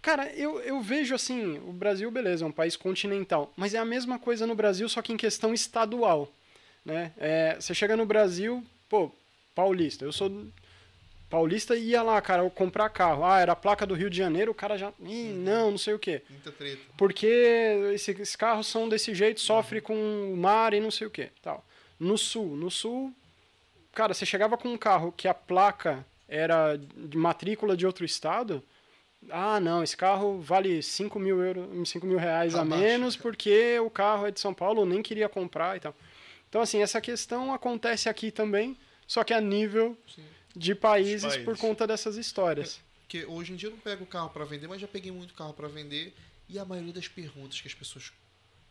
Cara, 0.00 0.30
eu, 0.34 0.60
eu 0.60 0.80
vejo 0.82 1.14
assim, 1.14 1.58
o 1.58 1.72
Brasil, 1.72 2.10
beleza, 2.10 2.44
é 2.44 2.48
um 2.48 2.52
país 2.52 2.76
continental, 2.76 3.52
mas 3.56 3.72
é 3.72 3.78
a 3.78 3.84
mesma 3.86 4.18
coisa 4.18 4.46
no 4.46 4.54
Brasil, 4.54 4.86
só 4.88 5.00
que 5.00 5.12
em 5.12 5.16
questão 5.16 5.54
estadual. 5.54 6.30
Né? 6.84 7.12
É, 7.16 7.56
você 7.58 7.72
chega 7.72 7.96
no 7.96 8.04
Brasil, 8.04 8.62
pô, 8.88 9.10
paulista, 9.54 10.04
eu 10.04 10.12
sou 10.12 10.46
paulista 11.34 11.74
ia 11.76 12.00
lá, 12.02 12.20
cara, 12.22 12.48
comprar 12.50 12.88
carro. 12.90 13.24
Ah, 13.24 13.40
era 13.40 13.52
a 13.52 13.56
placa 13.56 13.84
do 13.84 13.94
Rio 13.94 14.08
de 14.08 14.16
Janeiro, 14.16 14.52
o 14.52 14.54
cara 14.54 14.78
já. 14.78 14.92
Ih, 15.00 15.32
não, 15.36 15.72
não 15.72 15.78
sei 15.78 15.94
o 15.94 15.98
quê. 15.98 16.22
Muita 16.30 16.52
treta. 16.52 16.80
Porque 16.96 17.26
esse- 17.92 18.12
esses 18.12 18.36
carros 18.36 18.66
são 18.68 18.88
desse 18.88 19.12
jeito, 19.14 19.40
sofre 19.40 19.80
com 19.80 19.94
o 20.32 20.36
mar 20.36 20.72
e 20.72 20.78
não 20.80 20.90
sei 20.92 21.06
o 21.06 21.10
quê. 21.10 21.30
Tal. 21.42 21.64
No 21.98 22.16
sul, 22.16 22.56
no 22.56 22.70
sul, 22.70 23.12
cara, 23.92 24.14
você 24.14 24.24
chegava 24.24 24.56
com 24.56 24.68
um 24.68 24.78
carro 24.78 25.12
que 25.16 25.26
a 25.26 25.34
placa 25.34 26.06
era 26.28 26.76
de 26.76 27.16
matrícula 27.16 27.76
de 27.76 27.84
outro 27.84 28.04
estado. 28.04 28.62
Ah, 29.30 29.58
não, 29.58 29.82
esse 29.82 29.96
carro 29.96 30.40
vale 30.40 30.82
5 30.82 31.18
mil, 31.18 31.42
euro, 31.42 31.68
5 31.86 32.06
mil 32.06 32.18
reais 32.18 32.54
a 32.54 32.64
menos 32.64 33.16
porque 33.16 33.78
o 33.80 33.88
carro 33.90 34.26
é 34.26 34.30
de 34.30 34.38
São 34.38 34.52
Paulo, 34.54 34.82
eu 34.82 34.86
nem 34.86 35.02
queria 35.02 35.28
comprar 35.28 35.76
e 35.76 35.80
tal. 35.80 35.94
Então, 36.48 36.60
assim, 36.60 36.80
essa 36.82 37.00
questão 37.00 37.52
acontece 37.52 38.08
aqui 38.08 38.30
também, 38.30 38.76
só 39.06 39.24
que 39.24 39.32
a 39.34 39.40
nível 39.40 39.96
Sim. 40.14 40.22
De 40.54 40.74
países, 40.74 41.22
países. 41.22 41.44
por 41.44 41.56
conta 41.56 41.86
dessas 41.86 42.16
histórias. 42.16 42.80
Porque 43.00 43.24
hoje 43.26 43.52
em 43.52 43.56
dia 43.56 43.68
eu 43.68 43.72
não 43.72 43.78
pego 43.78 44.06
carro 44.06 44.30
pra 44.30 44.44
vender, 44.44 44.66
mas 44.66 44.80
já 44.80 44.88
peguei 44.88 45.12
muito 45.12 45.34
carro 45.34 45.52
pra 45.52 45.68
vender. 45.68 46.14
E 46.48 46.58
a 46.58 46.64
maioria 46.64 46.92
das 46.92 47.08
perguntas 47.08 47.60
que 47.60 47.68
as 47.68 47.74
pessoas. 47.74 48.12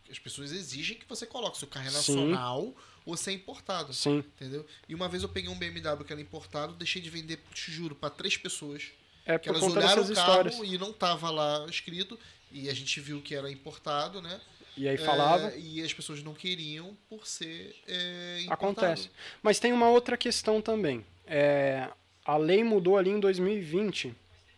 As 0.09 0.19
pessoas 0.19 0.51
exigem 0.51 0.97
que 0.97 1.07
você 1.07 1.25
coloque 1.25 1.57
se 1.57 1.63
o 1.63 1.67
carro 1.67 1.87
é 1.87 1.89
Sim. 1.89 1.95
nacional 1.95 2.75
ou 3.05 3.15
se 3.17 3.29
é 3.29 3.33
importado. 3.33 3.93
Sim. 3.93 4.19
Entendeu? 4.19 4.65
E 4.87 4.93
uma 4.93 5.07
vez 5.07 5.23
eu 5.23 5.29
peguei 5.29 5.49
um 5.49 5.57
BMW 5.57 6.03
que 6.05 6.11
era 6.11 6.21
importado, 6.21 6.73
deixei 6.73 7.01
de 7.01 7.09
vender, 7.09 7.39
te 7.53 7.71
juro, 7.71 7.95
pra 7.95 8.09
três 8.09 8.37
pessoas. 8.37 8.91
É 9.25 9.39
Que 9.39 9.49
elas 9.49 9.63
olharam 9.63 10.03
o 10.03 10.13
carro 10.13 10.47
histórias. 10.49 10.59
e 10.63 10.77
não 10.77 10.91
tava 10.91 11.31
lá 11.31 11.65
escrito. 11.69 12.19
E 12.51 12.69
a 12.69 12.73
gente 12.73 12.99
viu 12.99 13.21
que 13.21 13.33
era 13.33 13.49
importado, 13.49 14.21
né? 14.21 14.39
E 14.75 14.87
aí 14.87 14.97
falava. 14.97 15.51
É, 15.51 15.59
e 15.59 15.81
as 15.81 15.93
pessoas 15.93 16.21
não 16.21 16.33
queriam 16.33 16.95
por 17.09 17.25
ser 17.25 17.75
é, 17.87 18.41
importado. 18.41 18.53
Acontece. 18.53 19.09
Mas 19.41 19.59
tem 19.59 19.71
uma 19.71 19.89
outra 19.89 20.17
questão 20.17 20.61
também. 20.61 21.05
É, 21.25 21.87
a 22.25 22.37
lei 22.37 22.63
mudou 22.63 22.97
ali 22.97 23.09
em 23.09 23.19
2020 23.19 24.13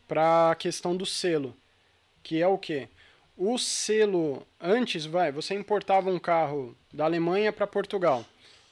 para 0.07 0.51
a 0.51 0.55
questão 0.55 0.95
do 0.95 1.05
selo, 1.05 1.55
que 2.23 2.41
é 2.41 2.47
o 2.47 2.57
quê? 2.57 2.87
O 3.37 3.57
selo 3.57 4.45
antes, 4.61 5.05
vai, 5.05 5.31
você 5.31 5.53
importava 5.53 6.09
um 6.09 6.19
carro 6.19 6.75
da 6.93 7.05
Alemanha 7.05 7.51
para 7.51 7.67
Portugal. 7.67 8.23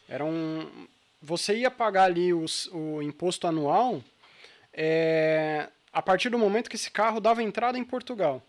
Era 0.07 0.24
um, 0.24 0.88
você 1.22 1.57
ia 1.57 1.72
pagar 1.72 2.03
ali 2.06 2.34
os- 2.34 2.68
o 2.72 3.02
imposto 3.02 3.48
anual 3.48 4.02
é, 4.74 5.68
a 5.91 6.02
partir 6.02 6.30
do 6.30 6.38
momento 6.40 6.70
que 6.70 6.76
esse 6.76 6.90
carro 6.91 7.20
dava 7.20 7.44
entrada 7.44 7.78
em 7.78 7.84
Portugal. 7.84 8.41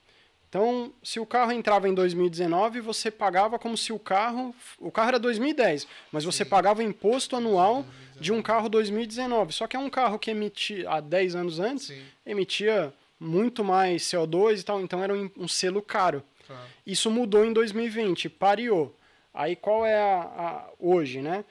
Então, 0.54 0.92
se 1.02 1.18
o 1.18 1.26
carro 1.26 1.50
entrava 1.50 1.88
em 1.88 1.94
2019, 1.94 2.80
você 2.80 3.10
pagava 3.10 3.58
como 3.58 3.76
se 3.76 3.92
o 3.92 3.98
carro. 3.98 4.54
O 4.78 4.88
carro 4.88 5.08
era 5.08 5.18
2010, 5.18 5.84
mas 6.12 6.24
você 6.24 6.44
pagava 6.44 6.78
o 6.78 6.82
imposto 6.84 7.34
anual 7.34 7.84
de 8.20 8.32
um 8.32 8.40
carro 8.40 8.68
2019. 8.68 9.52
Só 9.52 9.66
que 9.66 9.74
é 9.74 9.78
um 9.80 9.90
carro 9.90 10.16
que 10.16 10.30
emitia 10.30 10.88
há 10.88 11.00
10 11.00 11.34
anos 11.34 11.58
antes, 11.58 11.86
Sim, 11.86 12.00
emitia 12.24 12.94
muito 13.18 13.64
mais 13.64 14.04
CO2 14.04 14.60
e 14.60 14.62
tal, 14.62 14.80
então 14.80 15.02
era 15.02 15.12
um, 15.12 15.28
um 15.36 15.48
selo 15.48 15.82
caro. 15.82 16.22
claro. 16.46 16.62
Isso 16.86 17.10
mudou 17.10 17.44
em 17.44 17.52
2020, 17.52 18.28
pareou. 18.28 18.96
Aí 19.32 19.56
qual 19.56 19.84
é 19.84 19.96
a, 20.00 20.20
a- 20.20 20.68
hoje, 20.78 21.20
né? 21.20 21.44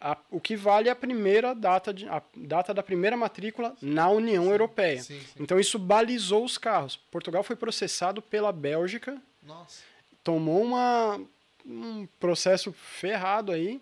A- 0.00 0.16
o 0.30 0.40
que 0.40 0.56
vale 0.56 0.88
é 0.88 0.92
a 0.92 0.96
primeira 0.96 1.54
data, 1.54 1.92
de, 1.92 2.08
a 2.08 2.22
data 2.34 2.72
da 2.72 2.82
primeira 2.82 3.16
matrícula 3.16 3.76
na 3.82 4.08
União 4.08 4.50
Europeia. 4.50 5.02
Sim, 5.02 5.20
sim. 5.20 5.26
Então 5.38 5.60
isso 5.60 5.78
balizou 5.78 6.44
os 6.44 6.56
carros. 6.56 6.96
Portugal 6.96 7.42
foi 7.42 7.54
processado 7.56 8.22
pela 8.22 8.50
Bélgica, 8.50 9.20
Nossa. 9.42 9.82
tomou 10.24 10.62
uma, 10.62 11.20
um 11.66 12.06
processo 12.18 12.72
ferrado 12.72 13.52
aí. 13.52 13.80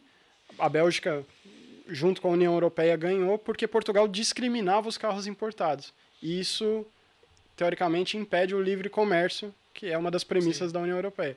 A 0.59 0.69
Bélgica, 0.69 1.25
junto 1.89 2.21
com 2.21 2.29
a 2.29 2.33
União 2.33 2.53
Europeia, 2.53 2.97
ganhou 2.97 3.39
porque 3.39 3.69
Portugal 3.69 4.09
discriminava 4.09 4.89
os 4.89 4.99
carros 4.99 5.27
importados. 5.29 5.93
E 6.21 6.41
isso, 6.41 6.85
teoricamente, 7.57 8.17
impede 8.17 8.57
o 8.57 8.61
livre 8.61 8.89
comércio, 8.89 9.55
que 9.73 9.87
é 9.87 9.97
uma 9.97 10.11
das 10.11 10.25
premissas 10.25 10.73
da 10.73 10.81
União 10.81 10.97
Europeia. 10.97 11.37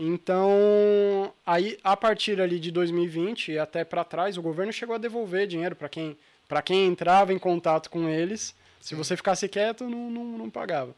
Então, 0.00 1.34
aí 1.44 1.76
a 1.82 1.96
partir 1.96 2.40
ali 2.40 2.60
de 2.60 2.70
2020 2.70 3.50
e 3.50 3.58
até 3.58 3.82
para 3.82 4.04
trás, 4.04 4.38
o 4.38 4.42
governo 4.42 4.72
chegou 4.72 4.94
a 4.94 4.98
devolver 4.98 5.48
dinheiro 5.48 5.74
para 5.74 5.88
quem, 5.88 6.16
para 6.46 6.62
quem 6.62 6.86
entrava 6.86 7.32
em 7.32 7.38
contato 7.38 7.90
com 7.90 8.08
eles. 8.08 8.54
Se 8.80 8.94
você 8.94 9.16
ficasse 9.16 9.48
quieto, 9.48 9.88
não, 9.90 10.08
não, 10.08 10.24
não 10.38 10.48
pagava. 10.48 10.94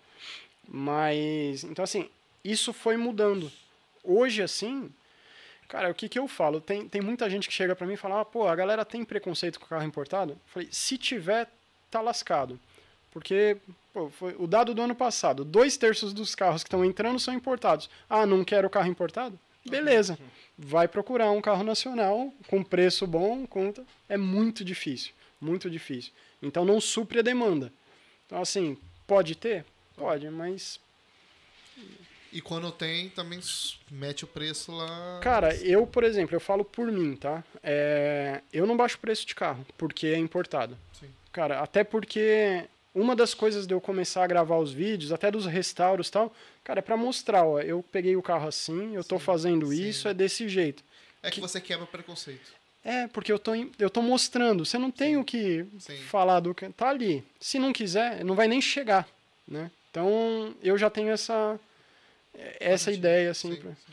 Mas, 0.69 1.65
então 1.65 1.83
assim, 1.83 2.11
isso 2.45 2.75
foi 2.75 2.99
mudando. 2.99 3.51
Hoje, 4.05 4.43
assim, 4.43 4.93
cara, 5.67 5.91
o 5.91 5.95
que, 5.95 6.07
que 6.07 6.19
eu 6.19 6.29
falo? 6.29 6.61
Tem, 6.61 6.87
tem 6.87 7.01
muita 7.01 7.29
gente 7.31 7.49
que 7.49 7.55
chega 7.55 7.75
para 7.75 7.87
mim 7.87 7.95
e 7.95 7.97
fala: 7.97 8.21
ah, 8.21 8.25
pô, 8.25 8.47
a 8.47 8.55
galera 8.55 8.85
tem 8.85 9.03
preconceito 9.03 9.59
com 9.59 9.67
carro 9.67 9.85
importado? 9.85 10.33
Eu 10.33 10.39
falei: 10.45 10.69
se 10.71 10.99
tiver, 10.99 11.49
tá 11.91 12.03
lascado. 12.03 12.61
Porque 13.11 13.57
pô, 13.93 14.09
foi 14.11 14.35
o 14.39 14.47
dado 14.47 14.75
do 14.75 14.83
ano 14.83 14.95
passado: 14.95 15.45
dois 15.45 15.77
terços 15.77 16.13
dos 16.13 16.35
carros 16.35 16.63
que 16.63 16.69
estão 16.69 16.85
entrando 16.85 17.19
são 17.19 17.35
importados. 17.35 17.91
Ah, 18.09 18.25
não 18.25 18.45
quero 18.45 18.71
carro 18.71 18.89
importado? 18.89 19.39
Beleza. 19.69 20.19
Vai 20.57 20.89
procurar 20.89 21.31
um 21.31 21.41
carro 21.41 21.63
nacional 21.63 22.33
com 22.49 22.63
preço 22.63 23.07
bom, 23.07 23.47
conta. 23.47 23.85
É 24.09 24.17
muito 24.17 24.65
difícil. 24.65 25.13
Muito 25.41 25.71
difícil. 25.71 26.13
Então 26.43 26.65
não 26.65 26.81
supre 26.81 27.19
a 27.19 27.23
demanda. 27.23 27.73
Então, 28.27 28.41
assim, 28.41 28.77
pode 29.07 29.35
ter? 29.35 29.65
Pode, 29.97 30.29
mas 30.31 30.81
E 32.33 32.41
quando 32.41 32.71
tem, 32.71 33.09
também 33.09 33.41
mete 33.91 34.25
o 34.25 34.27
preço 34.29 34.71
lá. 34.73 35.19
Cara, 35.21 35.55
eu, 35.57 35.87
por 35.87 36.05
exemplo, 36.05 36.37
eu 36.37 36.41
falo 36.41 36.65
por 36.65 36.91
mim, 36.91 37.17
tá? 37.17 37.43
É, 37.63 38.41
eu 38.53 38.67
não 38.67 38.77
baixo 38.77 38.97
o 38.97 39.01
preço 39.01 39.27
de 39.27 39.35
carro, 39.35 39.67
porque 39.77 40.07
é 40.07 40.17
importado. 40.17 40.79
Sim. 40.93 41.09
Cara, 41.33 41.61
até 41.61 41.83
porque 41.83 42.69
uma 42.95 43.15
das 43.15 43.35
coisas 43.35 43.67
de 43.67 43.75
eu 43.75 43.81
começar 43.81 44.25
a 44.25 44.27
gravar 44.27 44.59
os 44.59 44.73
vídeos, 44.73 45.13
até 45.13 45.31
dos 45.31 45.47
restauros 45.47 46.09
e 46.09 46.13
tal, 46.13 46.35
cara, 46.65 46.81
é 46.81 46.83
pra 46.83 46.97
mostrar, 46.97 47.45
ó, 47.45 47.61
eu 47.61 47.83
peguei 47.93 48.17
o 48.17 48.23
carro 48.23 48.49
assim, 48.49 48.95
eu 48.97 49.05
tô 49.05 49.19
Sim, 49.19 49.25
fazendo 49.25 49.73
sim. 49.73 49.89
isso, 49.89 50.09
é 50.09 50.15
desse 50.15 50.49
jeito. 50.49 50.83
É 51.23 51.31
que 51.31 51.41
você 51.41 51.61
quebra 51.61 51.85
o 51.85 51.89
preconceito. 51.89 52.53
É, 52.83 53.07
porque 53.09 53.31
eu 53.31 53.39
tô, 53.39 53.53
eu 53.79 53.91
tô 53.91 54.01
mostrando, 54.01 54.65
você 54.65 54.79
não 54.79 54.91
tem 54.91 55.17
o 55.19 55.25
que 55.25 55.67
Sim. 55.79 55.97
falar 55.99 56.41
do 56.41 56.55
que 56.55 56.69
tá 56.71 56.89
ali. 56.89 57.23
Se 57.39 57.59
não 57.59 57.73
quiser, 57.73 58.25
não 58.25 58.35
vai 58.35 58.49
nem 58.49 58.61
chegar, 58.61 59.07
né? 59.47 59.71
Então, 59.91 60.55
eu 60.63 60.79
já 60.79 60.89
tenho 60.89 61.11
essa 61.11 61.59
essa 62.59 62.91
ideia 62.93 63.31
assim, 63.33 63.55
Sim, 63.55 63.61
pra- 63.61 63.71
sim. 63.73 63.93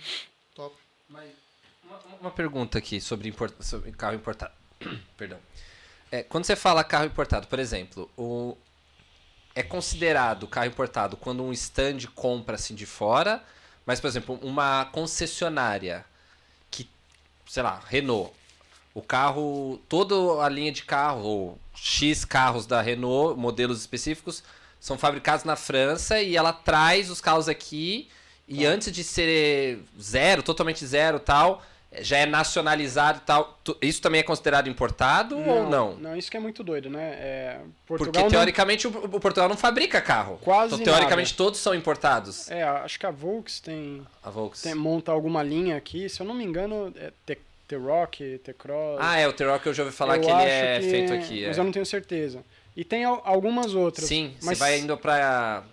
Top. 0.56 0.76
Mas 1.10 1.30
uma, 1.84 1.98
uma 2.22 2.32
pergunta 2.32 2.78
aqui 2.78 3.02
sobre, 3.02 3.28
import- 3.30 3.62
sobre 3.62 3.92
carro 3.92 4.16
importado. 4.16 4.54
Perdão. 5.18 5.40
É, 6.12 6.24
quando 6.24 6.46
você 6.46 6.56
fala 6.56 6.84
carro 6.84 7.06
importado, 7.06 7.48
por 7.48 7.60
exemplo, 7.60 8.10
o, 8.18 8.56
é 9.58 9.64
considerado 9.64 10.48
carro 10.48 10.68
importado 10.68 11.18
quando 11.18 11.42
um 11.42 11.52
stand 11.52 12.02
compra 12.14 12.54
assim 12.54 12.76
de 12.76 12.86
fora, 12.86 13.44
mas, 13.88 14.00
por 14.00 14.06
exemplo, 14.06 14.40
uma 14.44 14.86
concessionária 14.92 16.06
que, 16.70 16.88
sei 17.48 17.64
lá, 17.64 17.82
Renault, 17.88 18.32
o 18.94 19.02
carro, 19.02 19.82
toda 19.90 20.44
a 20.44 20.48
linha 20.48 20.72
de 20.72 20.84
carro, 20.84 21.24
ou 21.24 21.60
X 21.74 22.24
carros 22.24 22.68
da 22.68 22.84
Renault, 22.84 23.36
modelos 23.40 23.80
específicos, 23.80 24.44
são 24.80 24.96
fabricados 24.96 25.44
na 25.44 25.56
França 25.56 26.22
e 26.22 26.38
ela 26.38 26.54
traz 26.54 27.10
os 27.10 27.20
carros 27.20 27.50
aqui 27.50 28.10
e 28.48 28.64
antes 28.64 28.92
de 28.92 29.04
ser 29.04 29.80
zero, 30.00 30.44
totalmente 30.44 30.86
zero 30.86 31.20
tal, 31.20 31.64
já 32.02 32.18
é 32.18 32.26
nacionalizado 32.26 33.20
e 33.20 33.26
tal. 33.26 33.58
Isso 33.82 34.02
também 34.02 34.20
é 34.20 34.24
considerado 34.24 34.68
importado 34.70 35.38
ou 35.38 35.70
não? 35.70 35.96
Não, 35.96 36.16
isso 36.16 36.30
que 36.30 36.38
é 36.38 36.40
muito 36.40 36.64
doido, 36.64 36.90
né? 36.90 37.14
É, 37.18 37.60
Porque 37.86 38.04
Portugal 38.04 38.24
não- 38.24 38.30
teoricamente 38.32 38.88
o, 38.88 38.92
Portugal 39.20 39.48
não 39.50 39.58
fabrica 39.58 40.02
carro. 40.02 40.38
Quase 40.44 40.74
então, 40.76 40.86
teoricamente 40.94 41.34
todos 41.36 41.60
são 41.60 41.74
importados. 41.74 42.50
É, 42.52 42.64
acho 42.64 43.00
que 43.00 43.06
a 43.06 43.12
Volks 43.12 43.60
tem, 43.60 44.06
A 44.24 44.30
Volks. 44.30 44.62
tem 44.62 44.76
monta 44.76 45.12
alguma 45.12 45.42
linha 45.42 45.78
aqui, 45.78 46.08
se 46.10 46.20
eu 46.22 46.26
não 46.26 46.36
me 46.36 46.44
engano, 46.44 46.94
é 46.98 47.12
T-Rock, 47.68 48.40
T-Cross. 48.44 48.98
Ah, 49.02 49.18
é, 49.20 49.28
o 49.28 49.34
T-Rock 49.34 49.68
eu 49.68 49.74
já 49.74 49.84
ouvi 49.84 49.96
falar 49.96 50.18
eu 50.18 50.22
que 50.22 50.30
ele 50.30 50.42
é 50.42 50.80
que- 50.80 50.90
feito 50.90 51.14
aqui. 51.14 51.46
Mas 51.48 51.58
é. 51.58 51.60
eu 51.60 51.64
não 51.66 51.72
tenho 51.72 51.86
certeza. 51.86 52.44
E 52.76 52.84
tem 52.84 53.04
al- 53.04 53.22
algumas 53.26 53.74
outras. 53.74 54.08
Sim, 54.08 54.36
mas 54.44 54.58
você 54.58 54.64
vai 54.64 54.80
indo 54.80 54.96
pra. 54.98 55.64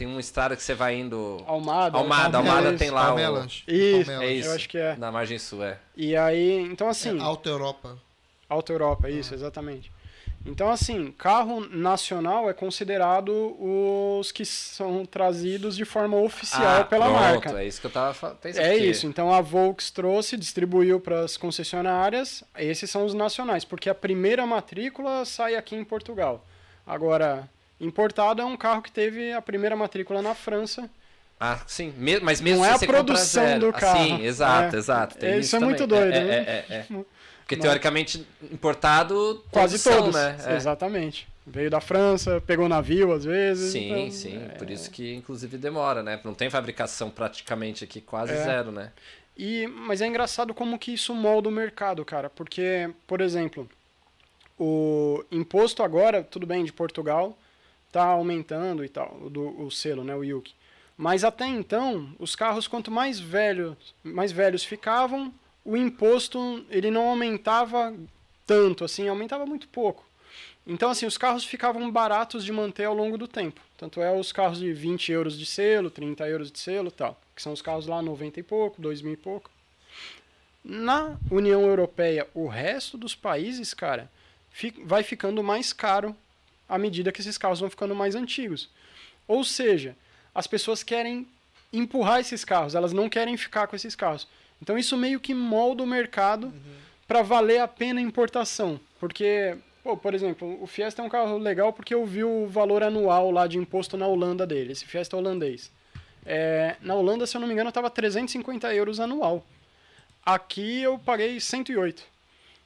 Tem 0.00 0.08
um 0.08 0.18
estrada 0.18 0.56
que 0.56 0.62
você 0.62 0.72
vai 0.74 0.96
indo. 0.98 1.44
Almada. 1.46 1.98
Almada, 1.98 2.30
talvez. 2.32 2.54
Almada 2.54 2.78
tem 2.78 2.90
lá 2.90 3.02
o- 3.02 3.06
Palmelas. 3.08 3.62
Isso, 3.68 4.06
Palmelas. 4.06 4.22
É 4.22 4.32
isso. 4.32 4.48
eu 4.48 4.54
acho 4.54 4.68
que 4.70 4.78
é. 4.78 4.96
Na 4.96 5.12
margem 5.12 5.38
sul, 5.38 5.62
é. 5.62 5.76
E 5.94 6.16
aí, 6.16 6.52
então 6.62 6.88
assim, 6.88 7.18
É, 7.18 7.22
Alta 7.22 7.50
Europa. 7.50 7.98
Alta 8.48 8.72
Europa, 8.72 9.10
isso, 9.10 9.34
exatamente. 9.34 9.92
Então 10.46 10.70
assim, 10.70 11.12
carro 11.18 11.60
nacional 11.68 12.48
é 12.48 12.54
considerado 12.54 13.30
os 13.62 14.32
que 14.32 14.46
são 14.46 15.04
trazidos 15.04 15.76
de 15.76 15.84
forma 15.84 16.16
oficial 16.16 16.86
pela 16.86 17.04
Ah, 17.04 17.08
pronto, 17.10 17.44
marca. 17.44 17.60
É 17.62 17.66
isso 17.66 17.78
que 17.78 17.86
eu 17.88 17.90
tava 17.90 18.30
pensando. 18.36 18.64
É 18.64 18.70
porque- 18.70 18.86
isso. 18.86 19.06
Então 19.06 19.30
a 19.30 19.42
Volks 19.42 19.90
trouxe, 19.90 20.38
distribuiu 20.38 20.98
para 20.98 21.20
as 21.20 21.36
concessionárias. 21.36 22.42
Esses 22.56 22.90
são 22.90 23.04
os 23.04 23.12
nacionais, 23.12 23.66
porque 23.66 23.90
a 23.90 23.94
primeira 23.94 24.46
matrícula 24.46 25.26
sai 25.26 25.56
aqui 25.56 25.76
em 25.76 25.84
Portugal. 25.84 26.42
Agora, 26.86 27.46
importado 27.80 28.42
é 28.42 28.44
um 28.44 28.56
carro 28.56 28.82
que 28.82 28.90
teve 28.92 29.32
a 29.32 29.40
primeira 29.42 29.74
matrícula 29.76 30.20
na 30.22 30.34
França. 30.34 30.88
Ah, 31.38 31.58
sim. 31.66 31.94
Me- 31.96 32.20
mas 32.20 32.40
mesmo 32.40 32.58
Não 32.58 32.66
é 32.66 32.72
a 32.74 32.78
produção 32.78 33.44
zero. 33.44 33.60
do 33.60 33.68
Ah, 33.68 33.72
carro. 33.72 34.04
sim, 34.04 34.22
exato, 34.24 34.76
É. 34.76 34.78
exato. 34.78 35.16
Tem 35.18 35.30
É, 35.30 35.38
isso 35.38 35.56
é 35.56 35.58
muito 35.60 35.86
também. 35.86 36.00
doido, 36.10 36.14
É, 36.14 36.24
né? 36.24 36.36
é, 36.36 36.64
é, 36.68 36.76
é. 36.76 36.82
Porque 36.82 37.56
Mas- 37.56 37.62
teoricamente 37.62 38.26
importado 38.52 39.42
Quase 39.50 39.78
são, 39.78 39.96
todos. 40.02 40.14
né? 40.14 40.36
Exatamente. 40.54 41.26
Veio 41.46 41.70
da 41.70 41.80
França, 41.80 42.40
pegou 42.46 42.68
navio 42.68 43.12
às 43.12 43.24
vezes. 43.24 43.72
Sim, 43.72 43.90
então, 43.90 44.10
sim. 44.12 44.40
Por 44.58 44.70
isso 44.70 44.90
que 44.90 45.14
inclusive 45.14 45.56
demora, 45.56 46.02
né? 46.02 46.20
Não 46.22 46.34
tem 46.34 46.48
fabricação 46.50 47.10
praticamente 47.10 47.82
aqui, 47.82 48.00
quase 48.00 48.34
zero, 48.36 48.70
né? 48.70 48.92
E, 49.36 49.66
mas 49.66 50.02
é 50.02 50.06
engraçado 50.06 50.52
como 50.52 50.78
que 50.78 50.92
isso 50.92 51.14
molda 51.14 51.48
o 51.48 51.52
mercado, 51.52 52.04
cara. 52.04 52.28
Porque, 52.28 52.90
por 53.06 53.20
exemplo, 53.22 53.66
o 54.58 55.24
imposto 55.32 55.82
agora, 55.82 56.22
tudo 56.22 56.46
bem, 56.46 56.64
de 56.64 56.72
Portugal, 56.72 57.36
tá 57.92 58.04
aumentando 58.04 58.84
e 58.84 58.88
tal, 58.88 59.28
do, 59.30 59.62
o 59.62 59.70
selo, 59.70 60.04
né, 60.04 60.14
o 60.14 60.24
IUC. 60.24 60.52
Mas 60.96 61.24
até 61.24 61.46
então, 61.46 62.14
os 62.18 62.36
carros, 62.36 62.68
quanto 62.68 62.90
mais 62.90 63.18
velhos, 63.18 63.76
mais 64.02 64.32
velhos 64.32 64.64
ficavam, 64.64 65.32
o 65.64 65.76
imposto 65.76 66.64
ele 66.68 66.90
não 66.90 67.08
aumentava 67.08 67.94
tanto, 68.46 68.84
assim, 68.84 69.08
aumentava 69.08 69.46
muito 69.46 69.66
pouco. 69.68 70.04
Então, 70.66 70.90
assim, 70.90 71.06
os 71.06 71.16
carros 71.16 71.44
ficavam 71.44 71.90
baratos 71.90 72.44
de 72.44 72.52
manter 72.52 72.84
ao 72.84 72.94
longo 72.94 73.16
do 73.16 73.26
tempo. 73.26 73.60
Tanto 73.78 74.00
é 74.02 74.12
os 74.12 74.30
carros 74.30 74.58
de 74.58 74.72
20 74.72 75.10
euros 75.10 75.38
de 75.38 75.46
selo, 75.46 75.90
30 75.90 76.28
euros 76.28 76.52
de 76.52 76.58
selo 76.58 76.90
tal. 76.90 77.18
Que 77.34 77.42
são 77.42 77.52
os 77.52 77.62
carros 77.62 77.86
lá 77.86 78.02
90 78.02 78.40
e 78.40 78.42
pouco, 78.42 78.80
2 78.80 79.00
mil 79.00 79.14
e 79.14 79.16
pouco. 79.16 79.50
Na 80.62 81.16
União 81.30 81.62
Europeia, 81.62 82.28
o 82.34 82.46
resto 82.46 82.98
dos 82.98 83.14
países, 83.14 83.72
cara, 83.72 84.10
vai 84.84 85.02
ficando 85.02 85.42
mais 85.42 85.72
caro 85.72 86.14
à 86.70 86.78
medida 86.78 87.10
que 87.10 87.20
esses 87.20 87.36
carros 87.36 87.60
vão 87.60 87.68
ficando 87.68 87.94
mais 87.94 88.14
antigos. 88.14 88.70
Ou 89.26 89.44
seja, 89.44 89.96
as 90.34 90.46
pessoas 90.46 90.82
querem 90.82 91.26
empurrar 91.72 92.20
esses 92.20 92.44
carros, 92.44 92.74
elas 92.74 92.92
não 92.92 93.08
querem 93.08 93.36
ficar 93.36 93.66
com 93.66 93.76
esses 93.76 93.94
carros. 93.94 94.26
Então 94.62 94.78
isso 94.78 94.96
meio 94.96 95.20
que 95.20 95.34
molda 95.34 95.82
o 95.82 95.86
mercado 95.86 96.52
para 97.06 97.22
valer 97.22 97.60
a 97.60 97.68
pena 97.68 98.00
a 98.00 98.02
importação. 98.02 98.78
Porque, 98.98 99.56
pô, 99.82 99.96
por 99.96 100.14
exemplo, 100.14 100.62
o 100.62 100.66
Fiesta 100.66 101.02
é 101.02 101.04
um 101.04 101.08
carro 101.08 101.38
legal 101.38 101.72
porque 101.72 101.94
eu 101.94 102.06
vi 102.06 102.22
o 102.22 102.46
valor 102.46 102.82
anual 102.82 103.30
lá 103.30 103.46
de 103.46 103.58
imposto 103.58 103.96
na 103.96 104.06
Holanda 104.06 104.46
dele, 104.46 104.72
esse 104.72 104.86
Fiesta 104.86 105.16
holandês. 105.16 105.72
É, 106.24 106.76
na 106.80 106.94
Holanda, 106.94 107.26
se 107.26 107.36
eu 107.36 107.40
não 107.40 107.48
me 107.48 107.54
engano, 107.54 107.70
estava 107.70 107.90
350 107.90 108.72
euros 108.74 109.00
anual. 109.00 109.44
Aqui 110.24 110.82
eu 110.82 110.98
paguei 110.98 111.40
108. 111.40 112.09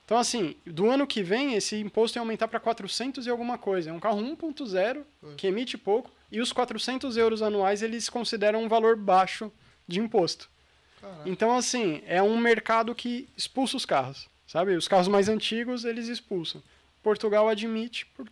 Então, 0.04 0.18
assim, 0.18 0.54
do 0.66 0.90
ano 0.90 1.06
que 1.06 1.22
vem, 1.22 1.54
esse 1.54 1.76
imposto 1.76 2.18
ia 2.18 2.22
aumentar 2.22 2.46
para 2.46 2.60
400 2.60 3.26
e 3.26 3.30
alguma 3.30 3.56
coisa. 3.56 3.90
É 3.90 3.92
um 3.92 4.00
carro 4.00 4.20
1.0, 4.20 5.02
que 5.36 5.46
emite 5.46 5.78
pouco, 5.78 6.10
e 6.30 6.40
os 6.40 6.52
400 6.52 7.16
euros 7.16 7.40
anuais 7.40 7.82
eles 7.82 8.08
consideram 8.10 8.62
um 8.62 8.68
valor 8.68 8.96
baixo 8.96 9.50
de 9.88 10.00
imposto. 10.00 10.50
Caraca. 11.00 11.28
Então, 11.28 11.56
assim, 11.56 12.02
é 12.06 12.22
um 12.22 12.36
mercado 12.36 12.94
que 12.94 13.28
expulsa 13.36 13.76
os 13.76 13.86
carros, 13.86 14.28
sabe? 14.46 14.76
Os 14.76 14.86
carros 14.86 15.08
mais 15.08 15.28
antigos, 15.28 15.84
eles 15.84 16.08
expulsam. 16.08 16.62
Portugal 17.02 17.48
admite, 17.48 18.04
por, 18.06 18.28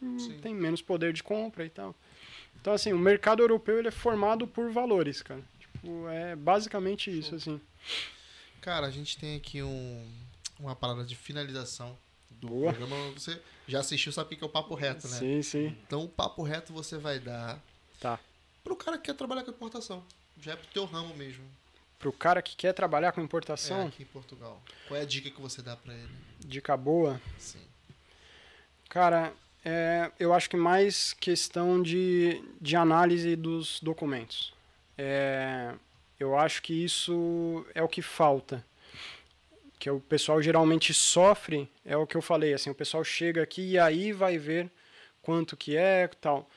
hum, 0.00 0.18
Sim. 0.18 0.38
tem 0.38 0.54
menos 0.54 0.82
poder 0.82 1.12
de 1.12 1.22
compra 1.22 1.64
e 1.64 1.70
tal. 1.70 1.94
Então, 2.60 2.72
assim, 2.72 2.92
o 2.92 2.98
mercado 2.98 3.42
europeu, 3.42 3.78
ele 3.78 3.88
é 3.88 3.92
formado 3.92 4.46
por 4.46 4.70
valores, 4.70 5.22
cara. 5.22 5.42
Tipo, 5.58 6.08
é 6.08 6.34
basicamente 6.34 7.16
isso, 7.16 7.34
assim. 7.34 7.60
Cara, 8.60 8.86
a 8.86 8.90
gente 8.90 9.18
tem 9.18 9.36
aqui 9.36 9.60
um, 9.60 10.06
uma 10.62 10.76
parada 10.76 11.04
de 11.04 11.14
finalização 11.16 11.96
do 12.30 12.48
Boa. 12.48 12.72
programa. 12.72 13.10
Você 13.12 13.40
já 13.68 13.80
assistiu, 13.80 14.12
sabe 14.12 14.34
o 14.34 14.38
que 14.38 14.44
é 14.44 14.46
o 14.46 14.50
papo 14.50 14.74
reto, 14.74 15.06
né? 15.08 15.18
Sim, 15.18 15.42
sim. 15.42 15.66
Então, 15.86 16.04
o 16.04 16.08
papo 16.08 16.42
reto 16.42 16.72
você 16.72 16.96
vai 16.98 17.18
dar 17.18 17.60
Tá. 18.00 18.18
pro 18.64 18.74
cara 18.76 18.96
que 18.96 19.04
quer 19.04 19.14
trabalhar 19.14 19.42
com 19.44 19.50
importação. 19.50 20.02
Já 20.40 20.52
é 20.52 20.56
pro 20.56 20.66
teu 20.68 20.84
ramo 20.84 21.14
mesmo. 21.14 21.44
Pro 21.98 22.12
cara 22.12 22.42
que 22.42 22.56
quer 22.56 22.72
trabalhar 22.72 23.12
com 23.12 23.20
É, 23.20 23.24
importação, 23.24 23.86
aqui 23.86 24.02
em 24.02 24.06
Portugal. 24.06 24.60
Qual 24.88 24.98
é 24.98 25.02
a 25.02 25.06
dica 25.06 25.30
que 25.30 25.40
você 25.40 25.62
dá 25.62 25.76
pra 25.76 25.94
ele? 25.94 26.10
dica 26.40 26.76
boa, 26.76 27.20
Sim. 27.38 27.60
Cara, 28.88 29.32
é, 29.64 30.10
eu 30.18 30.34
acho 30.34 30.50
que 30.50 30.56
mais 30.56 31.12
questão 31.14 31.80
de, 31.82 32.42
de 32.60 32.76
análise 32.76 33.36
dos 33.36 33.80
documentos. 33.80 34.52
É, 34.98 35.72
eu 36.18 36.36
acho 36.36 36.60
que 36.62 36.72
isso 36.84 37.64
é 37.74 37.82
o 37.82 37.88
que 37.88 38.02
falta. 38.02 38.64
Que 39.82 39.90
o 39.90 39.98
pessoal 39.98 40.40
geralmente 40.40 40.94
sofre, 40.94 41.68
é 41.84 41.96
o 41.96 42.06
que 42.06 42.16
eu 42.16 42.22
falei, 42.22 42.54
assim, 42.54 42.70
o 42.70 42.74
pessoal 42.74 43.02
chega 43.02 43.42
aqui 43.42 43.72
e 43.72 43.78
aí 43.80 44.12
vai 44.12 44.38
ver 44.38 44.70
quanto 45.20 45.56
que 45.56 45.76
é 45.76 46.06
tal. 46.06 46.48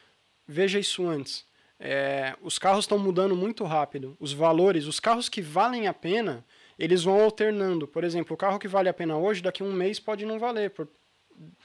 Veja 0.47 0.77
isso 0.77 1.07
antes. 1.07 1.43
É, 1.79 2.35
os 2.39 2.59
carros 2.59 2.83
estão 2.83 2.99
mudando 2.99 3.35
muito 3.35 3.63
rápido. 3.63 4.15
Os 4.19 4.31
valores, 4.31 4.85
os 4.85 4.99
carros 4.99 5.27
que 5.27 5.41
valem 5.41 5.87
a 5.87 5.93
pena, 5.93 6.45
eles 6.77 7.03
vão 7.03 7.19
alternando. 7.19 7.87
Por 7.87 8.03
exemplo, 8.03 8.35
o 8.35 8.37
carro 8.37 8.59
que 8.59 8.67
vale 8.67 8.89
a 8.89 8.93
pena 8.93 9.17
hoje, 9.17 9.41
daqui 9.41 9.63
a 9.63 9.65
um 9.65 9.73
mês 9.73 9.99
pode 9.99 10.23
não 10.23 10.37
valer, 10.37 10.69
por 10.69 10.87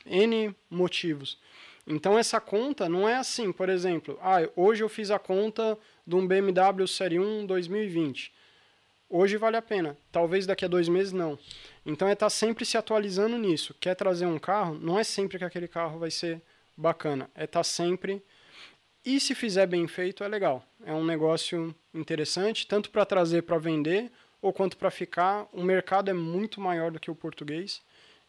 N 0.06 0.56
motivos. 0.70 1.38
Então 1.86 2.18
essa 2.18 2.40
conta 2.40 2.88
não 2.88 3.06
é 3.06 3.16
assim, 3.16 3.52
por 3.52 3.68
exemplo, 3.68 4.18
ah, 4.22 4.48
hoje 4.56 4.82
eu 4.82 4.88
fiz 4.88 5.10
a 5.10 5.18
conta 5.18 5.78
de 6.06 6.16
um 6.16 6.26
BMW 6.26 6.88
Série 6.88 7.18
1 7.18 7.44
2020. 7.44 8.32
Hoje 9.12 9.36
vale 9.36 9.56
a 9.56 9.62
pena, 9.62 9.96
talvez 10.12 10.46
daqui 10.46 10.64
a 10.64 10.68
dois 10.68 10.88
meses 10.88 11.12
não. 11.12 11.36
Então 11.84 12.06
é 12.06 12.12
estar 12.12 12.30
sempre 12.30 12.64
se 12.64 12.78
atualizando 12.78 13.36
nisso. 13.36 13.74
Quer 13.80 13.96
trazer 13.96 14.24
um 14.24 14.38
carro, 14.38 14.78
não 14.78 14.96
é 14.96 15.02
sempre 15.02 15.36
que 15.36 15.44
aquele 15.44 15.66
carro 15.66 15.98
vai 15.98 16.12
ser 16.12 16.40
bacana, 16.76 17.28
é 17.34 17.42
estar 17.42 17.64
sempre. 17.64 18.22
E 19.04 19.18
se 19.18 19.34
fizer 19.34 19.66
bem 19.66 19.88
feito, 19.88 20.22
é 20.22 20.28
legal. 20.28 20.64
É 20.84 20.92
um 20.92 21.04
negócio 21.04 21.74
interessante, 21.92 22.68
tanto 22.68 22.88
para 22.90 23.04
trazer 23.04 23.42
para 23.42 23.58
vender 23.58 24.12
ou 24.40 24.52
quanto 24.52 24.76
para 24.76 24.92
ficar. 24.92 25.48
O 25.52 25.64
mercado 25.64 26.08
é 26.08 26.14
muito 26.14 26.60
maior 26.60 26.92
do 26.92 27.00
que 27.00 27.10
o 27.10 27.14
português 27.14 27.82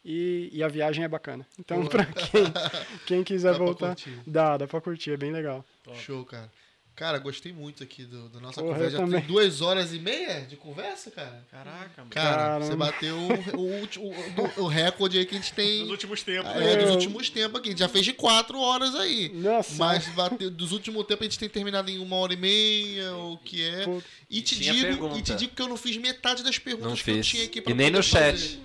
e, 0.04 0.48
e 0.52 0.64
a 0.64 0.68
viagem 0.68 1.04
é 1.04 1.08
bacana. 1.08 1.46
Então, 1.58 1.86
para 1.86 2.06
quem, 2.06 2.44
quem 3.06 3.22
quiser 3.22 3.52
Dá 3.52 3.58
voltar, 3.58 3.96
dá, 4.26 4.56
dá 4.56 4.66
para 4.66 4.80
curtir, 4.80 5.12
é 5.12 5.16
bem 5.16 5.30
legal. 5.30 5.64
Show, 5.94 6.24
cara. 6.24 6.50
Cara, 6.94 7.18
gostei 7.18 7.52
muito 7.54 7.82
aqui 7.82 8.04
do, 8.04 8.28
da 8.28 8.38
nossa 8.38 8.60
Porra, 8.60 8.74
conversa. 8.74 8.96
eu 8.96 9.00
Já 9.00 9.04
também. 9.06 9.20
tem 9.20 9.28
duas 9.28 9.60
horas 9.62 9.94
e 9.94 9.98
meia 9.98 10.42
de 10.42 10.56
conversa, 10.56 11.10
cara. 11.10 11.44
Caraca, 11.50 11.90
mano. 12.02 12.10
Cara, 12.10 12.36
Caramba. 12.36 12.66
você 12.66 12.76
bateu 12.76 13.16
o, 13.16 13.58
o, 13.58 14.60
o- 14.60 14.64
o 14.64 14.66
recorde 14.68 15.18
aí 15.18 15.24
que 15.24 15.34
a 15.34 15.38
gente 15.38 15.52
tem 15.54 15.80
Nos 15.80 15.90
últimos 15.90 16.22
tempos. 16.22 16.50
é, 16.52 16.58
né? 16.60 16.76
dos 16.76 16.84
Eu- 16.88 16.92
últimos 16.92 17.30
tempos 17.30 17.58
aqui. 17.60 17.68
A 17.68 17.72
gente 17.72 17.78
já 17.80 17.88
fez 17.88 18.04
de 18.04 18.12
quatro 18.12 18.58
horas 18.60 18.94
aí. 18.94 19.30
Nossa, 19.34 19.74
Mas 19.76 20.06
bateu, 20.08 20.50
dos 20.50 20.72
últimos 20.72 21.04
tempos 21.06 21.26
a 21.26 21.30
gente 21.30 21.38
tem 21.38 21.48
terminado 21.48 21.90
em 21.90 21.98
uma 21.98 22.16
hora 22.16 22.34
e 22.34 22.36
meia, 22.36 23.14
o 23.16 23.38
que 23.38 23.62
é. 23.62 23.84
E 24.28 24.42
te, 24.42 24.58
digo, 24.58 24.80
pergunta. 24.82 25.18
e 25.18 25.22
te 25.22 25.34
digo 25.34 25.54
que 25.56 25.62
eu 25.62 25.68
não 25.68 25.76
fiz 25.78 25.96
metade 25.96 26.42
das 26.42 26.58
perguntas 26.58 26.90
Não 26.90 26.96
que 26.96 27.10
eu 27.10 27.14
fiz. 27.16 27.26
tinha 27.26 27.44
aqui 27.44 27.60
pra 27.62 27.72
E 27.72 27.74
nem 27.74 27.90
no 27.90 28.02
chat. 28.02 28.32
fazer. 28.38 28.60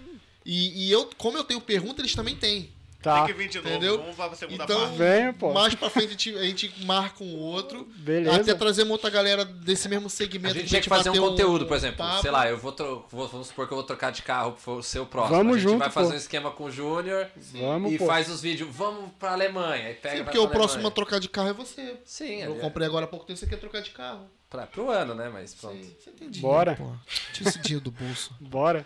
E, 0.46 0.86
e 0.88 0.92
eu, 0.92 1.10
como 1.18 1.38
eu 1.38 1.44
tenho 1.46 1.60
pergunta, 1.62 2.02
eles 2.02 2.14
também 2.14 2.36
têm. 2.36 2.70
Tá, 3.08 3.26
Tem 3.26 3.26
que 3.28 3.34
vir 3.42 3.50
de 3.50 3.58
novo. 3.58 3.70
Entendeu? 3.70 3.98
Vamos 4.00 4.16
para 4.16 4.32
a 4.32 4.36
segunda 4.36 4.64
Então, 4.64 4.80
parte. 4.82 4.98
venha, 4.98 5.34
pô. 5.34 5.54
mais 5.54 5.76
pra 5.76 5.90
frente 5.90 6.08
a 6.08 6.12
gente, 6.12 6.36
a 6.38 6.44
gente 6.44 6.86
marca 6.86 7.24
um 7.24 7.36
outro. 7.38 7.88
Beleza. 7.98 8.36
Até 8.42 8.54
trazer 8.54 8.84
uma 8.84 8.92
outra 8.94 9.10
galera 9.10 9.44
desse 9.46 9.88
mesmo 9.90 10.08
A 10.08 10.10
segmento. 10.10 10.54
gente 10.56 10.64
pra 10.64 10.70
tinha 10.70 10.82
que 10.82 10.90
fazer 10.90 11.10
um 11.10 11.18
conteúdo, 11.30 11.66
por 11.66 11.76
exemplo. 11.78 11.98
papo. 11.98 12.22
Sei 12.22 12.32
lá, 12.32 12.48
eu 12.50 12.58
vou, 12.58 12.76
vou- 13.10 13.28
Vamos 13.28 13.48
supor 13.48 13.68
que 13.68 13.74
eu 13.74 13.78
vou 13.78 13.86
trocar 13.86 14.12
de 14.12 14.22
carro 14.22 14.54
pro 14.64 14.82
seu 14.84 15.06
próximo. 15.06 15.38
Vamos 15.38 15.56
a 15.56 15.60
gente 15.60 15.70
junto, 15.70 15.80
vai 15.80 15.90
fazer 15.90 16.10
pô. 16.10 16.14
um 16.14 16.18
esquema 16.18 16.52
com 16.52 16.64
o 16.66 16.72
Júnior 16.72 17.28
Vamos, 17.54 17.92
e 17.94 17.98
pô. 17.98 18.06
faz 18.06 18.30
os 18.30 18.42
vídeos. 18.42 18.70
Vamos 18.74 19.12
pra 19.20 19.32
Alemanha. 19.34 19.92
E 19.92 19.94
pega 19.96 20.18
Sim, 20.18 20.24
porque 20.24 20.38
o 20.40 20.48
pra 20.48 20.58
próximo 20.60 20.88
a 20.88 20.92
trocar 20.92 21.20
de 21.20 21.30
carro 21.30 21.50
é 21.50 21.54
você. 21.54 21.96
Sim, 22.06 22.42
Eu 22.42 22.56
é. 22.56 22.60
comprei 22.60 22.88
agora 22.88 23.06
há 23.06 23.08
pouco 23.08 23.26
tempo, 23.26 23.38
você 23.40 23.48
quer 23.48 23.58
trocar 23.58 23.82
de 23.82 23.90
carro. 23.92 24.28
Pra, 24.50 24.66
pro 24.66 24.90
ano, 24.90 25.14
né? 25.14 25.30
Mas 25.32 25.54
pronto. 25.54 25.76
Sim, 25.76 25.94
você 26.00 26.12
tem 26.12 26.30
dinheiro, 26.30 26.56
Bora. 26.56 26.76
pô. 26.76 26.90
Tira 27.34 27.50
esse 27.50 27.60
dinheiro 27.60 27.84
do 27.84 27.92
bolso. 27.92 28.34
Bora. 28.40 28.86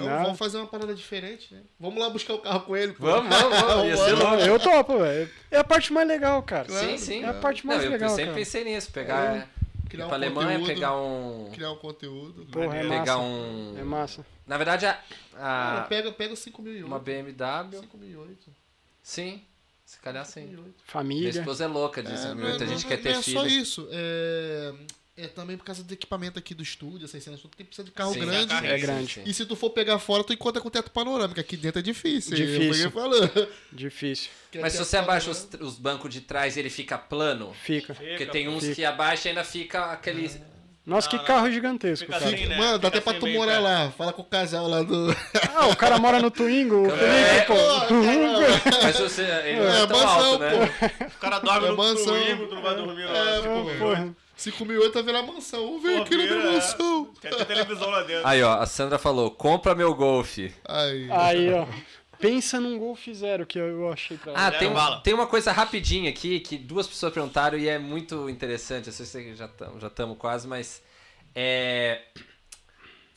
Então 0.00 0.16
Não. 0.16 0.22
vamos 0.24 0.38
fazer 0.38 0.56
uma 0.58 0.66
parada 0.66 0.94
diferente, 0.94 1.52
né? 1.54 1.60
Vamos 1.78 2.00
lá 2.00 2.08
buscar 2.10 2.34
o 2.34 2.38
carro 2.38 2.60
com 2.62 2.76
ele. 2.76 2.92
pô. 2.92 3.04
Vamos, 3.06 3.34
vamos, 3.36 3.60
vamos. 3.60 3.86
Ia 3.88 3.96
ser 3.96 4.12
louco. 4.14 4.34
Eu 4.36 4.58
topo, 4.58 4.98
velho. 4.98 5.30
É 5.50 5.58
a 5.58 5.64
parte 5.64 5.92
mais 5.92 6.08
legal, 6.08 6.42
cara. 6.42 6.64
Claro. 6.66 6.86
Sim, 6.88 6.98
sim. 6.98 7.22
É 7.24 7.28
a 7.28 7.34
parte 7.34 7.66
mais 7.66 7.78
Não, 7.80 7.86
eu 7.86 7.92
legal, 7.92 8.08
sempre 8.10 8.24
cara. 8.26 8.36
pensei 8.36 8.64
nisso. 8.64 8.90
Pegar. 8.92 9.36
É. 9.36 9.48
Criar 9.88 10.04
ir 10.04 10.06
um 10.06 10.08
pra 10.08 10.16
Alemanha, 10.16 10.58
conteúdo. 10.60 10.66
pegar 10.74 10.96
um. 10.96 11.50
Criar 11.52 11.72
um 11.72 11.76
conteúdo. 11.76 12.46
Porra, 12.46 12.76
é 12.76 12.82
pegar 12.82 12.98
massa. 12.98 13.18
um. 13.18 13.76
É 13.78 13.82
massa. 13.82 14.26
Na 14.46 14.56
verdade, 14.56 14.86
a. 14.86 14.98
Ah, 15.36 15.78
a 15.78 15.82
pega, 15.82 16.12
pega 16.12 16.32
o 16.32 16.36
5008. 16.36 16.86
uma 16.86 16.98
BMW. 16.98 17.80
5008. 17.80 18.50
Sim. 19.02 19.42
Se 19.84 19.98
calhar 19.98 20.24
sim. 20.24 20.42
5008. 20.42 20.62
Minha 20.62 20.74
Família. 20.86 21.28
esposa 21.30 21.64
é 21.64 21.66
louca 21.66 22.02
disso. 22.02 22.26
É, 22.28 22.34
Muita 22.34 22.64
não, 22.64 22.66
gente 22.72 22.82
não, 22.82 22.88
quer 22.88 22.96
não 22.96 23.02
ter 23.02 23.08
é 23.10 23.22
filho. 23.22 23.40
só 23.40 23.46
isso. 23.46 23.88
É, 23.90 24.72
é 25.20 25.28
também 25.28 25.56
por 25.56 25.64
causa 25.64 25.82
do 25.82 25.92
equipamento 25.92 26.38
aqui 26.38 26.54
do 26.54 26.62
estúdio, 26.62 27.04
essas 27.04 27.22
cenas, 27.22 27.40
tudo 27.40 27.56
tem 27.56 27.64
precisa 27.66 27.84
de 27.84 27.90
carro 27.92 28.12
Sim, 28.14 28.20
grande. 28.20 28.46
carro 28.48 28.66
É 28.66 28.78
grande. 28.78 29.22
E 29.26 29.32
se 29.34 29.44
tu 29.46 29.54
for 29.56 29.70
pegar 29.70 29.98
fora, 29.98 30.24
tu 30.24 30.32
encontra 30.32 30.60
com 30.60 30.70
teto 30.70 30.90
panorâmico. 30.90 31.38
Aqui 31.40 31.56
dentro 31.56 31.78
é 31.78 31.82
difícil. 31.82 32.34
Difícil. 32.36 32.84
Eu 32.86 32.90
falando. 32.90 33.48
Difícil. 33.72 34.30
Mas 34.60 34.72
se 34.72 34.78
você 34.78 34.96
abaixa 34.96 35.30
os, 35.30 35.48
os 35.60 35.76
bancos 35.78 36.12
de 36.12 36.20
trás 36.20 36.56
ele 36.56 36.70
fica 36.70 36.98
plano, 36.98 37.52
Fica. 37.62 37.94
porque 37.94 38.26
tem 38.26 38.48
uns 38.48 38.62
Fica. 38.62 38.74
que 38.76 38.84
abaixa 38.84 39.28
e 39.28 39.30
ainda 39.30 39.44
fica 39.44 39.86
aquele. 39.92 40.30
Nossa, 40.86 41.08
que 41.10 41.16
Não, 41.16 41.22
não. 41.22 41.26
carro 41.28 41.50
gigantesco, 41.52 42.06
Fica 42.06 42.18
cara. 42.18 42.34
assim, 42.34 42.46
né? 42.46 42.56
Mano, 42.56 42.78
dá 42.78 42.88
Fica 42.88 42.88
até 42.88 43.00
pra 43.00 43.10
assim 43.12 43.20
tu 43.20 43.26
meio 43.26 43.38
morar 43.38 43.52
perto. 43.60 43.64
lá. 43.64 43.90
Fala 43.92 44.12
com 44.14 44.22
o 44.22 44.24
casal 44.24 44.66
lá 44.66 44.82
do. 44.82 45.14
Ah, 45.54 45.66
o 45.68 45.76
cara 45.76 45.98
mora 45.98 46.18
no 46.20 46.30
Twingo, 46.30 46.88
o 46.88 46.90
É, 46.90 46.96
Felipe, 46.96 47.46
pô. 47.46 47.54
Mas 48.82 48.98
você, 48.98 49.22
ele 49.22 49.60
é, 49.60 49.82
É, 49.82 49.86
tão 49.86 49.96
mansão, 49.98 50.24
alto, 50.24 50.38
né? 50.38 50.50
pô. 50.50 51.04
O 51.04 51.18
cara 51.20 51.38
dorme 51.38 51.66
É 51.66 51.70
no 51.70 51.76
mansão. 51.76 52.06
domingo, 52.18 52.46
tu 52.46 52.54
não 52.54 52.62
vai 52.62 52.74
dormir 52.76 53.04
lá. 53.04 53.18
É, 53.18 53.36
tipo, 53.42 53.78
pô. 53.78 54.14
Porra. 54.44 54.58
5008 54.58 54.92
vai 54.94 55.02
virar 55.02 55.22
mansão. 55.22 55.66
Vamos 55.66 55.82
ver 55.82 56.00
aqui 56.02 56.16
na 56.16 56.24
minha 56.24 56.36
vira, 56.36 56.52
mansão. 56.52 57.04
Tem 57.20 57.30
até 57.32 57.44
televisão 57.44 57.90
lá 57.90 58.02
dentro. 58.02 58.26
Aí, 58.26 58.42
ó, 58.42 58.54
a 58.54 58.66
Sandra 58.66 58.98
falou: 58.98 59.30
compra 59.30 59.74
meu 59.74 59.94
Golf. 59.94 60.38
Aí. 60.64 61.08
Aí, 61.10 61.52
ó. 61.52 61.66
Pensa 62.20 62.60
num 62.60 62.78
Golf 62.78 63.06
Zero 63.14 63.46
que 63.46 63.58
eu 63.58 63.90
achei 63.90 64.18
pra 64.18 64.34
Ah, 64.36 64.50
tem, 64.52 64.68
um- 64.68 65.00
tem 65.00 65.14
uma 65.14 65.26
coisa 65.26 65.52
rapidinha 65.52 66.10
aqui 66.10 66.38
que 66.40 66.58
duas 66.58 66.86
pessoas 66.86 67.14
perguntaram 67.14 67.56
e 67.56 67.66
é 67.66 67.78
muito 67.78 68.28
interessante. 68.28 68.88
Eu 68.88 68.92
sei 68.92 69.24
que 69.24 69.34
já 69.34 69.46
estamos 69.46 69.80
já 69.80 69.88
tamo 69.88 70.14
quase, 70.16 70.46
mas. 70.46 70.82
É. 71.34 72.02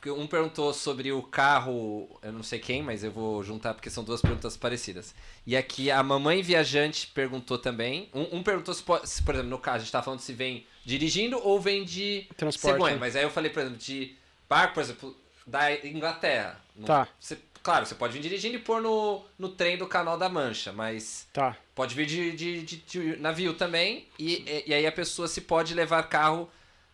Um 0.05 0.27
perguntou 0.27 0.73
sobre 0.73 1.13
o 1.13 1.21
carro, 1.21 2.09
eu 2.21 2.33
não 2.33 2.43
sei 2.43 2.59
quem, 2.59 2.81
mas 2.83 3.05
eu 3.05 3.11
vou 3.11 3.41
juntar 3.41 3.73
porque 3.73 3.89
são 3.89 4.03
duas 4.03 4.21
perguntas 4.21 4.57
parecidas. 4.57 5.15
E 5.47 5.55
aqui 5.55 5.89
a 5.89 6.03
mamãe 6.03 6.41
viajante 6.41 7.07
perguntou 7.07 7.57
também. 7.57 8.09
Um, 8.13 8.37
um 8.39 8.43
perguntou 8.43 8.73
se, 8.73 8.83
pode- 8.83 9.07
se, 9.07 9.23
por 9.23 9.33
exemplo, 9.33 9.49
no 9.51 9.57
caso, 9.57 9.77
a 9.77 9.79
gente 9.79 9.91
tá 9.93 10.01
falando 10.03 10.19
se 10.19 10.33
vem 10.33 10.65
dirigindo 10.85 11.39
ou 11.43 11.59
vem 11.59 11.83
de 11.83 12.27
Transporte, 12.35 12.73
cegonha. 12.73 12.93
né? 12.95 12.99
Mas 12.99 13.15
aí 13.15 13.23
eu 13.23 13.29
falei, 13.29 13.49
por 13.51 13.61
exemplo, 13.61 13.77
de 13.79 14.15
barco, 14.49 14.73
por 14.75 14.81
exemplo, 14.83 15.15
da 15.45 15.73
Inglaterra. 15.85 16.59
Tá. 16.85 17.07
você- 17.19 17.37
claro, 17.61 17.85
você 17.85 17.93
pode 17.95 18.13
vir 18.13 18.19
dirigindo 18.21 18.55
e 18.55 18.59
pôr 18.59 18.81
no, 18.81 19.23
no 19.37 19.49
trem 19.49 19.77
do 19.77 19.85
Canal 19.87 20.17
da 20.17 20.27
Mancha, 20.27 20.73
mas 20.73 21.27
Tá. 21.31 21.55
pode 21.75 21.93
vir 21.95 22.05
de, 22.07 22.31
de, 22.31 22.61
de- 22.63 22.77
de 22.77 23.15
navio 23.17 23.53
também. 23.53 24.07
E, 24.17 24.43
e, 24.49 24.63
e 24.67 24.73
aí 24.73 24.85
a 24.87 24.91
pessoa 24.91 25.27
se 25.27 25.41
pode 25.41 25.73
levar 25.73 26.03
carro 26.03 26.49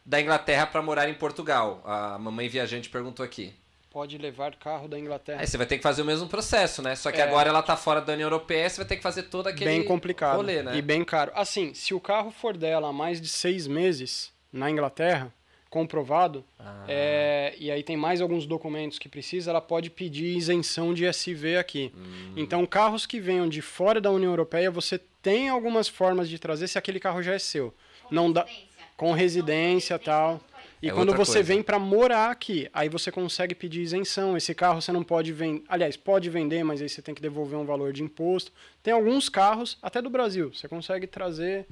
da 0.06 0.20
Inglaterra 0.20 0.66
para 0.68 0.82
morar 0.82 1.08
em 1.10 1.14
Portugal. 1.14 1.82
A 1.86 2.18
mamãe 2.20 2.50
viajante 2.50 2.90
perguntou 2.90 3.24
aqui. 3.26 3.54
Pode 3.92 4.18
levar 4.20 4.56
carro 4.56 4.88
da 4.88 5.00
Inglaterra. 5.00 5.42
Aí 5.42 5.48
você 5.48 5.58
vai 5.58 5.66
ter 5.66 5.78
que 5.78 5.84
fazer 5.84 6.04
o 6.04 6.06
mesmo 6.06 6.28
processo, 6.28 6.82
né? 6.82 6.96
Só 6.96 7.12
que 7.12 7.20
É. 7.20 7.24
agora 7.24 7.50
ela 7.50 7.64
tá 7.64 7.76
fora 7.76 8.00
da 8.00 8.14
União 8.14 8.28
Europeia, 8.28 8.70
você 8.70 8.78
vai 8.78 8.86
ter 8.86 8.98
que 8.98 9.02
fazer 9.04 9.24
todo 9.24 9.48
aquele 9.48 9.70
bem 9.70 9.84
complicado 9.84 10.36
rolê, 10.38 10.62
né? 10.62 10.78
e 10.78 10.82
bem 10.82 11.04
caro. 11.04 11.32
Assim, 11.34 11.74
se 11.74 11.94
o 11.94 12.00
carro 12.00 12.30
for 12.30 12.56
dela 12.56 12.90
há 12.90 12.94
mais 12.94 13.20
de 13.20 13.28
seis 13.28 13.66
meses 13.66 14.32
na 14.54 14.70
Inglaterra, 14.70 15.34
comprovado, 15.72 16.44
Ah. 16.60 16.84
é, 16.88 17.56
e 17.60 17.70
aí 17.72 17.84
tem 17.84 17.96
mais 17.98 18.22
alguns 18.22 18.46
documentos 18.46 18.98
que 19.00 19.08
precisa, 19.10 19.52
ela 19.52 19.62
pode 19.62 19.90
pedir 19.90 20.36
isenção 20.38 20.94
de 20.94 21.06
SV 21.06 21.58
aqui. 21.58 21.92
Hum. 21.96 22.34
Então, 22.38 22.66
carros 22.66 23.06
que 23.06 23.20
venham 23.20 23.48
de 23.50 23.62
fora 23.62 24.00
da 24.02 24.10
União 24.12 24.32
Europeia, 24.32 24.70
você 24.72 25.00
tem 25.22 25.50
algumas 25.50 25.88
formas 25.88 26.28
de 26.30 26.38
trazer 26.40 26.68
se 26.68 26.78
aquele 26.78 27.00
carro 27.00 27.22
já 27.22 27.34
é 27.34 27.40
seu. 27.40 27.74
Não 28.10 28.32
dá 28.32 28.42
residência. 28.44 28.70
com 28.98 29.12
residência 29.14 29.98
Não, 29.98 30.04
tal. 30.04 30.42
País. 30.80 30.84
E 30.84 30.88
É 30.90 30.92
quando 30.92 31.16
você 31.16 31.34
coisa. 31.34 31.44
vem 31.44 31.62
para 31.62 31.78
morar 31.80 32.32
aqui, 32.32 32.70
aí 32.74 32.90
você 32.90 33.12
consegue 33.12 33.54
pedir 33.56 33.82
isenção. 33.82 34.36
Esse 34.38 34.54
carro 34.56 34.82
você 34.82 34.92
não 34.92 35.04
pode 35.04 35.32
vender. 35.34 35.64
Aliás, 35.68 35.98
pode 35.98 36.30
vender, 36.30 36.64
mas 36.64 36.82
aí 36.82 36.90
você 36.90 37.02
tem 37.02 37.14
que 37.14 37.22
devolver 37.22 37.58
um 37.60 37.66
valor 37.66 37.92
de 37.94 38.04
imposto. 38.04 38.52
Tem 38.82 38.94
alguns 38.94 39.30
carros, 39.30 39.78
até 39.82 40.02
do 40.02 40.10
Brasil, 40.10 40.52
você 40.54 40.68
consegue 40.68 41.06
trazer 41.08 41.66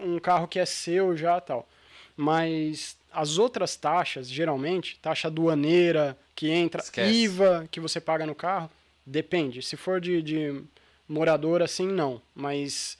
um 0.00 0.18
carro 0.18 0.48
que 0.48 0.58
é 0.58 0.64
seu 0.64 1.16
já 1.16 1.40
tal. 1.40 1.68
Mas 2.16 2.96
as 3.12 3.38
outras 3.38 3.76
taxas, 3.76 4.28
geralmente, 4.28 4.98
taxa 5.00 5.28
aduaneira 5.28 6.16
que 6.34 6.50
entra, 6.50 6.80
Esquece. 6.82 7.12
IVA 7.12 7.68
que 7.70 7.80
você 7.80 8.00
paga 8.00 8.24
no 8.26 8.34
carro, 8.34 8.70
depende. 9.04 9.62
Se 9.62 9.76
for 9.76 10.00
de, 10.00 10.22
de 10.22 10.62
morador, 11.08 11.62
assim, 11.62 11.86
não. 11.86 12.20
Mas 12.34 12.96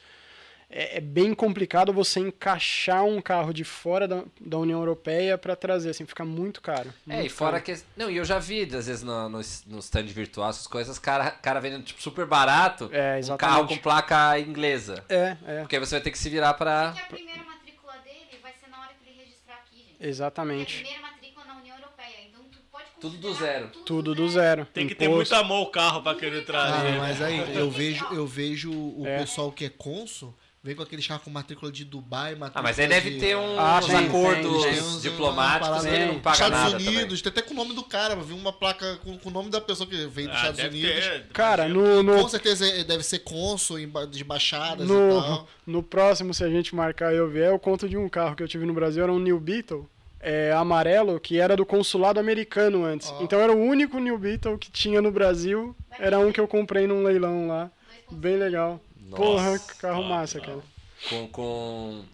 é, 0.70 0.98
é 0.98 1.00
bem 1.00 1.34
complicado 1.34 1.92
você 1.92 2.20
encaixar 2.20 3.04
um 3.04 3.20
carro 3.20 3.52
de 3.52 3.64
fora 3.64 4.08
da, 4.08 4.24
da 4.40 4.58
União 4.58 4.78
Europeia 4.80 5.36
para 5.38 5.54
trazer, 5.54 5.90
assim, 5.90 6.04
fica 6.06 6.24
muito 6.24 6.60
caro. 6.60 6.92
É, 7.08 7.14
muito 7.16 7.26
e 7.26 7.28
fora 7.28 7.60
caro. 7.60 7.64
que. 7.64 7.84
Não, 7.96 8.10
e 8.10 8.16
eu 8.16 8.24
já 8.24 8.38
vi, 8.38 8.62
às 8.64 8.86
vezes, 8.86 9.02
no, 9.02 9.28
no, 9.28 9.38
no 9.66 9.78
stand 9.78 10.06
virtual, 10.06 10.50
essas 10.50 10.66
coisas, 10.66 10.98
cara, 10.98 11.30
cara 11.30 11.60
vendendo 11.60 11.84
tipo, 11.84 12.00
super 12.02 12.26
barato 12.26 12.88
É, 12.92 13.14
um 13.14 13.18
exatamente. 13.18 13.38
carro 13.56 13.68
com 13.68 13.76
placa 13.78 14.38
inglesa. 14.38 15.04
É, 15.08 15.36
é, 15.46 15.60
Porque 15.60 15.76
aí 15.76 15.80
você 15.84 15.94
vai 15.96 16.02
ter 16.02 16.10
que 16.10 16.18
se 16.18 16.28
virar 16.30 16.54
pra. 16.54 16.90
Porque 16.92 17.00
a 17.02 17.06
primeira 17.16 17.42
matrícula 17.44 17.92
dele 18.04 18.38
vai 18.42 18.52
ser 18.52 18.68
na 18.70 18.80
hora 18.80 18.90
que 19.02 19.08
ele 19.10 19.18
registrar 19.20 19.54
aqui, 19.56 19.76
gente. 19.76 19.88
Porque 19.92 20.04
a 20.04 20.08
exatamente. 20.08 20.74
primeira 20.82 21.02
matrícula 21.02 21.44
na 21.46 21.56
União 21.58 21.76
Europeia. 21.76 22.16
Então 22.28 22.42
tu 22.50 22.58
pode 22.72 22.84
Tudo 23.00 23.16
do 23.18 23.34
zero. 23.34 23.68
Tudo 23.86 24.14
do 24.14 24.28
zero. 24.28 24.64
Tem 24.72 24.88
que 24.88 24.94
ter 24.94 25.04
Imposto. 25.06 25.34
muito 25.34 25.44
amor 25.44 25.62
o 25.62 25.70
carro 25.70 26.02
pra 26.02 26.14
querer 26.14 26.40
Ah, 26.42 26.44
trazer. 26.44 26.98
mas 26.98 27.20
aí 27.22 27.54
eu 27.56 27.70
vejo, 27.70 28.04
eu 28.12 28.26
vejo 28.26 28.72
o 28.72 29.06
É. 29.06 29.18
pessoal 29.18 29.52
que 29.52 29.66
é 29.66 29.68
cônsul, 29.68 30.34
vem 30.64 30.74
com 30.74 30.82
aqueles 30.82 31.06
carros 31.06 31.22
com 31.22 31.30
matrícula 31.30 31.70
de 31.70 31.84
Dubai, 31.84 32.34
matrícula 32.34 32.60
Ah, 32.60 32.62
mas 32.62 32.78
aí 32.78 32.88
deve 32.88 33.10
de- 33.10 33.20
ter 33.20 33.36
um- 33.36 33.60
Ah, 33.60 33.78
uns 33.78 33.86
tem, 33.86 33.96
acordos 34.06 34.62
tem, 34.64 34.72
tem 34.72 34.82
uns- 34.82 35.02
diplomáticos 35.02 35.84
ele 35.84 36.06
não 36.06 36.20
paga 36.20 36.34
Estados 36.36 36.58
nada 36.58 36.76
Unidos, 36.76 37.20
tem 37.22 37.30
até 37.30 37.42
com 37.42 37.52
o 37.52 37.56
nome 37.56 37.74
do 37.74 37.82
cara, 37.84 38.16
vi 38.16 38.32
uma 38.32 38.52
placa 38.52 38.96
com, 39.04 39.18
com 39.18 39.28
o 39.28 39.32
nome 39.32 39.50
da 39.50 39.60
pessoa 39.60 39.86
que 39.88 39.94
veio 40.06 40.28
dos 40.28 40.36
Ah, 40.36 40.40
Estados 40.40 40.56
deve 40.56 40.78
Unidos. 40.82 40.94
ter, 41.04 41.26
Cara, 41.34 41.68
no, 41.68 42.02
no, 42.02 42.22
Com 42.22 42.28
certeza 42.28 42.66
é- 42.66 42.82
deve 42.82 43.02
ser 43.04 43.18
cônsul 43.20 43.86
ba- 43.86 44.06
de 44.06 44.22
embaixadas 44.22 44.88
e 44.88 44.92
no, 44.92 45.20
tal. 45.22 45.48
no 45.66 45.82
próximo, 45.82 46.32
se 46.32 46.42
a 46.42 46.48
gente 46.48 46.74
marcar 46.74 47.12
e 47.12 47.16
eu 47.18 47.28
vier, 47.28 47.50
eu 47.50 47.58
conto 47.58 47.86
de 47.88 47.96
um 47.98 48.08
carro 48.08 48.34
que 48.34 48.42
eu 48.42 48.48
tive 48.48 48.64
no 48.64 48.72
Brasil, 48.72 49.02
era 49.02 49.12
um 49.12 49.18
New 49.18 49.38
Beetle. 49.38 49.86
É, 50.26 50.52
amarelo, 50.52 51.20
que 51.20 51.38
era 51.38 51.54
do 51.54 51.66
consulado 51.66 52.18
americano 52.18 52.82
antes. 52.82 53.10
Ó. 53.10 53.22
Então 53.22 53.38
era 53.40 53.52
o 53.52 53.60
único 53.60 53.98
New 53.98 54.16
Beetle 54.16 54.56
que 54.56 54.70
tinha 54.70 55.02
no 55.02 55.12
Brasil. 55.12 55.76
Era 55.98 56.18
um 56.18 56.32
que 56.32 56.40
eu 56.40 56.48
comprei 56.48 56.86
num 56.86 57.02
leilão 57.02 57.46
lá. 57.48 57.70
Bem 58.10 58.38
legal. 58.38 58.80
Nossa. 59.04 59.22
Porra, 59.22 59.58
carro 59.78 60.04
Ah, 60.04 60.08
massa, 60.08 60.38
não. 60.38 60.44
cara. 60.46 60.60
Com, 61.08 61.28
com, 61.28 62.04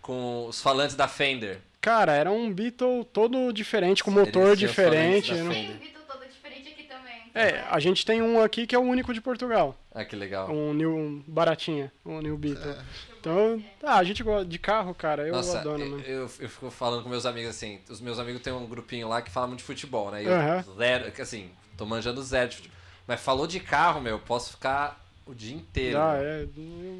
com 0.00 0.46
os 0.46 0.60
falantes 0.60 0.94
da 0.96 1.08
Fender. 1.08 1.60
Cara, 1.80 2.12
era 2.12 2.30
um 2.30 2.52
Beetle 2.52 3.04
todo 3.04 3.52
diferente, 3.52 4.02
com 4.04 4.10
Eles 4.12 4.26
motor 4.26 4.56
diferente. 4.56 5.32
né? 5.32 5.38
Tem 5.42 5.48
Fender. 5.62 5.76
um 5.76 5.78
Vitor 5.78 6.02
todo 6.06 6.26
diferente 6.28 6.68
aqui 6.70 6.82
também. 6.84 7.22
É, 7.34 7.64
a 7.70 7.78
gente 7.80 8.04
tem 8.04 8.20
um 8.22 8.40
aqui 8.42 8.66
que 8.66 8.74
é 8.74 8.78
o 8.78 8.82
único 8.82 9.12
de 9.14 9.20
Portugal. 9.20 9.76
Ah, 9.94 10.04
que 10.04 10.14
legal. 10.14 10.50
Um 10.50 10.72
New 10.74 10.94
um 10.96 11.22
baratinha, 11.26 11.92
um 12.04 12.20
New 12.20 12.36
Beetle. 12.36 12.70
É. 12.70 12.78
Então, 13.20 13.62
ah, 13.82 13.96
a 13.96 14.04
gente 14.04 14.22
gosta 14.22 14.44
de 14.44 14.58
carro, 14.60 14.94
cara. 14.94 15.26
Eu 15.26 15.34
Nossa, 15.34 15.58
adoro, 15.58 15.82
eu, 15.82 15.90
mano. 15.90 16.02
eu, 16.04 16.20
eu 16.22 16.28
fico 16.28 16.70
falando 16.70 17.02
com 17.02 17.08
meus 17.08 17.26
amigos 17.26 17.50
assim. 17.50 17.80
Os 17.88 18.00
meus 18.00 18.18
amigos 18.18 18.40
têm 18.42 18.52
um 18.52 18.66
grupinho 18.66 19.08
lá 19.08 19.20
que 19.20 19.30
fala 19.30 19.46
muito 19.48 19.58
de 19.60 19.64
futebol, 19.64 20.10
né? 20.12 20.22
E 20.22 20.26
eu, 20.26 20.74
zero, 20.76 21.10
que 21.10 21.20
assim, 21.20 21.50
tô 21.76 21.84
manjando 21.84 22.22
zero 22.22 22.48
de 22.50 22.56
futebol. 22.56 22.78
Mas 23.08 23.20
falou 23.20 23.46
de 23.46 23.58
carro, 23.58 24.00
meu, 24.00 24.12
eu 24.16 24.18
posso 24.20 24.52
ficar 24.52 25.04
o 25.28 25.34
dia 25.34 25.54
inteiro. 25.54 25.98
Ah, 25.98 26.14
é. 26.16 26.46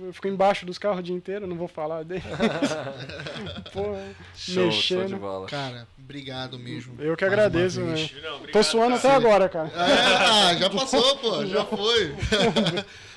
Eu 0.02 0.12
fico 0.12 0.28
embaixo 0.28 0.66
dos 0.66 0.76
carros 0.78 1.00
o 1.00 1.02
dia 1.02 1.14
inteiro, 1.16 1.46
não 1.46 1.56
vou 1.56 1.66
falar 1.66 2.04
dele. 2.04 2.22
Porra, 3.72 4.14
Show, 4.34 4.70
show 4.70 4.96
de 4.98 5.02
mexendo. 5.04 5.20
bola. 5.20 5.46
Cara, 5.46 5.88
obrigado 5.98 6.58
mesmo. 6.58 6.94
Eu 7.00 7.16
que 7.16 7.24
agradeço, 7.24 7.80
né? 7.80 8.08
Tô 8.52 8.62
suando 8.62 9.00
cara. 9.00 9.16
até 9.16 9.26
agora, 9.26 9.48
cara. 9.48 9.68
É, 9.68 10.50
ah, 10.50 10.54
já 10.56 10.70
passou, 10.70 11.16
pô, 11.16 11.46
já 11.46 11.64
foi. 11.66 12.14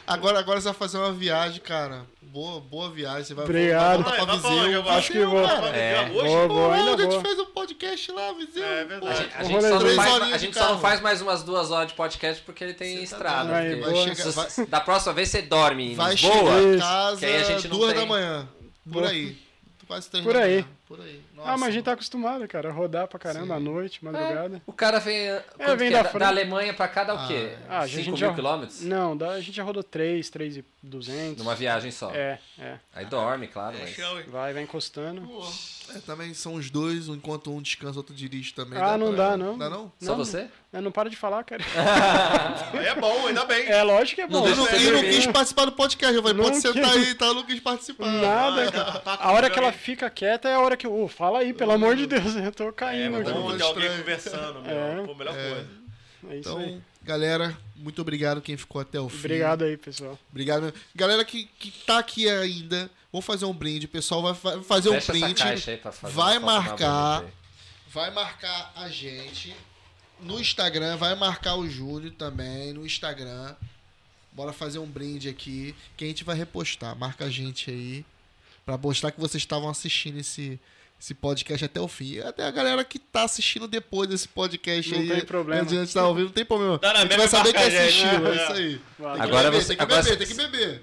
Agora, 0.07 0.39
agora 0.39 0.59
você 0.59 0.65
vai 0.65 0.73
fazer 0.73 0.97
uma 0.97 1.13
viagem, 1.13 1.61
cara. 1.61 2.01
Boa, 2.31 2.61
boa 2.61 2.89
viagem. 2.89 3.25
Você 3.25 3.33
vai 3.33 3.43
Obrigado. 3.43 4.03
vai 4.03 4.17
voltar 4.17 4.25
pra 4.25 4.35
vai 4.37 4.59
Viseu. 4.65 4.79
agora? 4.79 4.95
Acho 4.97 5.11
que 5.11 5.25
vou. 5.25 5.41
Vai 5.45 5.79
É. 5.79 6.01
hoje? 6.03 6.11
Vou, 6.13 6.47
vou, 6.47 6.47
Pô, 6.69 6.71
ainda 6.71 6.91
a 6.95 7.11
gente 7.11 7.21
fez 7.21 7.39
um 7.39 7.45
podcast 7.47 8.11
lá, 8.13 8.31
Viseu. 8.33 8.63
É 8.63 8.81
A 8.81 8.83
verdade. 8.85 9.17
gente, 9.23 9.33
a 9.35 9.43
gente 9.43 9.61
só, 9.61 9.79
não 9.79 9.95
faz, 9.95 10.21
a 10.33 10.37
gente 10.37 10.57
só 10.57 10.69
não 10.69 10.79
faz 10.79 11.01
mais 11.01 11.21
umas 11.21 11.43
duas 11.43 11.71
horas 11.71 11.89
de 11.89 11.93
podcast 11.93 12.41
porque 12.43 12.63
ele 12.63 12.73
tem 12.73 12.91
Você 12.93 12.97
tá 12.99 13.03
estrada. 13.03 13.49
doido. 13.61 13.83
porque- 13.83 13.99
Vai 14.05 14.15
chegar- 14.15 14.31
vai- 14.31 14.65
Da 14.67 14.79
próxima 14.79 15.13
vez 15.13 15.27
você 15.29 15.41
dorme 15.41 15.91
em 15.91 15.95
Vai 15.95 16.11
Lisboa. 16.11 16.33
chegar 16.33 16.63
em 16.63 16.79
casa 16.79 17.27
a 17.27 17.67
duas 17.67 17.91
tem. 17.91 17.99
da 17.99 18.05
manhã. 18.05 18.47
Por 18.85 18.93
Boa. 18.93 19.09
aí. 19.09 19.37
Quase 19.85 20.09
três 20.09 20.25
Por 20.25 20.37
aí. 20.37 20.65
Por 20.91 21.01
aí. 21.05 21.21
Ah, 21.43 21.57
mas 21.57 21.69
a 21.69 21.71
gente 21.71 21.85
tá 21.85 21.93
acostumado, 21.93 22.45
cara, 22.47 22.69
a 22.69 22.71
rodar 22.71 23.07
pra 23.07 23.17
caramba 23.17 23.47
Sim. 23.47 23.53
à 23.53 23.59
noite, 23.59 24.03
madrugada. 24.03 24.61
O 24.65 24.73
cara 24.73 24.99
vem. 24.99 25.27
quanto 25.57 25.77
vem 25.77 25.89
da 25.89 25.99
é? 25.99 26.03
da, 26.03 26.09
Fran- 26.09 26.19
da 26.19 26.27
Alemanha 26.27 26.73
pra 26.73 26.87
cá 26.87 27.03
dá 27.05 27.13
o 27.15 27.27
quê? 27.27 27.53
Ah, 27.69 27.79
a 27.79 27.87
5 27.87 27.95
gente 27.95 28.07
mil 28.09 28.17
já- 28.17 28.33
quilômetros? 28.33 28.81
Não, 28.81 29.15
dá, 29.15 29.29
a 29.31 29.39
gente 29.39 29.55
já 29.55 29.63
rodou 29.63 29.83
3, 29.83 30.29
3 30.29 30.57
e 30.57 30.65
200. 30.83 31.37
Numa 31.37 31.55
viagem 31.55 31.91
só. 31.91 32.11
É, 32.11 32.37
é. 32.59 32.75
Aí 32.93 33.05
dorme, 33.05 33.47
claro. 33.47 33.77
É 33.77 33.81
Mas... 33.81 33.91
show? 33.91 34.21
Vai, 34.27 34.53
vai 34.53 34.63
encostando. 34.63 35.21
É, 35.95 35.99
também 35.99 36.33
são 36.33 36.55
os 36.55 36.69
dois, 36.69 37.07
enquanto 37.07 37.51
um 37.53 37.61
descansa, 37.61 37.97
outro 37.99 38.13
dirige 38.13 38.53
também. 38.53 38.79
Ah, 38.81 38.97
não 38.97 39.13
pra- 39.13 39.29
dá, 39.29 39.37
não. 39.37 39.57
Dá 39.57 39.69
não? 39.69 39.91
Só 39.99 40.11
Não, 40.11 40.17
você? 40.17 40.47
Não, 40.71 40.81
não 40.81 40.91
para 40.91 41.09
de 41.09 41.15
falar, 41.17 41.43
cara. 41.43 41.61
É 42.81 42.95
bom, 42.95 43.27
ainda 43.27 43.45
bem. 43.45 43.67
É 43.67 43.83
lógico 43.83 44.15
que 44.15 44.21
é 44.21 44.27
Não 44.27 44.41
bom. 44.41 44.47
E 44.47 44.55
não, 44.55 44.65
você 44.65 44.77
e 44.77 44.91
não 44.91 45.01
quis 45.01 45.27
participar 45.27 45.65
do 45.65 45.71
podcast. 45.73 46.15
Eu 46.15 46.21
falei, 46.21 46.37
Não 46.37 46.45
pode 46.45 46.57
sentar 46.61 46.91
aí, 46.91 47.13
tá? 47.15 47.25
Eu 47.27 47.33
não 47.35 47.43
quis 47.43 47.59
participar. 47.59 48.05
Nada, 48.07 48.67
Ah, 48.67 48.71
cara. 48.71 48.99
tá 48.99 49.17
A 49.21 49.31
hora 49.33 49.49
que 49.49 49.59
ela 49.59 49.71
fica 49.71 50.09
quieta 50.09 50.49
é 50.49 50.55
a 50.55 50.59
hora 50.59 50.75
que. 50.77 50.80
Ô, 50.87 51.07
fala 51.07 51.39
aí, 51.39 51.53
pelo 51.53 51.71
amor 51.71 51.95
de 51.95 52.05
Deus, 52.07 52.35
eu 52.35 52.51
tô 52.51 52.63
aí. 52.63 52.69
É 52.69 52.71
caindo 52.73 53.11
muito 53.13 53.29
aqui. 53.29 53.39
bom 53.39 53.57
ter 53.57 53.63
alguém 53.63 53.83
estranho. 53.85 53.97
conversando, 53.99 54.61
meu. 54.61 54.71
É. 54.71 55.03
Pô, 55.05 55.15
melhor 55.15 55.33
coisa. 55.33 55.67
É 56.29 56.37
isso 56.37 56.57
aí. 56.57 56.65
Então, 56.69 56.81
galera, 57.03 57.57
muito 57.75 58.01
obrigado 58.01 58.41
quem 58.41 58.55
ficou 58.57 58.81
até 58.81 58.99
o 58.99 59.09
fim. 59.09 59.17
Obrigado 59.19 59.63
aí, 59.63 59.75
pessoal. 59.77 60.17
Obrigado. 60.29 60.63
mesmo. 60.63 60.77
Galera 60.95 61.25
que, 61.25 61.45
que 61.59 61.71
tá 61.85 61.97
aqui 61.99 62.29
ainda, 62.29 62.89
vamos 63.11 63.25
fazer 63.25 63.45
um 63.45 63.53
brinde. 63.53 63.85
O 63.87 63.89
pessoal 63.89 64.21
vai 64.21 64.33
fa- 64.35 64.61
fazer 64.61 64.89
um 64.89 64.93
Fecha 65.01 65.11
print. 65.11 65.43
caixa 65.43 65.71
aí 65.71 65.77
pra 65.77 65.91
fazer 65.91 66.13
vai 66.13 66.37
marcar. 66.39 67.21
aí. 67.23 67.27
Vai 67.91 68.11
marcar 68.11 68.71
a 68.75 68.87
gente 68.87 69.53
no 70.21 70.39
Instagram, 70.39 70.95
vai 70.97 71.15
marcar 71.15 71.55
o 71.55 71.67
Júnior 71.67 72.13
também 72.13 72.71
no 72.73 72.85
Instagram. 72.85 73.55
Bora 74.31 74.53
fazer 74.53 74.79
um 74.79 74.85
brinde 74.87 75.27
aqui 75.27 75.75
que 75.97 76.05
a 76.05 76.07
gente 76.07 76.23
vai 76.23 76.35
repostar. 76.37 76.95
Marca 76.95 77.25
a 77.25 77.29
gente 77.29 77.69
aí 77.69 78.05
pra 78.65 78.77
mostrar 78.77 79.11
que 79.11 79.19
vocês 79.19 79.41
estavam 79.41 79.69
assistindo 79.69 80.19
esse 80.19 80.59
esse 80.99 81.15
podcast 81.15 81.65
até 81.65 81.81
o 81.81 81.87
fim. 81.87 82.11
E 82.11 82.21
Até 82.21 82.43
a 82.45 82.51
galera 82.51 82.83
que 82.85 82.99
tá 82.99 83.23
assistindo 83.23 83.67
depois 83.67 84.07
desse 84.07 84.27
podcast 84.27 84.91
Não 84.91 84.99
aí. 84.99 85.09
tem 85.09 85.25
problema. 85.25 85.63
A 85.63 85.65
gente 85.67 85.91
tá 85.91 86.07
ouvindo, 86.07 86.25
não 86.25 86.31
tem 86.31 86.45
problema. 86.45 86.79
Na 86.79 86.91
a 86.91 86.95
gente 87.01 87.17
vai 87.17 87.27
saber 87.27 87.53
que 87.53 87.57
assistiu, 87.57 88.19
né? 88.19 88.29
é 88.29 88.35
isso 88.35 88.53
aí. 88.53 88.81
Tem 88.99 89.05
Agora 89.07 89.49
beber, 89.49 89.61
você- 89.63 89.67
tem 89.69 89.77
que 89.77 89.81
agora 89.83 90.03
beber, 90.03 90.13
você- 90.13 90.25
tem 90.25 90.27
que 90.27 90.33
beber. 90.51 90.81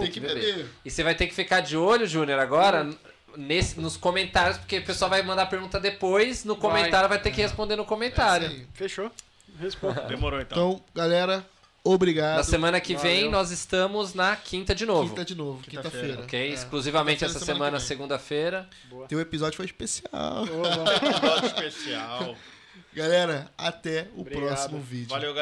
Tem 0.00 0.10
que 0.10 0.20
beber. 0.20 0.66
E 0.86 0.90
você 0.90 1.02
vai 1.02 1.14
ter 1.14 1.26
que 1.26 1.34
ficar 1.34 1.60
de 1.60 1.76
olho, 1.76 2.06
Júnior, 2.06 2.38
agora 2.38 2.88
nesse, 3.36 3.78
nos 3.78 3.98
comentários, 3.98 4.56
porque 4.56 4.78
o 4.78 4.84
pessoal 4.86 5.10
vai 5.10 5.22
mandar 5.22 5.44
pergunta 5.46 5.78
depois. 5.78 6.44
No 6.46 6.56
comentário 6.56 7.06
vai 7.06 7.20
ter 7.20 7.30
que 7.30 7.42
responder 7.42 7.76
no 7.76 7.82
É 7.82 7.86
comentário. 7.86 8.48
aí. 8.48 8.66
Fechou? 8.72 9.12
Responda. 9.60 10.00
Demorou 10.08 10.40
então. 10.40 10.56
Então, 10.70 10.84
galera, 10.94 11.46
obrigado. 11.92 12.36
Na 12.36 12.42
semana 12.42 12.80
que 12.80 12.94
vem, 12.96 13.16
Valeu. 13.24 13.30
nós 13.30 13.50
estamos 13.50 14.14
na 14.14 14.34
quinta 14.36 14.74
de 14.74 14.84
novo. 14.86 15.08
Quinta 15.10 15.24
de 15.24 15.34
novo, 15.34 15.62
Quinta-feira. 15.62 15.90
quinta-feira. 15.90 16.22
Ok? 16.24 16.38
É. 16.40 16.46
Exclusivamente 16.52 17.18
Quinta-feira, 17.18 17.36
essa 17.36 17.44
semana 17.44 17.64
semana, 17.64 17.78
vem. 17.78 17.86
segunda-feira. 17.86 18.68
Teu 19.08 19.20
episódio 19.20 19.56
foi 19.56 19.66
especial. 19.66 20.44
Vai. 20.46 20.96
Episódio 20.96 21.46
especial. 21.46 22.36
Galera, 22.94 23.50
até 23.56 24.08
o 24.16 24.22
Obrigado. 24.22 24.46
próximo 24.46 24.80
vídeo. 24.80 25.08
Valeu, 25.08 25.34
galera. 25.34 25.36